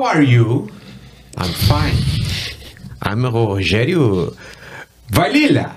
How 0.00 0.06
are 0.16 0.22
you? 0.22 0.66
I'm 1.36 1.52
fine. 1.52 1.92
I'm 3.02 3.22
Rogério 3.22 4.34
Valila. 5.12 5.74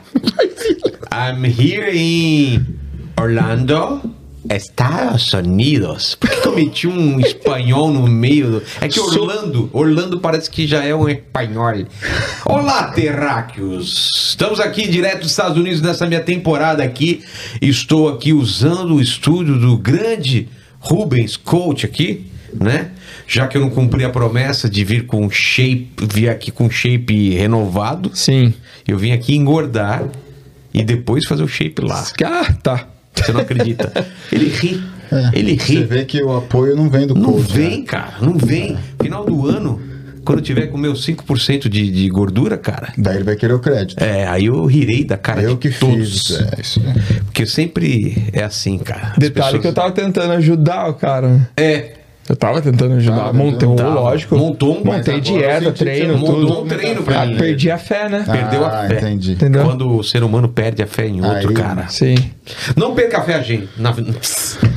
I'm 1.11 1.43
here 1.43 1.89
in 1.91 2.79
Orlando, 3.17 4.15
Estados 4.49 5.33
Unidos. 5.33 6.15
Por 6.15 6.29
que 6.29 6.47
eu 6.47 6.55
meti 6.55 6.87
um 6.87 7.19
espanhol 7.19 7.91
no 7.91 8.07
meio? 8.07 8.49
Do... 8.49 8.63
É 8.79 8.87
que 8.87 8.97
Orlando, 8.97 9.69
Orlando 9.73 10.21
parece 10.21 10.49
que 10.49 10.65
já 10.65 10.85
é 10.85 10.95
um 10.95 11.09
espanhol. 11.09 11.85
Olá, 12.45 12.93
terráqueos! 12.93 14.07
Estamos 14.29 14.61
aqui 14.61 14.87
direto 14.87 15.23
dos 15.23 15.31
Estados 15.31 15.57
Unidos 15.57 15.81
nessa 15.81 16.07
minha 16.07 16.21
temporada 16.21 16.81
aqui. 16.81 17.25
Estou 17.61 18.07
aqui 18.07 18.31
usando 18.31 18.95
o 18.95 19.01
estúdio 19.01 19.59
do 19.59 19.77
grande 19.77 20.47
Rubens 20.79 21.35
Coach 21.35 21.85
aqui, 21.85 22.31
né? 22.59 22.91
Já 23.27 23.47
que 23.47 23.57
eu 23.57 23.61
não 23.61 23.69
cumpri 23.69 24.03
a 24.03 24.09
promessa 24.09 24.69
de 24.69 24.83
vir 24.83 25.05
com 25.05 25.29
shape, 25.29 25.89
vir 26.11 26.29
aqui 26.29 26.51
com 26.51 26.69
shape 26.69 27.31
renovado, 27.35 28.11
Sim. 28.13 28.53
eu 28.87 28.97
vim 28.97 29.11
aqui 29.11 29.35
engordar 29.35 30.03
e 30.73 30.83
depois 30.83 31.25
fazer 31.25 31.43
o 31.43 31.47
shape 31.47 31.81
lá. 31.81 32.03
Ah, 32.25 32.53
tá. 32.61 32.87
Você 33.15 33.31
não 33.31 33.41
acredita? 33.41 33.91
Ele 34.31 34.49
ri. 34.49 34.83
É, 35.11 35.29
Ele 35.39 35.59
Você 35.59 35.73
ri. 35.79 35.83
vê 35.83 36.05
que 36.05 36.21
o 36.23 36.35
apoio 36.35 36.75
não 36.75 36.89
vem 36.89 37.05
do 37.05 37.13
Não 37.13 37.33
coach. 37.33 37.53
vem, 37.53 37.79
né? 37.81 37.85
cara. 37.85 38.13
Não 38.21 38.35
vem. 38.35 38.75
Final 38.99 39.23
do 39.23 39.47
ano, 39.47 39.79
quando 40.25 40.39
eu 40.39 40.43
tiver 40.43 40.67
com 40.67 40.77
meus 40.79 41.05
5% 41.05 41.69
de, 41.69 41.91
de 41.91 42.09
gordura, 42.09 42.57
cara. 42.57 42.91
Daí 42.97 43.17
ele 43.17 43.23
vai 43.23 43.35
querer 43.35 43.53
o 43.53 43.59
crédito. 43.59 44.03
É, 44.03 44.27
aí 44.27 44.45
eu 44.47 44.65
rirei 44.65 45.03
da 45.05 45.15
cara 45.17 45.43
eu 45.43 45.51
de 45.55 45.69
que 45.69 45.77
todos. 45.77 46.27
fiz. 46.27 46.39
É, 46.39 46.61
isso 46.61 46.81
aí. 46.83 47.19
Porque 47.25 47.45
sempre 47.45 48.29
é 48.33 48.43
assim, 48.43 48.79
cara. 48.79 49.13
Detalhe 49.17 49.59
que 49.59 49.67
eu 49.67 49.71
pessoas- 49.71 49.75
tava 49.75 49.91
tentando 49.91 50.31
ajudar 50.33 50.89
o 50.89 50.95
cara. 50.95 51.51
É, 51.55 51.91
Eu 52.27 52.35
tava 52.37 52.61
tentando 52.61 52.93
ajudar. 52.95 53.17
Tava 53.17 53.33
Montei 53.33 53.67
um, 53.67 53.75
lógico. 53.75 54.37
Montou 54.37 54.79
um, 54.79 54.83
Montei 54.85 55.19
dieta, 55.19 55.71
treino, 55.73 56.13
você 56.13 56.19
montou 56.19 56.45
tudo. 56.45 56.61
um 56.61 56.67
treino 56.67 57.03
pra 57.03 57.21
Ah, 57.21 57.25
mim. 57.25 57.35
perdi 57.35 57.69
a 57.69 57.77
fé, 57.77 58.07
né? 58.07 58.23
Perdeu 58.25 58.63
a 58.65 58.83
ah, 58.83 58.87
fé. 58.87 58.97
entendi. 58.97 59.33
Entendeu? 59.33 59.63
Quando 59.65 59.97
o 59.97 60.03
ser 60.03 60.23
humano 60.23 60.47
perde 60.47 60.81
a 60.81 60.87
fé 60.87 61.05
em 61.07 61.23
outro, 61.23 61.49
Aí- 61.49 61.53
cara. 61.55 61.87
Sim. 61.89 62.15
Não 62.77 62.93
perca 62.95 63.17
a 63.19 63.21
fé 63.23 63.35
a 63.35 63.41
gente. 63.41 63.67
Na... 63.77 63.93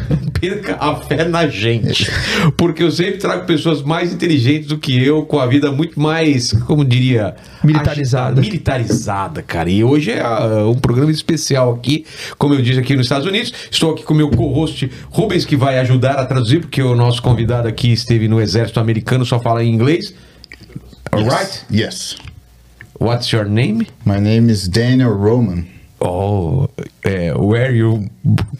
Não 0.08 0.26
perca 0.40 0.76
a 0.78 0.94
fé 0.96 1.24
na 1.24 1.48
gente. 1.48 2.08
Porque 2.56 2.82
eu 2.82 2.90
sempre 2.92 3.18
trago 3.18 3.44
pessoas 3.44 3.82
mais 3.82 4.12
inteligentes 4.12 4.68
do 4.68 4.78
que 4.78 5.02
eu, 5.04 5.22
com 5.24 5.40
a 5.40 5.46
vida 5.46 5.72
muito 5.72 5.98
mais, 5.98 6.52
como 6.66 6.84
diria, 6.84 7.34
Militarizada. 7.64 8.40
militarizada, 8.40 9.42
cara. 9.42 9.68
E 9.70 9.82
hoje 9.82 10.12
é 10.12 10.20
ah, 10.20 10.64
um 10.66 10.74
programa 10.74 11.10
especial 11.10 11.72
aqui, 11.74 12.04
como 12.38 12.54
eu 12.54 12.62
disse 12.62 12.78
aqui 12.78 12.94
nos 12.94 13.06
Estados 13.06 13.26
Unidos. 13.26 13.52
Estou 13.70 13.92
aqui 13.92 14.04
com 14.04 14.14
o 14.14 14.16
meu 14.16 14.30
co-host 14.30 14.88
Rubens, 15.10 15.44
que 15.44 15.56
vai 15.56 15.78
ajudar 15.80 16.12
a 16.16 16.26
traduzir, 16.26 16.60
porque 16.60 16.82
o 16.82 16.94
nosso 16.94 17.20
convidado 17.22 17.35
aqui 17.68 17.92
esteve 17.92 18.28
no 18.28 18.40
exército 18.40 18.80
americano, 18.80 19.24
só 19.24 19.40
fala 19.40 19.62
em 19.62 19.72
inglês. 19.72 20.14
Alright? 21.12 21.64
Yes. 21.70 22.16
What's 22.98 23.30
your 23.32 23.44
name? 23.44 23.86
My 24.04 24.18
name 24.20 24.50
is 24.50 24.68
Daniel 24.68 25.14
Roman. 25.14 25.66
Oh, 26.00 26.68
eh, 27.04 27.32
where 27.34 27.74
you 27.74 28.08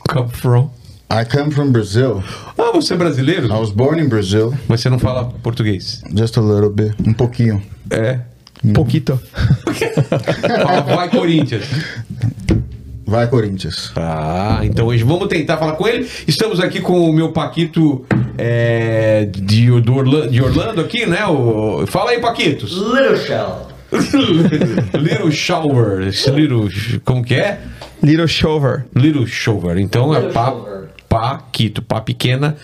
come 0.08 0.28
from? 0.28 0.70
I 1.10 1.24
come 1.24 1.50
from 1.50 1.70
Brazil. 1.70 2.22
Ah, 2.58 2.72
você 2.72 2.94
é 2.94 2.97
brasileiro? 2.97 3.47
I 3.47 3.58
was 3.58 3.70
born 3.70 4.00
in 4.00 4.08
Brazil. 4.08 4.52
Mas 4.69 4.80
você 4.80 4.91
não 4.91 4.98
fala 4.98 5.32
português. 5.42 6.02
Just 6.14 6.36
a 6.36 6.41
little 6.41 6.70
bit. 6.70 6.94
Um 7.06 7.14
pouquinho. 7.14 7.62
É. 7.91 8.20
Um 8.64 8.72
pouquito. 8.72 9.20
Fala, 10.64 10.80
vai 10.80 11.08
Corinthians. 11.10 11.64
Vai, 13.06 13.28
Corinthians. 13.28 13.92
Ah, 13.94 14.60
então 14.64 14.86
hoje 14.86 15.04
vamos 15.04 15.28
tentar 15.28 15.56
falar 15.58 15.72
com 15.72 15.86
ele. 15.86 16.10
Estamos 16.26 16.58
aqui 16.58 16.81
com 16.81 17.08
o 17.08 17.12
meu 17.12 17.31
Paquito 17.31 18.04
é, 18.36 19.28
de, 19.31 19.81
do 19.81 19.94
Orlando, 19.94 20.28
de 20.28 20.42
Orlando 20.42 20.81
aqui, 20.81 21.06
né? 21.06 21.25
O, 21.25 21.86
fala 21.86 22.10
aí, 22.10 22.20
Paquitos. 22.20 22.72
Little 22.72 23.16
Shell. 23.16 23.69
little 25.00 25.31
Shower. 25.31 26.08
esse 26.08 26.28
Little, 26.32 26.69
como 27.04 27.25
que 27.25 27.34
é? 27.34 27.60
Little 28.03 28.26
Shover. 28.26 28.86
Little 28.92 29.26
Shower. 29.26 29.78
Então 29.78 30.12
é 30.12 30.19
Little 30.19 30.34
pá, 30.34 30.47
Shower. 30.47 30.88
Paquito, 31.08 31.82
pá 31.82 32.00
pequena. 32.00 32.56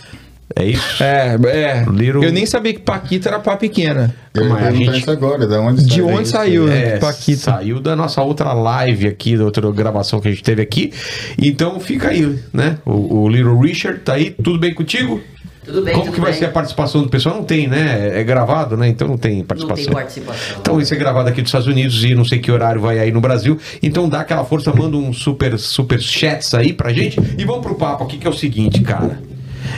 É 0.54 0.64
isso? 0.64 1.02
É, 1.02 1.36
é. 1.46 1.84
Little- 1.90 2.22
Eu 2.24 2.32
nem 2.32 2.44
sabia 2.46 2.72
que 2.74 2.80
Paquita 2.80 3.28
era 3.28 3.38
pá 3.38 3.56
pequena. 3.56 4.14
Eu 4.34 4.44
Mas 4.48 4.52
a 4.52 4.66
perguntar 4.68 4.92
gente- 4.92 5.00
isso 5.02 5.10
agora. 5.10 5.46
Da 5.46 5.60
onde 5.60 5.84
De 5.84 6.02
onde 6.02 6.22
isso? 6.22 6.32
saiu, 6.32 6.66
né? 6.66 6.94
É, 6.94 6.98
Paquito. 6.98 7.40
saiu 7.40 7.80
da 7.80 7.96
nossa 7.96 8.22
outra 8.22 8.52
live 8.52 9.06
aqui, 9.08 9.36
da 9.36 9.44
outra 9.44 9.70
gravação 9.72 10.20
que 10.20 10.28
a 10.28 10.30
gente 10.30 10.42
teve 10.42 10.60
aqui. 10.62 10.92
Então 11.40 11.78
fica 11.80 12.08
aí, 12.08 12.38
né? 12.52 12.78
O, 12.84 13.22
o 13.22 13.28
Little 13.28 13.58
Richard 13.60 14.00
tá 14.00 14.14
aí, 14.14 14.30
tudo 14.30 14.58
bem 14.58 14.74
contigo? 14.74 15.20
Tudo 15.64 15.80
bem, 15.82 15.92
Como 15.94 16.06
tudo 16.06 16.14
que 16.16 16.20
vai 16.20 16.32
bem. 16.32 16.40
ser 16.40 16.46
a 16.46 16.50
participação 16.50 17.02
do 17.02 17.08
pessoal? 17.08 17.36
Não 17.36 17.44
tem, 17.44 17.68
né? 17.68 18.10
É 18.20 18.24
gravado, 18.24 18.76
né? 18.76 18.88
Então 18.88 19.06
não 19.06 19.16
tem 19.16 19.38
Não 19.38 19.44
participação. 19.44 19.84
tem 19.84 19.94
participação. 19.94 20.56
Então 20.60 20.80
isso 20.80 20.92
é 20.92 20.96
gravado 20.96 21.28
aqui 21.28 21.40
dos 21.40 21.48
Estados 21.50 21.68
Unidos 21.68 22.02
e 22.04 22.16
não 22.16 22.24
sei 22.24 22.40
que 22.40 22.50
horário 22.50 22.80
vai 22.80 22.98
aí 22.98 23.12
no 23.12 23.20
Brasil. 23.20 23.56
Então 23.80 24.08
dá 24.08 24.20
aquela 24.22 24.44
força, 24.44 24.72
manda 24.74 24.96
um 24.96 25.12
super, 25.12 25.56
super 25.58 26.00
chats 26.00 26.52
aí 26.52 26.72
pra 26.72 26.92
gente. 26.92 27.16
E 27.38 27.44
vamos 27.44 27.62
pro 27.62 27.76
papo 27.76 28.02
aqui 28.02 28.18
que 28.18 28.26
é 28.26 28.30
o 28.30 28.32
seguinte, 28.34 28.80
cara. 28.80 29.20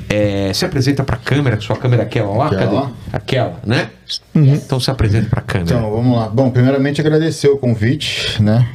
É, 0.09 0.53
se 0.53 0.65
apresenta 0.65 1.03
pra 1.03 1.17
câmera, 1.17 1.61
sua 1.61 1.77
câmera 1.77 2.03
é 2.03 2.07
aquela 2.07 2.37
lá, 2.37 2.47
Aquela 2.47 2.83
cadê? 2.83 2.93
Aquela, 3.13 3.61
né? 3.65 3.91
Então 4.35 4.79
se 4.79 4.91
apresenta 4.91 5.29
pra 5.29 5.41
câmera. 5.41 5.77
Então, 5.77 5.91
vamos 5.91 6.17
lá. 6.17 6.29
Bom, 6.29 6.51
primeiramente 6.51 7.01
agradecer 7.01 7.49
o 7.49 7.57
convite, 7.57 8.41
né? 8.43 8.69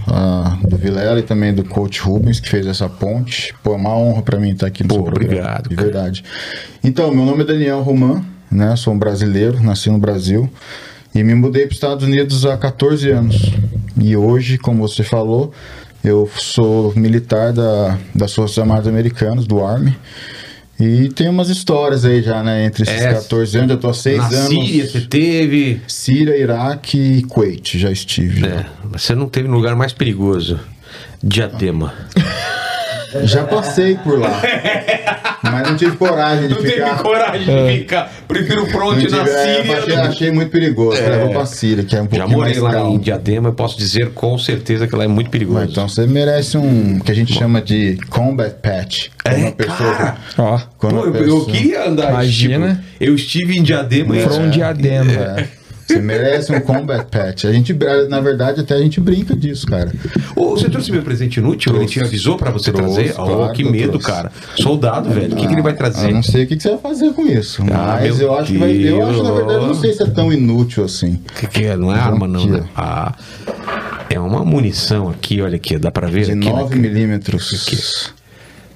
do 0.68 0.76
Vilela 0.76 1.20
e 1.20 1.24
também 1.24 1.54
do 1.54 1.64
coach 1.64 2.02
Rubens, 2.02 2.40
que 2.40 2.50
fez 2.50 2.66
essa 2.66 2.90
ponte. 2.90 3.54
Pô, 3.64 3.74
é 3.74 3.76
uma 3.76 3.96
honra 3.96 4.22
pra 4.22 4.40
mim 4.40 4.52
estar 4.52 4.68
aqui 4.68 4.84
no 4.84 4.90
Pô, 4.90 4.96
seu 4.96 5.04
programa. 5.04 5.34
obrigado, 5.34 5.70
De 5.70 5.76
verdade. 5.76 6.24
Então, 6.84 7.14
meu 7.14 7.26
nome 7.26 7.44
é 7.44 7.46
Daniel 7.46 7.82
Roman, 7.82 8.24
né? 8.52 8.76
Sou 8.76 8.94
um 8.94 8.98
brasileiro, 8.98 9.62
nasci 9.62 9.90
no 9.90 10.00
Brasil. 10.00 10.50
E 11.14 11.24
me 11.24 11.36
mudei 11.36 11.64
para 11.64 11.72
os 11.72 11.78
Estados 11.78 12.04
Unidos 12.06 12.46
há 12.46 12.58
14 12.58 13.10
anos. 13.10 13.52
E 14.00 14.16
hoje, 14.16 14.58
como 14.58 14.88
você 14.88 15.04
falou, 15.04 15.52
eu 16.04 16.30
sou 16.38 16.94
militar 16.96 17.52
da, 17.52 17.98
das 18.16 18.34
Forças 18.34 18.58
Armadas 18.58 18.88
Americanas, 18.88 19.46
do 19.46 19.64
Army. 19.64 19.96
E 20.80 21.10
tem 21.10 21.28
umas 21.28 21.50
histórias 21.50 22.06
aí 22.06 22.22
já, 22.22 22.42
né? 22.42 22.66
Entre 22.66 22.84
esses 22.84 23.02
É. 23.02 23.14
14 23.14 23.58
anos, 23.58 23.72
eu 23.72 23.78
tô 23.78 23.90
há 23.90 23.94
6 23.94 24.18
Na 24.18 24.26
anos. 24.28 24.48
Síria 24.48 24.88
você 24.88 25.02
teve. 25.02 25.82
Síria, 25.88 26.38
Iraque 26.38 26.98
e 26.98 27.24
Kuwait, 27.24 27.78
já 27.78 27.92
estive. 27.92 28.46
É, 28.46 28.66
você 28.86 29.14
não 29.14 29.28
teve 29.28 29.48
no 29.50 29.56
lugar 29.58 29.76
mais 29.76 29.92
perigoso. 29.92 30.60
Diadema. 31.22 31.94
Já 33.24 33.44
passei 33.46 33.96
por 33.96 34.20
lá. 34.20 34.42
mas 35.44 35.68
não 35.70 35.76
tive 35.78 35.96
coragem 35.98 36.48
de 36.48 36.54
Não 36.54 36.62
ficar. 36.62 36.90
teve 36.90 37.02
coragem 37.04 37.40
de 37.74 37.80
ficar. 37.80 38.12
Prefiro 38.28 38.62
Não 38.62 38.68
fronte 38.68 39.00
tive, 39.08 39.16
na 39.16 39.24
é, 39.24 39.26
Síria. 39.56 39.78
achei, 39.80 39.96
do 39.96 40.02
achei 40.02 40.32
muito 40.32 40.52
perigoso. 40.52 41.02
Falei, 41.02 41.20
vou 41.20 41.30
pra 41.32 41.46
Síria, 41.46 41.84
que 41.84 41.96
é 41.96 42.00
um 42.00 42.04
Já 42.04 42.10
pouquinho 42.10 42.38
morei 42.38 42.54
mais 42.54 42.64
lá 42.64 42.72
calmo. 42.72 42.96
em 42.96 43.00
Diadema, 43.00 43.50
eu 43.50 43.54
posso 43.54 43.78
dizer 43.78 44.10
com 44.12 44.38
certeza 44.38 44.88
que 44.88 44.96
lá 44.96 45.04
é 45.06 45.08
muito 45.08 45.30
perigoso. 45.30 45.60
Mas 45.60 45.72
Então 45.72 45.88
você 45.90 46.06
merece 46.06 46.58
um 46.58 47.00
que 47.00 47.12
a 47.12 47.16
gente 47.16 47.34
chama 47.34 47.62
de 47.62 47.98
combat 48.10 48.56
patch. 48.62 49.08
É, 49.26 49.34
uma 49.36 49.52
pessoa- 49.52 49.96
cara. 49.96 50.18
Ó. 50.38 50.60
quando 50.78 50.94
Pô, 50.96 51.00
uma 51.02 51.08
eu, 51.08 51.14
eu 51.16 51.22
pessoa- 51.24 51.46
queria 51.46 51.88
andar. 51.88 52.10
Imagina. 52.12 52.76
tipo, 52.76 52.84
eu 53.02 53.16
estive 53.16 53.58
em 53.58 53.64
Diadema 53.64 54.16
e. 54.18 54.22
From 54.22 54.50
Diadema. 54.50 55.12
É. 55.12 55.59
Você 55.94 56.00
merece 56.02 56.52
um 56.54 56.60
combat 56.62 57.06
patch. 57.10 57.46
A 57.46 57.52
gente, 57.52 57.76
na 58.10 58.20
verdade, 58.22 58.62
até 58.62 58.76
a 58.76 58.80
gente 58.80 59.02
brinca 59.02 59.36
disso, 59.36 59.66
cara. 59.66 59.92
Ô, 60.36 60.52
você 60.52 60.70
trouxe 60.70 60.92
meu 60.92 61.02
presente 61.02 61.40
inútil? 61.40 61.72
Ele 61.72 61.80
Trouxe. 61.80 61.94
te 62.00 62.04
avisou 62.06 62.38
pra 62.38 62.52
você 62.52 62.72
Trouxe, 62.72 62.96
trazer? 62.96 63.14
oh, 63.20 63.26
claro 63.26 63.54
que 63.54 63.64
que 63.64 63.70
medo, 63.72 63.90
trouxe. 63.98 64.08
cara. 64.08 64.32
Soldado, 64.56 65.10
velho. 65.10 65.34
O 65.34 65.36
que, 65.36 65.48
que 65.48 65.54
ele 65.54 65.62
vai 65.62 65.74
trazer? 65.74 66.10
Eu 66.10 66.14
não 66.16 66.24
sei 66.24 66.44
o 66.44 66.48
que 66.48 66.56
que 66.56 66.64
você 66.64 66.70
vai 66.70 66.78
fazer 66.80 67.14
com 67.14 67.26
isso. 67.26 67.64
Ah, 67.72 67.98
mas 68.02 68.22
eu 68.22 68.36
acho 68.38 68.52
que 68.54 68.58
vai. 68.60 68.72
Eu 68.72 69.08
acho, 69.08 69.24
na 69.24 69.32
verdade, 69.32 69.60
não 69.60 69.66
Deus. 69.68 69.80
sei 69.82 69.94
se 69.94 70.04
é 70.04 70.08
tão 70.08 70.32
inútil 70.32 70.86
assim. 70.86 71.14
O 71.14 71.34
que, 71.40 71.48
que 71.48 71.66
é? 71.66 71.76
Não 71.76 71.92
é 71.92 72.00
arma, 72.00 72.28
não, 72.28 72.46
né? 72.46 72.64
Ah, 72.76 73.14
é 74.10 74.20
uma 74.20 74.46
munição 74.46 75.10
aqui, 75.10 75.42
olha 75.42 75.56
aqui. 75.56 75.78
Dá 75.78 75.90
pra 75.92 76.08
ver? 76.08 76.26
De 76.26 76.32
aqui, 76.32 76.50
9 76.50 76.76
né? 76.76 76.82
milímetros. 76.82 78.14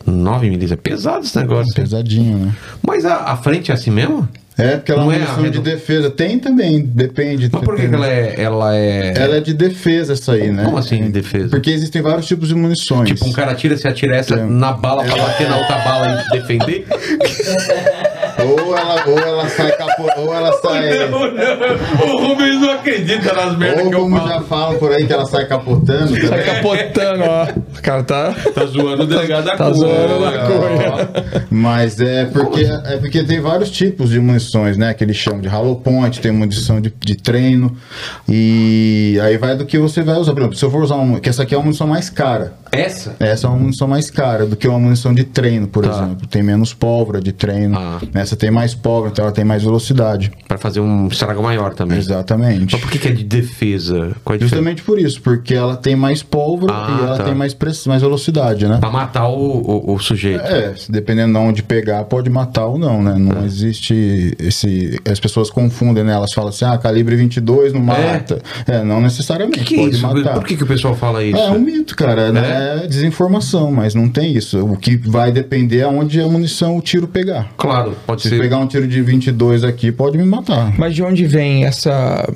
9 0.06 0.46
milímetros. 0.50 0.72
É 0.72 0.76
pesado 0.76 1.24
esse 1.26 1.38
negócio. 1.38 1.74
Pesadinho, 1.74 2.38
né? 2.38 2.56
Mas 2.86 3.06
a, 3.06 3.32
a 3.32 3.38
frente 3.38 3.72
é 3.72 3.74
assim 3.74 3.92
mesmo? 3.92 4.28
É, 4.58 4.76
porque 4.78 4.92
ela 4.92 5.02
é 5.02 5.04
Não 5.04 5.10
uma 5.12 5.14
é 5.14 5.18
a 5.18 5.20
munição 5.22 5.44
de 5.44 5.58
redu- 5.58 5.62
defesa. 5.64 6.10
Tem 6.12 6.38
também, 6.38 6.82
depende. 6.86 7.50
Mas 7.52 7.64
por 7.64 7.76
que, 7.76 7.88
que 7.88 7.96
ela 7.96 8.08
é. 8.08 8.36
Ela 8.40 8.76
é... 8.76 9.14
Ela 9.18 9.38
é 9.38 9.40
de 9.42 9.54
defesa 9.54 10.14
essa 10.14 10.34
aí, 10.34 10.52
né? 10.52 10.64
Como 10.66 10.78
assim 10.78 11.02
de 11.04 11.10
defesa? 11.10 11.50
Porque 11.50 11.72
existem 11.72 12.02
vários 12.02 12.28
tipos 12.28 12.48
de 12.48 12.56
munições. 12.56 13.10
Tipo, 13.10 13.26
um 13.28 13.32
cara 13.34 13.56
tira, 13.56 13.76
se 13.78 13.88
atira 13.88 14.16
essa 14.16 14.38
Tem. 14.38 14.46
na 14.48 14.72
bala 14.74 15.04
pra 15.04 15.16
bater 15.16 15.50
na 15.50 15.58
outra 15.58 15.78
bala 15.80 16.24
e 16.28 16.32
defender? 16.40 16.86
Ou 18.44 18.78
ela, 18.78 19.04
ou 19.08 19.20
ela 19.20 19.50
sai 19.50 19.72
capo... 19.78 20.08
ou 20.18 20.34
ela 20.34 20.54
sai. 20.54 21.08
não. 21.10 22.14
O 22.14 22.28
Rubens 22.28 22.60
não 22.62 22.72
acredita 22.72 23.34
nas 23.34 23.58
merdas 23.58 23.84
Ou 23.86 23.90
que 23.90 23.96
eu 23.96 24.00
como 24.02 24.18
falo. 24.18 24.30
já 24.30 24.42
falam 24.42 24.80
por 24.80 24.92
aí 24.92 25.06
que 25.06 25.14
ela 25.14 25.26
sai 25.26 25.46
capotando. 25.48 26.14
Tá 26.14 26.28
também. 26.30 26.46
capotando, 26.46 27.24
ó. 27.24 27.48
O 27.78 27.82
cara 27.82 28.04
tá. 28.04 28.36
Tá 28.54 28.66
zoando 28.66 29.04
o 29.04 29.08
delegado 29.08 29.46
da 29.46 29.56
Tá 29.58 29.72
zoando 29.72 30.20
da 30.20 31.44
Mas 31.50 32.00
é 32.00 32.26
porque, 32.26 32.62
é 32.62 32.98
porque 32.98 33.24
tem 33.24 33.40
vários 33.40 33.70
tipos 33.72 34.10
de 34.10 34.20
munições, 34.20 34.78
né? 34.78 34.94
Que 34.94 35.04
eles 35.04 35.16
chamam 35.16 35.42
de 35.42 35.48
hollow 35.48 35.76
point, 35.78 36.20
tem 36.20 36.32
munição 36.32 36.80
de, 36.80 36.94
de 37.00 37.16
treino. 37.16 37.76
E 38.28 39.20
aí 39.22 39.38
vai 39.38 39.56
do 39.56 39.66
que 39.66 39.78
você 39.78 40.02
vai 40.02 40.18
usar. 40.18 40.34
Por 40.34 40.40
exemplo, 40.42 40.58
se 40.58 40.66
eu 40.66 40.72
for 40.72 40.84
usar 40.84 40.96
uma. 40.96 41.20
Que 41.20 41.30
essa 41.30 41.44
aqui 41.44 41.54
é 41.54 41.58
uma 41.58 41.64
munição 41.64 41.88
mais 41.88 42.10
cara. 42.10 42.54
Essa? 42.74 43.16
Essa 43.20 43.48
é 43.48 43.50
uma 43.50 43.60
munição 43.60 43.88
mais 43.88 44.10
cara 44.10 44.46
do 44.46 44.56
que 44.56 44.68
uma 44.68 44.80
munição 44.80 45.14
de 45.14 45.24
treino, 45.24 45.68
por 45.68 45.86
Tá. 45.86 45.92
exemplo. 45.92 46.28
Tem 46.28 46.42
menos 46.44 46.74
pólvora 46.74 47.22
de 47.22 47.32
treino. 47.32 47.78
Ah. 47.78 48.00
Essa 48.16 48.36
tem 48.36 48.50
mais 48.52 48.74
pólvora, 48.74 49.12
então 49.12 49.26
ela 49.26 49.34
tem 49.34 49.46
mais 49.46 49.64
velocidade. 49.64 50.32
Pra 50.48 50.58
fazer 50.58 50.80
um 50.80 51.08
estrago 51.08 51.42
maior 51.44 51.74
também. 51.74 51.98
Exatamente. 51.98 52.74
Mas 52.74 52.82
por 52.82 52.90
que, 52.92 52.98
que 53.00 53.08
é 53.08 53.12
de 53.12 53.24
defesa? 53.24 54.12
É? 54.34 54.38
Justamente 54.40 54.82
por 54.84 55.00
isso, 55.00 55.22
porque 55.22 55.54
ela 55.54 55.76
tem 55.76 55.96
mais 55.96 56.24
pólvora 56.24 56.74
Ah, 56.74 56.98
e 57.00 57.04
ela 57.06 57.18
tá. 57.18 57.24
tem 57.26 57.36
mais, 57.36 57.54
press... 57.54 57.86
mais 57.86 58.02
velocidade, 58.02 58.68
né? 58.68 58.78
Pra 58.80 58.90
matar 58.90 59.28
o, 59.28 59.36
o, 59.88 59.94
o 59.94 60.00
sujeito. 60.00 60.42
É, 60.44 60.74
dependendo 60.90 61.34
de 61.34 61.40
onde 61.40 61.64
pegar, 61.64 62.04
pode 62.06 62.30
matar 62.30 62.66
ou 62.66 62.78
não, 62.78 63.02
né? 63.02 63.16
Não 63.18 63.46
existe 63.46 64.36
esse. 64.40 65.00
As 65.10 65.20
pessoas 65.20 65.50
confundem, 65.50 66.04
né? 66.04 66.14
Elas 66.14 66.34
falam 66.34 66.50
assim, 66.50 66.66
ah, 66.66 66.78
calibre 66.78 67.16
22 67.16 67.74
não 67.74 67.82
mata. 67.82 68.42
É, 68.68 68.84
não 68.84 68.98
O 68.98 69.02
necessariamente. 69.02 69.60
que, 69.60 69.66
que 69.66 69.76
é 69.76 69.78
pode 69.84 69.96
isso? 69.96 70.08
matar. 70.08 70.34
Por 70.36 70.46
que, 70.46 70.56
que 70.58 70.64
o 70.64 70.68
pessoal 70.68 70.96
fala 70.96 71.24
isso? 71.24 71.38
É 71.38 71.52
um 71.52 71.60
mito, 71.60 71.96
cara. 71.96 72.32
né? 72.32 72.63
É 72.84 72.88
desinformação, 72.88 73.72
mas 73.72 73.94
não 73.96 74.08
tem 74.10 74.34
isso. 74.36 74.60
O 74.66 74.78
que 74.78 74.96
vai 74.96 75.32
depender 75.32 75.80
é 75.80 75.88
onde 75.88 76.20
a 76.22 76.28
munição, 76.28 76.78
o 76.78 76.82
tiro 76.82 77.08
pegar. 77.08 77.50
Claro, 77.58 77.96
pode 78.06 78.22
Se 78.22 78.30
ser. 78.30 78.40
pegar 78.40 78.58
um 78.60 78.68
tiro 78.68 78.88
de 78.88 79.02
22 79.02 79.64
aqui, 79.64 79.92
pode 79.92 80.18
me 80.18 80.24
matar. 80.24 80.74
Mas 80.78 80.94
de 80.96 81.04
onde 81.04 81.26
vem 81.26 81.66
essa. 81.66 82.28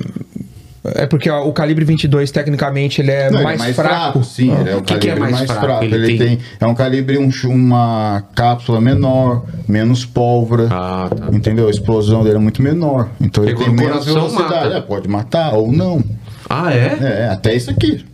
É 0.94 1.06
porque 1.06 1.28
ó, 1.28 1.46
o 1.46 1.52
calibre 1.52 1.84
22, 1.84 2.30
tecnicamente, 2.30 3.02
ele 3.02 3.10
é, 3.10 3.30
Não, 3.30 3.40
ele 3.40 3.58
mais, 3.58 3.76
fraco. 3.76 4.24
sim, 4.24 4.50
ele 4.58 4.70
é 4.70 4.74
o 4.74 4.78
O 4.78 4.82
que 4.82 4.94
que 4.94 5.06
calibre 5.08 5.10
é 5.10 5.20
mais 5.20 5.32
mais, 5.34 5.46
fraco? 5.46 5.60
fraco. 5.66 5.84
Ele 5.84 5.94
Ele, 5.96 6.06
tem- 6.18 6.18
tem... 6.36 6.38
é 6.60 6.66
um 6.66 6.74
calibre 6.74 7.18
um, 7.18 7.28
uma 7.50 8.22
cápsula 8.34 8.80
menor, 8.80 9.44
menos 9.68 10.06
pólvora. 10.06 10.68
Ah, 10.70 11.10
tá. 11.14 11.28
Entendeu? 11.32 11.66
A 11.66 11.70
explosão 11.70 12.22
dele 12.24 12.36
é 12.36 12.40
muito 12.40 12.62
menor. 12.62 13.08
Então 13.20 13.44
Pegou 13.44 13.64
ele 13.66 13.70
tem 13.70 13.76
no 13.76 13.90
menos 13.90 14.06
velocidade. 14.06 14.50
mata. 14.64 14.76
É, 14.76 14.80
pode 14.80 15.08
matar 15.08 15.52
ou 15.54 15.70
não. 15.70 16.02
Ah, 16.48 16.72
é? 16.72 16.96
É, 17.00 17.28
até 17.30 17.54
isso 17.54 17.70
aqui. 17.70 18.04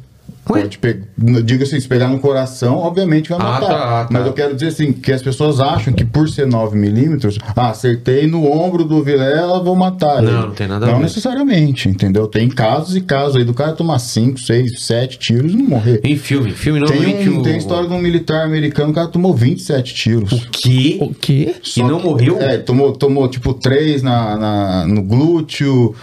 Ué? 0.50 0.60
Pode 0.62 0.78
pegar, 0.78 1.00
diga 1.44 1.64
assim, 1.64 1.80
se 1.80 1.88
pegar 1.88 2.08
no 2.08 2.18
coração, 2.18 2.76
obviamente 2.76 3.30
vai 3.30 3.38
Ah, 3.40 3.42
matar. 3.44 3.66
tá, 3.66 3.76
tá. 4.04 4.08
Mas 4.10 4.26
eu 4.26 4.32
quero 4.34 4.54
dizer 4.54 4.68
assim, 4.68 4.92
que 4.92 5.10
as 5.10 5.22
pessoas 5.22 5.58
acham 5.58 5.92
que 5.94 6.04
por 6.04 6.28
ser 6.28 6.46
9 6.46 6.76
milímetros, 6.76 7.38
ah, 7.56 7.70
acertei 7.70 8.26
no 8.26 8.44
ombro 8.50 8.84
do 8.84 9.02
Vilela, 9.02 9.62
vou 9.62 9.74
matar 9.74 10.20
Não, 10.22 10.28
ele. 10.30 10.46
não 10.46 10.50
tem 10.52 10.68
nada 10.68 10.84
a 10.84 10.88
Não 10.90 10.96
ver. 10.98 11.04
necessariamente, 11.04 11.88
entendeu? 11.88 12.26
Tem 12.26 12.48
casos 12.48 12.94
e 12.94 13.00
casos 13.00 13.36
aí 13.36 13.44
do 13.44 13.54
cara 13.54 13.72
tomar 13.72 13.98
5, 13.98 14.38
6, 14.38 14.82
7 14.82 15.18
tiros 15.18 15.52
e 15.52 15.56
não 15.56 15.64
morrer. 15.66 16.00
Em 16.04 16.16
filme. 16.16 16.52
Filme 16.52 16.84
Tem, 16.84 16.96
normalmente 16.98 17.28
um, 17.30 17.38
o... 17.40 17.42
tem 17.42 17.56
história 17.56 17.88
de 17.88 17.94
um 17.94 17.98
militar 17.98 18.44
americano, 18.44 18.90
o 18.90 18.94
cara 18.94 19.08
tomou 19.08 19.32
27 19.34 19.94
tiros. 19.94 20.46
Que? 20.52 20.98
O 21.00 21.14
quê? 21.14 21.54
E 21.76 21.82
não 21.82 22.00
morreu? 22.00 22.38
É, 22.40 22.58
tomou, 22.58 22.92
tomou 22.92 23.26
tipo 23.28 23.54
3 23.54 24.02
na, 24.02 24.36
na- 24.36 24.86
no 24.86 25.02
glúteo, 25.02 25.94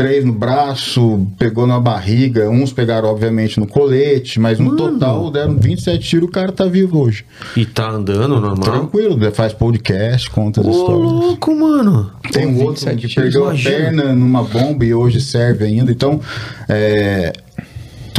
3 0.00 0.24
no 0.24 0.32
braço, 0.32 1.26
pegou 1.38 1.66
na 1.66 1.78
barriga. 1.78 2.48
Uns 2.48 2.72
pegaram, 2.72 3.08
obviamente, 3.10 3.60
no 3.60 3.66
colete, 3.66 4.40
mas 4.40 4.58
no 4.58 4.74
total 4.74 5.30
deram 5.30 5.56
27 5.58 6.08
tiros. 6.08 6.28
O 6.28 6.32
cara 6.32 6.50
tá 6.50 6.64
vivo 6.64 7.00
hoje. 7.00 7.24
E 7.54 7.66
tá 7.66 7.90
andando 7.90 8.40
normal? 8.40 8.56
Tranquilo, 8.60 9.18
faz 9.32 9.52
podcast, 9.52 10.30
conta 10.30 10.62
as 10.62 10.66
Ô, 10.66 10.70
histórias. 10.70 11.12
louco, 11.12 11.54
mano. 11.54 12.10
Tem 12.32 12.46
um 12.46 12.62
outro 12.64 12.86
27 12.86 13.08
que 13.08 13.14
perdeu 13.14 13.42
imagina. 13.42 13.76
a 13.76 13.78
perna 13.78 14.12
numa 14.14 14.42
bomba 14.42 14.86
e 14.86 14.94
hoje 14.94 15.20
serve 15.20 15.64
ainda. 15.64 15.92
Então, 15.92 16.18
é, 16.66 17.32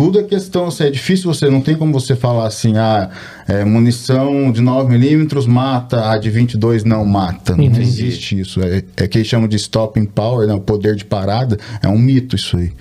tudo 0.01 0.19
é 0.19 0.23
questão, 0.23 0.65
assim, 0.65 0.85
é 0.85 0.89
difícil 0.89 1.31
você, 1.31 1.47
não 1.47 1.61
tem 1.61 1.75
como 1.75 1.93
você 1.93 2.15
falar 2.15 2.47
assim, 2.47 2.75
ah, 2.75 3.07
é, 3.47 3.63
munição 3.63 4.51
de 4.51 4.59
9mm 4.59 5.45
mata, 5.45 6.09
a 6.09 6.17
de 6.17 6.27
22 6.27 6.83
não 6.83 7.05
mata. 7.05 7.55
Não 7.55 7.65
Entendi. 7.65 7.83
existe 7.83 8.39
isso. 8.39 8.63
É, 8.63 8.83
é 8.97 9.07
que 9.07 9.19
eles 9.19 9.27
chamam 9.27 9.47
de 9.47 9.57
stopping 9.57 10.05
power, 10.05 10.47
né, 10.47 10.55
o 10.55 10.59
poder 10.59 10.95
de 10.95 11.05
parada, 11.05 11.55
é 11.83 11.87
um 11.87 11.99
mito 11.99 12.35
isso 12.35 12.57
aí. 12.57 12.71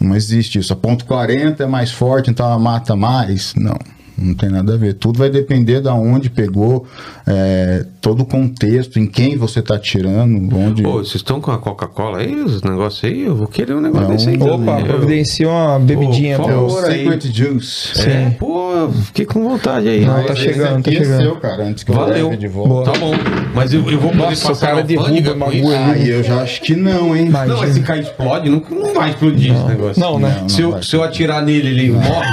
Não 0.00 0.16
existe 0.16 0.58
isso. 0.58 0.72
A 0.72 0.76
ponto 0.76 1.04
.40 1.04 1.60
é 1.60 1.66
mais 1.66 1.92
forte, 1.92 2.28
então 2.28 2.44
ela 2.44 2.58
mata 2.58 2.96
mais. 2.96 3.54
Não. 3.54 3.78
Não 4.20 4.34
tem 4.34 4.48
nada 4.50 4.74
a 4.74 4.76
ver. 4.76 4.94
Tudo 4.94 5.18
vai 5.18 5.30
depender 5.30 5.80
da 5.80 5.94
onde 5.94 6.28
pegou, 6.28 6.84
é, 7.26 7.84
todo 8.00 8.22
o 8.22 8.26
contexto, 8.26 8.98
em 8.98 9.06
quem 9.06 9.36
você 9.36 9.62
tá 9.62 9.78
tirando, 9.78 10.54
onde. 10.56 10.82
Pô, 10.82 10.94
vocês 10.98 11.16
estão 11.16 11.40
com 11.40 11.50
a 11.52 11.58
Coca-Cola 11.58 12.18
aí, 12.18 12.34
os 12.34 12.62
negócios 12.62 13.04
aí? 13.04 13.22
Eu 13.24 13.36
vou 13.36 13.46
querer 13.46 13.74
um 13.74 13.80
negócio 13.80 14.08
Não. 14.08 14.16
desse 14.16 14.28
aí 14.28 14.36
Opa, 14.36 14.48
também. 14.50 14.78
Eu- 14.80 14.86
providencia 14.86 15.48
uma 15.48 15.78
bebidinha. 15.78 16.36
Pô, 16.36 16.44
pra- 16.44 16.52
é 16.52 16.56
o 16.56 16.68
favor, 16.68 16.84
aí. 16.90 16.98
Secret 17.04 17.32
Juice. 17.32 18.00
É, 18.08 18.30
pô, 18.38 18.72
eu 18.72 18.92
fiquei 18.92 19.24
com 19.24 19.42
vontade 19.48 19.88
aí. 19.88 20.04
Não, 20.04 20.14
Mas- 20.14 20.26
tá 20.26 20.32
Esse 20.32 20.42
chegando, 20.42 20.82
tá 20.82 20.90
aqui 20.90 20.96
é 20.96 21.02
chegando. 21.04 21.22
seu, 21.22 21.36
cara, 21.36 21.64
antes 21.64 21.84
que 21.84 21.90
eu 21.90 21.94
Valeu. 21.94 22.24
leve 22.30 22.36
de 22.38 22.48
volta. 22.48 22.68
Boa. 22.68 22.84
Tá 22.84 22.98
bom. 22.98 23.12
Mas 23.54 23.72
eu, 23.72 23.88
eu 23.90 24.00
vou 24.00 24.10
poder 24.10 24.24
Nossa, 24.24 24.44
o 24.46 24.48
passar 24.48 24.66
cara 24.66 24.80
alfândega 24.82 25.04
derruba 25.22 25.44
com 25.46 25.52
isso? 25.52 25.62
bagulho. 25.68 25.92
Ah, 25.92 25.98
eu 25.98 26.22
já 26.24 26.42
acho 26.42 26.60
que 26.62 26.74
não, 26.74 27.16
hein? 27.16 27.28
Mas- 27.30 27.48
Não, 27.48 27.58
mas 27.58 27.74
se 27.74 27.80
cair 27.80 28.02
explode, 28.02 28.48
não, 28.50 28.62
não 28.70 28.94
vai 28.94 29.10
explodir 29.10 29.54
esse 29.54 29.64
negócio. 29.64 30.00
Não, 30.00 30.18
né? 30.18 30.38
Não, 30.42 30.48
se, 30.48 30.60
eu, 30.62 30.72
vai. 30.72 30.82
se 30.82 30.96
eu 30.96 31.02
atirar 31.04 31.40
nele, 31.42 31.68
ele 31.68 31.92
morre. 31.92 32.26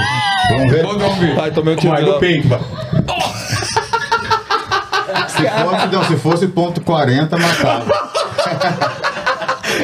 Vamos 0.50 0.72
ver? 0.72 0.82
Vamos 0.82 1.18
ver. 1.18 1.34
Vai, 1.34 1.50
tomei 1.50 1.74
um 1.74 1.76
tiro 1.76 2.18
peito, 2.18 2.48
vai. 2.48 2.60
Se 5.28 5.42
fosse, 5.42 5.86
não, 5.92 6.04
se 6.04 6.16
fosse 6.16 6.46
ponto 6.48 6.80
40, 6.80 7.36
matava. 7.36 8.10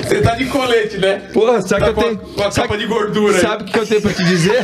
Você 0.02 0.20
tá 0.22 0.34
de 0.34 0.46
colete, 0.46 0.96
né? 0.98 1.14
Porra, 1.32 1.60
sabe 1.60 1.84
Tá 1.84 1.92
que 1.92 1.98
eu 2.00 2.04
tenho. 2.04 2.16
com 2.18 2.42
a 2.42 2.50
sabe- 2.50 2.68
capa 2.68 2.78
de 2.78 2.86
gordura 2.86 3.34
aí. 3.36 3.40
Sabe 3.40 3.62
o 3.62 3.66
que 3.66 3.78
eu 3.78 3.86
tenho 3.86 4.00
pra 4.02 4.12
te 4.12 4.24
dizer? 4.24 4.62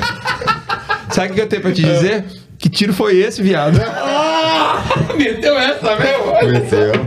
sabe 1.11 1.33
o 1.33 1.35
que 1.35 1.41
eu 1.41 1.47
tenho 1.47 1.63
pra 1.63 1.73
te 1.73 1.83
dizer? 1.83 2.25
Que 2.59 2.69
tiro 2.69 2.93
foi 2.93 3.19
esse, 3.19 3.43
viado? 3.43 3.79
Ah, 3.83 4.83
meteu 5.17 5.59
essa 5.59 5.97
mesmo? 5.97 6.53
Meteu. 6.53 7.07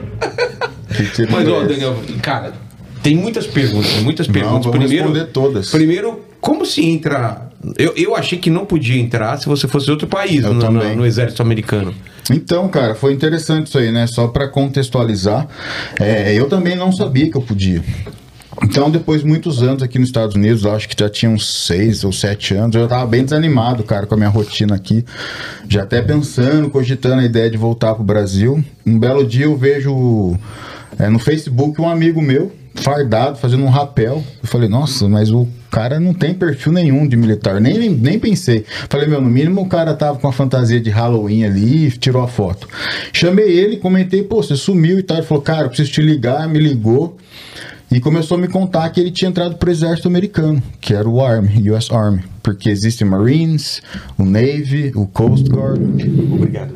Que 0.96 1.06
tiro 1.08 1.32
Mas, 1.32 1.48
ó, 1.48 1.60
esse? 1.62 1.68
Daniel, 1.70 1.96
cara, 2.22 2.54
tem 3.02 3.16
muitas 3.16 3.48
perguntas, 3.48 3.92
muitas 4.02 4.28
Não, 4.28 4.34
perguntas. 4.34 4.66
vamos 4.66 4.78
primeiro, 4.78 5.08
responder 5.08 5.32
todas. 5.32 5.70
Primeiro, 5.72 6.26
como 6.40 6.66
se 6.66 6.86
entra. 6.86 7.50
Eu, 7.78 7.94
eu 7.96 8.16
achei 8.16 8.40
que 8.40 8.50
não 8.50 8.66
podia 8.66 9.00
entrar 9.00 9.38
se 9.38 9.46
você 9.48 9.68
fosse 9.68 9.86
de 9.86 9.92
outro 9.92 10.08
país 10.08 10.44
no, 10.44 10.54
no- 10.54 10.96
no 10.96 11.06
exército 11.06 11.42
americano. 11.42 11.94
Então, 12.32 12.68
cara, 12.68 12.96
foi 12.96 13.14
interessante 13.14 13.68
isso 13.68 13.78
aí, 13.78 13.92
né? 13.92 14.08
Só 14.08 14.28
pra 14.28 14.48
contextualizar, 14.48 15.48
é, 16.00 16.34
eu 16.34 16.48
também 16.50 16.76
não 16.76 16.92
sabia 16.92 17.30
que 17.30 17.38
eu 17.38 17.42
podia. 17.42 17.84
Então, 18.64 18.92
depois 18.92 19.22
de 19.22 19.28
muitos 19.28 19.64
anos 19.64 19.82
aqui 19.82 19.98
nos 19.98 20.10
Estados 20.10 20.36
Unidos, 20.36 20.66
acho 20.66 20.88
que 20.88 20.96
já 21.00 21.10
tinha 21.10 21.32
uns 21.32 21.66
seis 21.66 22.04
ou 22.04 22.12
sete 22.12 22.54
anos, 22.54 22.76
eu 22.76 22.82
já 22.84 22.88
tava 22.88 23.06
bem 23.08 23.24
desanimado, 23.24 23.84
cara, 23.84 24.06
com 24.06 24.14
a 24.14 24.18
minha 24.18 24.30
rotina 24.30 24.76
aqui. 24.76 25.06
Já 25.70 25.84
até 25.84 26.02
pensando, 26.02 26.70
cogitando 26.70 27.22
a 27.22 27.26
ideia 27.26 27.50
de 27.50 27.58
voltar 27.58 27.96
pro 27.96 28.04
Brasil. 28.04 28.64
Um 28.86 29.00
belo 29.00 29.26
dia 29.26 29.46
eu 29.46 29.56
vejo 29.58 30.38
é, 31.00 31.10
no 31.10 31.18
Facebook 31.18 31.80
um 31.82 31.90
amigo 31.90 32.22
meu, 32.22 32.52
fardado, 32.76 33.38
fazendo 33.38 33.64
um 33.64 33.70
rapel. 33.70 34.24
Eu 34.42 34.48
falei, 34.48 34.68
nossa, 34.68 35.08
mas 35.08 35.32
o 35.32 35.48
cara 35.70 36.00
não 36.00 36.14
tem 36.14 36.34
perfil 36.34 36.72
nenhum 36.72 37.08
de 37.08 37.16
militar. 37.16 37.60
Nem, 37.60 37.90
nem, 37.90 38.20
pensei. 38.20 38.66
Falei, 38.90 39.08
meu, 39.08 39.22
no 39.22 39.30
mínimo 39.30 39.62
o 39.62 39.68
cara 39.68 39.94
tava 39.94 40.20
com 40.20 40.28
a 40.28 40.34
fantasia 40.34 40.80
de 40.80 40.90
Halloween 40.90 41.44
ali 41.44 41.88
e 41.88 41.92
tirou 41.92 42.22
a 42.22 42.28
foto. 42.28 42.68
Chamei 43.14 43.50
ele, 43.50 43.78
comentei, 43.78 44.24
pô, 44.24 44.42
você 44.42 44.56
sumiu 44.56 45.00
e 45.00 45.04
tal. 45.04 45.18
Ele 45.18 45.26
falou, 45.26 45.44
cara, 45.44 45.68
preciso 45.68 45.92
te 45.92 46.02
ligar, 46.02 46.48
me 46.48 46.60
ligou. 46.60 47.18
E 47.92 48.00
começou 48.00 48.38
a 48.38 48.40
me 48.40 48.48
contar 48.48 48.90
que 48.90 49.02
ele 49.02 49.12
tinha 49.12 49.28
entrado 49.28 49.58
pro 49.58 49.70
exército 49.70 50.08
americano, 50.08 50.64
que 50.80 50.94
era 50.94 51.10
o 51.10 51.20
Army, 51.20 51.70
US 51.72 51.92
Army. 51.92 52.24
Porque 52.42 52.70
existe 52.70 53.04
Marines, 53.04 53.82
o 54.18 54.24
Navy, 54.24 54.94
o 54.96 55.06
Coast 55.06 55.50
Guard. 55.50 55.82
Obrigado. 56.34 56.72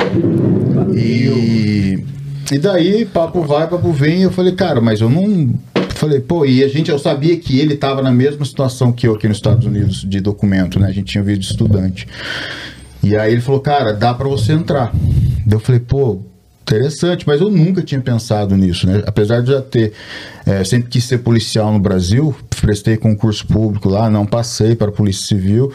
E, 0.93 2.03
e 2.51 2.59
daí, 2.59 3.05
papo 3.05 3.43
vai, 3.43 3.65
papo 3.65 3.93
vem, 3.93 4.23
eu 4.23 4.31
falei, 4.31 4.51
cara, 4.51 4.81
mas 4.81 4.99
eu 4.99 5.09
não. 5.09 5.53
Falei, 5.95 6.19
pô, 6.19 6.45
e 6.45 6.63
a 6.63 6.67
gente, 6.67 6.91
eu 6.91 6.99
sabia 6.99 7.37
que 7.37 7.57
ele 7.57 7.75
tava 7.75 8.01
na 8.01 8.11
mesma 8.11 8.45
situação 8.45 8.91
que 8.91 9.07
eu 9.07 9.15
aqui 9.15 9.27
nos 9.27 9.37
Estados 9.37 9.65
Unidos 9.65 10.05
de 10.07 10.19
documento, 10.19 10.77
né? 10.79 10.87
A 10.87 10.91
gente 10.91 11.11
tinha 11.11 11.23
visto 11.23 11.41
de 11.41 11.47
estudante. 11.47 12.07
E 13.01 13.15
aí 13.15 13.31
ele 13.31 13.41
falou, 13.41 13.61
cara, 13.61 13.93
dá 13.93 14.13
pra 14.13 14.27
você 14.27 14.51
entrar. 14.51 14.93
Eu 15.49 15.59
falei, 15.59 15.79
pô, 15.79 16.19
interessante, 16.63 17.25
mas 17.25 17.39
eu 17.39 17.49
nunca 17.49 17.81
tinha 17.81 18.01
pensado 18.01 18.57
nisso, 18.57 18.87
né? 18.87 19.03
Apesar 19.05 19.41
de 19.41 19.51
já 19.51 19.61
ter, 19.61 19.93
é, 20.45 20.63
sempre 20.63 20.89
quis 20.89 21.03
ser 21.05 21.19
policial 21.19 21.71
no 21.71 21.79
Brasil, 21.79 22.35
prestei 22.59 22.97
concurso 22.97 23.47
público 23.47 23.87
lá, 23.87 24.09
não 24.09 24.25
passei 24.25 24.75
para 24.75 24.89
a 24.89 24.91
Polícia 24.91 25.27
Civil. 25.27 25.71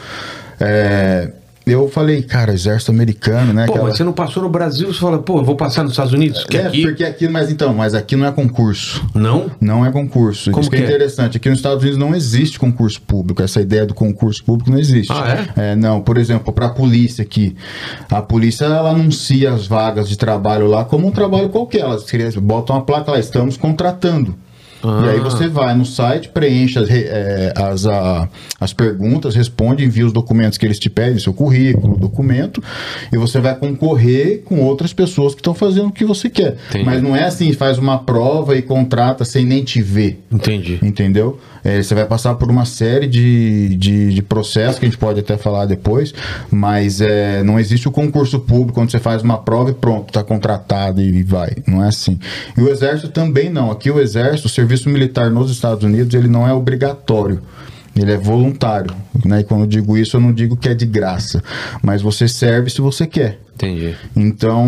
É, 0.59 1.31
eu 1.65 1.87
falei, 1.89 2.23
cara, 2.23 2.53
exército 2.53 2.91
americano, 2.91 3.53
né? 3.53 3.65
Pô, 3.65 3.73
aquela- 3.73 3.87
mas 3.89 3.97
você 3.97 4.03
não 4.03 4.13
passou 4.13 4.43
no 4.43 4.49
Brasil, 4.49 4.91
você 4.91 4.99
fala, 4.99 5.19
pô, 5.19 5.39
eu 5.39 5.43
vou 5.45 5.55
passar 5.55 5.83
nos 5.83 5.93
Estados 5.93 6.11
Unidos? 6.13 6.45
É, 6.51 6.65
aqui. 6.67 6.81
porque 6.81 7.03
aqui, 7.03 7.27
mas 7.27 7.51
então, 7.51 7.73
mas 7.73 7.93
aqui 7.93 8.15
não 8.15 8.25
é 8.25 8.31
concurso. 8.31 9.05
Não? 9.13 9.51
Não 9.61 9.85
é 9.85 9.91
concurso. 9.91 10.49
Como 10.51 10.61
Isso 10.61 10.69
que 10.69 10.77
é 10.77 10.81
é? 10.81 10.83
interessante. 10.83 11.37
Aqui 11.37 11.49
nos 11.49 11.59
Estados 11.59 11.81
Unidos 11.81 11.99
não 11.99 12.15
existe 12.15 12.57
concurso 12.59 13.01
público. 13.01 13.41
Essa 13.41 13.61
ideia 13.61 13.85
do 13.85 13.93
concurso 13.93 14.43
público 14.43 14.71
não 14.71 14.79
existe. 14.79 15.11
Ah, 15.13 15.47
é? 15.55 15.75
não, 15.75 16.01
por 16.01 16.17
exemplo, 16.17 16.51
para 16.51 16.67
a 16.67 16.69
polícia 16.69 17.21
aqui. 17.21 17.55
A 18.09 18.21
polícia 18.21 18.65
ela 18.65 18.89
anuncia 18.89 19.51
as 19.53 19.67
vagas 19.67 20.09
de 20.09 20.17
trabalho 20.17 20.67
lá 20.67 20.83
como 20.83 21.07
um 21.07 21.11
trabalho 21.11 21.49
qualquer. 21.49 21.81
Elas 21.81 22.05
botam 22.37 22.75
uma 22.75 22.83
placa 22.83 23.11
lá, 23.11 23.19
estamos 23.19 23.55
contratando. 23.57 24.35
Ah. 24.83 25.03
E 25.05 25.09
aí 25.09 25.19
você 25.19 25.47
vai 25.47 25.75
no 25.75 25.85
site, 25.85 26.29
preenche 26.29 26.79
as, 26.79 26.89
eh, 26.89 27.53
as, 27.55 27.85
a- 27.85 28.27
as 28.59 28.73
perguntas, 28.73 29.35
responde, 29.35 29.83
envia 29.83 30.05
os 30.05 30.13
documentos 30.13 30.57
que 30.57 30.65
eles 30.65 30.79
te 30.79 30.89
pedem, 30.89 31.19
seu 31.19 31.33
currículo, 31.33 31.97
documento, 31.97 32.61
e 33.11 33.17
você 33.17 33.39
vai 33.39 33.55
concorrer 33.55 34.41
com 34.43 34.59
outras 34.61 34.93
pessoas 34.93 35.33
que 35.33 35.39
estão 35.41 35.53
fazendo 35.53 35.87
o 35.87 35.91
que 35.91 36.05
você 36.05 36.29
quer. 36.29 36.55
Entendi. 36.69 36.85
Mas 36.85 37.01
não 37.01 37.15
é 37.15 37.23
assim, 37.25 37.51
faz 37.53 37.77
uma 37.77 37.99
prova 37.99 38.55
e 38.55 38.61
contrata 38.61 39.23
sem 39.25 39.45
nem 39.45 39.63
te 39.63 39.81
ver. 39.81 40.21
Entendi. 40.31 40.79
Entendeu? 40.81 41.39
É, 41.63 41.81
você 41.81 41.93
vai 41.93 42.05
passar 42.05 42.33
por 42.35 42.49
uma 42.49 42.65
série 42.65 43.05
de, 43.05 43.75
de, 43.75 44.13
de 44.15 44.21
processos 44.23 44.79
que 44.79 44.85
a 44.85 44.89
gente 44.89 44.97
pode 44.97 45.19
até 45.19 45.37
falar 45.37 45.65
depois, 45.67 46.11
mas 46.49 47.01
é, 47.01 47.43
não 47.43 47.59
existe 47.59 47.87
o 47.87 47.91
concurso 47.91 48.39
público 48.39 48.73
quando 48.73 48.89
você 48.89 48.99
faz 48.99 49.21
uma 49.21 49.37
prova 49.37 49.69
e 49.69 49.73
pronto, 49.73 50.07
está 50.07 50.23
contratado 50.23 51.01
e 51.01 51.21
vai. 51.21 51.51
Não 51.67 51.83
é 51.83 51.87
assim. 51.89 52.17
E 52.57 52.61
o 52.61 52.69
Exército 52.69 53.09
também 53.09 53.49
não. 53.49 53.69
Aqui 53.69 53.91
o 53.91 53.99
Exército, 53.99 54.47
o 54.47 54.49
serviço 54.49 54.70
militar 54.89 55.29
nos 55.29 55.51
Estados 55.51 55.83
Unidos, 55.83 56.13
ele 56.13 56.27
não 56.27 56.47
é 56.47 56.53
obrigatório. 56.53 57.41
Ele 57.95 58.11
é 58.11 58.17
voluntário. 58.17 58.95
Né? 59.25 59.41
E 59.41 59.43
quando 59.43 59.61
eu 59.61 59.67
digo 59.67 59.97
isso, 59.97 60.15
eu 60.15 60.21
não 60.21 60.33
digo 60.33 60.55
que 60.55 60.69
é 60.69 60.73
de 60.73 60.85
graça. 60.85 61.43
Mas 61.83 62.01
você 62.01 62.27
serve 62.27 62.69
se 62.69 62.79
você 62.79 63.05
quer. 63.05 63.39
Entendi. 63.55 63.95
Então, 64.15 64.67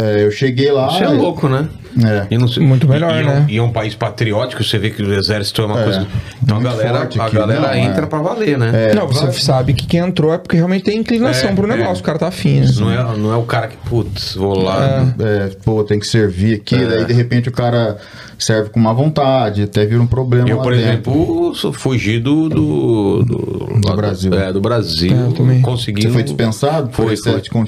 é, 0.00 0.24
eu 0.24 0.30
cheguei 0.30 0.70
lá. 0.72 0.88
Isso 0.88 1.04
é 1.04 1.08
louco, 1.08 1.48
né? 1.48 1.68
É. 2.04 2.26
E 2.30 2.38
não 2.38 2.46
sei- 2.46 2.64
Muito 2.64 2.86
melhor, 2.88 3.12
e, 3.14 3.22
e 3.22 3.24
né? 3.26 3.36
É 3.36 3.40
um, 3.40 3.48
e 3.50 3.56
é 3.58 3.62
um 3.62 3.72
país 3.72 3.94
patriótico, 3.94 4.62
você 4.62 4.78
vê 4.78 4.90
que 4.90 5.02
o 5.02 5.12
exército 5.14 5.62
é 5.62 5.64
uma 5.66 5.80
É, 5.80 5.84
coisa. 5.84 6.06
Então 6.42 6.56
a 6.58 6.60
galera, 6.60 7.02
a 7.18 7.28
galera 7.30 7.60
Não, 7.60 7.68
é. 7.70 7.78
entra 7.80 8.06
pra 8.06 8.20
valer, 8.20 8.58
né? 8.58 8.90
É, 8.90 8.94
não, 8.94 9.06
você 9.06 9.32
sabe 9.32 9.72
que 9.74 9.86
quem 9.86 10.00
entrou 10.00 10.32
é 10.32 10.38
porque 10.38 10.56
realmente 10.56 10.84
tem 10.84 10.98
inclinação 10.98 11.50
É, 11.50 11.54
pro 11.54 11.70
é. 11.72 11.76
negócio, 11.76 12.02
o 12.02 12.04
cara 12.04 12.18
tá 12.18 12.28
afim. 12.28 12.60
né? 12.60 12.66
Não, 12.78 12.90
é, 12.90 13.16
não 13.16 13.32
é 13.32 13.36
o 13.36 13.42
cara 13.44 13.68
que, 13.68 13.76
putz, 13.88 14.34
vou 14.34 14.58
lá. 14.60 15.06
É, 15.18 15.50
pô, 15.64 15.82
tem 15.82 15.98
que 15.98 16.06
servir 16.06 16.56
aqui, 16.56 16.76
É. 16.76 16.86
daí 16.86 17.04
de 17.06 17.12
repente 17.14 17.48
o 17.48 17.52
cara 17.52 17.96
serve 18.38 18.70
com 18.70 18.78
má 18.78 18.92
vontade, 18.92 19.62
até 19.62 19.84
vira 19.84 20.00
um 20.00 20.06
problema. 20.06 20.48
Eu, 20.48 20.58
lá 20.58 20.62
por 20.62 20.72
dentro. 20.74 20.88
exemplo, 20.90 21.54
sou 21.54 21.72
fugido 21.72 22.48
do. 22.48 23.22
Do, 23.24 23.80
Do 23.80 23.96
Brasil. 23.96 24.32
É, 24.34 24.52
do 24.52 24.60
Brasil. 24.60 25.12
É. 25.12 25.60
Consegui. 25.62 26.02
Você 26.02 26.10
foi 26.10 26.22
dispensado? 26.22 26.90
Foi, 26.92 27.16
Foi, 27.16 27.16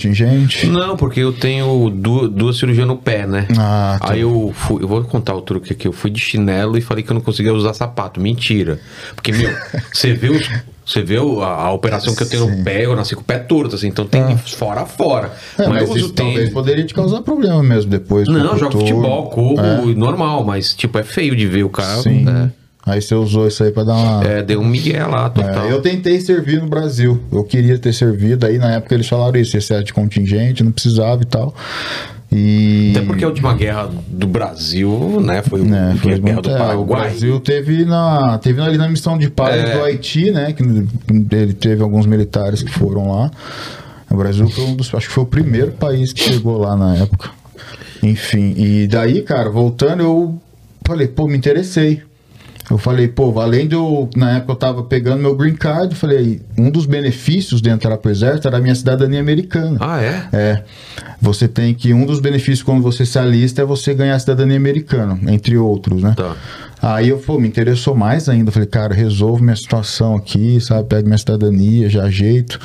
contingente? 0.01 0.67
Não, 0.67 0.97
porque 0.97 1.21
eu 1.21 1.33
tenho 1.33 1.91
du- 1.91 2.29
duas 2.29 2.57
cirurgias 2.59 2.87
no 2.87 2.97
pé, 2.97 3.27
né? 3.27 3.47
Ah, 3.59 3.99
tá. 4.01 4.13
Aí 4.13 4.21
eu 4.21 4.53
fui, 4.55 4.83
eu 4.83 4.89
vou 4.89 5.03
contar 5.05 5.35
o 5.35 5.43
truque 5.43 5.73
aqui. 5.73 5.87
Eu 5.87 5.93
fui 5.93 6.11
de 6.11 6.21
chinelo 6.21 6.77
e 6.79 6.81
falei 6.81 7.05
que 7.05 7.11
eu 7.11 7.15
não 7.15 7.21
conseguia 7.21 7.53
usar 7.53 7.75
sapato. 7.75 8.21
Mentira. 8.21 8.81
Porque, 9.15 9.33
meu, 9.33 9.51
você 9.93 10.13
vê 10.13 10.29
os. 10.29 10.49
Você 10.87 11.03
vê 11.03 11.19
a, 11.19 11.21
a 11.47 11.71
operação 11.73 12.17
que 12.17 12.23
eu 12.25 12.29
tenho 12.29 12.47
no 12.49 12.57
Sim. 12.57 12.65
pé, 12.65 12.85
eu 12.85 12.97
nasci 12.97 13.15
com 13.15 13.21
o 13.21 13.25
pé 13.25 13.39
torto, 13.39 13.77
assim, 13.77 13.87
então 13.87 14.05
tem 14.05 14.23
Ah. 14.23 14.37
fora 14.37 14.81
a 14.81 14.87
fora. 14.87 15.31
É, 15.57 15.69
mas, 15.69 15.83
eu 15.83 15.89
uso 15.91 15.99
isso 15.99 16.13
talvez 16.13 16.37
tênis. 16.39 16.53
poderia 16.53 16.85
te 16.85 16.93
causar 16.93 17.21
problema 17.23 17.63
mesmo 17.63 17.89
depois. 17.93 18.27
Não, 18.27 18.41
jogo 18.59 18.73
futuro. 18.73 18.81
futebol, 18.81 19.31
corro, 19.31 19.61
É, 19.91 19.95
normal, 19.95 20.45
mas 20.45 20.75
tipo, 20.75 20.99
é 20.99 21.05
feio 21.05 21.37
de 21.37 21.47
ver 21.47 21.63
o 21.63 21.69
cara. 21.69 22.03
sim. 22.03 22.27
É, 22.29 22.51
Aí 22.87 23.01
você 23.03 23.15
usou 23.15 23.47
isso 23.47 23.63
aí 23.63 23.71
pra 23.71 23.85
dar 23.85 23.95
uma. 23.95 24.25
é, 24.25 24.43
deu 24.43 24.61
um 24.61 24.67
migué 24.67 25.05
lá, 25.05 25.29
total. 25.29 25.67
É, 25.67 25.73
eu 25.73 25.83
tentei 25.83 26.19
servir 26.21 26.61
no 26.63 26.69
Brasil. 26.69 27.21
Eu 27.31 27.45
queria 27.45 27.79
ter 27.79 27.93
servido. 27.93 28.47
Aí 28.47 28.59
na 28.59 28.73
época 28.73 28.95
eles 28.95 29.07
falaram 29.09 29.39
isso, 29.39 29.57
excesso 29.57 29.85
de 29.85 29.93
contingente, 29.93 30.65
não 30.65 30.73
precisava 30.73 31.23
e 31.23 31.27
tal. 31.27 31.55
E. 32.33 32.93
Até 32.97 33.05
porque 33.07 33.25
a 33.25 33.29
última 33.29 33.53
guerra 33.55 33.91
do 34.09 34.27
Brasil, 34.27 35.21
né, 35.21 35.43
foi, 35.43 35.61
o- 35.61 35.65
né, 35.65 35.91
foi 36.01 36.01
foi 36.01 36.13
a 36.13 36.19
guerra 36.19 36.33
muito- 36.35 36.49
do 36.49 36.53
é, 36.53 36.55
o 36.55 36.59
Paraguai. 36.59 37.09
Brasil 37.11 37.41
teve 37.41 37.85
na 37.85 38.39
teve 38.39 38.61
ali 38.63 38.79
na 38.79 38.89
missão 38.89 39.19
de 39.19 39.29
paz 39.29 39.57
É. 39.63 39.75
do 39.77 39.85
Haiti, 39.85 40.31
né, 40.31 40.53
que 40.53 40.63
ele 40.63 41.53
teve 41.55 41.83
alguns 41.83 42.07
militares 42.07 42.63
que 42.63 42.71
foram 42.71 43.11
lá. 43.13 43.31
O 44.09 44.17
Brasil 44.17 44.49
foi 44.49 44.65
um 44.65 44.75
dos, 44.77 44.93
acho 44.95 45.07
que 45.09 45.13
foi 45.13 45.25
o 45.25 45.27
primeiro 45.27 45.73
país 45.73 46.13
que 46.13 46.23
chegou 46.23 46.59
lá 46.59 46.77
na 46.77 46.97
época. 46.97 47.31
Enfim, 48.03 48.55
e 48.57 48.87
daí, 48.87 49.23
cara, 49.23 49.51
voltando, 49.51 50.03
eu 50.03 50.41
falei, 50.87 51.07
pô, 51.09 51.27
me 51.29 51.37
interessei. 51.37 52.03
Eu 52.71 52.79
falei, 52.79 53.09
pô, 53.09 53.39
além 53.41 53.67
de 53.67 53.75
eu, 53.75 54.09
na 54.15 54.37
época 54.37 54.53
eu 54.53 54.57
tava 54.57 54.83
pegando 54.85 55.21
meu 55.21 55.35
green 55.35 55.55
card, 55.55 55.93
eu 55.93 55.99
falei, 55.99 56.41
um 56.57 56.71
dos 56.71 56.87
benefícios 56.87 57.61
de 57.61 57.69
entrar 57.69 57.97
pro 57.99 58.11
exército 58.11 58.47
era 58.47 58.59
a 58.59 58.61
minha 58.61 58.75
cidadania 58.75 59.19
americana. 59.19 59.77
Ah, 59.81 60.01
é? 60.01 60.29
É. 60.33 60.63
Você 61.21 61.49
tem 61.49 61.75
que. 61.75 61.93
Um 61.93 62.07
dos 62.07 62.21
benefícios 62.21 62.63
quando 62.63 62.81
você 62.81 63.05
se 63.05 63.19
alista 63.19 63.63
é 63.63 63.65
você 63.65 63.93
ganhar 63.93 64.15
a 64.15 64.19
cidadania 64.19 64.57
americana, 64.57 65.19
entre 65.27 65.59
outros, 65.59 66.03
né? 66.03 66.15
Tá. 66.17 66.37
Aí 66.81 67.09
eu, 67.09 67.19
pô, 67.19 67.39
me 67.39 67.49
interessou 67.49 67.95
mais 67.95 68.29
ainda. 68.29 68.53
Falei, 68.53 68.69
cara, 68.69 68.95
resolvo 68.95 69.43
minha 69.43 69.57
situação 69.57 70.15
aqui, 70.15 70.61
sabe? 70.61 70.89
Pego 70.89 71.07
minha 71.07 71.19
cidadania, 71.19 71.91
já 71.91 72.05
ajeito. 72.05 72.59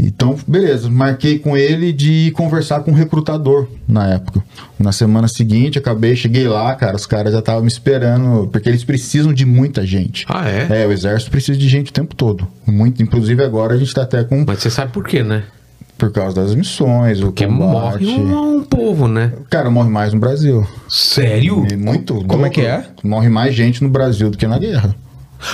Então, 0.00 0.36
beleza, 0.46 0.88
marquei 0.88 1.38
com 1.38 1.56
ele 1.56 1.92
de 1.92 2.30
conversar 2.32 2.80
com 2.80 2.92
o 2.92 2.94
recrutador 2.94 3.66
na 3.86 4.06
época. 4.14 4.42
Na 4.78 4.92
semana 4.92 5.26
seguinte, 5.26 5.78
acabei, 5.78 6.14
cheguei 6.14 6.46
lá, 6.46 6.74
cara, 6.76 6.94
os 6.94 7.04
caras 7.04 7.32
já 7.32 7.40
estavam 7.40 7.62
me 7.62 7.68
esperando, 7.68 8.48
porque 8.52 8.68
eles 8.68 8.84
precisam 8.84 9.32
de 9.32 9.44
muita 9.44 9.84
gente. 9.84 10.24
Ah, 10.28 10.48
é? 10.48 10.82
É, 10.82 10.86
o 10.86 10.92
exército 10.92 11.30
precisa 11.30 11.58
de 11.58 11.68
gente 11.68 11.90
o 11.90 11.92
tempo 11.92 12.14
todo. 12.14 12.46
Muito, 12.64 13.02
inclusive 13.02 13.42
agora 13.42 13.74
a 13.74 13.76
gente 13.76 13.92
tá 13.92 14.02
até 14.02 14.22
com. 14.22 14.44
Mas 14.46 14.60
você 14.60 14.70
sabe 14.70 14.92
por 14.92 15.04
quê, 15.04 15.22
né? 15.22 15.42
Por 15.96 16.12
causa 16.12 16.42
das 16.42 16.54
missões, 16.54 17.18
o 17.20 17.24
Porque 17.26 17.44
combate. 17.44 18.04
morre 18.04 18.22
um, 18.22 18.58
um 18.58 18.62
povo, 18.62 19.08
né? 19.08 19.32
Cara, 19.50 19.68
morre 19.68 19.90
mais 19.90 20.12
no 20.12 20.20
Brasil. 20.20 20.64
Sério? 20.88 21.66
E 21.68 21.76
muito. 21.76 22.24
Como 22.24 22.46
é 22.46 22.50
que 22.50 22.60
é? 22.60 22.84
Morre 23.02 23.28
mais 23.28 23.52
gente 23.52 23.82
no 23.82 23.90
Brasil 23.90 24.30
do 24.30 24.38
que 24.38 24.46
na 24.46 24.60
guerra. 24.60 24.94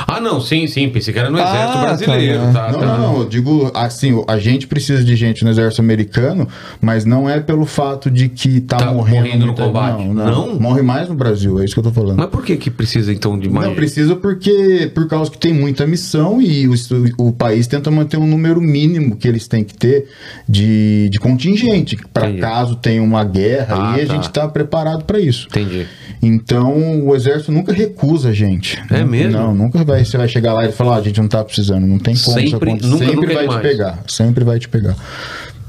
Ah, 0.07 0.21
não, 0.21 0.41
sim, 0.41 0.67
sim. 0.67 0.89
Pensei 0.89 1.13
que 1.13 1.19
era 1.21 1.31
no 1.31 1.39
Ah, 1.39 1.43
exército 1.43 1.73
tá, 1.75 1.81
brasileiro, 1.81 2.43
né? 2.47 2.53
tá? 2.53 2.73
não, 2.73 2.81
tá. 2.81 2.87
não, 2.87 2.99
não. 2.99 3.19
Eu 3.21 3.29
digo 3.29 3.71
assim, 3.75 4.25
a 4.27 4.39
gente 4.39 4.67
precisa 4.67 5.05
de 5.05 5.15
gente 5.17 5.45
no 5.45 5.51
exército 5.51 5.83
americano, 5.83 6.49
mas 6.81 7.05
não 7.05 7.29
é 7.29 7.41
pelo 7.41 7.67
fato 7.67 8.11
de 8.11 8.29
que 8.29 8.61
tá, 8.61 8.79
Tá 8.79 8.93
morrendo, 8.93 9.25
morrendo 9.25 9.47
no 9.47 9.55
combate. 9.55 10.05
Não, 10.05 10.15
não, 10.15 10.47
Não? 10.53 10.61
Morre 10.61 10.83
mais 10.83 11.09
no 11.09 11.15
Brasil, 11.15 11.61
é 11.61 11.65
isso 11.65 11.75
que 11.75 11.81
eu 11.81 11.85
tô 11.85 11.93
falando. 11.93 12.17
Mas 12.19 12.29
por 12.31 12.43
que 12.45 12.57
que 12.57 12.71
precisa 12.71 13.13
então 13.13 13.39
de 13.39 13.49
mais? 13.49 13.67
Não 13.69 13.75
precisa 13.75 14.17
porque 14.17 14.91
por 14.95 15.07
causa 15.09 15.31
que 15.31 15.39
tem 15.39 15.53
muita 15.53 15.87
missão 15.87 16.41
e 16.41 16.67
o, 16.67 16.75
o 17.19 17.33
país 17.33 17.67
tenta 17.67 17.91
manter 17.91 18.17
um 18.17 18.27
número 18.27 18.61
mínimo 18.61 19.17
que 19.17 19.29
eles 19.29 19.47
têm 19.47 19.63
que 19.65 19.75
ter 19.75 20.07
de, 20.49 21.09
de 21.11 21.19
contingente 21.19 21.97
para 22.13 22.33
caso 22.39 22.77
tenha 22.77 23.03
uma 23.03 23.25
guerra 23.25 23.93
Ah, 23.95 23.99
e 23.99 24.03
a 24.03 24.07
tá. 24.07 24.15
gente 24.15 24.31
tá 24.31 24.49
preparado 24.49 25.05
para 25.05 25.19
isso. 25.19 25.47
Entendi. 25.51 25.87
Então 26.23 27.07
o 27.07 27.15
exército 27.15 27.53
nunca 27.53 27.73
recusa 27.73 28.31
a 28.31 28.33
gente. 28.33 28.83
É 28.91 29.05
mesmo? 29.05 29.33
Não, 29.33 29.55
nunca 29.55 29.74
vai, 29.83 30.05
você 30.05 30.17
vai 30.17 30.29
chegar 30.29 30.53
lá 30.53 30.65
e 30.67 30.73
falar, 30.73 30.97
ah, 30.97 30.99
a 30.99 31.03
gente 31.03 31.21
não 31.21 31.27
tá 31.29 31.43
precisando, 31.43 31.87
não 31.87 31.99
tem 31.99 32.15
como 32.17 32.39
Sempre- 32.39 32.71
nunca, 32.71 32.87
sempre 32.87 33.15
nunca 33.17 33.35
vai 33.35 33.43
demais. 33.45 33.61
te 33.63 33.69
pegar, 33.69 33.99
sempre 34.07 34.45
vai 34.45 34.59
te 34.59 34.69
pegar. 34.69 34.95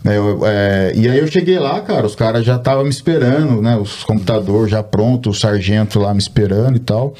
É, 0.07 0.17
eu- 0.17 0.39
é, 0.45 0.91
e 0.95 1.09
aí 1.09 1.17
eu 1.17 1.25
cheguei 1.25 1.57
lá, 1.57 1.81
cara, 1.81 2.05
os 2.05 2.13
caras 2.13 2.45
já 2.45 2.57
estavam 2.57 2.83
me 2.83 2.89
esperando, 2.91 3.59
né? 3.61 3.75
Os 3.75 4.03
computadores 4.03 4.69
já 4.69 4.83
prontos, 4.83 5.35
o 5.37 5.39
sargento 5.39 5.97
lá 5.99 6.13
me 6.13 6.19
esperando 6.19 6.75
e 6.75 6.79
tal. 6.79 7.15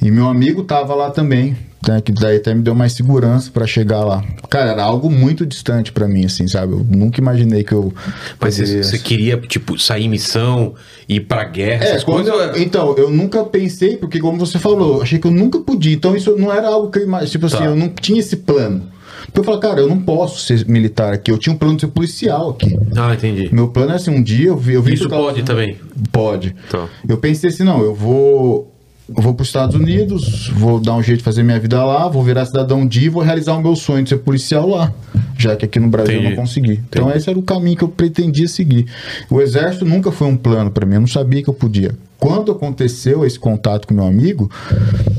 E 0.00 0.10
meu 0.10 0.28
amigo 0.28 0.62
tava 0.62 0.94
lá 0.94 1.10
também, 1.10 1.56
né? 1.86 2.00
Que 2.00 2.12
daí 2.12 2.36
até 2.36 2.54
me 2.54 2.62
deu 2.62 2.74
mais 2.74 2.92
segurança 2.92 3.50
pra 3.52 3.66
chegar 3.66 4.04
lá. 4.04 4.24
Cara, 4.50 4.70
era 4.72 4.82
algo 4.84 5.10
muito 5.10 5.44
distante 5.46 5.92
pra 5.92 6.06
mim, 6.08 6.24
assim, 6.24 6.46
sabe? 6.48 6.72
Eu 6.72 6.86
nunca 6.88 7.20
imaginei 7.20 7.64
que 7.64 7.72
eu. 7.72 7.92
Mas 8.40 8.54
você, 8.54 8.62
poderia- 8.62 8.82
você 8.84 8.98
queria, 8.98 9.36
tipo, 9.38 9.78
sair 9.78 10.04
em 10.04 10.08
missão, 10.08 10.74
ir 11.08 11.20
pra 11.20 11.44
guerra, 11.44 11.84
É, 11.84 11.88
essas 11.90 12.04
quando 12.04 12.30
coisas? 12.30 12.56
eu- 12.56 12.62
então, 12.62 12.94
eu 12.96 13.10
nunca 13.10 13.44
pensei, 13.44 13.96
porque 13.96 14.18
como 14.20 14.38
você 14.38 14.58
falou, 14.58 15.02
achei 15.02 15.18
que 15.18 15.26
eu 15.26 15.30
nunca 15.32 15.60
podia. 15.60 15.94
Então, 15.94 16.14
isso 16.16 16.36
não 16.36 16.52
era 16.52 16.68
algo 16.68 16.90
que 16.90 16.98
eu 16.98 17.04
imaginei. 17.04 17.30
Tipo 17.32 17.48
Tá. 17.48 17.56
assim, 17.56 17.66
eu 17.66 17.76
não 17.76 17.88
tinha 17.88 18.20
esse 18.20 18.36
plano. 18.36 18.90
Porque 19.26 19.38
eu 19.40 19.44
falei, 19.44 19.60
cara, 19.60 19.80
eu 19.80 19.88
não 19.88 20.00
posso 20.00 20.40
ser 20.40 20.66
militar 20.66 21.12
aqui. 21.12 21.30
Eu 21.30 21.38
tinha 21.38 21.52
um 21.54 21.56
plano 21.56 21.76
de 21.76 21.82
ser 21.82 21.86
policial 21.88 22.50
aqui. 22.50 22.76
Ah, 22.96 23.14
entendi. 23.14 23.48
Meu 23.54 23.68
plano 23.68 23.92
é 23.92 23.94
assim, 23.94 24.10
um 24.10 24.20
dia 24.22 24.48
eu 24.48 24.56
vi. 24.56 24.74
Eu 24.74 24.82
vi 24.82 24.94
Isso 24.94 25.08
pode 25.08 25.44
também. 25.44 25.76
Pode. 26.10 26.54
Tá. 26.68 26.88
Eu 27.08 27.16
pensei 27.18 27.48
assim, 27.50 27.62
não, 27.62 27.80
eu 27.82 27.94
vou. 27.94 28.71
Eu 29.16 29.22
vou 29.22 29.34
para 29.34 29.42
os 29.42 29.48
Estados 29.48 29.74
Unidos, 29.74 30.50
vou 30.54 30.80
dar 30.80 30.94
um 30.94 31.02
jeito 31.02 31.18
de 31.18 31.24
fazer 31.24 31.42
minha 31.42 31.58
vida 31.58 31.82
lá, 31.84 32.08
vou 32.08 32.22
virar 32.22 32.46
cidadão 32.46 32.86
de 32.86 33.04
e 33.04 33.08
vou 33.08 33.22
realizar 33.22 33.54
o 33.54 33.62
meu 33.62 33.76
sonho 33.76 34.02
de 34.02 34.10
ser 34.10 34.18
policial 34.18 34.68
lá, 34.68 34.92
já 35.38 35.54
que 35.54 35.64
aqui 35.64 35.78
no 35.78 35.88
Brasil 35.88 36.14
eu 36.14 36.20
Entendi. 36.20 36.36
não 36.36 36.42
consegui. 36.42 36.80
Então 36.88 37.10
esse 37.10 37.28
era 37.28 37.38
o 37.38 37.42
caminho 37.42 37.76
que 37.76 37.84
eu 37.84 37.88
pretendia 37.88 38.48
seguir. 38.48 38.86
O 39.28 39.40
exército 39.40 39.84
nunca 39.84 40.10
foi 40.10 40.28
um 40.28 40.36
plano 40.36 40.70
para 40.70 40.86
mim, 40.86 40.94
eu 40.94 41.00
não 41.00 41.06
sabia 41.06 41.42
que 41.42 41.48
eu 41.48 41.54
podia. 41.54 41.94
Quando 42.18 42.52
aconteceu 42.52 43.26
esse 43.26 43.36
contato 43.36 43.88
com 43.88 43.94
meu 43.94 44.06
amigo, 44.06 44.48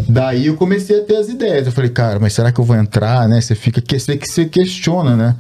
daí 0.08 0.48
eu 0.48 0.56
comecei 0.56 1.02
a 1.02 1.04
ter 1.04 1.18
as 1.18 1.28
ideias. 1.28 1.66
Eu 1.66 1.74
falei, 1.74 1.90
cara, 1.90 2.18
mas 2.18 2.32
será 2.32 2.50
que 2.50 2.62
eu 2.62 2.64
vou 2.64 2.78
entrar, 2.78 3.28
né? 3.28 3.42
Você 3.42 3.56
fica 3.56 3.82
que 3.82 4.00
você 4.00 4.16
que 4.16 4.26
você 4.26 4.46
questiona, 4.46 5.14
né? 5.14 5.36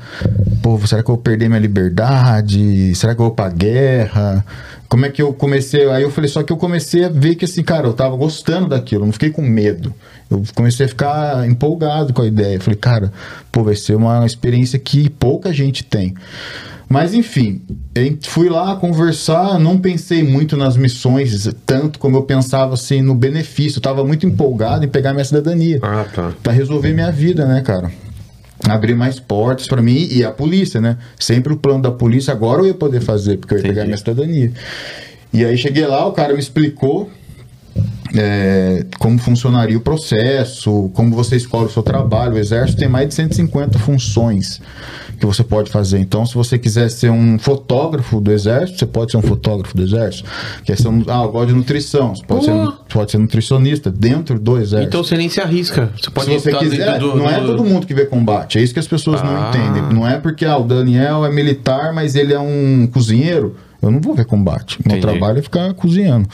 Pô, 0.61 0.77
será 0.85 1.01
que 1.01 1.09
eu 1.09 1.15
vou 1.15 1.23
perder 1.23 1.47
minha 1.47 1.61
liberdade? 1.61 2.93
Será 2.95 3.15
que 3.15 3.21
eu 3.21 3.27
vou 3.27 3.33
pra 3.33 3.47
guerra? 3.47 4.45
Como 4.93 5.07
é 5.07 5.09
que 5.09 5.23
eu 5.23 5.33
comecei? 5.33 5.89
Aí 5.89 6.03
eu 6.03 6.11
falei, 6.11 6.29
só 6.29 6.43
que 6.43 6.53
eu 6.53 6.57
comecei 6.57 7.03
a 7.03 7.09
ver 7.09 7.33
que 7.33 7.45
assim, 7.45 7.63
cara, 7.63 7.87
eu 7.87 7.93
tava 7.93 8.15
gostando 8.15 8.67
daquilo, 8.69 9.03
não 9.07 9.11
fiquei 9.11 9.31
com 9.31 9.41
medo. 9.41 9.91
Eu 10.29 10.43
comecei 10.53 10.85
a 10.85 10.89
ficar 10.89 11.47
empolgado 11.49 12.13
com 12.13 12.21
a 12.21 12.27
ideia. 12.27 12.57
Eu 12.57 12.61
falei, 12.61 12.77
cara, 12.77 13.11
pô, 13.51 13.63
vai 13.63 13.75
ser 13.75 13.95
uma 13.95 14.23
experiência 14.23 14.77
que 14.77 15.09
pouca 15.09 15.51
gente 15.51 15.83
tem. 15.83 16.13
Mas 16.87 17.15
enfim, 17.15 17.63
eu 17.95 18.19
fui 18.21 18.49
lá 18.49 18.75
conversar, 18.75 19.57
não 19.59 19.79
pensei 19.79 20.21
muito 20.21 20.55
nas 20.55 20.77
missões, 20.77 21.49
tanto 21.65 21.97
como 21.97 22.15
eu 22.15 22.21
pensava 22.21 22.75
assim 22.75 23.01
no 23.01 23.15
benefício. 23.15 23.79
Eu 23.79 23.81
tava 23.81 24.05
muito 24.05 24.27
empolgado 24.27 24.85
em 24.85 24.87
pegar 24.87 25.11
minha 25.11 25.25
cidadania 25.25 25.79
Ah, 25.81 26.05
tá. 26.13 26.33
pra 26.43 26.53
resolver 26.53 26.93
minha 26.93 27.11
vida, 27.11 27.47
né, 27.47 27.61
cara? 27.61 27.91
Abrir 28.69 28.95
mais 28.95 29.19
portas 29.19 29.67
pra 29.67 29.81
mim 29.81 30.07
e 30.09 30.23
a 30.23 30.31
polícia, 30.31 30.79
né? 30.79 30.97
Sempre 31.19 31.53
o 31.53 31.57
plano 31.57 31.81
da 31.81 31.91
polícia, 31.91 32.31
agora 32.31 32.61
eu 32.61 32.67
ia 32.67 32.73
poder 32.73 33.01
fazer, 33.01 33.37
porque 33.37 33.53
eu 33.53 33.57
ia 33.57 33.61
Entendi. 33.61 33.73
pegar 33.75 33.85
minha 33.85 33.97
cidadania. 33.97 34.51
E 35.33 35.43
aí 35.43 35.57
cheguei 35.57 35.85
lá, 35.85 36.05
o 36.05 36.11
cara 36.11 36.33
me 36.33 36.39
explicou. 36.39 37.09
É, 38.15 38.85
como 38.99 39.17
funcionaria 39.17 39.77
o 39.77 39.81
processo, 39.81 40.91
como 40.93 41.15
você 41.15 41.35
escolhe 41.35 41.65
o 41.65 41.69
seu 41.69 41.81
trabalho. 41.83 42.33
O 42.33 42.37
Exército 42.37 42.79
tem 42.79 42.87
mais 42.87 43.07
de 43.09 43.15
150 43.15 43.79
funções 43.79 44.61
que 45.19 45.25
você 45.25 45.43
pode 45.43 45.71
fazer. 45.71 45.99
Então, 45.99 46.25
se 46.25 46.35
você 46.35 46.57
quiser 46.57 46.89
ser 46.89 47.09
um 47.09 47.39
fotógrafo 47.39 48.19
do 48.19 48.31
Exército, 48.31 48.79
você 48.79 48.85
pode 48.85 49.11
ser 49.11 49.17
um 49.17 49.21
fotógrafo 49.21 49.75
do 49.75 49.83
Exército. 49.83 50.29
Quer 50.63 50.77
ser 50.77 50.87
um, 50.89 51.03
ah, 51.07 51.23
eu 51.23 51.31
gosto 51.31 51.47
de 51.47 51.53
nutrição, 51.53 52.13
você 52.13 52.23
pode, 52.25 52.45
ser, 52.45 52.51
pode 52.93 53.11
ser 53.11 53.17
nutricionista 53.17 53.89
dentro 53.89 54.37
do 54.39 54.57
Exército. 54.57 54.89
Então 54.89 55.03
você 55.03 55.15
nem 55.17 55.29
se 55.29 55.39
arrisca. 55.41 55.89
Você 55.99 56.09
pode 56.11 56.27
Se 56.27 56.39
você 56.39 56.53
quiser, 56.57 56.99
do- 56.99 57.15
não 57.15 57.29
é 57.29 57.39
do- 57.39 57.47
todo 57.47 57.63
mundo 57.63 57.87
que 57.87 57.93
vê 57.93 58.05
combate. 58.05 58.57
É 58.59 58.61
isso 58.61 58.73
que 58.73 58.79
as 58.79 58.87
pessoas 58.87 59.21
não 59.23 59.31
Ah. 59.35 59.49
entendem. 59.49 59.83
Não 59.93 60.07
é 60.07 60.17
porque 60.19 60.45
ah, 60.45 60.57
o 60.57 60.63
Daniel 60.63 61.25
é 61.25 61.31
militar, 61.31 61.93
mas 61.93 62.15
ele 62.15 62.33
é 62.33 62.39
um 62.39 62.87
cozinheiro. 62.91 63.55
Eu 63.83 63.91
não 63.91 64.01
vou 64.01 64.15
ver 64.15 64.25
combate. 64.25 64.79
Meu 64.85 64.97
Entendi. 64.97 65.01
trabalho 65.01 65.39
é 65.39 65.41
ficar 65.41 65.73
cozinhando. 65.73 66.27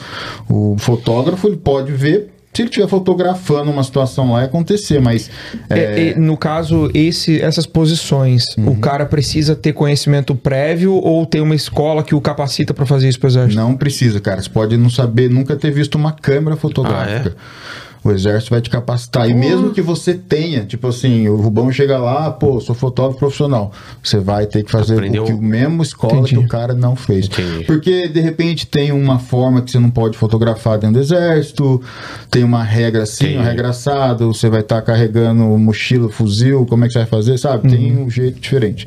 O 0.48 0.76
fotógrafo 0.78 1.46
ele 1.46 1.56
pode 1.56 1.92
ver 1.92 2.30
se 2.52 2.62
ele 2.62 2.68
estiver 2.68 2.88
fotografando 2.88 3.70
uma 3.70 3.84
situação 3.84 4.32
lá 4.32 4.42
e 4.42 4.44
acontecer, 4.46 5.00
mas 5.00 5.30
É, 5.68 5.78
é, 5.78 6.08
é, 6.08 6.14
no 6.16 6.36
caso, 6.36 6.90
esse, 6.92 7.40
essas 7.40 7.64
posições, 7.64 8.44
o 8.58 8.74
cara 8.76 9.06
precisa 9.06 9.54
ter 9.54 9.72
conhecimento 9.72 10.34
prévio 10.34 10.94
ou 10.94 11.24
tem 11.24 11.40
uma 11.40 11.54
escola 11.54 12.02
que 12.02 12.14
o 12.14 12.20
capacita 12.20 12.74
pra 12.74 12.84
fazer 12.84 13.08
isso 13.08 13.20
pro 13.20 13.28
exército? 13.28 13.54
não 13.60 13.76
precisa, 13.76 14.18
cara. 14.20 14.42
Você 14.42 14.50
pode 14.50 14.76
não 14.76 14.90
saber, 14.90 15.30
nunca 15.30 15.54
ter 15.54 15.70
visto 15.70 15.94
uma 15.94 16.10
câmera 16.12 16.56
fotográfica. 16.56 17.36
Ah, 17.36 17.89
O 18.02 18.10
exército 18.10 18.50
vai 18.52 18.62
te 18.62 18.70
capacitar. 18.70 19.28
E 19.28 19.34
mesmo 19.34 19.72
que 19.72 19.82
você 19.82 20.14
tenha, 20.14 20.64
tipo 20.64 20.88
assim, 20.88 21.28
o 21.28 21.36
Rubão 21.36 21.70
chega 21.70 21.98
lá, 21.98 22.30
pô, 22.30 22.58
sou 22.60 22.74
fotógrafo 22.74 23.18
profissional. 23.18 23.72
Você 24.02 24.18
vai 24.18 24.46
ter 24.46 24.62
que 24.64 24.70
fazer 24.70 24.94
Aprendeu- 24.94 25.24
o 25.24 25.26
que 25.26 25.32
o 25.32 25.42
mesmo 25.42 25.82
escola 25.82 26.14
Entendi. 26.20 26.36
que 26.36 26.44
o 26.44 26.48
cara 26.48 26.72
não 26.72 26.96
fez. 26.96 27.26
Entendi. 27.26 27.64
Porque 27.64 28.08
de 28.08 28.20
repente 28.20 28.66
tem 28.66 28.90
uma 28.90 29.18
forma 29.18 29.60
que 29.60 29.70
você 29.70 29.78
não 29.78 29.90
pode 29.90 30.16
fotografar 30.16 30.78
dentro 30.78 30.94
do 30.94 31.00
exército, 31.00 31.82
tem 32.30 32.42
uma 32.42 32.64
regra 32.64 33.02
assim, 33.02 33.24
Entendi. 33.24 33.38
uma 33.38 33.44
regra 33.44 33.68
assada, 33.68 34.24
você 34.24 34.48
vai 34.48 34.60
estar 34.60 34.80
carregando 34.80 35.44
mochila, 35.58 36.08
fuzil, 36.08 36.64
como 36.64 36.84
é 36.84 36.86
que 36.86 36.94
você 36.94 37.00
vai 37.00 37.08
fazer, 37.08 37.36
sabe? 37.36 37.68
Tem 37.68 37.94
Uhum. 37.96 38.04
um 38.04 38.10
jeito 38.10 38.40
diferente. 38.40 38.86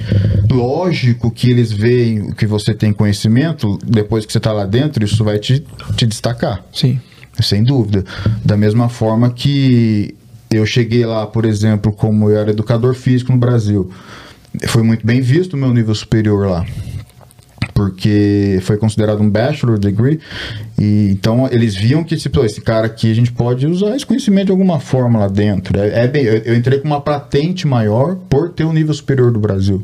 Lógico 0.51 1.29
que 1.31 1.49
eles 1.49 1.71
veem 1.71 2.31
que 2.31 2.45
você 2.45 2.73
tem 2.73 2.91
conhecimento, 2.91 3.77
depois 3.85 4.25
que 4.25 4.31
você 4.31 4.37
está 4.39 4.51
lá 4.51 4.65
dentro, 4.65 5.03
isso 5.05 5.23
vai 5.23 5.37
te, 5.39 5.63
te 5.95 6.05
destacar. 6.05 6.63
Sim. 6.73 6.99
Sem 7.41 7.63
dúvida. 7.63 8.03
Da 8.43 8.55
mesma 8.55 8.89
forma 8.89 9.29
que 9.31 10.15
eu 10.51 10.65
cheguei 10.65 11.05
lá, 11.05 11.25
por 11.25 11.45
exemplo, 11.45 11.91
como 11.91 12.29
eu 12.29 12.37
era 12.37 12.51
educador 12.51 12.93
físico 12.93 13.31
no 13.31 13.37
Brasil. 13.37 13.89
Foi 14.67 14.83
muito 14.83 15.05
bem 15.05 15.19
visto 15.19 15.53
o 15.53 15.57
meu 15.57 15.73
nível 15.73 15.95
superior 15.95 16.47
lá. 16.47 16.65
Porque 17.73 18.59
foi 18.61 18.77
considerado 18.77 19.19
um 19.19 19.29
bachelor 19.29 19.79
degree. 19.79 20.19
E 20.79 21.09
então 21.11 21.49
eles 21.51 21.75
viam 21.75 22.03
que 22.03 22.15
tipo, 22.15 22.45
esse 22.45 22.61
cara 22.61 22.85
aqui 22.85 23.09
a 23.09 23.15
gente 23.15 23.31
pode 23.31 23.65
usar 23.65 23.95
esse 23.95 24.05
conhecimento 24.05 24.47
de 24.47 24.51
alguma 24.51 24.79
forma 24.79 25.19
lá 25.19 25.27
dentro. 25.27 25.79
É, 25.79 26.03
é 26.03 26.07
bem, 26.07 26.23
eu, 26.23 26.37
eu 26.37 26.55
entrei 26.55 26.79
com 26.79 26.85
uma 26.85 27.01
patente 27.01 27.65
maior 27.65 28.15
por 28.29 28.49
ter 28.49 28.63
o 28.63 28.71
nível 28.71 28.93
superior 28.93 29.31
do 29.31 29.39
Brasil. 29.39 29.83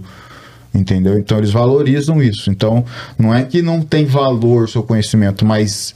Entendeu? 0.72 1.18
Então 1.18 1.40
eles 1.40 1.50
valorizam 1.50 2.22
isso. 2.22 2.52
Então 2.52 2.86
não 3.18 3.34
é 3.34 3.44
que 3.44 3.64
não 3.64 3.82
tem 3.82 4.06
valor 4.06 4.66
o 4.66 4.68
seu 4.68 4.84
conhecimento, 4.84 5.44
mas 5.44 5.96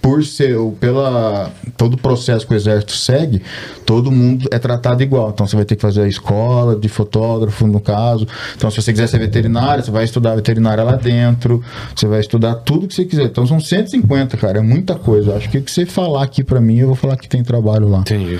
por 0.00 0.24
ser 0.24 0.56
pela 0.78 1.52
todo 1.76 1.94
o 1.94 1.98
processo 1.98 2.46
que 2.46 2.54
o 2.54 2.56
exército 2.56 2.92
segue, 2.92 3.42
todo 3.84 4.10
mundo 4.10 4.48
é 4.50 4.58
tratado 4.58 5.02
igual. 5.02 5.30
Então 5.30 5.46
você 5.46 5.56
vai 5.56 5.64
ter 5.64 5.76
que 5.76 5.82
fazer 5.82 6.02
a 6.02 6.08
escola 6.08 6.76
de 6.76 6.88
fotógrafo, 6.88 7.66
no 7.66 7.80
caso. 7.80 8.26
Então, 8.56 8.70
se 8.70 8.80
você 8.80 8.92
quiser 8.92 9.06
ser 9.08 9.18
veterinário, 9.18 9.84
você 9.84 9.90
vai 9.90 10.04
estudar 10.04 10.34
veterinária 10.34 10.82
lá 10.82 10.96
dentro. 10.96 11.62
Você 11.94 12.06
vai 12.06 12.20
estudar 12.20 12.54
tudo 12.56 12.88
que 12.88 12.94
você 12.94 13.04
quiser. 13.04 13.24
Então 13.24 13.46
são 13.46 13.60
150, 13.60 14.36
cara, 14.36 14.58
é 14.58 14.62
muita 14.62 14.94
coisa. 14.94 15.36
Acho 15.36 15.48
que 15.50 15.58
o 15.58 15.62
que 15.62 15.70
você 15.70 15.84
falar 15.84 16.22
aqui 16.22 16.42
pra 16.42 16.60
mim, 16.60 16.78
eu 16.78 16.88
vou 16.88 16.96
falar 16.96 17.16
que 17.16 17.28
tem 17.28 17.42
trabalho 17.42 17.88
lá. 17.88 18.00
Entendi. 18.00 18.38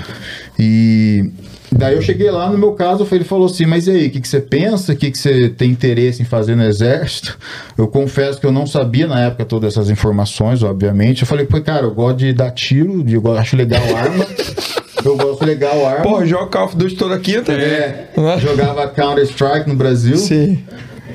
E 0.57 1.29
daí 1.73 1.95
eu 1.95 2.01
cheguei 2.01 2.29
lá, 2.29 2.49
no 2.49 2.57
meu 2.57 2.73
caso, 2.73 3.07
ele 3.11 3.23
falou 3.23 3.45
assim, 3.45 3.65
mas 3.65 3.87
e 3.87 3.91
aí, 3.91 4.07
o 4.07 4.11
que, 4.11 4.21
que 4.21 4.27
você 4.27 4.39
pensa? 4.41 4.93
O 4.93 4.95
que, 4.95 5.09
que 5.11 5.17
você 5.17 5.49
tem 5.49 5.69
interesse 5.71 6.21
em 6.21 6.25
fazer 6.25 6.55
no 6.55 6.63
exército? 6.63 7.37
Eu 7.77 7.87
confesso 7.87 8.39
que 8.39 8.45
eu 8.45 8.51
não 8.51 8.67
sabia 8.67 9.07
na 9.07 9.19
época 9.21 9.43
todas 9.45 9.73
essas 9.73 9.89
informações, 9.89 10.61
obviamente. 10.61 11.21
Eu 11.21 11.27
falei, 11.27 11.45
pô, 11.45 11.59
cara, 11.61 11.83
eu 11.85 11.91
gosto 11.93 12.17
de 12.17 12.31
dar 12.33 12.51
tiro, 12.51 13.03
de- 13.03 13.15
eu 13.15 13.37
acho 13.37 13.55
legal 13.55 13.81
arma. 13.95 14.25
eu 15.03 15.17
gosto 15.17 15.43
legal 15.45 15.83
arma. 15.85 16.03
Pô, 16.03 16.25
joga 16.25 16.47
Call 16.47 16.65
of 16.65 16.75
Duty 16.75 16.95
toda 16.95 17.17
quinta. 17.17 17.51
É, 17.53 18.09
Né? 18.15 18.37
jogava 18.39 18.87
Counter-Strike 18.87 19.67
no 19.67 19.75
Brasil. 19.75 20.17
Sim. 20.17 20.63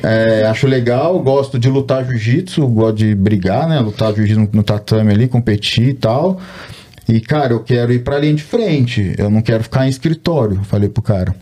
É, 0.03 0.45
acho 0.47 0.67
legal, 0.67 1.19
gosto 1.21 1.59
de 1.59 1.69
lutar 1.69 2.05
jiu-jitsu, 2.05 2.67
gosto 2.69 2.97
de 2.97 3.15
brigar, 3.15 3.69
né? 3.69 3.79
Lutar 3.81 4.13
jiu-jitsu 4.15 4.41
no, 4.41 4.49
no 4.53 4.63
tatame 4.63 5.13
ali, 5.13 5.29
competir 5.29 5.89
e 5.89 5.95
tal. 5.95 6.41
E, 7.09 7.21
cara, 7.21 7.53
eu 7.53 7.61
quero 7.61 7.93
ir 7.93 8.01
pra 8.01 8.19
linha 8.19 8.35
de 8.35 8.43
frente, 8.43 9.15
eu 9.17 9.31
não 9.31 9.41
quero 9.41 9.63
ficar 9.63 9.87
em 9.87 9.89
escritório, 9.89 10.61
falei 10.65 10.89
pro 10.89 11.03
cara. 11.03 11.35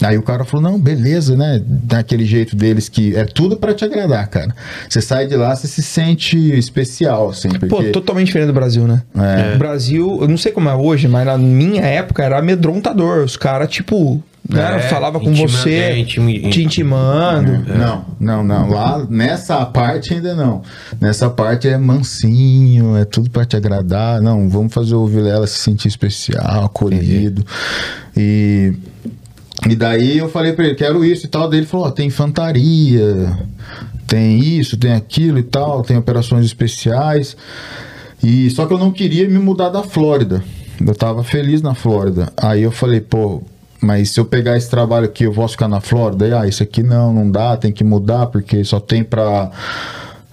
Aí 0.00 0.16
o 0.16 0.22
cara 0.22 0.44
falou, 0.44 0.70
não, 0.70 0.80
beleza, 0.80 1.36
né? 1.36 1.60
Daquele 1.66 2.24
jeito 2.24 2.56
deles 2.56 2.88
que 2.88 3.14
é 3.14 3.24
tudo 3.24 3.58
pra 3.58 3.74
te 3.74 3.84
agradar, 3.84 4.26
cara. 4.28 4.54
Você 4.88 5.02
sai 5.02 5.26
de 5.26 5.36
lá, 5.36 5.54
você 5.54 5.66
se 5.68 5.82
sente 5.82 6.38
especial, 6.56 7.28
assim, 7.28 7.50
porque... 7.50 7.66
Pô, 7.66 7.82
totalmente 7.84 8.28
diferente 8.28 8.48
do 8.48 8.54
Brasil, 8.54 8.86
né? 8.86 9.02
É. 9.14 9.54
O 9.54 9.58
Brasil, 9.58 10.18
eu 10.22 10.28
não 10.28 10.38
sei 10.38 10.50
como 10.50 10.68
é 10.70 10.74
hoje, 10.74 11.06
mas 11.08 11.26
na 11.26 11.36
minha 11.36 11.82
época 11.82 12.22
era 12.24 12.38
amedrontador. 12.38 13.22
Os 13.22 13.36
caras, 13.36 13.68
tipo, 13.68 14.22
né, 14.48 14.76
É, 14.76 14.78
falava 14.88 15.20
com 15.20 15.32
você, 15.34 15.70
é, 15.70 15.98
intimi- 15.98 16.50
te 16.50 16.62
intimando. 16.64 17.64
Não, 17.76 18.04
não, 18.18 18.44
não. 18.44 18.68
Lá 18.70 19.06
nessa 19.08 19.64
parte 19.64 20.14
ainda 20.14 20.34
não. 20.34 20.62
Nessa 21.00 21.30
parte 21.30 21.68
é 21.68 21.78
mansinho, 21.78 22.96
é 22.96 23.04
tudo 23.04 23.30
pra 23.30 23.44
te 23.44 23.56
agradar. 23.56 24.20
Não, 24.20 24.48
vamos 24.48 24.72
fazer 24.74 24.94
o 24.94 25.06
Vilela 25.06 25.46
se 25.46 25.58
sentir 25.58 25.88
especial, 25.88 26.64
acolhido. 26.64 27.44
E, 28.16 28.74
e 29.68 29.76
daí 29.76 30.18
eu 30.18 30.28
falei 30.28 30.52
pra 30.52 30.64
ele, 30.66 30.74
quero 30.74 31.04
isso 31.04 31.26
e 31.26 31.28
tal. 31.28 31.48
Daí 31.48 31.60
ele 31.60 31.66
falou: 31.66 31.86
ó, 31.86 31.90
tem 31.90 32.08
infantaria, 32.08 33.38
tem 34.06 34.38
isso, 34.38 34.76
tem 34.76 34.92
aquilo 34.92 35.38
e 35.38 35.42
tal, 35.44 35.82
tem 35.82 35.96
operações 35.96 36.44
especiais. 36.44 37.36
E 38.22 38.50
só 38.50 38.66
que 38.66 38.72
eu 38.72 38.78
não 38.78 38.90
queria 38.92 39.28
me 39.28 39.38
mudar 39.38 39.68
da 39.68 39.82
Flórida. 39.82 40.42
Eu 40.84 40.94
tava 40.94 41.22
feliz 41.24 41.62
na 41.62 41.74
Flórida. 41.74 42.32
Aí 42.36 42.62
eu 42.62 42.70
falei, 42.72 43.00
pô, 43.00 43.42
mas 43.82 44.10
se 44.10 44.20
eu 44.20 44.24
pegar 44.24 44.56
esse 44.56 44.70
trabalho 44.70 45.06
aqui, 45.06 45.24
eu 45.24 45.32
posso 45.32 45.52
ficar 45.52 45.66
na 45.66 45.80
Flórida? 45.80 46.40
Ah, 46.40 46.46
isso 46.46 46.62
aqui 46.62 46.84
não, 46.84 47.12
não 47.12 47.28
dá, 47.28 47.56
tem 47.56 47.72
que 47.72 47.82
mudar, 47.82 48.26
porque 48.26 48.62
só 48.64 48.78
tem 48.78 49.02
pra. 49.02 49.50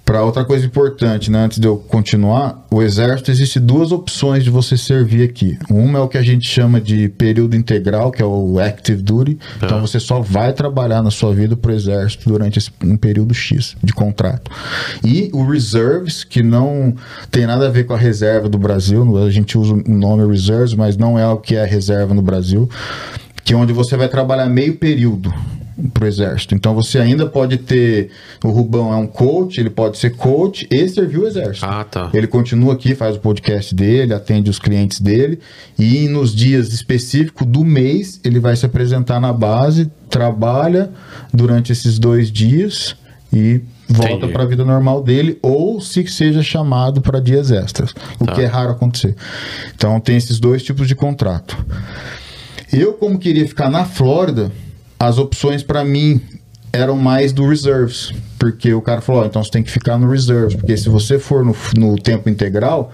Pra 0.06 0.24
outra 0.24 0.44
coisa 0.44 0.66
importante, 0.66 1.30
né? 1.30 1.46
Antes 1.46 1.60
de 1.60 1.68
eu 1.68 1.78
continuar, 1.78 2.66
o 2.72 2.82
exército 2.82 3.30
existe 3.30 3.60
duas 3.60 3.92
opções 3.92 4.44
de 4.44 4.50
você 4.50 4.76
servir 4.76 5.22
aqui. 5.22 5.56
Uma 5.70 6.00
é 6.00 6.02
o 6.02 6.08
que 6.08 6.18
a 6.18 6.24
gente 6.24 6.50
chama 6.50 6.82
de 6.82 7.10
período 7.10 7.56
integral, 7.56 8.12
que 8.12 8.20
é 8.20 8.26
o 8.26 8.60
active 8.60 9.04
duty. 9.04 9.38
Então 9.58 9.80
você 9.80 10.00
só 10.00 10.20
vai 10.20 10.52
trabalhar 10.52 11.04
na 11.04 11.12
sua 11.12 11.32
vida 11.32 11.56
pro 11.56 11.72
exército 11.72 12.28
durante 12.28 12.58
esse, 12.58 12.72
um 12.84 12.98
período 12.98 13.36
X 13.36 13.76
de 13.84 13.94
contrato. 13.94 14.50
E 15.06 15.30
o 15.32 15.46
reserves, 15.46 16.24
que 16.24 16.42
não 16.42 16.96
tem 17.30 17.46
nada 17.46 17.68
a 17.68 17.70
ver 17.70 17.84
com 17.84 17.94
a 17.94 17.98
reserva 17.98 18.50
do 18.50 18.58
Brasil. 18.58 19.16
A 19.24 19.30
gente 19.30 19.60
usa 19.60 19.76
o 19.76 19.92
nome 19.92 20.26
reserves, 20.26 20.74
mas 20.74 20.98
não 20.98 21.20
é 21.20 21.28
o 21.28 21.38
que 21.38 21.56
é 21.56 21.64
reserva 21.64 22.16
no 22.16 22.24
Brasil. 22.24 22.68
Que 23.50 23.56
é 23.56 23.58
onde 23.58 23.74
você 23.74 23.98
vai 23.98 24.08
trabalhar 24.08 24.46
meio 24.46 24.76
período 24.78 25.34
pro 25.92 26.06
exército. 26.06 26.54
Então 26.54 26.76
você 26.76 27.00
ainda 27.00 27.26
pode 27.26 27.58
ter 27.58 28.12
o 28.44 28.50
Rubão 28.50 28.94
é 28.94 28.96
um 28.96 29.08
coach, 29.08 29.60
ele 29.60 29.72
pode 29.72 29.98
ser 29.98 30.12
coach 30.12 30.68
e 30.70 30.88
servir 30.88 31.18
o 31.18 31.26
exército. 31.26 31.66
Ah, 31.66 31.84
tá. 31.84 32.12
Ele 32.14 32.28
continua 32.28 32.74
aqui, 32.74 32.94
faz 32.94 33.16
o 33.16 33.20
podcast 33.20 33.74
dele, 33.74 34.14
atende 34.14 34.52
os 34.52 34.60
clientes 34.60 35.02
dele 35.02 35.40
e 35.80 36.08
nos 36.08 36.36
dias 36.36 36.72
específicos 36.72 37.48
do 37.48 37.66
mês 37.66 38.22
ele 38.24 38.40
vai 38.40 38.56
se 38.56 38.68
apresentar 38.68 39.20
na 39.20 39.34
base, 39.34 39.90
trabalha 40.12 40.92
durante 41.34 41.72
esses 41.72 41.98
dois 41.98 42.32
dias 42.32 42.96
e 43.34 43.62
volta 43.90 44.28
para 44.28 44.44
a 44.44 44.46
vida 44.46 44.64
normal 44.64 45.02
dele 45.02 45.40
ou 45.42 45.82
se 45.82 46.06
seja 46.06 46.44
chamado 46.44 47.02
para 47.02 47.20
dias 47.20 47.50
extras, 47.50 47.96
o 48.20 48.26
Tá. 48.26 48.34
que 48.34 48.42
é 48.42 48.46
raro 48.46 48.74
acontecer. 48.74 49.16
Então 49.76 50.00
tem 50.00 50.18
esses 50.18 50.40
dois 50.40 50.62
tipos 50.62 50.88
de 50.88 50.94
contrato. 50.94 51.58
Eu, 52.72 52.94
como 52.94 53.18
queria 53.18 53.48
ficar 53.48 53.70
na 53.70 53.86
Flórida, 53.86 54.52
as 55.00 55.18
opções 55.18 55.64
para 55.64 55.84
mim 55.84 56.22
eram 56.72 56.96
mais 56.96 57.32
do 57.34 57.48
reserves. 57.48 58.14
Porque 58.38 58.74
o 58.74 58.82
cara 58.82 59.02
falou: 59.02 59.24
ó, 59.24 59.26
então 59.26 59.44
você 59.44 59.52
tem 59.52 59.64
que 59.64 59.72
ficar 59.72 59.98
no 59.98 60.10
reserves. 60.10 60.56
Porque 60.56 60.78
se 60.78 60.88
você 60.90 61.18
for 61.20 61.44
no, 61.44 61.56
no 61.78 61.96
tempo 61.98 62.30
integral, 62.30 62.92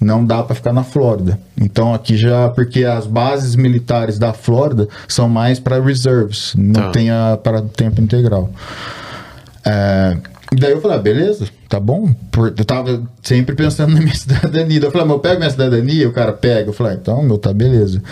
não 0.00 0.24
dá 0.24 0.42
para 0.42 0.54
ficar 0.54 0.72
na 0.72 0.84
Flórida. 0.84 1.38
Então 1.60 1.92
aqui 1.92 2.16
já. 2.16 2.48
Porque 2.48 2.84
as 2.84 3.06
bases 3.06 3.56
militares 3.56 4.18
da 4.18 4.32
Flórida 4.32 4.88
são 5.08 5.28
mais 5.28 5.58
para 5.58 5.80
reserves, 5.82 6.54
não 6.56 6.82
Tá. 6.82 6.90
tem 6.90 7.10
a 7.10 7.38
para 7.42 7.62
tempo 7.62 8.00
integral. 8.00 8.50
É, 9.64 10.16
daí 10.52 10.72
eu 10.72 10.80
falei, 10.80 10.96
ah, 10.96 11.00
beleza, 11.00 11.48
tá 11.68 11.80
bom. 11.80 12.14
Eu 12.56 12.64
tava 12.64 13.02
sempre 13.22 13.54
pensando 13.54 13.92
na 13.94 14.00
minha 14.00 14.14
cidadania. 14.14 14.78
Eu 14.78 14.90
falei, 14.90 15.04
ah, 15.04 15.06
mas 15.06 15.16
eu 15.16 15.20
pego 15.20 15.38
minha 15.38 15.50
cidadania, 15.50 16.08
o 16.08 16.12
cara 16.12 16.32
pega. 16.32 16.68
Eu 16.68 16.72
falei, 16.72 16.92
ah, 16.92 16.98
então, 17.00 17.22
meu, 17.22 17.38
tá 17.38 17.52
beleza. 17.52 18.02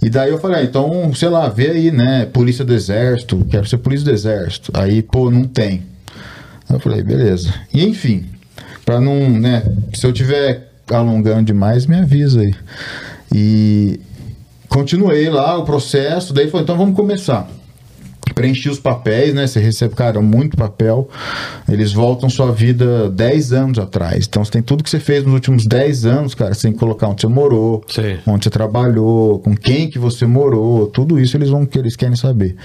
E 0.00 0.08
daí 0.08 0.30
eu 0.30 0.38
falei, 0.38 0.60
ah, 0.60 0.64
então, 0.64 1.12
sei 1.14 1.28
lá, 1.28 1.48
vê 1.48 1.70
aí, 1.70 1.90
né? 1.90 2.26
Polícia 2.26 2.64
do 2.64 2.74
Exército, 2.74 3.44
quero 3.50 3.66
ser 3.66 3.78
polícia 3.78 4.04
do 4.04 4.12
Exército. 4.12 4.70
Aí, 4.74 5.02
pô, 5.02 5.30
não 5.30 5.44
tem. 5.44 5.82
Eu 6.70 6.78
falei, 6.78 7.02
beleza. 7.02 7.52
E 7.72 7.84
enfim, 7.84 8.24
pra 8.84 9.00
não, 9.00 9.28
né? 9.30 9.62
Se 9.92 10.06
eu 10.06 10.12
tiver 10.12 10.70
alongando 10.90 11.44
demais, 11.44 11.86
me 11.86 11.96
avisa 11.96 12.40
aí. 12.40 12.54
E 13.34 14.00
continuei 14.68 15.28
lá 15.28 15.58
o 15.58 15.64
processo, 15.64 16.32
daí 16.32 16.46
falou, 16.48 16.62
então 16.62 16.76
vamos 16.76 16.94
começar. 16.94 17.48
Preenchi 18.32 18.68
os 18.68 18.78
papéis, 18.78 19.34
né? 19.34 19.46
Você 19.46 19.60
recebe, 19.60 19.94
cara, 19.94 20.20
muito 20.20 20.56
papel. 20.56 21.08
Eles 21.68 21.92
voltam 21.92 22.28
sua 22.30 22.50
vida 22.52 23.10
10 23.10 23.52
anos 23.52 23.78
atrás. 23.78 24.26
Então 24.26 24.44
você 24.44 24.50
tem 24.50 24.62
tudo 24.62 24.82
que 24.82 24.90
você 24.90 25.00
fez 25.00 25.24
nos 25.24 25.34
últimos 25.34 25.66
10 25.66 26.06
anos, 26.06 26.34
cara. 26.34 26.54
Você 26.54 26.62
tem 26.62 26.72
que 26.72 26.78
colocar 26.78 27.08
onde 27.08 27.20
você 27.20 27.28
morou, 27.28 27.84
Sim. 27.88 28.18
onde 28.26 28.44
você 28.44 28.50
trabalhou, 28.50 29.38
com 29.40 29.54
quem 29.54 29.88
que 29.88 29.98
você 29.98 30.26
morou, 30.26 30.86
tudo 30.86 31.20
isso 31.20 31.36
eles 31.36 31.50
vão 31.50 31.66
que 31.66 31.78
eles 31.78 31.96
querem 31.96 32.16
saber. 32.16 32.56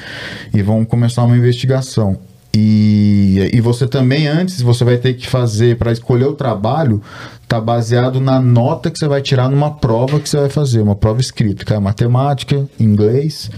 E 0.53 0.61
vão 0.61 0.85
começar 0.85 1.23
uma 1.23 1.37
investigação. 1.37 2.17
E, 2.53 3.51
e 3.53 3.61
você 3.61 3.87
também, 3.87 4.27
antes, 4.27 4.61
você 4.61 4.83
vai 4.83 4.97
ter 4.97 5.13
que 5.13 5.27
fazer 5.27 5.77
para 5.77 5.91
escolher 5.91 6.25
o 6.25 6.33
trabalho, 6.33 7.01
tá 7.47 7.61
baseado 7.61 8.19
na 8.19 8.39
nota 8.39 8.89
que 8.89 8.97
você 8.97 9.07
vai 9.07 9.21
tirar 9.21 9.49
numa 9.49 9.71
prova 9.75 10.19
que 10.19 10.27
você 10.27 10.37
vai 10.37 10.49
fazer, 10.49 10.81
uma 10.81 10.95
prova 10.95 11.21
escrita, 11.21 11.63
que 11.63 11.71
é 11.71 11.79
matemática, 11.79 12.67
inglês, 12.79 13.51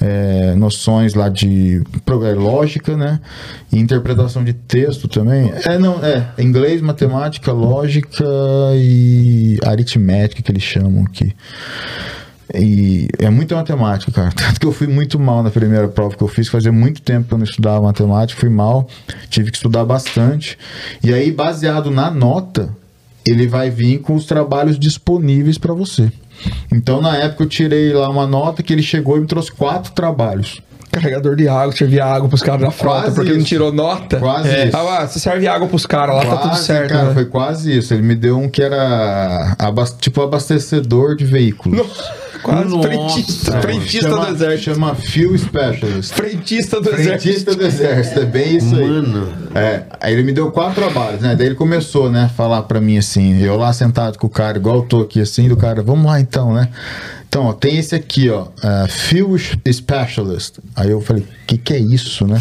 é, 0.00 0.54
noções 0.56 1.14
lá 1.14 1.28
de 1.28 1.82
é, 2.06 2.34
lógica, 2.34 2.96
né? 2.96 3.20
E 3.72 3.78
interpretação 3.78 4.42
de 4.42 4.52
texto 4.52 5.06
também. 5.06 5.52
É, 5.64 5.78
não, 5.78 6.04
é, 6.04 6.26
inglês, 6.38 6.80
matemática, 6.80 7.52
lógica 7.52 8.24
e 8.74 9.58
aritmética 9.64 10.42
que 10.42 10.50
eles 10.50 10.62
chamam 10.62 11.04
aqui. 11.04 11.34
E 12.54 13.08
é 13.18 13.30
muita 13.30 13.54
matemática, 13.56 14.12
cara. 14.12 14.30
Tanto 14.36 14.60
que 14.60 14.66
eu 14.66 14.72
fui 14.72 14.86
muito 14.86 15.18
mal 15.18 15.42
na 15.42 15.50
primeira 15.50 15.88
prova 15.88 16.16
que 16.16 16.22
eu 16.22 16.28
fiz. 16.28 16.48
Fazia 16.48 16.72
muito 16.72 17.00
tempo 17.02 17.28
que 17.28 17.34
eu 17.34 17.38
não 17.38 17.44
estudava 17.44 17.80
matemática, 17.82 18.38
fui 18.40 18.50
mal. 18.50 18.86
Tive 19.30 19.50
que 19.50 19.56
estudar 19.56 19.84
bastante. 19.84 20.58
E 21.02 21.12
aí, 21.12 21.30
baseado 21.32 21.90
na 21.90 22.10
nota, 22.10 22.68
ele 23.26 23.46
vai 23.46 23.70
vir 23.70 23.98
com 23.98 24.14
os 24.14 24.26
trabalhos 24.26 24.78
disponíveis 24.78 25.56
para 25.58 25.72
você. 25.72 26.10
Então, 26.72 27.00
na 27.00 27.16
época, 27.16 27.44
eu 27.44 27.48
tirei 27.48 27.92
lá 27.92 28.08
uma 28.08 28.26
nota 28.26 28.62
que 28.62 28.72
ele 28.72 28.82
chegou 28.82 29.16
e 29.16 29.20
me 29.20 29.26
trouxe 29.26 29.52
quatro 29.52 29.92
trabalhos. 29.92 30.60
Carregador 30.90 31.36
de 31.36 31.48
água, 31.48 31.74
servia 31.74 32.04
água 32.04 32.28
pros 32.28 32.42
caras 32.42 32.60
da 32.60 32.70
frota, 32.70 33.02
Quase 33.04 33.14
porque 33.14 33.30
não 33.30 33.38
isso. 33.38 33.46
tirou 33.46 33.72
nota. 33.72 34.18
Quase 34.18 34.48
é. 34.50 34.66
isso. 34.66 34.76
Ah, 34.76 35.06
você 35.06 35.18
serve 35.18 35.48
água 35.48 35.66
pros 35.66 35.86
caras, 35.86 36.16
lá 36.16 36.24
tá 36.24 36.36
tudo 36.36 36.50
Quase, 36.50 36.64
certo. 36.66 36.90
cara, 36.90 37.08
né? 37.08 37.14
foi 37.14 37.24
quase 37.24 37.78
isso. 37.78 37.94
Ele 37.94 38.02
me 38.02 38.14
deu 38.14 38.38
um 38.38 38.46
que 38.46 38.62
era 38.62 39.56
tipo 39.98 40.20
abastecedor 40.20 41.16
de 41.16 41.24
veículos. 41.24 41.80
Quase 42.42 42.68
Nossa, 42.70 42.88
frentista, 42.88 43.50
mano. 43.50 43.62
frentista 43.62 44.08
chama, 44.10 44.26
do 44.26 44.32
exército. 44.34 44.62
Chama 44.74 44.94
Fuel 44.96 45.38
Specialist. 45.38 46.12
Frentista 46.14 46.80
do 46.80 46.90
exército. 46.90 47.22
Frentista 47.22 47.54
do 47.54 47.64
exército, 47.64 48.20
é 48.20 48.24
bem 48.24 48.56
isso 48.56 48.74
aí. 48.74 48.88
Mano. 48.88 49.28
É, 49.54 49.82
aí 50.00 50.12
ele 50.12 50.22
me 50.24 50.32
deu 50.32 50.50
quatro 50.50 50.74
trabalhos, 50.82 51.20
né? 51.20 51.36
Daí 51.36 51.46
ele 51.46 51.54
começou, 51.54 52.10
né, 52.10 52.24
a 52.24 52.28
falar 52.28 52.62
pra 52.62 52.80
mim 52.80 52.98
assim, 52.98 53.40
eu 53.40 53.56
lá 53.56 53.72
sentado 53.72 54.18
com 54.18 54.26
o 54.26 54.30
cara, 54.30 54.58
igual 54.58 54.76
eu 54.76 54.82
tô 54.82 55.02
aqui 55.02 55.20
assim, 55.20 55.48
do 55.48 55.56
cara, 55.56 55.82
vamos 55.82 56.04
lá 56.04 56.20
então, 56.20 56.52
né? 56.52 56.68
Então, 57.28 57.44
ó, 57.46 57.52
tem 57.52 57.78
esse 57.78 57.94
aqui, 57.94 58.28
ó, 58.28 58.42
uh, 58.42 58.88
Fuel 58.88 59.38
Specialist. 59.72 60.58
Aí 60.76 60.90
eu 60.90 61.00
falei, 61.00 61.22
o 61.22 61.26
que 61.46 61.56
que 61.56 61.72
é 61.72 61.78
isso, 61.78 62.26
né? 62.26 62.40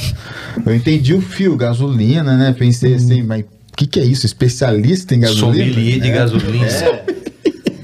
Eu 0.66 0.76
entendi 0.76 1.14
o 1.14 1.22
fio, 1.22 1.56
gasolina, 1.56 2.36
né? 2.36 2.54
Pensei 2.58 2.96
assim, 2.96 3.22
mas 3.24 3.42
o 3.42 3.78
que 3.78 3.88
que 3.88 4.00
é 4.00 4.04
isso? 4.04 4.26
Especialista 4.26 5.16
em 5.16 5.20
gasolina? 5.22 5.72
Sommelier 5.72 6.00
de 6.02 6.10
É. 6.10 6.12
gasolina. 6.14 6.68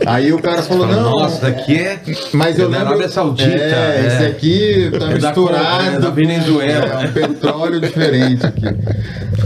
Aí 0.08 0.32
o 0.32 0.40
cara 0.42 0.62
falou, 0.64 0.88
não, 0.88 1.12
Nossa, 1.20 1.42
daqui 1.42 1.76
é. 1.76 2.00
mas 2.34 2.58
eu 2.58 2.68
é 2.68 2.72
da 2.72 2.78
lembro. 2.78 2.88
Arábia 2.94 3.10
Saudita. 3.10 3.50
É, 3.50 4.08
esse 4.08 4.26
aqui 4.26 4.90
tá 4.92 4.98
É 4.98 5.00
da 5.18 5.28
misturado. 5.28 5.66
Colômbia, 5.78 6.00
da 6.00 6.10
Venezuela. 6.10 6.86
É 7.04 7.08
um 7.08 7.12
petróleo 7.12 7.80
diferente 7.82 8.46
aqui. 8.46 8.66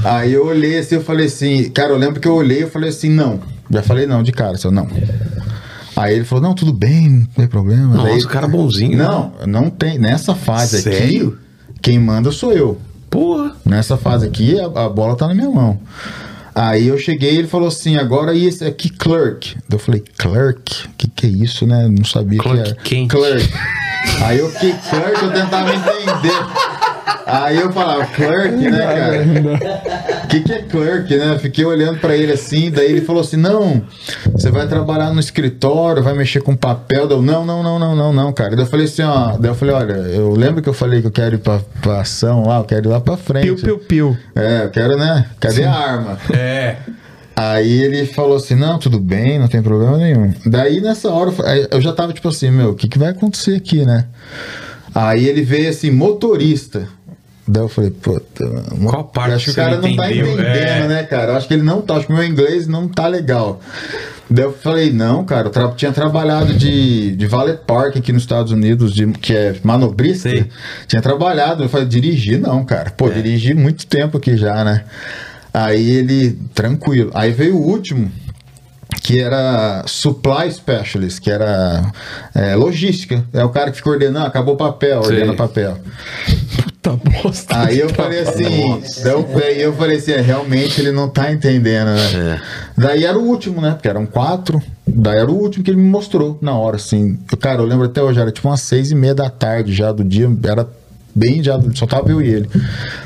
Aí 0.03 0.33
eu 0.33 0.45
olhei 0.45 0.77
assim, 0.79 0.95
eu 0.95 1.01
falei 1.03 1.25
assim, 1.27 1.69
cara, 1.71 1.89
eu 1.93 1.97
lembro 1.97 2.19
que 2.19 2.27
eu 2.27 2.35
olhei, 2.35 2.63
eu 2.63 2.69
falei 2.69 2.89
assim, 2.89 3.09
não. 3.09 3.39
Já 3.69 3.81
falei 3.81 4.05
não 4.05 4.21
de 4.21 4.31
cara, 4.31 4.57
só 4.57 4.69
não. 4.69 4.87
Aí 5.95 6.15
ele 6.15 6.25
falou, 6.25 6.43
não, 6.43 6.53
tudo 6.53 6.71
bem, 6.73 7.09
não 7.09 7.25
tem 7.35 7.47
problema. 7.47 7.95
Nossa, 7.95 8.09
Daí- 8.09 8.21
o 8.21 8.27
cara 8.27 8.47
bonzinho. 8.47 8.97
né? 8.97 9.03
Não, 9.05 9.31
não 9.47 9.69
tem. 9.69 9.97
Nessa 9.99 10.33
fase 10.35 10.81
Sério? 10.81 10.99
aqui, 10.99 11.79
quem 11.81 11.99
manda 11.99 12.31
sou 12.31 12.53
eu. 12.53 12.79
Porra. 13.09 13.53
Nessa 13.65 13.97
fase 13.97 14.25
aqui, 14.25 14.57
a, 14.59 14.65
a 14.65 14.89
bola 14.89 15.15
tá 15.17 15.27
na 15.27 15.33
minha 15.33 15.49
mão. 15.49 15.79
Aí 16.53 16.87
eu 16.87 16.97
cheguei 16.97 17.33
e 17.33 17.37
ele 17.37 17.47
falou 17.47 17.67
assim, 17.69 17.95
agora 17.97 18.33
e 18.33 18.45
esse 18.45 18.63
aqui, 18.65 18.89
clerk? 18.89 19.55
Eu 19.71 19.79
falei, 19.79 20.03
clerk? 20.17 20.85
O 20.87 20.89
que, 20.97 21.07
que 21.07 21.25
é 21.25 21.29
isso, 21.29 21.65
né? 21.65 21.87
Não 21.87 22.03
sabia 22.03 22.39
Clerk 22.39 22.63
que 22.63 22.69
era. 22.69 22.75
quente. 22.83 23.09
Clerk. 23.09 23.49
Aí 24.23 24.39
eu 24.39 24.49
fiquei 24.51 24.73
clerk, 24.89 25.23
eu 25.23 25.31
tentava 25.31 25.69
entender. 25.73 26.33
Aí 27.25 27.59
eu 27.59 27.71
falava, 27.71 28.05
clerk, 28.07 28.57
né, 28.57 28.79
cara? 28.79 30.23
O 30.23 30.27
que, 30.27 30.41
que 30.41 30.53
é 30.53 30.61
clerk, 30.63 31.15
né? 31.15 31.37
Fiquei 31.39 31.65
olhando 31.65 31.99
pra 31.99 32.15
ele 32.15 32.31
assim, 32.31 32.69
daí 32.69 32.91
ele 32.91 33.01
falou 33.01 33.21
assim: 33.21 33.37
não, 33.37 33.81
você 34.31 34.51
vai 34.51 34.67
trabalhar 34.67 35.13
no 35.13 35.19
escritório, 35.19 36.03
vai 36.03 36.13
mexer 36.13 36.41
com 36.41 36.55
papel. 36.55 37.07
Daí 37.07 37.17
Eu, 37.17 37.21
não, 37.21 37.45
não, 37.45 37.63
não, 37.63 37.79
não, 37.79 37.95
não, 37.95 38.13
não, 38.13 38.33
cara. 38.33 38.55
Daí 38.55 38.65
eu 38.65 38.69
falei 38.69 38.85
assim, 38.85 39.03
ó, 39.03 39.37
daí 39.37 39.51
eu 39.51 39.55
falei, 39.55 39.75
olha, 39.75 39.93
eu 39.93 40.31
lembro 40.33 40.61
que 40.61 40.69
eu 40.69 40.73
falei 40.73 41.01
que 41.01 41.07
eu 41.07 41.11
quero 41.11 41.35
ir 41.35 41.39
pra, 41.39 41.59
pra 41.81 42.01
ação 42.01 42.47
lá, 42.47 42.57
eu 42.57 42.63
quero 42.63 42.87
ir 42.87 42.91
lá 42.91 42.99
pra 42.99 43.17
frente. 43.17 43.45
Piu, 43.45 43.55
piu, 43.55 43.77
piu. 43.79 44.17
É, 44.35 44.65
eu 44.65 44.69
quero, 44.69 44.97
né? 44.97 45.25
Cadê 45.39 45.63
a 45.63 45.73
arma? 45.73 46.17
É. 46.33 46.77
Aí 47.35 47.81
ele 47.81 48.05
falou 48.05 48.35
assim: 48.35 48.55
não, 48.55 48.77
tudo 48.77 48.99
bem, 48.99 49.39
não 49.39 49.47
tem 49.47 49.61
problema 49.61 49.97
nenhum. 49.97 50.33
Daí 50.45 50.81
nessa 50.81 51.09
hora 51.09 51.31
eu 51.71 51.81
já 51.81 51.91
tava 51.93 52.13
tipo 52.13 52.27
assim: 52.27 52.51
meu, 52.51 52.71
o 52.71 52.75
que, 52.75 52.87
que 52.87 52.99
vai 52.99 53.09
acontecer 53.09 53.55
aqui, 53.55 53.85
né? 53.85 54.05
Aí 54.93 55.27
ele 55.27 55.41
veio 55.41 55.69
assim: 55.69 55.91
motorista. 55.91 56.87
Daí 57.47 57.63
eu 57.63 57.69
falei: 57.69 57.89
puta, 57.91 58.45
mo- 58.77 58.89
Qual 58.89 59.03
parte 59.05 59.33
acho 59.35 59.45
que 59.45 59.51
o 59.51 59.55
cara 59.55 59.75
não 59.77 59.95
tá 59.95 60.09
entendeu? 60.11 60.33
entendendo, 60.33 60.45
É. 60.55 60.87
né, 60.87 61.03
cara? 61.03 61.31
Eu 61.33 61.37
acho 61.37 61.47
que 61.47 61.53
ele 61.53 61.63
não 61.63 61.81
tá, 61.81 61.95
acho 61.95 62.07
que 62.07 62.13
meu 62.13 62.23
inglês 62.23 62.67
não 62.67 62.87
tá 62.87 63.07
legal. 63.07 63.59
Daí 64.29 64.45
eu 64.45 64.53
falei: 64.53 64.91
não, 64.91 65.25
cara, 65.25 65.47
eu 65.47 65.51
tra- 65.51 65.71
tinha 65.71 65.91
trabalhado 65.91 66.53
de, 66.53 67.15
de 67.15 67.27
valet 67.27 67.57
park 67.65 67.97
aqui 67.97 68.13
nos 68.13 68.23
Estados 68.23 68.51
Unidos, 68.51 68.93
de, 68.93 69.07
que 69.07 69.33
é 69.33 69.55
manobrista. 69.63 70.29
Sei. 70.29 70.45
Tinha 70.87 71.01
trabalhado. 71.01 71.63
Eu 71.63 71.69
falei: 71.69 71.87
dirigir 71.87 72.39
não, 72.39 72.63
cara. 72.63 72.91
Pô, 72.91 73.07
É. 73.09 73.11
dirigi 73.11 73.53
muito 73.53 73.85
tempo 73.87 74.17
aqui 74.17 74.37
já, 74.37 74.63
né? 74.63 74.83
Aí 75.53 75.89
ele, 75.89 76.39
tranquilo. 76.53 77.11
Aí 77.13 77.31
veio 77.31 77.57
o 77.57 77.61
último, 77.67 78.09
que 79.01 79.19
era 79.19 79.83
Supply 79.87 80.51
Specialist, 80.51 81.19
que 81.19 81.31
era 81.31 81.91
é, 82.35 82.55
logística. 82.55 83.25
É 83.33 83.43
o 83.43 83.49
cara 83.49 83.71
que 83.71 83.77
fica 83.77 83.89
ordenando, 83.89 84.27
acabou 84.27 84.53
o 84.53 84.57
papel, 84.57 85.03
Sei. 85.03 85.17
ordena 85.17 85.33
papel. 85.35 85.77
Puta 86.63 86.91
bosta. 86.91 87.57
Aí 87.65 87.79
eu 87.79 87.89
falei 87.89 88.19
assim, 88.19 88.81
daí 89.03 89.61
eu, 89.61 89.73
falei 89.73 89.97
assim, 89.97 90.11
é, 90.11 90.21
realmente 90.21 90.79
ele 90.79 90.91
não 90.91 91.09
tá 91.09 91.31
entendendo, 91.31 91.87
né? 91.87 92.41
Daí 92.77 93.03
era 93.03 93.17
o 93.17 93.23
último, 93.23 93.59
né? 93.59 93.71
Porque 93.71 93.87
eram 93.87 94.05
quatro. 94.05 94.61
Daí 94.85 95.17
era 95.17 95.31
o 95.31 95.35
último 95.35 95.63
que 95.63 95.71
ele 95.71 95.81
me 95.81 95.89
mostrou 95.89 96.37
na 96.41 96.55
hora, 96.55 96.75
assim. 96.75 97.17
Cara, 97.39 97.61
eu 97.61 97.65
lembro 97.65 97.85
até 97.85 98.01
hoje, 98.01 98.19
era 98.19 98.31
tipo 98.31 98.47
umas 98.47 98.61
seis 98.61 98.91
e 98.91 98.95
meia 98.95 99.15
da 99.15 99.29
tarde 99.29 99.73
já 99.73 99.91
do 99.91 100.03
dia, 100.03 100.29
era 100.43 100.67
bem 101.13 101.43
já, 101.43 101.59
só 101.73 101.85
tava 101.85 102.09
eu 102.09 102.21
e 102.21 102.27
ele. 102.27 102.49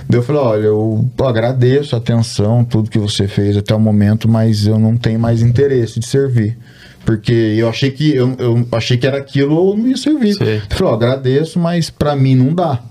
Daí 0.07 0.19
eu 0.19 0.23
falei, 0.23 0.41
olha, 0.41 0.65
eu 0.65 1.09
agradeço 1.23 1.95
a 1.95 1.99
atenção, 1.99 2.63
tudo 2.63 2.89
que 2.89 2.99
você 2.99 3.27
fez 3.27 3.57
até 3.57 3.73
o 3.73 3.79
momento, 3.79 4.27
mas 4.27 4.67
eu 4.67 4.79
não 4.79 4.97
tenho 4.97 5.19
mais 5.19 5.41
interesse 5.41 5.99
de 5.99 6.07
servir. 6.07 6.57
Porque 7.05 7.33
eu 7.33 7.69
achei 7.69 7.91
que 7.91 8.15
eu, 8.15 8.35
eu 8.39 8.67
achei 8.71 8.97
que 8.97 9.05
era 9.05 9.17
aquilo 9.17 9.55
ou 9.55 9.77
não 9.77 9.87
ia 9.87 9.97
servir. 9.97 10.33
Sei. 10.33 10.55
Ele 10.55 10.61
falou, 10.69 10.93
agradeço, 10.93 11.59
mas 11.59 11.89
pra 11.89 12.15
mim 12.15 12.35
não 12.35 12.53
dá. 12.53 12.81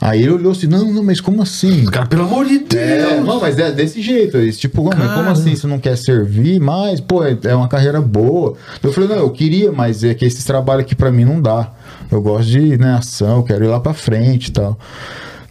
Aí 0.00 0.22
ele 0.22 0.30
olhou 0.30 0.52
assim, 0.52 0.68
não, 0.68 0.92
não, 0.92 1.02
mas 1.02 1.20
como 1.20 1.42
assim? 1.42 1.84
Cara, 1.86 2.06
pelo 2.06 2.22
amor 2.22 2.46
de 2.46 2.58
Deus. 2.60 2.72
É, 2.72 3.20
não, 3.20 3.40
mas 3.40 3.58
é 3.58 3.72
desse 3.72 4.00
jeito. 4.00 4.36
Esse, 4.38 4.60
tipo, 4.60 4.76
como, 4.76 4.90
Cara. 4.90 5.14
como 5.14 5.28
assim 5.28 5.56
você 5.56 5.66
não 5.66 5.80
quer 5.80 5.96
servir? 5.96 6.60
Mas, 6.60 7.00
pô, 7.00 7.24
é, 7.24 7.36
é 7.44 7.54
uma 7.54 7.66
carreira 7.66 8.00
boa. 8.00 8.54
Eu 8.80 8.92
falei, 8.92 9.08
não, 9.08 9.16
eu 9.16 9.30
queria, 9.30 9.72
mas 9.72 10.04
é 10.04 10.14
que 10.14 10.24
esse 10.24 10.46
trabalho 10.46 10.82
aqui 10.82 10.94
pra 10.94 11.10
mim 11.10 11.24
não 11.24 11.42
dá. 11.42 11.72
Eu 12.10 12.22
gosto 12.22 12.48
de 12.50 12.76
né, 12.78 12.94
ação, 12.94 13.38
eu 13.38 13.42
quero 13.42 13.64
ir 13.64 13.68
lá 13.68 13.80
pra 13.80 13.92
frente 13.94 14.46
e 14.48 14.52
tal. 14.52 14.78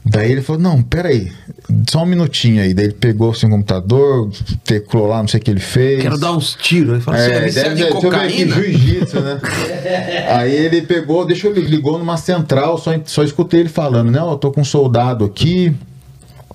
Daí 0.10 0.32
ele 0.32 0.42
falou, 0.42 0.62
não, 0.62 0.82
peraí, 0.82 1.32
só 1.90 2.04
um 2.04 2.06
minutinho 2.06 2.62
aí. 2.64 2.74
Daí 2.74 2.86
ele 2.86 2.94
pegou 2.94 3.32
assim, 3.32 3.46
o 3.48 3.50
computador, 3.50 4.32
teclou 4.64 5.06
lá, 5.08 5.20
não 5.20 5.28
sei 5.28 5.40
o 5.40 5.44
que 5.44 5.52
ele 5.52 5.60
fez. 5.60 6.02
Quero 6.02 6.18
dar 6.18 6.32
uns 6.32 6.56
tiros. 6.56 7.06
Ele 7.06 7.16
assim, 7.18 7.32
é 7.34 7.42
viciado 7.42 7.70
deve, 7.76 7.84
aqui, 7.84 7.92
cocaína. 8.02 8.56
jiu-jitsu, 8.56 9.20
né? 9.20 9.40
Aí 10.32 10.56
ele 10.56 10.82
pegou, 10.84 11.26
deixa 11.26 11.48
eu 11.48 11.54
li- 11.54 11.62
ligou 11.68 11.98
numa 12.00 12.16
central, 12.16 12.78
só, 12.78 12.92
só 13.04 13.22
escutei 13.22 13.60
ele 13.60 13.70
falando, 13.70 14.10
né? 14.10 14.22
Ó, 14.22 14.32
Eu 14.34 14.38
tô 14.38 14.50
com 14.50 14.62
um 14.62 14.66
soldado 14.66 15.26
aqui. 15.26 15.76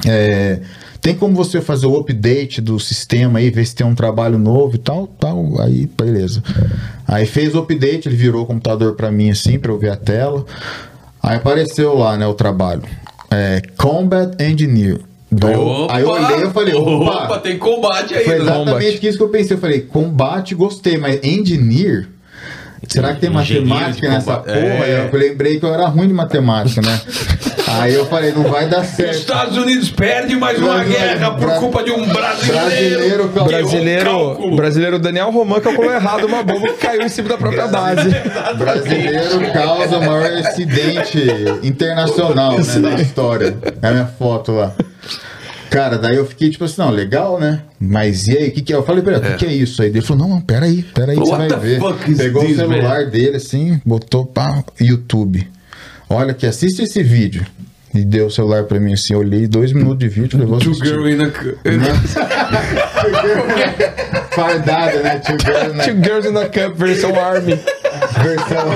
é, 0.06 0.60
tem 1.02 1.14
como 1.16 1.34
você 1.34 1.60
fazer 1.60 1.86
o 1.86 1.96
update 1.98 2.60
do 2.60 2.78
sistema 2.78 3.40
aí, 3.40 3.50
ver 3.50 3.66
se 3.66 3.74
tem 3.74 3.84
um 3.84 3.94
trabalho 3.94 4.38
novo 4.38 4.76
e 4.76 4.78
tal, 4.78 5.08
tal. 5.08 5.60
Aí, 5.60 5.86
beleza. 6.00 6.42
Aí 7.06 7.26
fez 7.26 7.54
o 7.56 7.58
update, 7.58 8.08
ele 8.08 8.14
virou 8.16 8.44
o 8.44 8.46
computador 8.46 8.94
pra 8.94 9.10
mim 9.10 9.28
assim, 9.28 9.58
pra 9.58 9.72
eu 9.72 9.78
ver 9.78 9.90
a 9.90 9.96
tela. 9.96 10.46
Aí 11.20 11.36
apareceu 11.36 11.94
lá, 11.98 12.16
né, 12.16 12.24
o 12.26 12.34
trabalho. 12.34 12.82
É, 13.30 13.60
Combat 13.76 14.36
Engineer. 14.40 15.00
Eu- 15.40 15.60
Opa! 15.66 15.96
aí 15.96 16.02
eu 16.02 16.10
olhei 16.10 16.46
e 16.46 16.50
falei, 16.50 16.74
opa, 16.74 17.24
Opa, 17.24 17.38
tem 17.38 17.58
combate 17.58 18.14
aí. 18.14 18.24
foi 18.24 18.34
né? 18.36 18.42
exatamente 18.42 19.06
isso 19.06 19.16
que 19.18 19.24
eu 19.24 19.28
pensei. 19.28 19.56
Eu 19.56 19.60
falei, 19.60 19.80
combate, 19.80 20.54
gostei, 20.54 20.98
mas 20.98 21.18
engineer. 21.24 22.06
Será 22.86 23.14
que 23.14 23.20
tem 23.20 23.30
matemática 23.30 24.08
nessa 24.08 24.36
porra? 24.36 24.56
É. 24.56 25.08
Eu 25.12 25.18
lembrei 25.18 25.58
que 25.58 25.64
eu 25.64 25.72
era 25.72 25.86
ruim 25.86 26.08
de 26.08 26.14
matemática, 26.14 26.82
né? 26.82 27.00
Aí 27.80 27.94
eu 27.94 28.06
falei, 28.06 28.32
não 28.32 28.42
vai 28.44 28.68
dar 28.68 28.80
Os 28.82 28.88
certo. 28.88 29.14
Estados 29.18 29.56
Unidos 29.56 29.90
perde 29.90 30.36
mais 30.36 30.58
uma 30.60 30.82
guerra 30.84 31.30
por 31.32 31.46
bra- 31.46 31.58
culpa 31.58 31.82
de 31.82 31.90
um 31.90 32.06
brasileiro. 32.06 33.28
Brasileiro, 33.28 33.28
que 33.28 33.38
errou 33.38 33.42
o 33.42 33.48
Brasileiro, 33.48 34.56
brasileiro 34.56 34.98
Daniel 34.98 35.30
Roman 35.30 35.60
calculou 35.60 35.90
errado 35.94 36.24
uma 36.26 36.42
bomba 36.42 36.68
que 36.68 36.78
caiu 36.78 37.02
em 37.02 37.08
cima 37.08 37.28
da 37.30 37.38
própria 37.38 37.66
base. 37.68 38.08
Brasileiro 38.56 39.52
causa 39.52 39.98
o 39.98 40.06
maior 40.06 40.32
acidente 40.46 41.18
internacional 41.62 42.58
né, 42.58 42.78
na 42.78 42.94
história. 43.00 43.56
É 43.80 43.88
a 43.88 43.90
minha 43.92 44.06
foto 44.06 44.52
lá. 44.52 44.72
Cara, 45.70 45.96
daí 45.96 46.16
eu 46.16 46.26
fiquei 46.26 46.50
tipo 46.50 46.64
assim, 46.64 46.74
não, 46.82 46.90
legal, 46.90 47.40
né? 47.40 47.60
Mas 47.80 48.28
e 48.28 48.36
aí, 48.36 48.48
o 48.48 48.52
que, 48.52 48.60
que 48.60 48.72
é? 48.74 48.76
Eu 48.76 48.82
falei 48.82 49.02
pra 49.02 49.14
ele, 49.16 49.26
o 49.26 49.30
que, 49.30 49.36
que 49.38 49.46
é 49.46 49.52
isso 49.54 49.80
aí? 49.80 49.88
Ele 49.88 50.02
falou, 50.02 50.28
não, 50.28 50.34
não, 50.34 50.40
peraí, 50.42 50.82
peraí, 50.82 51.16
que 51.16 51.24
você 51.24 51.30
What 51.32 51.48
vai 51.48 51.58
the 51.58 51.66
ver. 51.66 52.16
Pegou 52.16 52.44
o 52.44 52.54
celular 52.54 53.06
dele 53.06 53.36
assim, 53.38 53.80
botou 53.84 54.26
pá, 54.26 54.62
YouTube. 54.78 55.48
Olha 56.12 56.32
aqui, 56.32 56.46
assiste 56.46 56.82
esse 56.82 57.02
vídeo. 57.02 57.46
E 57.94 58.04
deu 58.04 58.26
o 58.26 58.30
celular 58.30 58.64
pra 58.64 58.80
mim 58.80 58.94
assim, 58.94 59.12
eu 59.12 59.20
olhei 59.20 59.46
dois 59.46 59.70
minutos 59.72 59.98
de 59.98 60.08
vídeo, 60.08 60.30
falei, 60.30 60.46
vou 60.46 60.58
Two 60.58 60.72
girl 60.74 61.06
in 61.08 61.20
a... 61.20 61.30
Fardada, 64.34 65.02
né? 65.02 65.18
Two 65.18 65.36
girls 65.38 65.74
na 65.76 65.84
Two 65.84 65.94
Girls 66.02 66.28
in 66.28 66.36
a 66.36 66.46
Cup 66.48 66.76
versão 66.78 67.14
Army. 67.14 67.58
versão. 68.22 68.70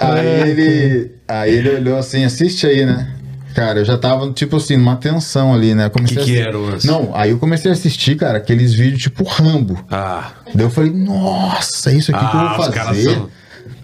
aí 0.00 0.50
ele. 0.50 1.12
Aí 1.28 1.54
ele 1.54 1.70
olhou 1.76 1.98
assim, 1.98 2.24
assiste 2.24 2.66
aí, 2.66 2.84
né? 2.84 3.08
Cara, 3.54 3.78
eu 3.80 3.84
já 3.84 3.96
tava, 3.96 4.30
tipo 4.32 4.56
assim, 4.56 4.76
numa 4.76 4.96
tensão 4.96 5.54
ali, 5.54 5.74
né? 5.74 5.88
Comecei 5.88 6.16
Que 6.16 6.22
a 6.22 6.26
que 6.26 6.38
era 6.38 6.58
o 6.58 6.62
lance? 6.70 6.86
Não, 6.86 7.10
aí 7.14 7.30
eu 7.30 7.38
comecei 7.38 7.70
a 7.70 7.74
assistir, 7.74 8.16
cara, 8.16 8.36
aqueles 8.38 8.74
vídeos 8.74 9.02
tipo 9.02 9.24
Rambo. 9.24 9.82
Ah, 9.90 10.32
Daí 10.54 10.66
eu 10.66 10.70
falei, 10.70 10.90
nossa, 10.92 11.90
isso 11.92 12.14
aqui 12.14 12.26
que 12.28 12.36
eu 12.36 12.40
Ah, 12.40 12.56
vou 12.56 12.66
os 12.68 12.74
caras 12.74 12.88
fazer. 12.96 13.14
são- 13.14 13.30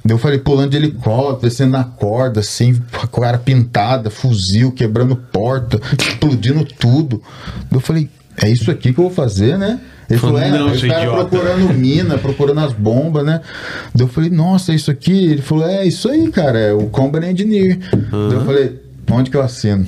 eu 0.04 0.18
falei, 0.18 0.38
pulando 0.38 0.70
de 0.70 0.76
helicóptero, 0.76 1.48
descendo 1.48 1.72
na 1.72 1.84
corda, 1.84 2.40
assim, 2.40 2.80
com 3.10 3.20
a 3.20 3.22
cara 3.22 3.38
pintada, 3.38 4.10
fuzil, 4.10 4.72
quebrando 4.72 5.14
porta, 5.16 5.80
explodindo 5.98 6.64
tudo. 6.64 7.22
Eu 7.70 7.80
falei, 7.80 8.08
é 8.42 8.48
isso 8.48 8.70
aqui 8.70 8.92
que 8.92 8.98
eu 8.98 9.04
vou 9.04 9.12
fazer, 9.12 9.56
né? 9.58 9.80
Ele 10.10 10.18
Falou, 10.18 10.38
é, 10.38 10.50
"Não, 10.50 10.72
os 10.72 10.82
caras 10.82 11.04
idiota." 11.04 11.24
procurando 11.24 11.72
mina, 11.74 12.18
procurando 12.18 12.60
as 12.60 12.72
bombas, 12.72 13.24
né? 13.24 13.40
Daí 13.94 14.04
eu 14.04 14.08
falei, 14.10 14.28
nossa, 14.28 14.72
é 14.72 14.74
isso 14.74 14.90
aqui? 14.90 15.26
Ele 15.26 15.40
falou, 15.40 15.66
é 15.66 15.86
isso 15.86 16.08
aí, 16.10 16.30
cara, 16.30 16.58
é 16.58 16.72
o 16.72 16.86
Combat 16.88 17.24
Engineer. 17.24 17.78
Daí 17.92 18.32
eu 18.34 18.44
falei, 18.44 18.82
onde 19.10 19.30
que 19.30 19.36
eu 19.36 19.42
assino? 19.42 19.86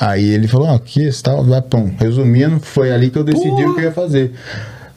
Aí 0.00 0.24
ele 0.24 0.48
falou, 0.48 0.66
ó, 0.68 0.74
aqui, 0.74 1.04
está, 1.06 1.34
vai, 1.36 1.62
pum. 1.62 1.92
Resumindo, 2.00 2.58
foi 2.58 2.90
ali 2.90 3.10
que 3.10 3.18
eu 3.18 3.22
decidi 3.22 3.50
Porra. 3.50 3.68
o 3.70 3.74
que 3.74 3.80
eu 3.80 3.84
ia 3.84 3.92
fazer. 3.92 4.32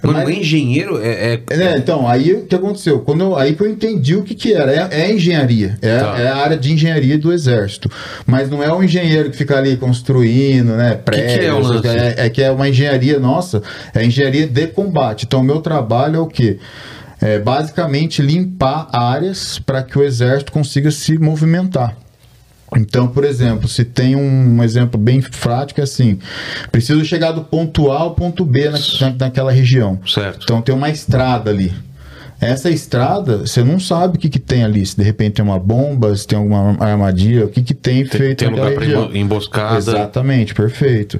Mano, 0.08 0.20
Mas- 0.20 0.28
o 0.28 0.32
engenheiro 0.40 1.00
é... 1.02 1.34
é- 1.34 1.40
é, 1.50 1.58
né, 1.58 1.76
então, 1.78 2.08
aí 2.08 2.34
o 2.34 2.46
que 2.46 2.56
aconteceu? 2.56 3.00
Quando 3.00 3.22
eu- 3.24 3.36
aí 3.38 3.56
que 3.56 3.62
eu 3.62 3.70
entendi 3.70 4.16
o 4.16 4.24
que, 4.24 4.34
que 4.36 4.54
era. 4.54 4.72
É, 4.92 5.02
é 5.02 5.14
engenharia. 5.14 5.78
É, 5.82 6.00
Tá. 6.00 6.20
é 6.20 6.28
a 6.28 6.36
área 6.38 6.58
de 6.58 6.72
engenharia 6.72 7.18
do 7.18 7.32
exército. 7.34 7.90
Mas 8.26 8.50
não 8.50 8.62
é 8.64 8.72
o 8.72 8.84
engenheiro 8.84 9.30
que 9.32 9.38
fica 9.38 9.58
ali 9.58 9.78
construindo, 9.78 10.76
né? 10.76 10.96
Prédios. 10.96 11.34
que 11.40 11.46
é 11.46 11.54
o 11.54 11.60
lance? 11.60 11.88
é, 11.88 12.16
é 12.26 12.30
que 12.30 12.42
é 12.42 12.52
uma 12.52 12.68
engenharia 12.70 13.20
nossa, 13.20 13.62
é 13.94 14.04
engenharia 14.06 14.48
de 14.48 14.68
combate. 14.68 15.26
Então, 15.26 15.40
o 15.42 15.44
meu 15.44 15.62
trabalho 15.62 16.16
é 16.18 16.20
o 16.20 16.28
quê? 16.28 16.58
É 17.22 17.40
basicamente 17.40 18.22
limpar 18.22 18.88
áreas 18.92 19.58
para 19.58 19.82
que 19.82 19.98
o 19.98 20.04
exército 20.04 20.52
consiga 20.52 20.92
se 20.92 21.18
movimentar. 21.18 21.96
Então, 22.78 23.08
por 23.08 23.24
exemplo, 23.24 23.68
se 23.68 23.86
tem 23.86 24.16
um 24.16 24.62
exemplo 24.64 25.00
bem 25.00 25.22
prático, 25.22 25.80
é 25.80 25.84
assim: 25.84 26.20
preciso 26.72 27.04
chegar 27.06 27.32
do 27.32 27.42
ponto 27.44 27.92
A 27.92 28.00
ao 28.00 28.12
ponto 28.16 28.44
B 28.44 28.70
na, 28.70 28.78
na- 29.02 29.16
naquela 29.18 29.52
região. 29.52 30.00
Certo. 30.06 30.42
Então 30.44 30.62
tem 30.62 30.76
uma 30.76 30.90
estrada 30.90 31.50
ali. 31.50 31.72
Essa 32.42 32.70
estrada, 32.70 33.38
você 33.48 33.64
não 33.64 33.80
sabe 33.80 34.18
o 34.18 34.20
que, 34.20 34.28
que 34.28 34.40
tem 34.40 34.64
ali. 34.66 34.86
Se 34.86 34.98
de 34.98 35.04
repente 35.04 35.36
tem 35.36 35.46
uma 35.46 35.58
bomba, 35.58 36.14
se 36.16 36.28
tem 36.28 36.38
alguma 36.38 36.76
armadilha, 36.84 37.46
o 37.46 37.48
que, 37.50 37.64
que 37.64 37.74
tem, 37.74 38.04
Tem, 38.06 38.20
feito 38.20 38.40
tem 38.40 38.50
um 38.50 38.52
lugar 38.52 38.74
embo- 38.84 39.16
emboscada. 39.16 39.78
Exatamente, 39.78 40.54
perfeito. 40.54 41.20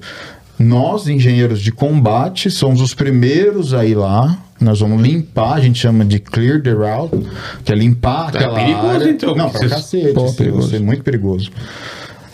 Nós, 0.60 1.08
engenheiros 1.08 1.62
de 1.62 1.72
combate, 1.72 2.52
somos 2.52 2.82
os 2.82 2.94
primeiros 2.94 3.74
a 3.74 3.86
ir 3.86 3.96
lá. 3.96 4.38
Nós 4.66 4.80
vamos 4.80 5.02
limpar, 5.02 5.54
a 5.54 5.60
gente 5.62 5.80
chama 5.80 6.04
de 6.04 6.20
clear 6.20 6.62
the 6.62 6.72
route, 6.72 7.18
que 7.64 7.72
é 7.72 7.76
limpar 7.76 8.32
É 8.34 8.38
aquela 8.40 8.56
perigoso, 8.56 8.88
área. 8.88 9.10
então, 9.10 9.36
Não, 9.36 9.50
pra 9.50 9.60
vocês- 9.60 9.72
cacete, 9.72 10.14
Pô, 10.14 10.26
isso, 10.26 10.36
perigoso. 10.36 10.76
é 10.76 10.80
muito 10.80 11.04
perigoso. 11.04 11.52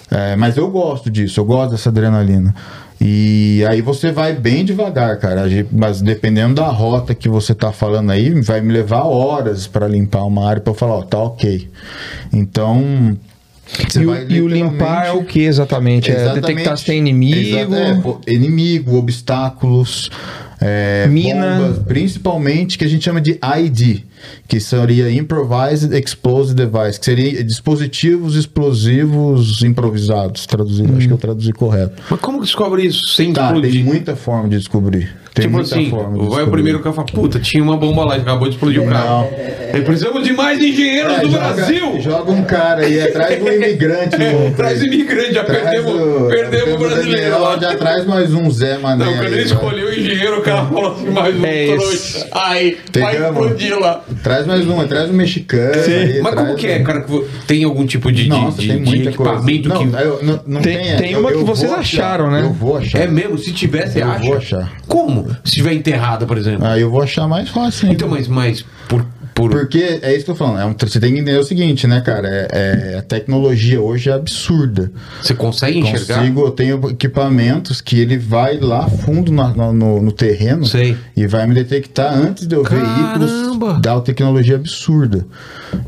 É, 0.10 0.36
mas 0.36 0.58
eu 0.58 0.70
gosto 0.72 1.10
disso, 1.10 1.40
eu 1.40 1.46
gosto 1.46 1.72
dessa 1.72 1.90
adrenalina. 1.90 2.54
E 3.00 3.66
aí 3.68 3.82
você 3.82 4.12
vai 4.12 4.34
bem 4.34 4.64
devagar, 4.64 5.18
cara. 5.20 5.44
Mas 5.72 6.02
dependendo 6.02 6.56
da 6.56 6.68
rota 6.68 7.16
que 7.16 7.28
você 7.28 7.54
tá 7.56 7.72
falando 7.72 8.12
aí, 8.12 8.30
vai 8.42 8.62
me 8.62 8.72
levar 8.72 9.04
horas 9.04 9.66
para 9.68 9.88
limpar 9.88 10.24
uma 10.24 10.48
área 10.48 10.62
para 10.62 10.72
eu 10.72 10.76
falar, 10.76 10.96
ó, 10.96 11.02
tá 11.02 11.18
ok. 11.18 11.68
Então. 12.32 13.18
Você 13.90 14.02
E 14.02 14.06
o, 14.06 14.10
vai 14.10 14.26
e 14.30 14.42
o 14.42 14.48
limpar 14.48 15.08
é 15.08 15.12
o 15.12 15.24
que 15.24 15.42
exatamente? 15.42 16.12
É 16.12 16.16
Exatamente. 16.16 16.48
detectar 16.48 16.78
se 16.78 16.86
tem 16.86 16.98
inimigo. 17.00 17.74
É, 17.76 17.96
pô, 18.02 18.20
inimigo, 18.28 18.96
obstáculos, 18.98 20.10
é, 20.60 21.08
Mina. 21.08 21.58
bombas, 21.58 21.80
principalmente 21.80 22.78
que 22.78 22.86
a 22.86 22.88
gente 22.88 23.04
chama 23.04 23.20
de 23.22 23.40
ID, 23.42 24.02
que 24.48 24.60
seria 24.60 25.10
Improvised 25.12 25.92
Explosive 25.94 26.56
Device, 26.56 27.00
que 27.00 27.06
seria 27.06 27.44
dispositivos 27.44 28.36
explosivos 28.36 29.64
improvisados, 29.64 30.46
traduzido, 30.46 30.96
acho 30.98 31.08
que 31.08 31.14
eu 31.14 31.18
traduzi 31.18 31.52
correto. 31.54 32.02
Mas 32.10 32.20
como 32.20 32.40
que 32.40 32.46
descobre 32.46 32.84
isso 32.86 33.00
sem 33.16 33.34
Tá, 33.34 33.46
explodir? 33.46 33.72
tem 33.72 33.84
muita 33.84 34.16
forma 34.16 34.50
de 34.50 34.58
descobrir. 34.58 35.10
Tem 35.34 35.46
tipo 35.48 35.62
assim, 35.62 35.90
vai 36.30 36.44
o 36.44 36.52
primeiro 36.52 36.80
cara 36.80 36.92
e 36.92 36.96
fala, 36.96 37.08
puta, 37.08 37.40
tinha 37.40 37.64
uma 37.64 37.78
bomba 37.78 38.04
lá 38.04 38.18
e 38.18 38.22
acabou 38.22 38.50
de 38.50 38.56
explodir 38.56 38.82
o 38.82 38.88
carro. 38.88 39.30
E 39.74 39.80
precisamos 39.82 40.24
de 40.26 40.34
mais 40.34 40.60
engenheiros 40.60 41.14
É, 41.14 41.20
do 41.22 41.30
joga, 41.32 41.54
Brasil! 41.54 42.02
Joga 42.02 42.32
um 42.34 42.44
cara 42.44 42.82
aí 42.82 43.00
atrás 43.02 43.40
do 43.40 43.48
imigrante. 43.50 44.18
louco 44.20 44.58
Traz 44.58 44.82
aí. 44.82 44.88
imigrante, 44.88 45.34
já 45.34 45.44
Traz 45.46 45.62
perdemos, 45.64 45.94
o- 45.94 46.28
perdemos 46.28 46.74
o 46.74 46.78
brasileiro. 46.78 47.36
Já 47.62 47.76
traz 47.78 48.06
mais 48.06 48.34
um 48.34 48.52
Zé 48.52 48.78
Mané. 48.78 49.06
Não, 49.06 49.14
quando 49.14 49.22
aí, 49.22 49.28
ele 49.28 49.36
vai. 49.36 49.44
escolheu 49.46 49.88
o 49.88 49.94
engenheiro, 49.94 50.40
o 50.40 50.42
cara 50.42 50.66
falou 50.66 50.92
assim, 50.96 51.10
mais 51.10 51.36
um 51.40 51.46
É 51.46 51.66
trouxa. 51.78 52.28
Ai, 52.34 52.78
vai 52.94 53.16
explodir 53.30 53.80
lá. 53.80 54.04
Traz 54.22 54.46
mais 54.46 54.68
um, 54.68 54.86
traz 54.88 55.10
um 55.10 55.14
mexicano. 55.14 55.72
aí, 55.82 56.22
Mas 56.22 56.36
como 56.36 56.56
que 56.56 56.68
é, 56.68 56.80
cara? 56.80 57.06
Tem 57.48 57.64
algum 57.64 57.86
tipo 57.86 58.12
de, 58.12 58.28
Nossa, 58.28 58.60
de, 58.62 58.68
tem 58.68 58.84
de 58.84 58.90
muita 58.90 59.12
coisa. 59.14 59.32
equipamento 59.32 59.70
Não, 59.70 59.78
que... 59.90 60.04
eu- 60.04 60.20
não, 60.24 60.40
não 60.46 60.62
Tem- 60.62 60.98
tem, 60.98 61.16
uma 61.16 61.32
que 61.32 61.38
vocês 61.38 61.72
acharam, 61.72 62.28
achar, 62.28 62.32
né? 62.42 62.42
Eu 62.48 62.52
vou 62.54 62.76
achar. 62.76 63.00
É 63.00 63.08
mesmo? 63.08 63.38
Se 63.38 63.54
tiver, 63.54 63.88
você 63.88 64.02
Eu 64.02 64.12
acha? 64.12 64.26
vou 64.26 64.36
achar. 64.36 64.74
Como? 64.90 65.21
Se 65.44 65.54
tiver 65.54 65.74
enterrada, 65.74 66.26
por 66.26 66.38
exemplo. 66.38 66.66
Aí 66.66 66.82
eu 66.82 66.90
vou 66.90 67.02
achar 67.02 67.28
mais 67.28 67.50
fácil. 67.50 67.92
Então, 67.92 68.08
mas, 68.08 68.28
mas 68.28 68.66
por... 68.88 69.06
por... 69.36 69.50
Porque 69.52 70.00
é 70.02 70.16
isso 70.16 70.26
que 70.26 70.32
eu 70.32 70.36
tô 70.36 70.46
falando. 70.46 70.60
é 70.62 70.66
um- 70.66 70.76
você 70.80 71.00
tem 71.00 71.14
que 71.14 71.20
entender 71.20 71.38
o 71.38 71.44
seguinte, 71.44 71.88
né, 71.88 72.02
cara? 72.02 72.28
É, 72.28 72.48
é- 72.94 72.98
a 72.98 73.02
tecnologia 73.02 73.82
hoje 73.82 74.10
é 74.10 74.14
absurda. 74.14 74.92
Você 75.22 75.34
consegue 75.34 75.80
enxergar? 75.80 76.20
Consigo, 76.20 76.42
eu 76.42 76.52
tenho 76.52 76.90
equipamentos 76.90 77.82
que 77.82 78.00
ele 78.00 78.18
vai 78.18 78.58
lá 78.60 78.88
fundo 78.88 79.32
na- 79.32 79.50
no, 79.54 80.02
no 80.02 80.12
terreno 80.12 80.66
Sei. 80.66 80.98
e 81.16 81.26
vai 81.28 81.46
me 81.48 81.54
detectar 81.54 82.14
antes 82.14 82.48
de 82.48 82.56
eu 82.56 82.64
ver 82.64 82.82
Caramba! 82.82 83.18
veículos 83.18 83.82
da 83.82 84.00
tecnologia 84.02 84.56
absurda. 84.56 85.26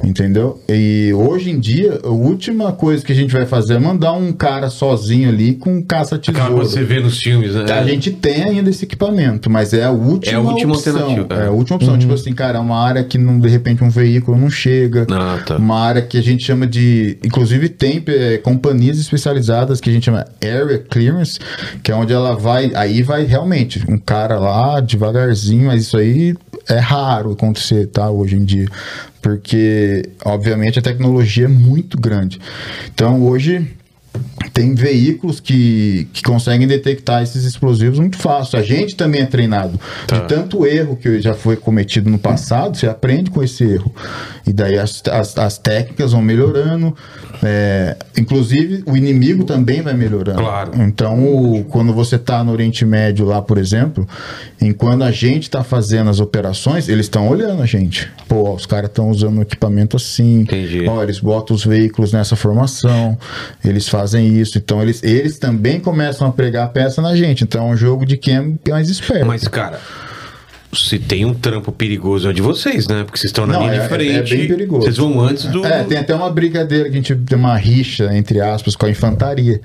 Entendeu? 0.04 0.62
E 0.70 1.12
hoje 1.14 1.50
em 1.52 1.60
dia, 1.60 2.00
a 2.04 2.10
última 2.10 2.72
coisa 2.72 3.04
que 3.04 3.12
a 3.12 3.16
gente 3.16 3.32
vai 3.34 3.46
fazer 3.46 3.76
é 3.76 3.80
mandar 3.80 4.14
um 4.14 4.32
cara 4.32 4.70
sozinho 4.70 5.30
ali 5.30 5.54
com 5.56 5.78
um 5.78 5.82
caça-tesouro. 5.82 6.56
você 6.56 6.84
vê 6.84 7.00
nos 7.00 7.18
filmes, 7.20 7.54
né? 7.56 7.66
A 7.72 7.84
gente 7.84 8.12
tem 8.12 8.44
ainda 8.44 8.70
esse 8.70 8.86
equipamento, 8.86 9.50
mas 9.50 9.74
é 9.74 9.84
a 9.84 9.92
última, 9.92 10.32
É 10.34 10.36
a 10.36 10.40
última 10.40 10.74
opção. 10.74 10.94
alternativa, 10.96 11.34
é. 11.42 11.44
É 11.44 11.48
a 11.48 11.52
última 11.52 11.76
opção. 11.78 11.98
Tipo 11.98 12.14
assim, 12.14 12.34
cara, 12.34 12.58
é 12.58 12.62
uma 12.62 12.80
área 12.80 13.04
que 13.04 13.18
não, 13.18 13.33
de 13.40 13.48
repente 13.48 13.84
um 13.84 13.90
veículo 13.90 14.38
não 14.38 14.50
chega. 14.50 15.06
Ah, 15.12 15.40
tá. 15.46 15.58
Uma 15.58 15.80
área 15.80 16.02
que 16.02 16.18
a 16.18 16.22
gente 16.22 16.44
chama 16.44 16.68
de. 16.68 17.18
Inclusive, 17.24 17.70
tem 17.70 18.04
é, 18.08 18.38
companhias 18.38 18.98
especializadas 18.98 19.80
que 19.80 19.90
a 19.90 19.94
gente 19.94 20.06
chama 20.06 20.26
Area 20.42 20.80
Clearance, 20.80 21.40
que 21.82 21.92
é 21.92 21.96
onde 21.96 22.14
ela 22.14 22.36
vai. 22.36 22.72
Aí 22.76 23.02
vai 23.02 23.24
realmente 23.24 23.84
um 23.90 23.98
cara 23.98 24.40
lá 24.40 24.80
devagarzinho, 24.80 25.68
mas 25.68 25.84
isso 25.84 25.98
aí 25.98 26.36
é 26.70 26.80
raro 26.80 27.32
acontecer, 27.32 27.88
tá? 27.88 28.10
Hoje 28.10 28.36
em 28.36 28.46
dia. 28.46 28.68
Porque, 29.22 30.04
obviamente, 30.26 30.80
a 30.80 30.82
tecnologia 30.82 31.46
é 31.46 31.48
muito 31.48 31.98
grande. 31.98 32.40
Então, 32.94 33.24
hoje 33.24 33.66
tem 34.54 34.76
veículos 34.76 35.40
que, 35.40 36.08
que 36.14 36.22
conseguem 36.22 36.68
detectar 36.68 37.24
esses 37.24 37.44
explosivos 37.44 37.98
muito 37.98 38.18
fácil. 38.18 38.60
A 38.60 38.62
gente 38.62 38.96
também 38.96 39.22
é 39.22 39.26
treinado. 39.26 39.80
Tá. 40.06 40.20
De 40.20 40.28
tanto 40.28 40.66
erro 40.66 40.96
que 40.96 41.20
já 41.20 41.34
foi 41.34 41.56
cometido 41.56 42.08
no 42.10 42.20
passado, 42.20 42.78
você 42.78 42.86
aprende 42.88 43.32
com 43.32 43.42
esse 43.42 43.64
erro. 43.64 43.92
E 44.46 44.54
daí 44.54 44.78
as, 44.78 45.02
as, 45.12 45.36
as 45.38 45.58
técnicas 45.58 46.12
vão 46.12 46.22
melhorando. 46.22 46.96
é, 47.42 47.98
inclusive, 48.18 48.84
o 48.86 48.96
inimigo 48.96 49.44
também 49.44 49.82
vai 49.82 49.94
melhorando. 49.96 50.40
Claro. 50.40 50.72
Então, 50.82 51.24
o- 51.24 51.64
quando 51.66 51.92
você 51.92 52.16
está 52.18 52.44
no 52.44 52.52
Oriente 52.52 52.86
Médio 52.86 53.26
lá, 53.26 53.42
por 53.42 53.58
exemplo, 53.58 54.08
enquanto 54.62 55.04
a 55.04 55.12
gente 55.12 55.44
está 55.44 55.64
fazendo 55.64 56.10
as 56.12 56.20
operações, 56.20 56.88
eles 56.88 57.08
estão 57.08 57.28
olhando 57.28 57.62
a 57.62 57.66
gente. 57.66 58.10
Pô, 58.28 58.44
ó, 58.50 58.54
os 58.54 58.66
caras 58.68 58.90
estão 58.90 59.10
usando 59.10 59.40
um 59.40 59.42
equipamento 59.42 59.98
assim. 59.98 60.42
Entendi. 60.42 60.86
Ó, 60.88 61.02
eles 61.02 61.20
botam 61.20 61.56
os 61.56 61.66
veículos 61.66 62.14
nessa 62.14 62.36
formação, 62.36 63.18
eles 63.66 63.90
fazem 63.90 64.03
isso. 64.06 64.58
Então, 64.58 64.82
eles, 64.82 65.02
eles 65.04 65.38
também 65.38 65.80
começam 65.80 66.28
a 66.28 66.32
pregar 66.32 66.66
a 66.66 66.70
peça 66.70 67.02
na 67.02 67.16
gente. 67.16 67.44
Então, 67.44 67.70
é 67.70 67.72
um 67.72 67.78
jogo 67.78 68.06
de 68.06 68.18
quem 68.18 68.60
é 68.66 68.72
mais 68.72 68.90
esperto. 68.90 69.26
Mas, 69.26 69.48
cara, 69.48 69.80
se 70.76 71.00
tem 71.00 71.26
um 71.26 71.34
trampo 71.34 71.72
perigoso 71.72 72.30
é 72.30 72.34
de 72.34 72.42
vocês, 72.42 72.88
né? 72.88 73.04
Porque 73.04 73.18
vocês 73.18 73.30
estão 73.30 73.46
na 73.46 73.54
Não, 73.54 73.62
linha 73.64 73.74
é- 73.76 73.82
de 73.82 73.88
frente. 73.90 74.34
é 74.34 74.38
bem 74.38 74.48
perigoso. 74.48 74.82
Vocês 74.84 74.98
vão 74.98 75.20
antes 75.20 75.46
do. 75.46 75.66
É, 75.66 75.84
tem 75.84 75.98
até 75.98 76.14
uma 76.16 76.30
brincadeira 76.30 76.86
que 76.86 76.92
a 76.92 76.96
gente 76.96 77.16
tem 77.16 77.38
uma 77.38 77.56
rixa, 77.58 78.10
entre 78.16 78.40
aspas, 78.42 78.76
com 78.76 78.86
a 78.86 78.90
infantaria. 78.90 79.60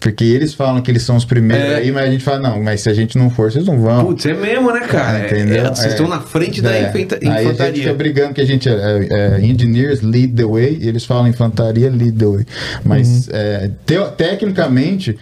Porque 0.00 0.24
eles 0.24 0.54
falam 0.54 0.80
que 0.82 0.90
eles 0.90 1.02
são 1.02 1.16
os 1.16 1.24
primeiros 1.24 1.66
É. 1.72 1.76
aí, 1.76 1.92
mas 1.92 2.04
a 2.04 2.10
gente 2.10 2.24
fala, 2.24 2.38
não, 2.40 2.62
mas 2.62 2.80
se 2.80 2.88
a 2.88 2.94
gente 2.94 3.16
não 3.18 3.30
for, 3.30 3.50
vocês 3.50 3.66
não 3.66 3.80
vão. 3.80 4.04
Putz, 4.06 4.26
é 4.26 4.34
mesmo, 4.34 4.72
né, 4.72 4.80
cara? 4.80 5.18
É- 5.20 5.26
Entendeu? 5.26 5.64
é- 5.66 5.68
vocês 5.74 5.86
É. 5.86 5.88
estão 5.90 6.08
na 6.08 6.20
frente 6.20 6.60
da 6.62 6.72
É. 6.74 6.88
infanta- 6.88 7.18
Aí 7.22 7.28
a 7.28 7.30
gente 7.30 7.38
fica 7.38 7.42
infantaria. 7.42 7.94
brigando 7.94 8.34
que 8.34 8.40
a 8.40 8.46
gente 8.46 8.68
é, 8.68 9.38
engineers 9.42 10.00
lead 10.02 10.34
the 10.34 10.44
way, 10.44 10.78
e 10.80 10.88
eles 10.88 11.04
falam 11.04 11.26
infantaria 11.28 11.90
lead 11.90 12.12
the 12.12 12.26
way. 12.26 12.46
Mas 12.84 13.26
Uhum. 13.28 13.32
é, 13.34 13.70
teo- 13.86 14.10
tecnicamente, 14.12 15.16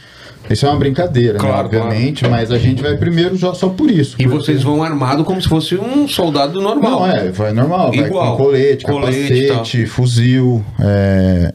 isso 0.50 0.66
é 0.66 0.68
uma 0.68 0.78
brincadeira, 0.78 1.34
né, 1.34 1.38
Claro, 1.38 1.66
obviamente, 1.66 2.26
mas 2.28 2.50
a 2.50 2.58
gente 2.58 2.82
vai 2.82 2.96
primeiro 2.96 3.36
já 3.36 3.54
só 3.54 3.68
por 3.68 3.90
isso. 3.90 4.16
E 4.18 4.24
porque- 4.24 4.36
vocês 4.44 4.62
vão 4.62 4.82
armado 4.82 5.24
como 5.24 5.40
se 5.40 5.48
fosse 5.48 5.76
um 5.76 6.06
soldado 6.08 6.60
normal. 6.60 7.00
Não, 7.00 7.06
é, 7.06 7.30
vai 7.30 7.52
normal, 7.52 7.94
Igual. 7.94 8.26
vai 8.28 8.36
com 8.36 8.44
colete, 8.44 8.84
Colete 8.84 9.46
capacete, 9.46 9.86
fuzil, 9.86 10.64
é, 10.80 11.52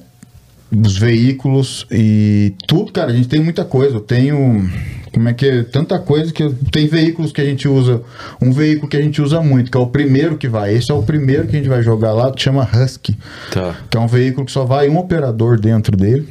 os 0.71 0.97
veículos 0.97 1.85
e 1.91 2.53
tudo, 2.67 2.91
cara, 2.91 3.11
a 3.11 3.15
gente 3.15 3.27
tem 3.27 3.39
muita 3.39 3.63
coisa. 3.63 3.95
Eu 3.97 4.01
tenho. 4.01 4.69
Como 5.13 5.29
é 5.29 5.33
que 5.33 5.45
é? 5.47 5.63
Tanta 5.63 5.97
coisa 5.97 6.33
que 6.33 6.49
tem 6.73 6.87
veículos 6.87 7.31
que 7.31 7.39
a 7.39 7.45
gente 7.45 7.69
usa. 7.69 8.01
Um 8.41 8.51
veículo 8.51 8.89
que 8.89 8.97
a 8.97 9.01
gente 9.01 9.21
usa 9.21 9.39
muito, 9.41 9.71
que 9.71 9.77
é 9.77 9.79
o 9.79 9.87
primeiro 9.87 10.35
que 10.37 10.47
vai. 10.49 10.73
Esse 10.73 10.91
é 10.91 10.93
o 10.93 11.01
primeiro 11.03 11.47
que 11.47 11.55
a 11.55 11.59
gente 11.59 11.69
vai 11.69 11.81
jogar 11.81 12.11
lá, 12.11 12.29
que 12.33 12.41
chama 12.41 12.67
Husky. 12.73 13.15
Tá. 13.53 13.75
Que 13.89 13.95
é 13.97 13.99
um 14.01 14.07
veículo 14.07 14.45
que 14.45 14.51
só 14.51 14.65
vai 14.65 14.89
um 14.89 14.97
operador 14.97 15.57
dentro 15.57 15.95
dele. 15.95 16.27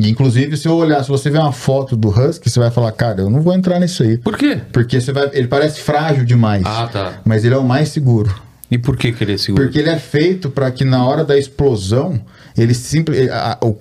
E, 0.00 0.08
inclusive, 0.10 0.56
se 0.56 0.68
eu 0.68 0.74
olhar, 0.76 1.02
se 1.02 1.08
você 1.08 1.30
ver 1.30 1.38
uma 1.38 1.52
foto 1.52 1.96
do 1.96 2.08
Husky, 2.08 2.50
você 2.50 2.60
vai 2.60 2.70
falar, 2.70 2.92
cara, 2.92 3.20
eu 3.22 3.30
não 3.30 3.40
vou 3.40 3.54
entrar 3.54 3.78
nisso 3.80 4.02
aí. 4.02 4.18
Por 4.18 4.36
quê? 4.36 4.60
Porque 4.72 5.00
você 5.00 5.12
vai, 5.12 5.30
ele 5.32 5.48
parece 5.48 5.80
frágil 5.80 6.24
demais. 6.24 6.62
Ah, 6.66 6.88
tá. 6.92 7.12
Mas 7.24 7.44
ele 7.44 7.54
é 7.54 7.58
o 7.58 7.64
mais 7.64 7.88
seguro. 7.88 8.34
E 8.70 8.76
por 8.76 8.98
que 8.98 9.12
que 9.12 9.24
ele 9.24 9.32
é 9.32 9.38
seguro? 9.38 9.64
Porque 9.64 9.78
ele 9.78 9.88
é 9.88 9.98
feito 9.98 10.50
para 10.50 10.70
que 10.70 10.84
na 10.84 11.02
hora 11.06 11.24
da 11.24 11.38
explosão, 11.38 12.20
ele 12.56 12.74
simplesmente. 12.74 13.30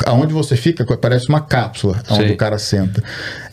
Aonde 0.05 0.33
você 0.33 0.55
fica, 0.55 0.85
parece 0.97 1.27
uma 1.27 1.41
cápsula 1.41 2.01
onde 2.09 2.23
Sei. 2.23 2.31
o 2.33 2.37
cara 2.37 2.57
senta. 2.57 3.03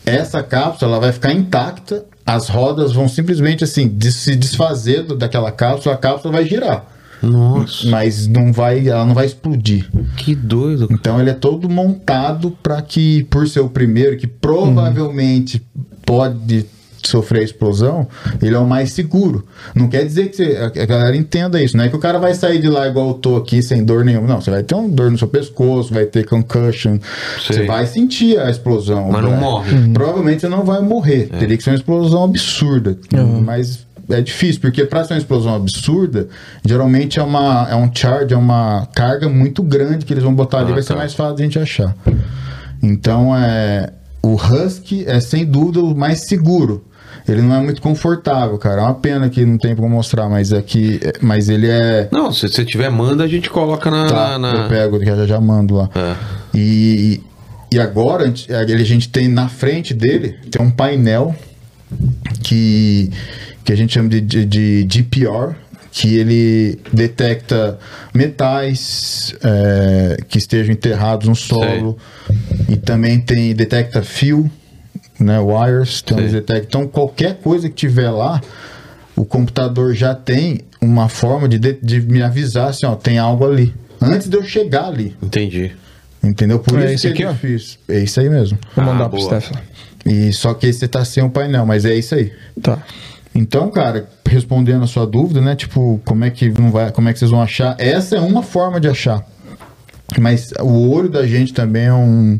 Essa 0.05 0.41
cápsula 0.41 0.91
ela 0.91 1.01
vai 1.01 1.11
ficar 1.11 1.33
intacta, 1.33 2.05
as 2.25 2.47
rodas 2.47 2.93
vão 2.93 3.09
simplesmente 3.09 3.65
assim 3.65 3.85
des- 3.87 4.15
se 4.15 4.33
desfazer 4.33 5.03
daquela 5.17 5.51
cápsula, 5.51 5.95
a 5.95 5.97
cápsula 5.97 6.31
vai 6.35 6.45
girar. 6.45 6.85
Nossa, 7.29 7.87
Mas 7.89 8.27
não 8.27 8.51
vai, 8.53 8.87
ela 8.87 9.05
não 9.05 9.13
vai 9.13 9.25
explodir. 9.25 9.87
que 10.17 10.35
doido. 10.35 10.87
Então 10.91 11.19
ele 11.19 11.29
é 11.29 11.33
todo 11.33 11.69
montado 11.69 12.51
para 12.63 12.81
que, 12.81 13.23
por 13.29 13.47
ser 13.47 13.59
o 13.61 13.69
primeiro, 13.69 14.17
que 14.17 14.27
provavelmente 14.27 15.61
pode 16.05 16.65
sofrer 17.03 17.43
explosão, 17.43 18.07
ele 18.41 18.55
é 18.55 18.57
o 18.57 18.65
mais 18.65 18.91
seguro. 18.91 19.45
Não 19.75 19.87
quer 19.87 20.03
dizer 20.03 20.29
que 20.29 20.37
você- 20.37 20.57
a 20.57 20.85
galera 20.87 21.15
entenda 21.15 21.61
isso. 21.61 21.77
Não 21.77 21.83
é 21.83 21.87
que 21.89 21.95
o 21.95 21.99
cara 21.99 22.17
vai 22.17 22.33
sair 22.33 22.59
de 22.59 22.67
lá 22.67 22.87
igual 22.87 23.09
eu 23.09 23.13
tô 23.13 23.35
aqui, 23.35 23.61
sem 23.61 23.83
dor 23.83 24.03
nenhuma. 24.03 24.27
Não, 24.27 24.41
você 24.41 24.49
vai 24.49 24.63
ter 24.63 24.73
uma 24.73 24.89
dor 24.89 25.11
no 25.11 25.17
seu 25.17 25.27
pescoço, 25.27 25.93
vai 25.93 26.05
ter 26.05 26.25
concussion. 26.25 26.97
Sei. 27.45 27.57
Você 27.57 27.65
vai 27.67 27.85
sentir 27.85 28.39
a 28.39 28.49
explosão. 28.49 29.09
Mas 29.11 29.23
não 29.23 29.31
né? 29.31 29.37
morre. 29.39 29.89
Provavelmente 29.93 30.41
você 30.41 30.49
não 30.49 30.63
vai 30.65 30.81
morrer. 30.81 31.29
Teria 31.37 31.55
que 31.55 31.63
ser 31.63 31.69
uma 31.69 31.75
explosão 31.75 32.23
absurda. 32.23 32.97
Mas 33.43 33.84
é 34.09 34.21
difícil, 34.21 34.61
porque 34.61 34.85
para 34.85 35.03
ser 35.03 35.13
uma 35.13 35.19
explosão 35.19 35.55
absurda, 35.55 36.27
geralmente 36.65 37.19
é, 37.19 37.23
uma, 37.23 37.67
é 37.69 37.75
um 37.75 37.89
charge, 37.93 38.33
é 38.33 38.37
uma 38.37 38.87
carga 38.93 39.27
muito 39.29 39.61
grande 39.63 40.05
que 40.05 40.13
eles 40.13 40.23
vão 40.23 40.33
botar 40.33 40.59
ali, 40.59 40.71
Ah, 40.71 40.75
vai 40.75 40.83
ser 40.83 40.93
tá. 40.93 40.99
mais 40.99 41.13
fácil 41.13 41.35
de 41.35 41.41
a 41.41 41.45
gente 41.45 41.59
achar. 41.59 41.95
Então, 42.81 43.35
é, 43.35 43.91
o 44.21 44.35
Husky 44.35 45.03
é 45.07 45.19
sem 45.19 45.45
dúvida 45.45 45.79
o 45.81 45.95
mais 45.95 46.27
seguro. 46.27 46.83
Ele 47.27 47.41
não 47.41 47.55
é 47.55 47.59
muito 47.59 47.81
confortável, 47.81 48.55
cara. 48.59 48.81
É 48.81 48.83
uma 48.83 48.93
pena 48.93 49.27
que 49.29 49.43
não 49.43 49.57
tem 49.57 49.75
como 49.75 49.89
mostrar, 49.89 50.29
mas 50.29 50.53
aqui, 50.53 50.99
mas 51.21 51.49
ele 51.49 51.67
é 51.67 52.07
Não, 52.11 52.31
se 52.31 52.47
você 52.47 52.63
tiver, 52.63 52.89
manda, 52.91 53.23
a 53.23 53.27
gente 53.27 53.49
coloca 53.49 53.89
na. 53.89 54.05
Tá, 54.05 54.37
na- 54.37 54.53
eu 54.53 54.69
pego, 54.69 55.03
já, 55.03 55.25
já 55.25 55.41
mando 55.41 55.73
lá. 55.75 55.89
É. 55.95 56.15
E, 56.53 57.23
e 57.73 57.79
agora 57.79 58.25
a 58.25 58.27
gente, 58.27 58.53
a 58.53 58.63
gente 58.83 59.09
tem 59.09 59.27
na 59.27 59.49
frente 59.49 59.91
dele 59.91 60.35
tem 60.51 60.61
um 60.63 60.69
painel 60.69 61.35
que, 62.43 63.09
que 63.65 63.73
a 63.73 63.75
gente 63.75 63.93
chama 63.93 64.07
de, 64.07 64.21
de, 64.21 64.45
de 64.45 64.83
DPR, 64.85 65.55
que 65.91 66.15
ele 66.15 66.79
detecta 66.93 67.77
metais 68.13 69.33
é, 69.43 70.17
que 70.27 70.37
estejam 70.37 70.71
enterrados 70.73 71.27
no 71.27 71.35
solo 71.35 71.97
e 72.69 72.77
também 72.77 73.19
tem 73.19 73.53
detecta 73.55 74.01
fio, 74.03 74.49
né, 75.19 75.39
wires, 75.39 76.01
então, 76.03 76.17
Sei. 76.17 76.25
eles 76.25 76.33
detectam. 76.33 76.81
então 76.81 76.87
qualquer 76.87 77.35
coisa 77.37 77.69
que 77.69 77.75
tiver 77.75 78.09
lá 78.09 78.41
o 79.15 79.23
computador 79.23 79.93
já 79.95 80.13
tem 80.13 80.59
uma 80.81 81.07
forma 81.07 81.47
de, 81.47 81.57
de, 81.57 81.73
de 81.81 82.01
me 82.01 82.21
avisar 82.21 82.69
assim, 82.69 82.85
ó, 82.85 82.95
tem 82.95 83.17
algo 83.17 83.45
ali. 83.47 83.73
Antes 84.01 84.27
de 84.27 84.35
eu 84.35 84.43
chegar 84.43 84.87
ali. 84.87 85.15
Entendi. 85.23 85.71
Entendeu? 86.21 86.59
Por 86.59 86.77
É 86.79 86.93
isso 86.93 87.07
esse 87.07 87.13
que 87.15 87.23
é 87.23 87.27
aqui, 87.27 87.31
ó? 87.31 87.31
difícil. 87.31 87.77
É 87.87 87.99
isso 87.99 88.19
aí 88.19 88.29
mesmo. 88.29 88.57
Vou 88.75 88.83
Ah, 88.83 88.87
mandar 88.87 89.07
pro 89.09 89.17
boa. 89.17 89.39
Stefan. 89.39 89.61
E 90.05 90.33
só 90.33 90.53
que 90.53 90.67
esse 90.67 90.85
tá 90.87 91.05
sem 91.05 91.23
o 91.23 91.29
painel, 91.29 91.65
mas 91.65 91.85
é 91.85 91.95
isso 91.95 92.13
aí. 92.13 92.31
Tá. 92.61 92.83
Então, 93.35 93.69
cara, 93.69 94.07
respondendo 94.27 94.83
a 94.83 94.87
sua 94.87 95.05
dúvida, 95.05 95.41
né? 95.41 95.55
Tipo, 95.55 95.99
como 96.05 96.23
é 96.23 96.29
que 96.29 96.49
não 96.49 96.71
vai, 96.71 96.91
como 96.91 97.09
é 97.09 97.13
que 97.13 97.19
vocês 97.19 97.29
vão 97.31 97.41
achar? 97.41 97.75
Essa 97.77 98.15
é 98.15 98.19
uma 98.19 98.41
forma 98.41 98.79
de 98.79 98.87
achar. 98.87 99.23
Mas 100.19 100.51
o 100.61 100.89
olho 100.91 101.09
da 101.09 101.25
gente 101.27 101.53
também 101.53 101.85
é 101.85 101.93
um 101.93 102.39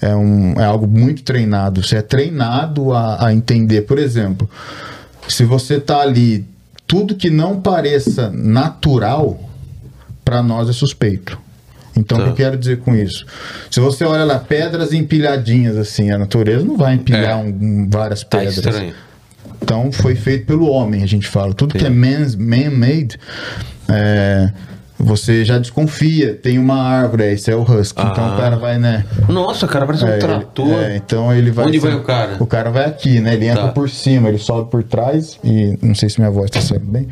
é, 0.00 0.16
um, 0.16 0.54
é 0.60 0.64
algo 0.64 0.86
muito 0.88 1.22
treinado. 1.22 1.82
Você 1.82 1.96
é 1.96 2.02
treinado 2.02 2.92
a, 2.92 3.26
a 3.26 3.32
entender. 3.34 3.82
Por 3.82 3.98
exemplo, 3.98 4.48
se 5.28 5.44
você 5.44 5.78
tá 5.78 6.00
ali, 6.00 6.44
tudo 6.86 7.14
que 7.14 7.30
não 7.30 7.60
pareça 7.60 8.30
natural, 8.30 9.38
para 10.24 10.42
nós 10.42 10.68
é 10.68 10.72
suspeito. 10.72 11.38
Então, 11.94 12.16
Tá. 12.16 12.24
o 12.24 12.26
que 12.26 12.32
eu 12.32 12.36
quero 12.46 12.56
dizer 12.56 12.78
com 12.78 12.94
isso? 12.96 13.26
Se 13.70 13.78
você 13.78 14.04
olha 14.04 14.24
lá, 14.24 14.38
pedras 14.38 14.92
empilhadinhas 14.94 15.76
assim, 15.76 16.10
a 16.10 16.16
natureza 16.18 16.64
não 16.64 16.76
vai 16.78 16.94
empilhar 16.94 17.30
É. 17.32 17.34
um- 17.36 17.86
várias 17.90 18.24
Tá 18.24 18.38
pedras. 18.38 18.56
estranho. 18.56 18.94
Então 19.62 19.90
foi 19.92 20.14
feito 20.14 20.46
pelo 20.46 20.68
homem, 20.68 21.02
a 21.02 21.06
gente 21.06 21.26
fala. 21.26 21.54
Tudo 21.54 21.74
que 21.78 21.84
é 21.86 21.90
man-made, 21.90 23.18
é, 23.88 24.50
você 24.98 25.44
já 25.44 25.58
desconfia. 25.58 26.34
Tem 26.34 26.58
uma 26.58 26.80
árvore, 26.82 27.24
esse 27.32 27.50
é 27.50 27.56
o 27.56 27.62
husky. 27.62 28.00
Então 28.02 28.24
Ah. 28.24 28.34
o 28.34 28.36
cara 28.36 28.56
vai, 28.56 28.78
né? 28.78 29.04
Nossa, 29.28 29.66
cara, 29.66 29.86
parece 29.86 30.04
um 30.04 30.08
é, 30.08 30.18
trator. 30.18 30.66
ele- 30.66 30.74
é, 30.92 30.96
então 30.96 31.32
ele 31.32 31.50
vai. 31.50 31.66
Onde 31.66 31.78
vai 31.78 31.94
o 31.94 32.02
cara? 32.02 32.36
O 32.40 32.46
cara 32.46 32.70
vai 32.70 32.84
aqui, 32.86 33.20
né? 33.20 33.34
Ele 33.34 33.46
entra 33.46 33.62
Tá. 33.64 33.68
por 33.72 33.88
cima, 33.88 34.28
ele 34.28 34.38
sobe 34.38 34.70
por 34.70 34.82
trás 34.82 35.38
e 35.42 35.78
não 35.82 35.94
sei 35.94 36.08
se 36.08 36.18
minha 36.20 36.30
voz 36.30 36.50
tá 36.50 36.60
saindo 36.60 36.86
bem. 36.86 37.08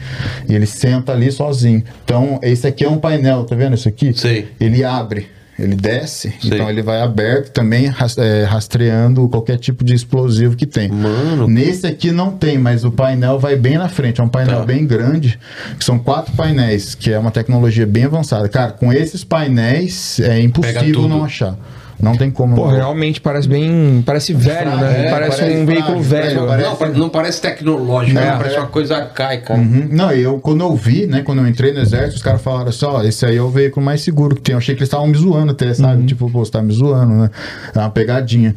E 0.49 0.55
ele 0.55 0.66
senta 0.66 1.12
ali 1.12 1.31
sozinho. 1.33 1.83
Então 2.05 2.38
esse 2.43 2.66
aqui 2.66 2.85
é 2.85 2.88
um 2.88 2.99
painel, 2.99 3.45
tá 3.45 3.55
vendo 3.57 3.75
isso 3.75 3.88
aqui? 3.88 4.12
Sei. 4.12 4.49
Ele 4.61 4.85
abre. 4.85 5.27
Ele 5.61 5.75
desce, 5.77 6.33
Sei. 6.40 6.51
então 6.55 6.70
ele 6.70 6.81
vai 6.83 7.01
aberto 7.03 7.53
também 7.53 7.87
é, 7.87 8.44
rastreando 8.44 9.29
qualquer 9.29 9.59
tipo 9.59 9.85
de 9.85 9.94
explosivo 9.94 10.57
que 10.57 10.66
tem. 10.66 10.88
Mano. 10.88 11.46
Nesse 11.46 11.87
aqui 11.87 12.11
não 12.11 12.31
tem, 12.31 12.57
mas 12.59 12.85
o 12.85 12.90
painel 12.90 13.38
vai 13.38 13.57
bem 13.57 13.77
na 13.77 13.88
frente. 13.88 14.20
É 14.20 14.25
um 14.25 14.29
painel 14.29 14.61
Tá. 14.61 14.64
bem 14.64 14.87
grande, 14.87 15.38
que 15.79 15.85
são 15.85 15.99
quatro 15.99 16.33
painéis, 16.35 16.94
que 16.94 17.12
é 17.12 17.18
uma 17.18 17.31
tecnologia 17.31 17.87
bem 17.87 18.05
avançada. 18.05 18.49
Cara, 18.49 18.73
com 18.73 18.92
esses 18.92 19.23
painéis 19.23 20.18
é 20.20 20.40
impossível 20.40 21.07
não 21.09 21.25
achar. 21.25 21.57
Não 22.01 22.17
tem 22.17 22.31
como. 22.31 22.55
Pô, 22.55 22.67
não. 22.67 22.75
realmente 22.77 23.21
parece 23.21 23.49
bem. 23.49 24.03
Parece 24.05 24.33
velho, 24.33 24.77
né? 24.77 25.07
É, 25.07 25.11
parece, 25.11 25.39
parece 25.39 25.59
um 25.59 25.67
veículo 25.67 26.03
velho. 26.03 26.47
parece- 26.47 26.69
Não, 26.69 26.77
pare- 26.77 26.93
não 26.99 27.09
parece 27.09 27.41
tecnológico, 27.41 28.19
né? 28.19 28.35
parece 28.37 28.57
é. 28.57 28.59
uma 28.59 28.67
coisa 28.69 28.97
arcaica. 28.97 29.55
Uhum. 29.55 29.89
Não, 29.91 30.11
eu 30.13 30.39
quando 30.41 30.63
eu 30.63 30.75
vi, 30.75 31.07
né, 31.07 31.23
quando 31.23 31.41
eu 31.41 31.47
entrei 31.49 31.73
no 31.73 31.81
exército, 31.81 32.17
os 32.17 32.23
caras 32.23 32.41
falaram 32.43 32.69
assim, 32.69 32.85
ó, 32.85 33.03
esse 33.03 33.25
aí 33.27 33.37
é 33.37 33.43
o 33.43 33.51
veículo 33.51 33.85
mais 33.85 34.01
seguro 34.01 34.35
que 34.35 34.43
tem. 34.43 34.53
Eu 34.55 34.59
achei 34.59 34.75
que 34.75 34.81
eles 34.81 34.89
estavam 34.89 35.07
me 35.07 35.17
zoando 35.17 35.53
até, 35.53 35.73
sabe? 35.75 36.05
Tipo, 36.07 36.31
pô, 36.31 36.45
você 36.45 36.51
tá 36.51 36.63
me 36.63 36.73
zoando, 36.73 37.13
né? 37.15 37.31
É 37.75 37.79
uma 37.79 37.91
pegadinha. 37.91 38.55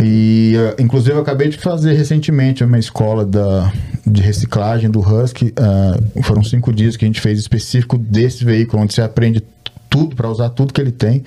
E, 0.00 0.54
eh, 0.56 0.82
inclusive, 0.82 1.14
eu 1.16 1.20
acabei 1.22 1.48
de 1.48 1.56
fazer 1.56 1.94
recentemente 1.94 2.62
uma 2.62 2.78
escola 2.78 3.24
da, 3.24 3.72
de 4.06 4.20
reciclagem 4.22 4.90
do 4.90 5.00
Husky. 5.00 5.52
ah, 5.56 5.96
foram 6.22 6.42
cinco 6.42 6.72
dias 6.72 6.96
que 6.96 7.04
a 7.04 7.08
gente 7.08 7.20
fez 7.20 7.38
específico 7.38 7.96
desse 7.96 8.44
veículo, 8.44 8.82
onde 8.82 8.92
você 8.94 9.00
aprende 9.02 9.42
tudo 9.96 10.16
para 10.16 10.28
usar 10.28 10.50
tudo 10.50 10.72
que 10.72 10.80
ele 10.80 10.92
tem. 10.92 11.24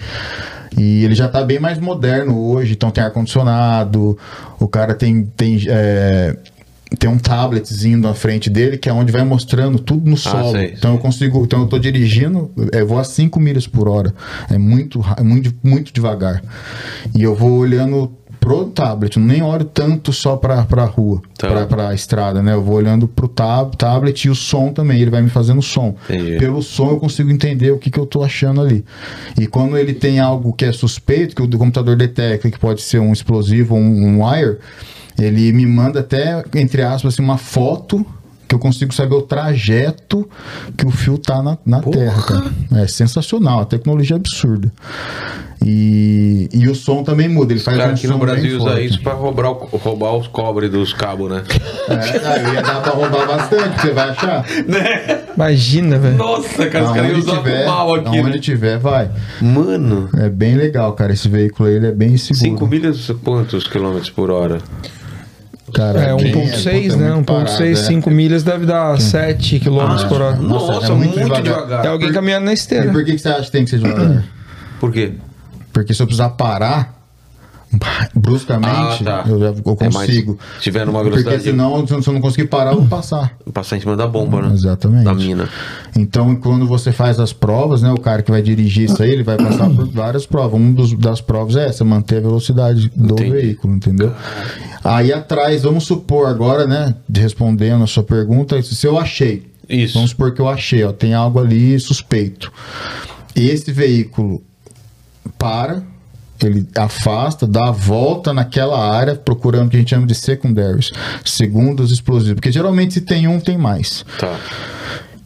E 0.78 1.04
ele 1.04 1.16
já 1.16 1.28
tá 1.28 1.44
bem 1.44 1.60
mais 1.60 1.80
moderno 1.80 2.38
hoje, 2.40 2.74
então 2.74 2.92
tem 2.92 3.04
ar-condicionado, 3.04 4.18
o 4.60 4.68
cara 4.68 4.94
tem, 4.94 5.24
tem, 5.24 5.60
é, 5.68 6.38
tem 6.98 7.10
um 7.10 7.18
tabletzinho 7.18 7.98
na 7.98 8.14
frente 8.14 8.50
dele 8.50 8.78
que 8.78 8.88
é 8.88 8.94
onde 8.94 9.12
vai 9.12 9.24
mostrando 9.24 9.80
tudo 9.80 10.10
no 10.10 10.16
solo. 10.16 10.52
sei, 10.52 10.74
então 10.78 10.94
eu 10.94 11.00
consigo, 11.00 11.44
então 11.44 11.62
eu 11.62 11.68
tô 11.68 11.80
dirigindo, 11.80 12.52
eu 12.72 12.88
vou 12.88 13.00
a 13.00 13.04
5 13.04 13.40
milhas 13.40 13.66
por 13.66 13.88
hora. 13.88 14.14
É 14.50 14.58
muito, 14.58 15.04
é 15.18 15.24
muito, 15.24 15.54
muito 15.64 15.92
devagar. 15.92 16.44
E 17.16 17.24
eu 17.24 17.36
vou 17.36 17.52
olhando 17.52 18.12
pro 18.40 18.66
tablet, 18.66 19.18
nem 19.20 19.42
olho 19.44 19.66
tanto 19.66 20.14
só 20.14 20.36
pra, 20.38 20.64
pra 20.64 20.86
rua, 20.86 21.22
Tá. 21.38 21.48
pra, 21.50 21.66
pra 21.66 21.94
estrada, 21.94 22.42
né? 22.42 22.54
Eu 22.54 22.64
vou 22.64 22.76
olhando 22.76 23.08
pro 23.08 23.28
tab, 23.28 23.76
tablet 23.76 24.26
e 24.26 24.30
o 24.30 24.36
som 24.36 24.72
também, 24.72 25.02
ele 25.02 25.12
vai 25.12 25.22
me 25.22 25.30
fazendo 25.30 25.62
som. 25.62 25.96
Entendi. 26.10 26.38
Pelo 26.38 26.62
som 26.62 26.90
eu 26.92 26.98
consigo 26.98 27.30
entender 27.30 27.72
o 27.72 27.78
que, 27.78 27.90
que 27.92 28.00
eu 28.00 28.06
tô 28.06 28.24
achando 28.24 28.62
ali. 28.62 28.84
E 29.40 29.46
quando 29.48 29.78
ele 29.78 29.94
tem 29.94 30.20
algo 30.20 30.54
que 30.54 30.66
é 30.66 30.72
suspeito, 30.72 31.36
que 31.36 31.42
o 31.42 31.48
do 31.48 31.58
computador 31.58 31.96
detecta 31.96 32.50
que 32.50 32.60
pode 32.60 32.82
ser 32.82 33.00
um 33.00 33.12
explosivo 33.14 33.76
ou 33.76 33.82
um, 33.82 34.06
um 34.20 34.26
wire, 34.26 34.58
ele 35.20 35.52
me 35.52 35.66
manda 35.66 36.00
até, 36.00 36.44
entre 36.56 36.82
aspas, 36.82 37.14
assim, 37.14 37.22
uma 37.24 37.38
foto 37.38 38.06
que 38.50 38.56
eu 38.56 38.60
consigo 38.60 38.92
saber 38.94 39.14
o 39.14 39.22
trajeto 39.22 40.28
que 40.76 40.84
o 40.86 40.90
fio 40.90 41.20
tá 41.20 41.42
na, 41.44 41.56
na 41.64 41.82
terra, 41.82 42.22
cara. 42.24 42.52
É 42.84 42.88
sensacional, 42.88 43.60
a 43.62 43.66
tecnologia 43.66 44.16
é 44.16 44.20
absurda. 44.20 44.72
E, 45.64 46.50
e 46.54 46.68
o 46.68 46.74
som 46.74 47.04
também 47.04 47.28
muda, 47.30 47.54
ele 47.54 47.60
faz 47.60 47.78
caras 47.78 47.92
um 47.92 47.96
aqui 47.96 48.08
no 48.08 48.18
Brasil 48.18 48.60
forte. 48.60 48.86
isso 48.86 49.02
pra 49.02 49.14
roubar, 49.14 49.52
o- 49.52 49.78
roubar 49.78 50.16
os 50.16 50.28
cobres 50.28 50.72
dos 50.72 50.94
cabos, 50.94 51.30
né? 51.30 51.44
É, 51.90 51.94
aí 52.28 52.54
ia 52.56 52.62
dar 52.62 52.82
pra 52.82 52.92
roubar 52.94 53.28
bastante, 53.28 53.82
você 53.82 53.92
vai 53.92 54.10
achar? 54.10 54.46
Imagina, 55.36 56.00
velho. 56.00 56.18
Nossa, 56.18 56.68
cara, 56.68 56.86
os 56.86 56.92
caras 56.94 57.24
pro 57.24 57.66
mal 57.68 57.94
aqui, 57.96 58.18
aonde 58.18 58.32
né? 58.32 58.40
tiver, 58.40 58.80
vai. 58.80 59.12
Mano, 59.42 60.10
É 60.18 60.30
bem 60.30 60.56
legal, 60.56 60.94
cara. 60.94 61.14
Esse 61.14 61.28
veículo 61.30 61.70
aí, 61.70 61.76
ele 61.76 61.88
é 61.88 61.92
bem 61.92 62.18
seguro. 62.18 62.40
5 62.40 62.68
milhas, 62.68 63.12
quantos 63.24 63.68
quilômetros 63.68 64.10
por 64.10 64.32
hora? 64.32 64.60
Cara, 65.74 66.00
É 66.00 66.16
bem- 66.16 66.34
1.6, 66.34 66.94
puta, 66.94 66.98
né? 67.04 67.14
muito 67.14 67.32
1.6, 67.32 67.46
parado, 67.46 67.64
é. 67.64 67.76
5 67.76 68.10
milhas 68.12 68.44
deve 68.44 68.66
dar 68.66 69.00
7 69.00 69.60
km 69.60 70.08
por 70.08 70.22
hora. 70.22 70.36
Nossa, 70.38 70.74
Nossa, 70.74 70.86
é 70.88 70.96
muito 70.96 71.18
muito, 71.20 71.24
devagar. 71.24 71.42
devagar. 71.44 71.86
É 71.86 71.88
alguém 71.90 72.12
caminhando 72.12 72.46
na 72.46 72.52
E 72.52 72.56
esteira. 72.56 72.92
por 72.92 73.04
que, 73.04 73.12
que 73.14 73.18
você 73.20 73.30
acha 73.30 73.44
que 73.44 73.52
tem 73.52 73.64
que 73.64 73.70
ser 73.70 73.80
devagar? 73.80 74.24
Por 74.80 74.92
quê? 74.92 75.14
Porque 75.74 75.94
se 75.94 76.02
eu 76.02 76.06
precisar 76.08 76.30
parar 76.30 76.99
bruscamente, 78.16 79.04
Ah, 79.08 79.24
tá. 79.24 79.30
eu, 79.30 79.40
já, 79.40 79.46
eu 79.48 79.78
É 79.80 79.90
consigo. 79.92 80.40
se 80.58 80.62
tiver 80.64 80.86
numa 80.86 81.00
Porque 81.02 81.18
velocidade- 81.22 81.44
senão, 81.44 81.86
se 81.88 81.94
eu 82.10 82.14
não 82.14 82.22
conseguir 82.22 82.48
parar, 82.48 82.72
eu 82.72 82.80
vou 82.80 82.88
passar. 82.88 83.38
Passar 83.54 83.78
em 83.78 83.80
cima 83.80 83.96
da 83.96 84.08
bomba, 84.08 84.42
né? 84.42 84.54
Exatamente. 84.54 85.04
Da 85.04 85.14
mina. 85.14 85.48
Então, 85.96 86.36
quando 86.36 86.66
você 86.66 86.92
faz 86.92 87.20
as 87.20 87.32
provas, 87.32 87.82
né, 87.82 87.92
o 87.92 88.00
cara 88.00 88.22
que 88.24 88.32
vai 88.32 88.42
dirigir 88.42 88.86
isso 88.90 89.02
aí, 89.04 89.12
ele 89.12 89.24
vai 89.24 89.38
passar 89.38 89.70
por 89.70 89.88
várias 89.92 90.26
provas. 90.26 90.60
Uma 90.60 90.74
das 90.98 91.22
provas 91.22 91.56
é 91.56 91.68
essa, 91.68 91.84
manter 91.86 92.18
a 92.18 92.22
velocidade 92.22 92.90
do 92.96 93.14
Entendi. 93.14 93.30
veículo, 93.32 93.76
entendeu? 93.76 94.12
Aí 94.84 95.14
atrás, 95.14 95.62
vamos 95.64 95.84
supor 95.86 96.28
agora, 96.28 96.66
né, 96.66 96.96
de 97.08 97.22
respondendo 97.22 97.84
a 97.84 97.88
sua 97.88 98.04
pergunta, 98.04 98.62
se 98.62 98.88
eu 98.88 98.98
achei, 98.98 99.46
Isso. 99.68 99.94
vamos 99.94 100.12
supor 100.12 100.34
que 100.34 100.42
eu 100.42 100.48
achei, 100.48 100.84
ó, 100.84 100.92
tem 100.92 101.14
algo 101.14 101.40
ali 101.40 101.80
suspeito. 101.80 102.52
Esse 103.36 103.72
veículo 103.72 104.42
para, 105.38 105.84
ele 106.46 106.68
afasta, 106.76 107.46
dá 107.48 107.68
a 107.68 107.72
volta 107.72 108.34
naquela 108.34 108.80
área, 108.94 109.16
procurando 109.16 109.68
o 109.68 109.70
que 109.70 109.78
a 109.78 109.80
gente 109.80 109.90
chama 109.90 110.08
de 110.08 110.16
secondaries, 110.16 110.92
segundos 111.26 111.92
explosivos. 111.92 112.36
Porque 112.36 112.52
geralmente 112.52 112.96
se 112.96 113.02
tem 113.02 113.28
um, 113.28 113.40
tem 113.40 113.58
mais. 113.58 114.06
Tá. 114.18 114.40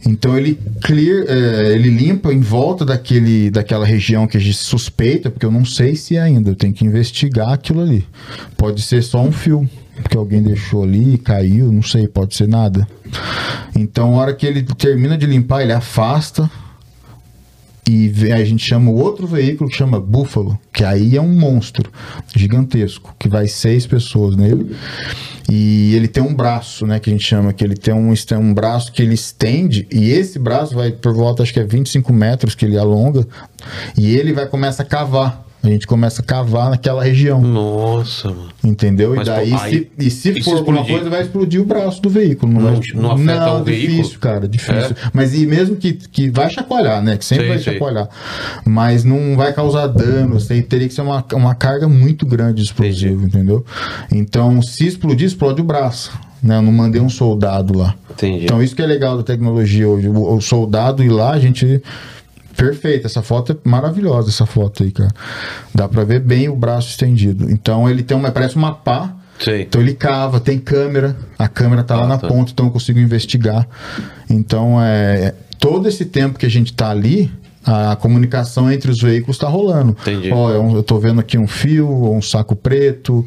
Então 0.06 0.38
ele 0.38 0.60
clear, 0.82 1.26
é, 1.28 1.74
ele 1.74 1.90
limpa 1.90 2.34
em 2.34 2.42
volta 2.42 2.86
daquele, 2.86 3.50
daquela 3.50 3.86
região 3.86 4.28
que 4.28 4.38
a 4.38 4.40
gente 4.40 4.58
suspeita, 4.58 5.30
porque 5.30 5.46
eu 5.46 5.52
não 5.52 5.64
sei 5.64 5.96
se 5.96 6.18
é 6.18 6.22
ainda, 6.22 6.50
eu 6.50 6.56
tenho 6.56 6.74
que 6.74 6.86
investigar 6.86 7.54
aquilo 7.54 7.82
ali. 7.82 8.06
Pode 8.58 8.82
ser 8.82 9.02
só 9.02 9.22
um 9.22 9.32
fio, 9.32 9.68
porque 10.02 10.18
alguém 10.18 10.42
deixou 10.42 10.84
ali, 10.84 11.18
caiu, 11.18 11.72
não 11.72 11.82
sei, 11.82 12.08
pode 12.08 12.36
ser 12.36 12.48
nada. 12.48 12.88
Então, 13.76 14.14
a 14.14 14.22
hora 14.22 14.34
que 14.34 14.46
ele 14.46 14.64
termina 14.64 15.18
de 15.18 15.26
limpar, 15.26 15.62
ele 15.62 15.72
afasta 15.72 16.50
e 17.90 18.32
a 18.32 18.44
gente 18.46 18.66
chama 18.66 18.90
o 18.90 18.96
outro 18.96 19.28
veículo 19.28 19.70
que 19.70 19.76
chama 19.76 20.00
Buffalo, 20.00 20.58
que 20.72 20.84
aí 20.84 21.18
é 21.18 21.22
um 21.22 21.34
monstro 21.38 21.92
gigantesco, 22.34 23.14
que 23.20 23.28
vai 23.28 23.48
seis 23.48 23.86
pessoas 23.86 24.36
nele. 24.36 24.76
E 25.52 25.94
ele 25.94 26.08
tem 26.08 26.24
um 26.24 26.34
braço, 26.34 26.88
né, 26.88 27.00
que 27.00 27.10
a 27.10 27.14
gente 27.14 27.26
chama, 27.26 27.52
que 27.52 27.64
ele 27.64 27.76
tem 27.76 27.94
um, 27.94 28.14
um 28.40 28.54
braço 28.54 28.92
que 28.92 29.02
ele 29.02 29.14
estende, 29.14 29.86
e 29.92 30.12
esse 30.12 30.40
braço 30.40 30.74
vai 30.74 30.92
por 30.92 31.14
volta, 31.14 31.44
acho 31.44 31.54
que 31.54 31.60
é 31.60 31.66
25 31.66 32.14
metros 32.14 32.56
que 32.56 32.66
ele 32.66 32.78
alonga, 32.78 33.28
e 33.98 34.16
ele 34.16 34.32
vai 34.32 34.48
começar 34.48 34.84
a 34.84 34.86
cavar. 34.86 35.43
A 35.64 35.68
gente 35.70 35.88
começa 35.88 36.22
a 36.22 36.26
cavar 36.26 36.70
naquela 36.72 37.02
região, 37.02 37.40
Nossa, 37.40 38.28
mano. 38.28 38.50
entendeu? 38.62 39.14
Mas, 39.16 39.26
e 39.28 39.32
daí, 39.32 39.50
pô, 39.52 39.58
aí- 39.60 39.72
se, 39.72 39.92
e 39.98 40.12
se 40.12 40.30
e 40.32 40.34
se 40.34 40.42
for 40.44 40.58
alguma 40.58 40.80
explodir? 40.80 40.96
coisa, 40.98 41.10
vai 41.10 41.22
explodir 41.22 41.62
o 41.62 41.66
braço 41.66 42.02
do 42.02 42.10
veículo. 42.10 42.52
Não, 42.52 42.60
Não- 42.62 42.74
vai, 42.74 42.82
não 42.96 43.12
afeta 43.14 43.52
o 43.54 43.64
difícil, 43.64 43.88
veículo? 43.96 44.20
cara, 44.20 44.48
difícil. 44.48 44.74
É? 44.92 44.96
Mas 45.14 45.34
e 45.34 45.46
mesmo 45.46 45.78
que, 45.78 45.94
que 45.94 46.30
vai 46.30 46.50
chacoalhar, 46.50 47.02
né? 47.02 47.16
Que 47.16 47.24
sempre 47.24 47.46
Sei, 47.46 47.54
vai 47.54 47.64
sei. 47.64 47.74
chacoalhar. 47.74 48.10
Mas 48.66 49.06
não 49.06 49.38
vai 49.38 49.54
causar 49.54 49.88
dano. 49.88 50.36
Assim, 50.36 50.62
teria 50.62 50.88
que 50.90 50.94
ser 50.94 51.02
uma, 51.02 51.24
uma 51.34 51.56
carga 51.56 51.88
muito 51.88 52.26
grande 52.26 52.56
de 52.56 52.64
explosivo, 52.64 53.26
entendeu? 53.26 53.66
Então, 54.12 54.62
se 54.62 54.86
explodir, 54.86 55.28
explode 55.28 55.62
o 55.62 55.64
braço. 55.64 56.12
Né? 56.44 56.58
Eu 56.58 56.62
não 56.62 56.74
mandei 56.74 57.00
um 57.00 57.08
soldado 57.08 57.78
lá. 57.78 57.96
Entendi. 58.12 58.44
Então, 58.44 58.62
isso 58.62 58.76
que 58.76 58.82
é 58.82 58.86
legal 58.86 59.16
da 59.16 59.24
tecnologia 59.24 59.88
hoje. 59.88 60.10
O, 60.10 60.36
o 60.36 60.42
soldado 60.42 61.02
ir 61.02 61.08
lá, 61.10 61.32
a 61.32 61.40
gente. 61.40 61.82
Perfeito, 62.56 63.06
essa 63.08 63.22
foto 63.22 63.52
é 63.54 63.70
maravilhosa, 63.70 64.30
essa 64.30 64.46
foto 64.46 64.84
aí, 64.84 64.92
cara. 64.92 65.12
Dá 65.74 65.88
pra 65.88 66.04
ver 66.04 66.20
bem 66.20 66.50
o 66.50 66.56
braço 66.56 66.90
estendido. 66.90 67.50
Então 67.52 67.90
ele 67.90 68.04
tem 68.04 68.16
uma. 68.16 68.32
Parece 68.32 68.56
uma 68.56 68.74
pá. 68.74 69.14
Sei. 69.40 69.64
Então 69.64 69.82
ele 69.82 69.94
cava, 69.94 70.40
tem 70.40 70.60
câmera, 70.60 71.18
a 71.38 71.48
câmera 71.48 71.84
tá 71.84 71.96
lá 71.96 72.04
Ah, 72.04 72.08
na 72.08 72.18
tá. 72.18 72.28
ponta, 72.28 72.52
então 72.52 72.68
eu 72.68 72.72
consigo 72.72 73.00
investigar. 73.00 73.68
Então 74.30 74.82
é 74.82 75.34
todo 75.60 75.88
esse 75.88 76.06
tempo 76.06 76.38
que 76.38 76.46
a 76.46 76.50
gente 76.50 76.72
tá 76.74 76.90
ali, 76.90 77.32
a 77.66 77.96
comunicação 77.96 78.72
entre 78.72 78.92
os 78.92 79.02
veículos 79.02 79.38
tá 79.38 79.48
rolando. 79.48 79.98
Entendi. 80.02 80.32
Ó, 80.32 80.52
é 80.52 80.78
eu 80.78 80.84
tô 80.84 81.00
vendo 81.00 81.20
aqui 81.20 81.38
um 81.38 81.48
fio, 81.48 81.90
um 82.14 82.22
saco 82.22 82.56
preto. 82.56 83.26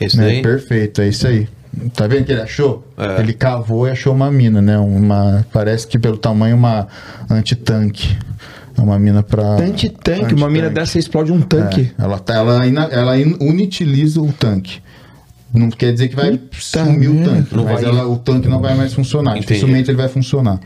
Esse 0.00 0.16
né? 0.16 0.24
daí? 0.26 0.42
Perfeito, 0.42 1.00
é 1.00 1.08
isso 1.08 1.26
aí. 1.26 1.48
Tá 1.94 2.06
vendo 2.06 2.24
que 2.24 2.32
ele 2.32 2.40
achou? 2.40 2.86
É. 2.96 3.20
Ele 3.20 3.32
cavou 3.32 3.86
e 3.86 3.90
achou 3.90 4.12
uma 4.14 4.30
mina, 4.30 4.62
né? 4.62 4.78
Uma, 4.78 5.44
parece 5.52 5.86
que 5.86 5.98
pelo 5.98 6.16
tamanho 6.16 6.56
uma 6.56 6.86
antitanque. 7.28 8.16
É 8.76 8.80
uma 8.80 8.98
mina 8.98 9.22
pra. 9.22 9.56
Antitanque, 9.56 10.34
uma 10.34 10.50
mina 10.50 10.68
dessa 10.70 10.98
explode 10.98 11.32
um 11.32 11.40
tanque. 11.40 11.92
É, 11.98 12.02
ela, 12.04 12.18
tá- 12.18 12.34
ela, 12.34 12.66
ina- 12.66 12.88
ela 12.90 13.18
in- 13.18 13.36
inutiliza 13.40 14.20
o 14.20 14.32
tanque. 14.32 14.80
Não 15.54 15.70
quer 15.70 15.92
dizer 15.92 16.08
que 16.08 16.16
vai 16.16 16.38
sumir 16.52 17.08
o 17.08 17.14
merda. 17.14 17.30
tanque, 17.30 17.56
Não 17.56 17.64
mas 17.64 17.80
vai- 17.80 17.84
ela- 17.84 18.06
o 18.08 18.16
tanque 18.18 18.48
não 18.48 18.60
vai 18.60 18.74
mais 18.74 18.92
funcionar. 18.92 19.32
Entendi. 19.32 19.46
Dificilmente 19.46 19.90
ele 19.90 19.96
vai 19.96 20.08
funcionar. 20.08 20.60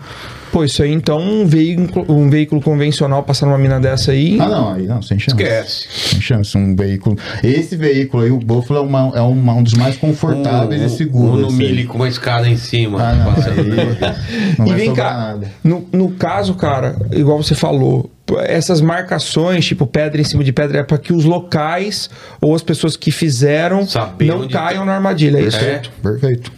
Pô, 0.53 0.65
isso 0.65 0.83
aí 0.83 0.91
então 0.91 1.21
um 1.21 1.47
veículo, 1.47 2.05
um 2.09 2.29
veículo 2.29 2.61
convencional 2.61 3.23
passar 3.23 3.47
numa 3.47 3.59
mina 3.59 3.79
dessa 3.79 4.11
aí. 4.13 4.37
Ah, 4.41 4.49
não, 4.49 4.73
aí 4.75 4.83
não, 4.87 5.01
sem 5.01 5.19
chance. 5.19 5.37
Esquece. 5.41 5.87
Sem 5.91 6.21
chance. 6.21 6.59
Um 6.59 6.75
veículo. 6.75 7.17
Esse 7.43 7.77
veículo 7.77 8.23
aí, 8.25 8.31
o 8.31 8.39
Buffalo, 8.39 8.81
é, 8.81 8.83
uma- 8.83 9.13
é 9.17 9.21
uma- 9.21 9.55
um 9.55 9.63
dos 9.63 9.75
mais 9.75 9.97
confortáveis 9.97 10.83
Um- 10.83 10.87
e 10.87 10.91
seguros. 10.91 11.39
Um 11.39 11.43
no 11.43 11.49
aí. 11.51 11.55
milho 11.55 11.87
com 11.89 11.97
uma 11.99 12.09
escada 12.09 12.49
em 12.49 12.57
cima. 12.57 13.01
Ah, 13.01 13.15
não, 13.15 13.33
passando. 13.35 13.61
aí 13.61 14.57
não 14.59 14.67
e 14.67 14.69
vai 14.71 14.79
vem 14.79 14.93
cá, 14.95 15.13
nada. 15.17 15.53
no, 15.63 15.87
no 15.93 16.11
caso, 16.11 16.55
cara, 16.55 16.97
igual 17.13 17.41
você 17.43 17.55
falou, 17.55 18.11
essas 18.45 18.81
marcações, 18.81 19.65
tipo 19.67 19.87
pedra 19.87 20.21
em 20.21 20.25
cima 20.25 20.43
de 20.45 20.53
pedra, 20.53 20.79
é 20.81 20.83
para 20.83 20.99
que 20.99 21.13
os 21.13 21.25
locais 21.25 22.09
ou 22.41 22.55
as 22.55 22.63
pessoas 22.63 22.97
que 22.97 23.11
fizeram 23.11 23.87
Saber 23.87 24.27
não 24.27 24.47
caiam 24.49 24.81
tá. 24.81 24.87
na 24.87 24.95
armadilha, 24.95 25.39
é 25.39 25.43
isso? 25.43 25.57
É. 25.59 25.83
Perfeito. 26.03 26.53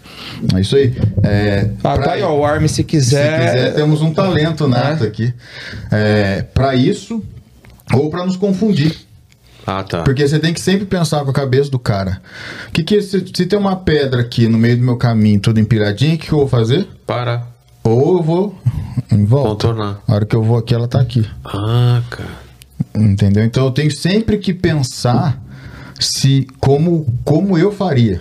É 0.55 0.61
isso 0.61 0.77
aí. 0.77 0.95
É, 1.23 1.71
Ah, 1.79 1.95
pra- 1.95 1.99
tá 2.05 2.13
aí, 2.13 2.23
ó, 2.23 2.37
o 2.39 2.45
Arme, 2.45 2.69
se 2.69 2.83
quiser. 2.85 3.41
Se 3.41 3.55
quiser, 3.57 3.75
temos 3.75 4.01
um 4.03 4.13
talento 4.13 4.67
nato 4.69 5.05
É. 5.05 5.07
aqui. 5.07 5.33
É, 5.91 6.43
para 6.43 6.75
isso, 6.75 7.23
ou 7.95 8.11
para 8.11 8.25
nos 8.27 8.37
confundir. 8.37 8.95
Ah, 9.67 9.85
tá. 9.85 10.03
Porque 10.03 10.27
você 10.27 10.39
tem 10.41 10.53
que 10.53 10.61
sempre 10.61 10.85
pensar 10.87 11.23
com 11.25 11.31
a 11.31 11.35
cabeça 11.35 11.71
do 11.71 11.79
cara. 11.79 12.21
Que 12.73 12.83
que 12.83 13.01
se, 13.01 13.21
se 13.33 13.47
tem 13.47 13.57
uma 13.59 13.77
pedra 13.77 14.21
aqui 14.21 14.49
no 14.49 14.59
meio 14.59 14.77
do 14.77 14.83
meu 14.83 14.97
caminho, 14.97 15.39
toda 15.39 15.61
empilhadinha, 15.61 16.15
o 16.15 16.19
que, 16.19 16.27
que 16.27 16.33
eu 16.33 16.39
vou 16.39 16.49
fazer? 16.49 16.89
Para. 17.07 17.47
Ou 17.85 18.17
eu 18.19 18.23
vou 18.23 18.59
em 19.11 19.25
volta. 19.25 19.69
Contornar. 19.69 20.01
A 20.09 20.15
hora 20.15 20.27
que 20.27 20.35
eu 20.35 20.43
vou 20.43 20.57
aqui, 20.59 20.75
ela 20.75 20.89
tá 20.89 21.01
aqui. 21.01 21.25
Ah, 21.45 22.03
cara. 22.11 22.43
Entendeu? 22.95 23.45
Então 23.45 23.65
eu 23.65 23.71
tenho 23.71 23.91
sempre 23.91 24.37
que 24.39 24.53
pensar 24.53 25.41
se 26.01 26.47
como, 26.59 27.07
como 27.25 27.57
eu 27.57 27.71
faria 27.71 28.21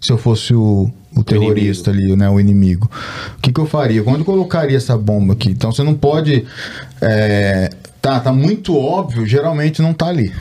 se 0.00 0.12
eu 0.12 0.18
fosse 0.18 0.52
o, 0.54 0.90
o 1.20 1.24
terrorista 1.24 1.90
ali, 1.90 2.14
né, 2.16 2.28
o 2.30 2.38
inimigo. 2.38 2.90
O 3.36 3.40
que, 3.40 3.52
que 3.52 3.60
eu 3.60 3.66
faria? 3.66 4.02
Quando 4.02 4.20
eu 4.20 4.24
colocaria 4.24 4.76
essa 4.76 4.96
bomba 4.96 5.32
aqui? 5.32 5.50
Então 5.50 5.72
você 5.72 5.82
não 5.82 5.94
pode. 5.94 6.44
é, 7.00 7.70
tá, 8.00 8.20
tá 8.20 8.32
muito 8.32 8.76
óbvio, 8.76 9.26
geralmente 9.26 9.82
não 9.82 9.92
tá 9.92 10.06
ali. 10.06 10.32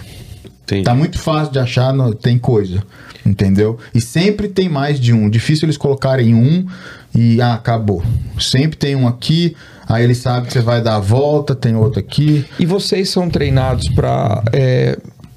Entendi. 0.64 0.84
Tá 0.84 0.94
muito 0.94 1.18
fácil 1.18 1.54
de 1.54 1.60
achar, 1.60 1.94
não- 1.94 2.12
tem 2.12 2.38
coisa. 2.38 2.84
Entendeu? 3.26 3.78
E 3.94 4.00
sempre 4.00 4.48
tem 4.48 4.70
mais 4.70 5.00
de 5.00 5.14
um. 5.14 5.30
Difícil 5.30 5.66
eles 5.66 5.78
colocarem 5.78 6.34
um 6.34 6.66
e 7.14 7.42
ah, 7.42 7.56
acabou. 7.56 8.02
Sempre 8.40 8.78
tem 8.78 8.96
um 8.96 9.08
aqui, 9.08 9.56
aí 9.88 10.04
ele 10.04 10.16
sabe 10.16 10.48
que 10.48 10.54
você 10.54 10.62
vai 10.62 10.82
dar 10.82 10.96
a 10.96 11.00
volta, 11.00 11.54
tem 11.56 11.76
outro 11.76 12.00
aqui. 12.00 12.46
E 12.60 12.66
vocês 12.66 13.10
são 13.10 13.30
treinados 13.30 13.90
para 13.90 14.44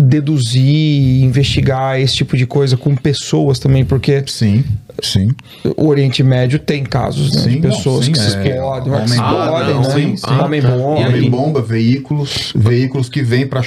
deduzir, 0.01 1.23
investigar 1.25 2.01
esse 2.01 2.15
tipo 2.17 2.37
de 2.37 2.47
coisa 2.47 2.77
com 2.77 2.95
pessoas 2.97 3.59
também, 3.59 3.85
porque 3.85 4.23
Sim, 4.27 4.65
sim. 5.03 5.31
o 5.77 5.87
Oriente 5.87 6.23
Médio 6.23 6.59
tem 6.59 6.85
casos 6.85 7.33
né, 7.35 7.43
de 7.43 7.49
Sim, 7.55 7.61
não, 7.61 7.71
pessoas 7.71 8.07
sim, 8.07 8.13
que 8.13 8.19
se 8.19 8.37
é. 8.37 8.49
explodem, 8.51 8.93
Homem 8.93 9.03
que 9.05 9.09
se 9.11 9.15
explodem, 9.17 9.55
Ah, 9.55 9.65
não, 9.71 9.83
né? 9.83 10.45
Homem 10.45 10.61
bomba. 10.63 11.09
Homem 11.09 11.31
bomba, 11.31 11.63
veículos, 11.63 12.53
veículos 12.55 13.09
que 13.09 13.23
vêm 13.23 13.47
pra 13.47 13.63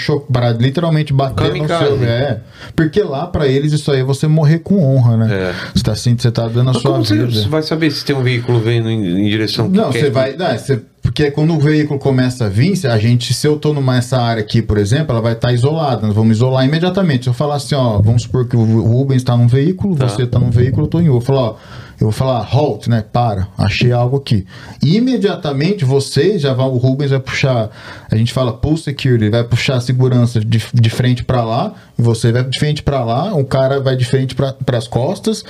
literalmente 0.59 1.13
bater 1.13 1.47
Kamikaze. 1.47 1.91
no 1.91 1.97
seu. 1.99 2.07
É. 2.07 2.39
Porque 2.75 3.01
lá 3.01 3.27
pra 3.27 3.47
eles 3.47 3.71
isso 3.73 3.91
aí 3.91 3.99
é 3.99 4.03
você 4.03 4.27
morrer 4.27 4.59
com 4.59 4.84
honra, 4.84 5.17
né? 5.17 5.34
É. 5.34 5.53
Você 5.73 5.84
tá 5.84 5.91
assim, 5.93 6.15
você 6.17 6.31
tá 6.31 6.47
dando 6.47 6.69
a 6.69 6.73
Mas 6.73 6.81
sua 6.81 7.01
vida. 7.01 7.31
você 7.31 7.47
vai 7.47 7.61
saber 7.63 7.91
se 7.91 8.03
tem 8.05 8.15
um 8.15 8.23
veículo 8.23 8.59
vindo 8.59 8.89
em, 8.89 9.25
em 9.25 9.29
direção 9.29 9.69
que 9.69 9.77
Não, 9.77 9.91
você 9.91 10.09
vai. 10.09 10.36
Não, 10.36 10.57
você, 10.57 10.81
porque 11.14 11.30
quando 11.30 11.53
o 11.53 11.59
veículo 11.59 11.99
começa 11.99 12.45
a 12.45 12.49
vir, 12.49 12.76
se 12.76 12.88
a 12.88 12.97
gente, 12.97 13.36
se 13.36 13.47
eu 13.47 13.55
tô 13.59 13.72
numa 13.72 13.97
essa 13.97 14.20
área 14.20 14.41
aqui, 14.41 14.64
por 14.64 14.80
exemplo, 14.80 15.11
ela 15.11 15.22
vai 15.22 15.34
estar 15.34 15.53
isolada. 15.53 16.07
Nós 16.07 16.16
vamos 16.16 16.38
isolar 16.38 16.66
imediatamente. 16.66 17.26
Se 17.26 17.30
eu 17.30 17.36
falar 17.36 17.57
assim, 17.57 17.76
ó, 17.76 18.01
vamos 18.01 18.24
supor 18.24 18.47
que 18.47 18.57
o 18.57 18.82
Rubens 18.82 19.18
está 19.18 19.38
num 19.38 19.47
veículo, 19.47 19.95
Tá. 19.95 20.09
você 20.09 20.24
está 20.24 20.39
num 20.39 20.49
veículo, 20.49 20.86
eu 20.86 20.89
tô 20.89 20.99
em 20.99 21.09
outro. 21.09 21.14
Eu 21.14 21.20
vou 21.20 21.22
falar, 21.22 21.41
ó, 21.51 21.55
eu 22.01 22.07
vou 22.07 22.11
falar 22.11 22.49
halt, 22.51 22.88
né? 22.89 23.03
Para, 23.14 23.47
achei 23.55 23.91
algo 23.91 24.18
aqui. 24.18 24.43
E 24.84 24.97
imediatamente 24.97 25.86
vocês 25.86 26.41
já 26.41 26.51
vão, 26.51 26.74
o 26.74 26.78
Rubens 26.78 27.11
vai 27.11 27.20
puxar, 27.20 27.70
a 28.09 28.16
gente 28.16 28.34
fala 28.34 28.51
pull 28.51 28.76
security, 28.76 29.30
vai 29.30 29.43
puxar 29.43 29.76
a 29.76 29.82
segurança 29.82 30.39
de, 30.39 30.59
de 30.74 30.89
frente 30.89 31.24
para 31.24 31.43
lá, 31.43 31.74
e 31.97 32.01
você 32.01 32.32
vai 32.32 32.43
de 32.43 32.57
frente 32.57 32.82
para 32.82 33.05
lá, 33.05 33.36
o 33.36 33.45
cara 33.45 33.80
vai 33.80 33.95
de 33.95 34.03
frente 34.03 34.34
para 34.34 34.55
as 34.76 34.88
costas 34.88 35.45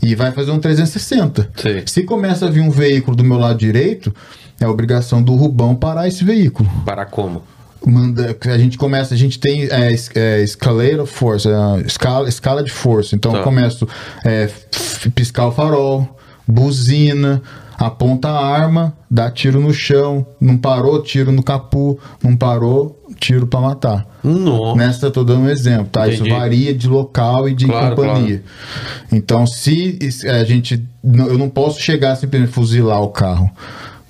e 0.00 0.14
vai 0.14 0.30
fazer 0.30 0.52
um 0.52 0.60
360. 0.60 1.50
Sei. 1.56 1.82
Se 1.86 2.04
começa 2.04 2.46
a 2.46 2.50
vir 2.50 2.60
um 2.60 2.70
veículo 2.70 3.16
do 3.16 3.24
meu 3.24 3.36
lado 3.36 3.58
direito, 3.58 4.14
é 4.60 4.66
obrigação 4.66 5.22
do 5.22 5.34
Rubão 5.34 5.74
parar 5.74 6.08
esse 6.08 6.24
veículo. 6.24 6.68
Para 6.84 7.04
como? 7.04 7.42
Manda, 7.86 8.36
a 8.44 8.58
gente 8.58 8.76
começa, 8.76 9.14
a 9.14 9.16
gente 9.16 9.38
tem 9.38 9.64
é, 9.70 9.94
é, 10.16 10.42
escalator 10.42 11.06
force, 11.06 11.48
é, 11.48 11.80
escala, 11.86 12.28
escala 12.28 12.62
de 12.62 12.72
força. 12.72 13.14
Então 13.14 13.30
Tá. 13.32 13.38
eu 13.38 13.44
começo 13.44 13.86
é, 14.24 14.48
piscar 15.14 15.46
o 15.46 15.52
farol, 15.52 16.18
buzina, 16.46 17.40
aponta 17.78 18.28
a 18.28 18.44
arma, 18.46 18.92
dá 19.08 19.30
tiro 19.30 19.60
no 19.60 19.72
chão, 19.72 20.26
não 20.40 20.56
parou, 20.56 21.00
tiro 21.02 21.30
no 21.30 21.42
capu, 21.42 21.98
não 22.22 22.36
parou, 22.36 23.00
tiro 23.20 23.46
pra 23.46 23.60
matar. 23.60 24.04
Nossa. 24.24 24.76
Nessa 24.76 25.06
eu 25.06 25.10
tô 25.12 25.22
dando 25.22 25.42
um 25.42 25.48
exemplo, 25.48 25.86
tá? 25.86 26.08
Isso 26.08 26.22
Entendi. 26.22 26.36
varia 26.36 26.74
de 26.74 26.88
local 26.88 27.48
e 27.48 27.54
de 27.54 27.66
Claro, 27.66 27.94
companhia. 27.94 28.42
Então, 29.12 29.46
se 29.46 29.96
a 30.28 30.42
gente. 30.42 30.84
Eu 31.04 31.38
não 31.38 31.48
posso 31.48 31.80
chegar 31.80 32.16
simplesmente 32.16 32.52
fuzilar 32.52 33.00
o 33.00 33.08
carro. 33.08 33.48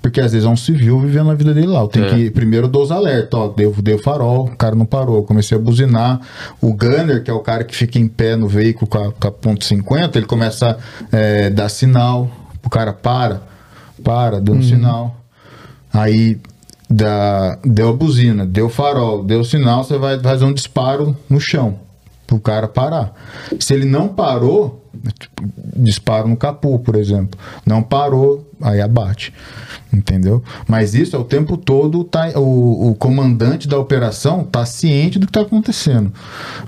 Porque 0.01 0.21
às 0.21 0.33
vezes 0.33 0.47
é 0.47 0.51
um 0.51 0.57
civil 0.57 1.01
vivendo 1.01 1.31
a 1.31 1.35
vida 1.35 1.53
dele 1.53 1.67
lá. 1.67 1.81
Eu 1.81 1.89
tenho 1.89 2.07
É. 2.07 2.11
que. 2.11 2.31
Primeiro 2.31 2.69
dou 2.69 2.83
os 2.83 2.91
alertas, 2.91 3.39
ó. 3.39 3.49
Deu, 3.49 3.75
deu 3.83 3.99
farol, 3.99 4.47
o 4.47 4.57
cara 4.57 4.75
não 4.75 4.87
parou. 4.87 5.17
Eu 5.17 5.23
comecei 5.23 5.57
a 5.57 5.61
buzinar. 5.61 6.21
O 6.61 6.73
gunner, 6.73 7.23
que 7.23 7.31
é 7.31 7.35
o 7.35 7.41
cara 7.41 7.65
que 7.65 7.75
fica 7.75 7.99
em 7.99 8.07
pé 8.07 8.37
no 8.37 8.47
veículo 8.49 8.87
com 8.87 8.99
a, 8.99 9.13
com 9.13 9.29
a 9.29 9.31
ponto 9.31 9.65
.50, 9.65 10.17
ele 10.17 10.27
começa 10.27 10.79
a 11.13 11.17
é, 11.17 11.51
dar 11.51 11.69
sinal. 11.69 12.31
O 12.65 12.71
cara 12.71 12.93
para, 12.93 13.43
para, 14.05 14.41
deu 14.41 14.55
um 14.55 14.63
sinal. 14.63 15.17
Aí 15.93 16.39
dá, 16.89 17.59
deu 17.65 17.89
a 17.89 17.93
buzina, 17.93 18.47
deu 18.47 18.69
farol, 18.69 19.25
deu 19.25 19.43
sinal, 19.43 19.85
você 19.85 19.97
vai 19.97 20.19
fazer 20.21 20.45
um 20.45 20.53
disparo 20.53 21.17
no 21.29 21.41
chão 21.41 21.88
pro 22.29 22.39
cara 22.39 22.69
parar. 22.69 23.13
Se 23.59 23.73
ele 23.75 23.87
não 23.87 24.07
parou, 24.09 24.85
tipo, 25.19 25.43
disparo 25.75 26.29
no 26.29 26.37
capô, 26.37 26.79
por 26.79 26.95
exemplo. 26.95 27.41
Não 27.67 27.83
parou, 27.83 28.49
aí 28.61 28.81
abate. 28.81 29.33
Entendeu? 29.93 30.45
Mas 30.69 30.95
isso 30.95 31.17
é 31.17 31.19
o 31.19 31.25
tempo 31.25 31.57
todo, 31.57 32.05
tá, 32.05 32.29
o, 32.39 32.91
o 32.91 32.95
comandante 32.95 33.67
da 33.67 33.79
operação 33.79 34.45
tá 34.45 34.67
ciente 34.67 35.19
do 35.19 35.27
que 35.27 35.33
tá 35.33 35.41
acontecendo. 35.41 36.13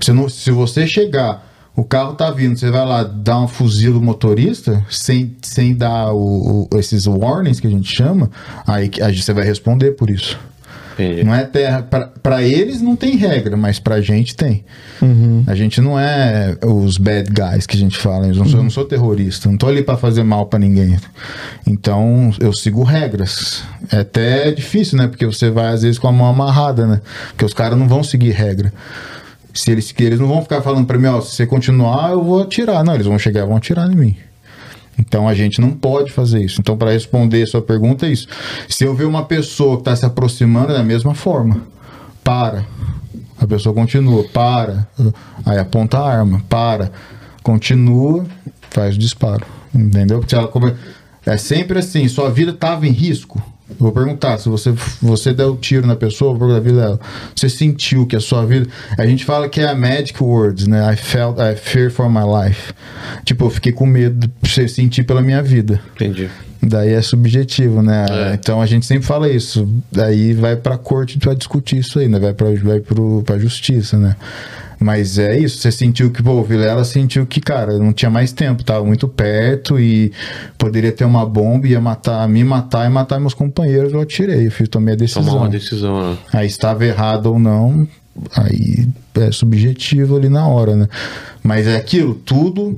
Você 0.01 0.11
não, 0.11 0.27
se 0.27 0.49
você 0.49 0.87
chegar, 0.87 1.47
o 1.75 1.83
carro 1.83 2.15
tá 2.15 2.31
vindo, 2.31 2.57
você 2.57 2.71
vai 2.71 2.83
lá 2.85 3.03
dar 3.03 3.39
um 3.39 3.47
fuzil 3.47 3.93
do 3.93 4.01
motorista, 4.01 4.83
sem, 4.89 5.37
sem 5.43 5.75
dar 5.75 6.11
o, 6.11 6.67
o- 6.73 6.77
esses 6.79 7.05
warnings 7.05 7.59
que 7.59 7.67
a 7.67 7.69
gente 7.69 7.95
chama, 7.95 8.31
aí 8.65 8.89
aí 9.01 9.15
você 9.21 9.31
vai 9.33 9.45
responder 9.45 9.91
por 9.91 10.09
isso. 10.09 10.39
Entendi. 10.93 11.23
Não 11.23 11.33
é 11.33 11.43
terra. 11.45 11.81
pra- 11.83 12.09
Pra 12.21 12.43
eles 12.43 12.81
não 12.81 12.95
tem 12.95 13.15
regra, 13.15 13.57
mas 13.57 13.79
pra 13.79 13.99
gente 14.01 14.35
tem. 14.35 14.63
A 15.47 15.55
gente 15.55 15.81
não 15.81 15.99
é 15.99 16.55
os 16.63 16.97
bad 16.97 17.29
guys 17.31 17.65
que 17.65 17.75
a 17.75 17.79
gente 17.79 17.97
fala. 17.97 18.27
Eu 18.27 18.35
não 18.35 18.45
sou, 18.45 18.57
eu 18.59 18.63
não 18.63 18.69
sou 18.69 18.85
terrorista. 18.85 19.49
Não 19.49 19.57
tô 19.57 19.67
ali 19.67 19.81
pra 19.81 19.97
fazer 19.97 20.23
mal 20.23 20.45
pra 20.45 20.59
ninguém. 20.59 20.97
Então 21.65 22.31
eu 22.39 22.53
sigo 22.53 22.83
regras. 22.83 23.63
É 23.91 23.99
até 23.99 24.51
difícil, 24.51 24.97
né? 24.97 25.07
Porque 25.07 25.25
você 25.25 25.49
vai 25.49 25.73
às 25.73 25.81
vezes 25.81 25.97
com 25.97 26.07
a 26.07 26.11
mão 26.11 26.27
amarrada, 26.27 26.85
né? 26.85 27.01
Porque 27.29 27.45
os 27.45 27.53
caras 27.53 27.77
não 27.77 27.87
vão 27.87 28.03
seguir 28.03 28.31
regra. 28.31 28.71
Se 29.53 29.71
eles, 29.71 29.93
eles 29.99 30.19
não 30.19 30.27
vão 30.27 30.41
ficar 30.41 30.61
falando 30.61 30.85
pra 30.85 30.97
mim, 30.97 31.07
ó, 31.07 31.19
se 31.21 31.35
você 31.35 31.45
continuar, 31.45 32.11
eu 32.11 32.23
vou 32.23 32.41
atirar. 32.41 32.83
Não, 32.83 32.93
eles 32.93 33.05
vão 33.07 33.19
chegar 33.19 33.41
e 33.43 33.47
vão 33.47 33.57
atirar 33.57 33.91
em 33.91 33.95
mim. 33.95 34.15
Então 34.99 35.27
a 35.27 35.33
gente 35.33 35.59
não 35.59 35.71
pode 35.71 36.11
fazer 36.11 36.43
isso. 36.43 36.61
Então, 36.61 36.77
para 36.77 36.91
responder 36.91 37.41
a 37.43 37.47
sua 37.47 37.61
pergunta, 37.61 38.05
é 38.05 38.11
isso. 38.11 38.27
Se 38.69 38.83
eu 38.83 38.93
ver 38.93 39.05
uma 39.05 39.25
pessoa 39.25 39.75
que 39.77 39.81
está 39.81 39.95
se 39.95 40.05
aproximando 40.05 40.71
é 40.71 40.75
da 40.75 40.83
mesma 40.83 41.13
forma, 41.15 41.61
para. 42.23 42.65
A 43.39 43.47
pessoa 43.47 43.73
continua, 43.73 44.23
para. 44.25 44.87
Aí 45.45 45.57
aponta 45.57 45.97
a 45.97 46.07
arma, 46.17 46.41
para. 46.47 46.91
Continua, 47.41 48.25
faz 48.69 48.95
o 48.95 48.99
disparo. 48.99 49.45
Entendeu? 49.73 50.19
Porque 50.19 50.35
ela 50.35 50.47
come- 50.47 50.75
é 51.25 51.37
sempre 51.37 51.79
assim, 51.79 52.07
sua 52.07 52.29
vida 52.29 52.51
estava 52.51 52.85
em 52.87 52.91
risco. 52.91 53.41
Vou 53.79 53.91
perguntar, 53.91 54.37
se 54.37 54.49
você, 54.49 54.73
você 55.01 55.33
deu 55.33 55.55
tiro 55.55 55.87
na 55.87 55.95
pessoa, 55.95 56.37
vou 56.37 56.49
perguntar. 56.61 56.99
Você 57.35 57.49
sentiu 57.49 58.05
que 58.05 58.15
a 58.15 58.19
sua 58.19 58.45
vida. 58.45 58.67
A 58.97 59.05
gente 59.05 59.25
fala 59.25 59.49
que 59.49 59.59
é 59.59 59.67
a 59.67 59.75
magic 59.75 60.21
words, 60.21 60.67
né? 60.67 60.93
I 60.93 60.95
felt 60.95 61.37
I 61.39 61.55
fear 61.55 61.91
for 61.91 62.09
my 62.09 62.21
life. 62.21 62.73
Tipo, 63.25 63.45
eu 63.45 63.49
fiquei 63.49 63.71
com 63.71 63.85
medo 63.85 64.27
de 64.27 64.49
você 64.49 64.67
sentir 64.67 65.03
pela 65.03 65.21
minha 65.21 65.41
vida. 65.41 65.81
Entendi. 65.95 66.29
Daí 66.61 66.93
é 66.93 67.01
subjetivo, 67.01 67.81
né? 67.81 68.05
É. 68.09 68.33
Então 68.35 68.61
a 68.61 68.65
gente 68.65 68.85
sempre 68.85 69.05
fala 69.05 69.27
isso. 69.27 69.67
Daí 69.91 70.33
vai 70.33 70.55
pra 70.55 70.77
corte 70.77 71.17
pra 71.17 71.33
discutir 71.33 71.77
isso 71.77 71.97
aí, 71.97 72.07
né? 72.07 72.19
Vai 72.19 72.33
pra, 72.33 72.51
vai 72.63 72.79
pro, 72.79 73.23
pra 73.23 73.39
justiça, 73.39 73.97
né? 73.97 74.15
Mas 74.81 75.19
é 75.19 75.37
isso, 75.37 75.59
você 75.59 75.71
sentiu 75.71 76.09
que, 76.09 76.23
pô, 76.23 76.41
Vilela 76.41 76.83
sentiu 76.83 77.23
que, 77.27 77.39
cara, 77.39 77.77
não 77.77 77.93
tinha 77.93 78.09
mais 78.09 78.31
tempo, 78.31 78.63
tava 78.63 78.83
muito 78.83 79.07
perto 79.07 79.79
e 79.79 80.11
poderia 80.57 80.91
ter 80.91 81.05
uma 81.05 81.23
bomba, 81.23 81.67
ia 81.67 81.79
matar, 81.79 82.27
me 82.27 82.43
matar 82.43 82.87
e 82.87 82.89
matar 82.89 83.19
meus 83.19 83.35
companheiros, 83.35 83.93
eu 83.93 84.01
atirei, 84.01 84.47
eu 84.47 84.51
fiz, 84.51 84.67
tomei 84.67 84.95
a 84.95 84.97
decisão. 84.97 85.23
Tomar 85.23 85.37
uma 85.41 85.49
decisão. 85.49 86.13
né? 86.13 86.17
Aí 86.33 86.47
estava 86.47 86.83
errado 86.83 87.27
ou 87.27 87.37
não, 87.37 87.87
aí 88.35 88.87
é 89.19 89.31
subjetivo 89.31 90.17
ali 90.17 90.29
na 90.29 90.47
hora, 90.47 90.75
né? 90.75 90.87
Mas 91.43 91.67
é 91.67 91.75
aquilo, 91.75 92.15
tudo 92.15 92.75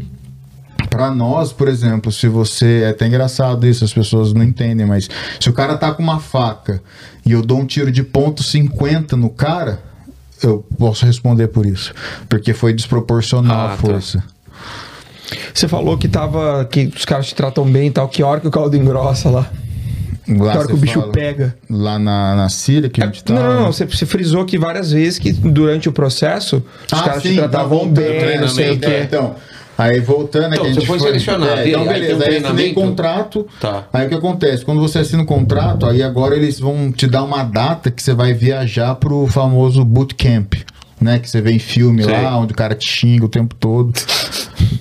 Pra 0.90 1.10
nós, 1.10 1.52
por 1.52 1.68
exemplo, 1.70 2.12
se 2.12 2.28
você. 2.28 2.82
É 2.84 2.90
até 2.90 3.08
engraçado 3.08 3.66
isso, 3.66 3.84
as 3.84 3.94
pessoas 3.94 4.34
não 4.34 4.44
entendem, 4.44 4.86
mas 4.86 5.10
se 5.40 5.50
o 5.50 5.54
cara 5.54 5.76
tá 5.76 5.92
com 5.92 6.04
uma 6.04 6.20
faca 6.20 6.84
e 7.26 7.32
eu 7.32 7.42
dou 7.42 7.60
um 7.60 7.66
tiro 7.66 7.92
de 7.92 8.04
ponto 8.04 8.44
50 8.44 9.16
no 9.16 9.30
cara, 9.30 9.82
eu 10.44 10.66
posso 10.78 11.06
responder 11.06 11.48
por 11.48 11.66
isso. 11.66 11.94
Porque 12.30 12.54
foi 12.54 12.74
desproporcional 12.74 13.58
Ah, 13.58 13.66
a 13.66 13.70
tá. 13.70 13.78
força. 13.78 14.24
Você 15.54 15.68
falou 15.68 15.98
que 15.98 16.08
tava. 16.08 16.66
que 16.70 16.92
os 16.96 17.06
caras 17.06 17.28
te 17.28 17.36
tratam 17.36 17.66
bem 17.66 17.88
e 17.88 17.92
tal. 17.92 18.08
Que 18.08 18.22
hora 18.24 18.40
que 18.40 18.48
o 18.48 18.52
caldo 18.52 18.76
engrossa 18.76 19.30
lá? 19.30 19.50
Lá 20.28 20.52
que 20.54 20.58
hora 20.58 20.68
que 20.68 20.74
o 20.74 20.78
bicho 20.78 21.02
pega. 21.12 21.56
Lá 21.70 22.00
na, 22.00 22.36
na 22.36 22.50
Síria 22.50 22.90
que 22.90 23.02
a 23.02 23.06
gente 23.08 23.24
tá. 23.24 23.34
Não, 23.34 23.42
não, 23.44 23.60
não. 23.64 23.74
Você, 23.74 23.86
você 23.86 24.06
frisou 24.06 24.42
aqui 24.42 24.58
várias 24.58 24.92
vezes 24.92 25.20
que 25.20 25.32
durante 25.34 25.90
o 25.90 25.92
processo 25.92 26.64
os 26.92 27.00
Ah, 27.00 27.04
caras 27.04 27.24
sim, 27.24 27.30
te 27.30 27.36
tá 27.36 27.42
tratavam 27.50 27.80
voltando, 27.80 27.96
bem, 27.96 28.40
não 28.40 28.48
sei 28.48 28.72
o 28.72 28.80
quê. 28.80 28.86
É, 28.86 29.04
então, 29.04 29.36
aí 29.78 30.00
voltando, 30.00 30.54
Então, 30.54 30.64
que 30.66 30.72
a 30.72 30.74
você 30.74 30.80
gente 30.80 30.88
foi 30.88 31.00
selecionado, 31.00 31.60
É, 31.62 31.70
então, 31.70 31.82
aí 31.82 31.88
beleza, 31.88 32.04
aí 32.04 32.14
assinei 32.16 32.30
treinamento? 32.40 32.74
contrato. 32.76 33.48
Tá. 33.60 33.84
Aí 33.94 34.06
o 34.06 34.10
que 34.10 34.16
acontece? 34.16 34.64
Quando 34.66 34.82
você 34.82 35.00
assina 35.00 35.24
um 35.24 35.26
contrato, 35.26 35.86
aí 35.86 36.02
agora 36.04 36.36
eles 36.36 36.60
vão 36.60 36.92
te 36.92 37.08
dar 37.08 37.24
uma 37.24 37.44
data 37.44 37.90
que 37.92 38.02
você 38.02 38.14
vai 38.14 38.34
viajar 38.34 38.96
pro 38.96 39.28
famoso 39.28 39.84
bootcamp. 39.84 40.54
Né, 41.02 41.20
que 41.20 41.30
você 41.30 41.42
vê 41.42 41.52
em 41.52 41.60
filme 41.60 42.02
Sei. 42.02 42.14
lá, 42.14 42.38
onde 42.38 42.54
o 42.54 42.56
cara 42.56 42.74
te 42.74 42.88
xinga 42.88 43.26
o 43.26 43.28
tempo 43.28 43.54
todo. 43.56 43.92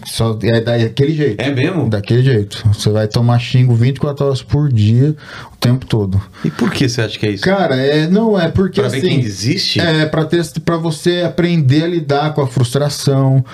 Só, 0.06 0.38
é 0.42 0.60
daquele 0.60 1.14
jeito. 1.14 1.40
É 1.40 1.50
mesmo? 1.50 1.88
Daquele 1.88 2.22
jeito. 2.22 2.62
Você 2.72 2.90
vai 2.90 3.08
tomar 3.08 3.40
xingo 3.40 3.74
24 3.74 4.26
horas 4.26 4.40
por 4.40 4.72
dia, 4.72 5.16
o 5.52 5.56
tempo 5.56 5.84
todo. 5.84 6.20
E 6.44 6.50
por 6.50 6.70
que 6.70 6.88
você 6.88 7.00
acha 7.02 7.18
que 7.18 7.26
é 7.26 7.30
isso? 7.30 7.42
Cara, 7.42 7.74
é, 7.74 8.06
não, 8.06 8.38
é 8.38 8.48
porque 8.48 8.80
Pra 8.80 8.88
ver 8.88 8.98
assim. 8.98 9.08
quem 9.08 9.20
desiste? 9.20 9.80
É, 9.80 10.06
pra, 10.06 10.24
ter, 10.24 10.44
pra 10.64 10.76
você 10.76 11.22
aprender 11.26 11.82
a 11.82 11.88
lidar 11.88 12.34
com 12.34 12.40
a 12.42 12.46
frustração, 12.46 13.44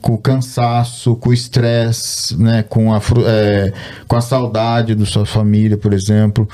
com 0.00 0.14
o 0.14 0.18
cansaço, 0.18 1.14
com 1.16 1.30
o 1.30 1.32
estresse, 1.32 2.40
né? 2.40 2.62
Com 2.68 2.92
a, 2.94 3.00
é, 3.26 3.72
com 4.08 4.16
a 4.16 4.20
saudade 4.20 4.94
da 4.94 5.04
sua 5.04 5.26
família, 5.26 5.76
por 5.76 5.92
exemplo. 5.92 6.48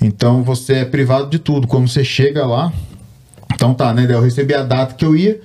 Então 0.00 0.42
você 0.42 0.74
é 0.74 0.84
privado 0.84 1.28
de 1.28 1.38
tudo. 1.38 1.66
Quando 1.66 1.88
você 1.88 2.04
chega 2.04 2.46
lá. 2.46 2.72
Então 3.54 3.74
tá, 3.74 3.92
né? 3.92 4.06
Eu 4.08 4.20
recebi 4.22 4.54
a 4.54 4.62
data 4.62 4.94
que 4.94 5.04
eu 5.04 5.16
ia. 5.16 5.40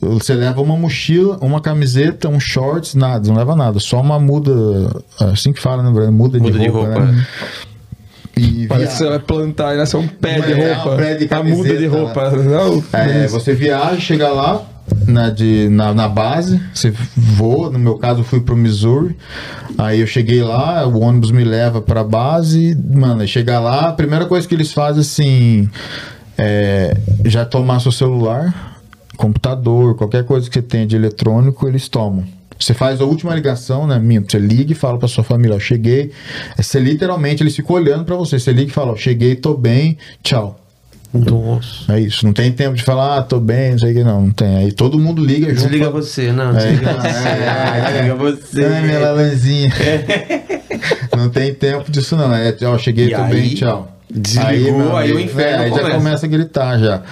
Você 0.00 0.32
leva 0.32 0.60
uma 0.62 0.76
mochila, 0.76 1.38
uma 1.40 1.60
camiseta, 1.60 2.28
um 2.28 2.38
shorts, 2.38 2.94
nada, 2.94 3.26
não 3.28 3.36
leva 3.36 3.56
nada. 3.56 3.80
Só 3.80 4.00
uma 4.00 4.18
muda, 4.20 4.52
assim 5.18 5.52
que 5.52 5.60
fala, 5.60 5.82
né? 5.82 5.90
Muda, 5.90 6.38
Muda 6.38 6.52
de 6.52 6.58
de 6.60 6.68
roupa. 6.68 6.88
roupa, 6.88 7.04
né? 7.06 7.26
E 8.36 8.68
Parece 8.68 8.92
que 8.92 8.98
você 8.98 9.08
vai 9.08 9.18
plantar 9.18 9.74
e 9.74 9.78
nascer 9.78 9.96
um 9.96 10.06
pé 10.06 10.40
de 10.40 10.52
É, 10.52 10.72
um 10.76 10.80
roupa. 10.82 10.96
pé 10.96 11.14
de 11.16 11.34
a 11.34 11.42
muda 11.42 11.68
de 11.76 11.88
camiseta, 11.88 11.96
roupa. 11.98 12.30
Não, 12.30 12.84
É, 12.92 13.26
você 13.26 13.52
viaja, 13.54 13.98
chega 13.98 14.28
lá 14.28 14.62
na, 15.06 15.30
de, 15.30 15.68
na, 15.68 15.94
na 15.94 16.08
base, 16.08 16.60
você 16.72 16.92
voa, 17.16 17.70
no 17.70 17.78
meu 17.78 17.96
caso 17.98 18.20
eu 18.20 18.24
fui 18.24 18.40
pro 18.40 18.56
Missouri, 18.56 19.16
aí 19.76 20.00
eu 20.00 20.06
cheguei 20.06 20.42
lá, 20.42 20.86
o 20.86 21.00
ônibus 21.00 21.30
me 21.30 21.44
leva 21.44 21.80
pra 21.80 22.04
base, 22.04 22.76
mano, 22.90 23.26
chegar 23.26 23.60
lá, 23.60 23.88
a 23.88 23.92
primeira 23.92 24.26
coisa 24.26 24.46
que 24.46 24.54
eles 24.54 24.72
fazem 24.72 25.00
assim, 25.00 25.70
é 26.36 26.96
já 27.24 27.44
tomar 27.44 27.80
seu 27.80 27.92
celular, 27.92 28.78
computador, 29.16 29.96
qualquer 29.96 30.24
coisa 30.24 30.48
que 30.48 30.54
você 30.54 30.62
tenha 30.62 30.86
de 30.86 30.96
eletrônico, 30.96 31.66
eles 31.66 31.88
tomam. 31.88 32.24
Você 32.58 32.74
faz 32.74 33.00
a 33.00 33.04
última 33.04 33.34
ligação, 33.34 33.86
né? 33.86 33.98
Minto. 34.00 34.32
Você 34.32 34.38
liga 34.38 34.72
e 34.72 34.74
fala 34.74 34.98
pra 34.98 35.06
sua 35.06 35.22
família, 35.22 35.54
ó, 35.54 35.60
cheguei. 35.60 36.10
É, 36.56 36.62
Você 36.62 36.80
literalmente, 36.80 37.42
eles 37.42 37.54
ficam 37.54 37.76
olhando 37.76 38.04
pra 38.04 38.16
você. 38.16 38.38
Você 38.38 38.52
liga 38.52 38.70
e 38.70 38.74
fala, 38.74 38.92
ó, 38.92 38.96
cheguei, 38.96 39.36
tô 39.36 39.54
bem, 39.54 39.96
tchau. 40.24 40.58
Nossa. 41.12 41.92
É 41.94 42.00
isso. 42.00 42.26
Não 42.26 42.32
tem 42.32 42.52
tempo 42.52 42.76
de 42.76 42.82
falar, 42.82 43.18
ah, 43.18 43.22
tô 43.22 43.40
bem, 43.40 43.72
não 43.72 43.78
sei 43.78 43.92
o 43.92 43.94
que, 43.94 44.04
não. 44.04 44.22
Não 44.22 44.30
tem. 44.30 44.56
Aí 44.58 44.72
todo 44.72 44.98
mundo 44.98 45.24
liga 45.24 45.48
junto. 45.48 45.62
Desliga 45.62 45.90
você, 45.90 46.32
não. 46.32 46.50
É, 46.56 46.60
Desliga 46.60 46.90
é, 46.90 46.94
você. 46.94 47.08
é, 47.28 47.78
é. 47.78 47.92
Desliga 47.92 48.14
você. 48.14 48.64
Ai, 48.64 48.82
minha 48.82 48.98
lalanzinha. 48.98 49.72
não 51.16 51.30
tem 51.30 51.54
tempo 51.54 51.90
disso, 51.90 52.16
não. 52.16 52.34
É, 52.34 52.54
ó, 52.64 52.76
cheguei, 52.78 53.06
E 53.06 53.14
tô 53.14 53.22
aí, 53.22 53.32
bem, 53.32 53.54
tchau. 53.54 53.96
desligou, 54.10 54.78
meu 54.78 54.96
aí 54.96 55.12
o 55.12 55.18
inferno 55.20 55.62
é, 55.62 55.66
aí 55.66 55.74
já 55.74 55.90
começa. 55.90 56.26
a 56.26 56.28
gritar 56.28 56.78
já. 56.78 57.02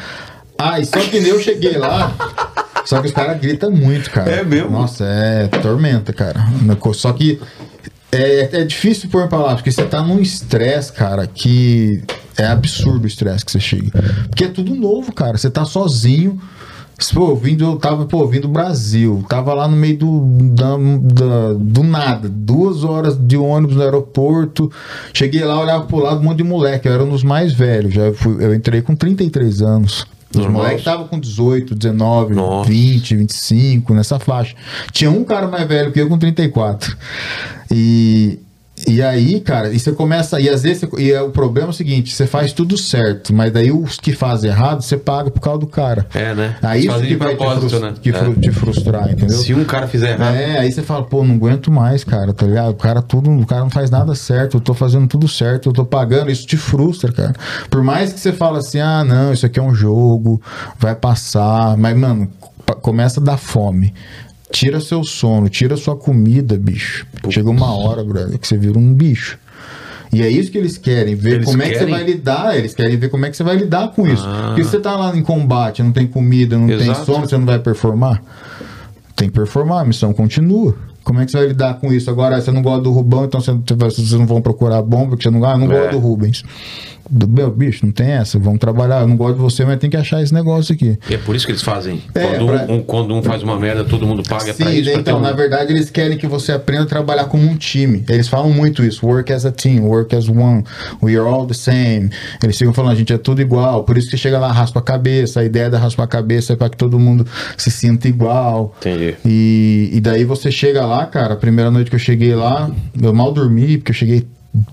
Ah, 0.58 0.78
e 0.80 0.84
só 0.84 0.98
que 1.00 1.20
nem 1.20 1.30
eu 1.30 1.40
cheguei 1.40 1.76
lá. 1.76 2.14
Só 2.84 3.00
que 3.00 3.08
os 3.08 3.12
caras 3.12 3.40
gritam 3.40 3.70
muito, 3.70 4.10
cara. 4.10 4.30
É 4.30 4.44
mesmo? 4.44 4.70
Nossa, 4.70 5.04
é 5.04 5.48
tormenta, 5.48 6.12
cara. 6.12 6.46
Só 6.94 7.12
que 7.12 7.40
é, 8.12 8.60
é 8.60 8.64
difícil 8.64 9.10
pôr 9.10 9.24
em 9.24 9.28
palavras, 9.28 9.56
porque 9.56 9.72
você 9.72 9.84
tá 9.84 10.02
num 10.02 10.20
estresse, 10.20 10.92
cara, 10.92 11.26
que 11.26 12.02
é 12.38 12.46
absurdo 12.46 13.04
o 13.04 13.06
estresse 13.06 13.44
que 13.44 13.52
você 13.52 13.60
chega. 13.60 13.90
Porque 14.28 14.44
é 14.44 14.48
tudo 14.48 14.74
novo, 14.74 15.12
cara. 15.12 15.36
Você 15.38 15.50
tá 15.50 15.64
sozinho. 15.64 16.40
Pô, 17.12 17.36
vindo, 17.36 17.62
eu 17.62 17.76
tava, 17.76 18.06
pô, 18.06 18.26
vindo 18.26 18.42
do 18.42 18.48
Brasil, 18.48 19.22
tava 19.28 19.52
lá 19.52 19.68
no 19.68 19.76
meio 19.76 19.98
do, 19.98 20.20
da, 20.54 20.76
da- 20.78 21.52
do 21.58 21.82
nada, 21.82 22.26
duas 22.26 22.84
horas 22.84 23.18
de 23.18 23.36
ônibus 23.36 23.76
no 23.76 23.82
aeroporto. 23.82 24.72
Cheguei 25.12 25.44
lá, 25.44 25.60
olhava 25.60 25.84
pro 25.84 25.98
lado, 25.98 26.20
um 26.20 26.24
monte 26.24 26.38
de 26.38 26.44
moleque, 26.44 26.88
eu 26.88 26.94
era 26.94 27.04
um 27.04 27.10
dos 27.10 27.22
mais 27.22 27.52
velhos, 27.52 27.92
já 27.92 28.14
fui, 28.14 28.42
eu 28.42 28.54
entrei 28.54 28.80
com 28.80 28.96
33 28.96 29.60
anos. 29.60 30.06
Os 30.34 30.46
moleques 30.46 30.78
estavam 30.78 31.06
com 31.06 31.20
18, 31.20 31.74
19, 31.74 32.34
Nossa. 32.34 32.70
20, 32.70 33.14
25, 33.16 33.92
nessa 33.92 34.18
faixa. 34.18 34.54
Tinha 34.90 35.10
um 35.10 35.22
cara 35.22 35.46
mais 35.48 35.68
velho 35.68 35.92
que 35.92 36.00
eu 36.00 36.08
com 36.08 36.16
34. 36.16 36.96
E, 37.70 38.38
e 38.86 39.00
aí, 39.00 39.40
cara, 39.40 39.72
e 39.72 39.78
você 39.78 39.92
começa. 39.92 40.40
E 40.40 40.48
às 40.48 40.62
vezes. 40.62 40.80
você- 40.80 41.02
e 41.02 41.12
é, 41.12 41.22
o 41.22 41.30
problema 41.30 41.68
é 41.68 41.70
o 41.70 41.72
seguinte: 41.72 42.12
você 42.14 42.26
faz 42.26 42.52
tudo 42.52 42.76
certo, 42.76 43.32
mas 43.32 43.52
daí 43.52 43.72
os 43.72 43.96
que 43.98 44.12
fazem 44.12 44.50
errado, 44.50 44.82
você 44.82 44.96
paga 44.96 45.30
por 45.30 45.40
causa 45.40 45.60
do 45.60 45.66
cara. 45.66 46.06
É, 46.12 46.34
né? 46.34 46.56
Aí 46.62 46.80
isso 46.86 47.00
que 47.00 47.16
vai 47.16 47.36
te, 47.36 47.78
né? 47.80 47.94
que 48.02 48.10
É. 48.10 48.34
te 48.34 48.50
frustrar, 48.50 49.10
entendeu? 49.10 49.38
Se 49.38 49.54
um 49.54 49.64
cara 49.64 49.86
fizer 49.86 50.10
errado. 50.12 50.34
É, 50.34 50.58
aí 50.58 50.70
você 50.72 50.82
fala, 50.82 51.04
pô, 51.04 51.24
não 51.24 51.36
aguento 51.36 51.70
mais, 51.70 52.04
cara, 52.04 52.32
tá 52.34 52.44
ligado? 52.46 52.70
O 52.70 52.74
cara 52.74 53.00
tudo, 53.00 53.30
o 53.30 53.46
cara 53.46 53.62
não 53.62 53.70
faz 53.70 53.90
nada 53.90 54.14
certo, 54.14 54.58
eu 54.58 54.60
tô 54.60 54.74
fazendo 54.74 55.06
tudo 55.06 55.26
certo, 55.28 55.68
eu 55.68 55.72
tô 55.72 55.84
pagando, 55.84 56.30
isso 56.30 56.46
te 56.46 56.56
frustra, 56.56 57.12
cara. 57.12 57.34
Por 57.70 57.82
mais 57.82 58.12
que 58.12 58.20
você 58.20 58.32
fala 58.32 58.58
assim, 58.58 58.80
ah, 58.80 59.02
não, 59.04 59.32
isso 59.32 59.46
aqui 59.46 59.58
é 59.58 59.62
um 59.62 59.74
jogo, 59.74 60.40
vai 60.78 60.94
passar, 60.94 61.76
mas, 61.76 61.96
mano, 61.96 62.28
começa 62.82 63.20
a 63.20 63.22
dar 63.22 63.36
fome. 63.36 63.94
Tira 64.56 64.80
seu 64.80 65.04
sono, 65.04 65.50
tira 65.50 65.76
sua 65.76 65.94
comida, 65.94 66.56
bicho. 66.56 67.06
Chega 67.28 67.50
uma 67.50 67.74
hora, 67.76 68.02
brother, 68.02 68.38
que 68.38 68.48
você 68.48 68.56
vira 68.56 68.78
um 68.78 68.94
bicho. 68.94 69.38
E 70.10 70.22
é 70.22 70.30
isso 70.30 70.50
que 70.50 70.56
eles 70.56 70.78
querem, 70.78 71.14
ver 71.14 71.34
Eles 71.34 71.44
como 71.44 71.62
é 71.62 71.66
que 71.66 71.72
você 71.74 71.78
querem? 71.80 71.94
vai 71.94 72.04
lidar. 72.04 72.56
Eles 72.56 72.72
querem 72.72 72.96
ver 72.96 73.10
como 73.10 73.26
é 73.26 73.30
que 73.30 73.36
você 73.36 73.44
vai 73.44 73.54
lidar 73.56 73.88
com 73.88 74.08
isso. 74.08 74.24
Ah. 74.26 74.44
Porque 74.46 74.64
se 74.64 74.70
você 74.70 74.80
tá 74.80 74.96
lá 74.96 75.14
em 75.14 75.22
combate, 75.22 75.82
não 75.82 75.92
tem 75.92 76.06
comida, 76.06 76.56
não 76.56 76.68
tem 76.68 76.80
Exato. 76.80 77.04
sono, 77.04 77.28
você 77.28 77.36
não 77.36 77.44
vai 77.44 77.58
performar. 77.58 78.22
Tem 79.14 79.28
que 79.28 79.34
performar, 79.34 79.82
a 79.82 79.84
missão 79.84 80.14
continua. 80.14 80.74
Como 81.06 81.20
é 81.20 81.24
que 81.24 81.30
você 81.30 81.38
vai 81.38 81.46
lidar 81.46 81.74
com 81.74 81.92
isso? 81.92 82.10
Agora, 82.10 82.40
você 82.40 82.50
não 82.50 82.60
gosta 82.62 82.82
do 82.82 82.90
Rubão, 82.90 83.24
então 83.26 83.40
você, 83.40 83.52
vocês 83.76 84.10
não 84.12 84.26
vão 84.26 84.42
procurar 84.42 84.82
bomba, 84.82 85.10
porque 85.10 85.22
você 85.22 85.30
não, 85.30 85.44
ah, 85.44 85.56
não 85.56 85.70
É. 85.70 85.76
gosta 85.78 85.90
do 85.92 85.98
Rubens. 86.00 86.42
Do, 87.08 87.28
meu, 87.28 87.52
bicho, 87.52 87.86
não 87.86 87.92
tem 87.92 88.08
essa. 88.08 88.36
Vamos 88.36 88.58
trabalhar. 88.58 89.02
Eu 89.02 89.06
não 89.06 89.16
gosto 89.16 89.34
de 89.36 89.40
você, 89.40 89.64
mas 89.64 89.78
tem 89.78 89.88
que 89.88 89.96
achar 89.96 90.20
esse 90.20 90.34
negócio 90.34 90.74
aqui. 90.74 90.98
E 91.08 91.14
é 91.14 91.18
por 91.18 91.36
isso 91.36 91.46
que 91.46 91.52
eles 91.52 91.62
fazem. 91.62 92.02
É, 92.12 92.20
quando, 92.34 92.46
pra- 92.48 92.66
um, 92.74 92.82
quando 92.82 93.14
um 93.14 93.22
faz 93.22 93.44
uma 93.44 93.56
merda, 93.56 93.84
todo 93.84 94.04
mundo 94.04 94.24
paga 94.28 94.50
é 94.50 94.52
pra 94.52 94.66
Sim, 94.66 94.78
isso. 94.80 94.90
pra 94.90 95.00
então, 95.00 95.18
um- 95.18 95.22
na 95.22 95.30
verdade, 95.30 95.72
eles 95.72 95.88
querem 95.88 96.18
que 96.18 96.26
você 96.26 96.50
aprenda 96.50 96.82
a 96.82 96.86
trabalhar 96.86 97.26
como 97.26 97.44
um 97.48 97.54
time. 97.54 98.04
Eles 98.08 98.26
falam 98.26 98.50
muito 98.50 98.82
isso, 98.82 99.06
work 99.06 99.32
as 99.32 99.46
a 99.46 99.52
team, 99.52 99.84
work 99.84 100.16
as 100.16 100.28
one, 100.28 100.64
we 101.00 101.12
are 101.12 101.20
all 101.28 101.46
the 101.46 101.54
same. 101.54 102.10
Eles 102.42 102.58
ficam 102.58 102.74
falando, 102.74 102.90
a 102.90 102.96
gente 102.96 103.12
é 103.12 103.18
tudo 103.18 103.40
igual. 103.40 103.84
Por 103.84 103.96
isso 103.96 104.10
que 104.10 104.16
chega 104.16 104.40
lá, 104.40 104.50
raspa 104.50 104.80
a 104.80 104.82
cabeça. 104.82 105.38
A 105.38 105.44
ideia 105.44 105.70
da 105.70 105.78
raspa 105.78 106.02
a 106.02 106.08
cabeça 106.08 106.54
é 106.54 106.56
para 106.56 106.68
que 106.70 106.76
todo 106.76 106.98
mundo 106.98 107.24
se 107.56 107.70
sinta 107.70 108.08
igual. 108.08 108.74
Entendi. 108.80 109.14
E, 109.24 109.90
e 109.92 110.00
daí 110.00 110.24
você 110.24 110.50
chega 110.50 110.84
lá, 110.84 110.95
cara, 111.04 111.34
a 111.34 111.36
primeira 111.36 111.70
noite 111.70 111.90
que 111.90 111.96
eu 111.96 112.00
cheguei 112.00 112.34
lá, 112.34 112.70
eu 112.98 113.12
mal 113.12 113.32
dormi, 113.32 113.76
porque 113.76 113.90
eu 113.90 113.94
cheguei 113.94 114.26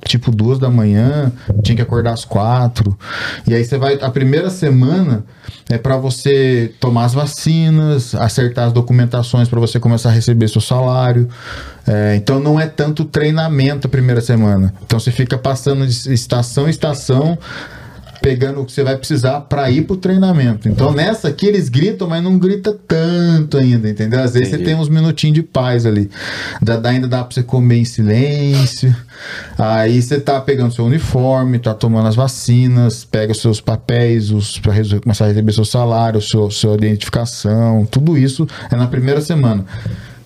tipo 0.05 0.31
duas 0.31 0.59
da 0.59 0.69
manhã, 0.69 1.31
tinha 1.61 1.75
que 1.75 1.81
acordar 1.81 2.13
às 2.13 2.23
quatro. 2.23 2.97
E 3.47 3.53
aí 3.53 3.63
você 3.63 3.77
vai. 3.77 3.95
A 4.01 4.09
primeira 4.09 4.49
semana 4.49 5.25
é 5.69 5.77
para 5.77 5.97
você 5.97 6.71
tomar 6.79 7.05
as 7.05 7.13
vacinas, 7.13 8.15
acertar 8.15 8.67
as 8.67 8.73
documentações 8.73 9.49
para 9.49 9.59
você 9.59 9.79
começar 9.79 10.09
a 10.09 10.11
receber 10.13 10.47
seu 10.47 10.61
salário. 10.61 11.27
É, 11.85 12.15
então 12.15 12.39
não 12.39 12.59
é 12.59 12.67
tanto 12.67 13.03
treinamento 13.05 13.87
a 13.87 13.89
primeira 13.89 14.21
semana. 14.21 14.73
Então 14.85 14.99
você 14.99 15.11
fica 15.11 15.37
passando 15.37 15.85
de 15.85 16.13
estação 16.13 16.67
em 16.67 16.69
estação 16.69 17.37
pegando 18.23 18.61
o 18.61 18.65
que 18.65 18.71
você 18.71 18.83
vai 18.85 18.95
precisar 18.95 19.41
para 19.41 19.69
ir 19.69 19.81
pro 19.81 19.97
treinamento. 19.97 20.69
Então 20.69 20.93
nessa 20.93 21.27
aqui 21.27 21.45
eles 21.45 21.67
gritam, 21.67 22.07
mas 22.07 22.23
não 22.23 22.39
grita 22.39 22.73
tanto 22.87 23.57
ainda, 23.57 23.89
entendeu? 23.89 24.21
Às 24.21 24.31
vezes 24.33 24.47
Entendi. 24.47 24.63
você 24.63 24.69
tem 24.71 24.79
uns 24.81 24.87
minutinhos 24.87 25.35
de 25.35 25.43
paz 25.43 25.85
ali. 25.85 26.09
Dá, 26.61 26.77
dá- 26.77 26.89
ainda 26.89 27.05
dá 27.07 27.21
para 27.21 27.33
você 27.35 27.43
comer 27.43 27.79
em 27.79 27.85
silêncio. 27.85 28.95
Aí 29.57 30.01
você 30.01 30.21
tá 30.21 30.39
pegando 30.39 30.73
seu 30.73 30.85
uniforme, 30.85 31.59
tá 31.59 31.73
tomando 31.73 32.07
as 32.07 32.15
vacinas, 32.15 33.03
pega 33.03 33.33
os 33.33 33.41
seus 33.41 33.59
papéis, 33.59 34.31
os 34.31 34.57
para 34.57 34.73
começar 35.01 35.25
a 35.25 35.27
receber 35.27 35.51
seu 35.51 35.65
salário, 35.65 36.21
seu, 36.21 36.49
sua 36.49 36.75
identificação, 36.75 37.85
tudo 37.91 38.17
isso 38.17 38.47
é 38.71 38.75
na 38.77 38.87
primeira 38.87 39.19
semana. 39.19 39.65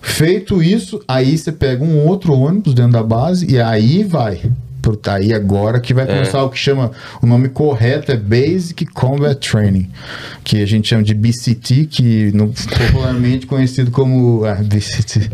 Feito 0.00 0.62
isso, 0.62 1.00
aí 1.08 1.36
você 1.36 1.50
pega 1.50 1.82
um 1.82 2.06
outro 2.06 2.32
ônibus 2.32 2.74
dentro 2.74 2.92
da 2.92 3.02
base 3.02 3.50
e 3.50 3.60
aí 3.60 4.04
vai. 4.04 4.40
Por 4.80 4.98
aí 5.06 5.34
agora 5.34 5.80
que 5.80 5.92
vai 5.92 6.06
começar 6.06 6.42
o 6.42 6.50
que 6.50 6.58
chama, 6.58 6.92
o 7.20 7.26
nome 7.26 7.48
correto 7.48 8.12
é 8.12 8.16
Basic 8.16 8.86
Combat 8.86 9.34
Training, 9.34 9.90
que 10.44 10.62
a 10.62 10.66
gente 10.66 10.88
chama 10.88 11.02
de 11.02 11.14
BCT, 11.14 11.86
que 11.86 12.30
no, 12.32 12.52
popularmente 12.52 13.46
conhecido 13.46 13.90
como 13.90 14.44
ah, 14.44 14.54
BCT, 14.54 15.30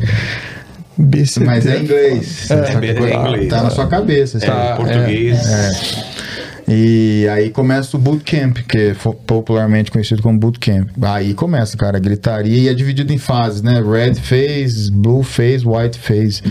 BCT. 0.97 1.45
mas 1.45 1.67
é 1.67 1.79
inglês. 1.79 2.51
É, 2.51 2.55
é 2.55 2.95
coisa 2.95 3.15
inglês. 3.15 3.49
Tá 3.49 3.63
na 3.63 3.71
sua 3.71 3.87
cabeça. 3.87 4.39
É, 4.39 4.41
sabe? 4.41 4.77
português. 4.77 5.47
É. 5.47 6.15
E 6.67 7.29
aí 7.29 7.51
começa 7.51 7.95
o 7.97 8.01
bootcamp, 8.01 8.57
que 8.67 8.79
é 8.79 8.97
popularmente 9.27 9.91
conhecido 9.91 10.23
como 10.23 10.39
bootcamp. 10.39 10.89
Aí 11.03 11.35
começa, 11.35 11.77
cara, 11.77 11.99
a 11.99 12.01
gritaria 12.01 12.57
e 12.57 12.69
é 12.69 12.75
dividido 12.75 13.13
em 13.13 13.19
fases, 13.19 13.61
né? 13.61 13.83
Red 13.83 14.15
phase, 14.15 14.91
blue 14.91 15.23
phase, 15.23 15.67
white 15.67 15.99
phase. 15.99 16.43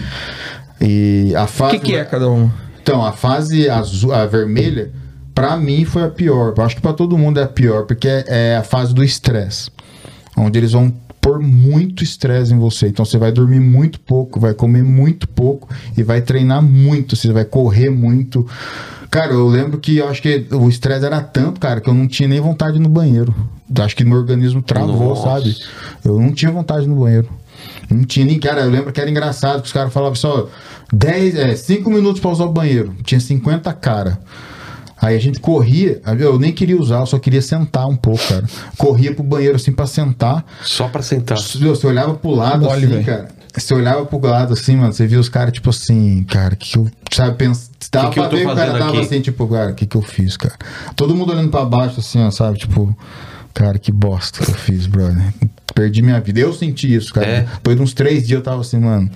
E 0.79 1.33
a 1.35 1.45
O 1.45 1.47
fase. 1.47 1.79
que, 1.79 1.85
que 1.87 1.95
é 1.95 2.05
cada 2.05 2.29
um? 2.29 2.49
Então, 2.83 3.03
a 3.03 3.13
fase 3.13 3.69
azul, 3.69 4.13
a 4.13 4.25
vermelha, 4.25 4.91
pra 5.33 5.55
mim 5.55 5.85
foi 5.85 6.03
a 6.03 6.09
pior. 6.09 6.53
Eu 6.55 6.63
acho 6.63 6.75
que 6.75 6.81
pra 6.81 6.91
todo 6.91 7.17
mundo 7.17 7.39
é 7.39 7.43
a 7.43 7.47
pior, 7.47 7.85
porque 7.85 8.09
é, 8.09 8.25
é 8.27 8.57
a 8.57 8.63
fase 8.63 8.93
do 8.93 9.01
estresse. 9.01 9.71
Onde 10.35 10.59
eles 10.59 10.73
vão 10.73 10.93
pôr 11.21 11.39
muito 11.39 12.03
estresse 12.03 12.53
em 12.53 12.57
você. 12.57 12.89
Então 12.89 13.05
você 13.05 13.17
vai 13.17 13.31
dormir 13.31 13.61
muito 13.61 14.01
pouco, 14.01 14.37
vai 14.37 14.53
comer 14.53 14.83
muito 14.83 15.25
pouco 15.29 15.69
e 15.97 16.03
vai 16.03 16.21
treinar 16.21 16.61
muito. 16.61 17.15
Você 17.15 17.31
vai 17.31 17.45
correr 17.45 17.89
muito. 17.89 18.45
Cara, 19.09 19.31
eu 19.31 19.47
lembro 19.47 19.77
que 19.77 19.99
eu 19.99 20.09
acho 20.09 20.21
que 20.21 20.47
o 20.51 20.67
estresse 20.67 21.05
era 21.05 21.21
tanto, 21.21 21.61
cara, 21.61 21.79
que 21.79 21.89
eu 21.89 21.93
não 21.93 22.07
tinha 22.07 22.27
nem 22.27 22.41
vontade 22.41 22.77
no 22.79 22.89
banheiro. 22.89 23.33
Acho 23.79 23.95
que 23.95 24.03
meu 24.03 24.17
organismo 24.17 24.61
travou, 24.61 25.09
Nossa. 25.09 25.29
sabe? 25.29 25.55
Eu 26.03 26.19
não 26.19 26.33
tinha 26.33 26.51
vontade 26.51 26.85
no 26.85 26.95
banheiro. 26.95 27.29
Não 27.93 28.03
tinha 28.03 28.25
nem, 28.25 28.39
cara, 28.39 28.61
eu 28.61 28.69
lembro 28.69 28.91
que 28.91 28.99
era 28.99 29.09
engraçado 29.09 29.61
que 29.61 29.67
os 29.67 29.73
caras 29.73 29.93
falavam 29.93 30.15
só 30.15 30.49
10, 30.91 31.35
é, 31.35 31.55
5 31.55 31.89
minutos 31.89 32.21
pra 32.21 32.31
usar 32.31 32.45
o 32.45 32.51
banheiro. 32.51 32.95
Tinha 33.03 33.19
50 33.19 33.71
cara. 33.73 34.19
Aí 35.01 35.17
a 35.17 35.19
gente 35.19 35.37
corria, 35.39 36.01
eu 36.17 36.39
nem 36.39 36.53
queria 36.53 36.79
usar, 36.79 36.99
eu 36.99 37.05
só 37.05 37.19
queria 37.19 37.41
sentar 37.41 37.87
um 37.89 37.95
pouco, 37.95 38.25
cara. 38.25 38.45
Corria 38.77 39.13
pro 39.13 39.21
banheiro 39.21 39.57
assim 39.57 39.73
pra 39.73 39.85
sentar. 39.85 40.45
Só 40.63 40.87
pra 40.87 41.01
sentar. 41.01 41.37
Você 41.37 41.87
olhava 41.87 42.13
pro 42.13 42.31
lado 42.31 42.65
Olha, 42.65 42.77
assim, 42.77 42.87
velho. 42.87 43.05
cara. 43.05 43.27
Você 43.53 43.73
olhava 43.73 44.05
pro 44.05 44.19
lado 44.19 44.53
assim, 44.53 44.77
mano, 44.77 44.93
você 44.93 45.05
via 45.05 45.19
os 45.19 45.29
caras, 45.29 45.53
tipo 45.53 45.69
assim, 45.69 46.23
cara, 46.23 46.55
que 46.55 46.71
que 46.71 46.77
eu. 46.77 46.89
Sabe, 47.11 47.35
pensa, 47.37 47.69
dava 47.91 48.07
Que 48.07 48.13
que 48.13 48.19
eu 48.19 48.23
pra 48.23 48.29
tô 48.29 48.37
ver 48.37 48.45
que 48.45 48.51
o 48.51 48.55
cara 48.55 48.79
tava 48.79 49.01
assim, 49.01 49.21
tipo, 49.21 49.47
cara, 49.47 49.71
o 49.71 49.75
que 49.75 49.85
que 49.85 49.95
eu 49.97 50.01
fiz, 50.01 50.37
cara? 50.37 50.55
Todo 50.95 51.13
mundo 51.15 51.33
olhando 51.33 51.49
pra 51.49 51.65
baixo, 51.65 51.99
assim, 51.99 52.23
ó, 52.23 52.31
sabe, 52.31 52.57
tipo, 52.57 52.97
cara, 53.53 53.77
que 53.77 53.91
bosta 53.91 54.43
que 54.43 54.49
eu 54.49 54.55
fiz, 54.55 54.87
brother. 54.87 55.33
Perdi 55.73 56.01
minha 56.01 56.19
vida. 56.19 56.39
Eu 56.39 56.53
senti 56.53 56.93
isso, 56.93 57.13
cara. 57.13 57.27
É. 57.27 57.41
Depois 57.41 57.75
de 57.75 57.81
uns 57.81 57.93
três 57.93 58.27
dias 58.27 58.37
eu 58.39 58.43
tava 58.43 58.61
assim, 58.61 58.77
mano, 58.79 59.09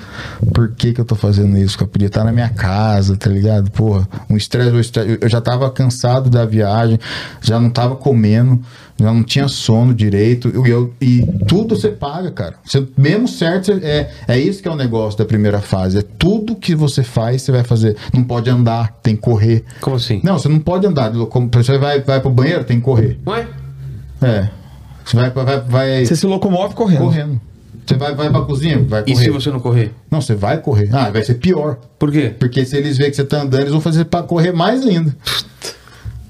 por 0.53 0.71
que 0.71 0.93
que 0.93 1.01
eu 1.01 1.05
tô 1.05 1.15
fazendo 1.15 1.57
isso? 1.57 1.77
Eu 1.79 1.87
podia 1.87 2.07
estar 2.07 2.23
na 2.23 2.31
minha 2.31 2.49
casa, 2.49 3.15
tá 3.15 3.29
ligado? 3.29 3.69
Porra, 3.71 4.07
um 4.29 4.35
estresse, 4.35 4.71
um 4.71 4.79
estresse- 4.79 5.17
eu 5.21 5.29
já 5.29 5.39
tava 5.41 5.69
cansado 5.69 6.29
da 6.29 6.45
viagem, 6.45 6.99
já 7.41 7.59
não 7.59 7.69
tava 7.69 7.95
comendo, 7.95 8.59
já 8.99 9.13
não 9.13 9.23
tinha 9.23 9.47
sono 9.47 9.93
direito, 9.93 10.49
eu, 10.53 10.65
eu- 10.65 10.93
e 10.99 11.21
tudo 11.47 11.75
você 11.75 11.89
paga, 11.89 12.31
cara. 12.31 12.55
Você, 12.65 12.87
mesmo 12.97 13.27
certo, 13.27 13.65
você- 13.65 13.85
é, 13.85 14.11
é 14.27 14.39
isso 14.39 14.61
que 14.61 14.67
é 14.67 14.71
o 14.71 14.75
negócio 14.75 15.17
da 15.19 15.25
primeira 15.25 15.59
fase. 15.59 15.99
É 15.99 16.03
tudo 16.17 16.55
que 16.55 16.73
você 16.73 17.03
faz, 17.03 17.43
você 17.43 17.51
vai 17.51 17.63
fazer. 17.63 17.95
Não 18.11 18.23
pode 18.23 18.49
andar, 18.49 18.97
tem 19.03 19.15
que 19.15 19.21
correr. 19.21 19.63
Como 19.81 19.95
assim? 19.95 20.19
Não, 20.23 20.39
você 20.39 20.49
não 20.49 20.59
pode 20.59 20.87
andar. 20.87 21.11
Como 21.27 21.49
Você 21.53 21.77
vai, 21.77 22.01
vai 22.01 22.19
pro 22.19 22.29
banheiro, 22.31 22.63
tem 22.63 22.77
que 22.79 22.83
correr. 22.83 23.19
Ué? 23.27 23.47
É. 24.21 24.49
Você 25.07 25.15
vai, 25.15 25.29
vai, 25.29 25.59
vai 25.61 26.05
Você 26.05 26.15
se 26.15 26.25
locomove 26.25 26.75
correndo. 26.75 26.99
correndo. 26.99 27.41
Você 27.85 27.95
vai, 27.95 28.13
vai 28.13 28.29
pra 28.29 28.41
cozinha, 28.41 28.79
vai 28.83 29.03
E 29.07 29.13
correr. 29.13 29.23
se 29.23 29.29
você 29.29 29.49
não 29.49 29.61
correr? 29.61 29.93
Não, 30.11 30.19
você 30.19 30.35
vai 30.35 30.57
correr. 30.57 30.89
Ah, 30.91 31.09
vai 31.09 31.23
ser 31.23 31.35
pior. 31.35 31.77
Por 31.97 32.11
quê? 32.11 32.33
Porque 32.37 32.65
se 32.65 32.75
eles 32.75 32.97
verem 32.97 33.11
que 33.11 33.15
você 33.15 33.23
tá 33.23 33.37
andando, 33.41 33.61
eles 33.61 33.71
vão 33.71 33.79
fazer 33.79 34.03
pra 34.05 34.21
correr 34.23 34.51
mais 34.51 34.85
ainda. 34.85 35.15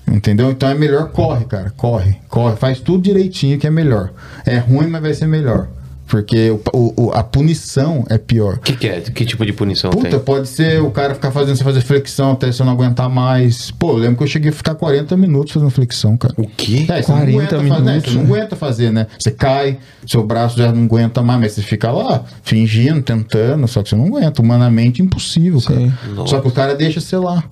Entendeu? 0.10 0.52
Então 0.52 0.70
é 0.70 0.74
melhor 0.76 1.10
corre, 1.10 1.46
cara. 1.46 1.72
Corre, 1.76 2.18
corre. 2.30 2.56
Faz 2.56 2.80
tudo 2.80 3.02
direitinho 3.04 3.58
que 3.60 3.68
é 3.68 3.70
melhor. 3.72 4.12
É 4.46 4.58
ruim, 4.58 4.88
mas 4.88 5.02
vai 5.02 5.14
ser 5.14 5.28
melhor. 5.28 5.68
Porque 6.08 6.50
o- 6.52 6.62
o- 6.74 6.94
o- 7.08 7.12
a 7.12 7.24
punição 7.24 8.06
é 8.10 8.18
pior. 8.18 8.56
O 8.56 8.60
que, 8.60 8.74
que 8.76 8.88
é? 8.88 9.02
Que 9.02 9.26
tipo 9.26 9.46
de 9.46 9.54
punição 9.54 9.92
Puta, 9.92 10.10
tem? 10.10 10.20
pode 10.20 10.48
ser 10.48 10.82
o 10.82 10.90
cara 10.90 11.14
ficar 11.14 11.32
fazendo 11.32 11.56
você 11.58 11.64
fazer 11.64 11.82
flexão 11.82 12.32
até 12.32 12.52
você 12.52 12.64
não 12.64 12.72
aguentar 12.72 13.10
mais. 13.10 13.72
Pô, 13.72 13.92
eu 13.92 13.98
lembro 13.98 14.18
que 14.18 14.24
eu 14.24 14.28
cheguei 14.28 14.50
a 14.50 14.54
ficar 14.54 14.76
40 14.76 15.16
minutos 15.18 15.54
fazendo 15.54 15.70
flexão, 15.70 16.16
cara. 16.18 16.34
O 16.38 16.48
quê? 16.48 16.86
É, 16.90 17.02
você 17.02 17.12
não 17.12 17.20
40 17.20 17.30
aguenta 17.30 17.58
fazer, 17.58 17.84
né? 17.84 17.92
minutos, 17.92 18.12
Você 18.14 18.18
não 18.18 18.26
aguenta 18.26 18.56
fazer, 18.56 18.92
né? 18.92 19.08
Você 19.20 19.32
cai, 19.32 19.78
seu 20.06 20.24
braço 20.26 20.58
já 20.58 20.72
não 20.72 20.84
aguenta 20.86 21.22
mais, 21.22 21.40
mas 21.42 21.52
você 21.52 21.62
fica 21.62 21.92
lá, 21.92 22.24
fingindo, 22.42 23.02
tentando, 23.02 23.68
só 23.68 23.84
que 23.84 23.90
você 23.90 23.96
não 23.96 24.06
aguenta. 24.06 24.42
Humanamente 24.42 25.02
impossível, 25.02 25.62
cara. 25.62 25.80
Sim. 25.80 25.94
Só 26.26 26.40
que 26.40 26.48
o 26.48 26.52
cara 26.52 26.74
deixa 26.76 27.02
você 27.02 27.18
lá. 27.18 27.44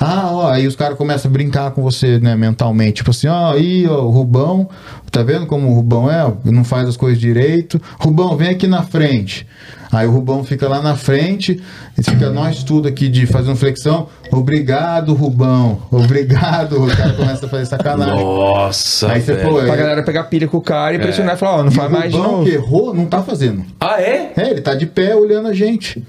Ah, 0.00 0.30
ó, 0.32 0.48
aí 0.50 0.66
os 0.66 0.76
caras 0.76 0.96
começam 0.96 1.28
a 1.28 1.32
brincar 1.32 1.70
com 1.72 1.82
você, 1.82 2.18
né, 2.20 2.36
mentalmente. 2.36 2.94
Tipo 2.98 3.10
assim, 3.10 3.26
ó, 3.26 3.52
aí, 3.52 3.86
ó, 3.88 4.02
o 4.02 4.10
Rubão, 4.10 4.68
tá 5.10 5.22
vendo 5.22 5.46
como 5.46 5.68
o 5.68 5.74
Rubão 5.74 6.10
é? 6.10 6.32
Não 6.44 6.62
faz 6.62 6.88
as 6.88 6.96
coisas 6.96 7.18
direito. 7.18 7.80
Rubão, 7.98 8.36
vem 8.36 8.48
aqui 8.50 8.66
na 8.66 8.82
frente. 8.82 9.46
Aí 9.90 10.06
o 10.06 10.10
Rubão 10.10 10.44
fica 10.44 10.68
lá 10.68 10.82
na 10.82 10.94
frente, 10.96 11.60
e 11.96 12.02
fica 12.02 12.28
nós 12.30 12.62
tudo 12.62 12.86
aqui 12.86 13.08
de 13.08 13.26
fazendo 13.26 13.56
flexão. 13.56 14.06
Obrigado, 14.30 15.14
Rubão. 15.14 15.80
Obrigado. 15.90 16.84
O 16.84 16.86
cara 16.94 17.14
começa 17.14 17.46
a 17.46 17.48
fazer 17.48 17.66
sacanagem. 17.66 18.22
Nossa, 18.22 19.10
Aí 19.10 19.20
você, 19.22 19.32
velho. 19.34 19.48
pô, 19.48 19.54
Pra 19.62 19.74
é- 19.74 19.76
galera 19.78 20.02
pegar 20.02 20.24
pilha 20.24 20.46
com 20.46 20.58
o 20.58 20.60
cara 20.60 20.94
e 20.94 20.98
pressionar 20.98 21.34
e 21.36 21.38
falar, 21.38 21.56
ó, 21.60 21.62
não 21.62 21.72
e 21.72 21.74
faz 21.74 21.88
o 21.88 21.92
mais 21.92 22.12
de 22.12 22.18
Rubão 22.18 22.44
que 22.44 22.50
errou, 22.50 22.92
não 22.94 23.06
tá 23.06 23.22
fazendo. 23.22 23.64
Ah, 23.80 24.00
é? 24.00 24.32
É, 24.36 24.50
ele 24.50 24.60
tá 24.60 24.74
de 24.74 24.84
pé 24.86 25.16
olhando 25.16 25.48
a 25.48 25.54
gente. 25.54 26.04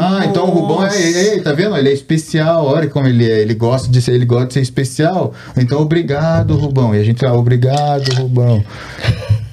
Ah, 0.00 0.24
então 0.26 0.44
o 0.46 0.50
Rubão 0.50 0.84
é, 0.86 0.96
é, 0.96 1.36
é, 1.36 1.40
tá 1.40 1.52
vendo? 1.52 1.76
Ele 1.76 1.88
é 1.88 1.92
especial, 1.92 2.64
olha 2.66 2.88
como 2.88 3.06
ele 3.06 3.28
é. 3.30 3.40
Ele 3.40 3.54
gosta 3.54 3.88
de 3.90 4.00
ser, 4.00 4.12
ele 4.12 4.24
gosta 4.24 4.46
de 4.48 4.54
ser 4.54 4.60
especial. 4.60 5.32
Então, 5.56 5.80
obrigado, 5.80 6.56
Rubão. 6.56 6.94
E 6.94 6.98
a 7.00 7.04
gente 7.04 7.24
lá, 7.24 7.32
obrigado, 7.34 8.12
Rubão. 8.14 8.64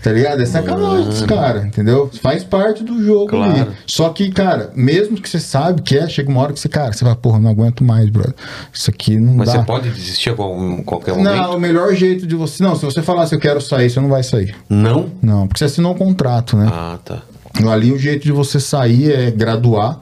Tá 0.02 0.14
ligado? 0.14 0.42
É 0.42 0.46
sacanagem 0.46 1.10
esse 1.10 1.26
cara, 1.26 1.66
entendeu? 1.66 2.10
Faz 2.22 2.42
parte 2.44 2.84
do 2.86 3.04
jogo 3.04 3.28
Claro. 3.28 3.52
ali. 3.52 3.68
Só 3.86 4.08
que, 4.10 4.32
cara, 4.32 4.72
mesmo 4.74 5.18
que 5.20 5.28
você 5.28 5.40
sabe 5.42 5.82
que 5.82 5.98
é, 5.98 6.08
chega 6.08 6.30
uma 6.30 6.42
hora 6.42 6.54
que 6.54 6.60
você, 6.60 6.70
cara, 6.70 6.94
você 6.94 7.04
vai, 7.04 7.14
porra, 7.16 7.38
não 7.38 7.50
aguento 7.52 7.84
mais, 7.84 8.10
brother. 8.10 8.34
Isso 8.74 8.90
aqui 8.90 9.18
não 9.20 9.34
Mas 9.34 9.50
dá. 9.50 9.60
você 9.60 9.66
pode 9.66 9.90
desistir 9.90 10.30
a 10.30 10.36
qual- 10.36 10.56
qualquer 10.86 11.16
momento? 11.16 11.36
Não, 11.36 11.56
o 11.58 11.60
melhor 11.60 11.94
jeito 11.94 12.26
de 12.26 12.34
você. 12.34 12.64
Não, 12.64 12.78
se 12.78 12.86
você 12.86 13.02
falar 13.02 13.28
se 13.28 13.36
eu 13.36 13.40
quero 13.40 13.60
sair, 13.60 13.90
você 13.90 14.00
não 14.00 14.08
vai 14.08 14.24
sair. 14.24 14.56
Não? 14.70 15.10
Não, 15.22 15.48
porque 15.48 15.60
você 15.60 15.66
assinou 15.66 15.94
um 15.94 15.98
contrato, 15.98 16.56
né? 16.56 16.70
Ah, 16.72 16.98
tá. 17.04 17.22
Ali 17.70 17.92
o 17.92 18.00
jeito 18.00 18.24
de 18.24 18.32
você 18.32 18.58
sair 18.58 19.12
é 19.12 19.30
graduar. 19.32 20.00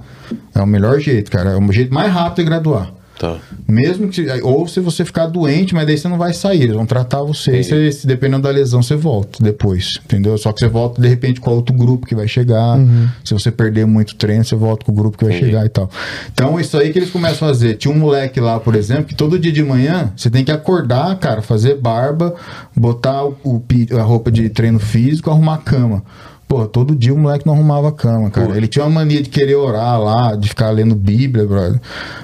É 0.53 0.61
o 0.61 0.67
melhor 0.67 0.99
jeito, 0.99 1.31
cara. 1.31 1.51
É 1.51 1.57
o 1.57 1.71
jeito 1.71 1.93
mais 1.93 2.11
rápido 2.11 2.37
de 2.37 2.43
graduar. 2.43 2.93
Tá. 3.19 3.37
Mesmo 3.67 4.09
que. 4.09 4.27
Ou 4.43 4.67
se 4.67 4.79
você 4.79 5.03
ficar 5.03 5.25
doente, 5.25 5.73
mas 5.73 5.87
daí 5.87 5.97
você 5.97 6.07
não 6.07 6.17
vai 6.17 6.33
sair. 6.33 6.63
Eles 6.63 6.75
vão 6.75 6.85
tratar 6.85 7.23
você. 7.23 7.59
E 7.59 7.63
você, 7.63 7.91
se 7.91 8.05
dependendo 8.05 8.43
da 8.43 8.51
lesão, 8.51 8.83
você 8.83 8.95
volta 8.95 9.43
depois. 9.43 9.99
Entendeu? 10.05 10.37
Só 10.37 10.53
que 10.53 10.59
você 10.59 10.67
volta 10.67 11.01
de 11.01 11.07
repente 11.07 11.41
com 11.41 11.51
outro 11.51 11.75
grupo 11.75 12.05
que 12.05 12.13
vai 12.13 12.27
chegar. 12.27 12.77
Se 13.23 13.33
você 13.33 13.51
perder 13.51 13.87
muito 13.87 14.15
treino, 14.15 14.45
você 14.45 14.55
volta 14.55 14.85
com 14.85 14.91
o 14.91 14.95
grupo 14.95 15.17
que 15.17 15.25
vai 15.25 15.33
Entendi. 15.33 15.51
chegar 15.51 15.65
e 15.65 15.69
tal. 15.69 15.89
Então, 16.31 16.59
isso 16.59 16.77
aí 16.77 16.91
que 16.91 16.99
eles 16.99 17.09
começam 17.09 17.47
a 17.47 17.51
fazer. 17.51 17.75
Tinha 17.75 17.93
um 17.93 17.97
moleque 17.97 18.39
lá, 18.39 18.59
por 18.59 18.75
exemplo, 18.75 19.05
que 19.05 19.15
todo 19.15 19.39
dia 19.39 19.51
de 19.51 19.63
manhã 19.63 20.11
você 20.15 20.29
tem 20.29 20.43
que 20.43 20.51
acordar, 20.51 21.17
cara, 21.17 21.41
fazer 21.41 21.75
barba, 21.75 22.35
botar 22.75 23.25
o, 23.25 23.63
a 23.97 24.01
roupa 24.03 24.31
de 24.31 24.47
treino 24.49 24.79
físico, 24.79 25.31
arrumar 25.31 25.55
a 25.55 25.57
cama. 25.57 26.03
Pô, 26.47 26.65
todo 26.65 26.95
dia 26.95 27.13
o 27.13 27.17
moleque 27.17 27.45
não 27.45 27.53
arrumava 27.53 27.89
a 27.89 27.91
cama, 27.91 28.29
cara. 28.31 28.55
Ele 28.55 28.67
tinha 28.67 28.85
uma 28.85 28.91
mania 29.01 29.21
de 29.21 29.29
querer 29.29 29.55
orar 29.55 30.01
lá, 30.01 30.33
de 30.35 30.47
ficar 30.47 30.69
lendo 30.69 30.95
Bíblia, 30.95 31.45
brother. 31.45 31.79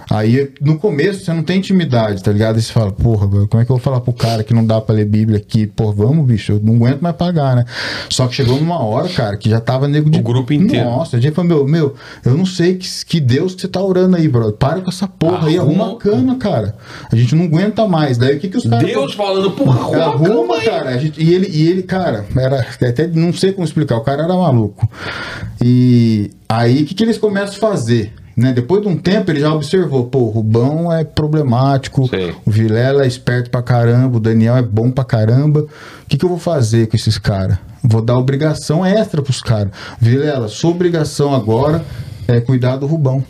Aí, 0.09 0.49
no 0.61 0.78
começo, 0.80 1.26
você 1.26 1.34
não 1.34 1.43
tem 1.43 1.57
intimidade, 1.57 2.24
tá 2.24 2.32
ligado? 2.32 2.55
Aí 2.55 2.61
você 2.61 2.71
fala, 2.71 2.91
porra, 2.91 3.28
como 3.28 3.61
é 3.61 3.65
que 3.65 3.71
eu 3.71 3.76
vou 3.76 3.80
falar 3.80 3.99
pro 3.99 4.13
cara 4.13 4.41
que 4.43 4.53
não 4.53 4.65
dá 4.65 4.80
pra 4.80 4.95
ler 4.95 5.05
Bíblia 5.05 5.38
aqui? 5.39 5.67
Pô, 5.67 5.91
vamos, 5.91 6.26
bicho, 6.26 6.53
eu 6.53 6.59
não 6.63 6.76
aguento 6.76 7.01
mais 7.01 7.15
pagar, 7.17 7.55
né? 7.55 7.65
Só 8.09 8.28
que 8.28 8.36
chegou 8.36 8.57
numa 8.59 8.80
hora, 8.80 9.09
cara, 9.09 9.36
que 9.36 9.49
já 9.49 9.59
tava 9.59 9.88
nego 9.89 10.09
de... 10.09 10.19
O 10.19 10.24
grupo 10.24 10.53
inteiro. 10.53 10.86
Nossa, 10.86 11.17
a 11.17 11.19
gente 11.19 11.34
falou, 11.34 11.49
meu, 11.49 11.67
meu, 11.67 11.95
eu 12.24 12.38
não 12.38 12.45
sei 12.45 12.76
que, 12.76 12.88
que 13.05 13.19
Deus 13.19 13.55
que 13.55 13.61
você 13.61 13.67
tá 13.67 13.82
orando 13.82 14.15
aí, 14.15 14.28
brother. 14.30 14.53
Para 14.53 14.80
com 14.80 14.89
essa 14.89 15.07
porra 15.07 15.47
aí, 15.49 15.57
Arruma- 15.57 15.93
a 15.93 15.95
cama, 15.97 16.36
cara. 16.38 16.76
A 17.11 17.15
gente 17.15 17.36
não 17.36 17.43
aguenta 17.45 17.86
mais. 17.88 18.17
Daí 18.17 18.38
o 18.38 18.39
que 18.39 18.47
que 18.47 18.57
os 18.57 18.65
caras... 18.67 18.86
Deus 18.88 19.13
falando, 19.15 19.51
porra, 19.51 19.80
arruma, 20.05 20.30
Arruma, 20.30 20.61
cara. 20.61 20.89
A 20.91 20.97
gente- 20.97 21.21
e, 21.21 21.34
ele, 21.34 21.47
e 21.51 21.67
ele, 21.67 21.84
cara, 21.84 22.26
era. 22.38 22.61
Até 22.88 23.07
não 23.07 23.34
sei 23.34 23.51
como 23.51 23.65
explicar, 23.65 23.97
o 23.97 24.01
cara 24.01 24.12
era 24.22 24.36
maluco. 24.36 24.88
E 25.61 26.32
aí, 26.47 26.84
o 26.84 26.86
que, 26.86 26.93
que 26.93 27.03
eles 27.03 27.18
começam 27.18 27.55
a 27.55 27.72
fazer? 27.72 28.14
Né? 28.36 28.51
Depois 28.51 28.82
de 28.82 28.88
um 28.88 28.97
tempo, 28.97 29.32
ele 29.32 29.39
já 29.39 29.53
observou: 29.53 30.05
pô, 30.05 30.20
o 30.20 30.30
Rubão 30.30 30.91
é 30.91 31.03
problemático, 31.03 32.07
Sei. 32.07 32.36
o 32.45 32.51
Vilela 32.51 33.03
é 33.03 33.07
esperto 33.07 33.49
pra 33.49 33.61
caramba, 33.61 34.18
o 34.18 34.20
Daniel 34.20 34.57
é 34.57 34.61
bom 34.61 34.91
pra 34.91 35.03
caramba. 35.03 35.61
O 35.61 35.70
que, 36.07 36.18
que 36.18 36.26
eu 36.26 36.30
vou 36.30 36.39
fazer 36.39 36.88
com 36.88 36.95
esses 36.95 37.18
caras? 37.18 37.57
Vou 37.84 38.01
dar 38.01 38.18
obrigação 38.18 38.86
extra 38.86 39.22
pros 39.22 39.41
caras. 39.41 39.72
Vilela, 39.99 40.47
sua 40.47 40.72
obrigação 40.72 41.34
agora 41.34 41.86
é 42.28 42.39
cuidar 42.39 42.78
do 42.78 42.88
Rubão. 42.88 43.24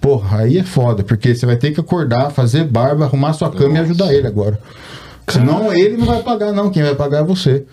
Porra, 0.00 0.38
aí 0.38 0.58
é 0.58 0.64
foda, 0.64 1.04
porque 1.04 1.34
você 1.34 1.44
vai 1.44 1.56
ter 1.56 1.72
que 1.72 1.80
acordar, 1.80 2.30
fazer 2.30 2.64
barba, 2.64 3.04
arrumar 3.04 3.34
sua 3.34 3.50
cama 3.50 3.76
e 3.76 3.80
ajudar 3.80 4.14
ele 4.14 4.26
agora. 4.26 4.58
Senão 5.28 5.72
ele 5.72 5.96
não 5.96 6.06
vai 6.06 6.22
pagar, 6.22 6.52
não. 6.52 6.70
Quem 6.70 6.82
vai 6.82 6.94
pagar 6.94 7.18
é 7.18 7.24
você. 7.24 7.64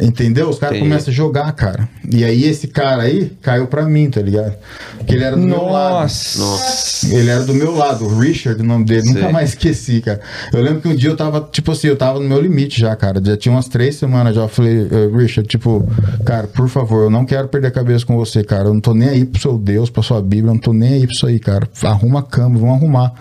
Entendeu? 0.00 0.48
Os 0.48 0.60
caras 0.60 0.78
começam 0.78 1.10
a 1.12 1.14
jogar, 1.14 1.50
cara. 1.52 1.88
E 2.08 2.24
aí 2.24 2.44
esse 2.44 2.68
cara 2.68 3.02
aí 3.02 3.32
caiu 3.42 3.66
pra 3.66 3.84
mim, 3.84 4.08
tá 4.08 4.22
ligado? 4.22 4.54
Porque 4.96 5.12
ele 5.14 5.24
era 5.24 5.34
do 5.36 5.42
meu 5.42 5.64
lado. 5.64 6.02
Nossa. 6.02 6.38
Nossa. 6.38 7.14
Ele 7.16 7.28
era 7.28 7.42
do 7.44 7.52
meu 7.52 7.74
lado, 7.74 8.04
o 8.04 8.18
Richard, 8.18 8.62
o 8.62 8.64
nome 8.64 8.84
dele, 8.84 9.02
Sei. 9.02 9.14
nunca 9.14 9.30
mais 9.32 9.50
esqueci, 9.50 10.00
cara. 10.00 10.20
Eu 10.52 10.62
lembro 10.62 10.80
que 10.82 10.88
um 10.88 10.94
dia 10.94 11.10
eu 11.10 11.16
tava, 11.16 11.48
tipo 11.50 11.72
assim, 11.72 11.88
eu 11.88 11.96
tava 11.96 12.20
no 12.20 12.28
meu 12.28 12.40
limite 12.40 12.80
já, 12.80 12.94
cara. 12.94 13.20
Já 13.24 13.36
tinha 13.36 13.52
umas 13.52 13.66
três 13.66 13.96
semanas 13.96 14.36
já. 14.36 14.42
Eu 14.42 14.48
falei, 14.48 14.86
"Eh, 14.88 15.16
Richard, 15.16 15.48
tipo, 15.48 15.84
cara, 16.24 16.46
por 16.46 16.68
favor, 16.68 17.02
eu 17.04 17.10
não 17.10 17.24
quero 17.24 17.48
perder 17.48 17.66
a 17.68 17.72
cabeça 17.72 18.06
com 18.06 18.16
você, 18.16 18.44
cara. 18.44 18.68
Eu 18.68 18.74
não 18.74 18.80
tô 18.80 18.94
nem 18.94 19.08
aí 19.08 19.24
pro 19.24 19.40
seu 19.40 19.58
Deus, 19.58 19.90
pra 19.90 20.02
sua 20.02 20.22
Bíblia, 20.22 20.50
eu 20.50 20.54
não 20.54 20.60
tô 20.60 20.72
nem 20.72 20.94
aí 20.94 21.06
pra 21.06 21.12
isso 21.14 21.26
aí, 21.26 21.40
cara. 21.40 21.68
Arruma 21.82 22.20
a 22.20 22.22
cama, 22.22 22.56
vamos 22.56 22.76
arrumar. 22.76 23.12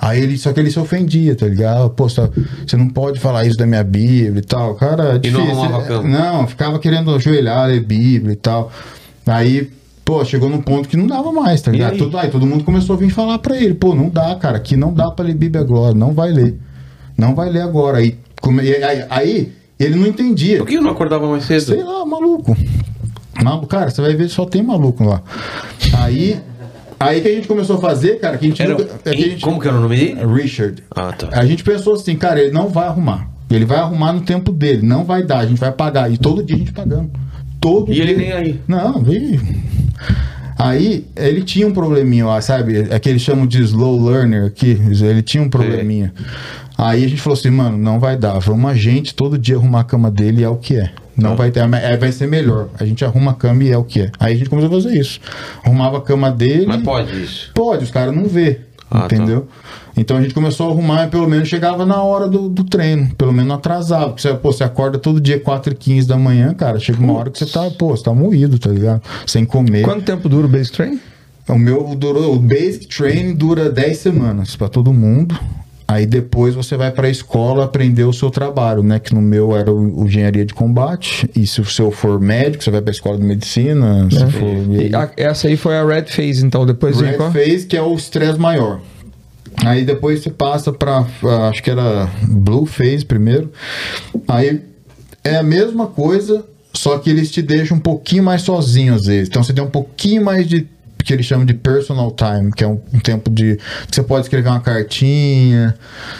Aí 0.00 0.22
ele, 0.22 0.38
só 0.38 0.52
que 0.52 0.60
ele 0.60 0.70
se 0.70 0.78
ofendia, 0.78 1.34
tá 1.34 1.46
ligado? 1.46 1.90
Pô, 1.90 2.08
você 2.08 2.76
não 2.76 2.88
pode 2.88 3.18
falar 3.18 3.44
isso 3.46 3.56
da 3.58 3.66
minha 3.66 3.82
Bíblia 3.82 4.38
e 4.40 4.42
tal. 4.46 4.74
Cara, 4.76 5.20
é 5.22 5.26
E 5.26 5.30
não 5.30 5.40
difícil. 5.42 5.62
arrumava 5.64 5.84
cama? 5.84 6.08
Não, 6.08 6.46
ficava 6.46 6.78
querendo 6.78 7.12
ajoelhar, 7.14 7.66
ler 7.68 7.84
Bíblia 7.84 8.32
e 8.32 8.36
tal. 8.36 8.70
Aí, 9.26 9.70
pô, 10.04 10.24
chegou 10.24 10.48
num 10.48 10.60
ponto 10.62 10.88
que 10.88 10.96
não 10.96 11.06
dava 11.06 11.32
mais, 11.32 11.60
tá 11.60 11.72
ligado? 11.72 11.92
aí? 11.94 11.98
Todo, 11.98 12.16
aí 12.16 12.30
todo 12.30 12.46
mundo 12.46 12.62
começou 12.64 12.94
a 12.94 12.98
vir 12.98 13.10
falar 13.10 13.38
pra 13.40 13.56
ele, 13.56 13.74
pô, 13.74 13.94
não 13.94 14.08
dá, 14.08 14.34
cara, 14.36 14.56
aqui 14.56 14.76
não 14.76 14.92
dá 14.94 15.10
pra 15.10 15.24
ler 15.24 15.34
Bíblia 15.34 15.60
agora, 15.62 15.92
não 15.94 16.12
vai 16.12 16.30
ler. 16.30 16.56
Não 17.16 17.34
vai 17.34 17.50
ler 17.50 17.62
agora. 17.62 17.98
Aí, 17.98 18.16
come- 18.40 18.62
aí, 18.62 19.04
aí 19.10 19.52
ele 19.80 19.96
não 19.96 20.06
entendia. 20.06 20.58
Por 20.58 20.66
que 20.68 20.74
eu 20.74 20.82
não 20.82 20.90
acordava 20.92 21.26
mais 21.28 21.44
cedo? 21.44 21.60
Sei 21.62 21.82
lá, 21.82 22.06
maluco. 22.06 22.56
Maluco, 23.42 23.66
cara, 23.66 23.90
você 23.90 24.00
vai 24.00 24.14
ver, 24.14 24.28
só 24.28 24.44
tem 24.44 24.62
maluco 24.62 25.02
lá. 25.04 25.22
Aí, 25.98 26.40
aí 26.98 27.20
que 27.20 27.28
a 27.28 27.32
gente 27.32 27.48
começou 27.48 27.76
a 27.76 27.80
fazer, 27.80 28.18
cara, 28.20 28.36
que 28.38 28.46
a 28.46 28.48
gente... 28.48 28.62
Era- 28.62 28.72
nunca- 28.72 28.94
é 29.04 29.10
que 29.14 29.24
a 29.24 29.28
gente 29.28 29.40
Como 29.42 29.60
que 29.60 29.68
era 29.68 29.76
o 29.76 29.80
nome 29.80 29.96
dele? 29.96 30.20
Richard. 30.26 30.82
Ah, 30.94 31.12
tá. 31.12 31.28
A 31.32 31.44
gente 31.46 31.62
pensou 31.64 31.94
assim, 31.94 32.16
cara, 32.16 32.40
ele 32.40 32.52
não 32.52 32.68
vai 32.68 32.86
arrumar. 32.86 33.28
Ele 33.50 33.64
vai 33.64 33.78
arrumar 33.78 34.12
no 34.12 34.20
tempo 34.20 34.52
dele, 34.52 34.86
não 34.86 35.04
vai 35.04 35.22
dar, 35.22 35.38
a 35.38 35.46
gente 35.46 35.58
vai 35.58 35.72
pagar. 35.72 36.10
E 36.12 36.18
todo 36.18 36.42
dia 36.42 36.56
a 36.56 36.58
gente 36.58 36.72
pagando. 36.72 37.10
Todo 37.60 37.90
E 37.90 37.94
dia. 37.94 38.04
ele 38.04 38.14
nem 38.16 38.32
aí. 38.32 38.60
Não, 38.68 39.02
veio. 39.02 39.40
Aí 40.58 41.06
ele 41.16 41.42
tinha 41.42 41.66
um 41.66 41.72
probleminha 41.72 42.26
lá, 42.26 42.40
sabe? 42.40 42.88
É 42.90 42.98
que 42.98 43.08
eles 43.08 43.22
chamam 43.22 43.46
de 43.46 43.62
slow 43.62 44.04
learner 44.04 44.44
aqui. 44.46 44.78
Ele 45.00 45.22
tinha 45.22 45.42
um 45.42 45.48
probleminha. 45.48 46.12
Aí 46.76 47.04
a 47.04 47.08
gente 47.08 47.20
falou 47.22 47.38
assim, 47.38 47.50
mano, 47.50 47.78
não 47.78 47.98
vai 48.00 48.16
dar. 48.16 48.38
Vamos 48.40 48.68
a 48.70 48.74
gente 48.74 49.14
todo 49.14 49.38
dia 49.38 49.56
arrumar 49.56 49.80
a 49.80 49.84
cama 49.84 50.10
dele 50.10 50.40
e 50.40 50.44
é 50.44 50.48
o 50.48 50.56
que 50.56 50.76
é. 50.76 50.90
Não 51.18 51.34
vai 51.34 51.50
ter, 51.50 51.60
é, 51.60 51.96
vai 51.96 52.12
ser 52.12 52.28
melhor. 52.28 52.68
A 52.78 52.84
gente 52.84 53.04
arruma 53.04 53.32
a 53.32 53.34
cama 53.34 53.64
e 53.64 53.72
é 53.72 53.76
o 53.76 53.82
que 53.82 54.02
é. 54.02 54.12
Aí 54.20 54.34
a 54.34 54.36
gente 54.36 54.48
começou 54.48 54.70
a 54.70 54.82
fazer 54.82 54.96
isso. 54.96 55.20
Arrumava 55.64 55.98
a 55.98 56.00
cama 56.00 56.30
dele. 56.30 56.66
Mas 56.66 56.82
pode 56.82 57.22
isso. 57.22 57.50
Pode, 57.52 57.84
os 57.84 57.90
caras 57.90 58.14
não 58.14 58.26
vê. 58.26 58.60
Ah, 58.90 59.04
entendeu? 59.04 59.48
Então 59.96 60.16
a 60.16 60.22
gente 60.22 60.32
começou 60.32 60.68
a 60.68 60.72
arrumar 60.72 61.06
e 61.06 61.08
pelo 61.08 61.28
menos 61.28 61.48
chegava 61.48 61.84
na 61.84 62.00
hora 62.00 62.28
do, 62.28 62.48
do 62.48 62.62
treino. 62.62 63.12
Pelo 63.16 63.32
menos 63.32 63.48
não 63.48 63.56
atrasava. 63.56 64.10
Porque 64.10 64.22
você, 64.22 64.32
pô, 64.32 64.52
você 64.52 64.62
acorda 64.62 64.96
todo 64.96 65.20
dia 65.20 65.40
4 65.40 65.72
e 65.72 65.76
15 65.76 66.06
da 66.06 66.16
manhã, 66.16 66.54
cara. 66.54 66.78
Chega 66.78 67.00
uma 67.00 67.14
hora 67.14 67.30
que 67.30 67.38
você 67.38 67.46
tá, 67.46 67.68
pô, 67.72 67.96
você 67.96 68.04
tá 68.04 68.14
moído, 68.14 68.58
tá 68.58 68.70
ligado? 68.70 69.02
Sem 69.26 69.44
comer. 69.44 69.82
Quanto 69.82 70.02
tempo 70.02 70.28
dura 70.28 70.46
o 70.46 70.48
base 70.48 70.70
train? 70.70 71.00
O 71.48 71.58
meu 71.58 71.94
durou, 71.96 72.34
o 72.34 72.38
basic 72.38 72.86
training 72.86 73.34
dura 73.34 73.70
10 73.70 73.98
semanas 73.98 74.54
pra 74.54 74.68
todo 74.68 74.92
mundo. 74.92 75.38
Aí 75.90 76.04
depois 76.04 76.54
você 76.54 76.76
vai 76.76 76.90
pra 76.90 77.08
escola 77.08 77.64
aprender 77.64 78.04
o 78.04 78.12
seu 78.12 78.28
trabalho, 78.30 78.82
né? 78.82 78.98
Que 78.98 79.14
no 79.14 79.22
meu 79.22 79.56
era 79.56 79.72
o, 79.72 80.02
o 80.02 80.04
engenharia 80.04 80.44
de 80.44 80.52
combate. 80.52 81.28
E 81.34 81.46
se 81.46 81.62
o 81.62 81.64
seu 81.64 81.90
for 81.90 82.20
médico, 82.20 82.62
você 82.62 82.70
vai 82.70 82.82
pra 82.82 82.90
escola 82.90 83.16
de 83.16 83.24
medicina. 83.24 84.06
Se 84.10 84.26
for, 84.30 84.94
a- 84.94 85.10
essa 85.16 85.48
aí 85.48 85.56
foi 85.56 85.76
a 85.78 85.86
red 85.86 86.04
phase, 86.04 86.44
então 86.44 86.66
depois 86.66 87.00
Red 87.00 87.14
qual? 87.14 87.32
phase, 87.32 87.64
que 87.66 87.74
é 87.74 87.80
o 87.82 87.94
estresse 87.94 88.38
maior. 88.38 88.80
Aí 89.64 89.82
depois 89.84 90.22
você 90.22 90.28
passa 90.30 90.70
pra. 90.72 91.06
ah, 91.24 91.48
Acho 91.48 91.62
que 91.62 91.70
era 91.70 92.06
Blue 92.28 92.66
phase 92.66 93.04
primeiro. 93.04 93.50
Aí 94.28 94.60
é 95.24 95.36
a 95.36 95.42
mesma 95.42 95.86
coisa, 95.86 96.44
só 96.74 96.98
que 96.98 97.08
eles 97.08 97.30
te 97.30 97.40
deixam 97.40 97.78
um 97.78 97.80
pouquinho 97.80 98.22
mais 98.22 98.42
sozinho 98.42 98.94
às 98.94 99.06
vezes. 99.06 99.28
Então 99.28 99.42
você 99.42 99.54
tem 99.54 99.64
um 99.64 99.70
pouquinho 99.70 100.22
mais 100.22 100.46
de 100.46 100.66
que 101.04 101.12
eles 101.12 101.26
chamam 101.26 101.46
de 101.46 101.54
personal 101.54 102.10
time, 102.10 102.52
que 102.52 102.64
é 102.64 102.66
um, 102.66 102.80
um 102.92 102.98
tempo 102.98 103.30
de 103.30 103.56
que 103.88 103.94
você 103.94 104.02
pode 104.02 104.26
escrever 104.26 104.48
uma 104.48 104.60
cartinha, 104.60 105.74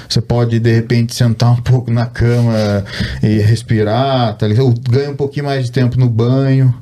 você 0.08 0.20
pode 0.20 0.58
de 0.58 0.74
repente 0.74 1.14
sentar 1.14 1.52
um 1.52 1.56
pouco 1.62 1.90
na 1.90 2.06
cama 2.06 2.84
e 3.22 3.38
respirar, 3.38 4.36
tá 4.36 4.46
ligado? 4.46 4.74
Ganha 4.88 5.10
um 5.10 5.16
pouquinho 5.16 5.46
mais 5.46 5.64
de 5.64 5.72
tempo 5.72 5.98
no 5.98 6.08
banho. 6.08 6.74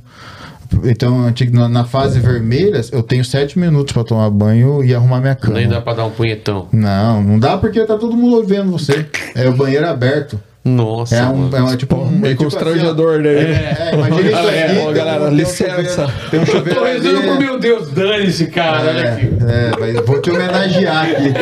Então, 0.85 1.33
na, 1.53 1.69
na 1.69 1.85
fase 1.85 2.19
vermelha, 2.21 2.81
eu 2.93 3.03
tenho 3.03 3.25
sete 3.25 3.59
minutos 3.59 3.93
pra 3.93 4.05
tomar 4.05 4.29
banho 4.31 4.85
e 4.85 4.95
arrumar 4.95 5.21
minha 5.21 5.35
cama. 5.35 5.55
Nem 5.55 5.69
dá 5.69 5.81
pra 5.81 5.95
dar 5.95 6.05
um 6.07 6.11
punhetão. 6.11 6.69
Não, 6.73 7.23
não 7.23 7.39
dá 7.39 7.57
porque 7.57 7.85
tá 7.85 7.97
todo 7.97 8.17
mundo 8.17 8.45
vendo 8.45 8.73
você. 8.73 9.07
É 9.35 9.49
o 9.49 9.55
banheiro 9.55 9.87
aberto. 9.87 10.41
Nossa, 10.67 11.15
É 11.17 11.25
um, 11.27 11.37
mano. 11.49 11.57
é 11.57 11.63
um- 11.73 11.77
tipo 11.77 11.95
um 11.97 12.07
Meio 12.11 12.37
tipo 12.37 12.47
assim, 12.49 12.57
constrangedor, 12.59 13.19
né? 13.21 13.31
É, 13.31 13.91
imagina 13.95 14.21
isso 14.21 14.37
aqui. 14.39 14.79
ó, 14.81 14.85
tem- 14.87 14.95
galera, 14.95 15.19
tem 15.21 15.29
um 15.29 15.35
licença. 15.37 16.07
chuveiro- 16.09 16.31
Tem 16.31 16.41
um 16.41 16.47
chuveiro 16.47 16.81
Tô 16.81 16.85
rezando 16.85 17.39
meu 17.39 17.59
Deus, 17.61 17.91
dane-se, 17.93 18.47
cara. 18.47 18.81
Olha 18.89 19.13
aqui. 19.13 19.27
É, 19.47 19.53
é, 19.53 19.73
mas 19.79 20.07
vou 20.07 20.21
te 20.21 20.31
homenagear 20.31 21.05
aqui. 21.11 21.35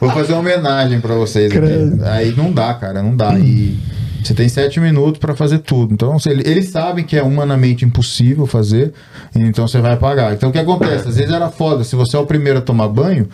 Vou 0.00 0.10
fazer 0.10 0.32
uma 0.32 0.40
homenagem 0.40 1.00
pra 1.00 1.14
vocês 1.14 1.50
aqui. 1.50 1.66
Aí 2.04 2.34
não 2.36 2.52
dá, 2.52 2.74
cara, 2.74 3.02
não 3.02 3.16
dá. 3.16 3.38
E 3.38 3.78
você 4.22 4.34
tem 4.34 4.48
sete 4.48 4.78
minutos 4.80 5.18
pra 5.18 5.34
fazer 5.34 5.58
tudo. 5.58 5.94
Então, 5.94 6.18
se 6.18 6.28
eles 6.28 6.68
sabem 6.68 7.04
que 7.04 7.16
é 7.16 7.22
humanamente 7.22 7.84
impossível 7.84 8.46
fazer, 8.46 8.92
então 9.34 9.66
você 9.66 9.80
vai 9.80 9.96
pagar. 9.96 10.34
Então, 10.34 10.50
o 10.50 10.52
que 10.52 10.58
acontece? 10.58 11.08
Às 11.08 11.16
vezes 11.16 11.32
era 11.32 11.48
foda. 11.50 11.82
Se 11.84 11.96
você 11.96 12.16
é 12.16 12.18
o 12.18 12.26
primeiro 12.26 12.58
a 12.58 12.62
tomar 12.62 12.88
banho, 12.88 13.26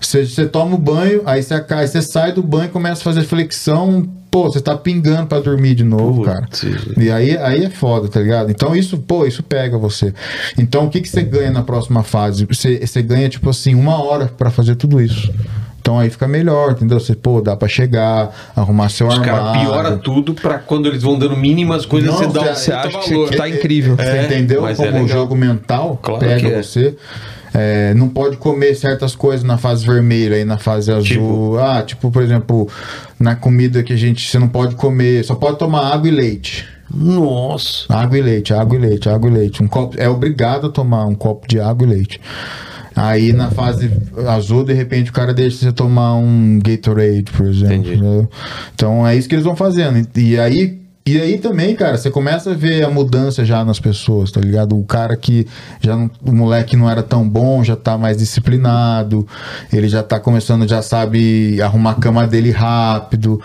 você, 0.00 0.24
você 0.26 0.46
toma 0.46 0.74
o 0.74 0.78
banho, 0.78 1.22
aí 1.26 1.42
você, 1.42 1.54
acai- 1.54 1.86
você 1.86 2.00
sai 2.02 2.32
do 2.32 2.42
banho 2.42 2.66
e 2.66 2.68
começa 2.68 3.00
a 3.00 3.04
fazer 3.04 3.22
flexão. 3.24 4.06
Pô, 4.30 4.44
você 4.44 4.60
tá 4.60 4.76
pingando 4.76 5.26
pra 5.26 5.40
dormir 5.40 5.74
de 5.74 5.82
novo, 5.82 6.22
cara. 6.22 6.42
Putz. 6.42 6.64
E 6.96 7.10
aí, 7.10 7.36
aí 7.36 7.64
é 7.64 7.70
foda, 7.70 8.06
tá 8.06 8.20
ligado? 8.20 8.48
Então 8.50 8.76
isso, 8.76 8.96
pô, 8.98 9.26
isso 9.26 9.42
pega 9.42 9.76
você. 9.76 10.14
Então 10.56 10.84
o 10.86 10.88
que, 10.90 11.00
que 11.00 11.08
você 11.08 11.20
ganha 11.22 11.50
na 11.50 11.62
próxima 11.64 12.04
fase? 12.04 12.46
Você, 12.46 12.78
você 12.86 13.02
ganha, 13.02 13.28
tipo 13.28 13.50
assim, 13.50 13.74
uma 13.74 14.00
hora 14.02 14.26
pra 14.26 14.48
fazer 14.50 14.76
tudo 14.76 15.00
isso. 15.02 15.32
Então 15.80 15.98
aí 15.98 16.10
fica 16.10 16.28
melhor, 16.28 16.72
entendeu? 16.72 17.00
Você, 17.00 17.14
pô, 17.16 17.40
dá 17.40 17.56
pra 17.56 17.66
chegar, 17.66 18.30
arrumar 18.54 18.88
seu 18.90 19.08
Os 19.08 19.14
armário. 19.18 19.34
caras 19.34 19.60
pioram 19.64 19.98
tudo 19.98 20.32
pra 20.34 20.58
quando 20.58 20.86
eles 20.86 21.02
vão 21.02 21.18
dando 21.18 21.36
mínimas 21.36 21.84
coisas, 21.84 22.08
Não, 22.10 22.18
você 22.18 22.26
dá 22.28 22.40
um 22.42 22.44
você 22.44 22.54
Você 22.54 22.70
puta 22.70 22.86
acha 22.88 22.98
que 23.00 23.10
valor. 23.10 23.28
você 23.28 23.36
tá 23.36 23.48
incrível. 23.48 23.96
Você 23.96 24.02
É, 24.02 24.24
entendeu 24.26 24.62
mas 24.62 24.76
como 24.76 24.96
é 24.96 25.02
o 25.02 25.08
jogo 25.08 25.34
mental 25.34 25.98
Claro 26.00 26.20
pega 26.20 26.38
que 26.38 26.46
é. 26.54 26.62
você? 26.62 26.94
É, 27.52 27.92
não 27.94 28.08
pode 28.08 28.36
comer 28.36 28.74
certas 28.74 29.14
coisas 29.14 29.44
na 29.44 29.58
fase 29.58 29.84
vermelha 29.84 30.38
e 30.38 30.44
na 30.44 30.58
fase 30.58 30.90
azul. 30.90 31.02
Tipo? 31.04 31.58
Ah, 31.58 31.82
tipo, 31.82 32.10
por 32.10 32.22
exemplo, 32.22 32.68
na 33.18 33.34
comida 33.34 33.82
que 33.82 33.92
a 33.92 33.96
gente. 33.96 34.28
Você 34.28 34.38
não 34.38 34.48
pode 34.48 34.76
comer, 34.76 35.24
só 35.24 35.34
pode 35.34 35.58
tomar 35.58 35.92
água 35.92 36.08
e 36.08 36.10
leite. 36.10 36.66
Nossa. 36.92 37.86
Água 37.88 38.18
e 38.18 38.22
leite, 38.22 38.52
água 38.52 38.76
e 38.76 38.80
leite, 38.80 39.08
água 39.08 39.30
e 39.30 39.32
leite. 39.32 39.62
Um 39.62 39.68
copo, 39.68 39.96
é 39.98 40.08
obrigado 40.08 40.66
a 40.66 40.70
tomar 40.70 41.06
um 41.06 41.14
copo 41.14 41.46
de 41.46 41.60
água 41.60 41.86
e 41.86 41.90
leite. 41.90 42.20
Aí 42.94 43.32
na 43.32 43.50
fase 43.50 43.90
azul, 44.26 44.64
de 44.64 44.72
repente, 44.74 45.10
o 45.10 45.12
cara 45.12 45.32
deixa 45.32 45.58
você 45.58 45.72
tomar 45.72 46.14
um 46.16 46.58
Gatorade, 46.58 47.30
por 47.32 47.46
exemplo. 47.46 47.92
Entendi. 47.94 48.28
Então 48.74 49.06
é 49.06 49.16
isso 49.16 49.28
que 49.28 49.34
eles 49.34 49.44
vão 49.44 49.54
fazendo. 49.54 50.06
E 50.16 50.38
aí, 50.38 50.79
e 51.16 51.20
aí 51.20 51.38
também, 51.38 51.74
cara, 51.74 51.96
você 51.96 52.10
começa 52.10 52.50
a 52.50 52.54
ver 52.54 52.84
a 52.84 52.90
mudança 52.90 53.44
já 53.44 53.64
nas 53.64 53.80
pessoas, 53.80 54.30
tá 54.30 54.40
ligado? 54.40 54.78
O 54.78 54.84
cara 54.84 55.16
que 55.16 55.46
já 55.80 55.96
não, 55.96 56.10
o 56.24 56.32
moleque 56.32 56.76
não 56.76 56.88
era 56.88 57.02
tão 57.02 57.28
bom, 57.28 57.64
já 57.64 57.76
tá 57.76 57.96
mais 57.98 58.18
disciplinado, 58.18 59.26
ele 59.72 59.88
já 59.88 60.02
tá 60.02 60.20
começando, 60.20 60.68
já 60.68 60.82
sabe 60.82 61.60
arrumar 61.60 61.92
a 61.92 61.94
cama 61.94 62.26
dele 62.26 62.50
rápido. 62.50 63.40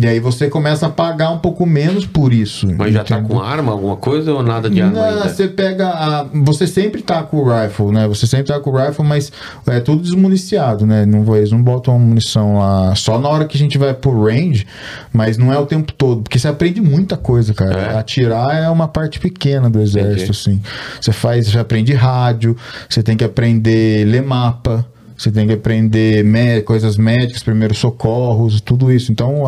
E 0.00 0.06
aí 0.06 0.18
você 0.18 0.48
começa 0.48 0.86
a 0.86 0.90
pagar 0.90 1.30
um 1.30 1.38
pouco 1.38 1.64
menos 1.64 2.04
por 2.04 2.32
isso. 2.32 2.66
Mas 2.76 2.92
já 2.92 3.04
tá 3.04 3.18
entendeu? 3.18 3.36
com 3.36 3.42
arma, 3.42 3.72
alguma 3.72 3.96
coisa 3.96 4.32
ou 4.32 4.42
nada 4.42 4.68
de 4.68 4.80
arma 4.82 4.92
Não, 4.92 5.04
ainda? 5.04 5.28
você 5.28 5.46
pega 5.46 5.88
a. 5.88 6.26
Você 6.32 6.66
sempre 6.66 7.02
tá 7.02 7.22
com 7.22 7.38
o 7.38 7.44
rifle, 7.48 7.92
né? 7.92 8.08
Você 8.08 8.26
sempre 8.26 8.46
tá 8.46 8.58
com 8.58 8.70
o 8.70 8.76
rifle, 8.76 9.04
mas 9.04 9.30
é 9.66 9.80
tudo 9.80 10.02
desmuniciado, 10.02 10.84
né? 10.86 11.06
Não, 11.06 11.36
eles 11.36 11.50
não 11.52 11.62
botam 11.62 11.98
munição 11.98 12.58
lá 12.58 12.94
só 12.94 13.18
na 13.18 13.28
hora 13.28 13.44
que 13.44 13.56
a 13.56 13.58
gente 13.58 13.78
vai 13.78 13.94
pro 13.94 14.24
range, 14.24 14.66
mas 15.12 15.38
não 15.38 15.52
é 15.52 15.58
o 15.58 15.66
tempo 15.66 15.92
todo, 15.92 16.22
porque 16.22 16.38
você 16.38 16.48
aprende 16.48 16.80
muita 16.80 17.16
coisa, 17.16 17.54
cara. 17.54 17.80
É? 17.80 17.98
Atirar 17.98 18.56
é 18.56 18.68
uma 18.68 18.88
parte 18.88 19.20
pequena 19.20 19.70
do 19.70 19.80
exército, 19.80 20.14
Entendi. 20.14 20.30
assim. 20.30 20.62
Você 21.00 21.12
faz, 21.12 21.48
você 21.48 21.58
aprende 21.58 21.92
rádio, 21.92 22.56
você 22.88 23.02
tem 23.02 23.16
que 23.16 23.24
aprender 23.24 24.04
ler 24.04 24.22
mapa. 24.22 24.84
Você 25.16 25.30
tem 25.30 25.46
que 25.46 25.52
aprender 25.52 26.24
mé- 26.24 26.60
coisas 26.60 26.96
médicas, 26.96 27.42
primeiros 27.42 27.78
socorros, 27.78 28.60
tudo 28.60 28.90
isso. 28.92 29.12
Então, 29.12 29.42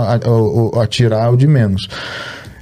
atirar 0.81 1.27
é 1.27 1.31
o 1.31 1.37
de 1.37 1.47
menos. 1.47 1.89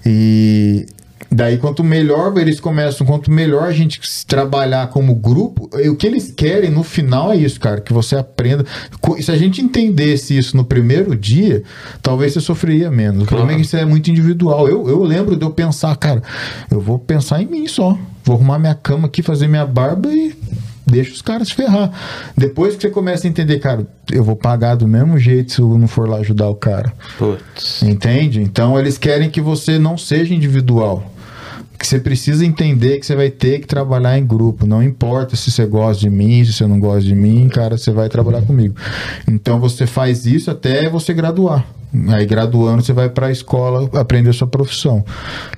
E 0.06 0.86
daí, 1.30 1.56
quanto 1.58 1.82
melhor 1.82 2.36
eles 2.38 2.60
começam, 2.60 3.06
quanto 3.06 3.30
melhor 3.30 3.64
a 3.64 3.72
gente 3.72 4.00
trabalhar 4.26 4.88
como 4.88 5.14
grupo, 5.14 5.68
o 5.72 5.96
que 5.96 6.06
eles 6.06 6.30
querem 6.30 6.70
no 6.70 6.82
final 6.82 7.32
é 7.32 7.36
isso, 7.36 7.58
cara, 7.58 7.80
que 7.80 7.92
você 7.92 8.16
aprenda. 8.16 8.64
Se 9.20 9.30
a 9.30 9.36
gente 9.36 9.60
entendesse 9.60 10.36
isso 10.36 10.56
no 10.56 10.64
primeiro 10.64 11.16
dia, 11.16 11.62
talvez 12.02 12.32
você 12.34 12.40
sofreria 12.40 12.90
menos. 12.90 13.24
O 13.24 13.26
problema 13.26 13.52
é 13.52 13.56
que 13.56 13.62
isso 13.62 13.76
é 13.76 13.84
muito 13.84 14.10
individual. 14.10 14.68
Eu, 14.68 14.88
eu 14.88 15.02
lembro 15.02 15.36
de 15.36 15.44
eu 15.44 15.50
pensar, 15.50 15.94
cara, 15.96 16.22
eu 16.70 16.80
vou 16.80 16.98
pensar 16.98 17.42
em 17.42 17.46
mim 17.46 17.66
só. 17.66 17.98
Vou 18.26 18.36
arrumar 18.36 18.58
minha 18.58 18.74
cama 18.74 19.06
aqui, 19.06 19.22
fazer 19.22 19.48
minha 19.48 19.66
barba 19.66 20.08
e 20.10 20.34
deixa 20.86 21.12
os 21.12 21.22
caras 21.22 21.48
se 21.48 21.54
ferrar. 21.54 21.90
Depois 22.36 22.76
que 22.76 22.82
você 22.82 22.90
começa 22.90 23.26
a 23.26 23.30
entender, 23.30 23.58
cara, 23.58 23.86
eu 24.10 24.22
vou 24.22 24.36
pagar 24.36 24.74
do 24.74 24.86
mesmo 24.86 25.18
jeito 25.18 25.52
se 25.52 25.60
eu 25.60 25.78
não 25.78 25.88
for 25.88 26.08
lá 26.08 26.18
ajudar 26.18 26.48
o 26.48 26.54
cara. 26.54 26.92
Putz. 27.18 27.82
Entende? 27.82 28.40
Então 28.42 28.78
eles 28.78 28.98
querem 28.98 29.30
que 29.30 29.40
você 29.40 29.78
não 29.78 29.96
seja 29.96 30.34
individual. 30.34 31.13
Que 31.84 31.88
você 31.88 32.00
precisa 32.00 32.46
entender 32.46 32.98
que 32.98 33.04
você 33.04 33.14
vai 33.14 33.28
ter 33.28 33.58
que 33.58 33.66
trabalhar 33.66 34.18
em 34.18 34.24
grupo. 34.26 34.66
Não 34.66 34.82
importa 34.82 35.36
se 35.36 35.50
você 35.50 35.66
gosta 35.66 36.00
de 36.00 36.08
mim, 36.08 36.42
se 36.42 36.54
você 36.54 36.66
não 36.66 36.80
gosta 36.80 37.02
de 37.02 37.14
mim, 37.14 37.46
cara, 37.46 37.76
você 37.76 37.90
vai 37.90 38.08
trabalhar 38.08 38.40
comigo. 38.40 38.74
Então 39.28 39.60
você 39.60 39.86
faz 39.86 40.24
isso 40.24 40.50
até 40.50 40.88
você 40.88 41.12
graduar. 41.12 41.62
Aí 42.08 42.24
graduando 42.24 42.82
você 42.82 42.94
vai 42.94 43.10
para 43.10 43.26
a 43.26 43.30
escola 43.30 43.86
aprender 44.00 44.32
sua 44.32 44.46
profissão. 44.46 45.04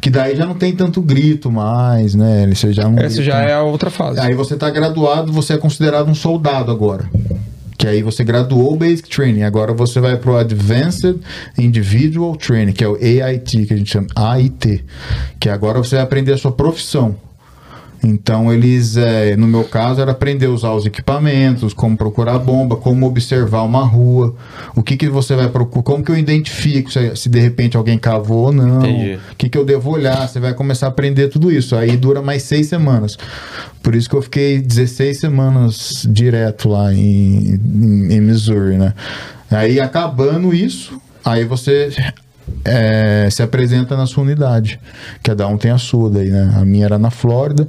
Que 0.01 0.11
daí 0.11 0.35
já 0.35 0.45
não 0.45 0.57
tem 0.57 0.75
tanto 0.75 1.01
grito 1.01 1.49
mais, 1.49 2.17
né? 2.17 2.45
Você 2.53 2.73
já 2.73 2.89
não 2.89 2.99
Essa 2.99 3.23
já 3.23 3.43
é 3.43 3.55
a 3.55 3.63
outra 3.63 3.89
fase. 3.89 4.19
Aí 4.19 4.35
você 4.35 4.57
tá 4.57 4.69
graduado, 4.69 5.33
você 5.33 5.53
é 5.53 5.59
considerado 5.59 6.09
um 6.09 6.15
soldado 6.15 6.73
agora. 6.73 7.09
Que 7.87 7.91
aí 7.91 8.03
você 8.03 8.25
graduou 8.25 8.73
o 8.73 8.77
Basic 8.77 9.09
Training. 9.09 9.45
Agora 9.45 9.73
você 9.73 10.01
vai 10.01 10.17
pro 10.17 10.37
Advanced 10.37 11.21
Individual 11.57 12.35
Training, 12.35 12.73
que 12.73 12.83
é 12.83 12.89
o 12.89 12.97
AIT, 12.97 13.65
que 13.65 13.73
a 13.73 13.77
gente 13.77 13.93
chama 13.93 14.09
AIT. 14.17 14.85
Que 15.39 15.49
agora 15.49 15.79
você 15.79 15.95
vai 15.95 16.03
aprender 16.03 16.33
a 16.33 16.37
sua 16.37 16.51
profissão. 16.51 17.15
Então 18.03 18.53
eles, 18.53 18.97
é, 18.97 19.37
no 19.37 19.47
meu 19.47 19.65
caso, 19.65 20.01
era 20.01 20.13
aprender 20.13 20.47
a 20.47 20.51
usar 20.51 20.73
os 20.73 20.87
equipamentos, 20.87 21.73
como 21.73 21.97
procurar 21.97 22.39
bomba, 22.39 22.77
como 22.77 23.07
observar 23.07 23.63
uma 23.63 23.85
rua, 23.85 24.35
o 24.75 24.83
que, 24.83 24.97
que 24.97 25.09
você 25.09 25.35
vai 25.35 25.49
procurar, 25.49 25.83
como 25.83 26.05
que 26.05 26.11
eu 26.11 26.17
identifico 26.17 26.91
se, 26.91 27.17
se 27.17 27.29
de 27.29 27.41
repente 27.41 27.77
alguém 27.77 27.99
cavou 27.99 28.47
ou 28.47 28.53
não, 28.53 28.85
Entendi. 28.85 29.19
o 29.33 29.37
que, 29.37 29.49
que 29.49 29.59
eu 29.59 29.65
devo 29.65 29.91
olhar, 29.91 30.29
você 30.29 30.39
vai 30.39 30.55
começar 30.55 30.87
a 30.87 30.89
aprender 30.89 31.29
tudo 31.29 31.51
isso. 31.51 31.75
Aí 31.75 31.97
dura 31.97 32.23
mais 32.23 32.43
seis 32.43 32.69
semanas. 32.69 33.19
Por 33.83 33.95
isso 33.95 34.09
que 34.09 34.17
eu 34.17 34.23
fiquei 34.23 34.61
16 34.61 35.19
semanas 35.19 36.07
direto 36.09 36.69
lá 36.69 36.93
em, 36.93 37.55
em, 37.55 38.15
em 38.15 38.21
Missouri, 38.21 38.77
né? 38.77 38.95
Aí 39.51 39.81
acabando 39.81 40.53
isso, 40.53 41.01
aí 41.25 41.45
você 41.45 41.91
é, 42.65 43.29
se 43.31 43.43
apresenta 43.43 43.97
na 43.97 44.07
sua 44.07 44.25
unidade. 44.25 44.81
Cada 45.23 45.47
um 45.47 45.57
tem 45.57 45.71
a 45.71 45.79
sua 45.79 46.11
daí, 46.11 46.31
né? 46.31 46.55
A 46.57 46.65
minha 46.65 46.85
era 46.85 46.99
na 46.99 47.11
Flórida, 47.11 47.69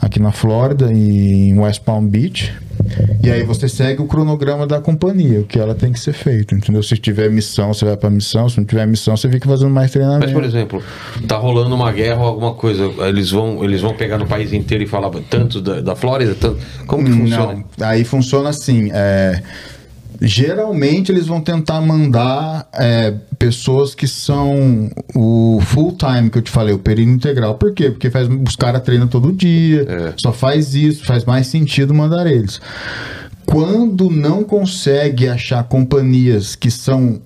aqui 0.00 0.20
na 0.20 0.32
Flórida 0.32 0.92
em 0.92 1.58
West 1.58 1.82
Palm 1.82 2.06
Beach. 2.06 2.52
E 3.22 3.30
aí 3.30 3.42
você 3.42 3.68
segue 3.68 4.00
o 4.00 4.06
cronograma 4.06 4.66
da 4.66 4.80
companhia, 4.80 5.40
o 5.40 5.44
que 5.44 5.58
ela 5.58 5.74
tem 5.74 5.92
que 5.92 5.98
ser 5.98 6.12
feito, 6.12 6.54
entendeu? 6.54 6.82
Se 6.82 6.96
tiver 6.96 7.28
missão, 7.28 7.74
você 7.74 7.84
vai 7.84 7.96
pra 7.96 8.08
missão, 8.08 8.48
se 8.48 8.56
não 8.58 8.64
tiver 8.64 8.86
missão, 8.86 9.16
você 9.16 9.28
fica 9.28 9.48
fazendo 9.48 9.70
mais 9.70 9.90
treinamento. 9.90 10.26
Mas, 10.26 10.32
por 10.32 10.44
exemplo, 10.44 10.82
tá 11.26 11.36
rolando 11.36 11.74
uma 11.74 11.90
guerra 11.92 12.20
ou 12.20 12.28
alguma 12.28 12.54
coisa, 12.54 12.84
eles 13.08 13.30
vão, 13.30 13.62
eles 13.64 13.80
vão 13.80 13.94
pegar 13.94 14.16
no 14.18 14.26
país 14.26 14.52
inteiro 14.52 14.84
e 14.84 14.86
falar 14.86 15.10
tanto 15.28 15.60
da, 15.60 15.80
da 15.80 15.96
Flórida, 15.96 16.34
tanto. 16.34 16.58
Como 16.86 17.04
que 17.04 17.10
funciona? 17.10 17.64
Não, 17.76 17.86
aí 17.86 18.04
funciona 18.04 18.48
assim. 18.50 18.90
é, 18.92 19.42
geralmente 20.20 21.12
eles 21.12 21.26
vão 21.26 21.40
tentar 21.40 21.80
mandar 21.80 22.68
é, 22.74 23.14
pessoas 23.38 23.94
que 23.94 24.06
são 24.08 24.90
o 25.14 25.60
full 25.62 25.96
time 25.96 26.28
que 26.30 26.38
eu 26.38 26.42
te 26.42 26.50
falei, 26.50 26.74
o 26.74 26.78
período 26.78 27.10
integral. 27.12 27.54
Por 27.54 27.72
quê? 27.72 27.90
Porque 27.90 28.10
faz, 28.10 28.28
os 28.28 28.56
caras 28.56 28.82
treinam 28.82 29.06
todo 29.06 29.32
dia, 29.32 29.86
É. 29.88 30.12
só 30.20 30.32
faz 30.32 30.74
isso, 30.74 31.04
faz 31.04 31.24
mais 31.24 31.46
sentido 31.46 31.94
mandar 31.94 32.26
eles. 32.26 32.60
Quando 33.46 34.10
não 34.10 34.44
consegue 34.44 35.28
achar 35.28 35.64
companhias 35.64 36.54
que 36.54 36.70
são 36.70 37.20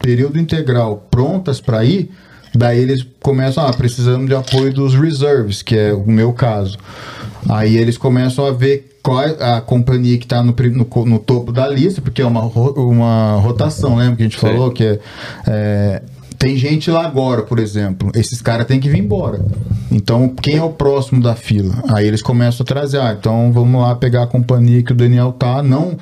período 0.00 0.38
integral 0.38 1.06
prontas 1.10 1.60
para 1.60 1.84
ir, 1.84 2.10
daí 2.54 2.78
eles 2.80 3.04
começam, 3.20 3.66
ah, 3.66 3.72
precisamos 3.72 4.26
de 4.28 4.34
apoio 4.34 4.72
dos 4.72 4.94
reserves, 4.94 5.60
que 5.62 5.76
é 5.76 5.92
o 5.92 6.06
meu 6.06 6.32
caso. 6.32 6.78
Aí 7.48 7.76
eles 7.76 7.98
começam 7.98 8.46
a 8.46 8.50
ver 8.52 8.95
a 9.40 9.60
companhia 9.60 10.18
que 10.18 10.24
está 10.24 10.42
no, 10.42 10.54
no, 10.54 11.06
no 11.06 11.18
topo 11.18 11.52
da 11.52 11.68
lista, 11.68 12.00
porque 12.00 12.22
é 12.22 12.26
uma, 12.26 12.42
uma 12.42 13.36
rotação, 13.36 13.96
lembra 13.96 14.16
que 14.16 14.22
a 14.22 14.26
gente 14.26 14.38
falou 14.38 14.70
que 14.70 14.84
é, 14.84 15.00
é, 15.46 16.02
Tem 16.38 16.56
gente 16.56 16.90
lá 16.90 17.06
agora, 17.06 17.42
por 17.42 17.58
exemplo. 17.58 18.10
Esses 18.14 18.42
caras 18.42 18.66
têm 18.66 18.80
que 18.80 18.88
vir 18.88 18.98
embora. 18.98 19.40
Então, 19.90 20.28
quem 20.28 20.56
é 20.56 20.62
o 20.62 20.70
próximo 20.70 21.22
da 21.22 21.34
fila? 21.34 21.74
Aí 21.88 22.06
eles 22.06 22.22
começam 22.22 22.64
a 22.64 22.66
trazer. 22.66 23.00
Ah, 23.00 23.16
então 23.18 23.52
vamos 23.52 23.80
lá 23.80 23.94
pegar 23.94 24.24
a 24.24 24.26
companhia 24.26 24.82
que 24.82 24.92
o 24.92 24.96
Daniel 24.96 25.32
tá. 25.32 25.62
Não 25.62 25.96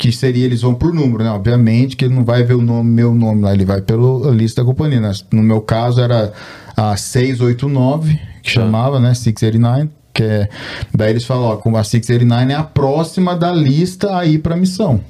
que 0.00 0.10
seria, 0.10 0.46
eles 0.46 0.62
vão 0.62 0.74
por 0.74 0.94
número, 0.94 1.22
né? 1.22 1.30
Obviamente 1.30 1.94
que 1.94 2.06
ele 2.06 2.14
não 2.14 2.24
vai 2.24 2.42
ver 2.42 2.54
o 2.54 2.62
nome, 2.62 2.90
meu 2.90 3.14
nome 3.14 3.42
lá, 3.42 3.52
ele 3.52 3.66
vai 3.66 3.82
pela 3.82 4.30
lista 4.30 4.62
da 4.62 4.66
companhia. 4.66 4.98
né? 4.98 5.12
No 5.30 5.42
meu 5.42 5.60
caso 5.60 6.00
era 6.00 6.32
a 6.74 6.96
689, 6.96 8.18
que 8.42 8.50
chamava, 8.50 8.98
né? 8.98 9.12
689. 9.12 9.90
Que 10.12 10.22
é, 10.22 10.48
daí 10.94 11.10
eles 11.10 11.24
falam, 11.24 11.44
ó, 11.44 11.56
como 11.56 11.76
a 11.76 11.84
689 11.84 12.52
é 12.52 12.56
a 12.56 12.64
próxima 12.64 13.36
da 13.36 13.52
lista 13.52 14.16
aí 14.16 14.38
pra 14.38 14.56
missão. 14.56 15.00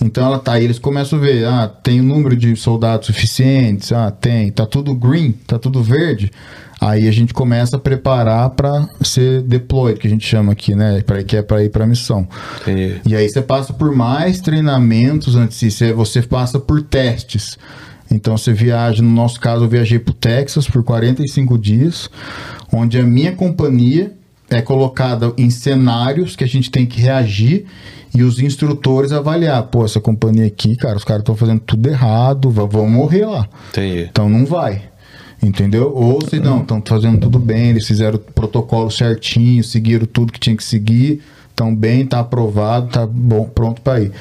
Então 0.00 0.24
ela 0.24 0.38
tá 0.38 0.52
aí, 0.52 0.64
eles 0.64 0.78
começam 0.78 1.18
a 1.18 1.22
ver, 1.22 1.44
ah, 1.44 1.68
tem 1.82 2.00
o 2.00 2.04
número 2.04 2.36
de 2.36 2.54
soldados 2.56 3.06
suficientes, 3.06 3.92
ah, 3.92 4.10
tem, 4.10 4.50
tá 4.50 4.64
tudo 4.64 4.94
green, 4.94 5.32
tá 5.46 5.58
tudo 5.58 5.82
verde. 5.82 6.30
Aí 6.80 7.08
a 7.08 7.10
gente 7.10 7.34
começa 7.34 7.76
a 7.76 7.78
preparar 7.78 8.50
para 8.50 8.88
ser 9.02 9.42
deployed, 9.42 9.98
que 9.98 10.06
a 10.06 10.10
gente 10.10 10.24
chama 10.24 10.52
aqui, 10.52 10.76
né, 10.76 11.02
para 11.04 11.24
que 11.24 11.36
é 11.36 11.42
para 11.42 11.64
ir 11.64 11.70
para 11.70 11.84
missão. 11.86 12.28
Entendi. 12.60 13.00
E 13.04 13.16
aí 13.16 13.28
você 13.28 13.42
passa 13.42 13.72
por 13.72 13.94
mais 13.94 14.40
treinamentos 14.40 15.34
antes 15.34 15.58
disso, 15.58 15.82
aí 15.82 15.92
você 15.92 16.22
passa 16.22 16.60
por 16.60 16.80
testes. 16.82 17.58
Então 18.10 18.36
você 18.36 18.52
viaja, 18.52 19.02
no 19.02 19.10
nosso 19.10 19.40
caso 19.40 19.64
eu 19.64 19.68
viajei 19.68 19.98
para 19.98 20.12
o 20.12 20.14
Texas 20.14 20.68
por 20.68 20.84
45 20.84 21.58
dias, 21.58 22.08
onde 22.72 22.98
a 22.98 23.02
minha 23.02 23.32
companhia 23.32 24.12
é 24.50 24.62
colocada 24.62 25.32
em 25.36 25.50
cenários 25.50 26.34
que 26.34 26.44
a 26.44 26.46
gente 26.46 26.70
tem 26.70 26.86
que 26.86 27.00
reagir 27.00 27.66
e 28.14 28.22
os 28.22 28.40
instrutores 28.40 29.12
avaliar. 29.12 29.62
Pô, 29.64 29.84
essa 29.84 30.00
companhia 30.00 30.46
aqui, 30.46 30.76
cara, 30.76 30.96
os 30.96 31.04
caras 31.04 31.20
estão 31.20 31.36
fazendo 31.36 31.60
tudo 31.60 31.88
errado, 31.88 32.50
vão 32.50 32.88
morrer 32.88 33.26
lá. 33.26 33.48
Entendi. 33.70 34.08
Então 34.10 34.28
não 34.28 34.46
vai. 34.46 34.82
Entendeu? 35.42 35.92
Ou 35.94 36.20
se 36.26 36.40
não, 36.40 36.62
estão 36.62 36.82
fazendo 36.84 37.18
tudo 37.18 37.38
bem, 37.38 37.70
eles 37.70 37.86
fizeram 37.86 38.16
o 38.16 38.18
protocolo 38.18 38.90
certinho, 38.90 39.62
seguiram 39.62 40.04
tudo 40.04 40.32
que 40.32 40.40
tinha 40.40 40.56
que 40.56 40.64
seguir, 40.64 41.22
estão 41.48 41.74
bem, 41.74 42.04
tá 42.04 42.20
aprovado, 42.20 42.88
tá 42.88 43.06
bom, 43.06 43.44
pronto 43.44 43.80
para 43.80 44.00
ir. 44.00 44.12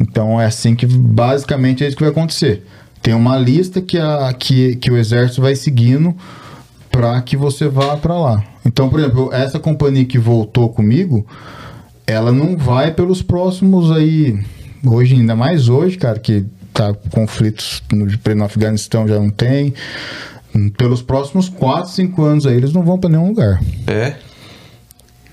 Então 0.00 0.40
é 0.40 0.46
assim 0.46 0.74
que 0.74 0.86
basicamente 0.86 1.84
é 1.84 1.86
isso 1.86 1.96
que 1.96 2.02
vai 2.02 2.10
acontecer. 2.10 2.64
Tem 3.00 3.14
uma 3.14 3.38
lista 3.38 3.80
que, 3.80 3.98
a, 3.98 4.34
que, 4.36 4.74
que 4.76 4.90
o 4.90 4.96
exército 4.96 5.40
vai 5.40 5.54
seguindo 5.54 6.16
para 6.90 7.20
que 7.22 7.36
você 7.36 7.68
vá 7.68 7.96
para 7.96 8.18
lá. 8.18 8.44
Então, 8.66 8.88
por 8.88 8.98
exemplo, 9.00 9.30
essa 9.32 9.58
companhia 9.58 10.04
que 10.04 10.18
voltou 10.18 10.68
comigo, 10.68 11.26
ela 12.06 12.32
não 12.32 12.56
vai 12.56 12.92
pelos 12.92 13.22
próximos 13.22 13.90
aí, 13.92 14.38
hoje 14.84 15.14
ainda 15.14 15.36
mais 15.36 15.68
hoje, 15.68 15.96
cara, 15.96 16.18
que 16.18 16.44
tá 16.72 16.92
conflitos 17.10 17.82
no, 17.92 18.06
no 18.34 18.44
Afeganistão 18.44 19.06
já 19.08 19.18
não 19.18 19.30
tem. 19.30 19.72
Pelos 20.76 21.02
próximos 21.02 21.48
4, 21.48 21.90
5 21.92 22.22
anos 22.22 22.46
aí, 22.46 22.56
eles 22.56 22.72
não 22.72 22.82
vão 22.82 22.98
para 22.98 23.10
nenhum 23.10 23.28
lugar. 23.28 23.60
É? 23.86 24.14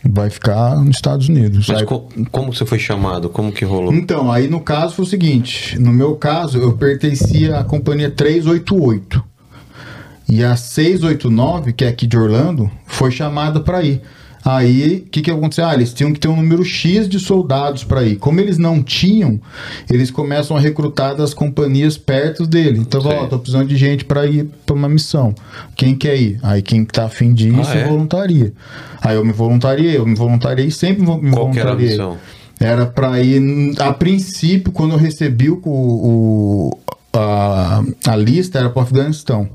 Vai 0.05 0.29
ficar 0.29 0.75
nos 0.83 0.97
Estados 0.97 1.29
Unidos. 1.29 1.67
Mas 1.69 1.79
Aí- 1.79 1.85
co- 1.85 2.09
como 2.29 2.53
você 2.53 2.65
foi 2.65 2.77
chamado? 2.77 3.29
Como 3.29 3.51
que 3.53 3.63
rolou? 3.63 3.93
Então, 3.93 4.29
aí 4.29 4.49
no 4.49 4.59
caso 4.59 4.95
foi 4.95 5.05
o 5.05 5.07
seguinte: 5.07 5.79
no 5.79 5.93
meu 5.93 6.15
caso, 6.17 6.57
eu 6.57 6.73
pertencia 6.73 7.57
à 7.59 7.63
companhia 7.63 8.11
388. 8.11 9.23
E 10.35 10.43
a 10.43 10.55
689, 10.55 11.73
que 11.73 11.85
é 11.85 11.89
aqui 11.89 12.07
de 12.07 12.17
Orlando, 12.17 12.69
foi 12.87 13.11
chamada 13.11 13.59
para 13.59 13.83
ir. 13.83 14.01
Aí, 14.43 15.03
o 15.05 15.09
que, 15.09 15.21
que 15.21 15.31
aconteceu? 15.31 15.65
Ah, 15.65 15.73
eles 15.73 15.93
tinham 15.93 16.11
que 16.11 16.19
ter 16.19 16.27
um 16.27 16.35
número 16.35 16.65
X 16.65 17.07
de 17.07 17.17
soldados 17.19 17.83
para 17.85 18.03
ir. 18.03 18.15
Como 18.17 18.39
eles 18.41 18.57
não 18.57 18.81
tinham, 18.83 19.39
eles 19.89 20.09
começam 20.11 20.57
a 20.57 20.59
recrutar 20.59 21.15
das 21.15 21.33
companhias 21.33 21.97
perto 21.97 22.45
dele. 22.47 22.79
Então, 22.79 22.99
Sim. 22.99 23.07
ó, 23.09 23.27
tô 23.27 23.37
precisando 23.39 23.67
de 23.67 23.77
gente 23.77 24.03
para 24.03 24.25
ir 24.25 24.49
para 24.65 24.75
uma 24.75 24.89
missão. 24.89 25.33
Quem 25.77 25.95
quer 25.95 26.17
ir? 26.19 26.39
Aí, 26.43 26.61
quem 26.61 26.83
tá 26.83 27.05
afim 27.05 27.31
de 27.33 27.49
ir, 27.49 27.59
Ah, 27.59 27.63
se 27.63 27.77
é? 27.77 27.87
voluntaria. 27.87 28.51
Aí, 29.01 29.15
eu 29.15 29.23
me 29.23 29.31
voluntariei. 29.31 29.95
Eu 29.97 30.05
me 30.05 30.15
voluntariei 30.15 30.71
sempre 30.71 31.03
me 31.03 31.31
Qual 31.31 31.51
que 31.51 31.59
era 31.59 31.69
a 31.69 31.75
voluntariei. 31.75 31.89
missão? 31.91 32.17
Era 32.59 32.85
pra 32.85 33.21
ir. 33.21 33.41
A 33.79 33.93
princípio, 33.93 34.73
quando 34.73 34.91
eu 34.93 34.97
recebi 34.97 35.49
o, 35.51 35.61
o- 35.63 36.77
a, 37.13 37.81
a 38.07 38.15
lista, 38.15 38.59
era 38.59 38.69
pro 38.69 38.81
Afeganistão. 38.81 39.47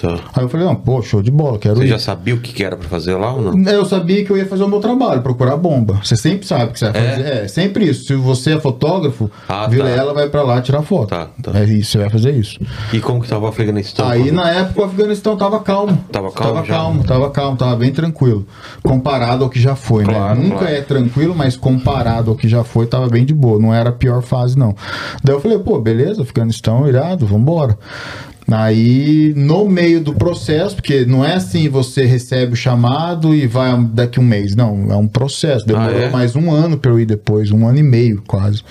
Tá. 0.00 0.18
Aí 0.34 0.44
eu 0.44 0.48
falei, 0.48 0.66
não, 0.66 0.74
pô, 0.74 1.00
show 1.02 1.22
de 1.22 1.30
bola, 1.30 1.58
quero 1.58 1.76
Você 1.76 1.84
ir. 1.84 1.88
já 1.88 1.98
sabia 1.98 2.34
o 2.34 2.40
que 2.40 2.52
que 2.52 2.62
era 2.64 2.76
pra 2.76 2.88
fazer 2.88 3.14
lá 3.14 3.32
ou 3.32 3.40
não? 3.54 3.70
Eu 3.72 3.84
sabia 3.84 4.24
que 4.24 4.30
eu 4.30 4.36
ia 4.36 4.46
fazer 4.46 4.62
o 4.64 4.68
meu 4.68 4.80
trabalho, 4.80 5.22
procurar 5.22 5.56
bomba. 5.56 6.00
Você 6.02 6.16
sempre 6.16 6.46
sabe 6.46 6.72
que 6.72 6.78
você 6.78 6.90
vai 6.90 7.00
É? 7.06 7.10
fazer. 7.10 7.26
É, 7.28 7.48
sempre 7.48 7.84
isso. 7.88 8.04
Se 8.06 8.14
você 8.14 8.54
é 8.54 8.60
fotógrafo, 8.60 9.30
Ah, 9.48 9.66
vira 9.66 9.84
tá. 9.84 9.90
ela, 9.90 10.12
vai 10.14 10.28
pra 10.28 10.42
lá 10.42 10.60
tirar 10.60 10.82
foto. 10.82 11.08
Tá, 11.08 11.28
tá. 11.42 11.58
É 11.58 11.64
isso, 11.64 11.92
você 11.92 11.98
vai 11.98 12.10
fazer 12.10 12.32
isso. 12.32 12.58
E 12.92 13.00
como 13.00 13.20
que 13.22 13.28
tava 13.28 13.44
o 13.44 13.48
Afeganistão? 13.48 14.08
Aí 14.08 14.30
na 14.30 14.50
época 14.50 14.80
o 14.82 14.84
Afeganistão 14.84 15.36
tava 15.36 15.60
calmo. 15.60 15.98
Tava 16.12 16.30
calmo 16.30 16.54
Tava 16.54 16.66
já? 16.66 16.74
calmo, 16.74 17.04
tava 17.04 17.30
calmo, 17.30 17.56
tava 17.56 17.76
bem 17.76 17.92
tranquilo. 17.92 18.46
Comparado 18.82 19.44
ao 19.44 19.50
que 19.50 19.60
já 19.60 19.74
foi, 19.74 20.04
Claro, 20.04 20.38
né? 20.38 20.44
Nunca 20.44 20.58
claro. 20.58 20.74
é 20.74 20.80
tranquilo, 20.82 21.34
mas 21.34 21.56
comparado 21.56 22.30
ao 22.30 22.36
que 22.36 22.48
já 22.48 22.62
foi, 22.64 22.86
tava 22.86 23.08
bem 23.08 23.24
de 23.24 23.34
boa. 23.34 23.58
Não 23.58 23.72
era 23.74 23.90
a 23.90 23.92
pior 23.92 24.22
fase, 24.22 24.58
não. 24.58 24.74
Daí 25.22 25.34
eu 25.34 25.40
falei, 25.40 25.58
pô, 25.58 25.78
beleza, 25.80 26.22
Afeganistão, 26.22 26.86
irado, 26.86 27.26
vambora. 27.26 27.78
Aí, 28.50 29.34
no 29.36 29.68
meio 29.68 30.00
do 30.00 30.14
processo, 30.14 30.76
porque 30.76 31.04
não 31.04 31.24
é 31.24 31.34
assim, 31.34 31.68
você 31.68 32.04
recebe 32.04 32.52
o 32.52 32.56
chamado 32.56 33.34
e 33.34 33.46
vai 33.46 33.76
daqui 33.86 34.20
um 34.20 34.24
mês. 34.24 34.54
Não, 34.54 34.86
é 34.90 34.96
um 34.96 35.08
processo. 35.08 35.66
Demorou 35.66 35.96
Ah, 35.96 36.02
é? 36.04 36.10
mais 36.10 36.36
um 36.36 36.52
ano 36.52 36.78
pra 36.78 36.90
eu 36.92 37.00
ir 37.00 37.06
depois, 37.06 37.50
um 37.50 37.66
ano 37.66 37.78
e 37.78 37.82
meio 37.82 38.22
quase. 38.26 38.62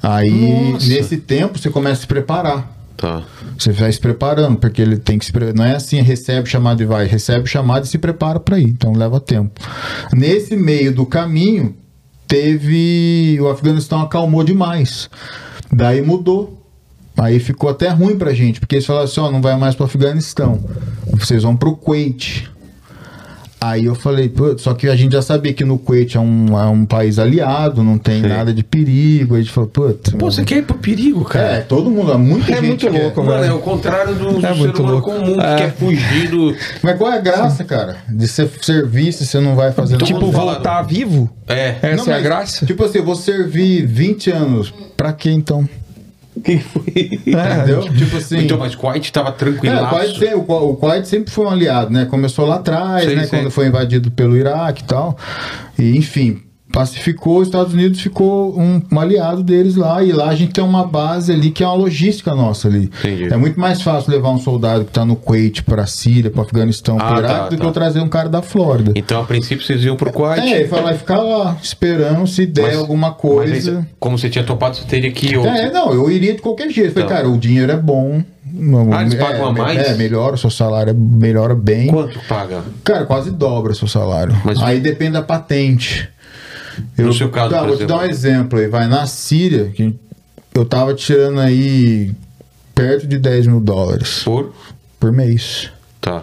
Aí, 0.00 0.70
Nossa. 0.72 0.88
nesse 0.88 1.16
tempo, 1.16 1.58
você 1.58 1.68
começa 1.68 1.98
a 1.98 2.00
se 2.02 2.06
preparar. 2.06 2.70
Tá. 2.96 3.22
Você 3.58 3.72
vai 3.72 3.90
se 3.90 3.98
preparando, 3.98 4.56
porque 4.58 4.80
ele 4.80 4.96
tem 4.96 5.18
que 5.18 5.24
se 5.24 5.32
pre... 5.32 5.52
Não 5.52 5.64
é 5.64 5.74
assim, 5.74 6.00
recebe 6.00 6.46
o 6.46 6.50
chamado 6.50 6.80
e 6.82 6.86
vai. 6.86 7.06
Recebe 7.06 7.44
o 7.44 7.46
chamado 7.48 7.84
e 7.84 7.88
se 7.88 7.98
prepara 7.98 8.38
para 8.38 8.58
ir. 8.60 8.68
Então 8.68 8.92
leva 8.92 9.18
tempo. 9.18 9.60
Nesse 10.14 10.54
meio 10.54 10.94
do 10.94 11.04
caminho, 11.04 11.74
teve. 12.28 13.36
O 13.40 13.48
Afeganistão 13.48 14.00
acalmou 14.00 14.44
demais. 14.44 15.10
Daí 15.72 16.00
mudou. 16.00 16.61
Aí 17.16 17.38
ficou 17.38 17.68
até 17.70 17.88
ruim 17.90 18.16
pra 18.16 18.32
gente, 18.32 18.58
porque 18.60 18.76
eles 18.76 18.86
falaram 18.86 19.04
assim: 19.04 19.20
ó, 19.20 19.30
não 19.30 19.42
vai 19.42 19.56
mais 19.56 19.74
pro 19.74 19.84
Afeganistão. 19.84 20.58
Vocês 21.12 21.42
vão 21.42 21.56
pro 21.56 21.76
Kuwait. 21.76 22.50
Aí 23.64 23.84
eu 23.84 23.94
falei, 23.94 24.28
só 24.58 24.74
que 24.74 24.88
a 24.88 24.96
gente 24.96 25.12
já 25.12 25.22
sabia 25.22 25.52
que 25.54 25.64
no 25.64 25.78
Kuwait 25.78 26.16
é 26.16 26.20
um, 26.20 26.58
é 26.58 26.64
um 26.66 26.84
país 26.84 27.16
aliado, 27.20 27.84
não 27.84 27.96
tem 27.96 28.20
Sim. 28.20 28.26
nada 28.26 28.52
de 28.52 28.64
perigo. 28.64 29.34
Aí 29.36 29.40
a 29.40 29.44
gente 29.44 29.52
falou, 29.54 29.70
putz. 29.70 30.10
Pô, 30.14 30.28
você 30.32 30.42
quer 30.44 30.56
ir 30.58 30.62
pro 30.64 30.76
perigo, 30.78 31.24
cara? 31.24 31.46
É, 31.46 31.60
todo 31.60 31.88
mundo, 31.88 32.18
muita 32.18 32.50
É 32.50 32.56
gente 32.56 32.66
muito 32.66 32.90
quer. 32.90 33.02
louco, 33.02 33.22
Mano, 33.22 33.38
velho. 33.40 33.52
é 33.52 33.54
o 33.54 33.60
contrário 33.60 34.16
do, 34.16 34.32
do 34.40 34.44
É 34.44 34.48
ser 34.52 34.58
muito 34.58 34.82
humano 34.82 34.94
louco. 34.98 35.12
comum 35.12 35.34
que 35.38 35.44
É. 35.46 35.56
quer 35.58 35.72
fugir 35.76 36.28
do. 36.28 36.56
Mas 36.82 36.98
qual 36.98 37.12
é 37.12 37.18
a 37.18 37.20
graça, 37.20 37.62
cara? 37.62 37.98
De 38.08 38.26
ser 38.26 38.50
servir 38.62 39.12
se 39.12 39.24
você 39.24 39.38
não 39.38 39.54
vai 39.54 39.70
fazer 39.70 39.96
Tipo, 39.98 40.18
mundo 40.22 40.32
fala- 40.32 40.54
voltar 40.54 40.82
vivo? 40.82 41.30
É. 41.46 41.76
Essa 41.82 42.04
Não, 42.06 42.12
é 42.12 42.16
a 42.16 42.20
graça? 42.20 42.66
Tipo 42.66 42.82
assim, 42.84 42.98
eu 42.98 43.04
vou 43.04 43.14
servir 43.14 43.86
20 43.86 44.28
anos. 44.32 44.74
Pra 44.96 45.12
quê 45.12 45.30
então? 45.30 45.68
Que 46.42 46.58
foi? 46.58 46.82
Entendeu? 47.26 47.82
Tipo 47.94 48.16
assim. 48.16 48.38
Então, 48.38 48.58
mas 48.58 48.74
Kuwait 48.74 49.12
tava 49.12 49.28
É, 49.28 49.32
tranquilo. 49.32 49.82
o 49.82 49.88
Kuwait, 49.88 50.18
sempre, 50.18 50.34
o 50.34 50.74
Kuwait 50.76 51.06
sempre 51.08 51.30
foi 51.30 51.44
um 51.44 51.50
aliado, 51.50 51.90
né? 51.90 52.06
Começou 52.06 52.46
lá 52.46 52.56
atrás, 52.56 53.06
né? 53.14 53.26
Quando 53.26 53.50
foi 53.50 53.66
invadido 53.66 54.10
pelo 54.10 54.36
Iraque 54.36 54.82
e 54.82 54.86
tal. 54.86 55.16
E, 55.78 55.96
enfim, 55.96 56.40
pacificou, 56.72 57.38
os 57.40 57.48
Estados 57.48 57.72
Unidos 57.74 58.00
ficou 58.00 58.58
um, 58.58 58.80
um 58.90 58.98
aliado 59.00 59.42
deles 59.42 59.76
lá. 59.76 60.02
E 60.02 60.10
lá 60.12 60.28
a 60.30 60.34
gente 60.34 60.52
tem 60.52 60.64
uma 60.64 60.86
base 60.86 61.30
ali 61.32 61.50
que 61.50 61.62
é 61.62 61.66
uma 61.66 61.74
logística 61.76 62.34
nossa 62.34 62.68
ali. 62.68 62.90
Entendi. 62.98 63.32
É 63.32 63.36
muito 63.36 63.60
mais 63.60 63.82
fácil 63.82 64.10
levar 64.10 64.30
um 64.30 64.38
soldado 64.40 64.84
que 64.84 64.90
tá 64.90 65.04
no 65.04 65.14
Kuwait 65.14 65.62
pra 65.62 65.86
Síria, 65.86 66.30
pro 66.30 66.42
Afeganistão, 66.42 66.96
Ah, 66.98 67.04
pro 67.12 67.18
Iraque, 67.18 67.34
tá, 67.34 67.48
do 67.48 67.56
que 67.56 67.62
tá. 67.62 67.68
eu 67.68 67.72
trazer 67.72 68.00
um 68.00 68.08
cara 68.08 68.28
da 68.28 68.42
Flórida. 68.42 68.92
Então, 68.96 69.20
a 69.20 69.24
princípio, 69.24 69.64
vocês 69.64 69.84
iam 69.84 69.96
pro 69.96 70.10
Kuwait. 70.12 70.52
É, 70.52 70.66
foi 70.66 70.80
lá 70.80 70.92
e 70.92 70.98
ficar 70.98 71.18
lá, 71.18 71.56
esperando 71.62 72.26
se 72.26 72.46
der 72.46 72.62
Mas- 72.68 72.76
alguma 72.78 73.08
aí, 73.08 73.14
coisa. 73.14 73.72
você- 73.80 73.86
como 74.00 74.18
você 74.18 74.30
tinha 74.30 74.44
topado, 74.44 74.76
você 74.76 74.84
teria 74.84 75.12
que 75.12 75.26
ir 75.26 75.36
outro. 75.36 75.52
É, 75.52 75.70
não, 75.70 75.92
eu 75.92 76.10
iria 76.10 76.34
de 76.34 76.40
qualquer 76.40 76.70
jeito. 76.70 76.92
Falei, 76.94 77.08
Tá. 77.08 77.14
cara, 77.16 77.28
o 77.28 77.36
dinheiro 77.36 77.70
é 77.70 77.76
bom. 77.76 78.22
Ah, 78.92 79.02
eles 79.02 79.14
pagam 79.14 79.46
é, 79.46 79.48
a 79.48 79.52
mais? 79.52 79.78
É, 79.78 79.94
melhora, 79.94 80.34
o 80.34 80.38
seu 80.38 80.50
salário 80.50 80.90
é- 80.90 80.94
melhora 80.94 81.54
bem. 81.54 81.86
Quanto 81.86 82.18
paga? 82.28 82.60
Cara, 82.84 83.06
quase 83.06 83.30
dobra 83.30 83.72
o 83.72 83.74
seu 83.74 83.88
salário. 83.88 84.36
Mas- 84.44 84.60
Aí 84.62 84.78
depende 84.80 85.12
da 85.12 85.22
patente. 85.22 86.08
No 86.96 87.12
seu 87.12 87.28
caso, 87.30 87.50
tá, 87.50 87.60
por 87.60 87.68
vou 87.68 87.76
te 87.78 87.86
dar 87.86 87.98
um 87.98 88.04
exemplo 88.04 88.58
aí. 88.58 88.68
Vai 88.68 88.88
na 88.88 89.06
Síria, 89.06 89.70
que 89.70 89.94
eu 90.54 90.64
tava 90.64 90.94
tirando 90.94 91.40
aí 91.40 92.12
perto 92.74 93.06
de 93.06 93.18
10 93.18 93.46
mil 93.46 93.60
dólares 93.60 94.22
Por? 94.24 94.52
por 94.98 95.12
mês. 95.12 95.70
Tá. 96.00 96.22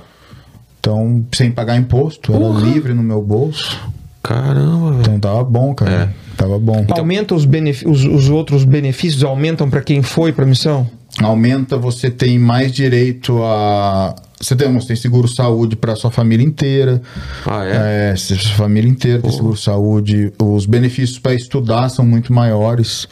Então, 0.80 1.26
sem 1.34 1.52
pagar 1.52 1.78
imposto, 1.78 2.34
era 2.34 2.41
Porra! 2.41 2.62
livre 2.62 2.93
no 2.93 3.04
meu 3.04 3.22
bolso. 3.22 3.80
Caramba, 4.24 4.91
velho. 4.91 5.02
Então 5.02 5.20
tava 5.20 5.43
bom, 5.43 5.74
cara. 5.74 5.91
É. 6.16 6.36
Tava 6.36 6.58
bom. 6.58 6.86
Aumenta 6.89 7.36
os, 7.36 7.45
os, 7.86 8.06
os 8.06 8.30
outros 8.30 8.64
benefícios, 8.64 9.24
aumentam 9.24 9.70
pra 9.70 9.82
quem 9.82 10.02
foi 10.02 10.32
pra 10.32 10.45
missão? 10.45 10.89
aumenta, 11.22 11.78
você 11.78 12.10
tem 12.10 12.38
mais 12.38 12.72
direito 12.72 13.41
a 13.43 14.16
Você 14.40 14.56
tem, 14.56 14.74
você 14.74 14.88
tem 14.88 14.96
seguro 14.96 15.28
saúde 15.28 15.76
para 15.76 15.96
sua 15.96 16.10
família 16.10 16.46
inteira. 16.46 17.02
Ah, 17.46 17.66
é? 17.66 18.12
É, 18.12 18.16
sua 18.16 18.38
família 18.56 18.90
inteira 18.90 19.22
tem 19.22 19.32
seguro 19.32 19.58
saúde. 19.58 20.32
Os 20.40 20.66
benefícios 20.66 21.20
para 21.20 21.34
estudar 21.34 21.90
são 21.90 22.06
muito 22.06 22.32
maiores. 22.32 23.08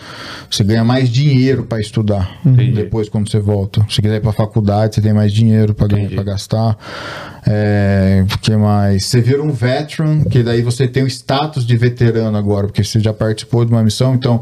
Você 0.49 0.63
ganha 0.63 0.86
mais 0.86 1.09
dinheiro 1.09 1.63
para 1.63 1.82
estudar 1.82 2.39
Entendi. 2.45 2.71
depois 2.71 3.09
quando 3.09 3.30
você 3.30 3.39
volta. 3.39 3.86
Se 3.89 4.01
quiser 4.01 4.17
ir 4.17 4.21
para 4.21 4.32
faculdade, 4.32 4.95
você 4.95 5.01
tem 5.01 5.13
mais 5.13 5.34
dinheiro 5.34 5.73
para 5.73 6.23
gastar. 6.23 6.78
É, 7.49 8.25
o 8.30 8.38
que 8.39 8.55
mais? 8.57 9.05
Você 9.05 9.21
vira 9.21 9.41
um 9.41 9.51
veteran, 9.51 10.23
que 10.25 10.43
daí 10.43 10.61
você 10.61 10.86
tem 10.86 11.03
o 11.03 11.07
status 11.07 11.65
de 11.65 11.78
veterano 11.78 12.38
agora, 12.38 12.67
porque 12.67 12.84
você 12.84 12.99
já 12.99 13.13
participou 13.13 13.63
de 13.63 13.71
uma 13.71 13.82
missão. 13.82 14.13
Então, 14.13 14.41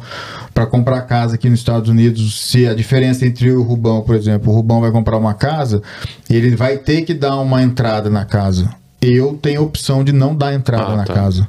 para 0.53 0.65
comprar 0.65 1.01
casa 1.01 1.35
aqui 1.35 1.47
nos 1.47 1.59
Estados 1.59 1.87
Unidos, 1.87 2.49
se 2.49 2.67
a 2.67 2.73
diferença 2.73 3.25
entre 3.25 3.51
o 3.51 3.61
Rubão, 3.61 4.01
por 4.01 4.15
exemplo, 4.15 4.51
o 4.51 4.55
Rubão 4.55 4.81
vai 4.81 4.91
comprar 4.91 5.17
uma 5.17 5.35
casa, 5.35 5.83
ele 6.27 6.55
vai 6.55 6.74
ter 6.75 7.01
que 7.03 7.13
dar 7.13 7.35
uma 7.37 7.61
entrada 7.61 8.09
na 8.09 8.25
casa. 8.25 8.69
Eu 9.01 9.37
tenho 9.41 9.61
a 9.61 9.63
opção 9.63 10.03
de 10.03 10.11
não 10.11 10.35
dar 10.35 10.53
entrada 10.53 10.93
Ah, 10.93 10.97
na 10.97 11.03
tá. 11.05 11.13
casa. 11.13 11.47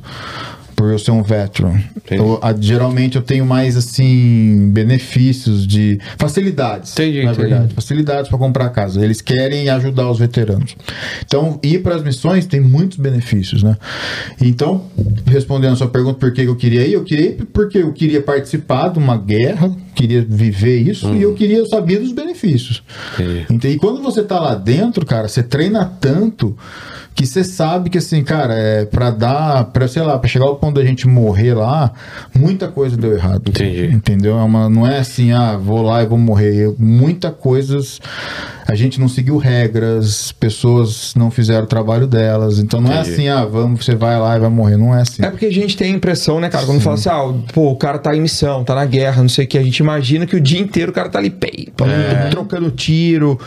Por 0.77 0.93
eu 0.93 0.99
ser 0.99 1.11
um 1.11 1.22
veteran. 1.22 1.81
Eu, 2.11 2.39
a- 2.43 2.55
geralmente 2.55 3.16
eu 3.16 3.22
tenho 3.22 3.47
mais 3.47 3.77
assim 3.79 4.68
benefícios 4.72 5.66
de 5.66 5.99
facilidades. 6.18 6.93
Entendi, 6.93 7.24
na 7.24 7.33
entendi. 7.33 7.49
verdade, 7.49 7.74
facilidades 7.74 8.29
para 8.29 8.39
comprar 8.39 8.68
casa. 8.68 9.03
Eles 9.03 9.22
querem 9.22 9.70
ajudar 9.70 10.11
os 10.11 10.18
veteranos. 10.18 10.77
Então, 11.24 11.59
ir 11.62 11.83
para 11.83 11.95
as 11.97 12.03
missões 12.05 12.45
tem 12.47 12.61
muitos 12.61 12.99
benefícios, 12.99 13.62
né? 13.62 13.77
Então, 14.41 14.85
respondendo 15.27 15.72
a 15.72 15.77
sua 15.77 15.89
pergunta, 15.89 16.18
por 16.18 16.31
que 16.33 16.43
eu 16.43 16.55
queria 16.57 16.87
ir? 16.87 16.93
Eu 16.93 17.05
queria 17.05 17.31
ir 17.31 17.47
porque 17.53 17.79
eu 17.79 17.93
queria 17.93 18.20
participar 18.20 18.89
de 18.91 18.99
uma 18.99 19.16
guerra, 19.16 19.74
queria 19.95 20.20
viver 20.29 20.79
isso 20.79 21.12
e 21.14 21.22
eu 21.22 21.33
queria 21.35 21.64
saber 21.64 22.01
dos 22.01 22.12
benefícios. 22.12 22.83
Entendi. 23.14 23.47
Então, 23.51 23.70
e 23.70 23.77
quando 23.79 24.03
você 24.03 24.22
tá 24.22 24.39
lá 24.39 24.55
dentro, 24.55 25.07
cara, 25.07 25.27
você 25.27 25.43
treina 25.43 25.85
tanto 25.87 26.55
que 27.17 27.27
você 27.27 27.43
sabe 27.43 27.89
que 27.89 27.97
assim, 27.97 28.23
cara, 28.23 28.53
é 28.53 28.85
para 28.85 29.11
dar, 29.11 29.64
para 29.64 29.89
sei 29.89 30.03
lá, 30.03 30.19
para 30.19 30.29
chegar 30.29 30.45
ao 30.45 30.57
ponto 30.57 30.75
da 30.75 30.85
gente 30.85 31.09
morrer 31.09 31.55
lá, 31.55 31.91
muita 32.35 32.69
coisa 32.69 32.95
deu 32.95 33.14
errado. 33.14 33.49
Entendi. 33.49 33.87
Entendeu? 33.87 34.39
É 34.39 34.43
uma, 34.43 34.69
não 34.69 34.87
é 34.87 34.99
assim, 34.99 35.33
ah, 35.33 35.57
vou 35.57 35.81
lá 35.81 36.03
e 36.03 36.07
vou 36.07 36.19
morrer. 36.19 36.75
Muita 36.79 37.31
coisas 37.31 37.99
a 38.69 38.75
gente 38.75 38.99
não 38.99 39.09
seguiu 39.09 39.39
regras, 39.39 40.33
pessoas 40.33 41.14
não 41.14 41.31
fizeram 41.31 41.64
o 41.64 41.67
trabalho 41.69 42.07
delas. 42.07 42.59
Então 42.59 42.81
não 42.81 42.91
é 42.91 43.01
Entendi. 43.01 43.12
assim, 43.12 43.29
ah, 43.29 43.45
vamos, 43.45 43.85
você 43.85 43.95
vai 43.95 44.19
lá 44.19 44.37
e 44.37 44.41
vai 44.41 44.51
morrer. 44.51 44.77
Não 44.77 44.95
é 44.95 45.03
assim. 45.03 45.25
É 45.25 45.31
porque 45.31 45.47
a 45.47 45.53
gente 45.53 45.77
tem 45.77 45.93
a 45.93 45.97
impressão, 45.97 46.41
né, 46.41 46.49
cara, 46.49 46.67
quando 46.67 46.81
fala 46.81 46.97
assim, 46.97 47.09
ah, 47.09 47.33
pô, 47.53 47.71
o 47.71 47.77
cara 47.77 47.97
tá 47.97 48.14
em 48.14 48.21
missão, 48.21 48.64
tá 48.64 48.75
na 48.75 48.85
guerra, 48.85 49.23
não 49.23 49.29
sei 49.29 49.45
o 49.45 49.49
que, 49.49 49.57
a 49.57 49.62
gente 49.62 49.79
imagina 49.79 50.27
que 50.27 50.35
o 50.35 50.41
dia 50.41 50.61
inteiro 50.61 50.91
o 50.91 50.95
cara 50.95 51.09
tá 51.09 51.19
ali, 51.19 51.31
pei, 51.31 51.69
pam, 51.77 51.87
trocando 52.31 52.71
tiro, 52.73 53.39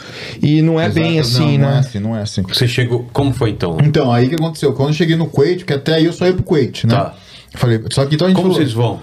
e 0.41 0.61
não 0.61 0.79
é 0.79 0.87
bem 0.89 1.17
Exato. 1.17 1.43
assim, 1.43 1.57
não, 1.57 1.65
Não 1.65 1.69
é 1.69 1.73
né? 1.73 1.79
assim, 1.79 1.99
não 1.99 2.15
é 2.15 2.21
assim. 2.21 2.41
Você 2.43 2.67
chegou. 2.67 3.05
Como 3.11 3.33
foi 3.33 3.51
então? 3.59 3.77
Então, 3.83 4.11
aí 4.11 4.25
o 4.27 4.29
que 4.29 4.35
aconteceu? 4.35 4.73
Quando 4.73 4.89
eu 4.89 4.93
cheguei 4.95 5.15
no 5.15 5.27
Kuwait, 5.27 5.63
que 5.65 5.73
até 5.73 5.95
aí 5.95 6.05
eu 6.05 6.13
só 6.13 6.25
ia 6.25 6.33
pro 6.33 6.43
Kuwait, 6.43 6.85
né? 6.87 6.95
Tá. 6.95 7.13
Falei, 7.55 7.81
só 7.91 8.05
que 8.05 8.15
então 8.15 8.25
a 8.27 8.29
gente 8.29 8.37
Como 8.37 8.49
falou, 8.53 8.57
vocês 8.57 8.73
vão? 8.73 8.99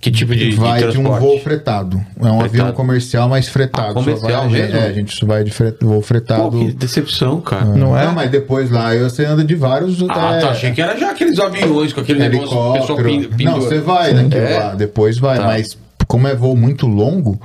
Que 0.00 0.10
tipo 0.10 0.34
de, 0.34 0.48
de 0.50 0.56
vai 0.56 0.78
de, 0.78 0.86
um 0.86 0.90
transporte? 0.92 1.20
voo 1.20 1.38
fretado. 1.40 1.98
É 2.18 2.24
um 2.24 2.28
avião 2.40 2.48
Fretado. 2.48 2.72
comercial, 2.72 3.28
mas 3.28 3.48
fretado. 3.48 3.90
Ah, 3.90 3.92
comercial 3.94 4.42
vai- 4.48 4.50
mesmo? 4.62 4.76
É, 4.78 4.86
a 4.86 4.92
gente 4.94 5.24
vai 5.26 5.44
de 5.44 5.50
fre- 5.50 5.74
voo 5.78 6.00
fretado. 6.00 6.42
Pô, 6.44 6.58
que 6.58 6.72
decepção, 6.72 7.38
cara. 7.42 7.66
Não 7.66 7.94
é? 7.98 8.06
Não, 8.06 8.14
mas 8.14 8.30
depois 8.30 8.70
lá 8.70 8.94
eu- 8.96 9.10
você 9.10 9.26
anda 9.26 9.44
de 9.44 9.54
vários. 9.54 10.02
Ah, 10.08 10.36
é, 10.36 10.40
tá. 10.40 10.50
Achei 10.52 10.72
que 10.72 10.80
era 10.80 10.96
já 10.98 11.10
aqueles 11.10 11.38
aviões 11.38 11.92
com 11.92 12.00
aquele 12.00 12.18
negócio 12.18 12.48
que 12.48 12.54
o 12.54 12.72
pessoal 12.72 12.98
helicóptero. 12.98 13.08
pin- 13.08 13.36
pendura. 13.36 13.50
Não, 13.50 13.60
você 13.60 13.78
vai 13.78 14.14
naquilo 14.14 14.40
É? 14.46 14.58
lá, 14.58 14.74
depois 14.74 15.18
vai, 15.18 15.36
Tá. 15.36 15.44
mas 15.44 15.76
como 16.08 16.26
é 16.26 16.34
voo 16.34 16.56
muito 16.56 16.86
longo, 16.86 17.38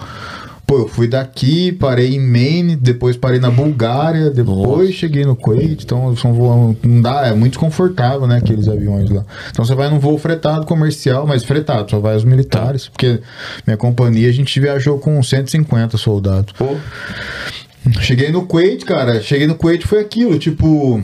pô, 0.65 0.79
eu 0.79 0.87
fui 0.87 1.07
daqui, 1.07 1.71
parei 1.71 2.15
em 2.15 2.19
Maine, 2.19 2.75
depois 2.75 3.15
parei 3.15 3.39
na 3.39 3.51
Bulgária, 3.51 4.29
depois 4.29 4.95
cheguei 4.95 5.25
no 5.25 5.35
Kuwait, 5.35 5.83
então 5.83 6.15
são 6.15 6.33
voos, 6.33 6.75
não 6.83 7.01
dá, 7.01 7.27
é 7.27 7.33
muito 7.33 7.59
confortável, 7.59 8.27
né, 8.27 8.37
aqueles 8.37 8.67
aviões 8.67 9.09
lá. 9.09 9.23
Então 9.49 9.63
você 9.63 9.75
vai 9.75 9.89
num 9.89 9.99
voo 9.99 10.17
fretado 10.17 10.65
comercial, 10.65 11.27
mas 11.27 11.43
fretado, 11.43 11.89
só 11.91 11.99
vai 11.99 12.15
os 12.15 12.23
militares, 12.23 12.87
porque 12.87 13.19
minha 13.65 13.77
companhia 13.77 14.29
a 14.29 14.33
gente 14.33 14.59
viajou 14.59 14.97
com 14.99 15.21
150 15.21 15.97
soldados. 15.97 16.53
Pô, 16.53 16.75
Cheguei 18.01 18.31
no 18.31 18.47
Kuwait, 18.47 18.83
cara. 18.83 19.21
Cheguei 19.21 19.45
no 19.45 19.55
Kuwait 19.55 19.85
foi 19.85 19.99
aquilo, 19.99 20.39
tipo, 20.39 21.01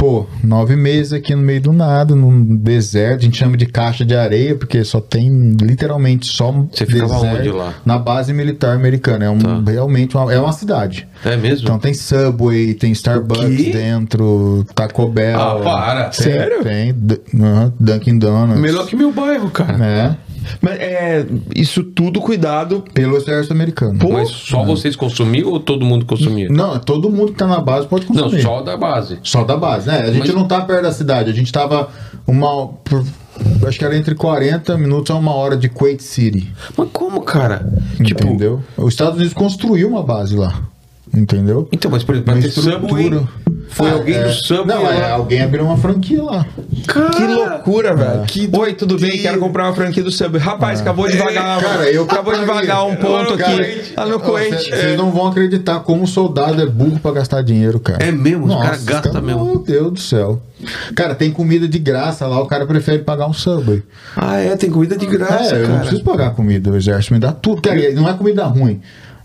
pô, 0.00 0.24
nove 0.42 0.76
meses 0.76 1.12
aqui 1.12 1.34
no 1.34 1.42
meio 1.42 1.60
do 1.60 1.74
nada, 1.74 2.16
num 2.16 2.56
deserto. 2.56 3.20
A 3.20 3.24
gente 3.24 3.36
chama 3.36 3.54
de 3.54 3.66
caixa 3.66 4.02
de 4.02 4.16
areia, 4.16 4.56
porque 4.56 4.82
só 4.82 4.98
tem 4.98 5.54
literalmente 5.60 6.26
só 6.26 6.50
Você 6.72 6.86
ficava 6.86 7.18
onde 7.18 7.50
lá? 7.50 7.74
Na 7.84 7.98
base 7.98 8.32
militar 8.32 8.74
americana. 8.74 9.26
É 9.26 9.30
um, 9.30 9.38
Tá. 9.38 9.70
realmente 9.70 10.16
uma, 10.16 10.32
é 10.32 10.40
uma 10.40 10.52
cidade. 10.52 11.06
é 11.22 11.36
mesmo? 11.36 11.64
Então 11.64 11.78
tem 11.78 11.92
Subway, 11.92 12.72
tem 12.72 12.92
Starbucks 12.92 13.72
dentro, 13.72 14.64
Taco 14.74 15.06
Bell. 15.06 15.38
Ah, 15.38 15.60
para. 15.62 16.04
Tem, 16.04 16.12
Sério? 16.24 16.62
Tem, 16.62 16.94
aham, 17.38 17.72
Dunkin' 17.78 18.18
Donuts. 18.18 18.58
Melhor 18.58 18.86
que 18.86 18.96
meu 18.96 19.12
bairro, 19.12 19.50
cara. 19.50 19.84
É, 19.84 20.16
Mas 20.60 20.78
é, 20.80 21.26
isso 21.54 21.82
tudo 21.84 22.20
cuidado. 22.20 22.84
pelo 22.94 23.16
exército 23.16 23.52
americano. 23.52 23.98
Pô, 23.98 24.12
Mas 24.12 24.28
só 24.28 24.64
vocês 24.64 24.96
consumiam 24.96 25.48
ou 25.50 25.60
todo 25.60 25.84
mundo 25.84 26.04
consumia? 26.04 26.48
Não, 26.48 26.78
todo 26.78 27.10
mundo 27.10 27.32
que 27.32 27.38
tá 27.38 27.46
na 27.46 27.60
base 27.60 27.86
pode 27.86 28.06
Não, 28.12 28.24
consumir. 28.24 28.42
só 28.42 28.60
da 28.62 28.76
base. 28.76 29.18
Só 29.22 29.44
da 29.44 29.56
base, 29.56 29.86
né? 29.88 30.00
A 30.02 30.06
gente 30.12 30.26
Mas- 30.28 30.34
não 30.34 30.46
tá 30.46 30.60
perto 30.62 30.82
da 30.82 30.92
cidade, 30.92 31.30
a 31.30 31.34
gente 31.34 31.52
tava 31.52 31.88
uma. 32.26 32.68
por- 32.68 33.04
acho 33.66 33.78
que 33.78 33.84
era 33.84 33.96
entre 33.96 34.14
40 34.14 34.76
minutos 34.76 35.10
a 35.10 35.18
uma 35.18 35.32
hora 35.34 35.56
de 35.56 35.68
Kuwait 35.68 36.02
City. 36.02 36.52
Mas 36.76 36.88
como, 36.92 37.20
cara? 37.22 37.70
Tipo, 38.02 38.24
entendeu? 38.26 38.62
Os 38.76 38.88
Estados 38.94 39.16
Unidos 39.16 39.32
construiu 39.34 39.88
uma 39.88 40.02
base 40.02 40.36
lá. 40.36 40.62
Entendeu? 41.12 41.68
então, 41.72 41.90
mas 41.90 42.04
por 42.04 42.14
exemplo, 42.14 42.34
Uma 42.34 42.42
Subway, 42.42 43.04
estrutura. 43.06 43.28
Foi 43.70 43.88
Ah, 43.88 43.92
alguém 43.94 44.14
é, 44.16 44.22
do 44.24 44.32
Subway 44.32 44.66
Não, 44.76 44.90
é, 44.90 45.10
alguém 45.12 45.42
abriu 45.42 45.64
uma 45.64 45.76
franquia 45.76 46.22
lá. 46.22 46.44
Cara, 46.86 47.10
Que 47.10 47.26
loucura, 47.26 47.94
velho. 47.94 48.22
que 48.26 48.50
Oi, 48.52 48.72
tudo 48.74 48.94
bem? 48.98 49.08
doideira. 49.10 49.28
Quero 49.30 49.40
comprar 49.40 49.64
uma 49.64 49.74
franquia 49.74 50.02
do 50.02 50.10
Subway. 50.10 50.40
Rapaz, 50.42 50.80
acabou 50.80 51.08
de 51.08 51.16
É, 51.16 51.22
vagar. 51.22 51.60
Cara, 51.60 51.90
eu 51.90 52.02
acabou 52.04 52.34
de 52.34 52.40
compraria. 52.40 52.62
vagar 52.68 52.86
um 52.86 52.96
ponto 52.96 53.34
aqui. 53.34 53.92
Lá 53.96 54.06
no 54.06 54.20
Kuwait. 54.20 54.50
Vocês 54.70 54.96
não 54.98 55.10
vão 55.10 55.28
acreditar 55.28 55.80
como 55.80 56.04
o 56.04 56.06
soldado 56.06 56.60
é 56.60 56.66
burro 56.66 56.98
pra 57.00 57.12
gastar 57.12 57.42
dinheiro, 57.42 57.78
cara. 57.80 58.02
É 58.04 58.10
mesmo? 58.10 58.44
Os 58.44 58.50
Nossa, 58.50 58.64
caras 58.64 58.84
gastam 58.84 59.12
cara, 59.12 59.24
mesmo. 59.24 59.44
Meu 59.44 59.58
Deus 59.58 59.92
do 59.92 60.00
céu. 60.00 60.40
Cara, 60.94 61.14
tem 61.14 61.30
comida 61.30 61.66
de 61.66 61.78
graça 61.78 62.26
lá, 62.26 62.38
o 62.40 62.46
cara 62.46 62.66
prefere 62.66 62.98
pagar 62.98 63.26
um 63.26 63.32
Subway. 63.32 63.82
Ah, 64.14 64.36
é, 64.38 64.56
tem 64.56 64.68
comida 64.70 64.94
de 64.96 65.06
graça, 65.06 65.56
é, 65.56 65.62
eu 65.62 65.68
não 65.68 65.78
preciso 65.78 66.04
pagar 66.04 66.30
comida, 66.34 66.70
o 66.70 66.76
exército 66.76 67.14
me 67.14 67.20
dá 67.20 67.32
tudo. 67.32 67.62
Cara, 67.62 67.78
e 67.80 67.94
não 67.94 68.06
é 68.08 68.12
comida 68.12 68.44
ruim. 68.44 68.80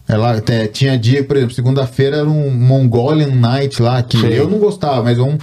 Ela 0.07 0.39
te- 0.39 0.67
tinha 0.67 0.97
dia, 0.99 1.23
por 1.23 1.35
exemplo, 1.35 1.55
segunda-feira 1.55 2.17
era 2.17 2.29
um 2.29 2.51
Mongolian 2.51 3.33
Night 3.33 3.81
lá, 3.81 4.03
que 4.03 4.17
Sim. 4.19 4.27
eu 4.27 4.47
não 4.47 4.59
gostava, 4.59 5.01
mas 5.01 5.17
é 5.17 5.21
um, 5.21 5.37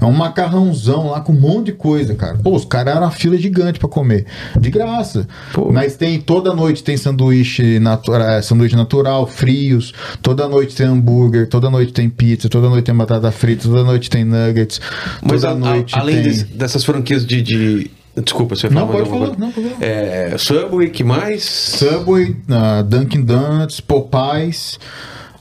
é 0.00 0.04
um 0.04 0.12
macarrãozão 0.12 1.10
lá 1.10 1.20
com 1.20 1.32
um 1.32 1.38
monte 1.40 1.66
de 1.66 1.72
coisa, 1.72 2.14
cara. 2.16 2.36
Pô, 2.42 2.54
os 2.56 2.64
caras 2.64 2.94
eram 2.96 3.04
uma 3.06 3.12
fila 3.12 3.36
gigante 3.36 3.78
pra 3.78 3.88
comer. 3.88 4.26
De 4.58 4.70
graça. 4.70 5.26
Pô. 5.52 5.70
Mas 5.72 5.96
tem, 5.96 6.18
toda 6.20 6.52
noite 6.52 6.82
tem 6.82 6.96
sanduíche, 6.96 7.78
natura, 7.78 8.42
sanduíche 8.42 8.74
natural, 8.76 9.26
frios. 9.26 9.92
Toda 10.20 10.48
noite 10.48 10.74
tem 10.74 10.86
hambúrguer, 10.86 11.48
toda 11.48 11.70
noite 11.70 11.92
tem 11.92 12.10
pizza, 12.10 12.48
toda 12.48 12.68
noite 12.68 12.84
tem 12.86 12.94
batata 12.94 13.30
frita, 13.30 13.68
toda 13.68 13.84
noite 13.84 14.10
tem 14.10 14.24
nuggets. 14.24 14.80
Mas 15.22 15.42
toda 15.42 15.48
a- 15.48 15.56
a- 15.56 15.58
noite 15.74 15.94
além 15.98 16.22
tem... 16.22 16.32
dessas 16.56 16.84
franquias 16.84 17.24
de, 17.24 17.40
de- 17.42 17.90
Desculpa, 18.22 18.54
você 18.56 18.68
vai 18.68 18.82
Não, 18.82 18.88
pode 18.88 19.08
falar, 19.08 19.38
não, 19.38 19.50
pode 19.52 19.74
É, 19.80 20.34
Subway, 20.38 20.90
que 20.90 21.04
mais? 21.04 21.44
Subway, 21.44 22.36
uh, 22.48 22.82
Dunkin' 22.82 23.22
Donuts, 23.22 23.80
Popeyes, 23.80 24.78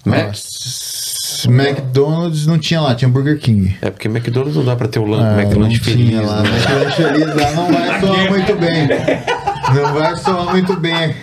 Mac? 0.06 0.34
uh, 0.34 1.52
McDonald's 1.52 2.46
não 2.48 2.58
tinha 2.58 2.82
lá, 2.82 2.96
tinha 2.96 3.10
Burger 3.10 3.40
King. 3.40 3.76
É, 3.82 3.90
porque 3.90 4.08
McDonald's 4.08 4.56
não 4.56 4.66
dá 4.66 4.76
pra 4.76 4.88
ter 4.88 5.00
o 5.00 5.06
lan- 5.06 5.22
Ah, 5.24 5.36
não 5.80 5.86
feliz, 5.86 6.08
tinha 6.10 6.22
lá, 6.22 6.42
né? 6.42 6.50
McLanche 6.50 6.96
feliz 7.04 7.36
lá 7.36 7.52
não 7.52 7.72
vai 7.72 8.00
soar 8.02 8.30
muito 8.30 8.56
bem. 8.56 8.88
Não 9.74 9.94
vai 9.94 10.16
soar 10.18 10.50
muito 10.52 10.76
bem. 10.78 11.16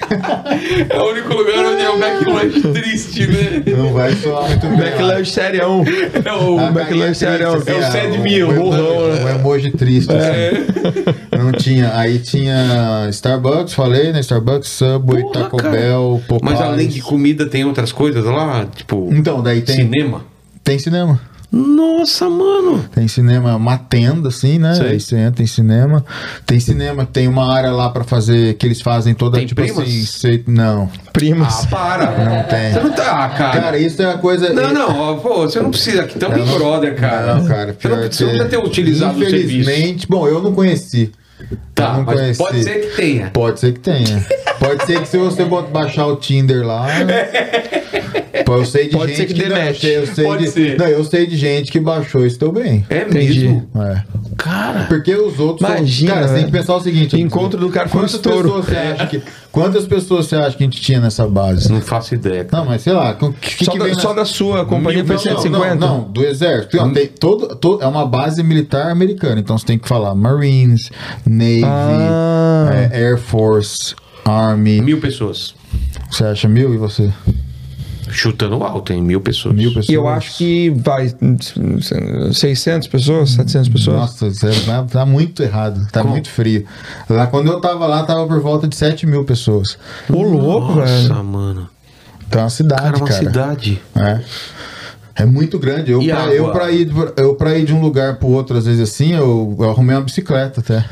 É 0.91 0.99
o 1.01 1.11
único 1.11 1.33
lugar 1.35 1.65
onde 1.67 1.83
é 1.83 1.91
o 1.91 1.97
McLanche 1.97 2.61
triste, 2.73 3.27
né? 3.27 3.63
Não 3.77 3.93
vai 3.93 4.13
soar 4.15 4.49
muito 4.49 4.67
bem. 4.69 4.79
McLanche 4.89 5.31
serião. 5.33 5.85
É 6.25 6.33
o 6.33 6.59
A 6.61 6.73
carinha 6.73 7.15
serião. 7.15 7.53
triste, 7.61 7.71
É 7.71 7.75
o 7.75 7.79
assim, 7.79 7.93
sad 7.93 8.17
ah, 8.17 8.21
meal, 8.21 8.51
o- 8.51 8.55
burrão, 8.55 9.09
né? 9.15 9.25
O 9.25 9.29
emoji 9.39 9.71
triste. 9.71 10.13
É. 10.13 10.51
assim. 10.51 11.39
Não 11.43 11.53
tinha. 11.53 11.97
Aí 11.97 12.19
tinha 12.19 13.07
Starbucks, 13.11 13.75
falei, 13.75 14.13
né? 14.13 14.21
Starbucks, 14.21 14.69
Subway, 14.69 15.23
Porra, 15.23 15.35
Taco 15.45 15.57
cara. 15.57 15.71
Bell, 15.71 16.23
Popeyes. 16.29 16.59
Mas 16.59 16.61
além 16.61 16.89
de 16.89 17.01
comida, 17.01 17.47
tem 17.47 17.65
outras 17.65 17.93
coisas 17.93 18.25
lá? 18.25 18.67
Tipo, 18.75 19.09
Então, 19.13 19.43
daí 19.43 19.63
tem, 19.63 19.77
cinema? 19.77 20.25
tem 20.63 20.79
cinema. 20.79 21.21
Nossa, 21.53 22.29
mano! 22.29 22.85
Tem 22.93 23.07
cinema, 23.07 23.55
uma 23.57 23.79
tenda, 23.79 24.29
assim, 24.29 24.59
né? 24.59 24.75
Sei. 24.75 24.87
Aí 24.89 25.01
você 25.01 25.17
entra 25.17 25.43
em 25.43 25.47
cinema. 25.47 26.05
Tem 26.45 26.59
cinema, 26.59 27.07
tem 27.07 27.29
uma 27.29 27.53
área 27.53 27.71
lá 27.71 27.89
pra 27.91 28.03
fazer, 28.03 28.55
que 28.55 28.67
eles 28.67 28.81
fazem 28.81 29.15
toda, 29.15 29.39
Tem 29.39 29.47
tipo 29.47 29.63
primas? 29.63 29.79
assim, 29.89 30.43
não. 30.49 30.91
Primas. 31.13 31.65
Ah, 31.65 31.67
para! 31.69 32.07
Não 32.25 32.43
tem. 32.45 32.73
Você 32.73 32.81
não 32.81 32.91
tá, 32.93 33.25
ah, 33.25 33.29
cara. 33.29 33.61
Cara, 33.61 33.79
isso 33.79 34.03
é 34.03 34.07
uma 34.09 34.19
coisa... 34.19 34.53
Não, 34.53 34.73
não, 34.73 34.99
ó, 34.99 35.15
pô, 35.15 35.43
você 35.43 35.61
não 35.61 35.71
precisa 35.71 36.03
aqui, 36.03 36.19
tamo 36.19 36.37
em 36.37 36.45
não- 36.45 36.59
brother, 36.59 36.97
cara. 36.97 37.37
Não, 37.37 37.47
cara, 37.47 37.77
Você 37.79 37.89
não, 37.89 37.97
pior 37.97 38.11
você 38.11 38.25
não 38.25 38.31
precisa 38.31 38.45
ter 38.47 38.59
utilizado 38.59 39.17
o 39.17 39.21
serviço. 39.21 39.47
Infelizmente, 39.47 40.07
bom, 40.09 40.27
eu 40.27 40.43
não 40.43 40.53
conheci. 40.53 41.13
Tá, 41.75 42.03
mas 42.07 42.21
conheci. 42.21 42.39
pode 42.39 42.63
ser 42.63 42.81
que 42.81 42.97
tenha. 42.97 43.31
Pode 43.31 43.61
ser 43.61 43.73
que 43.73 43.81
tenha. 43.81 44.27
Pode 44.59 44.87
ser 44.87 45.01
que 45.01 45.09
se 45.09 45.19
você 45.19 45.45
baixar 45.73 46.07
o 46.07 46.17
Tinder 46.17 46.67
lá. 46.67 46.87
Eu 48.47 48.65
sei 48.65 48.89
de 48.89 48.97
Pode 48.97 49.15
gente 49.15 49.17
ser 49.17 49.27
que 49.27 49.35
dê 49.35 49.49
não, 49.49 49.57
eu 49.57 49.75
sei, 49.75 49.97
eu 49.97 50.07
sei 50.07 50.25
Pode 50.25 50.45
de, 50.45 50.51
ser. 50.51 50.79
Não, 50.79 50.87
eu 50.87 51.05
sei 51.05 51.27
de 51.27 51.37
gente 51.37 51.73
que 51.73 51.81
baixou 51.81 52.25
e 52.25 52.29
estou 52.29 52.53
bem. 52.53 52.87
É 52.89 53.03
Entendi. 53.03 53.49
mesmo? 53.49 53.69
É. 53.77 54.03
Cara. 54.45 54.85
Porque 54.89 55.15
os 55.15 55.41
outros. 55.41 55.67
são- 55.67 55.79
Imagina, 55.79 56.13
cara, 56.15 56.29
você 56.29 56.35
tem 56.35 56.45
que 56.45 56.53
pensar 56.53 56.77
o 56.77 56.81
seguinte: 56.81 57.19
Encontro 57.19 57.59
do 57.59 57.71
cara 57.71 57.89
foi 57.89 57.99
um 58.01 58.03
quantas 58.05 58.15
estouro. 58.17 58.43
pessoas 58.43 58.65
você 58.67 58.77
acha 58.77 59.07
que 59.07 59.23
Quantas 59.51 59.87
pessoas 59.87 60.27
você 60.27 60.37
acha 60.37 60.57
que 60.57 60.63
a 60.65 60.67
gente 60.67 60.81
tinha 60.83 61.01
nessa 61.01 61.27
base? 61.29 61.73
Não 61.73 61.81
faço 61.81 62.15
ideia. 62.15 62.45
cara. 62.45 62.63
Não, 62.63 62.69
mas 62.71 62.83
sei 62.83 62.93
lá. 62.93 63.15
Que, 63.15 63.65
Só, 63.65 63.73
que 63.73 63.79
da, 63.79 63.85
vem 63.87 63.95
só 63.95 64.13
da 64.13 64.25
sua 64.25 64.67
companhia 64.67 65.05
foi 65.05 65.15
não, 65.15 65.23
150? 65.23 65.75
Não, 65.77 65.99
não, 65.99 66.01
do 66.11 66.23
exército. 66.25 66.77
Não, 66.77 66.93
tem 66.93 67.07
todo, 67.07 67.55
todo- 67.57 67.83
é 67.83 67.87
uma 67.87 68.05
base 68.05 68.43
militar 68.43 68.91
americana. 68.91 69.41
Então 69.41 69.57
você 69.57 69.65
tem 69.65 69.79
que 69.79 69.89
falar 69.89 70.15
Marines, 70.15 70.91
Navy, 71.25 71.63
Ah. 71.65 72.71
é, 72.93 72.97
Air 73.07 73.17
Force, 73.19 73.95
Army. 74.25 74.81
Mil 74.83 74.99
pessoas. 75.01 75.55
Você 76.11 76.25
acha 76.25 76.49
mil 76.49 76.73
e 76.75 76.77
você? 76.77 77.13
Chutando 78.15 78.63
alto, 78.63 78.93
hein? 78.93 79.03
Mil 79.03 79.21
pessoas. 79.21 79.55
Mil 79.55 79.69
pessoas. 79.71 79.89
E 79.89 79.93
eu 79.95 80.07
acho 80.09 80.37
que 80.39 80.71
vai 80.71 81.13
600 82.33 82.89
pessoas, 82.89 83.31
700 83.31 83.69
pessoas. 83.69 83.97
Nossa, 83.97 84.31
você 84.31 84.51
tá, 84.65 84.83
tá 84.85 85.05
muito 85.07 85.43
errado. 85.43 85.87
Tá 85.91 86.01
Como? 86.01 86.13
muito 86.13 86.31
frio. 86.31 86.65
Lá 87.09 87.27
quando 87.27 87.51
eu 87.51 87.61
tava 87.61 87.87
lá, 87.87 88.05
tava 88.05 88.27
por 88.27 88.41
volta 88.41 88.69
de 88.69 88.77
7 88.77 89.07
mil 89.07 89.25
pessoas. 89.25 89.77
Ô, 90.09 90.23
louco, 90.23 90.75
Nossa, 90.75 90.93
velho. 91.09 91.25
mano. 91.25 91.69
Então 92.27 92.41
é 92.41 92.45
uma 92.45 92.51
cidade, 92.51 92.83
Cara, 92.83 92.93
cara. 92.93 93.05
uma 93.05 93.13
cidade. 93.13 93.83
É. 93.97 94.21
É 95.17 95.25
muito 95.25 95.59
grande. 95.61 95.93
Eu 95.93 96.01
pra, 96.03 96.27
eu, 96.35 96.51
pra 96.51 96.71
ir, 96.73 96.91
eu 97.17 97.35
pra 97.37 97.57
ir 97.57 97.65
de 97.65 97.73
um 97.73 97.81
lugar 97.81 98.17
pro 98.17 98.29
outro, 98.29 98.57
às 98.57 98.67
vezes 98.67 98.81
assim, 98.81 99.13
eu, 99.15 99.55
eu 99.59 99.71
arrumei 99.71 99.95
uma 99.95 100.03
bicicleta 100.03 100.61
até. 100.61 100.85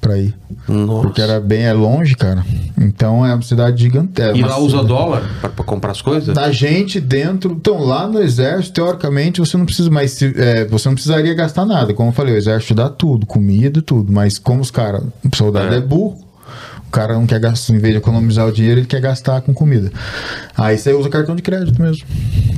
Pra 0.00 0.16
ir. 0.16 0.32
Nossa. 0.68 1.02
Porque 1.02 1.20
era 1.20 1.40
bem 1.40 1.64
é 1.64 1.72
longe, 1.72 2.14
cara. 2.14 2.44
Então 2.80 3.26
é 3.26 3.34
uma 3.34 3.42
cidade 3.42 3.82
gigantesca. 3.82 4.38
E 4.38 4.42
lá 4.42 4.56
usa 4.58 4.70
cidade- 4.70 4.88
dólar 4.88 5.22
pra, 5.40 5.50
pra 5.50 5.64
comprar 5.64 5.90
as 5.90 6.00
coisas? 6.00 6.32
Da 6.34 6.52
gente 6.52 7.00
dentro. 7.00 7.52
Então, 7.52 7.82
lá 7.84 8.06
no 8.06 8.20
exército, 8.22 8.74
teoricamente, 8.74 9.40
você 9.40 9.56
não 9.56 9.64
precisa 9.66 9.90
mais. 9.90 10.20
é, 10.22 10.64
você 10.66 10.88
não 10.88 10.94
precisaria 10.94 11.34
gastar 11.34 11.66
nada. 11.66 11.92
Como 11.94 12.10
eu 12.10 12.12
falei, 12.14 12.34
o 12.34 12.38
exército 12.38 12.74
dá 12.74 12.88
tudo, 12.88 13.26
comida 13.26 13.80
e 13.80 13.82
tudo. 13.82 14.12
Mas 14.12 14.38
como 14.38 14.60
os 14.60 14.70
caras. 14.70 15.02
O 15.24 15.36
soldado 15.36 15.74
É. 15.74 15.78
é. 15.78 15.80
burro. 15.80 16.16
O 16.88 16.90
cara 16.90 17.12
não 17.12 17.26
quer 17.26 17.38
gastar, 17.38 17.74
em 17.74 17.78
vez 17.78 17.92
de 17.92 17.98
economizar 17.98 18.48
o 18.48 18.50
dinheiro, 18.52 18.80
ele 18.80 18.86
quer 18.86 18.98
gastar 19.00 19.42
com 19.42 19.52
comida. 19.52 19.92
Aí 20.56 20.78
você 20.78 20.90
usa 20.94 21.10
cartão 21.10 21.36
de 21.36 21.42
crédito 21.42 21.80
mesmo. 21.80 22.02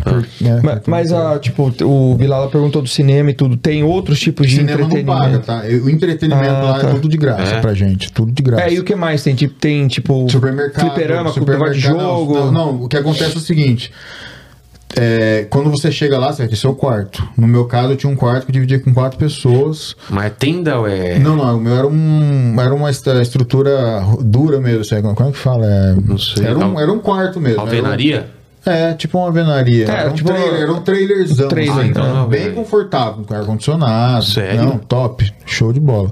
Por- 0.04 0.24
é, 0.46 0.60
Mas, 0.62 0.80
mas, 0.86 1.12
ah, 1.12 1.36
tipo, 1.38 1.74
o 1.84 2.14
Bilala 2.14 2.48
perguntou 2.48 2.80
do 2.80 2.88
cinema 2.88 3.30
e 3.30 3.34
tudo. 3.34 3.56
Tem 3.56 3.82
outros 3.82 4.20
tipos 4.20 4.46
de 4.46 4.54
cinema 4.56 4.78
não 4.78 4.86
entretenimento? 4.86 5.20
paga, 5.20 5.38
tá? 5.40 5.62
O 5.84 5.90
entretenimento 5.90 6.48
Ah, 6.48 6.60
lá 6.62 6.78
tá. 6.78 6.88
é 6.88 6.90
tudo 6.92 7.08
de 7.08 7.16
graça 7.16 7.56
É? 7.56 7.60
pra 7.60 7.74
gente. 7.74 8.12
Tudo 8.12 8.30
de 8.30 8.40
graça. 8.42 8.62
É, 8.64 8.72
e 8.72 8.78
o 8.78 8.84
que 8.84 8.94
mais 8.94 9.20
tem? 9.24 9.34
Tipo, 9.34 9.54
tem, 9.54 9.88
tipo, 9.88 10.30
Supermercado. 10.30 10.86
fliperama, 10.86 11.30
supermercado, 11.32 11.74
de 11.74 11.80
jogo. 11.80 12.34
Não, 12.34 12.52
não, 12.52 12.82
o 12.84 12.88
que 12.88 12.96
acontece 12.96 13.34
é 13.34 13.38
o 13.38 13.40
seguinte. 13.40 13.92
É, 14.96 15.46
quando 15.50 15.70
você 15.70 15.90
chega 15.92 16.18
lá, 16.18 16.32
você 16.32 16.42
vai 16.42 16.48
ter 16.48 16.56
seu 16.56 16.74
quarto. 16.74 17.26
No 17.36 17.46
meu 17.46 17.64
caso, 17.66 17.92
eu 17.92 17.96
tinha 17.96 18.12
um 18.12 18.16
quarto 18.16 18.44
que 18.44 18.50
eu 18.50 18.54
dividia 18.54 18.80
com 18.80 18.92
quatro 18.92 19.18
pessoas. 19.18 19.94
Mas 20.08 20.26
é 20.26 20.30
tenda 20.30 20.78
ou 20.78 20.86
é. 20.88 21.18
Não, 21.18 21.36
não, 21.36 21.56
o 21.56 21.60
meu 21.60 21.74
era, 21.76 21.86
um, 21.86 22.56
era 22.60 22.74
uma 22.74 22.90
est- 22.90 23.06
estrutura 23.06 24.02
dura 24.20 24.60
mesmo. 24.60 24.84
Sabe? 24.84 25.02
Como 25.02 25.28
é 25.28 25.32
que 25.32 25.38
fala? 25.38 25.64
É, 25.66 25.94
Não 26.04 26.18
sei. 26.18 26.44
Era 26.46 26.58
um, 26.58 26.78
era 26.80 26.92
um 26.92 26.98
quarto 26.98 27.40
mesmo. 27.40 27.58
um- 27.58 27.62
Alvenaria? 27.62 28.30
é, 28.66 28.92
tipo 28.92 29.16
uma 29.16 29.26
alvenaria. 29.28 29.86
É, 29.86 29.90
era, 29.90 30.10
um 30.10 30.14
tipo- 30.14 30.28
trailer, 30.30 30.60
era 30.60 30.72
um 30.72 30.80
trailerzão. 30.82 31.48
Trailer, 31.48 31.78
assim, 31.78 31.88
então, 31.88 32.22
né? 32.22 32.28
bem 32.28 32.52
confortável, 32.52 33.24
com 33.24 33.32
ar-condicionado. 33.34 34.24
Sério? 34.24 34.62
Não, 34.64 34.76
top. 34.78 35.32
Show 35.46 35.72
de 35.72 35.80
bola. 35.80 36.10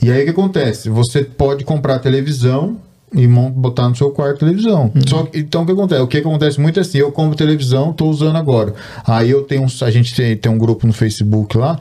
E 0.00 0.10
aí 0.10 0.20
o 0.22 0.24
que 0.24 0.30
acontece? 0.30 0.88
Você 0.90 1.24
pode 1.24 1.64
comprar 1.64 1.98
televisão 1.98 2.76
e 3.14 3.26
botar 3.26 3.88
no 3.88 3.94
seu 3.96 4.10
quarto 4.10 4.40
televisão. 4.40 4.90
Uhum. 4.94 5.02
Só 5.06 5.22
que, 5.24 5.38
então 5.38 5.62
o 5.62 5.66
que 5.66 5.72
acontece? 5.72 6.00
O 6.02 6.06
que 6.06 6.18
acontece 6.18 6.60
muito 6.60 6.78
é 6.78 6.82
assim, 6.82 6.98
eu 6.98 7.12
compro 7.12 7.36
televisão, 7.36 7.92
tô 7.92 8.06
usando 8.08 8.36
agora. 8.36 8.74
Aí 9.06 9.30
eu 9.30 9.42
tenho 9.42 9.62
um, 9.62 9.66
a 9.82 9.90
gente 9.90 10.14
tem, 10.14 10.36
tem 10.36 10.50
um 10.50 10.58
grupo 10.58 10.86
no 10.86 10.92
Facebook 10.92 11.56
lá 11.56 11.78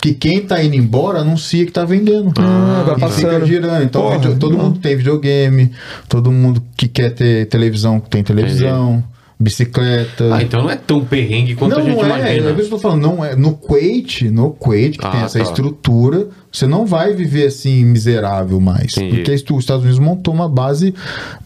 que 0.00 0.12
quem 0.14 0.40
tá 0.42 0.62
indo 0.62 0.76
embora 0.76 1.20
anuncia 1.20 1.64
que 1.64 1.72
tá 1.72 1.84
vendendo. 1.84 2.32
Ah, 2.38 2.84
vai 2.86 2.96
e 2.96 3.00
passando. 3.00 3.46
girando. 3.46 3.82
Então 3.84 4.02
Porra, 4.02 4.36
todo 4.36 4.56
não. 4.56 4.64
mundo 4.64 4.78
tem 4.78 4.96
videogame, 4.96 5.70
todo 6.08 6.30
mundo 6.30 6.62
que 6.76 6.86
quer 6.88 7.10
ter 7.10 7.46
televisão 7.46 7.98
tem 8.00 8.22
televisão, 8.22 9.02
bicicleta. 9.38 10.34
Ah, 10.34 10.42
então 10.42 10.62
não 10.62 10.70
é 10.70 10.76
tão 10.76 11.04
perrengue 11.04 11.54
quanto 11.54 11.72
não, 11.72 11.78
a 11.78 11.82
gente 11.82 11.96
não 11.96 12.04
é, 12.16 12.20
é 12.32 12.36
imagina. 12.36 12.60
isso 12.60 12.68
que 12.68 12.74
eu 12.74 12.78
falando, 12.78 13.02
não 13.02 13.24
é. 13.24 13.36
No 13.36 13.54
Kuwait, 13.54 14.30
no 14.30 14.50
Kuwait, 14.50 14.98
que 14.98 15.06
Ah, 15.06 15.10
tem 15.10 15.20
essa 15.22 15.38
tá. 15.38 15.44
estrutura, 15.44 16.28
você 16.54 16.66
não 16.68 16.86
vai 16.86 17.12
viver 17.12 17.46
assim 17.48 17.84
miserável 17.84 18.60
mais. 18.60 18.96
Entendi. 18.96 19.16
Porque 19.16 19.32
os 19.52 19.58
Estados 19.64 19.82
Unidos 19.82 19.98
montou 19.98 20.32
uma 20.32 20.48
base 20.48 20.94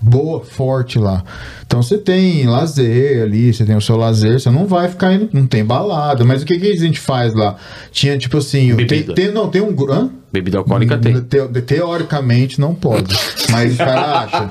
boa, 0.03 0.45
forte 0.45 0.99
lá. 0.99 1.25
Então 1.67 1.83
você 1.83 1.97
tem 1.97 2.47
lazer 2.47 3.23
ali, 3.23 3.53
você 3.53 3.65
tem 3.65 3.75
o 3.75 3.81
seu 3.81 3.97
lazer, 3.97 4.39
você 4.39 4.51
não 4.51 4.67
vai 4.67 4.89
ficar 4.89 5.15
indo, 5.15 5.29
não 5.33 5.47
tem 5.47 5.65
balada. 5.65 6.25
Mas 6.25 6.43
o 6.43 6.47
que, 6.47 6.59
que 6.59 6.71
a 6.71 6.77
gente 6.77 7.01
faz 7.01 7.35
lá? 7.35 7.57
Tinha 7.91 8.19
tipo 8.19 8.37
assim, 8.37 8.75
tem, 8.87 9.03
tem- 9.03 9.33
não, 9.33 9.49
tem 9.49 9.63
um. 9.63 9.75
Hã? 9.91 10.11
Bebida 10.31 10.59
alcoólica 10.59 10.99
tem. 10.99 11.19
Te- 11.23 11.63
teoricamente 11.63 12.61
não 12.61 12.75
pode. 12.75 13.17
Mas 13.51 13.73
os 13.73 13.79
caras 13.79 14.05
acham. 14.35 14.51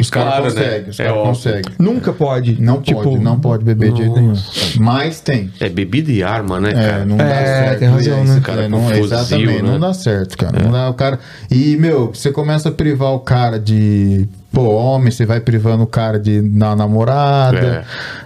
Os 0.00 0.10
caras 0.10 0.28
Claro, 0.30 0.44
né? 0.44 0.50
conseguem, 0.50 0.88
os 0.90 1.00
É 1.00 1.04
caras 1.04 1.18
óbvio. 1.18 1.34
conseguem. 1.34 1.72
Nunca 1.78 2.12
pode. 2.12 2.62
Não 2.62 2.80
tipo, 2.80 3.02
pode, 3.02 3.18
não 3.18 3.38
pode 3.38 3.64
beber 3.64 3.92
de 3.92 3.98
jeito 3.98 4.14
nenhum. 4.16 4.34
Mas 4.80 5.20
tem. 5.20 5.50
É 5.60 5.68
bebida 5.68 6.10
e 6.10 6.22
arma, 6.22 6.58
né, 6.60 6.70
É, 6.70 6.72
cara? 6.90 7.04
não 7.04 7.16
dá 7.18 7.24
É, 7.24 7.44
certo. 7.44 7.78
tem 7.80 7.88
razão, 7.88 8.24
né? 8.24 8.40
Cara, 8.42 8.62
é, 8.62 8.68
não, 8.68 8.88
fuzil, 8.88 9.04
exatamente, 9.04 9.62
né? 9.62 9.70
não 9.70 9.80
dá 9.80 9.92
certo, 9.92 10.36
cara. 10.38 10.62
Não 10.62 10.72
dá 10.72 10.88
o 10.88 10.94
cara. 10.94 11.18
E, 11.50 11.76
meu, 11.76 12.06
você 12.14 12.32
começa 12.32 12.70
a 12.70 12.72
privar 12.72 13.12
o 13.12 13.20
cara 13.20 13.58
de. 13.60 14.26
Pô, 14.52 14.74
homem, 14.74 15.10
você 15.10 15.24
vai 15.24 15.40
privando 15.40 15.82
o 15.82 15.86
cara 15.86 16.18
de 16.20 16.42
na 16.42 16.76
namorada. 16.76 17.58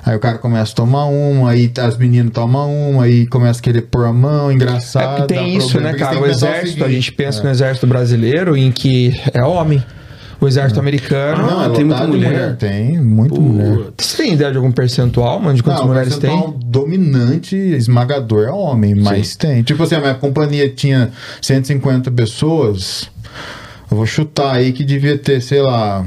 É. 0.04 0.10
Aí 0.10 0.16
o 0.16 0.18
cara 0.18 0.38
começa 0.38 0.72
a 0.72 0.74
tomar 0.74 1.04
uma, 1.04 1.50
aí 1.50 1.70
as 1.78 1.96
meninas 1.96 2.32
tomam 2.32 2.90
uma, 2.90 3.04
aí 3.04 3.26
começa 3.26 3.60
a 3.60 3.62
querer 3.62 3.82
pôr 3.82 4.06
a 4.06 4.12
mão, 4.12 4.50
É 4.50 4.54
engraçado. 4.54 5.18
porque 5.18 5.34
dá 5.34 5.40
tem 5.40 5.56
isso, 5.56 5.70
problema, 5.70 5.92
né, 5.92 5.98
porque 5.98 6.14
você 6.14 6.20
cara? 6.20 6.26
O 6.26 6.30
exército, 6.30 6.84
a 6.84 6.88
gente 6.90 7.12
pensa 7.12 7.40
é. 7.40 7.42
no 7.44 7.50
exército 7.50 7.86
brasileiro 7.86 8.56
em 8.56 8.72
que 8.72 9.12
é 9.32 9.42
homem. 9.44 9.82
O 10.38 10.46
exército 10.46 10.78
americano. 10.78 11.46
Não, 11.46 11.64
é 11.64 11.68
tem 11.70 11.84
muita 11.84 12.02
de 12.02 12.08
mulher. 12.08 12.56
Tem, 12.56 13.00
muito 13.00 13.40
mulher. 13.40 13.78
Você 13.96 14.22
tem 14.22 14.34
ideia 14.34 14.50
de 14.50 14.58
algum 14.58 14.70
percentual, 14.70 15.40
mano, 15.40 15.54
de 15.54 15.62
quantas 15.62 15.80
Não, 15.80 15.88
mulheres 15.88 16.18
tem? 16.18 16.28
percentual 16.30 16.58
dominante, 16.62 17.56
esmagador 17.56 18.46
é 18.46 18.50
homem, 18.50 18.94
mas 18.94 19.34
tem. 19.34 19.62
Tipo 19.62 19.84
assim, 19.84 19.94
a 19.94 20.00
minha 20.00 20.14
companhia 20.14 20.68
tinha 20.68 21.10
150 21.40 22.10
pessoas. 22.10 23.08
Eu 23.90 23.96
vou 23.96 24.06
chutar 24.06 24.54
aí 24.54 24.72
que 24.72 24.84
devia 24.84 25.16
ter, 25.16 25.40
sei 25.40 25.62
lá, 25.62 26.04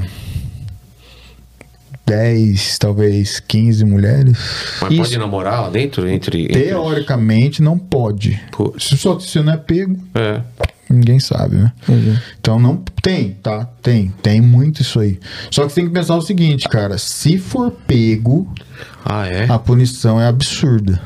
10, 2.06 2.78
talvez 2.78 3.40
15 3.40 3.84
mulheres. 3.84 4.36
Mas 4.80 4.90
Isso. 4.92 5.02
pode 5.02 5.18
namorar 5.18 5.62
lá 5.62 5.70
dentro? 5.70 6.08
Entre. 6.08 6.44
entre... 6.44 6.62
Teoricamente 6.64 7.62
não 7.62 7.78
pode. 7.78 8.40
Se 8.78 8.96
só 8.98 9.18
se 9.20 9.38
não 9.40 9.52
é 9.52 9.56
pego, 9.56 9.96
É. 10.14 10.40
ninguém 10.88 11.20
sabe, 11.20 11.56
né? 11.56 11.72
Entendi. 11.84 12.18
Então 12.40 12.58
não 12.58 12.82
tem, 13.00 13.30
tá? 13.42 13.64
Tem, 13.80 14.12
tem 14.22 14.40
muito 14.40 14.82
isso 14.82 14.98
aí. 14.98 15.20
Só 15.50 15.62
que 15.64 15.68
você 15.70 15.76
tem 15.76 15.86
que 15.86 15.94
pensar 15.94 16.16
o 16.16 16.22
seguinte, 16.22 16.68
cara, 16.68 16.98
se 16.98 17.38
for 17.38 17.70
pego, 17.86 18.52
Ah, 19.04 19.26
é? 19.26 19.46
a 19.48 19.58
punição 19.58 20.20
é 20.20 20.26
absurda. 20.26 21.00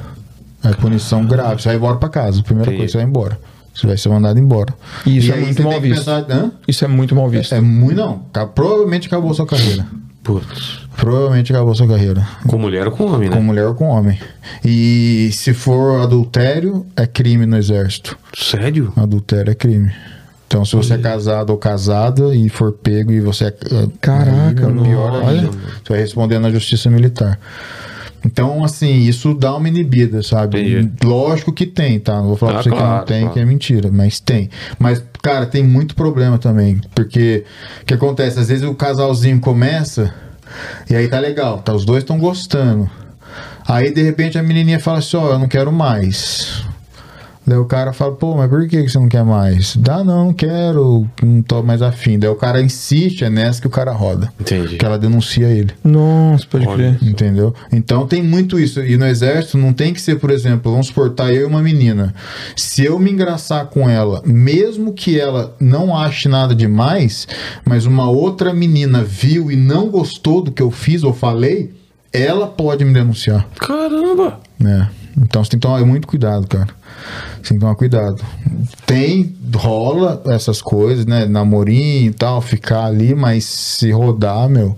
É 0.64 0.72
punição 0.72 1.26
grave. 1.26 1.60
Você 1.60 1.68
vai 1.68 1.76
embora 1.76 1.96
pra 1.98 2.08
casa. 2.08 2.42
Primeira 2.42 2.70
Entendi. 2.70 2.78
coisa, 2.78 2.92
você 2.92 2.98
vai 2.98 3.06
embora. 3.06 3.38
Você 3.74 3.86
vai 3.86 3.96
ser 3.96 4.08
mandado 4.08 4.38
embora. 4.38 4.72
E 5.04 5.18
isso 5.18 5.28
E 5.28 5.32
é 5.32 5.36
muito 5.36 5.62
mal 5.62 5.80
visto. 5.80 6.04
pensar? 6.04 6.50
Isso 6.68 6.84
é 6.84 6.88
muito 6.88 7.14
mal 7.14 7.28
visto. 7.28 7.54
É 7.54 7.60
muito. 7.60 7.96
Não. 7.96 8.18
Provavelmente 8.54 9.08
acabou 9.08 9.34
sua 9.34 9.46
carreira. 9.46 9.84
Putz. 10.22 10.78
Provavelmente 10.96 11.52
acabou 11.52 11.74
sua 11.74 11.88
carreira. 11.88 12.26
Com 12.46 12.56
mulher 12.56 12.86
ou 12.86 12.92
com 12.92 13.04
homem, 13.12 13.28
né? 13.28 13.36
Com 13.36 13.42
mulher 13.42 13.66
ou 13.66 13.74
com 13.74 13.88
homem. 13.88 14.18
E 14.64 15.28
se 15.32 15.52
for 15.52 16.00
adultério, 16.00 16.86
é 16.96 17.06
crime 17.06 17.44
no 17.46 17.56
exército. 17.58 18.16
Sério? 18.38 18.92
Adultério 18.96 19.50
é 19.50 19.54
crime. 19.54 19.90
Então, 20.46 20.64
se 20.64 20.76
você 20.76 20.94
é 20.94 20.98
casado 20.98 21.50
ou 21.50 21.58
casada 21.58 22.32
e 22.34 22.48
for 22.48 22.70
pego 22.72 23.10
e 23.10 23.20
você 23.20 23.46
é. 23.46 23.48
é- 23.48 23.88
Caraca, 24.00 24.66
aí, 24.68 24.78
é 24.78 24.82
pior 24.82 25.24
ainda. 25.28 25.48
Você 25.50 25.88
vai 25.88 25.98
responder 25.98 26.38
na 26.38 26.48
justiça 26.50 26.88
militar. 26.88 27.38
Então, 28.24 28.64
assim, 28.64 29.00
isso 29.00 29.34
dá 29.34 29.54
uma 29.54 29.68
inibida, 29.68 30.22
sabe? 30.22 30.60
Entendi. 30.60 30.92
Lógico 31.04 31.52
que 31.52 31.66
tem, 31.66 31.98
tá? 32.00 32.16
Não 32.16 32.28
vou 32.28 32.36
falar 32.36 32.52
Ah, 32.52 32.54
pra 32.54 32.62
você 32.64 32.70
que 32.70 32.76
claro, 32.76 32.96
não 32.98 33.04
tem, 33.04 33.20
claro. 33.20 33.34
que 33.34 33.40
é 33.40 33.44
mentira, 33.44 33.90
mas 33.92 34.18
tem. 34.20 34.48
Mas, 34.78 35.02
cara, 35.22 35.44
tem 35.46 35.62
muito 35.62 35.94
problema 35.94 36.38
também. 36.38 36.80
Porque 36.94 37.44
o 37.82 37.84
que 37.84 37.94
acontece? 37.94 38.38
Às 38.40 38.48
vezes 38.48 38.64
o 38.64 38.74
casalzinho 38.74 39.40
começa 39.40 40.14
e 40.88 40.94
aí 40.96 41.08
tá 41.08 41.18
legal, 41.18 41.58
tá? 41.58 41.72
Os 41.74 41.84
dois 41.84 42.02
estão 42.02 42.18
gostando. 42.18 42.88
Aí, 43.66 43.92
de 43.92 44.02
repente, 44.02 44.38
a 44.38 44.42
menininha 44.42 44.78
fala 44.80 44.98
assim: 44.98 45.16
Ó, 45.16 45.30
eu 45.32 45.38
não 45.38 45.48
quero 45.48 45.72
mais. 45.72 46.64
Daí 47.46 47.58
o 47.58 47.64
cara 47.64 47.92
fala, 47.92 48.12
pô, 48.12 48.36
mas 48.36 48.48
por 48.48 48.66
que 48.66 48.88
você 48.88 48.98
não 48.98 49.08
quer 49.08 49.24
mais? 49.24 49.76
Dá, 49.76 50.02
não, 50.02 50.26
não 50.26 50.32
quero, 50.32 51.06
não 51.22 51.42
tô 51.42 51.62
mais 51.62 51.82
afim. 51.82 52.18
Daí 52.18 52.30
o 52.30 52.34
cara 52.34 52.60
insiste, 52.60 53.24
é 53.24 53.30
nessa 53.30 53.60
que 53.60 53.66
o 53.66 53.70
cara 53.70 53.92
roda. 53.92 54.32
Entendi. 54.40 54.76
Que 54.76 54.84
ela 54.84 54.98
denuncia 54.98 55.48
ele. 55.48 55.72
Nossa, 55.82 56.46
pode 56.46 56.66
Olha. 56.66 56.96
crer. 56.98 57.08
Entendeu? 57.08 57.54
Então 57.70 58.06
tem 58.06 58.22
muito 58.22 58.58
isso. 58.58 58.80
E 58.80 58.96
no 58.96 59.06
exército 59.06 59.58
não 59.58 59.72
tem 59.72 59.92
que 59.92 60.00
ser, 60.00 60.16
por 60.18 60.30
exemplo, 60.30 60.72
vamos 60.72 60.86
suportar 60.86 61.32
eu 61.32 61.42
e 61.42 61.44
uma 61.44 61.62
menina. 61.62 62.14
Se 62.56 62.84
eu 62.84 62.98
me 62.98 63.10
engraçar 63.10 63.66
com 63.66 63.88
ela, 63.88 64.22
mesmo 64.24 64.92
que 64.92 65.20
ela 65.20 65.54
não 65.60 65.96
ache 65.96 66.28
nada 66.28 66.54
demais, 66.54 67.28
mas 67.64 67.84
uma 67.84 68.08
outra 68.08 68.54
menina 68.54 69.02
viu 69.02 69.50
e 69.50 69.56
não 69.56 69.88
gostou 69.90 70.42
do 70.42 70.50
que 70.50 70.62
eu 70.62 70.70
fiz 70.70 71.04
ou 71.04 71.12
falei, 71.12 71.72
ela 72.12 72.46
pode 72.46 72.84
me 72.84 72.92
denunciar. 72.92 73.46
Caramba! 73.58 74.40
né? 74.58 74.90
Então 75.16 75.44
você 75.44 75.50
tem 75.50 75.60
que 75.60 75.66
tomar 75.66 75.84
muito 75.84 76.08
cuidado, 76.08 76.46
cara. 76.48 76.68
Você 77.44 77.50
tem 77.50 77.58
que 77.58 77.60
tomar 77.60 77.74
cuidado. 77.74 78.22
Tem, 78.86 79.34
rola 79.54 80.22
essas 80.26 80.60
coisas, 80.62 81.04
né? 81.06 81.26
Namorinho 81.26 82.10
e 82.10 82.12
tal, 82.12 82.40
ficar 82.40 82.84
ali, 82.86 83.14
mas 83.14 83.44
se 83.44 83.90
rodar, 83.92 84.48
meu. 84.48 84.76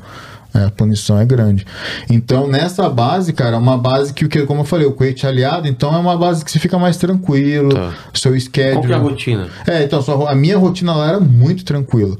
é, 0.54 0.64
a 0.64 0.70
punição 0.70 1.18
é 1.20 1.24
grande. 1.24 1.66
Então, 2.10 2.48
nessa 2.48 2.88
base, 2.88 3.32
cara, 3.32 3.56
é 3.56 3.58
uma 3.58 3.76
base 3.76 4.12
que, 4.14 4.24
o 4.24 4.28
que, 4.28 4.40
como 4.46 4.62
eu 4.62 4.64
falei, 4.64 4.86
o 4.86 4.92
coete 4.92 5.26
aliado, 5.26 5.68
então 5.68 5.94
é 5.94 5.98
uma 5.98 6.16
base 6.16 6.42
que 6.44 6.50
você 6.50 6.58
fica 6.58 6.78
mais 6.78 6.96
tranquilo. 6.96 7.74
Tá. 7.74 7.92
Seu 8.14 8.38
schedule. 8.40 8.72
Qual 8.74 8.84
que 8.86 8.92
é 8.92 8.94
a 8.94 8.98
rotina? 8.98 9.48
É, 9.66 9.82
então 9.84 10.00
sua 10.02 10.14
ro- 10.14 10.26
a 10.26 10.34
minha 10.34 10.56
rotina 10.56 10.94
lá 10.94 11.08
era 11.10 11.20
muito 11.20 11.62
tranquila. 11.64 12.16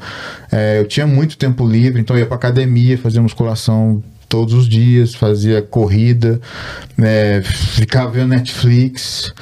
É, 0.53 0.79
eu 0.81 0.87
tinha 0.87 1.07
muito 1.07 1.37
tempo 1.39 1.67
livre, 1.67 2.01
então 2.01 2.15
eu 2.15 2.21
ia 2.21 2.27
pra 2.27 2.37
academia, 2.37 2.99
fazia 2.99 3.23
musculação 3.23 4.03
todos 4.29 4.55
os 4.55 4.69
dias, 4.69 5.15
fazia 5.15 5.63
corrida, 5.63 6.41
né, 6.97 7.43
ficava 7.43 8.11
vendo 8.11 8.29
Netflix. 8.29 9.33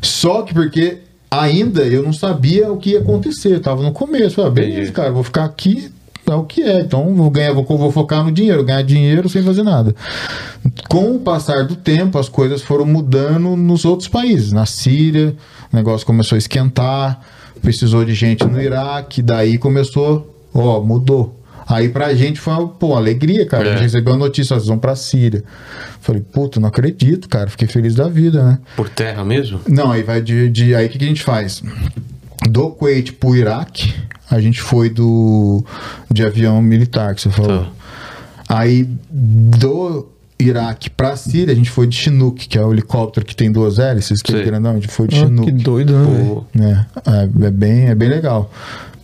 Só 0.00 0.42
que 0.42 0.54
porque 0.54 0.98
ainda 1.30 1.82
eu 1.82 2.02
não 2.02 2.12
sabia 2.12 2.70
o 2.70 2.76
que 2.76 2.90
ia 2.90 3.00
acontecer, 3.00 3.54
eu 3.54 3.60
tava 3.60 3.82
no 3.82 3.92
começo, 3.92 4.36
falei, 4.36 4.50
ah, 4.50 4.54
beleza, 4.54 4.92
cara, 4.92 5.10
vou 5.10 5.22
ficar 5.22 5.44
aqui, 5.44 5.90
é 6.26 6.34
o 6.34 6.44
que 6.44 6.62
é. 6.62 6.80
Então 6.80 7.14
vou 7.14 7.30
ganhar, 7.30 7.52
vou, 7.52 7.64
vou 7.64 7.92
focar 7.92 8.24
no 8.24 8.32
dinheiro, 8.32 8.64
ganhar 8.64 8.82
dinheiro 8.82 9.28
sem 9.28 9.42
fazer 9.42 9.62
nada. 9.62 9.94
Com 10.88 11.14
o 11.14 11.20
passar 11.20 11.64
do 11.64 11.76
tempo, 11.76 12.18
as 12.18 12.28
coisas 12.28 12.62
foram 12.62 12.84
mudando 12.84 13.56
nos 13.56 13.84
outros 13.84 14.08
países. 14.08 14.52
Na 14.52 14.66
Síria, 14.66 15.34
o 15.72 15.76
negócio 15.76 16.06
começou 16.06 16.36
a 16.36 16.38
esquentar, 16.38 17.20
precisou 17.62 18.04
de 18.04 18.14
gente 18.14 18.44
no 18.44 18.60
Iraque, 18.60 19.22
daí 19.22 19.58
começou, 19.58 20.34
ó, 20.52 20.80
mudou. 20.80 21.34
Aí 21.68 21.88
pra 21.88 22.14
gente 22.14 22.38
foi 22.40 22.52
uma, 22.54 22.68
pô, 22.68 22.94
alegria, 22.94 23.44
cara. 23.46 23.64
A 23.64 23.66
É. 23.66 23.72
gente 23.72 23.82
recebeu 23.82 24.14
a 24.14 24.16
notícia, 24.16 24.54
eles 24.54 24.66
vão 24.66 24.78
pra 24.78 24.94
Síria. 24.94 25.42
Falei, 26.00 26.22
puta, 26.22 26.60
não 26.60 26.68
acredito, 26.68 27.28
cara. 27.28 27.50
Fiquei 27.50 27.66
feliz 27.66 27.94
da 27.94 28.08
vida, 28.08 28.42
né? 28.44 28.58
Por 28.76 28.88
terra 28.88 29.24
mesmo? 29.24 29.60
Não, 29.68 29.90
aí 29.90 30.02
vai 30.02 30.20
de. 30.20 30.48
de- 30.48 30.74
aí 30.74 30.86
o 30.86 30.88
que, 30.88 30.98
que 30.98 31.04
a 31.04 31.08
gente 31.08 31.22
faz? 31.24 31.62
Do 32.48 32.70
Kuwait 32.70 33.12
pro 33.14 33.34
Iraque, 33.34 33.92
a 34.30 34.40
gente 34.40 34.60
foi 34.62 34.88
do 34.88 35.64
de 36.10 36.24
avião 36.24 36.62
militar 36.62 37.14
que 37.14 37.22
você 37.22 37.30
falou. 37.30 37.64
Tá. 37.64 37.70
Aí 38.48 38.88
do 39.10 40.06
Iraque 40.38 40.88
pra 40.90 41.16
Síria, 41.16 41.52
a 41.52 41.56
gente 41.56 41.70
foi 41.70 41.86
de 41.88 41.96
Chinook, 41.96 42.46
que 42.46 42.56
é 42.58 42.62
o 42.62 42.72
helicóptero 42.72 43.24
que 43.26 43.34
tem 43.34 43.50
duas 43.50 43.78
hélices, 43.80 44.20
que 44.22 44.36
é 44.36 44.42
grandão, 44.44 44.72
a 44.72 44.74
gente 44.74 44.86
foi 44.88 45.08
de 45.08 45.16
Ah, 45.16 45.20
Chinook. 45.26 45.46
que 45.50 45.62
doido, 45.64 45.92
né? 45.94 46.44
né? 46.54 46.86
É, 47.42 47.46
é 47.46 47.50
bem, 47.50 47.86
é 47.88 47.94
bem 47.94 48.08
legal. 48.08 48.52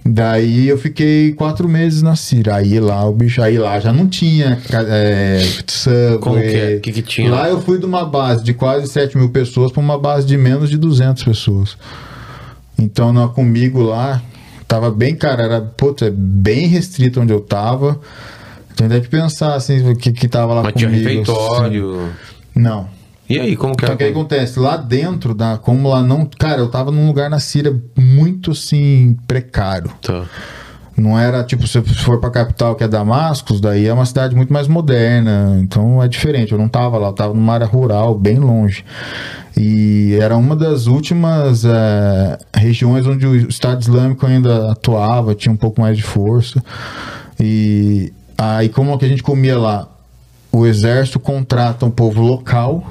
Daí 0.05 0.69
eu 0.69 0.77
fiquei 0.77 1.33
quatro 1.33 1.69
meses 1.69 2.03
na 2.03 2.17
Síria. 2.17 2.57
Aí 2.57 2.81
lá 2.81 3.05
o 3.05 3.13
bicho, 3.13 3.41
aí 3.41 3.57
lá 3.57 3.79
já 3.79 3.93
não 3.93 4.09
tinha 4.09 4.59
é, 4.89 5.41
subway. 5.69 6.19
Como 6.19 6.41
que 6.41 6.57
é? 6.57 6.77
O 6.77 6.81
que 6.81 6.93
que 6.93 7.03
tinha 7.03 7.31
Lá 7.31 7.49
eu 7.49 7.61
fui 7.61 7.79
de 7.79 7.87
uma 7.87 8.05
base 8.05 8.43
de 8.43 8.53
quase 8.53 8.89
7 8.89 9.17
mil 9.17 9.31
pessoas 9.31 9.71
para 9.71 9.81
uma 9.81 9.97
base 9.97 10.27
de 10.27 10.37
menos 10.37 10.69
de 10.69 10.77
200 10.77 11.23
pessoas. 11.23 11.77
Então 12.77 13.13
não, 13.13 13.29
comigo 13.29 13.81
lá 13.81 14.21
tava 14.67 14.91
bem, 14.91 15.15
cara, 15.15 15.43
era 15.43 15.61
puta, 15.61 16.11
bem 16.11 16.67
restrito 16.67 17.21
onde 17.21 17.33
eu 17.33 17.41
tava. 17.41 18.01
Tem 18.75 18.87
até 18.87 19.01
que 19.01 19.09
pensar 19.09 19.55
assim, 19.55 19.89
o 19.89 19.95
que, 19.95 20.13
que 20.13 20.27
tava 20.27 20.55
lá 20.55 20.63
mas 20.63 20.73
tinha 20.75 20.91
comigo. 20.91 21.09
refeitório. 21.09 21.97
assim. 21.97 22.11
Não. 22.57 22.89
E 23.33 23.41
aí, 23.41 23.57
como 23.57 23.75
que 23.75 23.83
Então 23.83 23.95
o 23.95 23.99
que 23.99 24.05
acontece? 24.05 24.61
Lá 24.61 24.77
dentro, 24.77 25.33
da, 25.33 25.57
como 25.57 25.89
lá 25.89 26.03
não. 26.03 26.29
Cara, 26.39 26.61
eu 26.61 26.69
tava 26.69 26.91
num 26.91 27.07
lugar 27.07 27.31
na 27.31 27.41
Síria 27.41 27.75
muito 27.97 28.51
assim, 28.51 29.17
precário. 29.27 29.91
Tá. 30.03 30.27
Não 30.95 31.19
era 31.19 31.43
tipo, 31.43 31.67
se 31.67 31.81
você 31.81 31.95
for 31.95 32.21
pra 32.21 32.29
capital 32.29 32.75
que 32.75 32.85
é 32.85 32.89
Damascus, 32.89 33.59
daí 33.59 33.87
é 33.87 33.93
uma 33.95 34.05
cidade 34.05 34.37
muito 34.37 34.53
mais 34.53 34.69
moderna. 34.69 35.59
Então 35.63 36.03
é 36.03 36.09
diferente. 36.09 36.53
Eu 36.53 36.59
não 36.59 36.69
tava 36.69 36.99
lá, 36.99 37.09
eu 37.09 37.13
tava 37.15 37.33
numa 37.33 37.55
área 37.55 37.67
rural, 37.67 38.15
bem 38.15 38.39
longe. 38.39 38.85
E 39.57 40.19
era 40.21 40.37
uma 40.37 40.55
das 40.55 40.87
últimas 40.87 41.65
eh, 41.65 42.39
regiões 42.55 43.07
onde 43.07 43.27
o 43.27 43.35
Estado 43.49 43.81
Islâmico 43.81 44.27
ainda 44.27 44.73
atuava, 44.73 45.35
tinha 45.35 45.53
um 45.53 45.57
pouco 45.57 45.81
mais 45.81 45.97
de 45.97 46.03
força. 46.03 46.63
E 47.41 48.13
aí, 48.37 48.69
como 48.69 48.99
que 48.99 49.07
a 49.07 49.09
gente 49.09 49.23
comia 49.23 49.59
lá? 49.59 49.89
O 50.53 50.67
exército 50.67 51.19
contrata 51.19 51.87
um 51.87 51.91
povo 51.91 52.21
local 52.21 52.85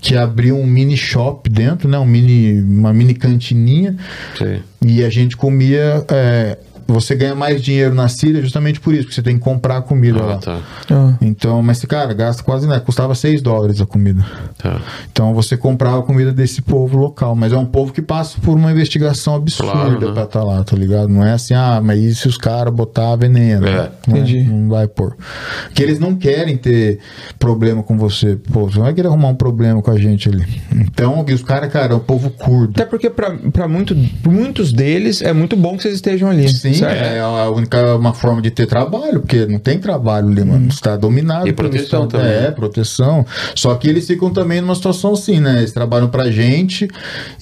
que 0.00 0.16
abriu 0.16 0.56
um 0.56 0.66
mini 0.66 0.96
shop 0.96 1.48
dentro, 1.50 1.88
né? 1.88 1.98
Um 1.98 2.06
mini, 2.06 2.60
uma 2.62 2.92
mini 2.92 3.14
cantininha 3.14 3.96
Sei. 4.36 4.62
e 4.84 5.04
a 5.04 5.10
gente 5.10 5.36
comia. 5.36 6.04
é, 6.08 6.58
você 6.92 7.14
ganha 7.14 7.34
mais 7.34 7.62
dinheiro 7.62 7.94
na 7.94 8.08
Síria 8.08 8.40
justamente 8.42 8.80
por 8.80 8.92
isso, 8.94 9.04
porque 9.04 9.14
você 9.14 9.22
tem 9.22 9.36
que 9.38 9.44
comprar 9.44 9.78
a 9.78 9.82
comida 9.82 10.20
Ah, 10.20 10.26
lá. 10.26 10.36
tá. 10.38 10.58
Ah. 10.90 11.14
Então, 11.20 11.62
mas 11.62 11.84
cara, 11.84 12.12
gasta 12.14 12.42
quase 12.42 12.66
nada. 12.66 12.80
Custava 12.80 13.14
6 13.14 13.42
dólares 13.42 13.80
a 13.80 13.86
comida. 13.86 14.24
Tá. 14.58 14.80
Então 15.10 15.32
você 15.34 15.56
comprava 15.56 16.00
a 16.00 16.02
comida 16.02 16.32
desse 16.32 16.62
povo 16.62 16.96
local. 16.98 17.34
Mas 17.34 17.52
é 17.52 17.56
um 17.56 17.66
povo 17.66 17.92
que 17.92 18.02
passa 18.02 18.38
por 18.40 18.56
uma 18.56 18.70
investigação 18.70 19.34
absurda 19.36 19.72
Claro, 19.72 20.00
né? 20.06 20.12
pra 20.12 20.24
estar 20.24 20.42
lá, 20.44 20.62
tá 20.64 20.76
ligado? 20.76 21.08
Não 21.08 21.24
é 21.24 21.32
assim, 21.32 21.54
ah, 21.54 21.80
mas 21.82 22.00
e 22.00 22.14
se 22.14 22.28
os 22.28 22.36
caras 22.36 22.72
botar 22.74 23.16
veneno? 23.16 23.66
É. 23.66 23.90
Não, 24.06 24.16
Entendi. 24.16 24.42
não 24.42 24.68
vai 24.68 24.86
pôr. 24.88 25.16
Porque 25.66 25.82
eles 25.82 25.98
não 25.98 26.14
querem 26.14 26.56
ter 26.56 26.98
problema 27.38 27.82
com 27.82 27.96
você. 27.96 28.36
Pô, 28.52 28.66
você 28.68 28.76
não 28.78 28.84
vai 28.84 28.94
querer 28.94 29.08
arrumar 29.08 29.28
um 29.28 29.34
problema 29.34 29.80
com 29.82 29.90
a 29.90 29.98
gente 29.98 30.28
ali. 30.28 30.44
Então, 30.74 31.24
os 31.24 31.42
caras, 31.42 31.72
cara, 31.72 31.92
é 31.92 31.96
um 31.96 32.00
povo 32.00 32.30
curdo. 32.30 32.72
Até 32.74 32.84
porque 32.84 33.08
pra, 33.10 33.30
pra 33.52 33.68
muito, 33.68 33.94
pra 34.22 34.32
muitos 34.32 34.72
deles 34.72 35.22
é 35.22 35.32
muito 35.32 35.56
bom 35.56 35.76
que 35.76 35.82
vocês 35.82 35.94
estejam 35.94 36.28
ali. 36.28 36.48
Sim, 36.48 36.72
certo? 36.80 37.02
é 37.02 37.20
a 37.20 37.50
única 37.50 37.96
uma 37.96 38.12
forma 38.14 38.40
de 38.42 38.50
ter 38.50 38.66
trabalho, 38.66 39.20
porque 39.20 39.46
não 39.46 39.58
tem 39.58 39.78
trabalho 39.78 40.28
ali, 40.28 40.44
mano. 40.44 40.68
Está 40.68 40.96
dominado. 40.96 41.48
E 41.48 41.52
proteção 41.52 42.04
Estado. 42.04 42.08
também, 42.08 42.26
É, 42.36 42.40
né? 42.42 42.50
proteção. 42.50 43.24
Só 43.54 43.74
que 43.74 43.88
eles 43.88 44.06
ficam 44.06 44.30
também 44.30 44.60
numa 44.60 44.74
situação 44.74 45.12
assim, 45.12 45.40
né? 45.40 45.58
Eles 45.58 45.72
trabalham 45.72 46.08
pra 46.08 46.30
gente 46.30 46.88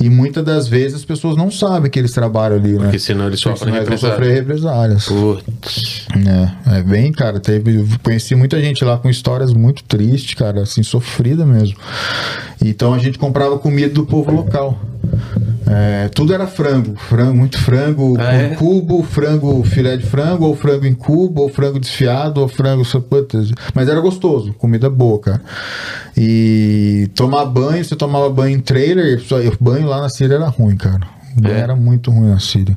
e 0.01 0.09
muitas 0.11 0.45
das 0.45 0.69
vezes 0.69 0.95
as 0.99 1.05
pessoas 1.05 1.37
não 1.37 1.51
sabem 1.51 1.91
que 1.91 1.99
eles 1.99 2.13
trabalham 2.13 2.57
ali, 2.59 2.73
né? 2.73 2.85
Porque 2.85 2.99
senão 2.99 3.27
eles 3.27 3.41
Porque 3.43 3.57
sofrem 3.59 3.75
senão 3.75 3.87
eles 3.87 4.01
sofrer 4.01 4.35
represálias. 4.35 5.05
Putz. 5.07 6.07
É, 6.67 6.79
é 6.79 6.83
bem, 6.83 7.13
cara, 7.13 7.41
teve, 7.41 7.85
conheci 8.03 8.35
muita 8.35 8.61
gente 8.61 8.85
lá 8.85 8.97
com 8.99 9.09
histórias 9.09 9.53
muito 9.53 9.83
tristes, 9.85 10.35
cara, 10.35 10.63
assim, 10.63 10.83
sofrida 10.83 11.45
mesmo. 11.47 11.77
Então 12.65 12.93
a 12.95 12.99
gente 12.99 13.19
comprava 13.19 13.59
comida 13.59 13.93
do 13.95 14.05
povo 14.05 14.31
local. 14.33 14.79
É, 15.67 16.09
tudo 16.09 16.33
era 16.33 16.47
frango, 16.47 16.95
frango, 16.97 17.35
muito 17.37 17.59
frango 17.59 18.17
Ah, 18.19 18.25
com 18.25 18.31
é? 18.33 18.49
cubo, 18.57 19.03
frango 19.19 19.65
filé 19.65 19.97
de 19.97 20.07
frango, 20.07 20.47
ou 20.47 20.55
frango 20.55 20.87
em 20.87 20.95
cubo, 20.95 21.43
ou 21.43 21.49
frango 21.49 21.81
desfiado, 21.81 22.41
ou 22.41 22.47
frango 22.47 22.85
mas 23.75 23.89
era 23.89 24.01
gostoso, 24.01 24.55
comida 24.55 24.89
boa, 24.89 25.19
cara. 25.19 25.43
E 26.17 27.11
tomar 27.17 27.45
banho, 27.47 27.85
você 27.85 27.97
tomava 27.97 28.31
banho 28.31 28.57
em 28.57 28.61
trailer, 28.61 29.21
banho 29.61 29.89
lá 29.89 30.01
na 30.01 30.09
Síria 30.09 30.37
era 30.37 30.47
ruim, 30.47 30.77
cara. 30.77 31.18
Banho 31.41 31.55
É? 31.57 31.61
era 31.61 31.77
muito 31.77 32.11
ruim 32.11 32.29
na 32.29 32.39
Síria. 32.39 32.77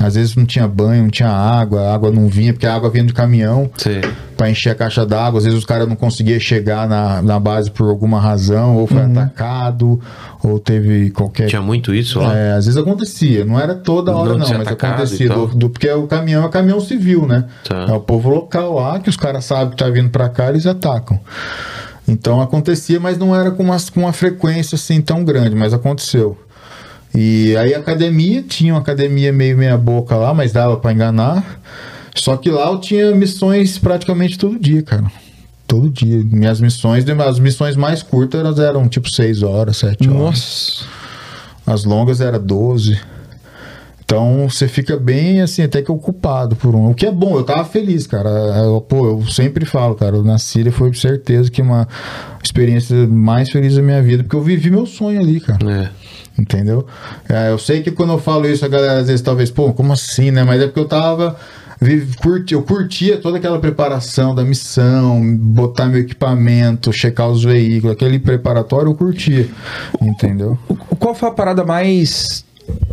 Às 0.00 0.14
vezes 0.14 0.34
não 0.36 0.44
tinha 0.44 0.66
banho, 0.66 1.02
não 1.04 1.10
tinha 1.10 1.28
água, 1.30 1.82
a 1.82 1.94
água 1.94 2.10
não 2.10 2.28
vinha, 2.28 2.52
porque 2.52 2.66
a 2.66 2.74
água 2.74 2.90
vinha 2.90 3.04
de 3.04 3.12
caminhão 3.12 3.70
para 4.36 4.50
encher 4.50 4.70
a 4.70 4.74
caixa 4.74 5.04
d'água. 5.06 5.38
Às 5.38 5.44
vezes 5.44 5.58
os 5.58 5.64
caras 5.64 5.88
não 5.88 5.94
conseguiam 5.96 6.38
chegar 6.40 6.88
na, 6.88 7.22
na 7.22 7.38
base 7.38 7.70
por 7.70 7.88
alguma 7.88 8.20
razão, 8.20 8.76
ou 8.76 8.86
foi 8.86 9.02
atacado, 9.02 10.00
ou 10.42 10.58
teve 10.58 11.10
qualquer. 11.10 11.46
Tinha 11.48 11.62
muito 11.62 11.94
isso 11.94 12.18
lá? 12.18 12.36
É, 12.36 12.52
às 12.52 12.66
vezes 12.66 12.80
acontecia, 12.80 13.44
não 13.44 13.58
era 13.60 13.74
toda 13.74 14.14
hora 14.14 14.30
Não 14.30 14.38
não, 14.38 14.58
mas 14.58 14.66
acontecia. 14.68 15.28
Do, 15.28 15.46
do- 15.46 15.70
porque 15.70 15.90
o 15.90 16.06
caminhão 16.06 16.44
é 16.44 16.48
caminhão 16.48 16.80
civil, 16.80 17.26
né? 17.26 17.44
Tá. 17.68 17.86
É 17.88 17.92
o 17.92 18.00
povo 18.00 18.28
local 18.28 18.74
lá, 18.74 18.98
que 18.98 19.08
os 19.10 19.16
caras 19.16 19.44
sabem 19.44 19.70
que 19.70 19.76
tá 19.76 19.88
vindo 19.90 20.10
pra 20.10 20.28
cá, 20.28 20.48
eles 20.48 20.66
atacam. 20.66 21.18
Então 22.06 22.40
acontecia, 22.40 22.98
mas 22.98 23.16
não 23.16 23.34
era 23.34 23.50
com 23.52 23.62
uma, 23.62 23.76
com 23.94 24.00
uma 24.00 24.12
frequência 24.12 24.74
assim 24.74 25.00
tão 25.00 25.24
grande, 25.24 25.54
mas 25.54 25.72
aconteceu. 25.72 26.36
E 27.14 27.56
aí 27.56 27.74
a 27.74 27.78
academia, 27.78 28.42
tinha 28.42 28.72
uma 28.72 28.80
academia 28.80 29.32
meio 29.32 29.56
meia 29.56 29.76
boca 29.76 30.16
lá, 30.16 30.32
mas 30.32 30.52
dava 30.52 30.76
pra 30.76 30.92
enganar. 30.92 31.60
Só 32.14 32.36
que 32.36 32.50
lá 32.50 32.70
eu 32.70 32.78
tinha 32.78 33.14
missões 33.14 33.78
praticamente 33.78 34.38
todo 34.38 34.58
dia, 34.58 34.82
cara. 34.82 35.10
Todo 35.66 35.88
dia. 35.88 36.22
Minhas 36.24 36.60
missões, 36.60 37.04
as 37.08 37.38
missões 37.38 37.76
mais 37.76 38.02
curtas 38.02 38.40
elas 38.40 38.58
eram 38.58 38.88
tipo 38.88 39.10
6 39.10 39.42
horas, 39.42 39.78
7 39.78 40.08
horas. 40.08 40.20
Nossa. 40.20 40.84
As 41.66 41.84
longas 41.84 42.20
era 42.20 42.38
12. 42.38 42.98
Então 44.04 44.46
você 44.46 44.68
fica 44.68 44.96
bem 44.98 45.40
assim, 45.40 45.62
até 45.62 45.80
que 45.80 45.90
ocupado 45.90 46.54
por 46.54 46.74
um. 46.74 46.90
O 46.90 46.94
que 46.94 47.06
é 47.06 47.10
bom, 47.10 47.36
eu 47.36 47.44
tava 47.44 47.64
feliz, 47.64 48.06
cara. 48.06 48.28
Eu, 48.28 48.80
pô, 48.80 49.06
eu 49.06 49.26
sempre 49.26 49.64
falo, 49.64 49.94
cara, 49.94 50.22
na 50.22 50.36
Síria 50.36 50.70
foi 50.70 50.88
com 50.88 50.94
certeza 50.94 51.50
que 51.50 51.62
uma 51.62 51.88
experiência 52.44 53.06
mais 53.06 53.50
feliz 53.50 53.74
da 53.74 53.80
minha 53.80 54.02
vida, 54.02 54.22
porque 54.22 54.36
eu 54.36 54.42
vivi 54.42 54.70
meu 54.70 54.84
sonho 54.84 55.18
ali, 55.18 55.40
cara. 55.40 55.72
É. 55.72 55.90
Entendeu? 56.42 56.84
É, 57.28 57.50
eu 57.50 57.58
sei 57.58 57.82
que 57.82 57.92
quando 57.92 58.12
eu 58.12 58.18
falo 58.18 58.48
isso, 58.48 58.64
a 58.64 58.68
galera 58.68 58.98
às 58.98 59.06
vezes 59.06 59.22
talvez, 59.22 59.48
pô, 59.48 59.72
como 59.72 59.92
assim, 59.92 60.32
né? 60.32 60.42
Mas 60.42 60.60
é 60.60 60.66
porque 60.66 60.80
eu 60.80 60.88
tava. 60.88 61.36
Curti, 62.20 62.54
eu 62.54 62.62
curtia 62.62 63.18
toda 63.18 63.38
aquela 63.38 63.58
preparação 63.58 64.34
da 64.34 64.44
missão, 64.44 65.20
botar 65.36 65.86
meu 65.86 66.00
equipamento, 66.00 66.92
checar 66.92 67.28
os 67.28 67.42
veículos, 67.42 67.96
aquele 67.96 68.20
preparatório 68.20 68.90
eu 68.90 68.94
curtia. 68.94 69.48
Entendeu? 70.00 70.58
Qual 70.98 71.14
foi 71.14 71.28
a 71.28 71.32
parada 71.32 71.64
mais 71.64 72.44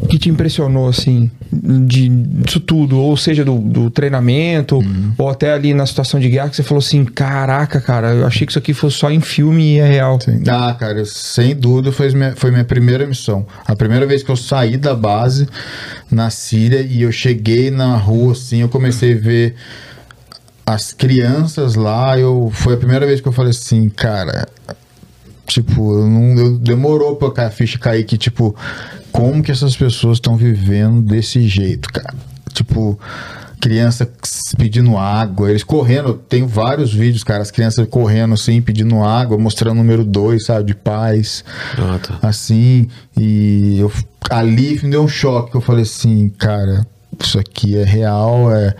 que 0.09 0.17
te 0.17 0.29
impressionou, 0.29 0.87
assim, 0.87 1.29
de, 1.51 2.09
disso 2.09 2.59
tudo? 2.59 2.97
Ou 2.97 3.15
seja, 3.15 3.45
do, 3.45 3.57
do 3.59 3.89
treinamento, 3.91 4.77
Uhum. 4.77 5.13
ou 5.17 5.29
até 5.29 5.53
ali 5.53 5.73
na 5.73 5.85
situação 5.85 6.19
de 6.19 6.29
guerra, 6.29 6.49
que 6.49 6.55
você 6.55 6.63
falou 6.63 6.79
assim: 6.79 7.05
caraca, 7.05 7.79
cara, 7.79 8.13
eu 8.13 8.25
achei 8.25 8.45
que 8.45 8.51
isso 8.51 8.59
aqui 8.59 8.73
fosse 8.73 8.97
só 8.97 9.11
em 9.11 9.19
filme 9.21 9.75
e 9.75 9.79
é 9.79 9.87
real. 9.87 10.19
Sim. 10.21 10.41
Ah, 10.47 10.75
cara, 10.79 11.03
sem 11.05 11.55
dúvida 11.55 11.91
foi 11.91 12.09
minha, 12.11 12.33
foi 12.35 12.49
minha 12.51 12.63
primeira 12.65 13.05
missão. 13.05 13.45
A 13.67 13.75
primeira 13.75 14.05
vez 14.07 14.23
que 14.23 14.29
eu 14.31 14.35
saí 14.37 14.77
da 14.77 14.95
base 14.95 15.47
na 16.11 16.29
Síria 16.29 16.81
e 16.81 17.01
eu 17.03 17.11
cheguei 17.11 17.69
na 17.69 17.95
rua, 17.97 18.31
assim, 18.33 18.61
eu 18.61 18.69
comecei 18.69 19.13
a 19.13 19.17
ver 19.19 19.55
as 20.65 20.91
crianças 20.91 21.75
lá. 21.75 22.17
Eu, 22.17 22.49
foi 22.53 22.73
a 22.73 22.77
primeira 22.77 23.05
vez 23.05 23.21
que 23.21 23.27
eu 23.27 23.31
falei 23.31 23.51
assim, 23.51 23.89
cara. 23.89 24.47
Tipo, 25.49 25.95
eu 25.99 26.07
não, 26.07 26.37
eu- 26.37 26.57
demorou 26.59 27.15
pra 27.15 27.47
a 27.47 27.49
ficha 27.51 27.79
cair 27.79 28.03
que, 28.03 28.17
tipo, 28.19 28.55
como 29.11 29.41
que 29.41 29.51
essas 29.51 29.75
pessoas 29.75 30.17
estão 30.17 30.37
vivendo 30.37 31.01
desse 31.01 31.47
jeito, 31.47 31.89
cara? 31.91 32.13
Tipo, 32.53 32.99
criança 33.59 34.07
pedindo 34.57 34.95
água, 34.95 35.49
eles 35.49 35.63
correndo, 35.63 36.13
tem 36.13 36.45
vários 36.45 36.93
vídeos, 36.93 37.23
cara, 37.23 37.41
as 37.41 37.49
crianças 37.51 37.87
correndo 37.89 38.35
assim, 38.35 38.61
pedindo 38.61 39.03
água, 39.03 39.37
mostrando 39.39 39.73
o 39.73 39.81
número 39.83 40.05
2, 40.05 40.45
sabe, 40.45 40.65
de 40.67 40.75
paz, 40.75 41.43
Ah, 41.77 41.97
tá. 41.99 42.19
assim, 42.21 42.87
e 43.17 43.79
eu, 43.79 43.91
ali 44.29 44.79
me 44.83 44.91
deu 44.91 45.03
um 45.03 45.07
choque, 45.07 45.51
que 45.51 45.57
eu 45.57 45.61
falei 45.61 45.81
assim, 45.81 46.29
cara, 46.37 46.85
isso 47.19 47.39
aqui 47.39 47.75
é 47.75 47.83
real, 47.83 48.53
é 48.55 48.75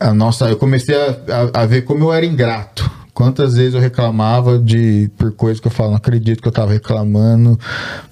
a 0.00 0.12
nossa, 0.12 0.46
eu 0.50 0.56
comecei 0.56 0.94
a, 0.94 1.16
a, 1.54 1.62
a 1.62 1.66
ver 1.66 1.82
como 1.82 2.04
eu 2.04 2.12
era 2.12 2.26
ingrato. 2.26 2.90
Quantas 3.16 3.54
vezes 3.54 3.72
eu 3.72 3.80
reclamava 3.80 4.58
de 4.58 5.10
por 5.16 5.32
coisas 5.32 5.58
que 5.58 5.66
eu 5.66 5.70
falo, 5.70 5.88
não 5.88 5.96
acredito 5.96 6.42
que 6.42 6.48
eu 6.48 6.52
tava 6.52 6.74
reclamando, 6.74 7.58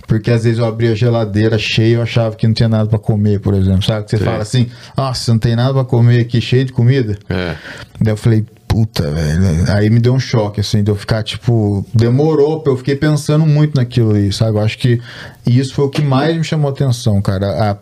porque 0.08 0.30
às 0.30 0.44
vezes 0.44 0.58
eu 0.58 0.64
abria 0.64 0.92
a 0.92 0.94
geladeira 0.94 1.58
cheia 1.58 1.88
e 1.88 1.92
eu 1.92 2.00
achava 2.00 2.34
que 2.34 2.46
não 2.46 2.54
tinha 2.54 2.70
nada 2.70 2.88
pra 2.88 2.98
comer, 2.98 3.38
por 3.38 3.52
exemplo, 3.52 3.82
sabe? 3.82 4.06
Que 4.06 4.12
você 4.12 4.16
Sim. 4.16 4.24
fala 4.24 4.40
assim, 4.40 4.66
nossa, 4.96 5.30
não 5.30 5.38
tem 5.38 5.54
nada 5.54 5.74
pra 5.74 5.84
comer 5.84 6.20
aqui, 6.20 6.40
cheio 6.40 6.64
de 6.64 6.72
comida. 6.72 7.18
É. 7.28 7.54
Daí 8.00 8.14
eu 8.14 8.16
falei, 8.16 8.46
puta, 8.66 9.10
velho. 9.10 9.70
Aí 9.76 9.90
me 9.90 10.00
deu 10.00 10.14
um 10.14 10.18
choque, 10.18 10.62
assim, 10.62 10.82
de 10.82 10.90
eu 10.90 10.96
ficar, 10.96 11.22
tipo, 11.22 11.84
demorou, 11.92 12.64
eu 12.66 12.76
fiquei 12.78 12.96
pensando 12.96 13.44
muito 13.44 13.76
naquilo 13.76 14.12
ali, 14.12 14.32
sabe? 14.32 14.56
Eu 14.56 14.62
acho 14.62 14.78
que 14.78 15.02
isso 15.46 15.74
foi 15.74 15.84
o 15.84 15.90
que 15.90 16.00
mais 16.00 16.34
me 16.34 16.44
chamou 16.44 16.70
atenção, 16.70 17.20
cara. 17.20 17.72
A, 17.72 17.76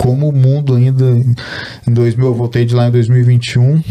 como 0.00 0.28
o 0.28 0.32
mundo 0.32 0.76
ainda, 0.76 1.04
em 1.88 1.92
2000, 1.92 2.24
eu 2.24 2.34
voltei 2.34 2.64
de 2.64 2.72
lá 2.72 2.86
em 2.86 2.92
2021, 2.92 3.82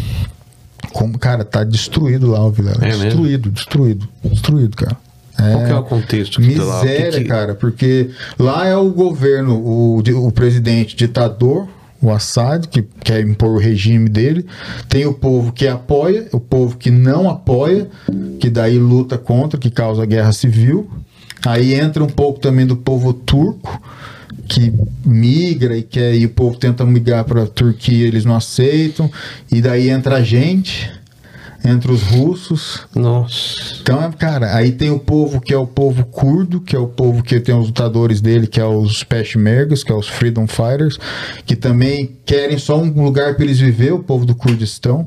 como, 0.92 1.18
cara, 1.18 1.44
tá 1.44 1.64
destruído 1.64 2.30
lá 2.30 2.44
o 2.44 2.50
Vilela. 2.50 2.78
É 2.82 2.90
destruído, 2.90 3.50
destruído, 3.50 4.08
destruído, 4.24 4.76
cara. 4.76 4.96
Qual 5.34 5.64
que 5.64 5.70
é 5.70 5.74
o 5.74 5.82
contexto 5.82 6.40
que 6.40 6.54
tá 6.54 6.80
que 6.80 6.86
Miséria, 6.86 7.24
cara, 7.24 7.54
porque 7.54 8.10
lá 8.38 8.66
é 8.66 8.76
o 8.76 8.90
governo, 8.90 9.56
o, 9.56 9.98
o 9.98 10.30
presidente 10.30 10.94
ditador, 10.94 11.66
o 12.00 12.10
Assad, 12.10 12.66
que 12.66 12.82
quer 12.82 13.20
impor 13.20 13.50
o 13.50 13.58
regime 13.58 14.08
dele, 14.08 14.44
tem 14.88 15.06
o 15.06 15.14
povo 15.14 15.52
que 15.52 15.66
apoia, 15.66 16.28
o 16.32 16.40
povo 16.40 16.76
que 16.76 16.90
não 16.90 17.30
apoia, 17.30 17.88
que 18.38 18.50
daí 18.50 18.78
luta 18.78 19.16
contra, 19.16 19.58
que 19.58 19.70
causa 19.70 20.04
guerra 20.04 20.32
civil. 20.32 20.90
Aí 21.44 21.74
entra 21.74 22.04
um 22.04 22.08
pouco 22.08 22.38
também 22.38 22.66
do 22.66 22.76
povo 22.76 23.12
turco, 23.12 23.80
que 24.48 24.72
migra 25.04 25.76
e 25.76 25.82
quer, 25.82 26.14
e 26.14 26.26
o 26.26 26.30
povo 26.30 26.56
tenta 26.56 26.84
migrar 26.84 27.24
para 27.24 27.44
a 27.44 27.46
Turquia, 27.46 28.06
eles 28.06 28.24
não 28.24 28.36
aceitam. 28.36 29.10
E 29.50 29.60
daí 29.60 29.88
entra 29.88 30.16
a 30.16 30.22
gente, 30.22 30.90
entra 31.64 31.92
os 31.92 32.02
russos, 32.02 32.80
Nossa. 32.94 33.78
então, 33.80 34.02
é, 34.02 34.10
cara, 34.12 34.56
aí 34.56 34.72
tem 34.72 34.90
o 34.90 34.98
povo 34.98 35.40
que 35.40 35.54
é 35.54 35.56
o 35.56 35.66
povo 35.66 36.04
curdo, 36.04 36.60
que 36.60 36.74
é 36.74 36.78
o 36.78 36.88
povo 36.88 37.22
que 37.22 37.38
tem 37.38 37.54
os 37.54 37.66
lutadores 37.68 38.20
dele, 38.20 38.46
que 38.46 38.60
é 38.60 38.64
os 38.64 39.04
Peshmergas, 39.04 39.84
que 39.84 39.92
é 39.92 39.94
os 39.94 40.08
Freedom 40.08 40.46
Fighters, 40.46 40.98
que 41.46 41.54
também 41.54 42.16
querem 42.24 42.58
só 42.58 42.80
um 42.80 43.02
lugar 43.02 43.34
para 43.34 43.44
eles 43.44 43.60
viver, 43.60 43.92
o 43.92 44.00
povo 44.00 44.26
do 44.26 44.34
Kurdistão. 44.34 45.06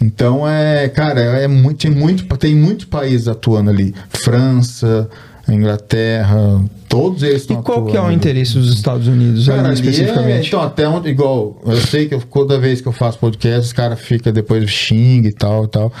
Então, 0.00 0.48
é, 0.48 0.88
cara, 0.88 1.20
é 1.20 1.46
muito, 1.46 1.78
tem, 1.78 1.90
muito, 1.90 2.36
tem 2.36 2.54
muitos 2.54 2.86
países 2.86 3.28
atuando 3.28 3.70
ali. 3.70 3.94
França, 4.08 5.08
Inglaterra, 5.52 6.64
todos 6.88 7.22
eles 7.22 7.36
E 7.36 7.40
estão 7.42 7.62
qual 7.62 7.84
que 7.84 7.92
é 7.96 8.00
o 8.00 8.04
atuando. 8.04 8.16
interesse 8.16 8.54
dos 8.54 8.72
Estados 8.72 9.06
Unidos 9.08 9.46
Cara, 9.46 9.60
ali 9.60 9.70
é- 9.70 9.72
especificamente? 9.74 10.48
então, 10.48 10.62
até 10.62 10.88
onde, 10.88 11.08
igual, 11.10 11.60
eu 11.66 11.76
sei 11.76 12.06
que 12.08 12.14
eu- 12.14 12.20
toda 12.22 12.58
vez 12.58 12.80
que 12.80 12.88
eu 12.88 12.92
faço 12.92 13.18
podcast, 13.18 13.66
os 13.66 13.72
caras 13.72 14.00
ficam 14.00 14.32
depois 14.32 14.68
xinga 14.70 15.28
e 15.28 15.32
tal 15.32 15.64
e 15.64 15.68
tal. 15.68 15.92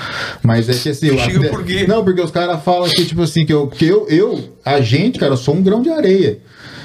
Mas 0.42 0.68
é 0.68 0.72
que 0.72 0.88
assim. 0.88 1.06
eu- 1.08 1.18
Xinga 1.18 1.48
por 1.48 1.64
quê? 1.64 1.86
Não, 1.86 2.02
porque 2.04 2.20
os 2.20 2.30
caras 2.30 2.62
falam 2.62 2.88
que, 2.88 3.04
tipo 3.04 3.22
assim, 3.22 3.44
que 3.44 3.52
eu, 3.52 3.66
que 3.66 3.84
eu, 3.86 4.06
eu, 4.08 4.40
a 4.64 4.80
gente, 4.80 5.18
cara, 5.18 5.32
eu 5.32 5.36
sou 5.36 5.54
um 5.54 5.62
grão 5.62 5.82
de 5.82 5.90
areia. 5.90 6.38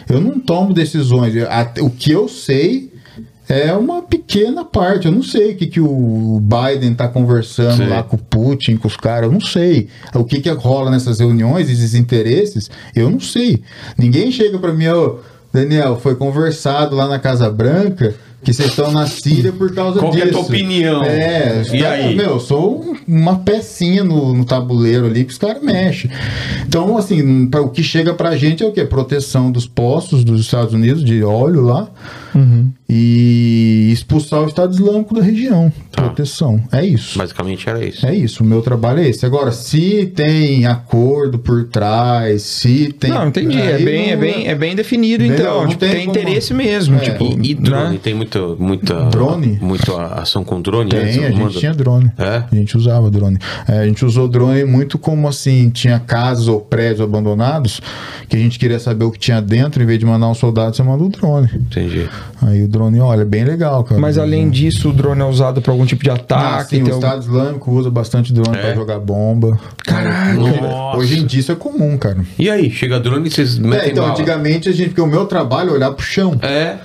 Eu 0.10 0.19
não 0.19 0.40
tomo 0.40 0.73
decisões. 0.73 1.36
Eu- 1.36 1.48
até- 1.52 1.81
o 1.84 1.90
que 1.90 2.11
eu 2.11 2.27
sei 2.27 2.89
é 3.50 3.74
uma 3.74 4.04
pequena 4.04 4.64
parte. 4.64 5.08
Eu 5.08 5.12
não 5.12 5.24
sei 5.24 5.54
o 5.54 5.58
que, 5.58 5.66
que 5.68 5.82
o 5.82 6.40
Biden 6.42 6.94
tá 6.94 7.08
conversando 7.08 7.78
Sim. 7.84 7.88
lá 7.90 8.04
com 8.04 8.16
o 8.16 8.20
Putin, 8.20 8.78
com 8.78 8.88
os 8.88 8.96
caras. 8.96 9.24
Eu 9.26 9.32
não 9.32 9.42
sei. 9.42 9.88
O 10.14 10.24
que, 10.24 10.40
que 10.40 10.50
rola 10.52 10.92
nessas 10.92 11.20
reuniões, 11.20 11.70
esses 11.70 11.96
interesses, 11.96 12.70
eu 12.96 13.10
não 13.10 13.20
sei. 13.20 13.64
Ninguém 13.98 14.32
chega 14.32 14.60
para 14.60 14.72
mim, 14.72 14.88
ô, 14.90 15.18
Daniel, 15.52 16.00
foi 16.00 16.16
conversado 16.16 16.96
lá 16.96 17.08
na 17.08 17.18
Casa 17.18 17.50
Branca 17.50 18.14
que 18.42 18.54
vocês 18.54 18.70
estão 18.70 18.90
na 18.90 19.06
Síria 19.06 19.52
por 19.52 19.74
causa 19.74 20.00
Qual 20.00 20.12
disso. 20.14 20.24
é 20.26 20.30
a 20.30 20.32
tua 20.32 20.42
opinião? 20.44 21.04
É, 21.04 21.62
E 21.74 21.80
caras- 21.82 22.06
aí? 22.06 22.16
Meu, 22.16 22.30
eu 22.30 22.40
sou 22.40 22.82
um- 22.82 22.96
uma 23.06 23.40
pecinha 23.40 24.02
no, 24.02 24.34
no 24.34 24.46
tabuleiro 24.46 25.08
ali 25.08 25.26
que 25.26 25.34
os 25.34 25.38
caras 25.38 25.62
mexem. 25.62 26.10
Então, 26.66 26.96
assim, 26.98 27.48
pra- 27.48 27.60
o 27.62 27.68
que 27.68 27.84
chega 27.84 28.14
pra 28.14 28.38
gente 28.38 28.64
é 28.64 28.66
o 28.66 28.72
quê? 28.72 28.86
Proteção 28.86 29.52
dos 29.52 29.66
postos 29.68 30.24
dos 30.24 30.40
Estados 30.40 30.74
Unidos 30.74 31.04
de 31.04 31.22
óleo 31.22 31.64
lá 31.66 31.90
Uhum. 32.36 32.72
e 32.88 33.90
expulsar 33.92 34.42
o 34.42 34.48
Estado 34.48 34.74
Islâmico 34.74 35.14
da 35.16 35.22
região. 35.22 35.72
Tá. 35.92 36.04
Proteção. 36.04 36.62
É 36.72 36.86
isso. 36.86 37.18
Basicamente 37.18 37.70
era 37.70 37.84
isso. 37.84 38.06
É 38.06 38.14
isso, 38.16 38.44
o 38.44 38.46
meu 38.46 38.62
trabalho 38.62 39.00
é 39.00 39.10
esse. 39.10 39.26
Agora, 39.26 39.52
se 39.52 40.12
tem 40.16 40.66
acordo 40.66 41.38
por 41.40 41.66
trás, 41.66 42.42
se 42.44 42.94
tem. 42.94 43.10
Não, 43.12 43.28
entendi. 43.28 43.60
É 43.60 43.78
bem, 43.78 44.08
não- 44.08 44.14
é, 44.14 44.16
bem, 44.18 44.48
é 44.48 44.56
bem 44.56 44.76
definido, 44.76 45.24
Entendeu? 45.24 45.46
então. 45.46 45.68
Tipo, 45.68 45.80
tem 45.80 45.90
tem, 45.92 46.06
como- 46.06 46.18
interesse 46.20 46.54
mesmo. 46.54 46.96
É. 46.98 47.00
Tipo, 47.00 47.26
E, 47.42 47.52
e 47.52 47.54
drone? 47.56 47.94
né? 47.94 48.00
Tem 48.02 48.14
muita, 48.14 48.40
muita, 48.56 48.94
Drone? 49.10 49.58
muita 49.62 50.06
ação 50.16 50.44
com 50.44 50.62
drone? 50.62 50.90
Tem, 50.90 51.00
a 51.00 51.12
gente 51.32 51.38
Manda- 51.40 51.60
tinha 51.60 51.74
drone. 51.74 52.12
É? 52.18 52.44
A 52.52 52.56
gente 52.56 52.78
usava 52.78 53.10
drone. 53.10 53.38
É, 53.68 53.80
a 53.80 53.86
gente 53.88 54.06
usou 54.06 54.28
drone 54.28 54.64
muito 54.66 54.98
como 54.98 55.28
assim, 55.28 55.70
tinha 55.70 56.00
casas 56.00 56.48
ou 56.48 56.60
prédios 56.62 57.02
abandonados, 57.02 57.82
que 58.28 58.36
a 58.36 58.40
gente 58.40 58.58
queria 58.60 58.80
saber 58.80 59.06
o 59.06 59.12
que 59.12 59.20
tinha 59.20 59.42
dentro, 59.42 59.82
em 59.82 59.86
vez 59.86 60.00
de 60.00 60.06
mandar 60.06 60.28
um 60.30 60.34
soldado, 60.36 60.76
você 60.76 60.84
manda 60.84 61.04
o 61.04 61.10
drone. 61.10 61.50
Entendi. 61.54 62.08
Aí 62.41 62.64
o 62.64 62.68
drone, 62.68 63.00
olha, 63.00 63.22
é 63.22 63.26
bem 63.26 63.44
legal, 63.44 63.84
cara. 63.84 64.00
Mas 64.00 64.18
além 64.18 64.50
disso, 64.50 64.90
o 64.90 64.94
drone 64.94 65.22
é 65.22 65.26
usado 65.26 65.62
para 65.62 65.72
algum 65.72 65.86
tipo 65.86 66.04
de 66.04 66.10
Ah, 66.10 66.14
ataque. 66.14 66.70
sim, 66.70 66.78
o 66.82 66.86
algum- 66.86 66.96
Estado 66.96 67.22
Islâmico 67.22 67.72
usa 67.72 67.90
bastante 67.91 68.32
drone 68.34 68.58
É? 68.58 68.62
pra 68.62 68.76
jogar 68.76 69.00
bomba. 69.00 69.60
Caraca! 69.86 70.34
Nossa. 70.34 70.98
Hoje 70.98 71.20
em 71.20 71.26
dia 71.26 71.40
isso 71.40 71.52
é 71.52 71.56
comum, 71.56 71.98
cara. 71.98 72.18
E 72.38 72.50
aí, 72.50 72.70
chega 72.72 73.00
drone 73.00 73.28
e 73.28 73.32
vocês 73.32 73.58
metem 73.58 73.80
É, 73.80 73.91
então, 73.91 74.04
bala? 74.04 74.14
antigamente 74.16 74.70
a 74.70 74.72
gente, 74.72 74.90
porque 74.90 75.02
o 75.02 75.08
meu 75.08 75.26
trabalho 75.26 75.70
é 75.72 75.74
olhar 75.74 75.91
pro 75.91 76.06
chão. 76.06 76.38
É. 76.41 76.78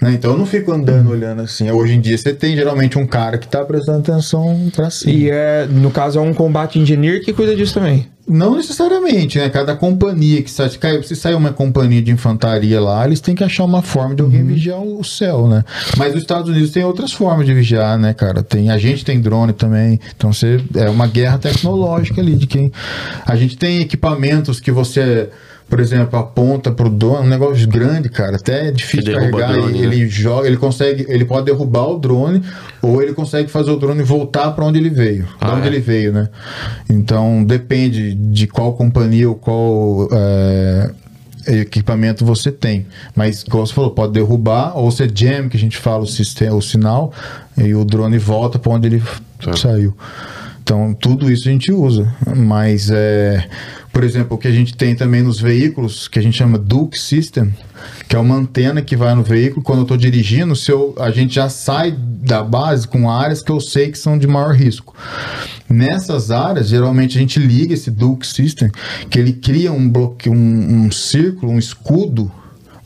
né? 0.00 0.12
Então 0.12 0.32
eu 0.32 0.38
não 0.38 0.46
fico 0.46 0.72
andando 0.72 1.10
olhando 1.10 1.42
assim. 1.42 1.70
Hoje 1.70 1.94
em 1.94 2.00
dia 2.00 2.16
você 2.16 2.32
tem 2.32 2.56
geralmente 2.56 2.98
um 2.98 3.06
cara 3.06 3.38
que 3.38 3.46
tá 3.46 3.64
prestando 3.64 3.98
atenção 3.98 4.70
pra 4.74 4.90
cima. 4.90 5.12
E 5.12 5.30
é, 5.30 5.66
no 5.66 5.90
caso, 5.90 6.18
é 6.18 6.22
um 6.22 6.32
combate 6.32 6.78
engineer 6.78 7.22
que 7.22 7.32
cuida 7.32 7.54
disso 7.54 7.74
também. 7.74 8.08
Não 8.32 8.54
necessariamente, 8.54 9.38
né? 9.38 9.50
Cada 9.50 9.74
companhia 9.74 10.40
que 10.40 10.50
sai, 10.50 10.70
se 11.02 11.16
sair 11.16 11.34
uma 11.34 11.52
companhia 11.52 12.00
de 12.00 12.12
infantaria 12.12 12.80
lá, 12.80 13.04
eles 13.04 13.20
têm 13.20 13.34
que 13.34 13.42
achar 13.42 13.64
uma 13.64 13.82
forma 13.82 14.14
de 14.14 14.22
alguém 14.22 14.44
vigiar 14.44 14.80
o 14.80 15.02
céu, 15.02 15.48
né? 15.48 15.64
Mas 15.96 16.14
os 16.14 16.20
Estados 16.20 16.48
Unidos 16.48 16.70
tem 16.70 16.84
outras 16.84 17.10
formas 17.10 17.44
de 17.44 17.52
vigiar, 17.52 17.98
né, 17.98 18.14
cara? 18.14 18.44
Tem, 18.44 18.70
a 18.70 18.78
gente 18.78 19.04
tem 19.04 19.20
drone 19.20 19.52
também. 19.52 19.98
Então 20.16 20.32
você 20.32 20.60
é 20.76 20.88
uma 20.88 21.08
guerra 21.08 21.38
tecnológica 21.38 22.20
ali 22.20 22.36
de 22.36 22.46
quem. 22.46 22.70
A 23.26 23.34
gente 23.34 23.56
tem 23.56 23.80
equipamentos 23.80 24.60
que 24.60 24.70
você, 24.70 25.28
por 25.70 25.80
exemplo, 25.80 26.18
aponta 26.18 26.70
pro 26.72 26.90
drone, 26.90 27.26
um 27.26 27.30
negócio 27.30 27.66
grande, 27.68 28.08
cara. 28.10 28.36
Até 28.36 28.68
é 28.68 28.70
difícil 28.72 29.14
carregar. 29.14 29.52
drone, 29.52 29.78
e 29.78 29.80
né? 29.80 29.86
ele 29.86 30.08
joga, 30.08 30.46
ele 30.48 30.56
consegue, 30.56 31.06
ele 31.08 31.24
pode 31.24 31.46
derrubar 31.46 31.86
o 31.88 31.98
drone 31.98 32.42
ou 32.82 33.00
ele 33.00 33.14
consegue 33.14 33.48
fazer 33.50 33.70
o 33.70 33.76
drone 33.78 34.02
voltar 34.02 34.50
para 34.50 34.64
onde 34.64 34.78
ele 34.78 34.90
veio, 34.90 35.26
Ah, 35.40 35.46
de 35.46 35.52
onde 35.52 35.64
é? 35.64 35.66
ele 35.70 35.78
veio, 35.80 36.12
né? 36.12 36.28
Então 36.90 37.42
depende 37.44 38.12
de 38.14 38.46
qual 38.48 38.72
companhia 38.74 39.28
ou 39.28 39.36
qual 39.36 40.08
é, 40.12 40.90
equipamento 41.60 42.24
você 42.24 42.50
tem. 42.50 42.86
Mas, 43.14 43.44
como 43.44 43.66
você 43.66 43.72
falou, 43.72 43.90
pode 43.92 44.12
derrubar, 44.12 44.76
ou 44.76 44.90
você 44.90 45.08
jam, 45.12 45.48
que 45.48 45.56
a 45.56 45.60
gente 45.60 45.76
fala 45.78 46.02
o, 46.02 46.06
sistema, 46.06 46.54
o 46.56 46.60
sinal, 46.62 47.12
e 47.56 47.74
o 47.74 47.84
drone 47.84 48.18
volta 48.18 48.58
para 48.58 48.72
onde 48.72 48.86
ele 48.88 49.02
Tá. 49.42 49.56
saiu. 49.56 49.96
Então, 50.70 50.94
tudo 50.94 51.32
isso 51.32 51.48
a 51.48 51.50
gente 51.50 51.72
usa. 51.72 52.14
Mas, 52.36 52.90
é, 52.92 53.44
por 53.92 54.04
exemplo, 54.04 54.36
o 54.36 54.38
que 54.38 54.46
a 54.46 54.52
gente 54.52 54.72
tem 54.76 54.94
também 54.94 55.20
nos 55.20 55.40
veículos, 55.40 56.06
que 56.06 56.16
a 56.16 56.22
gente 56.22 56.38
chama 56.38 56.56
Duke 56.56 56.96
System, 56.96 57.52
que 58.08 58.14
é 58.14 58.18
uma 58.20 58.36
antena 58.36 58.80
que 58.80 58.94
vai 58.94 59.12
no 59.16 59.24
veículo. 59.24 59.64
Quando 59.64 59.80
eu 59.80 59.82
estou 59.82 59.96
dirigindo, 59.96 60.54
se 60.54 60.70
eu, 60.70 60.94
a 61.00 61.10
gente 61.10 61.34
já 61.34 61.48
sai 61.48 61.90
da 61.90 62.44
base 62.44 62.86
com 62.86 63.10
áreas 63.10 63.42
que 63.42 63.50
eu 63.50 63.60
sei 63.60 63.90
que 63.90 63.98
são 63.98 64.16
de 64.16 64.28
maior 64.28 64.54
risco. 64.54 64.94
Nessas 65.68 66.30
áreas, 66.30 66.68
geralmente 66.68 67.18
a 67.18 67.20
gente 67.20 67.40
liga 67.40 67.74
esse 67.74 67.90
Duke 67.90 68.24
System, 68.24 68.70
que 69.10 69.18
ele 69.18 69.32
cria 69.32 69.72
um 69.72 69.88
bloque, 69.90 70.30
um, 70.30 70.84
um 70.84 70.92
círculo, 70.92 71.50
um 71.50 71.58
escudo 71.58 72.30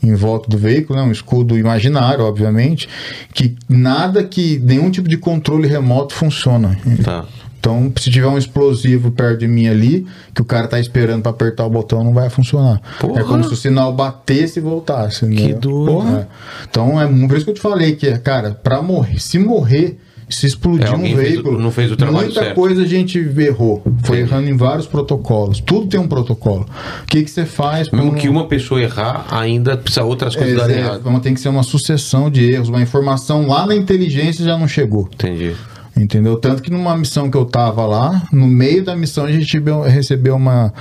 em 0.01 0.15
volta 0.15 0.49
do 0.49 0.57
veículo, 0.57 0.97
né? 0.97 1.05
um 1.05 1.11
escudo 1.11 1.55
imaginário, 1.55 2.25
obviamente, 2.25 2.89
que 3.31 3.55
nada 3.69 4.23
que 4.23 4.57
nenhum 4.57 4.89
tipo 4.89 5.07
de 5.07 5.17
controle 5.17 5.67
remoto 5.67 6.15
funciona. 6.15 6.75
Tá. 7.03 7.25
Então, 7.65 7.91
se 7.97 8.11
tiver 8.11 8.27
um 8.27 8.37
explosivo 8.37 9.09
perto 9.09 9.39
de 9.39 9.47
mim 9.47 9.65
ali, 9.67 10.05
que 10.35 10.41
o 10.41 10.45
cara 10.45 10.67
tá 10.67 10.79
esperando 10.79 11.23
para 11.23 11.31
apertar 11.31 11.65
o 11.65 11.69
botão, 11.69 12.03
não 12.03 12.13
vai 12.13 12.29
funcionar. 12.29 12.79
Porra. 12.99 13.21
É 13.21 13.23
como 13.23 13.43
se 13.43 13.51
o 13.53 13.55
sinal 13.55 13.91
batesse 13.91 14.59
e 14.59 14.61
voltasse. 14.61 15.25
entendeu? 15.25 15.57
doido. 15.59 15.85
Porra. 15.91 16.27
Então, 16.69 17.01
é 17.01 17.07
por 17.07 17.35
isso 17.35 17.43
que 17.43 17.49
eu 17.49 17.55
te 17.55 17.61
falei 17.61 17.95
que, 17.95 18.15
cara, 18.19 18.51
para 18.51 18.83
morrer, 18.83 19.19
se 19.19 19.39
morrer, 19.39 19.97
se 20.29 20.45
explodir 20.45 20.85
É, 20.87 20.91
um 20.95 21.15
veículo, 21.15 21.59
não 21.59 21.71
fez 21.71 21.91
o 21.91 21.95
trabalho 21.95 22.25
muita 22.27 22.39
certo. 22.41 22.55
coisa 22.55 22.83
a 22.83 22.85
gente 22.87 23.17
errou. 23.17 23.81
Foi 24.03 24.17
Entendi. 24.19 24.31
errando 24.31 24.49
em 24.51 24.55
vários 24.57 24.85
protocolos. 24.85 25.59
Tudo 25.59 25.87
tem 25.87 25.99
um 25.99 26.07
protocolo. 26.07 26.67
O 27.01 27.05
que 27.07 27.23
que 27.23 27.31
você 27.31 27.45
faz? 27.45 27.89
pra 27.89 27.97
Mesmo 27.99 28.15
que 28.15 28.29
uma 28.29 28.47
pessoa 28.47 28.79
errar, 28.79 29.25
ainda 29.31 29.75
precisa 29.75 30.03
outras 30.03 30.35
coisas 30.35 30.53
é, 30.53 30.57
darem 30.57 30.77
errado. 30.77 31.01
vamos- 31.03 31.21
tem 31.21 31.33
que 31.33 31.39
ser 31.39 31.49
uma 31.49 31.63
sucessão 31.63 32.29
de 32.29 32.43
erros, 32.47 32.69
uma 32.69 32.81
informação 32.81 33.47
lá 33.47 33.65
na 33.65 33.75
inteligência 33.75 34.45
já 34.45 34.55
não 34.55 34.67
chegou. 34.67 35.09
Entendi. 35.11 35.55
Entendeu? 35.97 36.35
Tanto 36.37 36.61
que 36.61 36.69
numa 36.69 36.95
missão 36.97 37.31
que 37.31 37.37
eu 37.37 37.45
tava 37.45 37.85
lá, 37.85 38.23
no 38.31 38.47
meio 38.47 38.83
da 38.83 38.95
missão 38.95 39.23
a 39.23 39.31
gente 39.31 39.57
recebeu- 39.87 40.35
uma, 40.35 40.73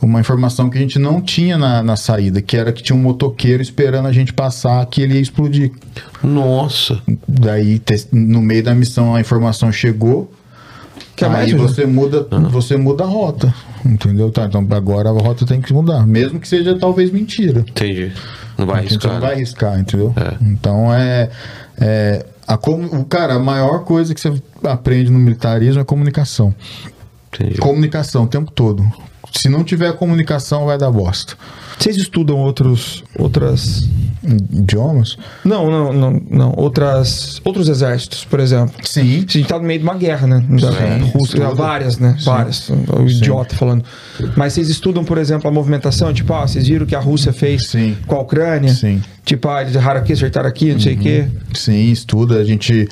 uma 0.00 0.20
informação 0.20 0.70
que 0.70 0.78
a 0.78 0.80
gente 0.80 1.00
não 1.00 1.20
tinha 1.20 1.58
na, 1.58 1.82
na 1.82 1.96
saída, 1.96 2.40
que 2.40 2.56
era 2.56 2.72
que 2.72 2.80
tinha 2.80 2.94
um 2.94 3.02
motoqueiro 3.02 3.60
esperando 3.60 4.06
a 4.06 4.12
gente 4.12 4.32
passar 4.32 4.84
que 4.86 5.02
ele 5.02 5.14
ia 5.14 5.20
explodir. 5.20 5.72
Nossa. 6.22 7.00
Daí, 7.26 7.82
no 8.12 8.40
meio 8.40 8.62
da 8.62 8.74
missão, 8.74 9.16
a 9.16 9.20
informação 9.20 9.72
chegou. 9.72 10.32
Quer 11.16 11.26
aí 11.26 11.32
mais, 11.32 11.52
você 11.52 11.84
muda, 11.84 12.26
você 12.50 12.76
muda 12.76 13.02
a 13.02 13.06
rota. 13.06 13.52
Entendeu? 13.84 14.30
Tá, 14.30 14.44
então 14.44 14.66
agora 14.70 15.08
a 15.08 15.12
rota 15.12 15.44
tem 15.44 15.60
que 15.60 15.72
mudar. 15.72 16.06
Mesmo 16.06 16.38
que 16.38 16.46
seja 16.46 16.78
talvez 16.78 17.10
mentira. 17.10 17.64
Entendi. 17.68 18.12
Não 18.56 18.66
vai 18.66 18.78
arriscar. 18.78 19.12
não 19.12 19.20
né? 19.20 19.26
vai 19.26 19.34
arriscar, 19.34 19.80
entendeu? 19.80 20.14
É. 20.16 20.36
Então 20.40 20.94
é. 20.94 21.30
é 21.80 22.26
a 22.52 22.58
com, 22.58 22.84
o 22.84 23.04
cara, 23.04 23.34
a 23.34 23.38
maior 23.38 23.84
coisa 23.84 24.14
que 24.14 24.20
você 24.20 24.34
aprende 24.64 25.10
no 25.10 25.18
militarismo 25.18 25.80
é 25.80 25.84
comunicação. 25.84 26.54
Entendi. 27.32 27.58
Comunicação 27.58 28.24
o 28.24 28.26
tempo 28.26 28.50
todo. 28.50 28.84
Se 29.32 29.48
não 29.48 29.64
tiver 29.64 29.92
comunicação, 29.94 30.66
vai 30.66 30.76
dar 30.76 30.90
bosta. 30.90 31.34
Vocês 31.78 31.96
estudam 31.96 32.36
outros. 32.36 33.02
outras. 33.18 33.88
Idiomas? 34.52 35.16
Não, 35.42 35.70
não, 35.70 35.92
não, 35.92 36.22
não. 36.30 36.54
Outras. 36.56 37.40
Outros 37.42 37.68
exércitos, 37.68 38.24
por 38.24 38.38
exemplo. 38.38 38.74
Sim. 38.84 39.00
A 39.00 39.04
gente 39.20 39.44
tá 39.44 39.58
no 39.58 39.64
meio 39.64 39.80
de 39.80 39.84
uma 39.84 39.94
guerra, 39.94 40.26
né? 40.26 40.44
Sim, 40.46 41.10
Rússia, 41.18 41.48
várias, 41.54 41.98
né? 41.98 42.16
Várias. 42.22 42.68
O 42.68 43.06
idiota 43.08 43.56
falando. 43.56 43.84
Mas 44.36 44.52
vocês 44.52 44.68
estudam, 44.68 45.02
por 45.02 45.16
exemplo, 45.16 45.48
a 45.48 45.50
movimentação? 45.50 46.12
Tipo, 46.12 46.34
ah, 46.34 46.46
vocês 46.46 46.68
viram 46.68 46.84
o 46.84 46.86
que 46.86 46.94
a 46.94 47.00
Rússia 47.00 47.32
fez 47.32 47.68
Sim. 47.68 47.96
com 48.06 48.16
a 48.16 48.20
Ucrânia? 48.20 48.74
Sim. 48.74 49.02
Tipo, 49.24 49.48
ah, 49.48 49.62
eles 49.62 49.76
erraram 49.76 50.00
aqui, 50.00 50.12
acertaram 50.14 50.48
aqui, 50.48 50.72
não 50.72 50.80
sei 50.80 50.94
o 50.94 50.98
quê. 50.98 51.24
Sim, 51.54 51.92
estuda. 51.92 52.38
A 52.40 52.44
gente. 52.44 52.88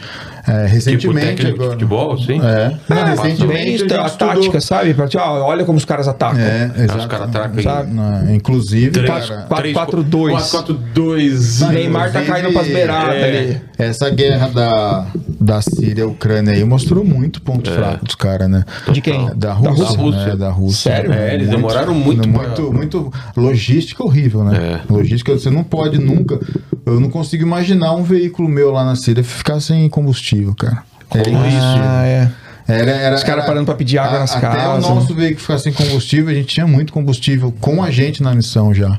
é, 0.46 0.62
Tipo 0.64 0.74
recentemente. 0.74 1.44
de 1.44 1.50
agora, 1.50 1.70
futebol, 1.72 2.16
sim? 2.18 2.40
É. 2.40 2.76
Não, 2.88 2.96
Ah, 2.98 3.04
recentemente. 3.06 3.92
a 3.94 4.02
a 4.02 4.06
estudou- 4.06 4.28
tática, 4.34 4.60
sabe? 4.60 4.94
Pra, 4.94 5.08
tipo, 5.08 5.20
ah, 5.22 5.44
olha 5.44 5.64
como 5.64 5.76
os 5.76 5.84
caras 5.84 6.06
atacam. 6.06 6.38
É, 6.40 6.70
Os 6.76 6.82
exato. 6.82 7.08
caras 7.08 7.28
atacam 7.28 7.62
Sabe? 7.62 7.92
Não, 7.92 8.32
inclusive, 8.32 8.90
Três, 8.92 9.08
cara, 9.28 9.42
quatro, 9.42 9.72
quatro, 9.72 10.02
dois. 10.04 10.34
4-4-2. 10.34 11.68
Neymar 11.72 12.12
tá 12.12 12.22
caindo 12.22 12.52
pras 12.52 12.68
beiradas 12.68 13.14
é. 13.16 13.24
ali. 13.38 13.60
Essa 13.80 14.10
guerra 14.10 14.48
da, 14.48 15.06
da 15.40 15.62
Síria 15.62 16.06
Ucrânia 16.06 16.52
aí 16.52 16.64
mostrou 16.64 17.04
muito 17.04 17.40
ponto 17.42 17.70
fraco 17.70 18.04
dos 18.04 18.14
caras, 18.14 18.48
né? 18.48 18.64
De 18.92 19.00
quem? 19.00 19.30
Da 19.36 19.52
Rússia. 19.52 19.84
Da 19.84 19.90
Rússia. 19.90 20.26
né? 20.26 20.36
Da 20.36 20.50
Rússia. 20.50 20.92
Sério? 20.92 21.12
É, 21.12 21.34
eles 21.34 21.48
demoraram 21.48 21.94
muito 21.94 22.28
pra- 22.28 22.42
Muito, 22.46 22.72
muito. 22.72 23.12
Logística 23.36 24.02
horrível, 24.04 24.44
né? 24.44 24.80
É. 24.88 24.92
Logística, 24.92 25.32
você 25.32 25.50
não 25.50 25.64
pode 25.64 25.98
nunca. 25.98 26.38
Eu 26.84 27.00
não 27.00 27.08
consigo 27.10 27.42
imaginar 27.42 27.92
um 27.94 28.02
veículo 28.02 28.48
meu 28.48 28.70
lá 28.70 28.84
na 28.84 28.96
Síria 28.96 29.24
ficar 29.24 29.60
sem 29.60 29.88
combustível, 29.88 30.54
cara. 30.54 30.82
Era 31.12 31.24
Como 31.24 31.36
impossível. 31.38 31.60
Ah, 31.84 32.06
é. 32.06 32.30
Era, 32.68 32.90
era, 32.92 33.16
Os 33.16 33.24
caras 33.24 33.38
era- 33.42 33.46
parando 33.48 33.66
pra 33.66 33.74
pedir 33.74 33.98
água 33.98 34.18
a- 34.18 34.20
nas 34.20 34.36
até 34.36 34.46
casas. 34.46 34.84
o 34.88 34.94
nosso 34.94 35.12
veículo 35.14 35.40
ficar 35.40 35.58
sem 35.58 35.72
combustível, 35.72 36.28
a 36.30 36.34
gente 36.34 36.46
tinha 36.54 36.66
muito 36.68 36.92
combustível 36.92 37.52
com 37.60 37.82
a 37.82 37.90
gente 37.90 38.22
na 38.22 38.32
missão 38.32 38.72
já. 38.72 38.96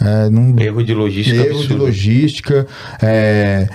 É, 0.00 0.28
não, 0.28 0.58
Erro 0.58 0.82
de 0.82 0.92
logística 0.92 1.36
erro 1.36 1.50
de 1.50 1.58
absurdo. 1.60 1.84
logística. 1.84 2.66
é, 3.00 3.68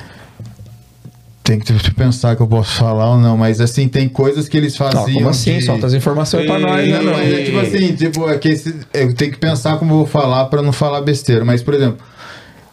tem 1.47 1.59
que 1.59 1.91
pensar 1.93 2.35
que 2.35 2.41
eu 2.41 2.47
posso 2.47 2.71
falar 2.75 3.11
ou 3.11 3.17
não, 3.17 3.37
mas 3.37 3.61
assim, 3.61 3.87
tem 3.87 4.09
coisas 4.09 4.49
que 4.49 4.57
eles 4.57 4.75
faziam. 4.75 5.05
Não, 5.07 5.13
como 5.13 5.29
assim? 5.29 5.57
de- 5.59 5.65
Solta 5.65 5.87
as 5.87 5.93
informações 5.93 6.45
pra 6.45 6.59
nós, 6.59 6.85
né? 6.87 6.99
não, 7.01 7.13
mas 7.13 7.33
é 7.33 7.43
tipo 7.43 7.57
assim, 7.59 7.95
tipo, 7.95 8.29
é 8.29 8.37
que 8.37 8.49
esse- 8.49 8.75
eu 8.93 9.13
tenho 9.13 9.31
que 9.31 9.37
pensar 9.37 9.77
como 9.77 9.93
eu 9.93 9.97
vou 9.99 10.05
falar 10.05 10.45
pra 10.45 10.61
não 10.61 10.73
falar 10.73 10.99
besteira. 11.01 11.45
Mas, 11.45 11.63
por 11.63 11.73
exemplo, 11.73 11.99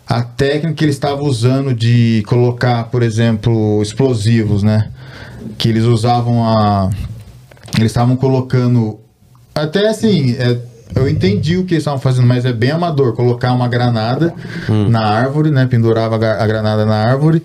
a 0.07 0.23
técnica 0.23 0.75
que 0.75 0.85
eles 0.85 0.97
estavam 0.97 1.25
usando 1.25 1.73
de 1.73 2.25
colocar, 2.27 2.85
por 2.91 3.03
exemplo, 3.05 3.81
explosivos, 3.81 4.63
né? 4.65 4.91
Que 5.57 5.69
eles 5.69 5.85
usavam 5.85 6.45
a. 6.45 6.91
Eles 7.77 7.93
estavam 7.93 8.17
colocando. 8.17 8.99
Até 9.55 9.89
assim, 9.89 10.35
é, 10.39 10.59
eu 10.95 11.09
entendi 11.09 11.57
o 11.57 11.65
que 11.65 11.75
eles 11.75 11.83
estavam 11.83 12.01
fazendo, 12.01 12.27
mas 12.27 12.45
é 12.45 12.53
bem 12.53 12.71
amador. 12.71 13.15
Colocar 13.15 13.53
uma 13.53 13.69
granada 13.69 14.33
na 14.89 15.01
árvore, 15.07 15.51
né? 15.51 15.67
Pendurava 15.67 16.15
a 16.15 16.19
gra- 16.19 16.43
a 16.43 16.47
granada 16.47 16.85
na 16.85 16.97
árvore 16.97 17.43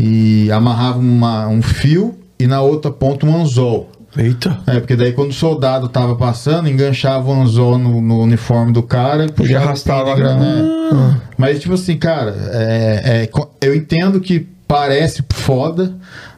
e 0.00 0.50
amarrava 0.52 0.98
uma- 0.98 1.48
um 1.48 1.62
fio 1.62 2.14
e 2.38 2.46
na 2.46 2.60
outra 2.60 2.90
ponta 2.90 3.26
um 3.26 3.36
anzol. 3.40 3.90
Eita. 4.16 4.58
É, 4.66 4.78
porque 4.80 4.96
daí 4.96 5.12
quando 5.12 5.30
o 5.30 5.34
soldado 5.34 5.88
tava 5.88 6.16
passando, 6.16 6.68
enganchava 6.70 7.28
o 7.28 7.32
anzol 7.42 7.76
no, 7.76 8.00
no 8.00 8.20
uniforme 8.22 8.72
do 8.72 8.82
cara 8.82 9.26
e 9.44 9.54
arrastava 9.54 10.12
a 10.12 10.14
de 10.14 10.20
granada. 10.22 10.62
granada. 10.90 11.22
Mas, 11.36 11.60
tipo 11.60 11.74
assim, 11.74 11.98
cara, 11.98 12.34
é, 12.52 13.28
é 13.60 13.66
eu 13.66 13.74
entendo 13.74 14.18
que 14.20 14.48
parece 14.66 15.22
foda, 15.30 15.94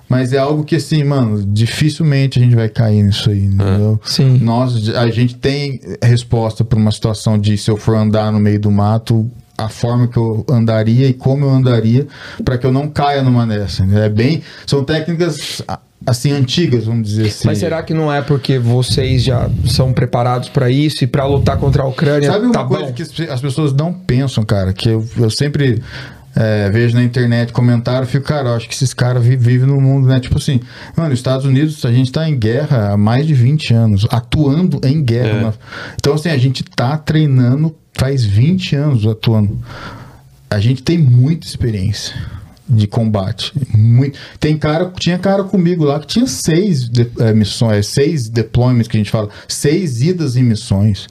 mas 0.08 0.32
é 0.32 0.38
algo 0.38 0.64
que, 0.64 0.76
assim, 0.76 1.04
mano, 1.04 1.42
dificilmente 1.46 2.38
a 2.38 2.42
gente 2.42 2.54
vai 2.56 2.68
cair 2.68 3.02
nisso 3.02 3.30
aí, 3.30 3.44
entendeu? 3.44 4.00
Sim. 4.04 4.38
Nós, 4.42 4.88
a 4.90 5.08
gente 5.10 5.36
tem 5.36 5.80
resposta 6.02 6.64
para 6.64 6.78
uma 6.78 6.90
situação 6.90 7.38
de 7.38 7.56
se 7.58 7.70
eu 7.70 7.76
for 7.76 7.96
andar 7.96 8.32
no 8.32 8.40
meio 8.40 8.58
do 8.60 8.70
mato, 8.70 9.30
a 9.56 9.68
forma 9.68 10.06
que 10.06 10.16
eu 10.16 10.46
andaria 10.48 11.08
e 11.08 11.12
como 11.12 11.44
eu 11.44 11.50
andaria, 11.50 12.06
para 12.44 12.56
que 12.56 12.64
eu 12.64 12.72
não 12.72 12.88
caia 12.88 13.22
numa 13.22 13.46
dessa. 13.46 13.84
né? 13.84 14.06
É 14.06 14.08
bem. 14.08 14.40
São 14.64 14.84
técnicas, 14.84 15.60
assim, 16.06 16.30
antigas, 16.30 16.84
vamos 16.84 17.08
dizer 17.08 17.26
assim. 17.26 17.46
Mas 17.48 17.58
será 17.58 17.82
que 17.82 17.92
não 17.92 18.12
é 18.12 18.22
porque 18.22 18.56
vocês 18.56 19.22
já 19.24 19.50
são 19.66 19.92
preparados 19.92 20.48
pra 20.48 20.70
isso 20.70 21.02
e 21.02 21.08
pra 21.08 21.26
lutar 21.26 21.56
contra 21.58 21.82
a 21.82 21.86
Ucrânia 21.88 22.30
Sabe 22.30 22.44
uma 22.44 22.52
tá 22.54 22.64
coisa 22.64 22.84
bom? 22.86 22.92
que 22.92 23.02
as- 23.02 23.20
as 23.30 23.40
pessoas 23.40 23.72
não 23.72 23.92
pensam, 23.92 24.44
cara? 24.44 24.72
Que 24.72 24.90
eu, 24.90 25.04
eu 25.18 25.28
sempre 25.28 25.82
é, 26.40 26.70
vejo 26.70 26.94
na 26.94 27.02
internet 27.02 27.52
comentário, 27.52 28.06
fico, 28.06 28.24
cara, 28.26 28.50
eu 28.50 28.54
acho 28.54 28.68
que 28.68 28.74
esses 28.74 28.94
caras 28.94 29.24
vi- 29.24 29.36
vivem 29.36 29.66
no 29.66 29.80
mundo, 29.80 30.06
né? 30.06 30.20
Tipo 30.20 30.38
assim, 30.38 30.60
mano, 30.96 31.12
os 31.12 31.18
Estados 31.18 31.44
Unidos, 31.44 31.84
a 31.84 31.90
gente 31.90 32.12
tá 32.12 32.28
em 32.28 32.38
guerra 32.38 32.92
há 32.92 32.96
mais 32.96 33.26
de 33.26 33.34
20 33.34 33.74
anos, 33.74 34.06
atuando 34.08 34.80
em 34.86 35.02
guerra. 35.02 35.48
É. 35.48 35.94
Então, 35.96 36.14
assim, 36.14 36.28
a 36.28 36.38
gente 36.38 36.62
tá 36.62 36.96
treinando 36.96 37.74
faz 37.92 38.24
20 38.24 38.76
anos 38.76 39.04
atuando. 39.04 39.58
A 40.48 40.60
gente 40.60 40.82
tem 40.82 40.96
muita 40.96 41.46
experiência 41.46 42.14
de 42.68 42.86
combate. 42.86 43.52
Muito. 43.74 44.16
Tem 44.38 44.56
cara, 44.56 44.92
tinha 44.98 45.18
cara 45.18 45.42
comigo 45.42 45.84
lá 45.84 45.98
que 45.98 46.06
tinha 46.06 46.26
seis 46.26 46.88
de- 46.88 47.10
eh, 47.18 47.32
missões, 47.32 47.86
seis 47.88 48.28
deployments 48.28 48.86
que 48.86 48.96
a 48.96 49.00
gente 49.00 49.10
fala, 49.10 49.28
seis 49.48 50.00
idas 50.02 50.36
em 50.36 50.42
missões. 50.44 51.06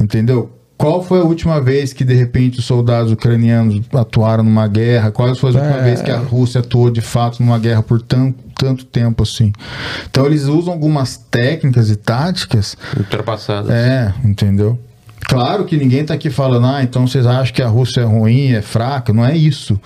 Entendeu? 0.00 0.50
Qual 0.84 1.02
foi 1.02 1.18
a 1.20 1.22
última 1.24 1.62
vez 1.62 1.94
que 1.94 2.04
de 2.04 2.12
repente 2.12 2.58
os 2.58 2.66
soldados 2.66 3.10
ucranianos 3.10 3.80
atuaram 3.94 4.44
numa 4.44 4.68
guerra? 4.68 5.10
Qual 5.10 5.34
foi 5.34 5.50
a 5.50 5.54
última 5.54 5.78
É. 5.78 5.82
vez 5.82 6.02
que 6.02 6.10
a 6.10 6.18
Rússia 6.18 6.60
atuou 6.60 6.90
de 6.90 7.00
fato 7.00 7.42
numa 7.42 7.58
guerra 7.58 7.82
por 7.82 8.02
tanto, 8.02 8.38
tanto 8.54 8.84
tempo 8.84 9.22
assim? 9.22 9.50
Então 10.10 10.26
eles 10.26 10.44
usam 10.44 10.74
algumas 10.74 11.16
técnicas 11.16 11.88
e 11.88 11.96
táticas 11.96 12.76
Ultrapassado. 12.98 13.72
é, 13.72 14.12
entendeu? 14.22 14.78
Claro 15.26 15.64
que 15.64 15.74
ninguém 15.78 16.04
tá 16.04 16.12
aqui 16.12 16.28
falando, 16.28 16.66
ah, 16.66 16.82
então 16.82 17.06
vocês 17.06 17.26
acham 17.26 17.54
que 17.54 17.62
a 17.62 17.66
Rússia 17.66 18.02
é 18.02 18.04
ruim, 18.04 18.52
é 18.52 18.60
fraca. 18.60 19.10
Não 19.10 19.24
é 19.24 19.34
isso. 19.34 19.80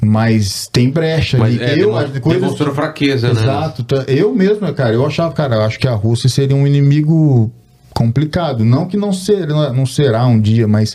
Mas 0.00 0.68
tem 0.68 0.90
brecha 0.90 1.38
Mas 1.38 1.54
ali. 1.56 1.64
é, 1.64 1.72
eu, 1.72 1.86
demon- 1.88 1.96
as 1.96 2.18
coisas- 2.20 2.40
demonstrou 2.42 2.72
fraqueza, 2.72 3.32
né? 3.34 3.42
Exato. 3.42 3.82
tá- 3.82 4.04
Eu 4.06 4.32
mesmo, 4.32 4.72
cara, 4.74 4.94
eu 4.94 5.04
achava, 5.04 5.34
cara, 5.34 5.56
eu 5.56 5.62
acho 5.62 5.76
que 5.80 5.88
a 5.88 5.94
Rússia 5.94 6.28
seria 6.28 6.54
um 6.54 6.64
inimigo 6.68 7.50
complicado. 7.96 8.62
Não 8.62 8.86
que 8.86 8.96
não, 8.96 9.12
ser, 9.12 9.46
não 9.48 9.86
será 9.86 10.26
um 10.26 10.38
dia, 10.38 10.68
mas 10.68 10.94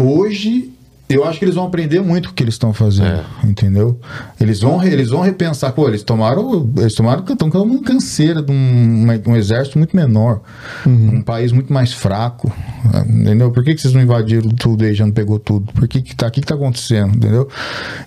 hoje 0.00 0.72
eu 1.10 1.24
acho 1.24 1.38
que 1.38 1.44
eles 1.44 1.54
vão 1.54 1.66
aprender 1.66 2.00
muito 2.00 2.26
o 2.30 2.32
que 2.32 2.42
eles 2.42 2.54
estão 2.54 2.72
fazendo, 2.72 3.20
É. 3.44 3.46
entendeu? 3.46 3.98
Eles 4.40 4.60
vão, 4.60 4.82
eles 4.82 5.08
vão 5.10 5.20
repensar, 5.20 5.72
pô, 5.72 5.88
eles 5.88 6.02
tomaram, 6.02 6.70
eles 6.78 6.94
tomaram, 6.94 7.24
estão 7.28 7.50
com 7.50 7.58
uma 7.58 7.82
canseira 7.82 8.40
de 8.42 8.52
um, 8.52 9.02
uma- 9.04 9.20
um 9.26 9.36
exército 9.36 9.78
muito 9.78 9.94
menor, 9.96 10.40
um 10.86 11.20
país 11.22 11.52
muito 11.52 11.72
mais 11.72 11.92
fraco, 11.92 12.52
entendeu? 13.08 13.50
Por 13.50 13.62
que, 13.64 13.74
que 13.74 13.80
vocês 13.80 13.92
não 13.94 14.00
invadiram 14.02 14.48
tudo 14.50 14.84
aí, 14.84 14.94
já 14.94 15.04
não 15.04 15.12
pegou 15.12 15.38
tudo? 15.38 15.72
Por 15.72 15.86
que 15.88 16.00
que 16.02 16.14
tá, 16.16 16.30
que 16.30 16.40
que 16.40 16.46
tá 16.46 16.54
acontecendo, 16.54 17.16
entendeu? 17.16 17.48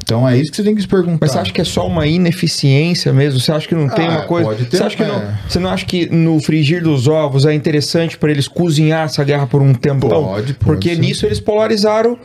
Então 0.03 0.27
é 0.27 0.37
isso 0.37 0.49
que 0.51 0.57
você 0.57 0.63
tem 0.63 0.75
que 0.75 0.81
se 0.81 0.87
perguntar. 0.87 1.19
Mas 1.21 1.31
você 1.31 1.39
acha 1.39 1.51
que 1.53 1.61
é 1.61 1.65
só 1.65 1.85
uma 1.87 2.05
ineficiência 2.07 3.11
mesmo? 3.13 3.39
Você 3.39 3.51
acha 3.51 3.67
que 3.67 3.75
não 3.75 3.89
tem 3.89 4.07
Ah, 4.07 4.11
uma 4.11 4.21
coisa. 4.23 4.49
pode 4.49 4.65
ter, 4.65 4.77
você, 4.77 4.83
acha 4.83 4.95
que 4.97 5.03
não, 5.03 5.15
é. 5.15 5.39
você 5.47 5.59
não 5.59 5.69
acha 5.69 5.85
que 5.85 6.07
no 6.09 6.41
frigir 6.41 6.83
dos 6.83 7.07
ovos 7.07 7.45
é 7.45 7.53
interessante 7.53 8.17
para 8.17 8.31
eles 8.31 8.47
cozinhar 8.47 9.05
essa 9.05 9.23
guerra 9.23 9.47
por 9.47 9.61
um 9.61 9.73
tempão? 9.73 10.09
Pode, 10.09 10.53
pode 10.53 10.53
Porque 10.55 10.89
ser. 10.89 10.95
Uhum. 10.95 11.01
nisso 11.01 11.25
eles 11.25 11.39
polarizaram 11.39 12.17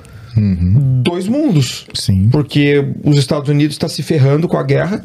dois 1.02 1.27
mundos. 1.28 1.86
Sim. 1.94 2.28
Porque 2.31 2.85
os 3.05 3.16
Estados 3.19 3.48
Unidos 3.48 3.74
estão 3.74 3.89
se 3.89 4.02
ferrando 4.02 4.47
com 4.48 4.56
a 4.56 4.62
guerra, 4.62 5.01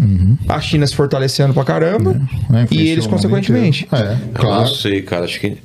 a 0.49 0.59
China 0.61 0.85
se 0.87 0.95
fortalecendo 0.95 1.53
pra 1.53 1.63
caramba, 1.63 2.11
Uhum. 2.11 2.27
É, 2.55 2.61
e 2.61 2.63
influenciou 2.63 2.91
eles 2.91 3.07
consequentemente. 3.07 3.87
É, 3.91 3.97
Eu 3.97 4.09
não 4.09 4.33
claro. 4.33 4.67
sei, 4.67 5.01
cara. 5.01 5.25
Acho 5.25 5.39
que. 5.39 5.57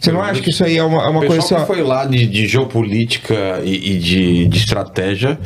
Você 0.00 0.12
não 0.12 0.20
acha 0.20 0.42
que 0.42 0.50
isso 0.50 0.62
aí 0.62 0.76
é 0.76 0.84
uma, 0.84 1.02
é 1.02 1.08
uma 1.08 1.20
o 1.20 1.26
coisa 1.26 1.40
pessoal 1.40 1.62
assim, 1.62 1.70
ó, 1.72 1.74
que 1.74 1.80
foi 1.80 1.88
lá 1.88 2.04
de, 2.04 2.26
de 2.26 2.46
geopolítica 2.46 3.62
e, 3.64 3.92
e 3.94 3.98
de, 3.98 4.46
de 4.48 4.58
estratégia 4.58 5.38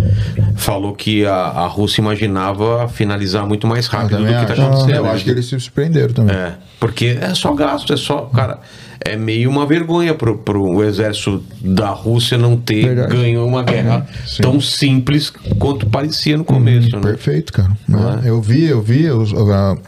falou 0.56 0.94
que 0.94 1.24
a, 1.24 1.32
a 1.32 1.66
Rússia 1.68 2.00
imaginava 2.00 2.88
finalizar 2.88 3.46
muito 3.46 3.68
mais 3.68 3.86
rápido 3.86 4.18
do 4.18 4.24
que 4.26 4.32
está 4.32 4.54
acontecendo. 4.54 4.94
Eu 4.96 5.06
acho 5.06 5.22
que 5.22 5.30
eles 5.30 5.46
se 5.46 5.60
surpreenderam 5.60 6.12
também. 6.12 6.34
É, 6.34 6.54
porque 6.80 7.16
é 7.20 7.32
só 7.34 7.52
gasto, 7.54 7.92
é 7.92 7.96
só. 7.96 8.22
Cara, 8.34 8.58
é 9.04 9.16
meio 9.16 9.48
uma 9.50 9.64
vergonha 9.66 10.14
pro, 10.14 10.36
pro 10.38 10.82
exército 10.84 11.42
da 11.60 11.88
Rússia 11.90 12.36
não 12.36 12.56
ter 12.56 12.84
Verdade. 12.86 13.16
ganho 13.16 13.46
uma 13.46 13.62
guerra 13.62 14.06
tão 14.40 14.60
simples 14.60 15.30
quanto 15.58 15.86
parecia 15.86 16.36
no 16.36 16.44
começo, 16.44 16.94
né? 16.96 17.02
Perfeito, 17.02 17.52
cara. 17.52 17.70
Não 17.88 18.18
é? 18.18 18.28
Eu 18.28 18.40
vi, 18.42 18.64
eu 18.64 18.82
vi 18.82 19.08
o, 19.10 19.22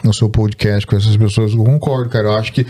o 0.05 0.13
seu 0.13 0.29
podcast 0.29 0.85
com 0.87 0.95
essas 0.95 1.15
pessoas, 1.17 1.53
eu 1.53 1.63
concordo, 1.63 2.09
cara. 2.09 2.27
Eu 2.29 2.33
acho 2.33 2.51
que 2.53 2.65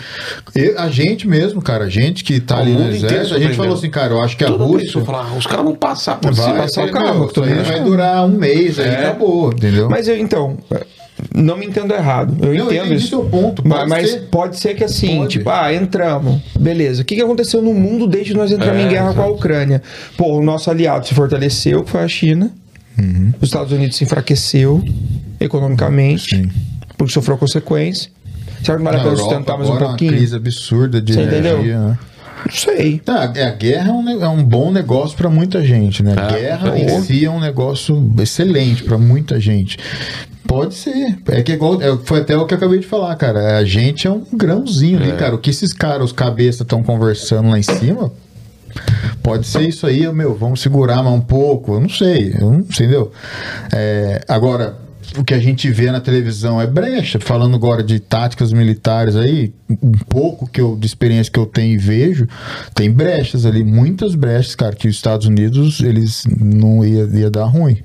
e- 0.55 0.73
a 0.77 0.89
gente 0.89 1.27
mesmo, 1.27 1.61
cara, 1.61 1.85
a 1.85 1.89
gente 1.89 2.23
que 2.23 2.39
tá 2.39 2.57
O 2.57 2.59
ali 2.59 2.73
no 2.73 2.89
exército, 2.91 3.35
a 3.35 3.39
gente 3.39 3.55
falou 3.55 3.73
assim, 3.73 3.89
cara, 3.89 4.13
eu 4.13 4.21
acho 4.21 4.35
que 4.35 4.43
a 4.43 4.49
Rússia 4.49 4.97
eu 4.99 5.05
falar, 5.05 5.33
os 5.35 5.45
caras 5.47 5.65
vão 5.65 5.75
passar 5.75 6.17
por 6.19 6.33
vai 6.33 6.45
cima. 6.45 6.57
passar 6.63 6.81
o 6.81 6.85
meu, 6.85 6.93
carro, 6.93 7.25
isso 7.31 7.43
aí 7.43 7.63
vai 7.63 7.83
durar 7.83 8.25
um 8.25 8.29
mês 8.37 8.79
aí, 8.79 8.87
É. 8.89 9.05
acabou, 9.05 9.51
entendeu? 9.51 9.89
Mas 9.89 10.07
eu, 10.07 10.17
então, 10.17 10.57
não 11.35 11.57
me 11.57 11.65
entendo 11.65 11.93
errado. 11.93 12.35
Eu 12.45 12.53
Não, 12.53 12.65
entendo 12.71 12.93
isso. 12.93 13.07
seu 13.09 13.23
ponto, 13.25 13.61
Mas, 13.65 13.77
pode 13.79 13.89
mas 13.89 14.09
ser. 14.11 14.19
pode 14.31 14.59
ser 14.59 14.75
que 14.75 14.83
assim, 14.83 15.17
Pode. 15.17 15.29
tipo, 15.37 15.49
ah, 15.49 15.73
entramos. 15.73 16.41
Beleza. 16.59 17.01
O 17.01 17.05
que, 17.05 17.15
que 17.15 17.21
aconteceu 17.21 17.61
no 17.61 17.73
mundo 17.73 18.07
desde 18.07 18.31
que 18.31 18.37
nós 18.37 18.51
entramos 18.51 18.81
É, 18.81 18.85
em 18.85 18.89
guerra 18.89 19.13
com 19.13 19.21
a. 19.21 19.27
Ucrânia? 19.27 19.81
Pô, 20.17 20.37
o 20.37 20.43
nosso 20.43 20.69
aliado 20.69 21.07
se 21.07 21.13
fortaleceu, 21.13 21.83
que 21.83 21.91
foi 21.91 22.01
a 22.01 22.07
China. 22.07 22.51
Uhum. 22.99 23.33
Os 23.41 23.47
Estados 23.49 23.71
Unidos 23.71 23.95
se 23.97 24.03
enfraqueceu 24.03 24.83
economicamente, 25.39 26.35
Sim. 26.37 26.49
porque 26.97 27.13
sofreu 27.13 27.37
consequência. 27.37 28.09
Será 28.63 28.77
que 28.77 28.83
não 28.83 28.91
vale 28.91 28.97
a 28.97 28.99
Na 28.99 29.03
pena 29.09 29.15
Europa 29.15 29.29
sustentar 29.33 29.57
mais 29.57 29.69
um 29.69 29.73
agora 29.73 29.85
é 29.85 29.87
pouquinho? 29.89 30.11
uma 30.11 30.17
crise 30.17 30.35
absurda 30.35 31.01
de 31.01 31.13
Você 31.13 31.21
energia, 31.21 31.51
entendeu? 31.53 31.79
né? 31.79 31.97
Não 32.45 32.51
sei. 32.51 32.99
Tá, 32.99 33.31
é, 33.35 33.43
a 33.43 33.51
guerra 33.51 33.89
é 33.89 33.91
um, 33.91 34.23
é 34.23 34.29
um 34.29 34.43
bom 34.43 34.71
negócio 34.71 35.17
pra 35.17 35.29
muita 35.29 35.63
gente, 35.63 36.03
né? 36.03 36.13
É, 36.17 36.39
guerra 36.39 36.77
é. 36.77 36.83
em 36.83 37.01
si 37.01 37.25
é 37.25 37.29
um 37.29 37.39
negócio 37.39 38.11
excelente 38.19 38.83
pra 38.83 38.97
muita 38.97 39.39
gente. 39.39 39.77
Pode 40.47 40.73
ser. 40.73 41.17
É 41.29 41.41
que 41.41 41.53
é 41.53 41.55
igual. 41.55 41.81
é, 41.81 41.97
foi 42.03 42.19
até 42.19 42.35
o 42.35 42.45
que 42.45 42.53
eu 42.53 42.57
acabei 42.57 42.79
de 42.79 42.85
falar, 42.85 43.15
cara. 43.15 43.57
A 43.57 43.63
gente 43.63 44.05
é 44.05 44.11
um 44.11 44.25
grãozinho 44.33 44.99
ali, 44.99 45.13
cara. 45.13 45.35
O 45.35 45.37
que 45.37 45.49
esses 45.49 45.71
caras, 45.71 46.05
os 46.05 46.11
cabeças, 46.11 46.61
estão 46.61 46.83
conversando 46.83 47.49
lá 47.49 47.57
em 47.57 47.63
cima. 47.63 48.11
Pode 49.23 49.47
ser 49.47 49.61
isso 49.61 49.85
aí, 49.85 50.11
meu, 50.11 50.35
vamos 50.35 50.61
segurar 50.61 51.03
mais 51.03 51.15
um 51.15 51.21
pouco. 51.21 51.75
Eu 51.75 51.81
não 51.81 51.89
sei, 51.89 52.35
eu 52.39 52.51
não, 52.51 52.59
entendeu? 52.59 53.11
É, 53.71 54.23
agora, 54.27 54.77
o 55.17 55.23
que 55.23 55.33
a 55.33 55.39
gente 55.39 55.69
vê 55.71 55.91
na 55.91 55.99
televisão 55.99 56.61
é 56.61 56.67
brecha. 56.67 57.19
Falando 57.19 57.55
agora 57.55 57.83
de 57.83 57.99
táticas 57.99 58.53
militares 58.53 59.15
aí, 59.15 59.53
um 59.81 59.91
pouco 59.91 60.47
que 60.47 60.61
eu, 60.61 60.75
de 60.77 60.85
experiência 60.85 61.31
que 61.31 61.39
eu 61.39 61.45
tenho 61.45 61.73
e 61.73 61.77
vejo, 61.77 62.27
tem 62.73 62.89
brechas 62.91 63.45
ali, 63.45 63.63
muitas 63.63 64.15
brechas, 64.15 64.55
cara, 64.55 64.75
que 64.75 64.87
os 64.87 64.95
Estados 64.95 65.27
Unidos, 65.27 65.81
eles 65.81 66.23
não 66.39 66.85
ia, 66.85 67.03
ia 67.11 67.29
dar 67.29 67.45
ruim. 67.45 67.77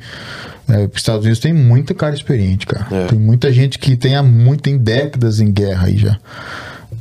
É, 0.68 0.84
os 0.86 0.96
Estados 0.96 1.22
Unidos 1.24 1.38
tem 1.40 1.52
muita 1.52 1.94
cara 1.94 2.14
experiente, 2.14 2.66
cara. 2.66 2.86
É. 2.90 3.06
Tem 3.06 3.18
muita 3.18 3.52
gente 3.52 3.78
que 3.78 3.96
tem 3.96 4.14
há 4.16 4.22
muito, 4.22 4.62
tem 4.62 4.76
décadas 4.78 5.40
em 5.40 5.50
guerra 5.52 5.86
aí 5.86 5.96
já. 5.96 6.18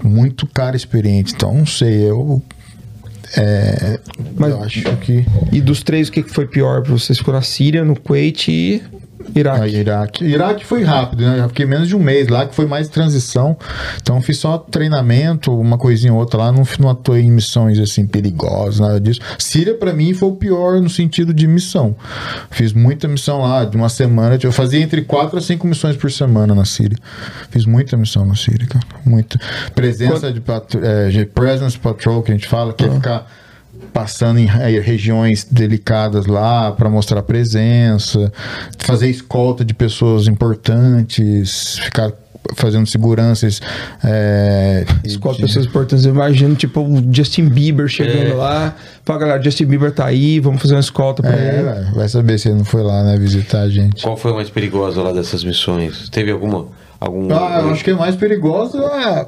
Muito 0.04 0.46
cara 0.48 0.76
experiente. 0.76 1.34
Então, 1.34 1.54
não 1.54 1.66
sei, 1.66 2.10
eu. 2.10 2.42
É, 3.36 4.00
Mas- 4.38 4.52
eu 4.52 4.64
acho 4.64 4.84
que. 4.98 5.26
E 5.52 5.60
dos 5.62 5.82
três, 5.82 6.10
o 6.10 6.12
que 6.12 6.22
foi 6.24 6.46
pior 6.46 6.84
pra 6.84 6.92
vocês? 6.92 7.18
Ficou 7.18 7.34
na 7.34 7.42
Síria, 7.42 7.84
no 7.84 8.00
Kuwait 8.00 8.50
e 8.52 8.84
Iraque. 9.34 9.76
Iraque. 9.76 10.26
Iraque 10.26 10.66
foi 10.66 10.84
rápido, 10.84 11.24
né? 11.24 11.40
Eu 11.40 11.48
fiquei 11.50 11.66
menos 11.66 11.88
de 11.88 11.96
um 11.96 12.00
mês 12.00 12.28
lá, 12.28 12.46
que 12.46 12.54
foi 12.54 12.66
mais 12.66 12.88
transição. 12.88 13.58
Então 14.02 14.22
fiz 14.22 14.38
só 14.38 14.58
treinamento, 14.58 15.58
uma 15.58 15.78
coisinha 15.78 16.14
ou 16.14 16.20
outra 16.20 16.40
lá. 16.40 16.52
Não, 16.52 16.64
não 16.80 16.90
atuei 16.90 17.22
em 17.22 17.32
missões 17.32 17.80
assim 17.80 18.06
perigosas, 18.06 18.80
nada 18.80 19.00
disso. 19.00 19.20
Síria, 19.38 19.74
pra 19.74 19.94
mim, 19.94 20.14
foi 20.14 20.30
o 20.30 20.36
pior 20.36 20.82
no 20.82 20.90
sentido 20.90 21.34
de 21.34 21.48
missão. 21.48 21.96
Fiz 22.52 22.74
muita 22.74 23.08
missão 23.08 23.42
lá, 23.42 23.66
de 23.66 23.76
uma 23.76 23.90
semana. 23.90 24.38
Eu 24.42 24.52
fazia 24.52 24.80
entre 24.80 25.02
quatro 25.02 25.38
a 25.38 25.42
cinco 25.42 25.68
missões 25.68 25.96
por 25.96 26.12
semana 26.12 26.54
na 26.54 26.66
Síria. 26.66 26.98
Fiz 27.50 27.66
muita 27.66 27.98
missão 27.98 28.26
na 28.26 28.36
Síria, 28.36 28.68
cara. 28.68 28.86
Muita. 29.06 29.40
Presença 29.74 30.32
de, 30.32 30.42
patro, 30.42 30.86
é, 30.86 31.10
de 31.10 31.26
presence 31.26 31.78
patrol, 31.78 32.22
que 32.22 32.32
a 32.32 32.36
gente 32.36 32.48
fala, 32.48 32.74
que 32.74 32.86
é 32.86 32.90
ficar 32.90 33.28
passando 34.00 34.40
em 34.40 34.50
eh, 34.50 34.82
regiões 34.82 35.48
delicadas 35.50 36.26
lá 36.26 36.70
para 36.74 36.90
mostrar 36.90 37.24
presença, 37.24 38.30
fazer 38.78 39.10
escolta 39.10 39.64
de 39.64 39.74
pessoas 39.74 40.28
importantes, 40.28 41.80
ficar 41.80 42.12
fazendo 42.56 42.86
seguranças. 42.86 43.62
É, 44.04 44.86
Escolta 45.06 45.42
pessoas 45.42 45.66
importantes. 45.66 46.06
Eu 46.06 46.14
imagino, 46.14 46.56
tipo, 46.56 46.82
o 46.82 47.02
Justin 47.10 47.48
Bieber 47.48 47.88
chegando 47.88 48.32
É. 48.32 48.34
lá. 48.34 48.76
Fala, 49.06 49.20
galera, 49.20 49.42
Justin 49.42 49.66
Bieber 49.66 49.94
tá 49.94 50.06
aí, 50.06 50.42
vamos 50.42 50.62
fazer 50.62 50.74
uma 50.76 50.82
escolta 50.82 51.24
pra 51.24 51.32
é, 51.34 51.54
ele. 51.56 51.64
vai- 51.64 51.84
vai 51.94 52.10
saber 52.10 52.38
se 52.38 52.50
ele 52.50 52.58
não 52.58 52.66
foi 52.66 52.84
lá, 52.84 53.02
né, 53.02 53.18
visitar 53.18 53.62
a 53.62 53.70
gente. 53.70 54.04
Qual 54.04 54.18
foi 54.18 54.32
a 54.32 54.36
mais 54.36 54.50
perigosa 54.50 55.02
lá 55.02 55.14
dessas 55.14 55.42
missões? 55.46 56.10
Teve 56.10 56.32
alguma. 56.32 56.68
Algum... 57.00 57.28
Ah, 57.34 57.60
eu 57.62 57.70
acho 57.72 57.84
que 57.84 57.92
é 57.92 57.94
mais 57.94 58.16
perigoso 58.16 58.78
é. 58.82 59.26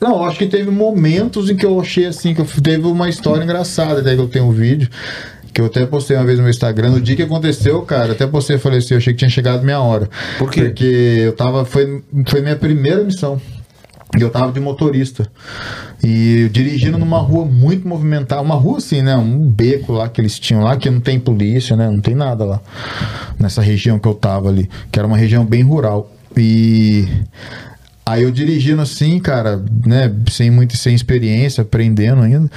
Não, 0.00 0.24
acho 0.24 0.38
que 0.38 0.46
teve 0.46 0.70
momentos 0.70 1.48
em 1.48 1.56
que 1.56 1.64
eu 1.64 1.80
achei 1.80 2.06
assim, 2.06 2.34
que 2.34 2.40
eu 2.40 2.46
teve 2.62 2.86
uma 2.86 3.08
história 3.08 3.42
engraçada, 3.42 4.02
daí 4.02 4.14
que 4.14 4.22
eu 4.22 4.28
tenho 4.28 4.46
um 4.46 4.52
vídeo, 4.52 4.90
que 5.52 5.60
eu 5.60 5.66
até 5.66 5.86
postei 5.86 6.16
uma 6.16 6.24
vez 6.24 6.36
no 6.36 6.44
meu 6.44 6.50
Instagram, 6.50 6.90
no 6.90 7.00
dia 7.00 7.16
que 7.16 7.22
aconteceu, 7.22 7.80
cara, 7.82 8.12
até 8.12 8.26
postei 8.26 8.56
e 8.56 8.58
falei 8.58 8.78
assim, 8.78 8.92
eu 8.92 8.98
achei 8.98 9.14
que 9.14 9.18
tinha 9.18 9.30
chegado 9.30 9.62
minha 9.62 9.80
hora. 9.80 10.08
Por 10.38 10.50
quê? 10.50 10.64
Porque 10.64 10.84
eu 11.24 11.32
tava, 11.32 11.64
foi, 11.64 12.02
foi 12.26 12.42
minha 12.42 12.56
primeira 12.56 13.02
missão. 13.02 13.40
E 14.16 14.22
eu 14.22 14.30
tava 14.30 14.52
de 14.52 14.60
motorista. 14.60 15.26
E 16.02 16.48
dirigindo 16.52 16.96
numa 16.96 17.18
rua 17.18 17.44
muito 17.44 17.86
movimentada. 17.86 18.40
Uma 18.40 18.54
rua 18.54 18.78
assim, 18.78 19.02
né? 19.02 19.16
Um 19.16 19.50
beco 19.50 19.92
lá 19.92 20.08
que 20.08 20.20
eles 20.20 20.38
tinham 20.38 20.62
lá, 20.62 20.76
que 20.76 20.88
não 20.88 21.00
tem 21.00 21.18
polícia, 21.18 21.76
né? 21.76 21.90
Não 21.90 22.00
tem 22.00 22.14
nada 22.14 22.44
lá. 22.44 22.60
Nessa 23.38 23.60
região 23.60 23.98
que 23.98 24.06
eu 24.06 24.14
tava 24.14 24.48
ali. 24.48 24.70
Que 24.90 24.98
era 24.98 25.08
uma 25.08 25.16
região 25.16 25.44
bem 25.44 25.62
rural. 25.62 26.10
E. 26.36 27.06
Aí 28.08 28.22
eu 28.22 28.30
dirigindo 28.30 28.80
assim, 28.80 29.18
cara, 29.18 29.60
né? 29.84 30.14
Sem 30.30 30.48
muita 30.48 30.76
sem 30.76 30.94
experiência, 30.94 31.62
aprendendo 31.62 32.22
ainda. 32.22 32.48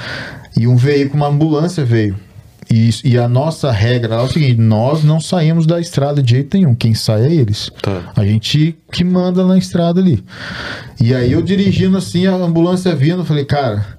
E 0.55 0.67
um 0.67 0.75
veículo, 0.75 1.23
uma 1.23 1.27
ambulância 1.27 1.83
veio. 1.83 2.15
E, 2.71 2.91
e 3.03 3.17
a 3.17 3.27
nossa 3.27 3.71
regra 3.71 4.17
lá 4.17 4.21
é 4.21 4.25
o 4.25 4.29
seguinte: 4.29 4.61
nós 4.61 5.03
não 5.03 5.19
saímos 5.19 5.65
da 5.65 5.79
estrada 5.79 6.21
de 6.21 6.31
jeito 6.31 6.55
nenhum. 6.55 6.75
Quem 6.75 6.93
sai 6.93 7.25
é 7.25 7.33
eles. 7.33 7.71
Tá. 7.81 8.11
A 8.15 8.23
gente 8.23 8.77
que 8.91 9.03
manda 9.03 9.43
na 9.43 9.57
estrada 9.57 9.99
ali. 9.99 10.23
E 11.01 11.15
aí 11.15 11.31
eu 11.31 11.41
dirigindo 11.41 11.97
assim, 11.97 12.27
a 12.27 12.35
ambulância 12.35 12.95
vindo, 12.95 13.21
eu 13.21 13.25
falei, 13.25 13.45
cara, 13.45 13.98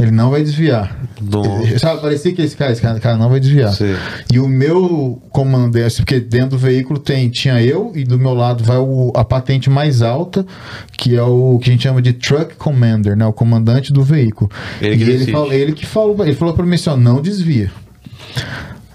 ele 0.00 0.10
não 0.10 0.30
vai 0.30 0.42
desviar. 0.42 0.96
Nossa. 1.20 1.78
Sabe, 1.78 2.00
parecia 2.00 2.32
que 2.32 2.40
esse 2.42 2.56
cara, 2.56 2.72
esse 2.72 2.80
cara, 2.80 3.16
não 3.16 3.28
vai 3.28 3.38
desviar. 3.38 3.72
Sei. 3.72 3.94
E 4.32 4.38
o 4.38 4.48
meu 4.48 5.20
comandante, 5.30 5.96
porque 5.96 6.18
dentro 6.18 6.50
do 6.50 6.58
veículo 6.58 6.98
tem, 6.98 7.28
tinha 7.28 7.62
eu 7.62 7.92
e 7.94 8.04
do 8.04 8.18
meu 8.18 8.32
lado 8.34 8.64
vai 8.64 8.78
o- 8.78 9.12
a 9.14 9.24
patente 9.24 9.68
mais 9.68 10.00
alta, 10.02 10.46
que 10.96 11.14
é 11.16 11.22
o 11.22 11.58
que 11.62 11.68
a 11.70 11.72
gente 11.72 11.82
chama 11.82 12.00
de 12.00 12.12
truck 12.12 12.54
commander, 12.56 13.14
né, 13.16 13.26
o 13.26 13.32
comandante 13.32 13.92
do 13.92 14.02
veículo. 14.02 14.50
Ele 14.80 14.96
que 14.96 15.04
e 15.04 15.10
ele, 15.14 15.54
ele 15.54 15.72
que 15.72 15.84
falou, 15.86 16.16
ele 16.24 16.34
falou 16.34 16.54
para 16.54 16.64
mim 16.64 16.74
assim, 16.74 16.90
ó, 16.90 16.96
não 16.96 17.20
desvia. 17.20 17.70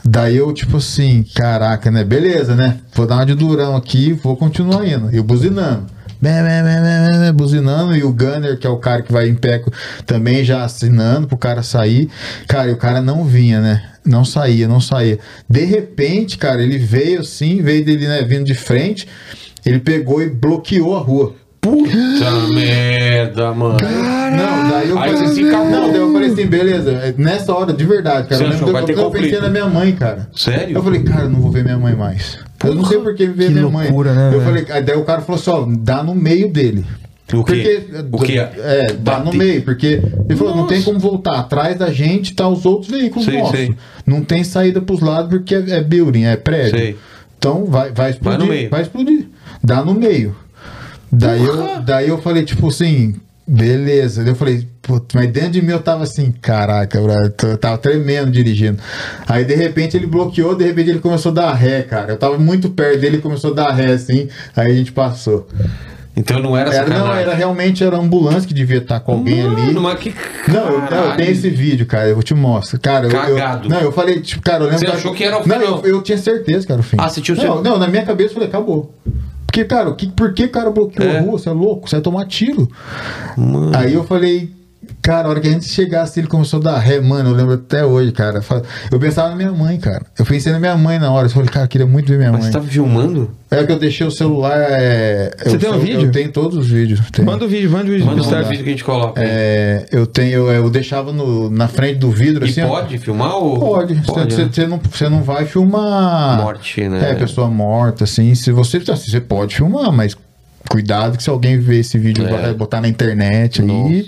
Daí 0.08 0.38
eu, 0.38 0.54
tipo 0.54 0.78
assim, 0.78 1.26
caraca, 1.36 1.90
né? 1.90 2.04
Beleza, 2.04 2.56
né? 2.56 2.78
Vou 2.94 3.08
dar 3.08 3.16
uma 3.16 3.26
de 3.26 3.34
durão 3.34 3.76
aqui, 3.76 4.14
vou 4.14 4.38
continuar 4.38 4.88
indo. 4.88 5.10
E 5.16 5.20
buzinando. 5.20 5.88
Bé, 6.26 7.32
buzinando. 7.32 7.96
E 7.96 8.04
o 8.04 8.12
Gunner, 8.12 8.58
que 8.58 8.66
é 8.66 8.70
o 8.70 8.78
cara 8.78 9.04
que 9.04 9.14
vai 9.14 9.28
em 9.28 9.36
pé, 9.36 9.64
também 10.08 10.44
já 10.44 10.64
assinando 10.64 11.28
pro 11.28 11.38
cara 11.38 11.62
sair. 11.62 12.10
Cara, 12.48 12.72
e 12.72 12.74
o 12.74 12.78
cara 12.78 13.00
não 13.00 13.24
vinha, 13.24 13.62
né? 13.62 13.84
Não 14.04 14.26
saía, 14.26 14.68
não 14.68 14.82
saía. 14.82 15.20
De 15.48 15.64
repente, 15.66 16.40
cara, 16.40 16.64
ele 16.64 16.80
veio 16.80 17.20
assim, 17.22 17.62
veio 17.62 17.86
dele, 17.86 18.08
né, 18.08 18.24
vindo 18.24 18.46
de 18.46 18.56
frente. 18.56 19.08
Ele 19.64 19.80
pegou 19.80 20.20
e 20.20 20.28
bloqueou 20.28 20.96
a 20.96 21.00
rua. 21.00 21.36
Puta 21.66 22.54
merda, 22.54 23.54
mano. 23.54 23.78
Não, 23.82 24.70
daí 24.70 24.90
eu 24.90 25.00
Aí 25.00 25.12
falei, 25.14 25.28
você 25.28 25.34
se 25.34 25.48
acabou. 25.48 25.70
Não, 25.72 25.88
daí 25.92 25.98
eu 26.00 26.12
falei 26.14 26.30
assim, 26.30 26.46
beleza. 26.46 26.92
é, 26.92 27.14
Nessa 27.18 27.54
hora, 27.56 27.74
de 27.74 27.84
verdade, 27.86 28.28
cara. 28.28 28.38
Você 28.38 28.44
eu 28.44 28.50
lembro 28.50 28.64
achou, 28.66 28.74
vai 28.74 28.82
eu, 28.84 28.86
ter 28.86 28.98
eu 28.98 29.12
pensei 29.12 29.40
na 29.42 29.50
minha 29.50 29.66
mãe, 29.68 29.92
cara. 29.94 30.30
Sério? 30.36 30.78
Eu 30.78 30.84
falei, 30.84 31.02
cara, 31.04 31.24
eu 31.24 31.30
não 31.30 31.42
vou 31.42 31.52
ver 31.52 31.64
minha 31.64 31.78
mãe 31.78 31.96
mais. 31.96 32.38
eu 32.64 32.76
não 32.76 32.86
sei 32.86 33.00
por 33.00 33.16
que 33.16 33.26
ver 33.26 33.50
minha 33.50 33.64
loucura, 33.68 34.14
mãe. 34.14 34.18
né, 34.20 34.28
eu 34.28 34.40
velho? 34.40 34.44
falei, 34.44 34.66
aí 34.70 34.84
daí 34.84 34.98
o 34.98 35.04
cara 35.04 35.22
falou 35.22 35.42
assim, 35.42 35.50
ó, 35.50 35.66
dá 35.80 36.04
no 36.04 36.14
meio 36.14 36.52
dele. 36.52 36.86
O 37.34 37.44
quê? 37.44 37.84
Porque, 38.12 38.16
O 38.16 38.20
quê? 38.20 38.38
É, 38.38 38.94
dá 39.00 39.18
no 39.18 39.26
Bate. 39.26 39.38
meio, 39.38 39.62
porque 39.64 40.00
ele 40.30 40.38
falou, 40.38 40.56
não 40.56 40.68
tem 40.68 40.84
como 40.84 41.00
voltar. 41.00 41.40
Atrás 41.40 41.76
da 41.76 41.90
gente 41.92 42.36
tá 42.36 42.48
os 42.48 42.64
outros 42.68 42.92
veículos 42.92 43.26
Sei, 43.26 43.40
nossos. 43.40 43.58
sei. 43.58 43.76
Não 44.06 44.22
tem 44.24 44.44
saída 44.44 44.80
pros 44.80 45.02
lados 45.02 45.30
porque 45.32 45.56
é, 45.56 45.64
é 45.72 45.82
building, 45.84 46.26
é 46.26 46.36
prédio. 46.36 46.78
Sei. 46.78 46.96
Então 47.40 47.66
vai, 47.66 47.92
vai 47.92 48.12
explodir. 48.12 48.38
Vai 48.38 48.48
no 48.48 48.54
meio. 48.54 48.70
Vai 48.70 48.82
explodir. 48.84 49.28
Dá 49.64 49.84
no 49.84 49.96
meio. 49.96 50.36
Daí 51.12 51.44
eu, 51.44 51.82
daí 51.82 52.10
eu 52.10 52.22
falei, 52.22 52.44
tipo 52.44 52.68
assim, 52.68 53.16
beleza. 53.48 54.24
Daí 54.24 54.32
eu 54.32 54.36
falei, 54.36 54.68
putz, 54.82 55.14
mas 55.14 55.32
dentro 55.32 55.52
de 55.52 55.62
mim 55.62 55.72
eu 55.72 55.80
tava 55.82 56.04
assim, 56.04 56.32
caraca, 56.42 57.00
bro, 57.00 57.14
eu 57.14 57.50
eu 57.50 57.58
tava 57.58 57.78
tremendo 57.78 58.32
dirigindo. 58.32 58.80
Aí 59.28 59.46
de 59.46 59.56
repente 59.56 59.96
ele 59.96 60.08
bloqueou, 60.08 60.56
de 60.56 60.66
repente 60.66 60.90
ele 60.90 61.00
começou 61.00 61.32
a 61.32 61.36
dar 61.36 61.54
ré, 61.54 61.84
cara. 61.84 62.14
Eu 62.14 62.18
tava 62.18 62.38
muito 62.38 62.70
perto 62.70 63.00
dele, 63.00 63.16
ele 63.18 63.22
começou 63.22 63.52
a 63.52 63.56
dar 63.56 63.72
ré 63.72 63.92
assim, 63.94 64.28
aí 64.56 64.72
a 64.72 64.76
gente 64.76 64.92
passou. 64.92 65.48
Então 66.18 66.40
não 66.40 66.56
era 66.56 66.74
Era, 66.74 66.88
não, 66.98 67.14
era 67.14 67.34
realmente 67.34 67.84
era 67.84 67.98
a 67.98 68.00
ambulância 68.00 68.48
que 68.48 68.54
devia 68.54 68.78
estar 68.78 69.02
com 69.02 69.12
alguém 69.12 69.42
ali. 69.42 69.62
Mano, 69.64 69.82
mas 69.82 70.00
que 70.00 70.16
Não, 70.48 70.66
eu, 70.70 70.80
não, 70.90 71.06
eu 71.12 71.18
tenho 71.18 71.30
esse 71.32 71.50
vídeo, 71.50 71.86
cara. 71.86 72.08
Eu 72.08 72.24
te 72.24 72.34
mostro. 72.34 72.80
Cara, 72.80 73.06
eu, 73.06 73.12
eu- 73.12 73.36
Cagado. 73.36 73.68
não, 73.68 73.82
eu 73.82 73.92
falei, 73.92 74.22
tipo, 74.22 74.42
cara, 74.42 74.64
eu 74.64 74.70
lembro. 74.70 74.80
Você 74.80 74.96
achou 74.96 75.14
que 75.14 75.26
era 75.26 75.36
o 75.36 75.46
Não, 75.46 75.60
final? 75.60 75.82
eu, 75.84 75.96
eu 75.96 76.02
tinha 76.02 76.18
certeza 76.18 76.66
que 76.66 76.72
era 76.72 76.80
o 76.80 76.84
fim. 76.84 76.96
Ah, 76.98 77.10
você 77.10 77.20
tinha 77.20 77.36
não, 77.36 77.44
certeza? 77.44 77.64
não, 77.70 77.78
na 77.78 77.90
minha 77.90 78.04
cabeça 78.06 78.30
eu 78.30 78.34
falei, 78.36 78.48
acabou. 78.48 78.96
Porque, 79.56 79.64
cara, 79.70 79.90
o 79.90 79.96
que, 79.96 80.08
por 80.12 80.34
que 80.34 80.44
o 80.44 80.50
cara 80.52 80.70
bloqueou 80.70 81.08
É. 81.10 81.18
a 81.18 81.22
rua? 81.22 81.40
Você 81.40 81.48
é 81.48 81.54
louco? 81.54 81.88
Você 81.88 81.96
vai 81.96 82.04
tomar 82.04 82.26
tiro. 82.26 82.68
Mano. 83.38 83.72
Aí 83.74 83.94
eu 83.94 84.04
falei, 84.04 84.52
cara, 85.02 85.28
a 85.28 85.32
hora 85.32 85.40
que 85.40 85.48
a 85.48 85.52
gente 85.52 85.68
chegasse, 85.68 86.20
ele 86.20 86.28
começou 86.28 86.60
a 86.60 86.64
dar 86.64 86.78
ré, 86.80 87.00
mano, 87.00 87.30
eu 87.30 87.36
lembro 87.36 87.54
até 87.54 87.86
hoje, 87.86 88.12
cara. 88.12 88.42
Eu 88.92 89.00
pensava 89.00 89.30
na 89.30 89.36
minha 89.36 89.52
mãe, 89.52 89.78
cara. 89.80 90.06
Eu 90.18 90.26
pensei 90.26 90.52
na 90.52 90.60
minha 90.60 90.76
mãe 90.76 91.00
na 91.00 91.12
hora. 91.12 91.28
Eu 91.28 91.32
falei, 91.32 91.50
cara, 91.50 91.66
eu 91.66 91.70
queria 91.70 91.88
muito 91.88 92.08
ver 92.08 92.18
minha 92.18 92.32
Mas 92.32 92.42
mãe. 92.42 92.52
você 92.52 92.58
tava 92.58 92.68
filmando? 92.68 93.32
É 93.52 93.64
que 93.64 93.72
eu 93.72 93.80
deixei 93.80 94.06
o 94.06 94.12
celular. 94.12 94.58
É... 94.58 95.32
Você 95.44 95.56
eu, 95.56 95.60
tem 95.60 95.70
um 95.70 95.74
eu- 95.76 95.80
vídeo? 95.80 96.02
Eu 96.02 96.12
tenho 96.12 96.32
todos 96.32 96.58
os 96.58 96.68
vídeos. 96.68 97.00
tenho. 97.12 97.26
Manda 97.26 97.46
o 97.46 97.48
vídeo, 97.48 97.70
manda 97.70 97.86
o 97.86 97.92
vídeo. 97.92 98.06
Manda 98.06 98.22
Start. 98.22 98.48
vídeo 98.48 98.64
que 98.64 98.70
a 98.70 98.72
gente 98.74 98.84
coloca. 98.84 99.22
É, 99.24 99.86
eu 99.92 100.06
tenho, 100.06 100.50
eu 100.52 100.70
deixava 100.70 101.14
no, 101.14 101.50
na 101.50 101.68
frente 101.68 102.00
do 102.00 102.10
vidro 102.12 102.46
e 102.46 102.50
assim. 102.50 102.62
ó. 102.64 102.68
pode 102.68 102.98
filmar 102.98 103.36
ou. 103.36 103.60
Pode. 103.60 103.96
Pode, 104.06 104.34
Você 104.34 104.44
né? 104.44 104.50
você 104.52 104.68
não, 104.68 104.80
você 104.92 105.10
não 105.10 105.24
vai 105.24 105.46
filmar. 105.46 106.42
Morte, 106.42 106.88
né? 106.90 107.12
É, 107.12 107.16
pessoa 107.16 107.48
morta, 107.48 108.04
assim. 108.04 108.34
Se 108.36 108.52
você, 108.52 108.78
assim, 108.78 109.12
você 109.12 109.22
pode 109.22 109.56
filmar, 109.56 109.92
mas 109.92 110.18
cuidado 110.70 111.18
que 111.18 111.24
se 111.24 111.30
alguém 111.30 111.60
ver 111.60 111.80
esse 111.80 111.98
vídeo 111.98 112.26
É. 112.28 112.54
botar 112.54 112.82
na 112.82 112.88
internet 112.88 113.62
aí, 113.62 114.06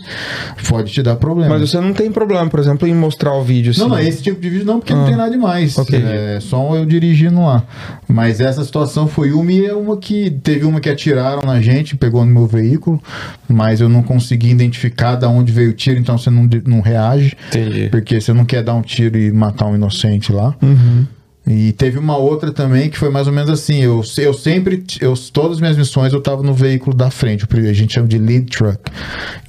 pode 0.67 0.91
te 0.91 1.01
dar 1.03 1.15
problema. 1.15 1.57
Mas 1.57 1.69
você 1.69 1.79
não 1.79 1.93
tem 1.93 2.11
problema, 2.11 2.49
por 2.49 2.59
exemplo, 2.59 2.87
em 2.87 2.93
mostrar 2.93 3.33
o 3.33 3.43
vídeo 3.43 3.71
assim. 3.71 3.81
Não, 3.81 3.89
não, 3.89 3.99
esse 3.99 4.21
tipo 4.23 4.39
de 4.41 4.49
vídeo 4.49 4.65
não, 4.65 4.79
porque 4.79 4.93
não 4.93 5.03
Ah, 5.03 5.07
tem 5.07 5.15
nada 5.15 5.29
demais. 5.31 5.77
ok. 5.77 6.01
É 6.03 6.39
só 6.41 6.75
eu 6.75 6.85
dirigindo 6.85 7.41
lá. 7.41 7.63
Mas 8.07 8.39
essa 8.39 8.63
situação 8.63 9.07
foi 9.07 9.31
uma 9.31 9.51
e 9.51 9.65
é 9.65 9.73
uma 9.73 9.97
que 9.97 10.29
teve 10.43 10.65
uma 10.65 10.79
que 10.79 10.89
atiraram 10.89 11.41
na 11.45 11.61
gente, 11.61 11.95
pegou 11.95 12.25
no 12.25 12.31
meu 12.31 12.47
veículo, 12.47 13.01
mas 13.47 13.79
eu 13.81 13.89
não 13.89 14.01
consegui 14.03 14.49
identificar 14.49 15.15
de 15.15 15.25
onde 15.25 15.51
veio 15.51 15.69
o 15.69 15.73
tiro, 15.73 15.99
então 15.99 16.17
você 16.17 16.29
não, 16.29 16.49
não 16.65 16.81
reage. 16.81 17.35
Entendi. 17.49 17.87
Porque 17.89 18.19
você 18.19 18.33
não 18.33 18.45
quer 18.45 18.63
dar 18.63 18.73
um 18.75 18.81
tiro 18.81 19.17
e 19.17 19.31
matar 19.31 19.65
um 19.67 19.75
inocente 19.75 20.31
lá. 20.31 20.55
Uhum. 20.61 21.05
E 21.47 21.71
teve 21.71 21.97
uma 21.97 22.17
outra 22.17 22.51
também 22.51 22.89
que 22.89 22.97
foi 22.97 23.09
mais 23.09 23.25
ou 23.25 23.31
menos 23.31 23.49
assim. 23.49 23.81
Eu, 23.81 24.03
eu 24.17 24.33
sempre, 24.33 24.83
eu, 24.99 25.13
todas 25.31 25.53
as 25.53 25.59
minhas 25.61 25.77
missões 25.77 26.11
eu 26.11 26.19
tava 26.19 26.43
no 26.43 26.53
veículo 26.53 26.93
da 26.95 27.09
frente. 27.09 27.47
A 27.49 27.73
gente 27.73 27.93
chama 27.93 28.07
de 28.07 28.17
lead 28.17 28.47
truck. 28.47 28.79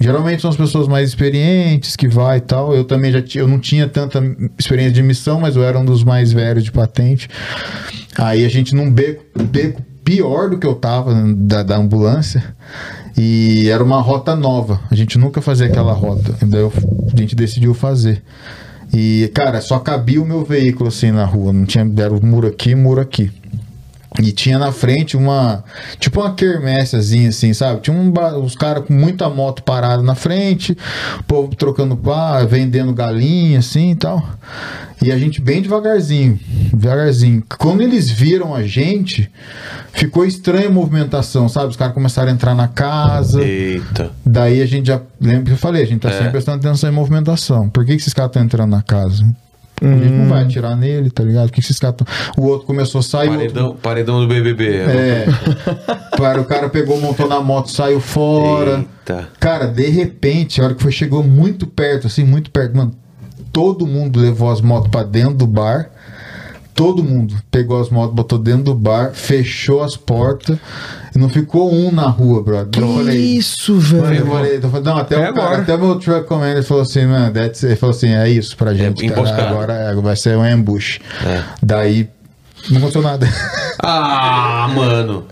Geralmente 0.01 0.41
são 0.41 0.51
as 0.51 0.57
pessoas 0.57 0.87
mais 0.87 1.09
experientes 1.09 1.97
que 1.97 2.07
vai 2.07 2.39
e 2.39 2.41
tal. 2.41 2.73
Eu 2.73 2.85
também 2.85 3.11
já 3.11 3.23
eu 3.35 3.49
não 3.49 3.59
tinha 3.59 3.89
tanta 3.89 4.23
experiência 4.57 4.93
de 4.93 5.03
missão, 5.03 5.41
mas 5.41 5.57
eu 5.57 5.65
era 5.65 5.77
um 5.77 5.85
dos 5.85 6.05
mais 6.05 6.33
velhos 6.33 6.63
de 6.63 6.71
patente. 6.71 7.29
Aí 8.17 8.45
a 8.45 8.49
gente 8.49 8.77
num 8.77 8.91
beco, 8.91 9.25
beco 9.43 9.83
pior 10.05 10.49
do 10.51 10.57
que 10.59 10.67
eu 10.67 10.77
tava 10.77 11.13
da, 11.35 11.65
da 11.65 11.77
ambulância. 11.77 12.45
E 13.17 13.69
era 13.69 13.83
uma 13.83 14.01
rota 14.01 14.37
nova. 14.37 14.81
A 14.89 14.95
gente 14.95 15.19
nunca 15.19 15.43
fazia 15.43 15.67
aquela 15.67 15.93
rota. 15.93 16.33
Daí 16.47 16.61
eu- 16.61 16.73
a 17.13 17.17
gente 17.21 17.35
decidiu 17.35 17.75
fazer. 17.75 18.23
E, 18.93 19.31
cara, 19.35 19.61
só 19.61 19.79
cabia 19.79 20.21
o 20.21 20.27
meu 20.27 20.45
veículo 20.45 20.89
assim 20.89 21.11
na 21.11 21.25
rua. 21.25 21.53
Não 21.53 21.65
tinha. 21.65 21.89
Era 21.99 22.15
muro 22.21 22.47
aqui, 22.49 22.75
muro 22.75 23.01
aqui. 23.01 23.31
E 24.21 24.33
tinha 24.33 24.59
na 24.59 24.73
frente 24.73 25.17
uma. 25.17 25.63
Tipo 26.01 26.21
uma 26.21 26.35
quermessezinha, 26.35 27.29
assim, 27.29 27.53
sabe? 27.55 27.81
Tinha 27.83 27.97
um, 27.97 28.13
os 28.45 28.57
caras 28.57 28.85
com 28.85 28.93
muita 28.93 29.29
moto 29.31 29.63
parada 29.63 30.03
na 30.03 30.15
frente, 30.17 30.77
o 31.21 31.23
povo 31.23 31.55
trocando 31.55 31.97
pá, 31.97 32.43
vendendo 32.45 32.93
galinha, 32.93 33.61
assim 33.61 33.93
e 33.93 33.95
tal. 33.95 34.29
E 35.01 35.13
a 35.13 35.19
gente 35.19 35.41
bem 35.41 35.63
devagarzinho, 35.63 36.37
devagarzinho. 36.75 37.45
Quando 37.59 37.83
eles 37.83 38.11
viram 38.11 38.53
a 38.53 38.65
gente, 38.65 39.31
ficou 39.93 40.25
estranha 40.25 40.67
a 40.67 40.73
movimentação, 40.73 41.49
sabe? 41.49 41.69
Os 41.69 41.77
caras 41.77 41.95
começaram 41.95 42.31
a 42.31 42.35
entrar 42.35 42.57
na 42.57 42.67
casa. 42.67 43.41
Eita. 43.41 44.11
Daí 44.27 44.61
a 44.61 44.67
gente 44.67 44.89
já. 44.89 45.01
Lembra 45.21 45.45
que 45.45 45.53
eu 45.53 45.57
falei, 45.57 45.85
a 45.85 45.87
gente 45.87 46.01
tá 46.01 46.09
É. 46.09 46.13
sempre 46.15 46.31
prestando 46.33 46.67
atenção 46.67 46.91
em 46.91 46.93
movimentação. 46.93 47.69
Por 47.71 47.85
que, 47.85 47.95
que 47.95 48.01
esses 48.01 48.13
caras 48.13 48.31
estão 48.31 48.43
entrando 48.43 48.71
na 48.71 48.83
casa? 48.83 49.25
A 49.83 49.87
gente 49.87 50.11
não 50.13 50.29
vai 50.29 50.43
atirar 50.43 50.77
nele, 50.77 51.11
tá 51.11 51.23
ligado? 51.23 51.51
Que, 51.51 51.61
esses 51.61 51.79
caras 51.79 51.97
tão... 51.97 52.07
O 52.37 52.47
outro 52.49 52.67
começou 52.67 52.99
a 52.99 53.03
sair. 53.03 53.29
o 53.29 53.33
outro- 53.33 53.47
Paredão, 53.49 53.77
paredão 53.77 54.21
do 54.21 54.27
BBB. 54.29 54.77
É. 54.77 55.27
Para, 56.17 56.41
o 56.41 56.45
cara 56.45 56.69
pegou, 56.69 57.01
montou 57.01 57.29
na 57.29 57.41
moto, 57.41 57.71
saiu 57.71 58.01
fora. 58.01 58.79
Eita. 58.79 59.29
Cara, 59.39 59.67
de 59.67 59.89
repente, 59.89 60.61
a 60.61 60.65
hora 60.65 60.75
que 60.75 60.83
foi, 60.83 60.93
chegou 60.93 61.23
muito 61.23 61.67
perto, 61.67 62.07
assim, 62.07 62.25
muito 62.25 62.51
perto, 62.51 62.77
mano. 62.77 62.93
Todo 63.53 63.87
mundo 63.87 64.21
levou 64.21 64.51
as 64.51 64.61
motos 64.61 64.91
pra 64.91 65.03
dentro 65.03 65.35
do 65.35 65.47
bar. 65.47 65.91
Todo 66.79 67.03
mundo 67.03 67.35
pegou 67.51 67.81
as 67.81 67.91
motos, 67.91 68.15
botou 68.15 68.39
dentro 68.39 68.63
do 68.63 68.75
bar, 68.75 69.11
fechou 69.13 69.83
as 69.83 69.97
portas 69.97 70.57
e 71.13 71.19
não 71.19 71.29
ficou 71.29 71.75
um 71.75 71.91
na 71.91 72.07
rua, 72.07 72.41
brother. 72.41 72.81
Eu 72.81 72.95
falei, 72.99 73.19
Isso, 73.19 73.77
velho. 73.81 74.15
eu 74.21 74.27
falei, 74.29 74.57
eu 74.59 74.61
falei, 74.71 74.83
não, 74.85 74.97
até, 74.97 75.15
É 75.17 75.19
o 75.19 75.35
cara, 75.35 75.47
agora. 75.47 75.63
até 75.63 75.75
o 75.75 75.79
meu 75.81 75.97
truck 75.99 76.29
commander 76.29 76.63
falou 76.63 76.85
assim, 76.85 77.05
mano, 77.05 77.33
that's 77.35 77.65
ele 77.65 77.75
falou 77.75 77.97
assim, 77.97 78.11
é 78.15 78.29
isso 78.29 78.57
pra 78.57 78.73
gente, 78.75 79.05
cara, 79.05 79.13
emboscada. 79.21 79.49
agora 79.51 79.73
é, 79.73 79.95
vai 79.97 80.15
ser 80.15 80.37
um 80.39 80.43
ambush. 80.45 81.01
É. 81.27 81.43
Daí, 81.61 82.09
não 82.71 82.79
aconteceu 82.79 83.03
nada. 83.03 83.29
Ah, 83.83 84.71
mano. 84.73 85.25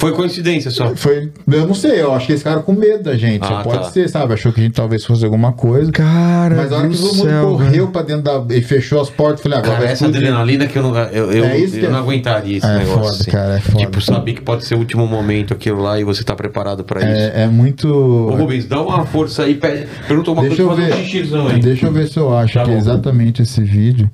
Foi 0.00 0.12
coincidência 0.12 0.70
só. 0.70 0.94
Foi, 0.94 1.30
eu 1.50 1.66
não 1.66 1.74
sei, 1.74 2.00
eu 2.00 2.12
acho 2.14 2.26
que 2.26 2.32
eles 2.32 2.40
ficaram 2.42 2.62
com 2.62 2.72
medo 2.72 3.02
da 3.04 3.16
gente, 3.16 3.42
Ah, 3.44 3.62
pode 3.62 3.78
tá. 3.84 3.90
ser, 3.90 4.08
sabe, 4.08 4.34
achou 4.34 4.52
que 4.52 4.60
a 4.60 4.62
gente 4.64 4.74
talvez 4.74 5.04
fosse 5.04 5.24
alguma 5.24 5.52
coisa. 5.52 5.90
Cara, 5.92 6.54
Mas 6.56 6.72
a 6.72 6.78
hora 6.78 6.88
que 6.88 6.96
do 6.96 7.02
todo 7.02 7.16
mundo 7.16 7.28
céu, 7.28 7.48
correu 7.48 7.70
velho. 7.70 7.88
pra 7.88 8.02
dentro 8.02 8.22
da. 8.22 8.54
e 8.54 8.60
fechou 8.62 9.00
as 9.00 9.10
portas, 9.10 9.40
falei, 9.42 9.58
agora 9.58 9.72
Cara, 9.74 9.84
essa 9.86 10.04
explodir. 10.06 10.18
adrenalina 10.28 10.66
que 10.66 10.78
eu 10.78 10.82
não, 10.82 10.96
eu, 10.96 11.32
eu, 11.32 11.44
É 11.44 11.58
eu 11.60 11.84
é- 11.84 11.88
não 11.90 11.98
aguentaria 11.98 12.58
esse 12.58 12.66
É 12.66 12.78
negócio. 12.78 12.98
foda, 13.02 13.10
assim. 13.10 13.30
cara, 13.30 13.56
é 13.56 13.60
foda. 13.60 13.78
Tipo, 13.84 14.00
saber 14.00 14.32
que 14.34 14.40
pode 14.42 14.64
ser 14.64 14.74
o 14.74 14.78
último 14.78 15.06
momento 15.06 15.52
aquilo 15.52 15.80
lá 15.82 15.98
e 15.98 16.04
você 16.04 16.22
tá 16.22 16.34
preparado 16.36 16.84
pra 16.84 17.00
isso. 17.00 17.08
É, 17.08 17.42
é 17.44 17.46
muito. 17.46 17.88
Ô 17.88 18.34
Rubens, 18.36 18.66
dá 18.66 18.80
uma 18.80 19.04
força 19.06 19.42
aí, 19.44 19.54
pede, 19.54 19.86
pergunta 20.06 20.30
uma 20.30 20.42
Deixa 20.42 20.62
coisa 20.62 20.82
eu 20.82 20.86
fazer 20.86 20.94
ver. 20.96 21.02
um 21.02 21.04
xixizão 21.06 21.48
aí. 21.48 21.60
Deixa 21.60 21.86
eu 21.86 21.92
ver 21.92 22.08
se 22.08 22.18
eu 22.18 22.36
acho 22.36 22.54
Tá 22.54 22.64
que 22.64 22.70
é 22.70 22.76
exatamente 22.76 23.42
esse 23.42 23.62
vídeo. 23.62 24.10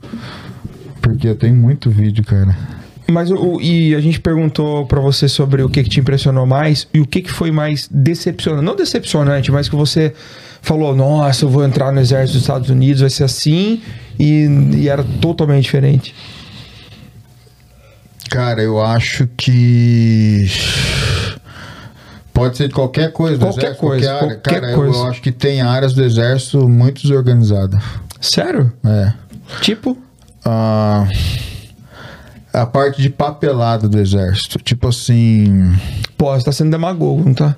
Porque 1.00 1.26
eu 1.28 1.34
tenho 1.34 1.54
muito 1.54 1.90
vídeo, 1.90 2.24
cara. 2.24 2.56
Mas 3.10 3.30
o, 3.30 3.60
e 3.60 3.94
a 3.94 4.00
gente 4.00 4.20
perguntou 4.20 4.86
pra 4.86 5.00
você 5.00 5.28
sobre 5.28 5.62
o 5.62 5.68
que, 5.68 5.82
que 5.82 5.90
te 5.90 6.00
impressionou 6.00 6.46
mais 6.46 6.86
e 6.94 7.00
o 7.00 7.06
que, 7.06 7.20
que 7.22 7.30
foi 7.30 7.50
mais 7.50 7.88
decepcionante. 7.90 8.64
Não 8.64 8.74
decepcionante, 8.76 9.50
mas 9.52 9.68
que 9.68 9.76
você 9.76 10.14
falou: 10.62 10.94
Nossa, 10.94 11.44
eu 11.44 11.48
vou 11.48 11.64
entrar 11.64 11.92
no 11.92 12.00
exército 12.00 12.34
dos 12.34 12.42
Estados 12.42 12.70
Unidos, 12.70 13.00
vai 13.00 13.10
ser 13.10 13.24
assim, 13.24 13.82
e, 14.18 14.46
e 14.76 14.88
era 14.88 15.04
totalmente 15.20 15.64
diferente. 15.64 16.14
Cara, 18.30 18.62
eu 18.62 18.80
acho 18.80 19.26
que. 19.36 20.46
Pode 22.32 22.56
ser 22.56 22.68
de 22.68 22.74
qualquer 22.74 23.12
coisa, 23.12 23.38
Qualquer 23.38 23.58
exército, 23.72 23.80
coisa, 23.86 24.06
qualquer 24.08 24.24
área. 24.24 24.36
qualquer 24.40 24.60
Cara, 24.60 24.72
eu- 24.72 24.78
coisa. 24.78 24.98
Eu, 24.98 25.06
acho 25.06 25.20
que 25.20 25.30
tem 25.32 25.60
áreas 25.60 25.92
do 25.92 26.02
exército 26.02 26.66
muito 26.68 27.02
desorganizadas. 27.02 27.82
Sério? 28.20 28.72
É. 28.86 29.12
Tipo? 29.60 29.98
Ah, 30.44 31.06
a 32.52 32.66
parte 32.66 33.00
de 33.00 33.08
papelada 33.08 33.88
do 33.88 33.98
exército. 33.98 34.58
Tipo 34.58 34.88
assim. 34.88 35.72
Pô, 36.16 36.32
você 36.32 36.44
tá 36.44 36.52
sendo 36.52 36.70
demagogo, 36.70 37.22
não 37.24 37.34
tá? 37.34 37.56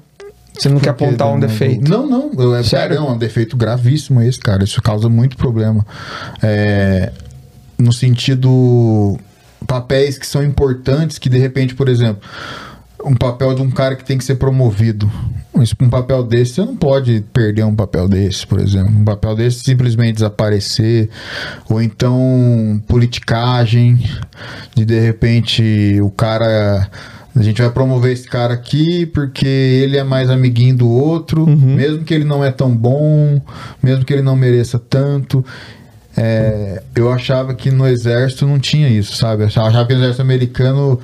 Você 0.59 0.69
não 0.69 0.79
quer 0.79 0.93
Por 0.93 1.05
apontar 1.05 1.29
um 1.33 1.41
defeito. 1.41 1.91
Não, 1.91 2.07
não. 2.07 2.31
Eu, 2.39 2.55
é, 2.55 2.63
Sério? 2.63 2.97
Não, 2.97 3.09
é 3.09 3.13
um 3.13 3.19
defeito 3.19 3.57
gravíssimo 3.57 4.23
esse, 4.23 4.39
cara. 4.39 4.63
Isso 4.63 4.81
causa 4.81 5.09
muito 5.09 5.37
problema. 5.37 5.85
É, 6.43 7.13
no 7.79 7.93
sentido. 7.93 9.19
Papéis 9.67 10.19
que 10.19 10.27
são 10.27 10.45
importantes, 10.45 11.19
que 11.19 11.31
de 11.31 11.39
repente, 11.39 11.75
por 11.75 11.89
exemplo, 11.89 12.21
um 13.05 13.15
papel 13.15 13.55
de 13.55 13.63
um 13.63 13.71
cara 13.71 13.95
que 13.97 14.05
tem 14.05 14.19
que 14.19 14.25
ser 14.25 14.37
promovido. 14.37 15.11
Um 15.81 15.89
papel 15.89 16.25
desse, 16.25 16.55
você 16.55 16.65
não 16.65 16.77
pode 16.77 17.25
perder 17.33 17.65
um 17.65 17.75
papel 17.75 18.09
desse, 18.09 18.47
por 18.47 18.59
exemplo. 18.59 18.91
Um 18.91 19.05
papel 19.05 19.37
desse 19.37 19.61
simplesmente 19.61 20.15
desaparecer. 20.15 21.09
Ou 21.69 21.81
então 21.81 22.83
politicagem, 22.89 24.05
de 24.75 24.85
de 24.85 24.99
repente 24.99 26.01
o 26.01 26.11
cara 26.11 26.91
A 27.37 27.43
gente 27.43 27.61
vai 27.61 27.71
promover 27.71 28.13
esse 28.13 28.29
cara 28.29 28.55
aqui 28.55 29.07
porque 29.07 29.47
ele 29.47 29.97
é 29.97 30.05
mais 30.05 30.31
amiguinho 30.31 30.77
do 30.77 30.89
outro, 30.89 31.47
mesmo 31.47 32.05
que 32.05 32.15
ele 32.15 32.25
não 32.25 32.45
é 32.45 32.51
tão 32.53 32.75
bom, 32.75 33.41
mesmo 33.83 34.05
que 34.05 34.13
ele 34.13 34.23
não 34.23 34.37
mereça 34.37 34.79
tanto. 34.79 35.45
É, 36.17 36.81
eu 36.95 37.13
achava 37.13 37.53
que 37.55 37.73
no 37.73 37.89
exército 37.89 38.47
não 38.47 38.61
tinha 38.61 38.89
isso, 38.89 39.17
sabe? 39.17 39.43
Eu 39.43 39.47
achava 39.49 39.85
que 39.85 39.95
no 39.95 40.01
exército 40.01 40.23
americano. 40.23 41.01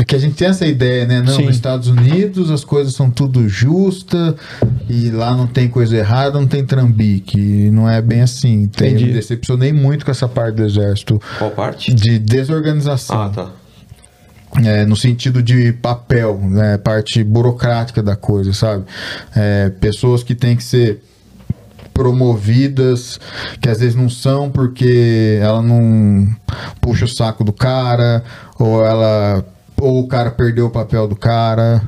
Porque 0.00 0.16
a 0.16 0.18
gente 0.18 0.34
tem 0.34 0.48
essa 0.48 0.66
ideia, 0.66 1.04
né? 1.04 1.20
Não, 1.20 1.34
Sim. 1.34 1.44
nos 1.44 1.56
Estados 1.56 1.86
Unidos 1.86 2.50
as 2.50 2.64
coisas 2.64 2.94
são 2.94 3.10
tudo 3.10 3.46
justa 3.46 4.34
e 4.88 5.10
lá 5.10 5.36
não 5.36 5.46
tem 5.46 5.68
coisa 5.68 5.94
errada, 5.94 6.40
não 6.40 6.46
tem 6.46 6.64
trambique. 6.64 7.38
E 7.38 7.70
não 7.70 7.86
é 7.86 8.00
bem 8.00 8.22
assim. 8.22 8.66
Tem, 8.66 8.92
Entendi. 8.92 9.04
me 9.04 9.12
decepcionei 9.12 9.74
muito 9.74 10.06
com 10.06 10.10
essa 10.10 10.26
parte 10.26 10.54
do 10.54 10.64
exército 10.64 11.20
Qual 11.38 11.50
parte? 11.50 11.92
de 11.92 12.18
desorganização. 12.18 13.20
Ah, 13.24 13.28
tá. 13.28 13.50
É, 14.64 14.86
no 14.86 14.96
sentido 14.96 15.42
de 15.42 15.70
papel, 15.74 16.40
né, 16.44 16.78
parte 16.78 17.22
burocrática 17.22 18.02
da 18.02 18.16
coisa, 18.16 18.54
sabe? 18.54 18.84
É, 19.36 19.68
pessoas 19.68 20.22
que 20.22 20.34
têm 20.34 20.56
que 20.56 20.64
ser 20.64 21.02
promovidas, 21.92 23.20
que 23.60 23.68
às 23.68 23.80
vezes 23.80 23.94
não 23.94 24.08
são 24.08 24.50
porque 24.50 25.38
ela 25.42 25.60
não 25.60 26.26
puxa 26.80 27.04
o 27.04 27.08
saco 27.08 27.44
do 27.44 27.52
cara, 27.52 28.24
ou 28.58 28.82
ela 28.82 29.44
ou 29.80 30.00
o 30.00 30.06
cara 30.08 30.30
perdeu 30.30 30.66
o 30.66 30.70
papel 30.70 31.08
do 31.08 31.16
cara, 31.16 31.82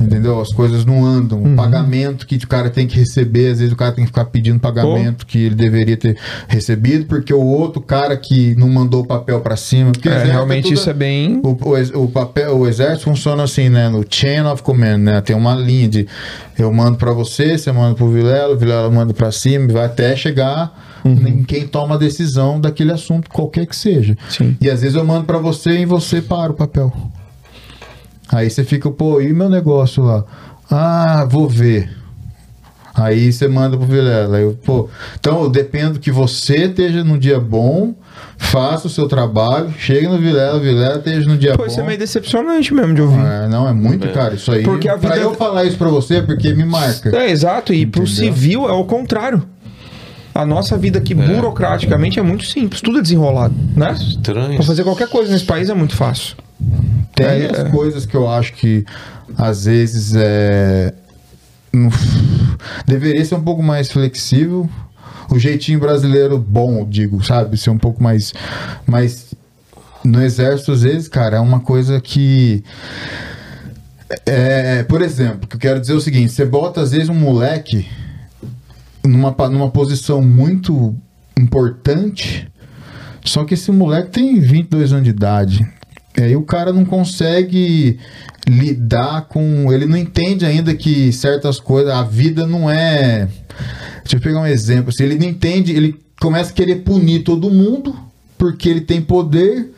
entendeu? 0.00 0.40
As 0.40 0.52
coisas 0.52 0.84
não 0.84 1.04
andam. 1.04 1.42
O 1.42 1.56
pagamento 1.56 2.26
que 2.26 2.36
o 2.36 2.46
cara 2.48 2.70
tem 2.70 2.86
que 2.86 2.96
receber, 2.96 3.50
às 3.52 3.58
vezes 3.58 3.72
o 3.72 3.76
cara 3.76 3.92
tem 3.92 4.04
que 4.04 4.08
ficar 4.08 4.26
pedindo 4.26 4.58
pagamento 4.60 5.26
que 5.26 5.38
ele 5.46 5.54
deveria 5.54 5.96
ter 5.96 6.16
recebido, 6.48 7.06
porque 7.06 7.32
o 7.34 7.40
outro 7.42 7.80
cara 7.80 8.16
que 8.16 8.54
não 8.56 8.68
mandou 8.68 9.02
o 9.02 9.06
papel 9.06 9.40
pra 9.40 9.56
cima. 9.56 9.90
É, 10.04 10.08
exército 10.08 10.30
realmente 10.32 10.62
tudo- 10.64 10.74
isso 10.74 10.90
é 10.90 10.94
bem. 10.94 11.40
o, 11.44 11.48
o, 11.50 12.04
o 12.04 12.08
papel, 12.08 12.56
o 12.58 12.66
exército 12.68 13.04
funciona 13.04 13.42
assim, 13.42 13.68
né? 13.68 13.88
No 13.88 14.04
chain 14.08 14.42
of 14.46 14.62
command, 14.62 14.98
né? 14.98 15.20
Tem 15.20 15.34
uma 15.36 15.54
linha 15.54 15.88
de 15.88 16.06
eu 16.58 16.72
mando 16.72 16.96
pra 16.96 17.12
você, 17.12 17.58
você 17.58 17.72
manda 17.72 17.94
pro 17.94 18.08
Vilela, 18.08 18.54
o 18.54 18.58
Vilela 18.58 18.90
manda 18.90 19.12
pra 19.12 19.32
cima, 19.32 19.72
vai 19.72 19.86
até 19.86 20.14
chegar 20.16 20.72
em 21.04 21.42
quem 21.42 21.66
toma 21.66 21.96
a 21.96 21.98
decisão 21.98 22.58
daquele 22.58 22.90
assunto, 22.92 23.28
qualquer 23.28 23.66
que 23.66 23.76
seja. 23.76 24.16
Sim. 24.30 24.56
E 24.60 24.70
às 24.70 24.80
vezes 24.80 24.96
eu 24.96 25.04
mando 25.04 25.24
pra 25.24 25.36
você 25.36 25.80
e 25.80 25.84
você 25.84 26.22
para 26.22 26.50
o 26.52 26.54
papel. 26.54 26.90
Aí 28.34 28.50
você 28.50 28.64
fica, 28.64 28.90
pô, 28.90 29.20
e 29.20 29.32
meu 29.32 29.48
negócio 29.48 30.02
lá? 30.02 30.24
Ah, 30.70 31.24
vou 31.30 31.48
ver. 31.48 31.88
Aí 32.94 33.32
você 33.32 33.48
manda 33.48 33.76
pro 33.76 33.86
Vilela. 33.86 34.38
Eu, 34.38 34.54
pô, 34.64 34.88
então 35.18 35.42
eu 35.44 35.48
dependo 35.50 35.98
que 35.98 36.10
você 36.12 36.66
esteja 36.66 37.02
num 37.02 37.18
dia 37.18 37.40
bom, 37.40 37.94
faça 38.38 38.86
o 38.86 38.90
seu 38.90 39.08
trabalho, 39.08 39.72
chegue 39.78 40.06
no 40.06 40.16
Vilela, 40.18 40.58
o 40.58 40.60
Vilela 40.60 40.98
esteja 40.98 41.28
num 41.28 41.36
dia 41.36 41.52
Pô, 41.56 41.62
bom. 41.62 41.66
isso 41.66 41.80
é 41.80 41.82
meio 41.84 41.98
decepcionante 41.98 42.72
mesmo 42.72 42.94
de 42.94 43.02
ouvir. 43.02 43.18
É, 43.20 43.48
não, 43.48 43.68
é 43.68 43.72
muito, 43.72 44.08
cara, 44.10 44.34
isso 44.34 44.50
aí. 44.52 44.62
Porque 44.62 44.88
a 44.88 44.96
Pra 44.96 45.14
vida- 45.14 45.24
eu 45.24 45.34
falar 45.34 45.64
isso 45.64 45.76
pra 45.76 45.88
você, 45.88 46.16
é 46.16 46.22
porque 46.22 46.52
me 46.54 46.64
marca. 46.64 47.16
É, 47.16 47.30
exato. 47.30 47.72
E 47.74 47.84
pro 47.86 48.02
Entendeu? 48.02 48.16
civil 48.32 48.68
é 48.68 48.72
o 48.72 48.84
contrário. 48.84 49.42
A 50.32 50.44
nossa 50.44 50.76
vida 50.76 50.98
aqui, 50.98 51.14
burocraticamente, 51.14 52.18
é 52.18 52.22
muito 52.22 52.44
simples. 52.44 52.80
Tudo 52.80 52.98
é 52.98 53.02
desenrolado, 53.02 53.54
né? 53.76 53.92
Estranho. 53.92 54.56
Pra 54.56 54.64
fazer 54.64 54.82
qualquer 54.82 55.08
coisa 55.08 55.32
nesse 55.32 55.44
país 55.44 55.68
é 55.70 55.74
muito 55.74 55.94
fácil. 55.96 56.36
Tem 57.14 57.26
É, 57.26 57.50
as 57.50 57.70
coisas 57.70 58.06
que 58.06 58.16
eu 58.16 58.28
acho 58.28 58.52
que 58.54 58.84
às 59.36 59.64
vezes 59.66 60.14
é. 60.16 60.92
deveria 62.86 63.24
ser 63.24 63.34
um 63.34 63.42
pouco 63.42 63.62
mais 63.62 63.90
flexível. 63.90 64.68
O 65.30 65.38
jeitinho 65.38 65.80
brasileiro 65.80 66.38
bom, 66.38 66.86
digo, 66.86 67.24
sabe? 67.24 67.56
Ser 67.56 67.70
um 67.70 67.78
pouco 67.78 68.02
mais. 68.02 68.32
Mas 68.86 69.34
no 70.04 70.22
exército, 70.22 70.72
às 70.72 70.82
vezes, 70.82 71.08
cara, 71.08 71.38
é 71.38 71.40
uma 71.40 71.60
coisa 71.60 72.00
que. 72.00 72.62
É, 74.26 74.82
por 74.82 75.00
exemplo, 75.00 75.48
que 75.48 75.56
eu 75.56 75.60
quero 75.60 75.80
dizer 75.80 75.94
é 75.94 75.96
o 75.96 76.00
seguinte: 76.00 76.32
você 76.32 76.44
bota 76.44 76.82
às 76.82 76.92
vezes 76.92 77.08
um 77.08 77.14
moleque 77.14 77.88
numa, 79.04 79.34
numa 79.48 79.70
posição 79.70 80.22
muito 80.22 80.94
importante, 81.38 82.46
só 83.24 83.44
que 83.44 83.54
esse 83.54 83.72
moleque 83.72 84.10
tem 84.10 84.38
22 84.40 84.92
anos 84.92 85.04
de 85.04 85.10
idade. 85.10 85.66
E 86.16 86.22
aí 86.22 86.36
o 86.36 86.42
cara 86.42 86.72
não 86.72 86.84
consegue 86.84 87.98
lidar 88.48 89.22
com. 89.22 89.72
Ele 89.72 89.86
não 89.86 89.96
entende 89.96 90.44
ainda 90.44 90.74
que 90.74 91.12
certas 91.12 91.58
coisas. 91.58 91.92
A 91.92 92.02
vida 92.02 92.46
não 92.46 92.70
é. 92.70 93.28
Deixa 94.02 94.16
eu 94.16 94.20
pegar 94.20 94.40
um 94.40 94.46
exemplo. 94.46 94.90
assim, 94.90 95.04
ele 95.04 95.16
não 95.16 95.26
entende, 95.26 95.72
ele 95.72 95.96
começa 96.20 96.50
a 96.50 96.54
querer 96.54 96.76
punir 96.76 97.24
todo 97.24 97.50
mundo 97.50 97.94
porque 98.38 98.68
ele 98.68 98.80
tem 98.82 99.00
poder. 99.00 99.70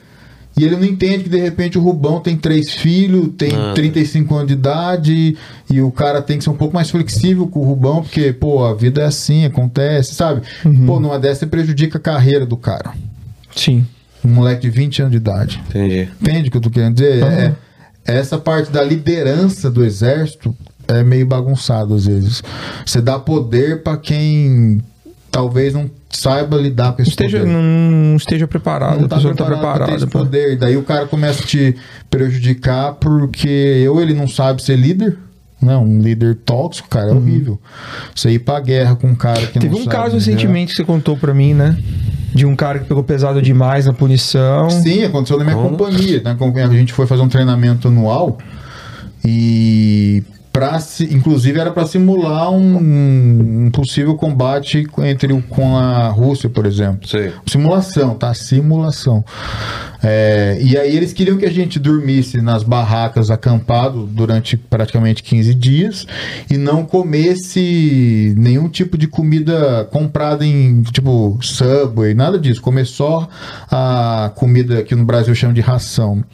E 0.59 0.65
ele 0.65 0.75
não 0.75 0.85
entende 0.85 1.25
que 1.25 1.29
de 1.29 1.39
repente 1.39 1.77
o 1.77 1.83
Rubão 1.83 2.19
tem 2.19 2.35
três 2.35 2.71
filhos, 2.73 3.29
tem 3.37 3.51
Ah. 3.55 3.75
35 3.75 4.35
anos 4.35 4.47
de 4.49 4.55
idade, 4.55 5.37
e 5.71 5.83
o 5.83 5.91
cara 5.91 6.23
tem 6.23 6.39
que 6.39 6.45
ser 6.45 6.49
um 6.51 6.57
pouco 6.57 6.75
mais 6.75 6.89
flexível 6.89 7.47
com 7.47 7.61
o 7.61 7.65
Rubão, 7.65 8.03
porque, 8.03 8.33
pô, 8.33 8.65
a 8.65 8.73
vida 8.73 9.03
é 9.03 9.05
assim, 9.05 9.45
acontece, 9.45 10.15
sabe? 10.15 10.41
Pô, 10.87 10.99
numa 10.99 11.19
dessa 11.19 11.41
você 11.41 11.47
prejudica 11.47 11.99
a 11.99 12.01
carreira 12.01 12.47
do 12.47 12.57
cara. 12.57 12.95
Sim. 13.55 13.87
Um 14.27 14.35
moleque 14.35 14.63
de 14.63 14.71
20 14.71 15.01
anos 15.03 15.11
de 15.13 15.17
idade. 15.19 15.63
Entendi. 15.69 16.09
Entende 16.21 16.49
o 16.49 16.51
que 16.51 16.57
eu 16.57 16.61
tô 16.61 16.71
querendo 16.71 16.95
dizer? 16.95 17.23
É, 17.23 17.55
essa 18.05 18.39
parte 18.39 18.71
da 18.71 18.83
liderança 18.83 19.71
do 19.71 19.85
exército 19.85 20.55
é 20.89 21.03
meio 21.03 21.27
bagunçado 21.27 21.95
às 21.95 22.07
vezes. 22.07 22.43
Você 22.85 23.01
dá 23.01 23.19
poder 23.19 23.83
pra 23.83 23.97
quem 23.97 24.83
talvez 25.31 25.75
não 25.75 25.91
saiba 26.11 26.57
lidar 26.57 26.93
com 26.95 27.03
esse 27.03 27.11
Esteja, 27.11 27.41
poder. 27.41 27.51
não 27.53 28.17
esteja 28.17 28.49
preparado, 28.49 29.07
tá 29.07 29.21
não 29.21 29.35
tá 29.35 29.45
preparado 29.45 29.61
pra 29.61 29.71
ter 29.73 29.77
preparada. 29.77 29.95
esse 29.97 30.07
poder. 30.07 30.57
Daí 30.57 30.77
o 30.77 30.83
cara 30.83 31.07
começa 31.07 31.43
a 31.43 31.47
te 31.47 31.77
prejudicar 32.11 32.95
porque 32.95 33.87
ou 33.89 34.01
ele 34.01 34.15
não 34.15 34.27
sabe 34.27 34.63
ser 34.63 34.77
líder, 34.77 35.17
né? 35.61 35.77
Um 35.77 36.01
líder 36.01 36.37
tóxico, 36.37 36.89
cara, 36.89 37.11
é 37.11 37.13
horrível. 37.15 37.59
Você 38.15 38.31
ir 38.31 38.39
pra 38.41 38.61
guerra 38.61 38.97
com 38.97 39.09
um 39.09 39.15
cara 39.15 39.47
que 39.47 39.59
Teve 39.59 39.69
não 39.69 39.81
um 39.81 39.85
sabe 39.85 39.97
caso 39.97 40.15
recentemente 40.15 40.73
que 40.73 40.77
você 40.77 40.85
contou 40.85 41.17
pra 41.17 41.33
mim, 41.33 41.55
né? 41.55 41.77
De 42.35 42.45
um 42.45 42.55
cara 42.55 42.79
que 42.79 42.85
pegou 42.87 43.03
pesado 43.03 43.41
demais 43.41 43.87
na 43.87 43.93
punição. 43.93 44.69
Sim, 44.69 45.05
aconteceu 45.05 45.39
na 45.39 45.45
minha 45.45 45.57
Como? 45.57 45.71
companhia. 45.71 46.21
Na 46.23 46.35
companhia 46.35 46.69
a 46.69 46.73
gente 46.73 46.93
foi 46.93 47.07
fazer 47.07 47.23
um 47.23 47.29
treinamento 47.29 47.89
anual 47.89 48.39
e 49.25 50.23
pra, 50.57 50.79
inclusive 51.11 51.61
era 51.61 51.71
para 51.71 51.87
simular 51.87 52.51
um, 52.51 53.67
um 53.67 53.71
possível 53.71 54.15
combate 54.15 54.87
entre 55.01 55.31
o, 55.31 55.43
com 55.43 55.77
a 55.77 56.09
Rússia, 56.09 56.49
por 56.49 56.65
exemplo. 56.65 57.07
Sei. 57.07 57.31
Simulação, 57.47 58.15
tá? 58.15 58.33
Simulação. 58.33 59.23
É, 60.03 60.59
e 60.63 60.79
aí 60.79 60.97
eles 60.97 61.13
queriam 61.13 61.37
que 61.37 61.45
a 61.45 61.51
gente 61.51 61.79
dormisse 61.79 62.41
nas 62.41 62.63
barracas 62.63 63.31
acampado 63.31 64.07
durante 64.07 64.57
praticamente 64.57 65.23
15 65.23 65.55
dias 65.55 66.07
e 66.51 66.57
não 66.57 66.85
comesse 66.85 68.35
nenhum 68.39 68.69
tipo 68.69 68.97
de 68.97 69.07
comida 69.07 69.87
comprada 69.91 70.47
em 70.47 70.83
tipo 70.85 71.39
Subway, 71.43 72.15
nada 72.15 72.39
disso. 72.39 72.63
Comer 72.63 72.87
só 72.87 73.29
a 73.71 74.33
comida 74.35 74.83
que 74.83 74.95
no 74.95 75.05
Brasil 75.05 75.35
chama 75.35 75.53
de 75.53 75.61
ração. 75.61 76.25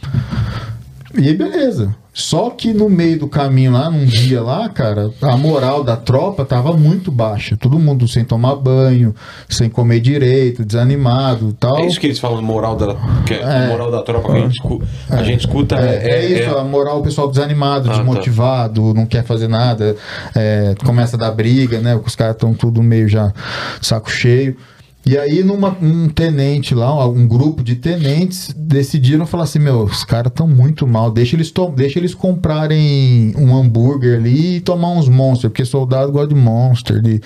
E 1.14 1.32
beleza. 1.34 1.94
Só 2.14 2.50
que 2.50 2.74
no 2.74 2.90
meio 2.90 3.18
do 3.18 3.26
caminho 3.26 3.72
lá, 3.72 3.90
num 3.90 4.04
dia 4.04 4.42
lá, 4.42 4.68
cara, 4.68 5.10
a 5.22 5.34
moral 5.36 5.82
da 5.82 5.96
tropa 5.96 6.44
tava 6.44 6.74
muito 6.74 7.10
baixa. 7.10 7.56
Todo 7.56 7.78
mundo 7.78 8.06
sem 8.06 8.22
tomar 8.22 8.54
banho, 8.56 9.14
sem 9.48 9.70
comer 9.70 10.00
direito, 10.00 10.62
desanimado 10.62 11.48
e 11.48 11.52
tal. 11.54 11.78
É 11.78 11.86
isso 11.86 11.98
que 11.98 12.06
eles 12.06 12.18
falam, 12.18 12.42
moral 12.42 12.76
da, 12.76 12.94
que 13.26 13.32
é, 13.32 13.40
É. 13.40 13.68
moral 13.68 13.90
da 13.90 14.02
tropa 14.02 14.30
que 14.30 14.36
a 14.38 14.40
gente, 14.42 14.52
escu- 14.56 14.82
a 15.08 15.22
gente 15.22 15.40
escuta. 15.40 15.76
É, 15.76 16.10
é 16.10 16.26
isso, 16.26 16.54
a 16.56 16.62
moral, 16.64 17.00
o 17.00 17.02
pessoal 17.02 17.30
desanimado, 17.30 17.88
Ah, 17.88 17.92
tá. 17.92 17.98
desmotivado, 17.98 18.92
não 18.92 19.06
quer 19.06 19.24
fazer 19.24 19.48
nada, 19.48 19.96
é, 20.36 20.74
começa 20.84 21.16
a 21.16 21.18
dar 21.18 21.30
briga, 21.30 21.80
né? 21.80 21.98
Os 22.04 22.14
caras 22.14 22.34
estão 22.34 22.52
tudo 22.52 22.82
meio 22.82 23.08
já 23.08 23.32
saco 23.80 24.10
cheio. 24.10 24.54
E 25.04 25.18
aí, 25.18 25.42
numa, 25.42 25.76
um 25.82 26.08
tenente 26.08 26.76
lá, 26.76 27.06
um 27.08 27.26
grupo 27.26 27.62
de 27.62 27.74
tenentes, 27.74 28.54
decidiram 28.56 29.26
falar 29.26 29.44
assim: 29.44 29.58
Meu, 29.58 29.82
os 29.82 30.04
caras 30.04 30.30
estão 30.30 30.46
muito 30.46 30.86
mal, 30.86 31.10
deixa 31.10 31.34
eles, 31.34 31.52
deixa 31.74 31.98
eles 31.98 32.14
comprarem 32.14 33.34
um 33.36 33.56
hambúrguer 33.56 34.18
ali 34.18 34.56
e 34.56 34.60
tomar 34.60 34.90
uns 34.90 35.08
monsters, 35.08 35.50
porque 35.50 35.64
soldado 35.64 36.12
gosta 36.12 36.32
de 36.32 36.40
monster, 36.40 37.00
de 37.00 37.20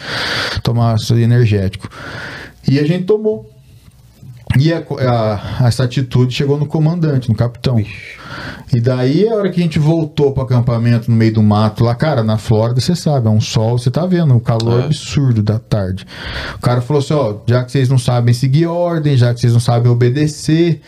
tomar 0.63 0.97
energético. 1.11 1.89
E 2.67 2.79
a 2.79 2.85
gente 2.85 3.05
tomou. 3.05 3.56
E 4.59 4.73
a- 4.73 4.83
a- 5.61 5.67
essa 5.67 5.85
atitude 5.85 6.35
chegou 6.35 6.59
no 6.59 6.67
comandante, 6.67 7.29
no 7.29 7.35
capitão. 7.35 7.79
E 8.75 8.81
daí, 8.81 9.29
a 9.29 9.35
hora 9.35 9.51
que 9.51 9.61
a 9.61 9.63
gente 9.63 9.79
voltou 9.79 10.33
pro 10.33 10.43
acampamento 10.43 11.11
no 11.11 11.17
meio 11.17 11.35
do 11.35 11.43
mato 11.43 11.85
lá, 11.85 11.95
cara, 11.95 12.23
na 12.23 12.37
Flórida, 12.39 12.81
você 12.81 12.95
sabe, 12.97 13.27
é 13.27 13.31
um 13.31 13.41
sol, 13.41 13.79
você 13.79 13.91
tá 13.91 14.05
vendo, 14.07 14.35
o 14.35 14.41
calor 14.41 14.81
É. 14.83 14.85
absurdo 14.87 15.43
da 15.43 15.59
tarde. 15.59 16.07
O 16.55 16.59
cara 16.61 16.81
falou 16.81 17.01
assim: 17.03 17.15
ó, 17.15 17.37
já 17.47 17.63
que 17.65 17.73
vocês 17.73 17.89
não 17.89 17.99
sabem 17.99 18.33
seguir 18.35 18.67
ordem, 18.67 19.17
já 19.17 19.33
que 19.33 19.41
vocês 19.41 19.53
não 19.53 19.61
sabem 19.61 19.91
obedecer, 19.91 20.81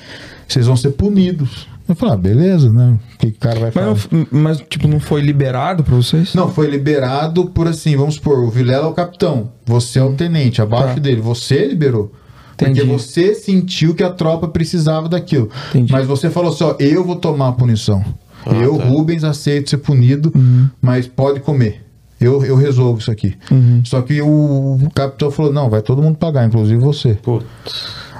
vocês 0.46 0.66
vão 0.66 0.76
ser 0.76 0.90
punidos. 0.90 1.66
Eu 1.88 1.94
falei, 1.94 2.14
ah, 2.14 2.18
beleza, 2.18 2.70
né? 2.70 2.98
O 3.14 3.18
que, 3.18 3.30
que 3.30 3.36
o 3.38 3.40
cara 3.40 3.58
vai 3.60 3.72
Mas, 3.74 4.02
fazer? 4.02 4.26
mas, 4.30 4.62
tipo, 4.68 4.86
não 4.86 5.00
foi 5.00 5.22
liberado 5.22 5.82
pra 5.82 5.94
vocês? 5.96 6.34
Não, 6.34 6.50
foi 6.52 6.66
liberado 6.66 7.46
por 7.46 7.66
assim, 7.66 7.96
vamos 7.96 8.16
supor, 8.16 8.40
o 8.40 8.50
Vilela 8.50 8.86
é 8.86 8.90
o 8.90 8.92
capitão, 8.92 9.52
você 9.64 9.98
é 9.98 10.02
o 10.02 10.12
tenente, 10.12 10.60
abaixo 10.60 10.94
Tá. 10.96 11.00
dele, 11.00 11.22
você 11.22 11.66
liberou. 11.66 12.12
Entendi. 12.60 12.80
Porque 12.80 12.92
você 12.92 13.34
sentiu 13.34 13.94
que 13.94 14.02
a 14.02 14.10
tropa 14.10 14.48
precisava 14.48 15.08
daquilo. 15.08 15.48
Entendi. 15.70 15.92
Mas 15.92 16.06
você 16.06 16.28
falou 16.28 16.52
assim, 16.52 16.64
ó, 16.64 16.74
eu 16.78 17.04
vou 17.04 17.16
tomar 17.16 17.48
a 17.48 17.52
punição. 17.52 18.04
Ah, 18.44 18.54
eu, 18.54 18.76
tá. 18.76 18.84
Rubens, 18.84 19.24
aceito 19.24 19.70
ser 19.70 19.78
punido, 19.78 20.32
mas 20.80 21.06
pode 21.06 21.40
comer. 21.40 21.84
Eu, 22.20 22.44
eu 22.44 22.56
resolvo 22.56 22.98
isso 22.98 23.10
aqui. 23.10 23.36
Só 23.84 24.02
que 24.02 24.20
o, 24.20 24.26
o 24.82 24.90
capitão 24.92 25.30
falou: 25.30 25.52
não, 25.52 25.70
vai 25.70 25.82
todo 25.82 26.02
mundo 26.02 26.18
pagar, 26.18 26.46
inclusive 26.46 26.78
você. 26.80 27.14
Putz. 27.14 27.46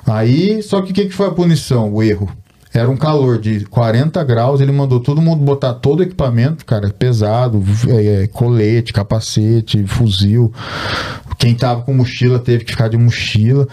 Aí, 0.06 0.62
só 0.62 0.80
que 0.80 0.92
o 0.92 0.94
que, 0.94 1.06
que 1.06 1.14
foi 1.14 1.26
a 1.26 1.30
punição, 1.30 1.92
o 1.92 2.02
erro? 2.02 2.30
Era 2.78 2.88
um 2.90 2.96
calor 2.96 3.38
de 3.38 3.64
40 3.66 4.22
graus, 4.24 4.60
ele 4.60 4.72
mandou 4.72 5.00
todo 5.00 5.20
mundo 5.20 5.42
botar 5.44 5.74
todo 5.74 6.00
o 6.00 6.02
equipamento, 6.02 6.64
cara, 6.64 6.88
pesado, 6.90 7.62
é, 7.88 8.22
é, 8.22 8.26
colete, 8.26 8.92
capacete, 8.92 9.84
fuzil. 9.86 10.52
Quem 11.38 11.54
tava 11.54 11.82
com 11.82 11.94
mochila 11.94 12.38
teve 12.38 12.64
que 12.64 12.72
ficar 12.72 12.88
de 12.88 12.96
mochila. 12.96 13.68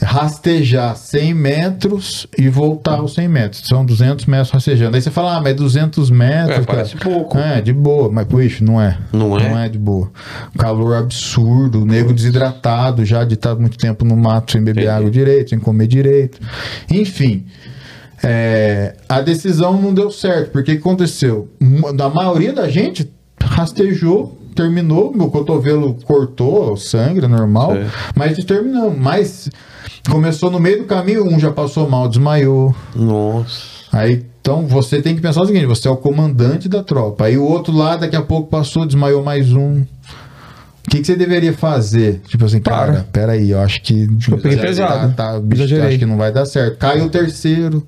Rastejar 0.00 0.96
100 0.96 1.34
metros 1.34 2.26
e 2.36 2.48
voltar 2.48 3.02
os 3.02 3.14
100 3.14 3.28
metros. 3.28 3.62
São 3.66 3.84
200 3.84 4.26
metros 4.26 4.50
rastejando. 4.50 4.96
Aí 4.96 5.02
você 5.02 5.10
fala, 5.10 5.36
ah, 5.36 5.40
mas 5.40 5.54
200 5.54 6.10
metros, 6.10 6.50
É, 6.50 6.54
cara. 6.54 6.64
parece 6.66 6.96
pouco. 6.96 7.38
É, 7.38 7.60
de 7.60 7.72
boa, 7.72 8.10
mas 8.10 8.26
puxa, 8.26 8.64
não 8.64 8.80
é. 8.80 8.98
Não 9.12 9.38
é? 9.38 9.48
Não 9.48 9.58
é 9.58 9.68
de 9.68 9.78
boa. 9.78 10.10
Calor 10.58 10.96
absurdo, 10.96 11.82
o 11.82 11.86
nego 11.86 12.12
desidratado, 12.12 13.04
já 13.04 13.24
de 13.24 13.34
estar 13.34 13.54
muito 13.54 13.76
tempo 13.78 14.04
no 14.04 14.16
mato 14.16 14.52
sem 14.52 14.62
beber 14.62 14.82
Entendi. 14.82 14.96
água 14.96 15.10
direito, 15.10 15.50
sem 15.50 15.58
comer 15.58 15.86
direito. 15.86 16.40
Enfim, 16.90 17.44
é, 18.22 18.96
a 19.08 19.20
decisão 19.20 19.80
não 19.80 19.92
deu 19.92 20.10
certo, 20.10 20.50
porque 20.52 20.72
aconteceu? 20.72 21.48
Da 21.94 22.08
maioria 22.08 22.52
da 22.52 22.68
gente 22.68 23.10
rastejou, 23.42 24.38
terminou, 24.54 25.12
meu 25.14 25.28
cotovelo 25.28 25.96
cortou, 26.04 26.76
sangue 26.76 27.26
normal, 27.26 27.72
Sei. 27.72 27.86
mas 28.14 28.44
terminamos. 28.44 28.98
Mas 28.98 29.50
começou 30.08 30.50
no 30.50 30.60
meio 30.60 30.78
do 30.78 30.84
caminho, 30.84 31.26
um 31.26 31.38
já 31.38 31.50
passou 31.50 31.88
mal, 31.88 32.08
desmaiou. 32.08 32.74
Nossa. 32.94 33.72
Aí, 33.92 34.24
então, 34.40 34.66
você 34.66 35.00
tem 35.00 35.14
que 35.14 35.20
pensar 35.20 35.42
o 35.42 35.46
seguinte: 35.46 35.66
você 35.66 35.86
é 35.86 35.90
o 35.90 35.96
comandante 35.96 36.68
da 36.68 36.82
tropa. 36.82 37.26
Aí 37.26 37.36
o 37.36 37.44
outro 37.44 37.72
lá, 37.72 37.96
daqui 37.96 38.16
a 38.16 38.22
pouco 38.22 38.48
passou, 38.48 38.86
desmaiou 38.86 39.22
mais 39.22 39.52
um. 39.52 39.84
O 40.86 40.90
que, 40.90 40.98
que 41.00 41.06
você 41.06 41.14
deveria 41.16 41.52
fazer? 41.52 42.20
Tipo 42.26 42.44
assim, 42.44 42.60
Para. 42.60 42.92
cara, 42.92 43.06
peraí, 43.12 43.50
eu 43.50 43.60
acho 43.60 43.80
que. 43.82 44.08
eu 44.30 44.38
peguei 44.38 44.58
pesado. 44.58 45.14
Tá, 45.14 45.32
tá, 45.34 45.40
bicho, 45.40 45.62
Exagerei. 45.62 45.88
acho 45.90 45.98
que 45.98 46.06
não 46.06 46.16
vai 46.16 46.32
dar 46.32 46.44
certo. 46.44 46.76
Caiu 46.78 47.04
o 47.04 47.08
terceiro, 47.08 47.86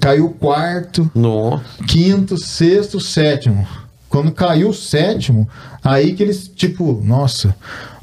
caiu 0.00 0.26
o 0.26 0.30
quarto, 0.30 1.08
Nossa. 1.14 1.62
quinto, 1.86 2.36
sexto, 2.36 3.00
sétimo. 3.00 3.66
Quando 4.08 4.30
caiu 4.32 4.68
o 4.68 4.74
sétimo, 4.74 5.48
aí 5.82 6.12
que 6.12 6.22
eles, 6.22 6.46
tipo, 6.48 7.00
nossa, 7.04 7.54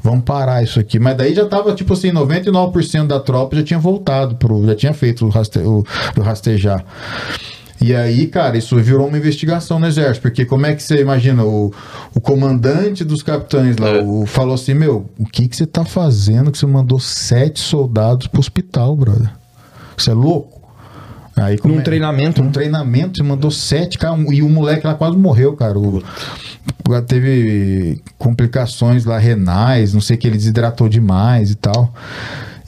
vamos 0.02 0.24
parar 0.24 0.62
isso 0.62 0.78
aqui. 0.80 0.98
Mas 0.98 1.16
daí 1.16 1.34
já 1.34 1.46
tava, 1.46 1.74
tipo 1.74 1.92
assim, 1.94 2.10
99% 2.10 3.06
da 3.06 3.18
tropa 3.20 3.56
já 3.56 3.62
tinha 3.62 3.78
voltado 3.78 4.34
pro. 4.36 4.64
Já 4.66 4.74
tinha 4.74 4.92
feito 4.92 5.24
o, 5.24 5.28
raste, 5.30 5.58
o, 5.58 5.84
o 6.16 6.20
rastejar. 6.20 6.84
E 7.82 7.94
aí, 7.94 8.26
cara, 8.28 8.56
isso 8.56 8.76
virou 8.76 9.08
uma 9.08 9.18
investigação 9.18 9.78
no 9.80 9.86
exército, 9.86 10.22
porque 10.22 10.44
como 10.44 10.66
é 10.66 10.74
que 10.74 10.82
você 10.82 11.00
imagina, 11.00 11.44
o, 11.44 11.72
o 12.14 12.20
comandante 12.20 13.02
dos 13.04 13.22
capitães 13.22 13.76
lá, 13.76 13.88
É. 13.88 14.02
o, 14.02 14.24
falou 14.24 14.54
assim, 14.54 14.72
meu, 14.74 15.10
o 15.18 15.24
que 15.26 15.48
que 15.48 15.56
você 15.56 15.66
tá 15.66 15.84
fazendo 15.84 16.52
que 16.52 16.58
você 16.58 16.66
mandou 16.66 17.00
sete 17.00 17.58
soldados 17.60 18.26
pro 18.28 18.38
hospital, 18.40 18.94
brother? 18.94 19.30
Você 19.96 20.10
é 20.10 20.14
louco? 20.14 20.62
Aí, 21.34 21.56
como 21.58 21.74
Num 21.74 21.80
é? 21.80 21.82
treinamento, 21.82 22.40
Num 22.40 22.48
né? 22.48 22.52
treinamento, 22.52 23.16
você 23.16 23.22
mandou 23.22 23.50
sete, 23.50 23.98
cara, 23.98 24.12
um- 24.14 24.32
e 24.32 24.42
o 24.42 24.48
moleque 24.48 24.86
lá 24.86 24.94
quase 24.94 25.16
morreu, 25.16 25.54
cara. 25.54 25.78
O, 25.78 26.02
teve 27.06 28.00
complicações 28.18 29.04
lá 29.04 29.18
renais, 29.18 29.94
não 29.94 30.00
sei 30.00 30.16
que 30.16 30.28
ele 30.28 30.36
desidratou 30.36 30.88
demais 30.88 31.50
e 31.50 31.54
tal. 31.54 31.92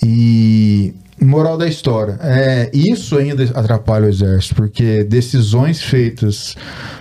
E 0.03 0.95
moral 1.21 1.57
da 1.57 1.67
história, 1.67 2.19
é, 2.21 2.71
isso 2.75 3.17
ainda 3.17 3.43
atrapalha 3.59 4.07
o 4.07 4.09
exército, 4.09 4.55
porque 4.55 5.05
decisões 5.05 5.81
feitas 5.83 6.57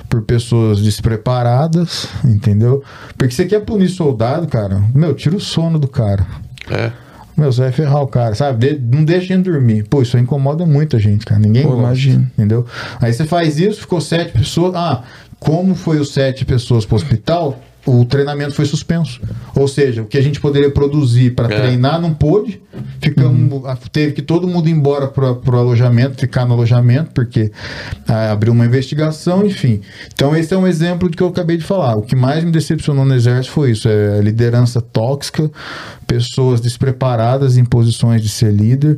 por 0.09 0.21
pessoas 0.21 0.79
despreparadas, 0.79 2.07
entendeu? 2.23 2.83
Porque 3.17 3.33
você 3.33 3.45
quer 3.45 3.61
punir 3.61 3.89
soldado, 3.89 4.47
cara, 4.47 4.81
meu, 4.93 5.13
tira 5.13 5.35
o 5.35 5.39
sono 5.39 5.79
do 5.79 5.87
cara. 5.87 6.25
É. 6.69 6.91
Meu, 7.35 7.51
você 7.51 7.61
vai 7.61 7.71
ferrar 7.71 8.03
o 8.03 8.07
cara, 8.07 8.35
sabe? 8.35 8.75
De- 8.75 8.95
não 8.95 9.03
deixa 9.03 9.33
ele 9.33 9.41
dormir. 9.41 9.83
Pô, 9.89 10.03
isso 10.03 10.15
incomoda 10.19 10.65
muito 10.67 10.95
a 10.95 10.99
gente, 10.99 11.25
cara. 11.25 11.41
Ninguém 11.41 11.63
Pô, 11.63 11.69
gosta, 11.69 11.83
imagino. 11.83 12.31
Entendeu? 12.37 12.65
Aí 13.01 13.11
você 13.11 13.25
faz 13.25 13.57
isso, 13.57 13.81
ficou 13.81 13.99
sete 13.99 14.31
pessoas. 14.33 14.75
Ah, 14.75 15.01
como 15.39 15.73
foi 15.73 15.97
os 15.99 16.13
sete 16.13 16.45
pessoas 16.45 16.85
pro 16.85 16.95
hospital, 16.95 17.59
o 17.85 18.05
treinamento 18.05 18.53
foi 18.53 18.65
suspenso. 18.65 19.19
Ou 19.55 19.67
seja, 19.67 20.01
o 20.01 20.05
que 20.05 20.17
a 20.17 20.21
gente 20.21 20.39
poderia 20.39 20.71
produzir 20.71 21.31
para 21.35 21.53
É. 21.53 21.59
treinar 21.61 21.99
não 21.99 22.13
pôde. 22.13 22.61
Ficamos, 23.01 23.65
a- 23.65 23.75
teve 23.91 24.13
que 24.13 24.21
todo 24.21 24.47
mundo 24.47 24.67
ir 24.69 24.71
embora 24.71 25.07
pro, 25.07 25.35
pro 25.35 25.57
alojamento, 25.57 26.17
ficar 26.19 26.45
no 26.45 26.53
alojamento, 26.53 27.11
porque 27.13 27.51
ah, 28.07 28.31
abriu 28.31 28.53
uma 28.53 28.65
investigação, 28.65 29.45
enfim. 29.45 29.81
Então 30.13 30.35
esse 30.35 30.53
é 30.53 30.57
um 30.57 30.65
exemplo 30.65 31.09
do 31.09 31.17
que 31.17 31.21
eu 31.21 31.27
acabei 31.27 31.57
de 31.57 31.63
falar. 31.63 31.95
O 31.97 32.01
que 32.01 32.15
mais 32.15 32.43
me 32.43 32.51
decepcionou 32.51 33.03
no 33.05 33.13
exército 33.13 33.53
foi 33.53 33.71
isso, 33.71 33.87
é 33.89 34.21
liderança 34.21 34.81
tóxica, 34.81 35.51
pessoas 36.07 36.61
despreparadas 36.61 37.57
em 37.57 37.65
posições 37.65 38.21
de 38.21 38.29
ser 38.29 38.51
líder. 38.51 38.97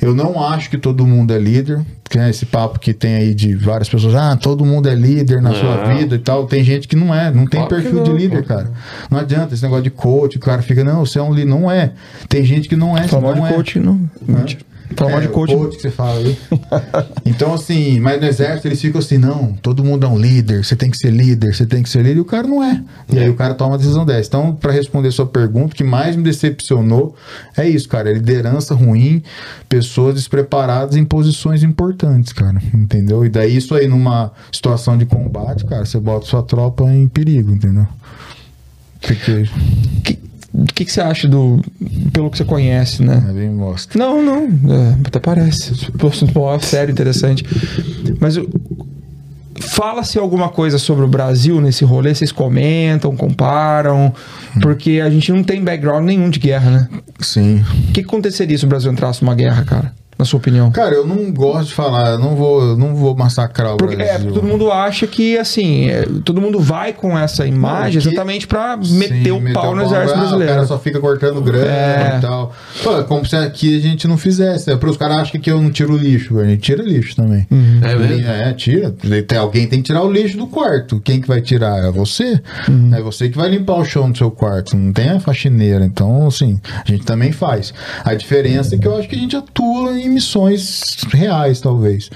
Eu 0.00 0.14
não 0.14 0.42
acho 0.44 0.68
que 0.70 0.76
todo 0.78 1.06
mundo 1.06 1.32
é 1.32 1.38
líder, 1.38 1.80
que 2.08 2.18
é 2.18 2.28
esse 2.30 2.46
papo 2.46 2.78
que 2.78 2.92
tem 2.92 3.14
aí 3.16 3.34
de 3.34 3.54
várias 3.54 3.88
pessoas, 3.88 4.14
ah, 4.14 4.36
todo 4.36 4.64
mundo 4.64 4.88
é 4.88 4.94
líder 4.94 5.40
na 5.40 5.52
sua 5.54 5.86
Não. 5.86 5.96
vida 5.96 6.14
e 6.14 6.18
tal. 6.18 6.46
Tem 6.46 6.62
gente 6.62 6.86
que 6.86 6.94
não 6.94 7.14
é, 7.14 7.30
não 7.30 7.46
tem 7.46 7.60
Claro 7.60 7.68
perfil 7.68 8.02
de 8.02 8.10
não, 8.10 8.16
líder, 8.16 8.42
pô. 8.42 8.48
cara. 8.48 8.70
Não 9.10 9.18
adianta 9.18 9.54
esse 9.54 9.62
negócio 9.62 9.84
de 9.84 9.90
coach, 9.90 10.36
o 10.36 10.40
cara 10.40 10.62
fica, 10.62 10.84
não, 10.84 11.04
você 11.04 11.18
é 11.18 11.22
um 11.22 11.32
líder. 11.32 11.48
Não 11.48 11.70
é. 11.70 11.92
Tem 12.28 12.44
gente 12.44 12.68
que 12.68 12.76
não 12.76 12.96
é. 12.96 13.08
Falar 13.08 13.34
não 13.34 13.42
de 13.42 13.52
é. 13.52 13.54
coach, 13.54 13.78
não. 13.80 14.08
Mentira. 14.26 14.60
Mal 15.00 15.10
É, 15.10 15.20
de 15.22 15.28
coach. 15.28 15.54
coach 15.54 15.76
que 15.76 15.82
você 15.82 15.90
fala 15.90 16.18
aí. 16.18 16.38
então, 17.24 17.54
assim, 17.54 17.98
mas 18.00 18.20
no 18.20 18.26
exército 18.26 18.68
eles 18.68 18.80
ficam 18.80 18.98
assim, 19.00 19.18
não, 19.18 19.52
todo 19.54 19.82
mundo 19.84 20.04
é 20.06 20.08
um 20.08 20.18
líder, 20.18 20.64
você 20.64 20.76
tem 20.76 20.90
que 20.90 20.96
ser 20.98 21.10
líder, 21.10 21.54
você 21.54 21.66
tem 21.66 21.82
que 21.82 21.88
ser 21.88 22.02
líder, 22.02 22.16
e 22.16 22.20
o 22.20 22.24
cara 22.24 22.46
não 22.46 22.62
é. 22.62 22.82
E 23.12 23.18
aí 23.18 23.28
o 23.28 23.34
cara 23.34 23.54
toma 23.54 23.72
uma 23.72 23.78
decisão 23.78 24.04
dessa. 24.04 24.28
Então, 24.28 24.54
pra 24.54 24.72
responder 24.72 25.10
sua 25.10 25.26
pergunta, 25.26 25.72
o 25.72 25.76
que 25.76 25.84
mais 25.84 26.16
me 26.16 26.22
decepcionou 26.22 27.14
é 27.56 27.68
isso, 27.68 27.88
cara, 27.88 28.10
é 28.10 28.14
liderança 28.14 28.74
ruim, 28.74 29.22
pessoas 29.68 30.14
despreparadas 30.14 30.96
em 30.96 31.04
posições 31.04 31.62
importantes, 31.62 32.32
cara, 32.32 32.60
entendeu? 32.72 33.24
E 33.24 33.28
daí 33.28 33.56
isso 33.56 33.74
aí 33.74 33.86
numa 33.88 34.32
situação 34.52 34.96
de 34.98 35.06
combate, 35.06 35.64
cara, 35.64 35.84
você 35.84 35.98
bota 35.98 36.26
sua 36.26 36.42
tropa 36.42 36.84
em 36.92 37.08
perigo, 37.08 37.52
entendeu? 37.52 37.86
Porque 39.00 39.44
Que- 40.02 40.23
O 40.56 40.66
que, 40.72 40.84
que 40.84 40.92
você 40.92 41.00
acha 41.00 41.26
do. 41.26 41.60
Pelo 42.12 42.30
que 42.30 42.38
você 42.38 42.44
conhece, 42.44 43.02
né? 43.02 43.26
é 43.28 43.32
bem 43.32 43.50
mostra. 43.50 43.98
Não, 43.98 44.22
não. 44.22 44.44
é, 44.72 44.96
até 45.04 45.18
parece. 45.18 45.72
É 45.72 46.66
sério, 46.66 46.92
interessante. 46.92 47.44
Mas 48.20 48.38
fala-se 49.60 50.16
alguma 50.16 50.48
coisa 50.48 50.78
sobre 50.78 51.04
o 51.04 51.08
Brasil 51.08 51.60
nesse 51.60 51.84
rolê? 51.84 52.14
Vocês 52.14 52.30
comentam, 52.30 53.16
comparam? 53.16 54.14
Porque 54.62 55.02
a 55.04 55.10
gente 55.10 55.32
não 55.32 55.42
tem 55.42 55.62
background 55.62 56.04
nenhum 56.04 56.30
de 56.30 56.38
guerra, 56.38 56.70
né? 56.70 56.88
Sim. 57.18 57.64
O 57.88 57.92
que 57.92 57.94
que 57.94 58.08
aconteceria 58.08 58.56
se 58.56 58.64
o 58.64 58.68
Brasil 58.68 58.92
entrasse 58.92 59.22
numa 59.22 59.34
guerra, 59.34 59.64
cara? 59.64 59.92
Na 60.18 60.24
sua 60.24 60.38
opinião? 60.38 60.70
Cara, 60.70 60.94
eu 60.94 61.06
não 61.06 61.30
gosto 61.32 61.68
de 61.68 61.74
falar, 61.74 62.12
eu 62.12 62.18
não 62.18 62.36
vou, 62.36 62.62
eu 62.62 62.76
não 62.76 62.94
vou 62.94 63.14
massacrar 63.16 63.74
o 63.74 63.76
Porque 63.76 63.94
é, 63.94 63.98
Brasil. 64.18 64.32
todo 64.32 64.44
mundo 64.46 64.70
acha 64.70 65.06
que, 65.06 65.36
assim, 65.36 65.88
é, 65.88 66.06
todo 66.24 66.40
mundo 66.40 66.60
vai 66.60 66.92
com 66.92 67.18
essa 67.18 67.46
imagem 67.46 67.96
Não, 67.96 68.02
que- 68.02 68.08
exatamente 68.08 68.46
pra 68.46 68.76
meter 68.76 69.24
Sim, 69.24 69.30
o 69.32 69.40
meter 69.40 69.54
pau 69.54 69.74
no 69.74 69.82
Ah, 69.82 69.84
exército 69.84 70.18
O 70.18 70.20
brasileiro. 70.20 70.52
cara 70.54 70.66
só 70.66 70.78
fica 70.78 71.00
cortando 71.00 71.40
grama 71.40 71.66
É. 71.66 72.14
e 72.18 72.20
tal. 72.20 72.52
Pô, 72.82 73.02
como 73.04 73.26
se 73.26 73.34
aqui 73.36 73.76
a 73.76 73.80
gente 73.80 74.06
não 74.06 74.16
fizesse. 74.16 74.70
É, 74.70 74.74
os 74.74 74.96
caras 74.96 75.16
acham 75.18 75.40
que 75.40 75.50
eu 75.50 75.60
não 75.60 75.70
tiro 75.70 75.96
lixo. 75.96 76.38
A 76.38 76.44
gente 76.44 76.60
tira 76.62 76.82
lixo 76.82 77.16
também. 77.16 77.46
Uhum. 77.50 77.80
É 77.82 77.94
mesmo? 77.96 78.28
É, 78.28 78.52
tira. 78.52 78.94
Tem, 79.26 79.38
alguém 79.38 79.66
tem 79.66 79.80
que 79.80 79.86
tirar 79.86 80.02
o 80.02 80.10
lixo 80.12 80.36
do 80.36 80.46
quarto. 80.46 81.00
Quem 81.00 81.20
que 81.20 81.26
vai 81.28 81.40
tirar? 81.40 81.84
É 81.84 81.90
você. 81.90 82.40
Uhum. 82.68 82.94
É 82.94 83.00
você 83.02 83.28
que 83.28 83.36
vai 83.36 83.48
limpar 83.48 83.76
o 83.78 83.84
chão 83.84 84.10
do 84.10 84.16
seu 84.16 84.30
quarto. 84.30 84.76
Não 84.76 84.92
tem 84.92 85.08
a 85.10 85.18
faxineira. 85.20 85.84
Então, 85.84 86.26
assim, 86.26 86.60
a 86.86 86.90
gente 86.90 87.04
também 87.04 87.32
faz. 87.32 87.72
A 88.04 88.14
diferença 88.14 88.74
é 88.74 88.78
que 88.78 88.86
eu 88.86 88.96
acho 88.96 89.08
que 89.08 89.16
a 89.16 89.18
gente 89.18 89.34
atua 89.36 89.98
em 89.98 90.03
missões 90.08 90.82
reais, 91.12 91.60
talvez. 91.60 92.10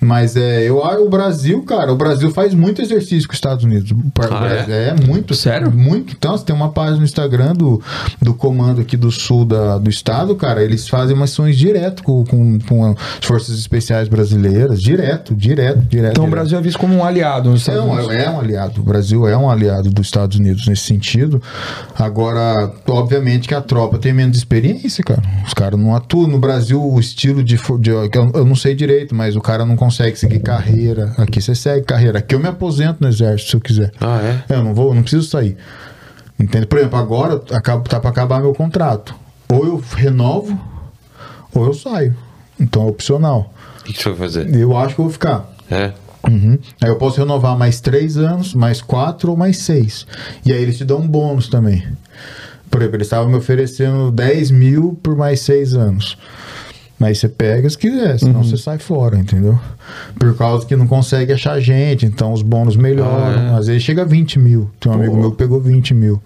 Mas 0.00 0.36
é, 0.36 0.62
eu 0.62 0.84
acho 0.84 1.02
o 1.02 1.08
Brasil, 1.08 1.62
cara, 1.62 1.92
o 1.92 1.96
Brasil 1.96 2.30
faz 2.30 2.54
muito 2.54 2.80
exercício 2.80 3.26
com 3.28 3.32
os 3.32 3.38
Estados 3.38 3.64
Unidos. 3.64 3.92
Ah, 4.30 4.70
é? 4.70 4.94
muito. 5.06 5.34
Sério? 5.34 5.70
Muito. 5.70 6.14
Então, 6.16 6.36
você 6.36 6.44
tem 6.44 6.54
uma 6.54 6.70
página 6.70 6.98
no 6.98 7.04
Instagram 7.04 7.52
do, 7.54 7.82
do 8.20 8.34
comando 8.34 8.80
aqui 8.80 8.96
do 8.96 9.10
sul 9.10 9.44
da, 9.44 9.78
do 9.78 9.90
estado, 9.90 10.34
cara. 10.36 10.62
Eles 10.62 10.88
fazem 10.88 11.16
missões 11.16 11.56
direto 11.56 12.02
com, 12.02 12.24
com, 12.24 12.58
com 12.60 12.84
as 12.90 12.96
forças 13.26 13.58
especiais 13.58 14.08
brasileiras. 14.08 14.82
Direto, 14.82 15.34
direto, 15.34 15.80
direto. 15.80 16.12
Então 16.12 16.24
o 16.24 16.26
direto. 16.26 16.30
Brasil 16.30 16.58
é 16.58 16.62
visto 16.62 16.78
como 16.78 16.94
um 16.94 17.04
aliado 17.04 17.50
nos 17.50 17.60
Estados 17.60 17.80
É 17.80 17.84
Unidos. 17.84 18.06
um, 18.06 18.12
é 18.12 18.30
um 18.30 18.40
aliado. 18.40 18.80
O 18.80 18.84
Brasil 18.84 19.28
é 19.28 19.36
um 19.36 19.50
aliado 19.50 19.90
dos 19.90 20.06
Estados 20.06 20.38
Unidos 20.38 20.66
nesse 20.66 20.82
sentido. 20.82 21.42
Agora, 21.98 22.72
obviamente 22.88 23.48
que 23.48 23.54
a 23.54 23.60
tropa 23.60 23.98
tem 23.98 24.12
menos 24.12 24.36
experiência, 24.36 25.02
cara. 25.02 25.22
Os 25.46 25.54
caras 25.54 25.78
não 25.78 25.94
atuam. 25.94 26.28
No 26.28 26.38
Brasil, 26.38 26.82
o 26.82 26.98
estilo 27.18 27.42
de, 27.42 27.56
de- 27.80 27.90
Eu 27.90 28.08
eu 28.34 28.44
não 28.44 28.54
sei 28.54 28.74
direito, 28.74 29.14
mas 29.14 29.34
o 29.34 29.40
cara 29.40 29.66
não 29.66 29.76
consegue 29.76 30.16
seguir 30.16 30.38
carreira. 30.38 31.12
Aqui 31.18 31.40
você 31.42 31.54
segue 31.54 31.84
carreira. 31.84 32.20
Aqui 32.20 32.34
eu 32.34 32.38
me 32.38 32.46
aposento 32.46 32.98
no 33.00 33.08
exército 33.08 33.50
se 33.50 33.56
eu 33.56 33.60
quiser. 33.60 33.92
Ah, 34.00 34.20
é? 34.48 34.54
É, 34.54 34.56
eu 34.56 34.62
não 34.64 34.72
vou, 34.72 34.88
eu 34.90 34.94
não 34.94 35.02
preciso 35.02 35.28
sair. 35.28 35.56
Entende? 36.38 36.66
Por 36.66 36.78
exemplo, 36.78 36.98
agora 36.98 37.42
acabo, 37.50 37.88
tá 37.88 37.98
para 37.98 38.10
acabar 38.10 38.40
meu 38.40 38.54
contrato. 38.54 39.14
Ou 39.50 39.66
eu 39.66 39.82
renovo, 39.96 40.58
ou 41.52 41.66
eu 41.66 41.74
saio. 41.74 42.14
Então 42.60 42.84
é 42.84 42.86
opcional. 42.86 43.52
O 43.80 43.84
que 43.84 43.92
que 43.94 44.02
você 44.02 44.10
vai 44.10 44.18
fazer? 44.18 44.54
Eu 44.54 44.76
acho 44.76 44.94
que 44.94 45.00
eu 45.00 45.04
vou 45.06 45.12
ficar. 45.12 45.50
É. 45.70 45.92
Uhum. 46.28 46.58
Aí 46.80 46.88
eu 46.88 46.96
posso 46.96 47.18
renovar 47.18 47.56
mais 47.58 47.80
três 47.80 48.16
anos, 48.16 48.54
mais 48.54 48.80
quatro 48.80 49.30
ou 49.32 49.36
mais 49.36 49.58
seis. 49.58 50.06
E 50.44 50.52
aí 50.52 50.62
eles 50.62 50.76
te 50.76 50.84
dão 50.84 50.98
um 50.98 51.08
bônus 51.08 51.48
também. 51.48 51.82
Por 52.70 52.80
exemplo, 52.82 52.96
eles 52.96 53.06
estavam 53.06 53.28
me 53.30 53.36
oferecendo 53.36 54.10
10 54.12 54.50
mil 54.50 54.98
por 55.02 55.16
mais 55.16 55.40
seis 55.40 55.74
anos. 55.74 56.18
Mas 56.98 57.18
você 57.18 57.28
pega 57.28 57.70
se 57.70 57.78
quiser, 57.78 58.18
senão 58.18 58.42
você 58.42 58.56
sai 58.56 58.78
fora, 58.78 59.16
entendeu? 59.16 59.58
Por 60.18 60.36
causa 60.36 60.66
que 60.66 60.74
não 60.74 60.86
consegue 60.86 61.32
achar 61.32 61.60
gente, 61.60 62.04
então 62.04 62.32
os 62.32 62.42
bônus 62.42 62.76
melhoram. 62.76 63.24
Ah, 63.24 63.52
é? 63.54 63.58
Às 63.58 63.66
vezes 63.68 63.82
chega 63.84 64.02
a 64.02 64.04
20 64.04 64.38
mil. 64.38 64.68
Tem 64.80 64.90
um 64.90 64.94
amigo 64.96 65.16
meu 65.16 65.30
que 65.30 65.36
pegou 65.36 65.60
20 65.60 65.94
mil. 65.94 66.20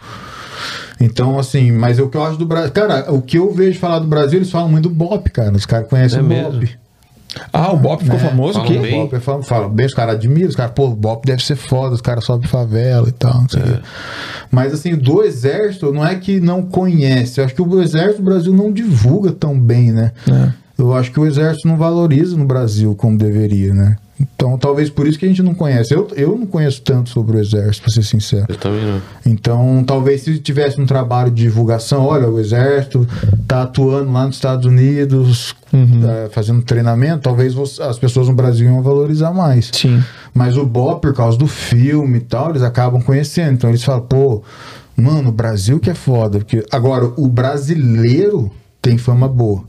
Então, 1.00 1.38
assim, 1.38 1.72
mas 1.72 1.98
o 1.98 2.08
que 2.08 2.16
eu 2.16 2.24
acho 2.24 2.38
do 2.38 2.46
Brasil. 2.46 2.70
Cara, 2.72 3.12
o 3.12 3.20
que 3.20 3.36
eu 3.38 3.52
vejo 3.52 3.78
falar 3.78 3.98
do 3.98 4.06
Brasil, 4.06 4.38
eles 4.38 4.50
falam 4.50 4.68
muito 4.68 4.88
do 4.88 4.94
Bop, 4.94 5.28
cara. 5.30 5.52
Os 5.52 5.66
caras 5.66 5.88
conhecem 5.88 6.20
É 6.20 6.22
o 6.22 6.24
mesmo? 6.24 6.52
Bop. 6.60 6.78
Ah, 7.52 7.72
o 7.72 7.76
Bop 7.76 8.04
ficou 8.04 8.18
É, 8.18 8.22
famoso 8.22 8.60
aqui? 8.60 8.78
bem. 8.78 8.94
O 9.00 9.08
Bop 9.08 9.18
fala, 9.20 9.42
fala 9.42 9.68
bem, 9.68 9.86
os 9.86 9.94
caras 9.94 10.14
admiram, 10.16 10.48
os 10.48 10.54
caras, 10.56 10.72
pô, 10.74 10.86
o 10.88 10.94
Bop 10.94 11.26
deve 11.26 11.42
ser 11.44 11.56
foda, 11.56 11.94
os 11.94 12.00
caras 12.00 12.24
sobem 12.24 12.46
favela 12.46 13.08
e 13.08 13.12
tal, 13.12 13.40
não 13.40 13.48
sei 13.48 13.60
o 13.60 13.64
quê. 13.64 13.78
Mas 14.50 14.72
assim, 14.74 14.94
do 14.94 15.22
exército, 15.22 15.92
não 15.92 16.06
é 16.06 16.14
que 16.14 16.40
não 16.40 16.62
conhece, 16.62 17.40
eu 17.40 17.44
acho 17.46 17.54
que 17.54 17.62
o 17.62 17.80
exército 17.82 18.18
do 18.22 18.24
Brasil 18.26 18.52
não 18.52 18.70
divulga 18.70 19.32
tão 19.32 19.58
bem, 19.58 19.90
né? 19.90 20.12
É. 20.30 20.61
Eu 20.82 20.94
acho 20.94 21.12
que 21.12 21.20
o 21.20 21.26
exército 21.26 21.68
não 21.68 21.76
valoriza 21.76 22.36
no 22.36 22.44
Brasil 22.44 22.94
como 22.94 23.16
deveria, 23.16 23.72
né? 23.72 23.96
Então, 24.20 24.56
talvez 24.56 24.88
por 24.88 25.06
isso 25.06 25.18
que 25.18 25.24
a 25.24 25.28
gente 25.28 25.42
não 25.42 25.52
conhece. 25.54 25.92
Eu, 25.94 26.06
eu 26.14 26.36
não 26.38 26.46
conheço 26.46 26.80
tanto 26.82 27.10
sobre 27.10 27.36
o 27.36 27.40
exército, 27.40 27.82
pra 27.84 27.92
ser 27.92 28.02
sincero. 28.04 28.46
Eu 28.48 28.56
também 28.56 28.84
não. 28.84 29.00
Então, 29.26 29.82
talvez 29.84 30.22
se 30.22 30.38
tivesse 30.38 30.80
um 30.80 30.86
trabalho 30.86 31.30
de 31.30 31.42
divulgação, 31.42 32.04
olha, 32.04 32.28
o 32.28 32.38
exército 32.38 33.06
tá 33.48 33.62
atuando 33.62 34.12
lá 34.12 34.26
nos 34.26 34.36
Estados 34.36 34.64
Unidos, 34.66 35.56
tá 35.70 36.28
fazendo 36.30 36.62
treinamento, 36.62 37.22
talvez 37.22 37.52
você- 37.54 37.82
as 37.82 37.98
pessoas 37.98 38.28
no 38.28 38.34
Brasil 38.34 38.66
iam 38.68 38.82
valorizar 38.82 39.32
mais. 39.32 39.70
Sim. 39.72 40.02
Mas 40.32 40.56
o 40.56 40.64
Bob, 40.64 41.00
por 41.00 41.14
causa 41.14 41.36
do 41.36 41.46
filme 41.48 42.18
e 42.18 42.22
tal, 42.22 42.50
eles 42.50 42.62
acabam 42.62 43.02
conhecendo. 43.02 43.54
Então 43.54 43.70
eles 43.70 43.82
falam, 43.82 44.02
pô, 44.02 44.42
mano, 44.96 45.30
o 45.30 45.32
Brasil 45.32 45.80
que 45.80 45.90
é 45.90 45.94
foda. 45.94 46.38
Porque 46.38 46.64
agora, 46.70 47.06
o 47.16 47.28
brasileiro 47.28 48.50
tem 48.80 48.96
fama 48.98 49.26
boa. 49.28 49.64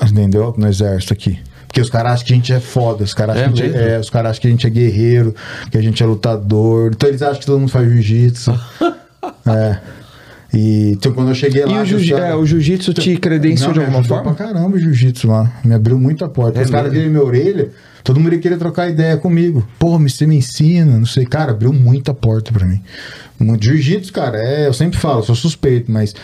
Entendeu? 0.00 0.54
No 0.56 0.66
exército 0.66 1.12
aqui. 1.12 1.38
Porque 1.66 1.80
os 1.80 1.88
caras 1.88 2.12
acham 2.12 2.26
que 2.26 2.32
a 2.32 2.36
gente 2.36 2.52
é 2.52 2.60
foda, 2.60 3.02
os 3.02 3.14
caras 3.14 3.36
É 3.36 3.44
acham, 3.46 3.66
é, 3.66 3.98
os 3.98 4.10
caras 4.10 4.32
acham 4.32 4.42
que 4.42 4.48
a 4.48 4.50
gente 4.50 4.66
é 4.66 4.70
guerreiro, 4.70 5.34
que 5.70 5.78
a 5.78 5.82
gente 5.82 6.02
é 6.02 6.06
lutador. 6.06 6.92
Então 6.94 7.08
eles 7.08 7.22
acham 7.22 7.40
que 7.40 7.46
todo 7.46 7.58
mundo 7.58 7.70
faz 7.70 7.88
jiu-jitsu. 7.88 8.52
é. 9.46 9.78
E 10.52 10.92
então, 10.92 11.12
quando 11.12 11.28
eu 11.28 11.34
cheguei 11.34 11.64
lá. 11.64 11.72
E 11.72 11.94
o, 11.94 11.98
jiu 11.98 12.18
é, 12.18 12.34
o 12.34 12.44
jiu-jitsu 12.44 12.92
te 12.92 13.16
credenciou 13.16 13.72
de 13.72 13.80
alguma 13.80 14.04
forma? 14.04 14.34
pra 14.34 14.46
caramba 14.46 14.76
o 14.76 14.78
jiu-jitsu 14.78 15.26
lá. 15.26 15.50
Me 15.64 15.74
abriu 15.74 15.98
muita 15.98 16.28
porta. 16.28 16.60
É 16.60 16.62
Os 16.62 16.70
caras 16.70 16.92
viram 16.92 17.08
minha 17.08 17.22
orelha, 17.22 17.70
todo 18.04 18.20
mundo 18.20 18.38
queria 18.38 18.58
trocar 18.58 18.90
ideia 18.90 19.16
comigo. 19.16 19.66
Pô, 19.78 19.98
você 19.98 20.26
me 20.26 20.36
ensina, 20.36 20.98
não 20.98 21.06
sei. 21.06 21.24
Cara, 21.24 21.52
abriu 21.52 21.72
muita 21.72 22.12
porta 22.12 22.52
pra 22.52 22.66
mim. 22.66 22.80
Jiu-jitsu, 23.60 24.12
cara, 24.12 24.38
é, 24.38 24.68
eu 24.68 24.72
sempre 24.72 24.98
falo, 24.98 25.22
sou 25.22 25.34
suspeito, 25.34 25.90
mas 25.90 26.14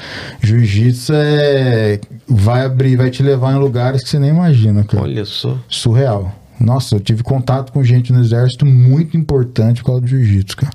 jiu-jitsu 0.42 1.12
é. 1.14 1.98
Vai 2.28 2.64
abrir, 2.64 2.96
vai 2.96 3.10
te 3.10 3.22
levar 3.22 3.55
em 3.55 3.59
lugares 3.59 4.02
que 4.02 4.09
você 4.09 4.18
nem 4.18 4.30
imagina, 4.30 4.84
cara. 4.84 5.02
Olha 5.02 5.24
só. 5.24 5.59
Surreal. 5.68 6.38
Nossa, 6.60 6.97
eu 6.97 7.01
tive 7.01 7.22
contato 7.22 7.72
com 7.72 7.82
gente 7.85 8.12
no 8.12 8.20
exército 8.20 8.66
muito 8.66 9.16
importante 9.16 9.80
por 9.80 9.86
causa 9.86 10.01
do 10.02 10.06
jiu-jitsu, 10.09 10.56
cara. 10.56 10.72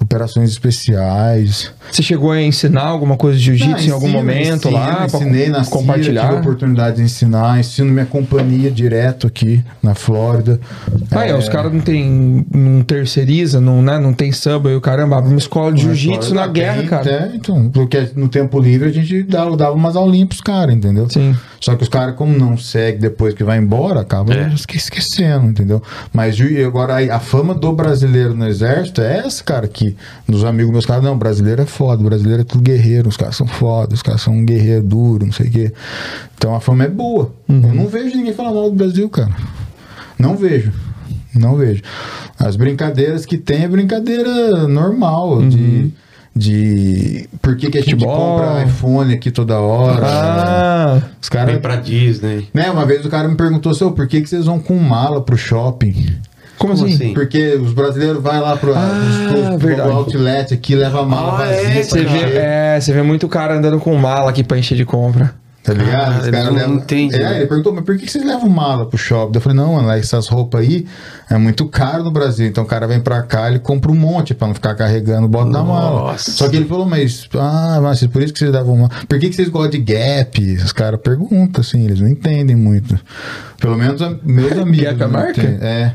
Operações 0.00 0.50
especiais. 0.50 1.70
Você 1.90 2.02
chegou 2.02 2.30
a 2.32 2.40
ensinar 2.42 2.84
alguma 2.84 3.16
coisa 3.16 3.36
de 3.38 3.44
jiu-jitsu 3.44 3.88
em 3.88 3.90
algum 3.90 4.08
momento 4.08 4.68
ensino, 4.68 4.72
lá? 4.74 5.04
ensinei 5.06 5.48
na 5.48 5.64
compartilhar? 5.64 6.22
Tive 6.22 6.36
a 6.36 6.40
oportunidade 6.40 6.96
de 6.96 7.02
ensinar, 7.02 7.58
ensino 7.60 7.90
minha 7.92 8.06
companhia 8.06 8.70
direto 8.70 9.26
aqui 9.26 9.62
na 9.82 9.94
Flórida. 9.94 10.58
Ah, 11.10 11.26
é, 11.26 11.30
É, 11.30 11.36
os 11.36 11.48
caras 11.48 11.72
não 11.72 11.80
tem, 11.80 12.46
não 12.52 12.82
terceiriza, 12.82 13.60
não, 13.60 13.82
né, 13.82 13.98
não 13.98 14.12
tem 14.14 14.32
samba, 14.32 14.70
e 14.70 14.74
o 14.76 14.80
caramba, 14.80 15.18
uma 15.20 15.36
escola 15.38 15.72
de 15.72 15.82
jiu-jitsu 15.82 16.34
na 16.34 16.44
tem- 16.44 16.52
guerra, 16.54 16.82
cara. 16.84 17.10
É, 17.10 17.36
então, 17.36 17.68
porque 17.70 18.08
no 18.16 18.28
tempo 18.28 18.58
livre 18.60 18.88
a 18.88 18.92
gente 18.92 19.22
dava, 19.24 19.56
dava 19.56 19.72
umas 19.74 19.94
aulinhas 19.96 20.28
pros 20.28 20.40
caras, 20.40 20.74
entendeu? 20.74 21.08
Sim. 21.10 21.34
Só 21.60 21.74
que 21.74 21.82
os 21.82 21.88
caras, 21.88 22.14
como 22.14 22.36
não 22.38 22.56
seguem 22.56 23.00
depois 23.00 23.34
que 23.34 23.42
vai 23.42 23.58
embora, 23.58 24.00
acaba 24.00 24.32
É. 24.32 24.52
esque- 24.54 24.76
esquecendo, 24.76 25.46
entendeu? 25.46 25.82
Mas 26.12 26.36
agora 26.64 26.94
a, 27.14 27.18
fama 27.18 27.54
do 27.54 27.72
brasileiro 27.72 28.34
no 28.34 28.46
exército 28.46 29.00
é 29.00 29.18
essa, 29.18 29.42
cara, 29.42 29.66
que 29.66 29.96
nos 30.26 30.44
amigos 30.44 30.70
meus 30.72 30.86
caras, 30.86 31.02
não, 31.02 31.18
brasileiro 31.18 31.62
é 31.62 31.66
foda, 31.66 32.02
brasileiro 32.02 32.42
é 32.42 32.44
tudo 32.44 32.62
guerreiro, 32.62 33.08
os 33.08 33.16
caras 33.16 33.34
são 33.36 33.46
foda, 33.46 33.94
os 33.94 34.02
caras 34.02 34.20
são 34.22 34.34
um 34.34 34.44
guerreiro 34.44 34.84
duro, 34.84 35.26
não 35.26 35.32
sei 35.32 35.46
o 35.48 35.50
quê. 35.50 35.72
Então 36.36 36.54
a 36.54 36.60
fama 36.60 36.84
é 36.84 36.88
boa. 36.88 37.32
Uhum. 37.48 37.62
Eu 37.68 37.74
não 37.74 37.86
vejo 37.88 38.16
ninguém 38.16 38.32
falar 38.32 38.52
mal 38.52 38.70
do 38.70 38.76
Brasil, 38.76 39.08
cara. 39.10 39.34
Não 40.18 40.36
vejo. 40.36 40.72
Não 41.34 41.56
vejo. 41.56 41.82
As 42.38 42.54
brincadeiras 42.56 43.26
que 43.26 43.36
tem 43.36 43.64
é 43.64 43.68
brincadeira 43.68 44.66
normal, 44.68 45.42
de. 45.42 45.92
De 46.38 47.28
por 47.42 47.56
que, 47.56 47.68
que 47.68 47.78
a 47.78 47.82
gente 47.82 47.96
compra 48.04 48.62
iPhone 48.64 49.12
aqui 49.12 49.28
toda 49.28 49.58
hora? 49.58 50.06
Ah, 50.06 51.02
Os 51.20 51.28
caras 51.28 51.50
Vem 51.52 51.60
pra 51.60 51.74
Disney. 51.74 52.46
né, 52.54 52.70
uma 52.70 52.86
vez 52.86 53.04
o 53.04 53.08
cara 53.08 53.26
me 53.26 53.34
perguntou, 53.34 53.74
seu, 53.74 53.90
por 53.90 54.06
que, 54.06 54.20
que 54.20 54.28
vocês 54.28 54.46
vão 54.46 54.60
com 54.60 54.76
mala 54.76 55.20
pro 55.20 55.36
shopping? 55.36 55.92
como, 56.56 56.72
Como 56.74 56.84
assim? 56.86 56.94
assim? 56.94 57.14
Porque 57.14 57.54
os 57.60 57.72
brasileiros 57.72 58.22
vão 58.22 58.40
lá 58.40 58.56
pro, 58.56 58.72
Ah, 58.72 59.28
pro, 59.28 59.58
pro, 59.58 59.68
verdade. 59.68 59.90
outlet 59.90 60.54
aqui, 60.54 60.76
leva 60.76 61.00
a 61.00 61.04
mala 61.04 61.32
Ah, 61.34 61.36
vazia 61.46 61.80
é, 61.80 61.82
Você 61.82 62.04
vê, 62.04 62.18
é, 62.36 62.78
você 62.80 62.92
vê 62.92 63.02
muito 63.02 63.26
cara 63.28 63.56
andando 63.56 63.80
com 63.80 63.92
mala 63.96 64.30
aqui 64.30 64.44
pra 64.44 64.56
encher 64.58 64.76
de 64.76 64.84
compra. 64.84 65.34
Tá 65.62 65.74
ligado? 65.74 66.12
Ah, 66.14 66.18
Os 66.20 66.26
eles 66.28 66.40
caras 66.40 66.54
levam- 66.54 66.76
entendem, 66.76 67.20
É, 67.20 67.24
né? 67.24 67.36
ele 67.38 67.46
perguntou, 67.46 67.74
mas 67.74 67.84
por 67.84 67.98
que, 67.98 68.08
vocês 68.10 68.24
levam 68.24 68.48
mala 68.48 68.86
pro 68.86 68.96
shopping? 68.96 69.32
Eu 69.36 69.40
falei, 69.40 69.56
não, 69.58 69.74
mano, 69.74 69.90
essas 69.90 70.26
roupas 70.26 70.62
aí 70.62 70.86
é 71.28 71.36
muito 71.36 71.66
caro 71.66 72.02
no 72.04 72.10
Brasil. 72.10 72.46
Então 72.46 72.64
o 72.64 72.66
cara 72.66 72.86
vem 72.86 73.00
pra 73.00 73.20
cá, 73.22 73.48
ele 73.50 73.58
compra 73.58 73.90
um 73.90 73.94
monte 73.94 74.32
pra 74.34 74.46
não 74.48 74.54
ficar 74.54 74.74
carregando, 74.76 75.28
bota 75.28 75.50
na 75.50 75.62
mala. 75.62 76.12
Nossa. 76.12 76.30
Só 76.30 76.48
que 76.48 76.56
ele 76.56 76.64
falou, 76.64 76.86
mas, 76.86 77.28
ah, 77.34 77.80
mas 77.82 78.02
por 78.06 78.22
isso 78.22 78.32
que 78.32 78.38
vocês 78.38 78.50
levam 78.50 78.76
mala. 78.76 78.90
Por 79.06 79.18
que, 79.18 79.28
que 79.28 79.34
vocês 79.36 79.48
gostam 79.50 79.72
de 79.72 79.78
Gap? 79.78 80.40
Os 80.64 80.72
caras 80.72 81.00
perguntam, 81.00 81.60
assim, 81.60 81.84
eles 81.84 82.00
não 82.00 82.08
entendem 82.08 82.56
muito. 82.56 82.98
Pelo 83.60 83.76
menos 83.76 84.00
a- 84.00 84.14
meus 84.22 84.52
amigos. 84.56 84.84
Gap 84.84 85.00
é 85.00 85.04
a 85.04 85.06
não 85.08 85.12
marca? 85.12 85.42
É. 85.42 85.94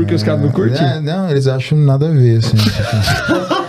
Porque 0.00 0.14
os 0.14 0.22
caras 0.22 0.40
não 0.42 0.50
curtem. 0.50 0.86
É, 0.86 1.00
não, 1.00 1.30
eles 1.30 1.46
acham 1.46 1.78
nada 1.78 2.08
a 2.08 2.10
ver, 2.10 2.38
assim. 2.38 2.56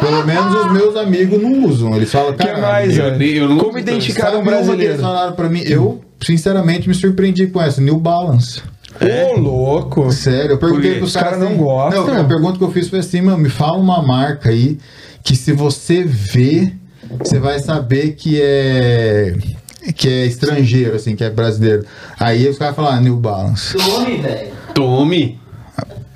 Pelo 0.00 0.26
menos 0.26 0.54
os 0.66 0.72
meus 0.72 0.96
amigos 0.96 1.40
não 1.40 1.64
usam. 1.66 1.94
Eles 1.94 2.10
falam, 2.10 2.30
O 2.30 2.34
que 2.34 2.44
cara, 2.46 2.60
mais, 2.60 2.98
eu 2.98 3.06
eu 3.06 3.48
não 3.48 3.58
Como 3.58 3.78
identificar 3.78 4.34
um 4.34 4.40
que 4.40 4.44
brasileiro? 4.46 4.98
falaram 4.98 5.32
pra 5.34 5.48
mim? 5.48 5.62
Eu, 5.64 6.00
sinceramente, 6.24 6.88
me 6.88 6.94
surpreendi 6.94 7.46
com 7.46 7.62
essa. 7.62 7.80
New 7.80 7.98
Balance. 7.98 8.60
Ô, 9.00 9.38
louco. 9.38 10.10
Sério, 10.12 10.52
eu 10.52 10.58
perguntei 10.58 10.96
pros 10.96 11.10
Os 11.10 11.14
caras 11.14 11.30
caras. 11.38 11.44
não 11.44 11.52
assim- 11.54 11.64
gostam? 11.64 12.06
Não, 12.14 12.20
a 12.20 12.24
pergunta 12.24 12.58
que 12.58 12.64
eu 12.64 12.70
fiz 12.72 12.88
foi 12.88 12.98
assim, 12.98 13.20
mano, 13.22 13.38
me 13.38 13.48
fala 13.48 13.78
uma 13.78 14.02
marca 14.02 14.50
aí 14.50 14.78
que 15.22 15.36
se 15.36 15.52
você 15.52 16.02
vê, 16.04 16.72
você 17.18 17.38
vai 17.38 17.58
saber 17.60 18.12
que 18.12 18.40
é 18.42 19.34
que 19.96 20.08
é 20.08 20.26
estrangeiro, 20.26 20.94
assim, 20.94 21.16
que 21.16 21.24
é 21.24 21.30
brasileiro. 21.30 21.84
Aí 22.18 22.48
os 22.48 22.56
caras 22.58 22.76
falaram, 22.76 22.98
ah, 22.98 23.00
New 23.00 23.16
Balance. 23.16 23.76
Tome, 23.76 24.18
velho. 24.18 24.48
Tome. 24.74 25.40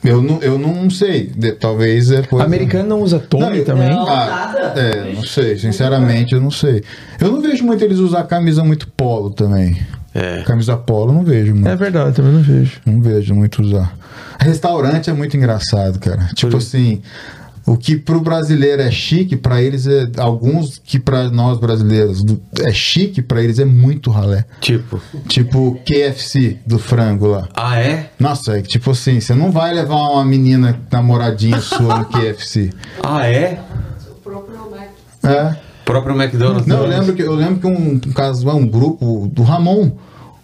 Eu 0.04 0.22
não, 0.22 0.40
eu 0.40 0.56
não 0.56 0.88
sei, 0.88 1.26
de- 1.26 1.52
talvez 1.52 2.12
é 2.12 2.22
coisa... 2.22 2.44
Americano 2.44 2.88
não 2.88 3.00
usa 3.02 3.18
Tommy 3.18 3.44
Não, 3.44 3.54
eu- 3.54 3.64
também? 3.64 3.88
Não, 3.90 4.06
Ah, 4.08 4.52
nada. 4.52 4.80
É, 4.80 5.12
não 5.12 5.22
sei, 5.24 5.58
sinceramente 5.58 6.32
eu 6.32 6.40
não 6.40 6.50
sei. 6.50 6.82
Eu 7.20 7.32
não 7.32 7.40
vejo 7.40 7.64
muito 7.64 7.82
eles 7.82 7.98
usar 7.98 8.22
camisa 8.24 8.62
muito 8.62 8.86
polo 8.88 9.30
também. 9.30 9.76
É. 10.14 10.42
Camisa 10.42 10.76
polo 10.76 11.10
eu 11.10 11.14
não 11.16 11.24
vejo 11.24 11.54
muito. 11.54 11.68
É 11.68 11.74
verdade, 11.74 12.14
também 12.14 12.32
não 12.32 12.40
vejo. 12.42 12.80
Não 12.86 13.00
vejo 13.00 13.34
muito 13.34 13.60
usar. 13.62 13.92
Restaurante 14.38 15.10
é 15.10 15.12
muito 15.12 15.36
engraçado, 15.36 15.98
cara. 15.98 16.28
Tipo 16.34 16.56
assim, 16.58 17.02
o 17.66 17.76
que 17.76 17.96
pro 17.96 18.20
brasileiro 18.20 18.80
é 18.80 18.90
chique, 18.90 19.36
pra 19.36 19.60
eles 19.60 19.86
é. 19.88 20.06
Alguns 20.18 20.80
que 20.82 21.00
pra 21.00 21.28
nós 21.28 21.58
brasileiros 21.58 22.24
é 22.60 22.72
chique, 22.72 23.20
pra 23.20 23.42
eles 23.42 23.58
é 23.58 23.64
muito 23.64 24.10
ralé. 24.10 24.44
Tipo. 24.60 25.00
Tipo 25.26 25.76
KFC 25.84 26.58
do 26.64 26.78
frango 26.78 27.26
lá. 27.26 27.48
Ah, 27.54 27.80
é? 27.80 28.10
Nossa, 28.20 28.58
é 28.58 28.62
tipo 28.62 28.92
assim, 28.92 29.18
você 29.18 29.34
não 29.34 29.50
vai 29.50 29.74
levar 29.74 29.96
uma 29.96 30.24
menina 30.24 30.80
namoradinha 30.90 31.60
sua 31.60 31.98
no 31.98 32.04
KFC. 32.06 32.70
Ah, 33.02 33.26
é? 33.28 33.60
É. 35.22 35.56
Próprio 35.84 36.20
McDonald's. 36.20 36.66
Não, 36.66 36.78
eu 36.78 36.86
lembro 36.88 37.14
que, 37.14 37.22
eu 37.22 37.34
lembro 37.34 37.60
que 37.60 37.66
um, 37.66 37.92
um 37.92 38.12
caso, 38.12 38.48
um 38.48 38.66
grupo 38.66 39.30
do 39.32 39.42
Ramon, 39.42 39.92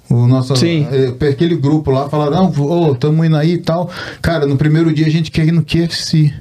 o 0.09 0.27
nosso, 0.29 0.55
Sim. 0.57 0.87
eh, 0.91 1.29
aquele 1.29 1.57
grupo 1.57 1.91
lá, 1.91 2.09
falaram, 2.09 2.53
não, 2.53 2.65
ô, 2.65 2.95
tamo 2.95 3.25
indo 3.25 3.37
aí 3.37 3.55
e 3.55 3.59
tal. 3.59 3.91
Cara, 4.21 4.47
no 4.47 4.57
primeiro 4.57 4.93
dia 4.93 5.07
a 5.07 5.11
gente 5.11 5.31
quer 5.31 5.47
ir 5.47 5.53
no 5.53 5.65
QFC. 5.65 6.33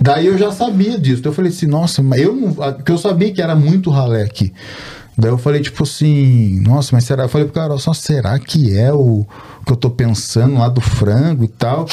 Daí 0.00 0.26
eu 0.26 0.38
já 0.38 0.50
sabia 0.50 0.98
disso. 0.98 1.22
Daí 1.22 1.30
eu 1.30 1.34
falei 1.34 1.50
assim, 1.50 1.66
nossa, 1.66 2.02
eu 2.16 2.34
não. 2.34 2.52
Porque 2.54 2.92
eu 2.92 2.98
sabia 2.98 3.32
que 3.32 3.42
era 3.42 3.54
muito 3.54 3.90
ralé 3.90 4.22
aqui. 4.22 4.52
Daí 5.16 5.30
eu 5.30 5.38
falei, 5.38 5.60
tipo 5.60 5.84
assim, 5.84 6.60
nossa, 6.60 6.90
mas 6.92 7.04
será? 7.04 7.24
Eu 7.24 7.28
falei 7.28 7.46
pro 7.46 7.54
cara, 7.54 7.78
só 7.78 7.92
será 7.92 8.38
que 8.38 8.76
é 8.76 8.92
o, 8.92 9.24
que 9.64 9.72
eu 9.72 9.76
tô 9.76 9.90
pensando 9.90 10.58
lá 10.58 10.68
do 10.68 10.80
frango 10.80 11.44
e 11.44 11.48
tal. 11.48 11.86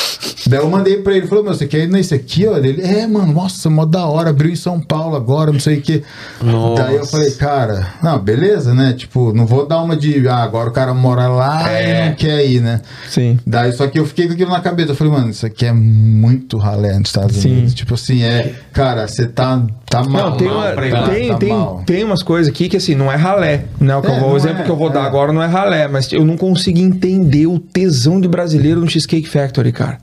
Daí 0.47 0.59
eu 0.59 0.69
mandei 0.69 0.97
pra 0.97 1.15
ele, 1.15 1.27
falou, 1.27 1.43
meu, 1.43 1.53
você 1.53 1.67
quer 1.67 1.79
ir 1.83 1.87
nesse 1.87 2.13
aqui, 2.13 2.47
ó? 2.47 2.57
Ele, 2.57 2.81
é, 2.81 3.05
mano, 3.07 3.31
nossa, 3.33 3.69
mó 3.69 3.85
da 3.85 4.05
hora, 4.05 4.29
abriu 4.31 4.51
em 4.51 4.55
São 4.55 4.79
Paulo 4.79 5.15
agora, 5.15 5.51
não 5.51 5.59
sei 5.59 5.77
o 5.77 5.81
que. 5.81 6.03
Nossa. 6.41 6.83
Daí 6.83 6.95
eu 6.95 7.05
falei, 7.05 7.31
cara, 7.31 7.87
não, 8.01 8.19
beleza, 8.19 8.73
né? 8.73 8.93
Tipo, 8.93 9.31
não 9.33 9.45
vou 9.45 9.65
dar 9.67 9.81
uma 9.81 9.95
de, 9.95 10.27
ah, 10.27 10.37
agora 10.43 10.69
o 10.69 10.73
cara 10.73 10.93
mora 10.93 11.27
lá 11.27 11.69
É. 11.71 12.05
e 12.05 12.09
não 12.09 12.15
quer 12.15 12.45
ir, 12.45 12.61
né? 12.61 12.81
Sim. 13.09 13.39
Daí, 13.45 13.71
só 13.73 13.87
que 13.87 13.99
eu 13.99 14.05
fiquei 14.05 14.27
com 14.27 14.33
aquilo 14.33 14.51
na 14.51 14.59
cabeça. 14.61 14.91
Eu 14.91 14.95
falei, 14.95 15.13
mano, 15.13 15.29
isso 15.29 15.45
aqui 15.45 15.65
é 15.65 15.71
muito 15.73 16.57
ralé 16.57 16.97
nos 16.99 17.09
Estados 17.09 17.37
Sim. 17.37 17.51
Unidos. 17.51 17.73
Tipo 17.73 17.93
assim, 17.93 18.23
é, 18.23 18.53
cara, 18.73 19.07
você 19.07 19.25
tá, 19.27 19.61
tá 19.89 20.03
mal. 20.03 20.31
Não, 20.31 20.37
tem, 20.37 20.47
uma- 20.49 20.69
ir 20.85 20.91
lá, 20.91 21.07
tem, 21.09 21.27
tá 21.29 21.37
tem, 21.37 21.49
mal. 21.49 21.83
tem 21.85 22.03
umas 22.03 22.23
coisas 22.23 22.51
aqui 22.51 22.67
que 22.67 22.77
assim, 22.77 22.95
não 22.95 23.11
é 23.11 23.15
ralé. 23.15 23.65
Né? 23.79 23.95
O, 23.95 24.01
que 24.01 24.07
É, 24.07 24.15
eu 24.17 24.19
vou, 24.19 24.33
o 24.33 24.37
exemplo 24.37 24.61
é, 24.61 24.63
que 24.63 24.71
eu 24.71 24.75
vou 24.75 24.89
dar 24.89 25.03
é. 25.03 25.07
agora 25.07 25.31
não 25.31 25.41
é 25.41 25.47
ralé, 25.47 25.87
mas 25.87 26.11
eu 26.11 26.25
não 26.25 26.35
consigo 26.37 26.79
entender 26.79 27.47
o 27.47 27.59
tesão 27.61 28.19
de 28.19 28.27
brasileiro 28.27 28.79
no 28.81 28.89
Cheesecake 28.89 29.27
Factory, 29.29 29.71
cara. 29.71 29.97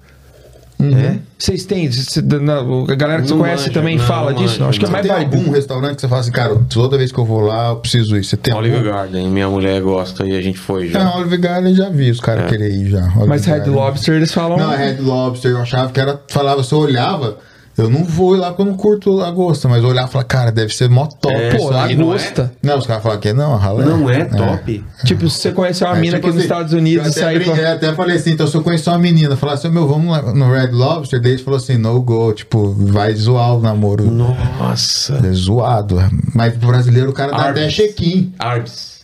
É? 0.81 1.17
Vocês 1.37 1.65
têm? 1.65 1.91
cê- 1.91 2.23
na- 2.23 2.61
a 2.61 2.95
galera 2.95 3.21
que 3.21 3.27
você 3.27 3.35
conhece 3.35 3.63
manjo, 3.65 3.73
também 3.75 3.97
não, 3.99 4.05
fala 4.05 4.31
não 4.33 4.41
disso? 4.41 4.61
Não, 4.61 4.69
acho 4.69 4.79
que 4.79 4.87
é 4.87 4.89
mais 4.89 5.05
tem 5.05 5.13
algum 5.13 5.51
restaurante 5.51 5.97
que 5.97 6.01
você 6.03 6.09
fala 6.09 6.21
assim, 6.21 6.31
cara, 6.31 6.55
toda 6.71 6.97
vez 6.97 7.11
que 7.11 7.19
eu 7.19 7.25
vou 7.25 7.41
lá, 7.41 7.71
eu 7.71 7.77
preciso 7.79 8.17
ir. 8.17 8.23
Você 8.23 8.37
tem 8.37 8.55
Olive 8.55 8.77
algum? 8.77 8.89
Garden, 8.89 9.29
minha 9.29 9.49
mulher 9.49 9.83
gosta 9.83 10.25
e 10.25 10.37
a 10.37 10.41
gente 10.41 10.57
foi 10.57 10.87
já. 10.89 11.03
Não, 11.03 11.19
Olive 11.19 11.37
Garden 11.39 11.75
já 11.75 11.89
vi 11.89 12.13
os 12.13 12.21
caras 12.21 12.45
É. 12.45 12.47
querer 12.49 12.71
ir 12.71 12.91
já. 12.91 13.03
Olive 13.17 13.27
Mas 13.27 13.45
Red 13.45 13.57
Garden. 13.57 13.75
Lobster 13.75 14.15
eles 14.15 14.33
falam. 14.33 14.57
Não, 14.57 14.71
Red 14.71 14.99
Lobster, 15.01 15.51
eu 15.51 15.59
achava 15.59 15.91
que 15.91 15.99
era. 15.99 16.21
Falava, 16.29 16.63
eu 16.71 16.79
olhava, 16.79 17.39
eu 17.79 17.89
não 17.89 18.05
vou 18.05 18.35
ir 18.35 18.39
lá 18.39 18.49
porque 18.49 18.63
eu 18.63 18.67
não 18.67 18.75
curto 18.75 19.11
lagosta, 19.13 19.69
mas 19.69 19.83
eu 19.83 19.89
olhava 19.89 20.09
e 20.09 20.13
falava, 20.13 20.29
cara, 20.29 20.51
deve 20.53 20.75
ser 20.75 20.89
mó 20.91 21.07
top. 21.07 21.35
É, 21.35 21.57
Pô, 21.57 21.71
aí. 21.73 21.95
não 21.95 22.07
é? 22.07 22.09
lagosta. 22.09 22.53
Não, 22.63 22.79
os 22.79 22.87
caras 22.87 23.03
falam 23.03 23.19
que 23.21 23.33
não, 23.33 23.57
ralé. 23.57 23.85
Não 23.85 24.11
é 24.11 24.25
top? 24.25 24.85
Tipo, 25.05 25.31
se 25.31 25.39
você 25.39 25.53
conhecer 25.53 25.85
uma 25.85 25.97
É, 25.97 26.01
mina 26.01 26.17
tipo 26.17 26.27
aqui 26.27 26.37
nos 26.37 26.37
assim, 26.37 26.45
Estados 26.53 26.73
Unidos 26.73 27.07
eu 27.07 27.09
e 27.09 27.13
até 27.13 27.21
sair 27.21 27.45
pra... 27.45 27.73
até 27.73 27.95
falei 27.95 28.17
assim, 28.17 28.31
então 28.33 28.47
se 28.47 28.55
eu 28.57 28.63
conhecer 28.63 28.91
uma 28.91 28.99
menina, 28.99 29.37
falar 29.37 29.55
assim, 29.55 29.69
meu, 29.69 29.87
vamos 29.87 30.11
lá 30.11 30.23
no 30.35 30.53
Red 30.53 30.73
Lobster, 30.73 31.21
daí 31.21 31.33
ele 31.33 31.43
falou 31.43 31.57
assim, 31.57 31.77
no 31.79 32.01
go, 32.03 32.33
tipo, 32.33 32.73
vai 32.73 33.15
zoar 33.15 33.57
o 33.57 33.61
namoro. 33.61 34.05
Nossa. 34.11 35.21
É 35.25 35.33
zoado. 35.33 35.99
Mas 36.35 36.55
pro 36.55 36.69
brasileiro 36.69 37.11
o 37.11 37.13
cara 37.13 37.31
dá 37.31 37.49
até 37.49 37.61
Arby's. 37.63 37.75
check-in. 37.75 38.33
Arbs. 38.39 38.98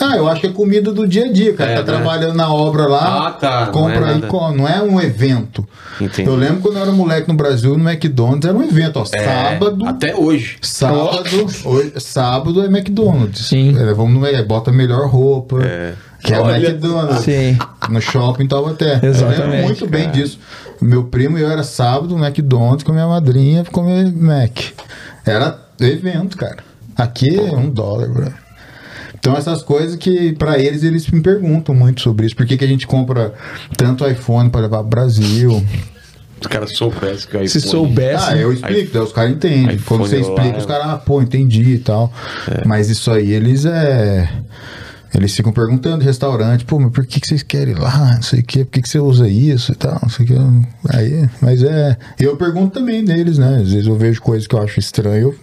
Ah, 0.00 0.16
eu 0.16 0.26
acho 0.28 0.40
que 0.40 0.46
é 0.46 0.50
comida 0.52 0.92
do 0.92 1.06
dia 1.06 1.26
a 1.26 1.32
dia. 1.32 1.52
Cara 1.54 1.70
É, 1.70 1.74
tá 1.82 1.92
né? 1.92 1.98
trabalhando 1.98 2.34
na 2.34 2.52
obra 2.52 2.86
lá, 2.86 3.28
Ah, 3.28 3.30
tá, 3.32 3.66
não 3.66 3.72
compra 3.72 4.10
é 4.10 4.14
aí, 4.14 4.22
come. 4.22 4.56
Não 4.56 4.68
é 4.68 4.82
um 4.82 5.00
evento. 5.00 5.66
Entendi. 6.00 6.28
Eu 6.28 6.34
lembro 6.34 6.60
quando 6.60 6.76
eu 6.76 6.82
era 6.82 6.92
moleque 6.92 7.28
no 7.28 7.34
Brasil, 7.34 7.76
no 7.76 7.88
McDonald's 7.88 8.48
era 8.48 8.56
um 8.56 8.62
evento, 8.62 8.98
ó. 8.98 9.02
É, 9.12 9.24
sábado. 9.52 9.86
Até 9.86 10.14
hoje. 10.16 10.56
Sábado, 10.62 11.46
hoje- 11.66 11.92
sábado 11.98 12.62
é 12.62 12.66
McDonald's. 12.66 13.46
Sim. 13.46 13.76
É, 13.78 13.92
vamos 13.92 14.12
no, 14.20 14.26
é, 14.26 14.42
bota 14.42 14.70
a 14.70 14.72
melhor 14.74 15.06
roupa. 15.08 15.62
É. 15.62 15.94
Que 16.24 16.32
é 16.32 16.40
o. 16.40 16.48
McDonald's. 16.48 17.20
Sim. 17.24 17.58
No 17.90 18.00
shopping 18.00 18.46
Taubaté. 18.46 19.00
Eu 19.02 19.10
Exatamente, 19.10 19.40
lembro 19.50 19.64
muito 19.66 19.86
bem 19.88 20.04
cara. 20.04 20.12
disso. 20.16 20.38
Meu 20.80 21.04
primo 21.04 21.36
e 21.38 21.42
eu 21.42 21.50
era 21.50 21.62
sábado 21.64 22.16
no 22.16 22.24
McDonald's 22.24 22.82
com 22.84 22.92
a 22.92 22.94
minha 22.94 23.06
madrinha 23.08 23.62
pra 23.64 23.72
comer 23.72 24.12
Mac. 24.12 24.58
Era 25.26 25.58
evento, 25.80 26.36
cara. 26.36 26.58
Aqui 26.96 27.36
é 27.38 27.54
um 27.56 27.68
dólar, 27.68 28.08
bro. 28.08 28.32
Então 29.22 29.36
essas 29.36 29.62
coisas 29.62 29.94
que 29.94 30.32
pra 30.32 30.58
eles 30.58 30.82
eles 30.82 31.06
me 31.06 31.20
perguntam 31.20 31.72
muito 31.72 32.00
sobre 32.00 32.26
isso. 32.26 32.34
Por 32.34 32.44
que, 32.44 32.56
que 32.56 32.64
a 32.64 32.66
gente 32.68 32.88
compra 32.88 33.32
tanto 33.76 34.04
iPhone 34.04 34.50
pra 34.50 34.62
levar 34.62 34.78
pro 34.80 34.88
Brasil? 34.88 35.64
Os 36.40 36.46
caras 36.48 36.76
soubessem 36.76 37.30
que 37.30 37.36
o 37.36 37.48
Se 37.48 37.58
iPhone- 37.58 37.70
soubesse... 37.70 38.30
Ah, 38.30 38.36
eu 38.36 38.52
explico, 38.52 38.92
daí 38.92 39.02
os 39.02 39.12
caras 39.12 39.30
entendem. 39.30 39.78
Quando 39.78 40.00
você 40.00 40.16
lá, 40.16 40.22
explica, 40.22 40.56
é. 40.56 40.58
os 40.58 40.66
caras, 40.66 40.86
ah, 40.88 40.96
pô, 40.96 41.22
entendi 41.22 41.74
e 41.74 41.78
tal. 41.78 42.12
Mas 42.66 42.90
isso 42.90 43.12
aí, 43.12 43.30
eles 43.30 43.64
é. 43.64 44.28
Eles 45.14 45.36
ficam 45.36 45.52
perguntando 45.52 45.98
de 46.00 46.06
restaurante, 46.06 46.64
pô, 46.64 46.80
mas 46.80 46.90
por 46.90 47.06
que, 47.06 47.20
que 47.20 47.28
vocês 47.28 47.44
querem 47.44 47.74
ir 47.74 47.78
lá? 47.78 48.14
Não 48.16 48.22
sei 48.22 48.40
o 48.40 48.42
quê, 48.42 48.64
por 48.64 48.72
que, 48.72 48.82
que 48.82 48.88
você 48.88 48.98
usa 48.98 49.28
isso 49.28 49.70
e 49.70 49.74
tal, 49.76 50.00
não 50.02 50.08
sei 50.08 50.24
o 50.24 50.28
quê. 50.28 50.34
Aí, 50.88 51.28
mas 51.40 51.62
é. 51.62 51.96
Eu 52.18 52.36
pergunto 52.36 52.72
também 52.80 53.04
deles, 53.04 53.38
né? 53.38 53.58
Às 53.62 53.70
vezes 53.70 53.86
eu 53.86 53.94
vejo 53.94 54.20
coisas 54.20 54.48
que 54.48 54.54
eu 54.56 54.60
acho 54.62 54.80
estranho, 54.80 55.28
eu, 55.28 55.34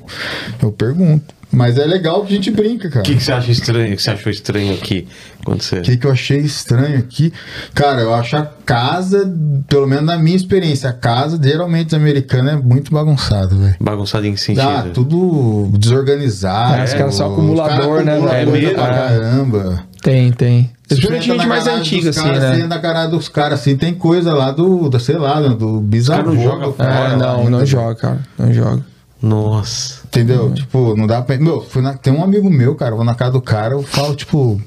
eu 0.63 0.71
pergunto. 0.73 1.33
Mas 1.51 1.79
é 1.79 1.85
legal 1.85 2.23
que 2.23 2.33
a 2.33 2.35
gente 2.35 2.51
brinca, 2.51 2.89
cara. 2.89 3.01
O 3.01 3.03
que, 3.03 3.15
que 3.15 3.23
você 3.23 3.31
acha 3.31 3.51
estranho? 3.51 3.93
O 3.93 3.95
que 3.95 4.03
você 4.03 4.11
achou 4.11 4.31
estranho 4.31 4.73
aqui? 4.73 5.07
Quando 5.43 5.63
você... 5.63 5.79
O 5.79 5.81
que, 5.81 5.97
que 5.97 6.05
eu 6.05 6.11
achei 6.11 6.37
estranho 6.37 6.99
aqui? 6.99 7.33
Cara, 7.73 8.01
eu 8.01 8.13
acho 8.13 8.37
a 8.37 8.45
casa, 8.65 9.31
pelo 9.67 9.87
menos 9.87 10.05
na 10.05 10.15
minha 10.17 10.35
experiência, 10.35 10.89
a 10.89 10.93
casa 10.93 11.39
geralmente 11.41 11.95
americana 11.95 12.51
é 12.51 12.55
muito 12.55 12.91
bagunçada, 12.93 13.55
velho. 13.55 13.75
Bagunçado 13.79 14.27
em 14.27 14.35
sentido. 14.35 14.63
Tá, 14.63 14.83
tudo 14.93 15.71
desorganizado. 15.77 16.81
É, 16.81 16.83
os 16.83 16.93
caras 16.93 17.15
são 17.15 17.27
Os 17.27 17.33
acumulador, 17.33 18.03
né, 18.03 18.17
É 18.17 18.21
pra 18.21 18.51
mesmo? 18.51 18.75
caramba. 18.77 19.83
Tem, 20.03 20.31
tem. 20.31 20.69
Principalmente 20.87 21.25
gente 21.31 21.47
mais 21.47 21.67
antiga, 21.67 22.09
assim, 22.09 22.21
caras, 22.23 22.39
né? 22.39 22.55
Você 22.55 22.67
garagem 22.79 23.09
dos 23.11 23.27
caras, 23.27 23.59
assim, 23.59 23.75
tem 23.75 23.93
coisa 23.93 24.33
lá 24.33 24.51
do, 24.51 24.89
da, 24.89 24.99
sei 24.99 25.17
lá, 25.17 25.39
do 25.41 25.79
bisavô. 25.81 26.31
não 26.31 26.41
jogam 26.43 26.69
do 26.69 26.73
fora, 26.73 26.89
cara 26.89 27.13
É, 27.13 27.17
não, 27.17 27.43
né? 27.43 27.49
não 27.49 27.65
joga, 27.65 27.95
cara. 27.95 28.19
Não 28.37 28.53
joga. 28.53 28.83
Nossa. 29.21 29.98
Entendeu? 30.09 30.51
Tipo, 30.53 30.95
não 30.97 31.05
dá 31.07 31.21
pra... 31.21 31.37
Meu, 31.37 31.61
fui 31.61 31.81
na- 31.81 31.93
tem 31.93 32.11
um 32.11 32.23
amigo 32.23 32.49
meu, 32.49 32.75
cara, 32.75 32.91
eu 32.91 32.95
vou 32.97 33.05
na 33.05 33.13
casa 33.15 33.31
do 33.33 33.41
cara, 33.41 33.73
eu 33.75 33.83
falo, 33.83 34.15
tipo... 34.15 34.59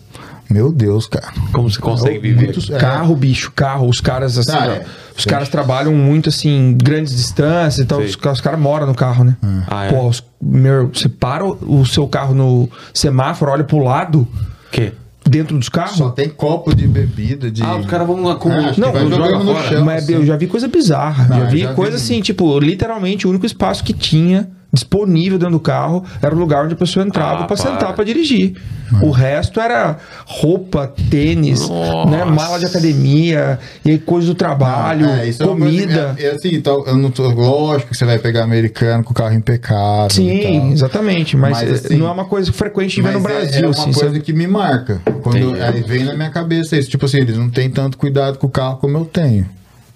Meu 0.51 0.71
Deus, 0.71 1.07
cara. 1.07 1.33
Como 1.51 1.71
você 1.71 1.81
consegue 1.81 2.17
É, 2.19 2.21
viver? 2.21 2.45
muitos- 2.45 2.69
é. 2.69 2.77
Carro, 2.79 3.17
bicho, 3.17 3.51
carro. 3.57 3.89
Os 3.89 4.01
caras, 4.01 4.37
assim, 4.37 4.53
Ah, 4.53 4.67
é. 4.67 4.85
os 5.17 5.25
caras 5.25 5.49
trabalham 5.49 5.95
muito, 5.95 6.29
assim, 6.29 6.77
grandes 6.77 7.17
distâncias, 7.17 7.79
então 7.79 7.99
Sei. 7.99 8.09
os, 8.09 8.17
os 8.17 8.41
caras 8.43 8.61
moram 8.61 8.87
no 8.87 8.95
carro, 8.95 9.25
né? 9.25 9.35
Ah, 9.67 9.87
é? 9.87 9.93
Pô, 9.93 10.09
os- 10.09 10.23
meu, 10.43 10.91
você 10.93 11.09
para 11.09 11.43
o, 11.47 11.81
o 11.81 11.87
seu 11.87 12.07
carro 12.07 12.35
no 12.35 12.69
semáforo, 12.93 13.51
olha 13.51 13.65
pro 13.65 13.79
lado, 13.79 14.29
quê? 14.71 14.93
dentro 15.25 15.57
dos 15.57 15.71
carros. 15.71 15.97
Só 15.97 16.11
tem 16.11 16.29
copo 16.29 16.75
de 16.75 16.87
bebida, 16.87 17.51
de... 17.51 17.63
Ah, 17.63 17.77
os 17.77 17.87
caras 17.87 18.07
vão 18.07 18.29
É, 18.29 18.33
acumular. 18.33 18.73
que 18.75 18.81
Não, 18.81 18.93
vai 18.93 19.09
joga 19.09 19.39
no 19.39 19.55
fora. 19.55 19.69
chão. 19.69 19.85
Mas 19.87 20.05
assim. 20.05 20.13
eu 20.15 20.27
já 20.27 20.37
vi 20.37 20.47
coisa 20.49 20.69
bizarra. 20.69 21.29
Não, 21.29 21.39
já 21.39 21.45
eu 21.45 21.51
vi 21.51 21.61
já 21.61 21.69
vi 21.71 21.75
coisa 21.75 21.93
um- 21.93 21.97
assim, 21.97 22.21
tipo, 22.21 22.59
literalmente 22.61 23.27
o 23.27 23.31
único 23.31 23.47
espaço 23.47 23.83
que 23.83 23.95
tinha 23.95 24.51
disponível 24.73 25.39
dentro 25.39 25.55
do 25.55 25.61
carro 25.61 26.03
era 26.23 26.35
o 26.35 26.39
lugar 26.39 26.65
onde 26.65 26.75
a 26.75 26.77
pessoa 26.77 27.05
entrava 27.05 27.45
Ah, 27.45 27.47
pra 27.47 27.47
para. 27.49 27.57
sentar 27.57 27.93
pra 27.95 28.05
dirigir. 28.05 28.55
O 29.03 29.11
resto 29.11 29.59
era 29.59 29.97
roupa, 30.27 30.93
tênis, 31.11 31.67
né, 32.11 32.25
mala 32.27 32.59
de 32.59 32.67
academia, 32.67 33.59
e 33.85 33.91
aí 33.93 33.99
coisa 33.99 34.27
do 34.29 34.35
trabalho, 34.35 35.07
É, 35.09 35.27
isso 35.27 35.43
é 35.43 35.47
coisa- 35.47 35.61
comida. 35.65 36.15
É, 36.19 36.25
é 36.27 36.31
assim, 36.33 36.55
então, 36.55 36.85
eu 36.87 36.97
não 36.97 37.11
tô, 37.11 37.27
lógico 37.31 37.91
que 37.91 37.97
você 37.97 38.05
vai 38.05 38.19
pegar 38.19 38.45
americano 38.45 39.03
com 39.03 39.13
o 39.13 39.15
carro 39.15 39.35
impecável. 39.35 40.09
e 40.09 40.13
Sim, 40.13 40.61
tal. 40.61 40.71
exatamente, 40.73 41.37
mas, 41.39 41.53
Mas, 41.53 41.69
eh, 41.71 41.73
assim, 41.87 41.97
não 41.97 42.07
é 42.07 42.11
uma 42.11 42.27
coisa 42.27 42.53
frequente 42.53 42.97
de 42.97 43.03
ver 43.03 43.13
no 43.13 43.19
é- 43.19 43.23
Brasil, 43.23 43.63
é, 43.63 43.67
uma 43.67 43.71
assim, 43.71 43.93
coisa 43.93 44.01
sabe? 44.11 44.21
que 44.21 44.33
me 44.33 44.47
marca. 44.47 45.01
Quando 45.23 45.55
aí 45.55 45.83
vem 45.83 46.05
na 46.05 46.15
minha 46.15 46.31
cabeça 46.31 46.77
isso. 46.77 46.91
Tipo 46.91 47.07
assim, 47.07 47.19
eles 47.19 47.37
não 47.39 47.49
têm 47.49 47.71
tanto 47.71 47.97
cuidado 47.97 48.37
com 48.39 48.47
o 48.47 48.51
carro 48.51 48.77
como 48.77 48.99
eu 48.99 49.05
tenho. 49.07 49.47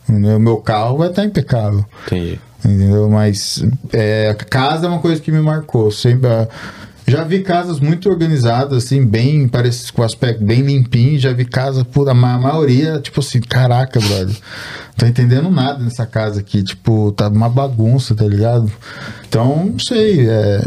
O 0.09 0.39
meu 0.39 0.57
carro 0.59 0.97
vai 0.99 1.09
estar 1.09 1.25
impecável. 1.25 1.85
Entendi. 2.07 2.41
Entendeu? 2.67 3.09
Mas 3.09 3.65
é, 3.93 4.35
casa 4.51 4.87
é 4.87 4.89
uma 4.89 4.99
coisa 4.99 5.21
que 5.21 5.31
me 5.31 5.41
marcou. 5.41 5.91
Sempre. 5.91 6.29
ah, 6.29 6.49
Já 7.07 7.23
vi 7.23 7.41
casas 7.41 7.79
muito 7.79 8.09
organizadas, 8.11 8.85
assim, 8.85 9.05
bem 9.07 9.47
parecidas 9.47 9.91
com 9.93 10.03
aspecto 10.03 10.45
bem 10.45 10.63
limpinho. 10.63 11.19
Já 11.19 11.33
vi 11.33 11.45
casa, 11.45 11.85
por 11.85 12.09
a 12.09 12.15
ma- 12.15 12.39
maioria, 12.39 12.99
tipo 13.01 13.21
assim, 13.21 13.41
caraca, 13.41 14.01
brother. 14.01 14.37
Tô 14.97 15.05
entendendo 15.07 15.51
nada 15.51 15.83
nessa 15.85 16.07
casa 16.07 16.41
aqui. 16.41 16.63
Tipo, 16.63 17.13
tá 17.13 17.29
uma 17.29 17.49
bagunça, 17.49 18.15
tá 18.15 18.25
ligado? 18.25 18.71
Então, 19.29 19.67
não 19.73 19.79
sei. 19.79 20.27
É, 20.29 20.63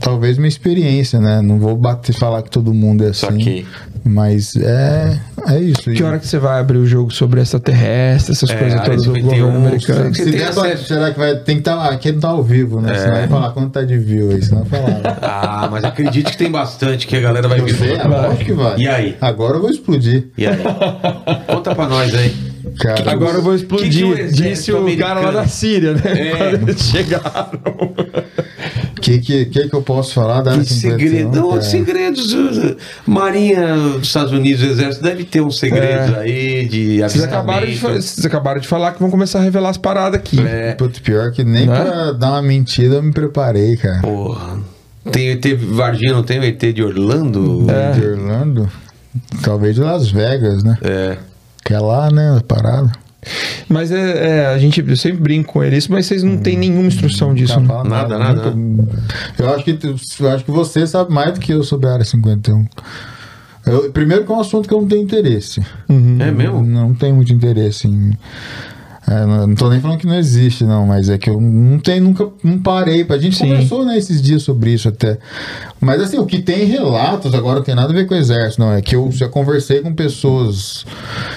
talvez 0.00 0.38
minha 0.38 0.48
experiência, 0.48 1.20
né? 1.20 1.42
Não 1.42 1.58
vou 1.58 1.76
bater 1.76 2.14
falar 2.14 2.42
que 2.42 2.50
todo 2.50 2.72
mundo 2.72 3.04
é 3.04 3.08
assim. 3.08 3.26
Saquei. 3.26 3.66
Mas 4.06 4.54
é, 4.56 5.18
é 5.48 5.58
isso. 5.60 5.90
Que 5.90 6.02
hora 6.02 6.18
que 6.18 6.26
você 6.26 6.38
vai 6.38 6.60
abrir 6.60 6.76
o 6.76 6.86
jogo 6.86 7.10
sobre 7.10 7.40
extraterrestre, 7.40 8.32
essas 8.32 8.50
É, 8.50 8.56
coisas 8.56 8.80
todas 8.82 9.04
do 9.04 9.14
51, 9.14 9.22
governo 9.46 9.66
americano? 9.66 10.14
Se 10.14 10.24
tem 10.24 10.32
der 10.32 10.52
pra- 10.54 10.76
será 10.76 11.10
que 11.10 11.18
vai. 11.18 11.36
Tem 11.36 11.56
que 11.56 11.60
estar. 11.62 11.88
aqui 11.90 12.12
não 12.12 12.20
tá 12.20 12.28
ao 12.28 12.42
vivo, 12.42 12.80
né? 12.82 12.98
Senão 12.98 13.14
vai 13.14 13.28
falar 13.28 13.50
quanto 13.52 13.70
tá 13.70 13.82
de 13.82 13.96
view 13.98 14.30
aí, 14.30 14.42
senão 14.42 14.62
vai 14.64 14.80
falar. 14.80 15.18
Ah, 15.54 15.68
mas 15.70 15.84
acredite 15.84 16.30
que 16.32 16.36
tem 16.36 16.50
bastante, 16.50 17.06
que 17.06 17.16
a 17.16 17.20
galera 17.20 17.48
vai 17.48 17.60
Eu 17.60 17.64
vir 17.66 17.76
sei, 17.76 17.96
falando. 17.96 18.22
lógico 18.28 18.44
que 18.44 18.52
vai. 18.52 18.78
E 18.78 18.86
aí? 18.88 19.16
Agora 19.20 19.56
eu 19.56 19.60
vou 19.62 19.70
explodir. 19.70 20.28
E 20.36 20.46
aí? 20.46 20.58
Conta 21.48 21.74
pra 21.74 21.86
nós 21.88 22.14
aí. 22.14 22.53
Cara, 22.78 23.10
Agora 23.12 23.38
eu 23.38 23.42
vou 23.42 23.52
Que 23.56 23.64
que 23.66 23.72
o 23.74 23.76
explodir, 23.76 24.10
exército 24.18 24.42
disse 24.42 24.72
o 24.72 24.74
cara 24.98 25.14
lá 25.14 25.20
americano- 25.20 25.32
da 25.38 25.46
Síria, 25.48 25.92
né? 25.94 26.02
É. 26.04 26.30
Quando 26.36 26.68
eles 26.70 26.82
chegaram. 26.82 27.50
o 28.96 29.00
que, 29.00 29.18
que, 29.18 29.44
que, 29.46 29.68
que 29.68 29.74
eu 29.74 29.82
posso 29.82 30.14
falar 30.14 30.40
da 30.42 30.58
Que 30.58 30.64
segredo, 30.64 31.30
não, 31.36 31.60
segredos. 31.62 32.32
uh, 32.32 32.76
Marinha 33.06 33.76
dos 33.76 34.06
Estados 34.08 34.32
Unidos, 34.32 34.62
o 34.62 34.66
Exército 34.66 35.04
deve 35.04 35.24
ter 35.24 35.40
uns 35.40 35.58
segredos 35.58 36.16
aí 36.16 36.66
de 36.66 36.98
Vocês 37.02 37.22
acabaram, 37.24 37.66
de, 37.66 37.76
vocês 37.76 38.24
acabaram 38.24 38.60
de 38.60 38.66
falar 38.68 38.92
que 38.92 39.00
vão 39.00 39.10
começar 39.10 39.40
a 39.40 39.42
revelar 39.42 39.70
as 39.70 39.76
paradas 39.76 40.18
aqui. 40.18 40.40
É, 40.40 40.72
Putz, 40.72 40.98
pior 41.00 41.30
que 41.32 41.44
nem 41.44 41.66
Né? 41.66 41.74
pra 41.84 42.12
dar 42.12 42.30
uma 42.30 42.42
mentira 42.42 42.94
eu 42.94 43.02
me 43.02 43.12
preparei, 43.12 43.76
cara. 43.76 44.00
porra. 44.00 44.58
Tem 45.12 45.28
o 45.28 45.32
ET 45.32 45.44
Varginha, 45.54 46.14
não 46.14 46.22
tem 46.22 46.38
o 46.40 46.44
ET 46.44 46.72
de 46.72 46.82
Orlando? 46.82 47.66
É. 47.70 47.92
De 47.92 48.06
Orlando, 48.06 48.70
talvez 49.42 49.74
de 49.74 49.82
Las 49.82 50.10
Vegas, 50.10 50.64
né? 50.64 50.78
É. 50.80 51.16
Que 51.64 51.72
é 51.74 51.78
lá, 51.78 52.10
né? 52.10 52.36
A 52.38 52.42
parada. 52.42 52.92
Mas 53.68 53.90
é, 53.90 54.40
é, 54.42 54.46
a 54.48 54.58
gente, 54.58 54.84
eu 54.86 54.96
sempre 54.98 55.22
brinco 55.22 55.54
com 55.54 55.64
eles, 55.64 55.88
mas 55.88 56.04
vocês 56.06 56.22
não 56.22 56.36
têm 56.36 56.58
nenhuma 56.58 56.86
instrução 56.86 57.34
disso. 57.34 57.54
Cara, 57.54 57.62
né? 57.62 57.68
fala 57.68 57.88
Nada, 57.88 58.18
nada, 58.18 58.50
nunca- 58.50 58.98
Eu 59.38 59.54
acho, 59.54 59.64
que, 59.64 59.78
eu 60.20 60.28
acho 60.30 60.44
que 60.44 60.50
você 60.50 60.86
sabe 60.86 61.10
mais 61.12 61.32
do 61.32 61.40
que 61.40 61.52
eu 61.52 61.62
sobre 61.64 61.88
a 61.88 61.94
área 61.94 62.04
51. 62.04 62.66
Eu- 63.64 63.90
primeiro 63.92 64.26
que 64.26 64.30
é 64.30 64.34
um 64.34 64.40
assunto 64.40 64.68
que 64.68 64.74
eu 64.74 64.80
não 64.82 64.86
tenho 64.88 65.02
interesse. 65.02 65.62
É 66.20 66.30
mesmo? 66.30 66.62
Não 66.62 66.92
tenho 66.94 67.14
muito 67.16 67.32
interesse 67.32 67.88
em. 67.88 68.12
É, 69.06 69.26
não, 69.26 69.54
tô 69.54 69.68
nem 69.68 69.80
falando 69.80 69.98
que 69.98 70.06
não 70.06 70.16
existe, 70.16 70.64
não, 70.64 70.86
mas 70.86 71.10
é 71.10 71.18
que 71.18 71.28
eu 71.28 71.38
não 71.40 71.78
tenho, 71.78 72.04
nunca 72.04 72.28
não 72.42 72.58
parei. 72.58 73.04
A 73.08 73.18
gente 73.18 73.36
Sim. 73.36 73.48
conversou 73.48 73.84
né, 73.84 73.98
esses 73.98 74.20
dias 74.22 74.42
sobre 74.42 74.72
isso 74.72 74.88
até. 74.88 75.18
Mas 75.80 76.00
assim, 76.00 76.18
o 76.18 76.24
que 76.24 76.40
tem 76.40 76.64
relatos 76.64 77.34
agora 77.34 77.56
não 77.56 77.62
tem 77.62 77.74
nada 77.74 77.92
a 77.92 77.94
ver 77.94 78.06
com 78.06 78.14
o 78.14 78.16
exército, 78.16 78.62
não. 78.62 78.72
É 78.72 78.80
que 78.80 78.96
eu 78.96 79.10
já 79.12 79.28
conversei 79.28 79.80
com 79.80 79.92
pessoas 79.92 80.86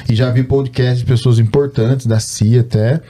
e 0.09 0.15
já 0.15 0.31
vi 0.31 0.43
podcast 0.43 0.99
de 0.99 1.05
pessoas 1.05 1.39
importantes, 1.39 2.05
da 2.05 2.19
CIA 2.19 2.61
até, 2.61 3.01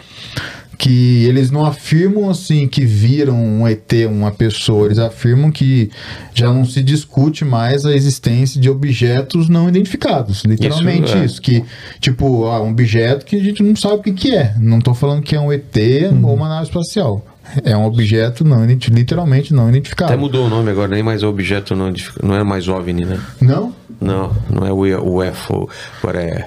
que 0.78 1.26
eles 1.26 1.50
não 1.50 1.66
afirmam 1.66 2.30
assim 2.30 2.68
que 2.68 2.86
viram 2.86 3.36
um 3.36 3.68
ET, 3.68 3.92
uma 4.10 4.32
pessoa, 4.32 4.86
eles 4.86 5.00
afirmam 5.00 5.50
que 5.50 5.90
já 6.34 6.54
não 6.54 6.64
se 6.66 6.84
discute 6.84 7.44
mais 7.44 7.86
a 7.86 7.94
existência 7.96 8.62
de 8.62 8.70
objetos 8.70 9.50
não 9.50 9.68
identificados, 9.68 10.44
literalmente 10.44 11.08
Isso, 11.08 11.18
é. 11.18 11.26
isso, 11.26 11.42
que 11.42 11.64
tipo, 12.00 12.46
ah, 12.46 12.62
um 12.62 12.70
objeto 12.70 13.26
que 13.26 13.36
a 13.36 13.44
gente 13.44 13.64
não 13.64 13.76
sabe 13.76 13.96
o 13.96 14.04
que, 14.04 14.12
que 14.14 14.36
é. 14.36 14.54
Não 14.60 14.80
tô 14.80 14.94
falando 14.94 15.22
que 15.24 15.36
é 15.36 15.40
um 15.40 15.52
ET 15.52 15.76
ou 16.24 16.34
uma 16.36 16.48
nave 16.48 16.66
espacial. 16.68 17.26
É 17.64 17.76
um 17.78 17.86
objeto 17.86 18.44
não 18.44 18.66
literalmente 18.66 19.54
não 19.54 19.70
identificado. 19.70 20.12
Até 20.12 20.20
mudou 20.20 20.46
o 20.46 20.50
nome 20.50 20.70
agora, 20.70 20.90
nem 20.90 21.02
mais 21.02 21.24
objeto 21.24 21.76
não, 21.76 21.90
identific- 21.90 22.22
não 22.22 22.36
é 22.36 22.44
mais 22.44 22.68
OVNI, 22.68 23.06
né? 23.06 23.20
Não? 23.42 23.74
Não, 24.00 24.32
não 24.50 24.68
é 24.68 24.72
o 24.72 25.22
UFO, 25.22 25.70
agora 26.04 26.22
é. 26.22 26.46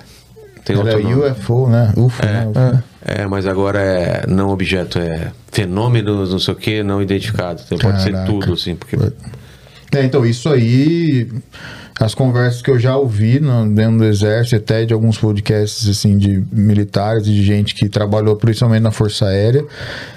Tem 0.64 0.76
Era 0.78 0.84
outro 0.98 1.02
nome. 1.08 1.30
UFO, 1.30 1.68
né? 1.68 1.92
UFO, 1.96 2.26
né? 2.26 2.46
UFO. 2.46 2.58
É, 2.58 2.82
mas 3.28 3.46
agora 3.46 3.80
é 3.80 4.26
não 4.26 4.50
objeto, 4.50 4.98
é 4.98 5.32
fenômenos, 5.52 6.30
não 6.30 6.38
sei 6.38 6.54
o 6.54 6.56
que, 6.56 6.82
não 6.82 7.02
identificado. 7.02 7.62
Então 7.64 7.78
pode 7.78 8.02
ser 8.02 8.14
tudo, 8.24 8.52
assim, 8.52 8.74
porque. 8.74 8.96
É, 9.92 10.04
então, 10.04 10.24
isso 10.24 10.48
aí, 10.48 11.28
as 12.00 12.14
conversas 12.14 12.62
que 12.62 12.70
eu 12.70 12.78
já 12.78 12.96
ouvi 12.96 13.40
no, 13.40 13.68
dentro 13.74 13.98
do 13.98 14.04
exército, 14.04 14.56
até 14.56 14.84
de 14.84 14.94
alguns 14.94 15.18
podcasts 15.18 15.88
assim, 15.88 16.16
de 16.16 16.42
militares 16.50 17.26
e 17.26 17.32
de 17.32 17.42
gente 17.42 17.74
que 17.74 17.88
trabalhou 17.88 18.36
principalmente 18.36 18.82
na 18.82 18.90
Força 18.90 19.26
Aérea, 19.26 19.64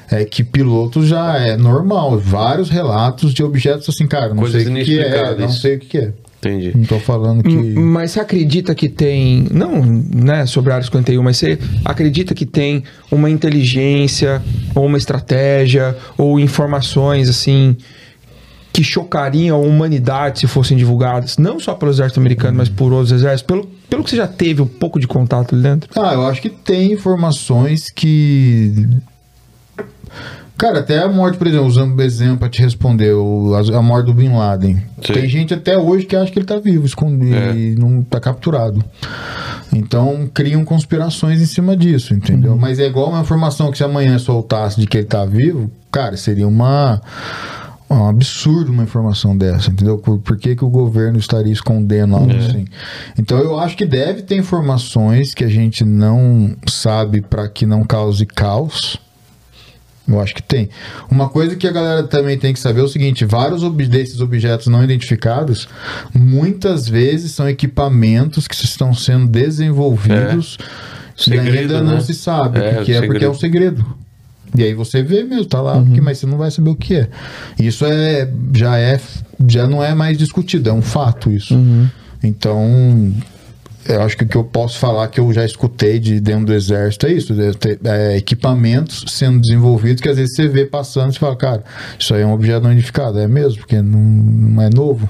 é 0.09 0.23
que 0.23 0.43
pilotos 0.43 1.07
já 1.07 1.37
é 1.37 1.57
normal. 1.57 2.17
Vários 2.19 2.69
relatos 2.69 3.33
de 3.33 3.43
objetos 3.43 3.89
assim, 3.89 4.07
cara, 4.07 4.29
não 4.29 4.37
Coisas 4.37 4.63
sei 4.63 4.71
o 4.71 4.85
que, 4.85 4.99
é, 4.99 5.35
não 5.35 5.49
sei 5.49 5.75
o 5.75 5.79
que 5.79 5.97
é. 5.97 6.13
Entendi. 6.49 6.73
Não 6.75 6.85
tô 6.85 6.99
falando 6.99 7.41
que. 7.41 7.55
Mas 7.55 8.11
você 8.11 8.19
acredita 8.19 8.75
que 8.75 8.89
tem, 8.89 9.47
não, 9.51 9.83
né, 9.83 10.45
sobre 10.45 10.71
a 10.71 10.75
área 10.75 10.85
51, 10.85 11.23
mas 11.23 11.37
você 11.37 11.57
acredita 11.85 12.33
que 12.33 12.45
tem 12.45 12.83
uma 13.09 13.29
inteligência 13.29 14.41
ou 14.75 14.85
uma 14.85 14.97
estratégia 14.97 15.95
ou 16.17 16.39
informações 16.39 17.29
assim 17.29 17.77
que 18.73 18.83
chocariam 18.83 19.55
a 19.55 19.59
humanidade 19.59 20.39
se 20.39 20.47
fossem 20.47 20.75
divulgadas, 20.75 21.37
não 21.37 21.59
só 21.59 21.75
pelo 21.75 21.91
exército 21.91 22.19
americano, 22.19 22.57
mas 22.57 22.69
por 22.69 22.91
outros 22.91 23.11
exércitos, 23.11 23.43
pelo, 23.43 23.67
pelo 23.87 24.03
que 24.03 24.09
você 24.09 24.15
já 24.15 24.27
teve 24.27 24.63
um 24.63 24.67
pouco 24.67 24.99
de 24.99 25.07
contato 25.07 25.53
ali 25.53 25.61
dentro? 25.61 25.89
Ah, 25.95 26.15
eu 26.15 26.25
acho 26.25 26.41
que 26.41 26.49
tem 26.49 26.91
informações 26.91 27.91
que. 27.91 28.89
Cara, 30.57 30.79
até 30.79 30.99
a 30.99 31.07
morte, 31.09 31.37
por 31.37 31.47
exemplo, 31.47 31.65
usando 31.65 31.97
o 31.97 32.01
exemplo 32.01 32.37
pra 32.37 32.49
te 32.49 32.61
responder, 32.61 33.13
o- 33.13 33.53
a, 33.55 33.77
a 33.77 33.81
morte 33.81 34.05
do 34.05 34.13
Bin 34.13 34.29
Laden. 34.29 34.75
Sim. 35.05 35.13
Tem 35.13 35.27
gente 35.27 35.53
até 35.53 35.77
hoje 35.77 36.05
que 36.05 36.15
acha 36.15 36.31
que 36.31 36.39
ele 36.39 36.45
tá 36.45 36.57
vivo, 36.59 36.85
escondido, 36.85 37.35
É. 37.35 37.55
e 37.55 37.75
não 37.75 38.01
tá 38.03 38.19
capturado. 38.19 38.83
Então 39.73 40.29
criam 40.33 40.63
conspirações 40.63 41.41
em 41.41 41.45
cima 41.45 41.75
disso, 41.75 42.13
entendeu? 42.13 42.55
Mas 42.55 42.79
é 42.79 42.85
igual 42.85 43.09
uma 43.09 43.21
informação 43.21 43.71
que 43.71 43.77
se 43.77 43.83
amanhã 43.83 44.17
soltasse 44.19 44.79
de 44.79 44.85
que 44.87 44.97
ele 44.97 45.07
tá 45.07 45.25
vivo, 45.25 45.69
cara, 45.91 46.15
seria 46.17 46.47
uma. 46.47 47.01
Um 47.89 48.07
absurdo 48.07 48.71
uma 48.71 48.81
informação 48.83 49.37
dessa, 49.37 49.69
entendeu? 49.69 49.99
Por, 49.99 50.17
por 50.17 50.35
que, 50.37 50.55
que 50.55 50.65
o 50.65 50.69
governo 50.69 51.19
estaria 51.19 51.53
escondendo 51.53 52.15
algo 52.15 52.31
assim? 52.35 52.65
Então 53.19 53.37
eu 53.37 53.59
acho 53.59 53.77
que 53.77 53.85
deve 53.85 54.23
ter 54.23 54.35
informações 54.35 55.33
que 55.35 55.43
a 55.43 55.47
gente 55.47 55.83
não 55.83 56.55
sabe 56.67 57.21
para 57.21 57.47
que 57.47 57.67
não 57.67 57.83
cause 57.83 58.25
caos. 58.25 58.97
Eu 60.07 60.19
acho 60.19 60.35
que 60.35 60.43
tem. 60.43 60.67
Uma 61.09 61.29
coisa 61.29 61.55
que 61.55 61.65
a 61.65 61.71
galera 61.71 62.03
também 62.03 62.37
tem 62.37 62.53
que 62.53 62.59
saber 62.59 62.81
é 62.81 62.83
o 62.83 62.87
seguinte: 62.89 63.23
vários 63.23 63.63
ob- 63.63 63.87
desses 63.87 64.19
objetos 64.19 64.67
não 64.67 64.83
identificados, 64.83 65.67
muitas 66.13 66.87
vezes 66.89 67.31
são 67.31 67.47
equipamentos 67.47 68.47
que 68.47 68.55
estão 68.55 68.93
sendo 68.93 69.27
desenvolvidos 69.27 70.57
e 71.17 71.23
Segredo, 71.23 71.57
ainda 71.57 71.81
não 71.81 71.93
né? 71.95 71.99
se 72.01 72.13
sabe 72.13 72.59
É, 72.59 72.81
o 72.81 72.85
que 72.85 72.91
é, 72.93 73.01
porque 73.01 73.23
é 73.23 73.29
um 73.29 73.33
segredo. 73.33 73.85
E 74.57 74.61
aí 74.63 74.73
você 74.73 75.01
vê 75.01 75.23
mesmo, 75.23 75.45
tá 75.45 75.61
lá, 75.61 75.79
porque, 75.81 75.99
mas 76.01 76.17
você 76.19 76.25
não 76.27 76.37
vai 76.37 76.51
saber 76.51 76.69
o 76.69 76.75
que 76.75 76.95
é. 76.95 77.07
Isso 77.59 77.85
é 77.85 78.29
já 78.55 78.77
é 78.77 78.99
já 79.47 79.65
não 79.67 79.83
é 79.83 79.95
mais 79.95 80.17
discutido, 80.17 80.69
é 80.69 80.73
um 80.73 80.81
fato 80.81 81.31
isso. 81.31 81.57
Então, 82.21 83.11
eu 83.87 84.01
acho 84.01 84.17
que 84.17 84.23
o 84.23 84.27
que 84.27 84.35
eu 84.35 84.43
posso 84.43 84.79
falar 84.79 85.07
que 85.07 85.19
eu 85.19 85.31
já 85.33 85.45
escutei 85.45 85.99
de 85.99 86.19
dentro 86.19 86.45
do 86.45 86.53
exército 86.53 87.05
é 87.05 87.11
isso, 87.11 87.33
é 87.33 88.13
é, 88.13 88.17
equipamentos 88.17 89.05
sendo 89.07 89.39
desenvolvidos 89.39 90.01
que 90.01 90.09
às 90.09 90.17
vezes 90.17 90.35
você 90.35 90.47
vê 90.47 90.65
passando 90.65 91.13
e 91.13 91.19
fala, 91.19 91.35
cara, 91.35 91.63
isso 91.97 92.13
aí 92.13 92.21
é 92.21 92.25
um 92.25 92.33
objeto 92.33 92.63
não 92.63 92.71
identificado, 92.71 93.19
é 93.19 93.27
mesmo, 93.27 93.59
porque 93.59 93.81
não, 93.81 93.99
não 93.99 94.61
é 94.61 94.69
novo. 94.69 95.09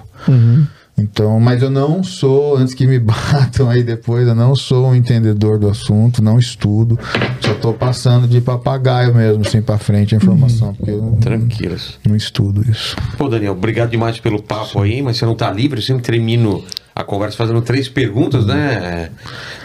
Então, 0.96 1.40
mas 1.40 1.62
eu 1.64 1.72
não 1.72 2.04
sou, 2.04 2.56
antes 2.56 2.74
que 2.74 2.86
me 2.86 3.00
batam 3.00 3.70
aí 3.70 3.84
depois, 3.84 4.28
eu 4.28 4.36
não 4.36 4.56
sou 4.56 4.90
um 4.90 4.96
entendedor 4.96 5.58
do 5.58 5.68
assunto, 5.68 6.24
não 6.24 6.38
estudo, 6.38 7.00
só 7.42 7.54
tô 7.56 7.74
passando 7.74 8.28
de 8.28 8.40
papagaio 8.40 9.14
mesmo, 9.14 9.44
assim, 9.46 9.62
pra 9.62 9.78
frente 9.78 10.14
a 10.14 10.18
informação, 10.18 10.74
porque 10.76 10.92
eu 10.92 11.02
não, 11.02 11.16
Tranquilos. 11.16 12.00
não 12.08 12.16
estudo 12.16 12.64
isso. 12.70 12.96
Pô, 13.18 13.28
Daniel, 13.28 13.54
obrigado 13.54 13.90
demais 13.90 14.20
pelo 14.20 14.42
papo 14.42 14.82
aí, 14.82 15.02
mas 15.02 15.18
você 15.18 15.26
não 15.26 15.36
tá 15.36 15.52
livre, 15.52 15.80
eu 15.80 15.84
sempre 15.84 16.04
termino 16.04 16.64
a 16.96 17.04
conversa 17.04 17.36
fazendo 17.38 17.62
três 17.62 17.90
perguntas, 17.90 18.46
né? 18.46 19.10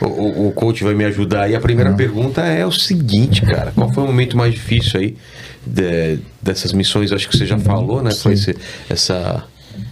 O, 0.00 0.48
o- 0.48 0.52
coach 0.52 0.82
vai 0.82 0.94
me 0.94 1.05
ajudar 1.05 1.42
aí. 1.42 1.55
A 1.55 1.60
primeira 1.60 1.92
pergunta 1.94 2.40
é 2.42 2.64
o 2.64 2.72
seguinte, 2.72 3.42
cara. 3.42 3.72
Qual 3.74 3.92
foi 3.92 4.05
o 4.05 4.06
momento 4.06 4.36
mais 4.36 4.55
difícil 4.55 4.98
aí 5.00 5.16
de- 5.66 6.18
dessas 6.42 6.72
missões? 6.72 7.12
Acho 7.12 7.28
que 7.28 7.36
você 7.36 7.44
já 7.46 7.59
falou, 7.59 8.02
né? 8.02 8.10
Foi 8.12 8.32
esse- 8.32 8.56
essa... 8.88 9.44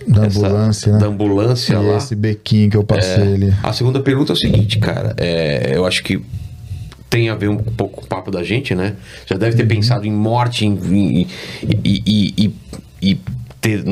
Da 0.09 0.27
essa- 0.27 0.39
ambulância, 0.47 0.93
né? 0.93 0.99
Da 0.99 1.07
ambulância 1.07 1.75
E 1.75 1.77
lá. 1.77 1.97
esse 1.99 2.15
bequinho 2.17 2.71
que 2.71 2.77
eu 2.77 2.83
passei 2.85 3.23
ali. 3.35 3.55
A 3.63 3.73
segunda 3.73 4.01
pergunta 4.01 4.33
é 4.33 4.35
o 4.35 4.37
seguinte, 4.37 4.79
cara. 4.79 5.15
É, 5.19 5.73
eu 5.75 5.85
acho 5.87 6.03
que 6.03 6.21
tem 7.09 7.29
a 7.29 7.35
ver 7.37 7.49
um 7.49 7.57
pouco 7.59 8.01
com 8.01 8.05
o 8.05 8.09
papo 8.09 8.31
da 8.31 8.43
gente, 8.43 8.75
né? 8.75 8.95
Já 9.27 9.37
deve 9.37 9.57
ter 9.57 9.63
Uhum. 9.63 9.69
pensado 9.69 10.05
em 10.07 10.11
morte 10.13 10.67
em- 10.67 10.73
em- 10.75 11.27
e, 11.85 12.03
e- 12.05 12.35
e- 12.47 12.55
e 13.13 13.21
ter, 13.61 13.83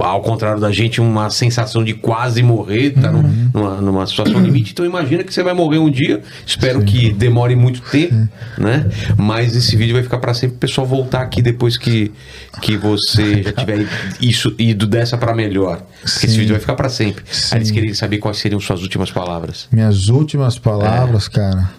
ao 0.00 0.20
contrário 0.22 0.60
da 0.60 0.70
gente, 0.70 1.00
uma 1.00 1.30
sensação 1.30 1.82
de 1.82 1.94
quase 1.94 2.42
morrer, 2.42 2.90
tá 2.90 3.10
Uhum. 3.10 3.50
numa, 3.54 3.80
numa 3.80 4.06
situação 4.06 4.40
limite. 4.40 4.72
Então 4.72 4.84
imagina 4.84 5.24
que 5.24 5.32
você 5.32 5.42
vai 5.42 5.54
morrer 5.54 5.78
um 5.78 5.90
dia. 5.90 6.20
Espero 6.46 6.82
que 6.82 7.12
demore 7.12 7.56
muito 7.56 7.80
tempo, 7.80 8.28
né? 8.58 8.86
Mas 9.16 9.56
esse 9.56 9.74
vídeo 9.76 9.94
vai 9.94 10.02
ficar 10.02 10.18
para 10.18 10.34
sempre. 10.34 10.56
O 10.56 10.58
pessoal 10.60 10.86
voltar 10.86 11.22
aqui 11.22 11.40
depois 11.42 11.76
que, 11.76 12.12
que 12.60 12.76
você 12.76 13.42
já 13.42 13.52
tiver 13.52 13.86
isso 14.20 14.54
ido 14.58 14.86
dessa 14.86 15.16
para 15.16 15.34
melhor. 15.34 15.78
Porque 16.02 16.26
esse 16.26 16.28
Sim. 16.28 16.38
vídeo 16.40 16.52
vai 16.52 16.60
ficar 16.60 16.74
para 16.74 16.88
sempre. 16.88 17.24
Aí 17.50 17.58
eles 17.58 17.68
Sim. 17.68 17.74
queriam 17.74 17.94
saber 17.94 18.18
quais 18.18 18.36
seriam 18.38 18.60
suas 18.60 18.82
últimas 18.82 19.10
palavras. 19.10 19.68
Minhas 19.72 20.08
últimas 20.08 20.56
É. 20.56 20.60
palavras, 20.60 21.28
cara. 21.28 21.70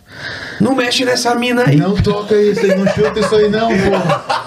Não 0.60 0.76
mexe 0.76 1.06
nessa 1.06 1.36
mina 1.36 1.64
aí. 1.68 1.76
Não 1.76 1.96
toca 1.96 2.36
isso 2.36 2.60
aí, 2.62 2.76
não 2.76 2.88
chuta 2.88 3.20
isso 3.20 3.36
aí 3.36 3.50
não, 3.50 3.68
porra. 3.70 4.24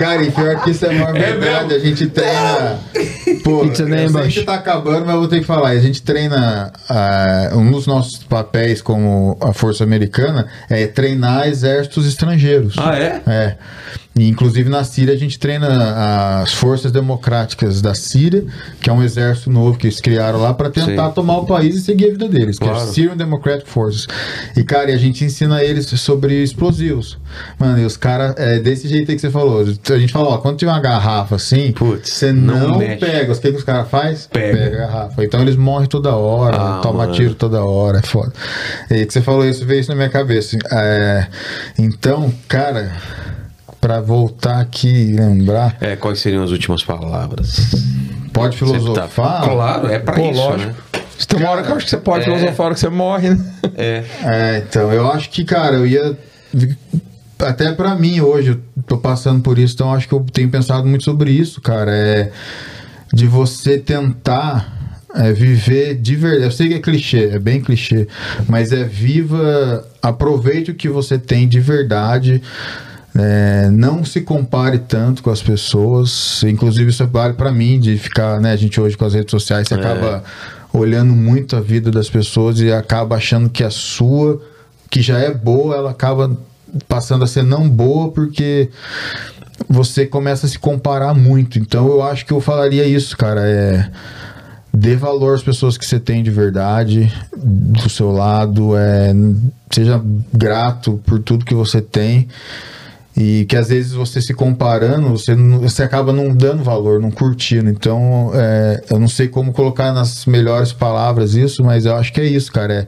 Cara, 0.00 0.24
e 0.24 0.30
pior 0.30 0.62
que 0.64 0.70
isso 0.70 0.86
é 0.86 0.88
a 0.88 0.92
maior 0.94 1.14
É 1.14 1.20
verdade. 1.36 1.68
mesmo? 1.68 1.74
A 1.74 1.78
gente 1.78 2.06
treina. 2.06 2.78
Pô, 3.44 3.62
a 3.62 3.66
eu 3.66 4.08
sei 4.08 4.28
que 4.30 4.42
tá 4.44 4.54
acabando, 4.54 5.04
mas 5.04 5.14
eu 5.14 5.20
vou 5.20 5.28
ter 5.28 5.40
que 5.40 5.46
falar. 5.46 5.68
A 5.68 5.78
gente 5.78 6.02
treina. 6.02 6.72
ah, 6.88 7.50
um 7.52 7.70
dos 7.70 7.86
nossos 7.86 8.16
papéis 8.24 8.80
como 8.80 9.36
a 9.42 9.52
Força 9.52 9.84
Americana 9.84 10.46
é 10.70 10.86
treinar 10.86 11.46
exércitos 11.46 12.06
estrangeiros. 12.06 12.76
Ah, 12.78 12.98
é? 12.98 13.20
É. 13.26 13.56
E, 14.20 14.28
inclusive 14.28 14.68
na 14.68 14.84
Síria 14.84 15.14
a 15.14 15.16
gente 15.16 15.38
treina 15.38 16.42
as 16.42 16.52
forças 16.52 16.92
democráticas 16.92 17.80
da 17.80 17.94
Síria, 17.94 18.44
que 18.78 18.90
é 18.90 18.92
um 18.92 19.02
exército 19.02 19.48
novo 19.50 19.78
que 19.78 19.86
eles 19.86 19.98
criaram 19.98 20.38
lá 20.42 20.52
para 20.52 20.68
tentar 20.68 21.08
Sim. 21.08 21.14
tomar 21.14 21.38
o 21.38 21.46
país 21.46 21.74
e 21.74 21.80
seguir 21.80 22.08
a 22.08 22.12
vida 22.12 22.28
deles, 22.28 22.58
que 22.58 22.64
é 22.64 22.68
Claro. 22.68 22.84
o 22.84 22.92
Syrian 22.92 23.16
Democratic 23.16 23.66
Forces. 23.66 24.06
E 24.54 24.62
cara, 24.62 24.90
e 24.90 24.94
a 24.94 24.98
gente 24.98 25.24
ensina 25.24 25.64
eles 25.64 25.86
sobre 25.86 26.42
explosivos. 26.42 27.16
Mano, 27.58 27.80
e 27.80 27.86
os 27.86 27.96
caras, 27.96 28.34
é 28.36 28.58
desse 28.58 28.88
jeito 28.88 29.10
aí 29.10 29.14
que 29.14 29.22
você 29.22 29.30
falou. 29.30 29.60
A 29.60 29.98
gente 29.98 30.12
fala, 30.12 30.28
ó, 30.28 30.36
quando 30.38 30.58
tiver 30.58 30.70
uma 30.70 30.80
garrafa 30.80 31.36
assim, 31.36 31.72
você 32.02 32.30
não 32.30 32.68
não, 32.68 32.78
pega. 32.78 33.32
O 33.32 33.40
que, 33.40 33.50
que 33.52 33.56
os 33.56 33.64
caras 33.64 33.88
fazem? 33.88 34.28
Pega. 34.30 34.66
a 34.66 34.68
garrafa. 34.68 35.24
Então 35.24 35.40
eles 35.40 35.56
morrem 35.56 35.88
toda 35.88 36.14
hora, 36.14 36.56
Ah, 36.58 36.80
toma 36.82 36.98
mano. 37.04 37.12
tiro 37.14 37.34
toda 37.34 37.64
hora, 37.64 38.00
é 38.00 38.02
foda. 38.02 38.32
E 38.90 39.06
que 39.06 39.12
você 39.14 39.22
falou 39.22 39.46
isso, 39.48 39.64
veio 39.64 39.80
isso 39.80 39.88
na 39.88 39.96
minha 39.96 40.10
cabeça. 40.10 40.58
É, 40.70 41.26
então, 41.78 42.30
cara, 42.46 42.92
pra 43.80 44.00
voltar 44.00 44.60
aqui 44.60 44.88
e 44.88 45.12
lembrar, 45.12 45.76
É, 45.80 45.96
quais 45.96 46.18
seriam 46.20 46.42
as 46.44 46.50
últimas 46.50 46.82
palavras? 46.84 47.56
pode 48.32 48.56
tá- 48.58 48.66
filosofar? 48.66 49.42
Claro, 49.42 49.88
é 49.88 49.98
pra 49.98 50.14
Pô, 50.14 50.30
isso, 50.30 50.40
lógico. 50.40 50.68
né? 50.70 50.74
Se 51.18 51.26
tem 51.26 51.38
uma 51.38 51.50
hora 51.50 51.62
que 51.62 51.70
eu 51.70 51.76
acho 51.76 51.84
que 51.84 51.90
você 51.90 51.96
pode 51.98 52.20
É. 52.22 52.24
filosofar 52.24 52.60
a 52.60 52.64
hora 52.66 52.74
que 52.74 52.80
você 52.80 52.88
morre, 52.88 53.30
né? 53.30 53.54
É. 53.76 54.04
É, 54.24 54.64
então, 54.66 54.90
eu 54.92 55.10
acho 55.10 55.28
que, 55.30 55.44
cara, 55.44 55.76
eu 55.76 55.86
ia. 55.86 56.16
Até 57.38 57.72
pra 57.72 57.94
mim 57.94 58.20
hoje, 58.20 58.50
eu 58.50 58.82
tô 58.86 58.98
passando 58.98 59.40
por 59.42 59.58
isso, 59.58 59.74
então 59.74 59.92
acho 59.94 60.06
que 60.06 60.14
eu 60.14 60.24
tenho 60.32 60.50
pensado 60.50 60.86
muito 60.86 61.04
sobre 61.04 61.30
isso, 61.30 61.60
cara. 61.60 61.90
É 61.90 62.30
de 63.12 63.26
você 63.26 63.76
tentar 63.78 64.98
é 65.14 65.32
viver 65.32 65.96
de 65.96 66.14
verdade. 66.14 66.44
Eu 66.44 66.50
sei 66.52 66.68
que 66.68 66.74
é 66.74 66.78
clichê, 66.78 67.30
é 67.32 67.38
bem 67.38 67.60
clichê, 67.60 68.06
mas 68.48 68.72
é 68.72 68.84
viva, 68.84 69.84
aproveite 70.00 70.70
o 70.70 70.74
que 70.74 70.88
você 70.88 71.18
tem 71.18 71.48
de 71.48 71.58
verdade. 71.60 72.40
É, 73.16 73.68
não 73.70 74.04
se 74.04 74.20
compare 74.20 74.78
tanto 74.78 75.22
com 75.22 75.30
as 75.30 75.42
pessoas. 75.42 76.42
Inclusive, 76.44 76.90
isso 76.90 77.06
vale 77.08 77.34
para 77.34 77.50
mim 77.50 77.80
de 77.80 77.98
ficar, 77.98 78.40
né? 78.40 78.52
A 78.52 78.56
gente 78.56 78.80
hoje 78.80 78.96
com 78.96 79.04
as 79.04 79.14
redes 79.14 79.30
sociais, 79.30 79.66
você 79.68 79.74
É. 79.74 79.78
acaba 79.78 80.22
olhando 80.72 81.12
muito 81.12 81.56
a 81.56 81.60
vida 81.60 81.90
das 81.90 82.08
pessoas 82.08 82.60
e 82.60 82.72
acaba 82.72 83.16
achando 83.16 83.50
que 83.50 83.64
a 83.64 83.70
sua, 83.70 84.40
que 84.88 85.02
já 85.02 85.18
é 85.18 85.34
boa, 85.34 85.74
ela 85.76 85.90
acaba 85.90 86.36
passando 86.86 87.24
a 87.24 87.26
ser 87.26 87.42
não 87.42 87.68
boa 87.68 88.12
porque 88.12 88.70
você 89.68 90.06
começa 90.06 90.46
a 90.46 90.48
se 90.48 90.58
comparar 90.58 91.12
muito. 91.12 91.58
Então 91.58 91.88
eu 91.88 92.02
acho 92.02 92.24
que 92.24 92.32
eu 92.32 92.40
falaria 92.40 92.86
isso, 92.86 93.16
cara. 93.16 93.40
É 93.44 93.90
dê 94.72 94.94
valor 94.94 95.34
às 95.34 95.42
pessoas 95.42 95.76
que 95.76 95.84
você 95.84 95.98
tem 95.98 96.22
de 96.22 96.30
verdade 96.30 97.12
do 97.36 97.88
seu 97.90 98.12
lado, 98.12 98.76
é, 98.76 99.12
seja 99.68 100.00
grato 100.32 101.00
por 101.04 101.18
tudo 101.18 101.44
que 101.44 101.54
você 101.54 101.80
tem 101.82 102.28
e 103.16 103.44
que 103.46 103.56
às 103.56 103.68
vezes 103.68 103.92
você 103.92 104.20
se 104.20 104.32
comparando, 104.32 105.08
você, 105.08 105.34
você 105.34 105.82
acaba 105.82 106.12
não 106.12 106.34
dando 106.34 106.62
valor, 106.62 107.00
não 107.00 107.10
curtindo. 107.10 107.68
Então, 107.68 108.30
é, 108.34 108.84
eu 108.90 108.98
não 108.98 109.08
sei 109.08 109.28
como 109.28 109.52
colocar 109.52 109.92
nas 109.92 110.26
melhores 110.26 110.72
palavras 110.72 111.34
isso, 111.34 111.64
mas 111.64 111.86
eu 111.86 111.96
acho 111.96 112.12
que 112.12 112.20
é 112.20 112.24
isso, 112.24 112.52
cara. 112.52 112.72
É, 112.72 112.86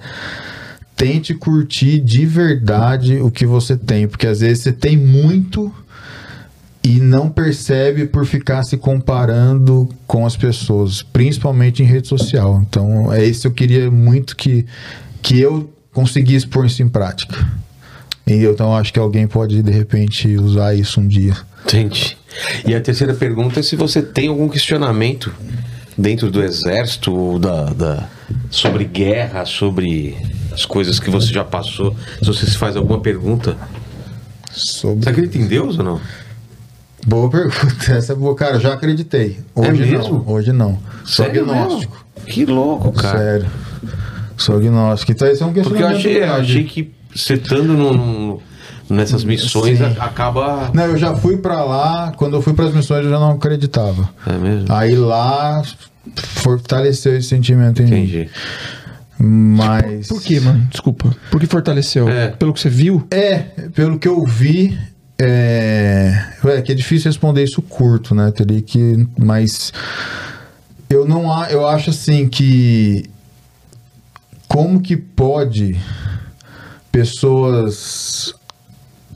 tente 0.97 1.35
curtir 1.35 2.01
de 2.01 2.25
verdade 2.25 3.21
o 3.21 3.31
que 3.31 3.45
você 3.45 3.77
tem, 3.77 4.07
porque 4.07 4.27
às 4.27 4.41
vezes 4.41 4.63
você 4.63 4.73
tem 4.73 4.97
muito 4.97 5.73
e 6.85 6.99
não 6.99 7.31
percebe 7.31 8.07
por 8.07 8.27
ficar 8.27 8.63
se 8.65 8.77
comparando 8.77 9.89
com 10.07 10.27
as 10.27 10.37
pessoas, 10.37 11.03
principalmente 11.03 11.83
em 11.83 11.87
rede 11.87 12.09
social. 12.09 12.61
Então, 12.69 13.13
é 13.13 13.25
isso 13.25 13.43
que 13.43 13.47
eu 13.49 13.53
queria 13.53 13.91
muito 13.91 14.37
que, 14.37 14.67
que 15.21 15.41
eu 15.41 15.73
conseguisse 15.93 16.47
pôr 16.47 16.67
isso 16.67 16.83
em 16.83 16.89
prática. 16.89 17.37
E 18.27 18.35
eu, 18.43 18.53
então 18.53 18.75
acho 18.77 18.93
que 18.93 18.99
alguém 18.99 19.27
pode 19.27 19.63
de 19.63 19.71
repente 19.71 20.37
usar 20.37 20.75
isso 20.75 21.01
um 21.01 21.07
dia. 21.09 21.37
Entendi. 21.65 22.17
E 22.67 22.75
a 22.75 22.81
terceira 22.81 23.15
pergunta 23.15 23.61
é 23.61 23.63
se 23.63 23.77
você 23.77 24.01
tem 24.03 24.29
algum 24.29 24.49
questionamento 24.49 25.33
dentro 25.99 26.31
do 26.31 26.43
exército 26.43 27.15
ou 27.15 27.39
da, 27.39 27.65
da- 27.67 28.09
sobre 28.51 28.85
guerra, 28.85 29.45
sobre 29.45 30.17
as 30.53 30.65
coisas 30.65 30.99
que 30.99 31.11
você 31.11 31.33
já 31.33 31.45
passou. 31.45 31.95
Se 32.21 32.27
você 32.27 32.47
se 32.47 32.57
faz 32.57 32.77
alguma 32.77 33.01
pergunta. 33.01 33.57
Sobre... 34.51 35.05
Você 35.05 35.11
acredita 35.11 35.39
em 35.39 35.47
Deus 35.47 35.79
ou 35.79 35.85
não? 35.85 36.01
Boa 37.07 37.29
pergunta. 37.29 37.93
Essa 37.93 38.13
é 38.13 38.17
boa, 38.17 38.35
cara. 38.35 38.57
eu 38.57 38.61
Já 38.61 38.75
acreditei. 38.75 39.39
Hoje 39.55 39.85
mesmo? 39.87 40.15
não. 40.25 40.29
Hoje 40.29 40.53
não. 40.53 40.79
Sou 41.05 41.25
Sério 41.27 41.43
agnóstico. 41.43 42.05
mesmo? 42.17 42.33
Que 42.33 42.47
louco, 42.47 42.93
cara. 42.93 43.19
Sério. 43.19 43.51
Sou 44.37 44.57
agnóstico. 44.57 45.13
Então 45.13 45.29
esse 45.29 45.43
é 45.43 45.47
um 45.47 45.53
Porque 45.53 45.61
eu 45.69 45.89
questionamento. 45.89 45.97
achei, 45.99 46.23
eu 46.23 46.33
achei 46.35 46.65
que 46.65 46.93
você 47.15 47.35
estando 47.35 47.75
no- 47.75 48.43
nessas 48.89 49.25
missões 49.25 49.79
Sim. 49.79 49.85
acaba. 49.99 50.71
Não, 50.75 50.85
eu 50.85 50.97
já 50.99 51.15
fui 51.15 51.37
pra 51.37 51.63
lá. 51.65 52.13
Quando 52.17 52.37
eu 52.37 52.43
fui 52.43 52.53
pras 52.53 52.73
missões, 52.75 53.05
eu 53.05 53.11
já 53.11 53.19
não 53.19 53.33
acreditava. 53.33 54.09
É 54.27 54.33
mesmo? 54.33 54.67
Aí 54.73 54.95
lá 54.95 55.63
fortaleceu 56.17 57.17
esse 57.17 57.29
sentimento 57.29 57.83
em 57.83 57.87
mim. 57.87 57.97
Entendi. 58.05 58.29
Mas. 59.19 60.09
Por 60.09 60.21
quê, 60.21 60.41
mano? 60.41 60.67
Desculpa. 60.71 61.15
Por 61.31 61.41
que 61.41 61.47
fortaleceu? 61.47 62.09
É. 62.09 62.29
Pelo 62.29 62.53
que 62.53 62.61
você 62.61 62.69
viu? 62.69 63.07
É, 63.11 63.39
pelo 63.75 63.99
que 63.99 64.09
eu 64.09 64.25
vi. 64.25 64.77
É, 65.19 66.13
é 66.45 66.63
que 66.63 66.73
é 66.73 66.75
difícil 66.75 67.09
responder 67.09 67.45
isso 67.45 67.63
curto, 67.63 68.15
né? 68.15 68.33
Teria 68.33 68.61
que. 68.61 69.07
Mas. 69.17 69.73
Eu 70.91 71.07
não 71.07 71.25
eu 71.49 71.67
acho 71.69 71.91
assim 71.91 72.29
que. 72.29 73.09
Como 74.49 74.81
que 74.83 74.97
pode 74.97 75.81
pessoas 76.93 78.35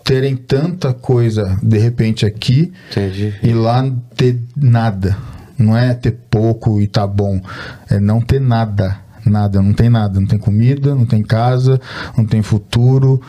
terem 0.02 0.36
tanta 0.36 0.94
coisa 0.94 1.58
de 1.62 1.78
repente 1.78 2.24
aqui 2.24 2.72
Entendi. 2.90 3.34
e 3.42 3.52
lá 3.52 3.88
ter 4.16 4.40
nada. 4.56 5.16
Não 5.58 5.76
é 5.76 5.94
ter 5.94 6.12
pouco 6.30 6.80
e 6.80 6.86
tá 6.86 7.06
bom. 7.06 7.40
É 7.90 8.00
não 8.00 8.20
ter 8.20 8.40
nada. 8.40 8.98
Nada, 9.24 9.60
não 9.60 9.72
tem 9.72 9.90
nada. 9.90 10.20
Não 10.20 10.26
tem 10.26 10.38
comida, 10.38 10.94
não 10.94 11.04
tem 11.04 11.22
casa, 11.22 11.80
não 12.16 12.24
tem 12.24 12.40
futuro, 12.42 13.20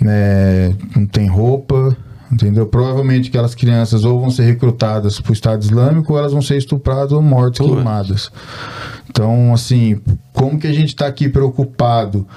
né, 0.00 0.74
não 0.94 1.06
tem 1.06 1.26
roupa. 1.26 1.96
Entendeu? 2.30 2.66
Provavelmente 2.66 3.28
aquelas 3.28 3.56
crianças 3.56 4.04
ou 4.04 4.20
vão 4.20 4.30
ser 4.30 4.44
recrutadas 4.44 5.20
para 5.20 5.30
o 5.30 5.32
Estado 5.32 5.62
Islâmico 5.62 6.12
ou 6.12 6.18
elas 6.18 6.32
vão 6.32 6.42
ser 6.42 6.56
estupradas 6.56 7.12
ou 7.12 7.20
mortas, 7.20 7.58
Putz. 7.58 7.74
queimadas. 7.74 8.30
Então, 9.08 9.52
assim, 9.52 10.00
como 10.32 10.58
que 10.58 10.68
a 10.68 10.72
gente 10.72 10.90
está 10.90 11.06
aqui 11.06 11.28
preocupado 11.28 12.28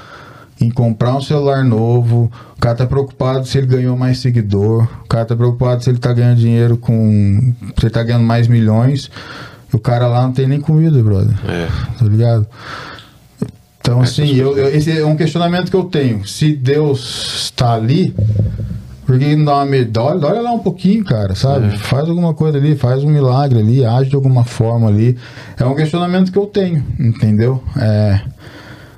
em 0.65 0.69
comprar 0.71 1.15
um 1.15 1.21
celular 1.21 1.63
novo, 1.63 2.31
o 2.57 2.59
cara 2.59 2.75
tá 2.75 2.85
preocupado 2.85 3.45
se 3.47 3.57
ele 3.57 3.67
ganhou 3.67 3.97
mais 3.97 4.19
seguidor, 4.19 4.87
o 5.03 5.07
cara 5.07 5.25
tá 5.25 5.35
preocupado 5.35 5.83
se 5.83 5.89
ele 5.89 5.99
tá 5.99 6.13
ganhando 6.13 6.37
dinheiro 6.37 6.77
com. 6.77 7.53
se 7.79 7.85
ele 7.85 7.89
tá 7.89 8.03
ganhando 8.03 8.23
mais 8.25 8.47
milhões, 8.47 9.09
o 9.71 9.79
cara 9.79 10.07
lá 10.07 10.23
não 10.23 10.31
tem 10.31 10.47
nem 10.47 10.59
comida, 10.61 11.01
brother. 11.03 11.35
É. 11.47 11.67
Tá 11.99 12.05
ligado? 12.05 12.47
Então, 13.79 14.01
Essas 14.01 14.19
assim, 14.19 14.35
eu, 14.35 14.57
eu- 14.57 14.69
esse 14.75 14.97
é 14.97 15.05
um 15.05 15.15
questionamento 15.15 15.69
que 15.69 15.75
eu 15.75 15.83
tenho. 15.83 16.25
Se 16.25 16.53
Deus 16.55 17.43
está 17.45 17.73
ali, 17.73 18.15
por 19.05 19.19
que 19.19 19.35
não 19.35 19.43
dá 19.43 19.55
uma 19.55 19.65
medida? 19.65 20.01
Olha, 20.01 20.25
olha 20.25 20.41
lá 20.41 20.51
um 20.53 20.59
pouquinho, 20.59 21.03
cara, 21.03 21.35
sabe? 21.35 21.65
É. 21.67 21.77
Faz 21.77 22.07
alguma 22.07 22.33
coisa 22.33 22.57
ali, 22.57 22.77
faz 22.77 23.03
um 23.03 23.09
milagre 23.09 23.59
ali, 23.59 23.83
age 23.83 24.09
de 24.11 24.15
alguma 24.15 24.45
forma 24.45 24.87
ali. 24.87 25.17
É 25.59 25.65
um 25.65 25.75
questionamento 25.75 26.31
que 26.31 26.37
eu 26.37 26.45
tenho, 26.45 26.81
entendeu? 26.97 27.61
É. 27.77 28.21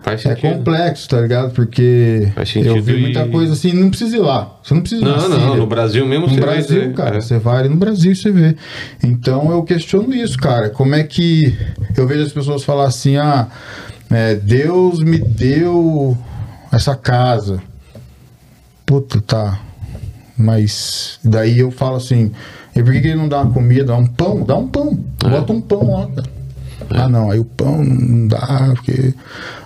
Faz 0.05 0.23
É 0.23 0.35
sentido. 0.35 0.53
complexo, 0.59 1.09
tá 1.09 1.19
ligado? 1.19 1.51
Porque 1.51 2.31
eu 2.63 2.79
vi 2.79 2.99
muita 3.01 3.23
e- 3.25 3.29
coisa 3.29 3.53
assim, 3.53 3.73
não 3.73 3.89
precisa 3.89 4.15
ir 4.15 4.19
lá. 4.19 4.55
Você 4.61 4.75
não 4.75 4.81
precisa 4.81 5.01
ir 5.01 5.05
Não, 5.05 5.15
não, 5.29 5.39
Síria. 5.39 5.55
no 5.55 5.65
Brasil 5.65 6.05
mesmo 6.05 6.27
No 6.27 6.33
você 6.35 6.39
Brasil, 6.39 6.93
cara. 6.93 7.17
é. 7.17 7.21
Você 7.21 7.39
vai 7.39 7.57
ali 7.61 7.69
no 7.69 7.75
Brasil 7.77 8.11
e 8.11 8.15
você 8.15 8.31
vê. 8.31 8.55
Então 9.03 9.49
eu 9.51 9.63
questiono 9.63 10.13
isso, 10.13 10.37
cara. 10.37 10.69
Como 10.69 10.93
é 10.93 11.01
que 11.03 11.57
eu 11.97 12.05
vejo 12.05 12.21
as 12.23 12.31
pessoas 12.31 12.63
falar 12.63 12.85
assim, 12.85 13.17
ah, 13.17 13.47
é, 14.11 14.35
Deus 14.35 14.99
me 14.99 15.17
deu 15.17 16.15
essa 16.71 16.95
casa. 16.95 17.59
Puta, 18.85 19.19
tá. 19.21 19.59
Mas 20.37 21.17
daí 21.23 21.57
eu 21.59 21.71
falo 21.71 21.95
assim, 21.95 22.31
e 22.75 22.83
por 22.83 22.93
que, 22.93 23.01
que 23.01 23.07
ele 23.07 23.15
não 23.15 23.27
dá 23.27 23.41
uma 23.41 23.51
comida, 23.51 23.85
dá 23.85 23.95
um 23.95 24.05
pão? 24.05 24.43
Dá 24.43 24.55
um 24.55 24.67
pão. 24.67 24.99
É. 25.25 25.29
Bota 25.29 25.51
um 25.53 25.61
pão 25.61 25.91
lá, 25.91 26.07
cara. 26.07 26.34
Ah, 26.89 27.09
não, 27.09 27.31
aí 27.31 27.39
o 27.39 27.45
pão 27.45 27.83
não 27.83 28.27
dá, 28.27 28.71
porque 28.75 29.13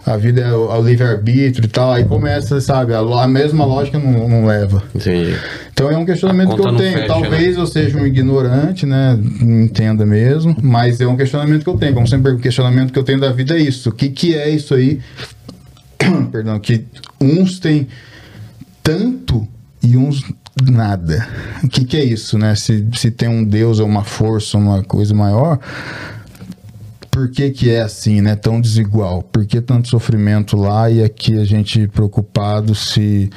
a 0.05 0.17
vida 0.17 0.41
é 0.41 0.53
o, 0.53 0.71
é 0.71 0.77
o 0.77 0.81
livre-arbítrio 0.81 1.65
e 1.65 1.67
tal. 1.67 1.91
Aí 1.91 2.03
começa, 2.05 2.59
sabe, 2.61 2.93
a, 2.93 2.99
a 2.99 3.27
mesma 3.27 3.65
lógica 3.65 3.99
não, 3.99 4.27
não 4.27 4.45
leva. 4.45 4.83
Entendi. 4.95 5.35
Então 5.71 5.89
é 5.89 5.97
um 5.97 6.05
questionamento 6.05 6.55
que 6.55 6.61
eu 6.61 6.75
tenho. 6.75 6.93
fecha, 6.93 7.07
Talvez 7.07 7.57
eu 7.57 7.67
seja 7.67 7.97
um 7.97 8.05
ignorante, 8.05 8.85
né? 8.85 9.17
Não 9.41 9.61
entenda 9.61 10.05
mesmo, 10.05 10.55
mas 10.61 10.99
é 10.99 11.07
um 11.07 11.15
questionamento 11.15 11.63
que 11.63 11.69
eu 11.69 11.77
tenho. 11.77 11.93
Como 11.93 12.07
sempre, 12.07 12.31
o 12.31 12.39
questionamento 12.39 12.91
que 12.91 12.99
eu 12.99 13.03
tenho 13.03 13.19
da 13.19 13.31
vida 13.31 13.57
é 13.57 13.61
isso. 13.61 13.89
O 13.89 13.93
que, 13.93 14.09
que 14.09 14.35
é 14.35 14.49
isso 14.49 14.73
aí? 14.73 14.99
Perdão, 16.31 16.59
que 16.59 16.85
uns 17.19 17.59
têm 17.59 17.87
tanto 18.83 19.47
e 19.81 19.95
uns 19.95 20.23
nada. 20.63 21.27
O 21.63 21.67
que, 21.67 21.85
que 21.85 21.97
é 21.97 22.03
isso, 22.03 22.37
né? 22.37 22.55
Se, 22.55 22.85
se 22.93 23.11
tem 23.11 23.29
um 23.29 23.43
Deus 23.43 23.79
ou 23.79 23.87
uma 23.87 24.03
força, 24.03 24.57
uma 24.57 24.83
coisa 24.83 25.13
maior, 25.13 25.59
por 27.11 27.30
que, 27.30 27.49
que 27.52 27.69
é 27.69 27.81
assim, 27.81 28.22
né? 28.22 28.36
Tão 28.36 28.61
desigual? 28.61 29.22
Por 29.22 29.45
que 29.45 29.61
tanto 29.61 29.88
sofrimento 29.88 30.56
lá 30.56 30.90
e 30.90 31.03
aqui 31.03 31.40
a 31.40 31.44
gente 31.44 31.88
preocupado 31.88 32.73
se 32.76 33.30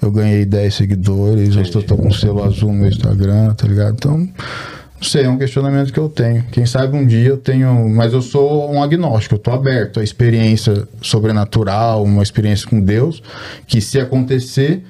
eu 0.00 0.10
ganhei 0.10 0.44
10 0.44 0.74
seguidores, 0.74 1.56
ou 1.56 1.64
se 1.64 1.74
eu 1.74 1.82
tô 1.82 1.96
com 1.96 2.10
selo 2.10 2.42
azul 2.42 2.72
no 2.72 2.80
meu 2.80 2.88
Instagram, 2.88 3.54
tá 3.54 3.66
ligado? 3.66 3.94
Então, 3.94 4.18
não 4.18 5.02
sei, 5.02 5.24
é 5.24 5.28
um 5.28 5.38
questionamento 5.38 5.92
que 5.92 5.98
eu 5.98 6.08
tenho. 6.08 6.44
Quem 6.50 6.66
sabe 6.66 6.96
um 6.96 7.06
dia 7.06 7.28
eu 7.28 7.36
tenho. 7.36 7.88
Mas 7.88 8.12
eu 8.12 8.20
sou 8.20 8.72
um 8.72 8.82
agnóstico, 8.82 9.36
eu 9.36 9.38
tô 9.38 9.52
aberto 9.52 10.00
à 10.00 10.04
experiência 10.04 10.88
sobrenatural, 11.00 12.02
uma 12.02 12.22
experiência 12.22 12.68
com 12.68 12.80
Deus, 12.80 13.22
que 13.66 13.80
se 13.80 14.00
acontecer. 14.00 14.84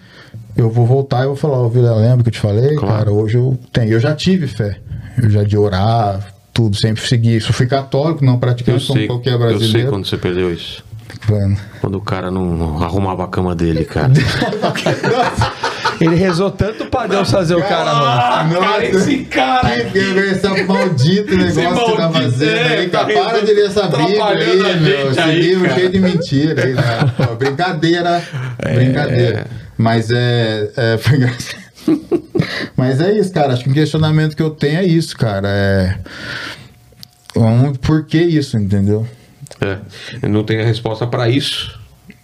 Eu 0.57 0.71
vou 0.71 0.87
voltar 0.87 1.25
e 1.25 1.27
vou 1.27 1.37
falar, 1.37 1.61
ô 1.61 1.69
Vila, 1.69 1.95
lembra 1.95 2.23
que 2.23 2.31
eu 2.31 2.33
te 2.33 2.41
falei? 2.41 2.75
Claro. 2.75 2.95
Cara, 2.95 3.13
hoje 3.13 3.37
eu 3.37 3.59
tenho. 3.73 3.93
Eu 3.93 4.01
já 4.01 4.15
tive 4.15 4.47
fé. 4.47 4.79
Eu 5.23 5.29
já 5.31 5.45
de 5.45 5.57
orar, 5.57 6.35
tudo, 6.59 6.77
sempre 6.77 7.07
segui. 7.07 7.37
Eu 7.37 7.53
fui 7.53 7.67
católico, 7.67 8.25
não 8.25 8.37
praticante 8.37 8.85
como 8.85 9.07
qualquer 9.07 9.35
eu 9.35 9.39
sei 9.39 9.49
brasileiro. 9.49 9.91
quando 9.91 10.07
você 10.09 10.17
perdeu 10.17 10.53
isso. 10.53 10.83
Mano. 11.31 11.57
Quando 11.81 11.95
o 11.99 12.01
cara 12.01 12.33
não, 12.33 12.47
não 12.57 12.83
arrumava 12.83 13.25
a 13.25 13.29
cama 13.29 13.55
dele, 13.55 13.85
cara. 13.85 14.11
Ele 16.01 16.17
rezou 16.17 16.51
tanto 16.51 16.87
pra 16.87 17.07
Deus 17.07 17.31
fazer 17.31 17.55
o 17.55 17.63
cara, 17.63 17.95
mano. 17.95 18.61
Nossa. 18.61 18.85
esse 18.85 19.19
cara 19.25 19.85
Que 19.85 19.91
que 19.91 19.99
é 19.99 20.31
esse 20.31 20.65
maldito 20.65 21.37
negócio 21.37 21.55
que 21.55 21.75
você 21.75 21.97
tá 21.97 22.03
maldito, 22.03 22.23
fazendo 22.23 22.57
é, 22.57 22.79
aí, 22.79 22.89
tá 22.89 23.05
cara? 23.05 23.15
Para 23.15 23.41
de 23.41 23.53
ler 23.53 23.67
essa 23.67 23.83
Bíblia 23.87 24.25
aí, 24.27 24.81
meu. 24.81 25.11
Esse 25.11 25.21
aí, 25.21 25.41
livro 25.41 25.65
cara. 25.65 25.75
cheio 25.77 25.91
de 25.91 26.01
mentira 26.01 26.65
aí, 26.65 26.75
né? 26.75 26.83
Pô, 27.17 27.35
brincadeira. 27.37 28.23
Brincadeira. 28.75 29.47
Mas 29.77 30.11
é. 30.11 30.71
é 30.77 30.99
foi 30.99 31.17
engraçado. 31.19 31.68
Mas 32.77 33.01
é 33.01 33.13
isso, 33.19 33.33
cara. 33.33 33.53
Acho 33.53 33.65
que 33.65 33.71
o 33.71 33.75
questionamento 33.75 34.37
que 34.37 34.43
eu 34.43 34.51
tenho 34.51 34.79
é 34.79 34.85
isso, 34.85 35.17
cara. 35.17 35.49
É. 35.49 35.99
Um, 37.37 37.73
por 37.75 38.05
que 38.05 38.19
isso, 38.19 38.57
entendeu? 38.59 39.07
É, 39.61 40.29
não 40.29 40.45
tem 40.45 40.61
a 40.61 40.65
resposta 40.65 41.07
para 41.07 41.29
isso. 41.29 41.79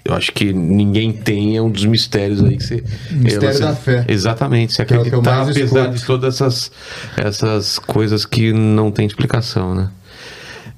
Eu 0.04 0.14
acho 0.14 0.32
que 0.32 0.52
ninguém 0.52 1.12
tem, 1.12 1.56
é 1.56 1.62
um 1.62 1.70
dos 1.70 1.86
mistérios 1.86 2.42
aí 2.42 2.58
que 2.58 2.64
você. 2.64 2.84
Mistério 3.10 3.58
da 3.58 3.74
fé. 3.74 4.04
Exatamente, 4.06 4.74
Que 4.74 4.82
é 4.82 4.84
acreditar, 4.84 5.36
mais 5.36 5.48
apesar 5.48 5.80
escuto. 5.80 5.94
de 5.98 6.04
todas 6.04 6.34
essas, 6.34 6.70
essas 7.16 7.78
coisas 7.78 8.26
que 8.26 8.52
não 8.52 8.90
tem 8.90 9.06
explicação, 9.06 9.74
né? 9.74 9.88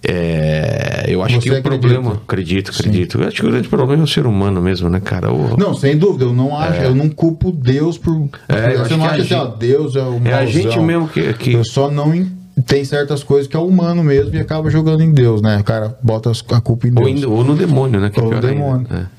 É, 0.09 1.05
eu 1.09 1.23
acho 1.23 1.35
Você 1.35 1.41
que 1.49 1.51
o 1.51 1.59
acredita? 1.59 1.89
problema. 1.89 2.21
Acredito, 2.27 2.71
acredito. 2.71 3.21
Eu 3.21 3.29
acho 3.29 3.37
que 3.41 3.47
o 3.47 3.51
grande 3.51 3.69
problema 3.69 4.03
é 4.03 4.05
o 4.05 4.09
ser 4.09 4.27
humano 4.27 4.63
mesmo, 4.63 4.89
né, 4.89 5.01
cara? 5.01 5.33
O- 5.33 5.57
Não, 5.57 5.75
sem 5.75 5.97
dúvida, 5.97 6.25
eu 6.25 6.33
não 6.33 6.57
acho, 6.57 6.81
eu 6.83 6.95
não 6.95 7.09
culpo 7.09 7.51
Deus 7.51 7.99
por. 7.99 8.29
É, 8.49 8.75
eu 8.75 8.81
acho 8.83 8.89
você 8.91 8.97
não 8.97 9.07
que 9.09 9.13
acha 9.13 9.15
a 9.17 9.25
assim, 9.25 9.35
ó, 9.35 9.45
gente- 9.47 9.59
Deus 9.59 9.97
é 9.97 10.01
o 10.03 10.15
é 10.25 10.33
a 10.33 10.37
mauzão. 10.37 10.47
gente 10.47 10.79
mesmo 10.81 11.09
que. 11.09 11.33
que- 11.35 11.53
Eu 11.55 11.65
só 11.65 11.91
não 11.91 12.27
tem 12.67 12.85
certas 12.85 13.23
coisas 13.23 13.47
que 13.47 13.57
é 13.57 13.61
humano 13.61 14.03
mesmo 14.05 14.35
e 14.35 14.39
acaba 14.39 14.71
jogando 14.71 15.03
em 15.03 15.13
Deus, 15.13 15.43
né? 15.43 15.59
O 15.61 15.65
cara 15.65 15.97
bota 16.03 16.31
a 16.53 16.61
culpa 16.61 16.87
em 16.87 16.91
Ou, 16.97 17.05
Deus. 17.05 17.23
em- 17.23 17.27
ou 17.27 17.45
no 17.45 17.55
demônio, 17.57 18.01
né? 18.01 18.09
Que 18.11 18.21
é 18.21 18.23
Ou 18.23 18.29
no 18.31 18.35
ainda. 18.37 18.47
demônio. 18.49 18.87
É. 18.93 19.17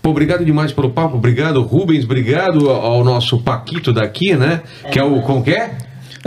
Pô, 0.00 0.10
obrigado 0.10 0.44
demais 0.44 0.72
pelo 0.72 0.90
papo, 0.90 1.16
obrigado, 1.16 1.60
Rubens, 1.62 2.04
obrigado 2.04 2.70
ao 2.70 3.02
nosso 3.02 3.38
Paquito 3.38 3.92
daqui, 3.92 4.34
né? 4.36 4.60
Que 4.92 4.98
é 5.00 5.04
o. 5.04 5.20
Como 5.22 5.42
que 5.42 5.50
é? 5.50 5.72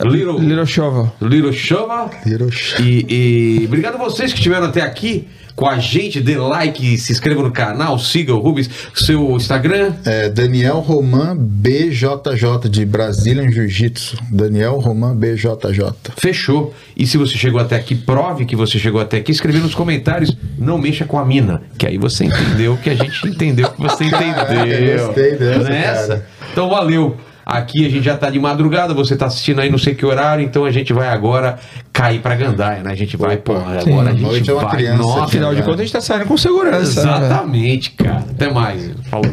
Little, 0.03 0.39
Little 0.39 0.65
Shovel. 0.65 1.11
Little 1.21 1.53
Chova. 1.53 2.09
Hiroshi. 2.25 2.81
E, 3.09 3.61
e 3.61 3.65
obrigado 3.65 3.95
a 3.95 3.97
vocês 3.97 4.31
que 4.31 4.37
estiveram 4.39 4.65
até 4.67 4.81
aqui 4.81 5.27
com 5.55 5.67
a 5.67 5.79
gente. 5.79 6.21
Dê 6.21 6.37
like, 6.37 6.97
se 6.99 7.11
inscreva 7.11 7.41
no 7.41 7.51
canal, 7.51 7.97
siga 7.97 8.33
o 8.33 8.39
Rubens, 8.39 8.69
seu 8.93 9.35
Instagram. 9.35 9.93
É, 10.05 10.29
Daniel 10.29 10.79
Roman 10.79 11.35
BJJ 11.35 12.69
de 12.69 12.85
Brazilian 12.85 13.49
Jiu-Jitsu. 13.51 14.17
Daniel 14.31 14.77
Roman 14.79 15.15
BJJ. 15.15 15.81
Fechou. 16.15 16.75
E 16.95 17.07
se 17.07 17.17
você 17.17 17.35
chegou 17.35 17.59
até 17.59 17.75
aqui, 17.75 17.95
prove 17.95 18.45
que 18.45 18.55
você 18.55 18.77
chegou 18.77 19.01
até 19.01 19.17
aqui. 19.17 19.31
Escreve 19.31 19.57
nos 19.57 19.73
comentários. 19.73 20.35
Não 20.59 20.77
mexa 20.77 21.05
com 21.05 21.17
a 21.17 21.25
mina. 21.25 21.63
Que 21.77 21.87
aí 21.87 21.97
você 21.97 22.25
entendeu 22.25 22.77
que 22.77 22.89
a 22.91 22.95
gente 22.95 23.27
entendeu 23.27 23.69
que 23.71 23.81
você 23.81 24.03
entendeu. 24.05 24.33
Caraca, 24.35 24.67
eu 24.67 25.05
gostei 25.07 25.35
dessa, 25.37 25.69
Nessa? 25.69 26.07
cara. 26.07 26.27
Então 26.51 26.69
valeu. 26.69 27.17
Aqui 27.49 27.85
a 27.85 27.89
gente 27.89 28.03
já 28.03 28.17
tá 28.17 28.29
de 28.29 28.37
madrugada, 28.37 28.93
você 28.93 29.15
tá 29.15 29.27
assistindo 29.27 29.61
aí 29.61 29.69
não 29.71 29.77
sei 29.77 29.95
que 29.95 30.05
horário, 30.05 30.43
então 30.43 30.65
a 30.65 30.71
gente 30.71 30.91
vai 30.91 31.07
agora 31.07 31.57
cair 31.93 32.19
pra 32.19 32.35
Gandaia, 32.35 32.83
né? 32.83 32.91
A 32.91 32.95
gente 32.95 33.15
vai, 33.15 33.35
Opa, 33.35 33.53
porra, 33.53 33.79
sim. 33.79 33.89
agora 33.89 34.09
a 34.09 34.13
gente 34.13 34.49
é 34.49 34.53
uma 34.53 34.63
vai. 34.63 34.71
criança 34.75 34.97
Nossa, 35.01 35.23
Afinal 35.23 35.51
de 35.53 35.61
né? 35.61 35.65
contas, 35.65 35.79
a 35.79 35.83
gente 35.83 35.93
tá 35.93 36.01
saindo 36.01 36.25
com 36.25 36.35
segurança. 36.35 37.05
né, 37.05 37.17
exatamente, 37.17 37.91
cara. 37.91 38.25
Até 38.29 38.51
mais. 38.51 38.91
Falou. 39.09 39.31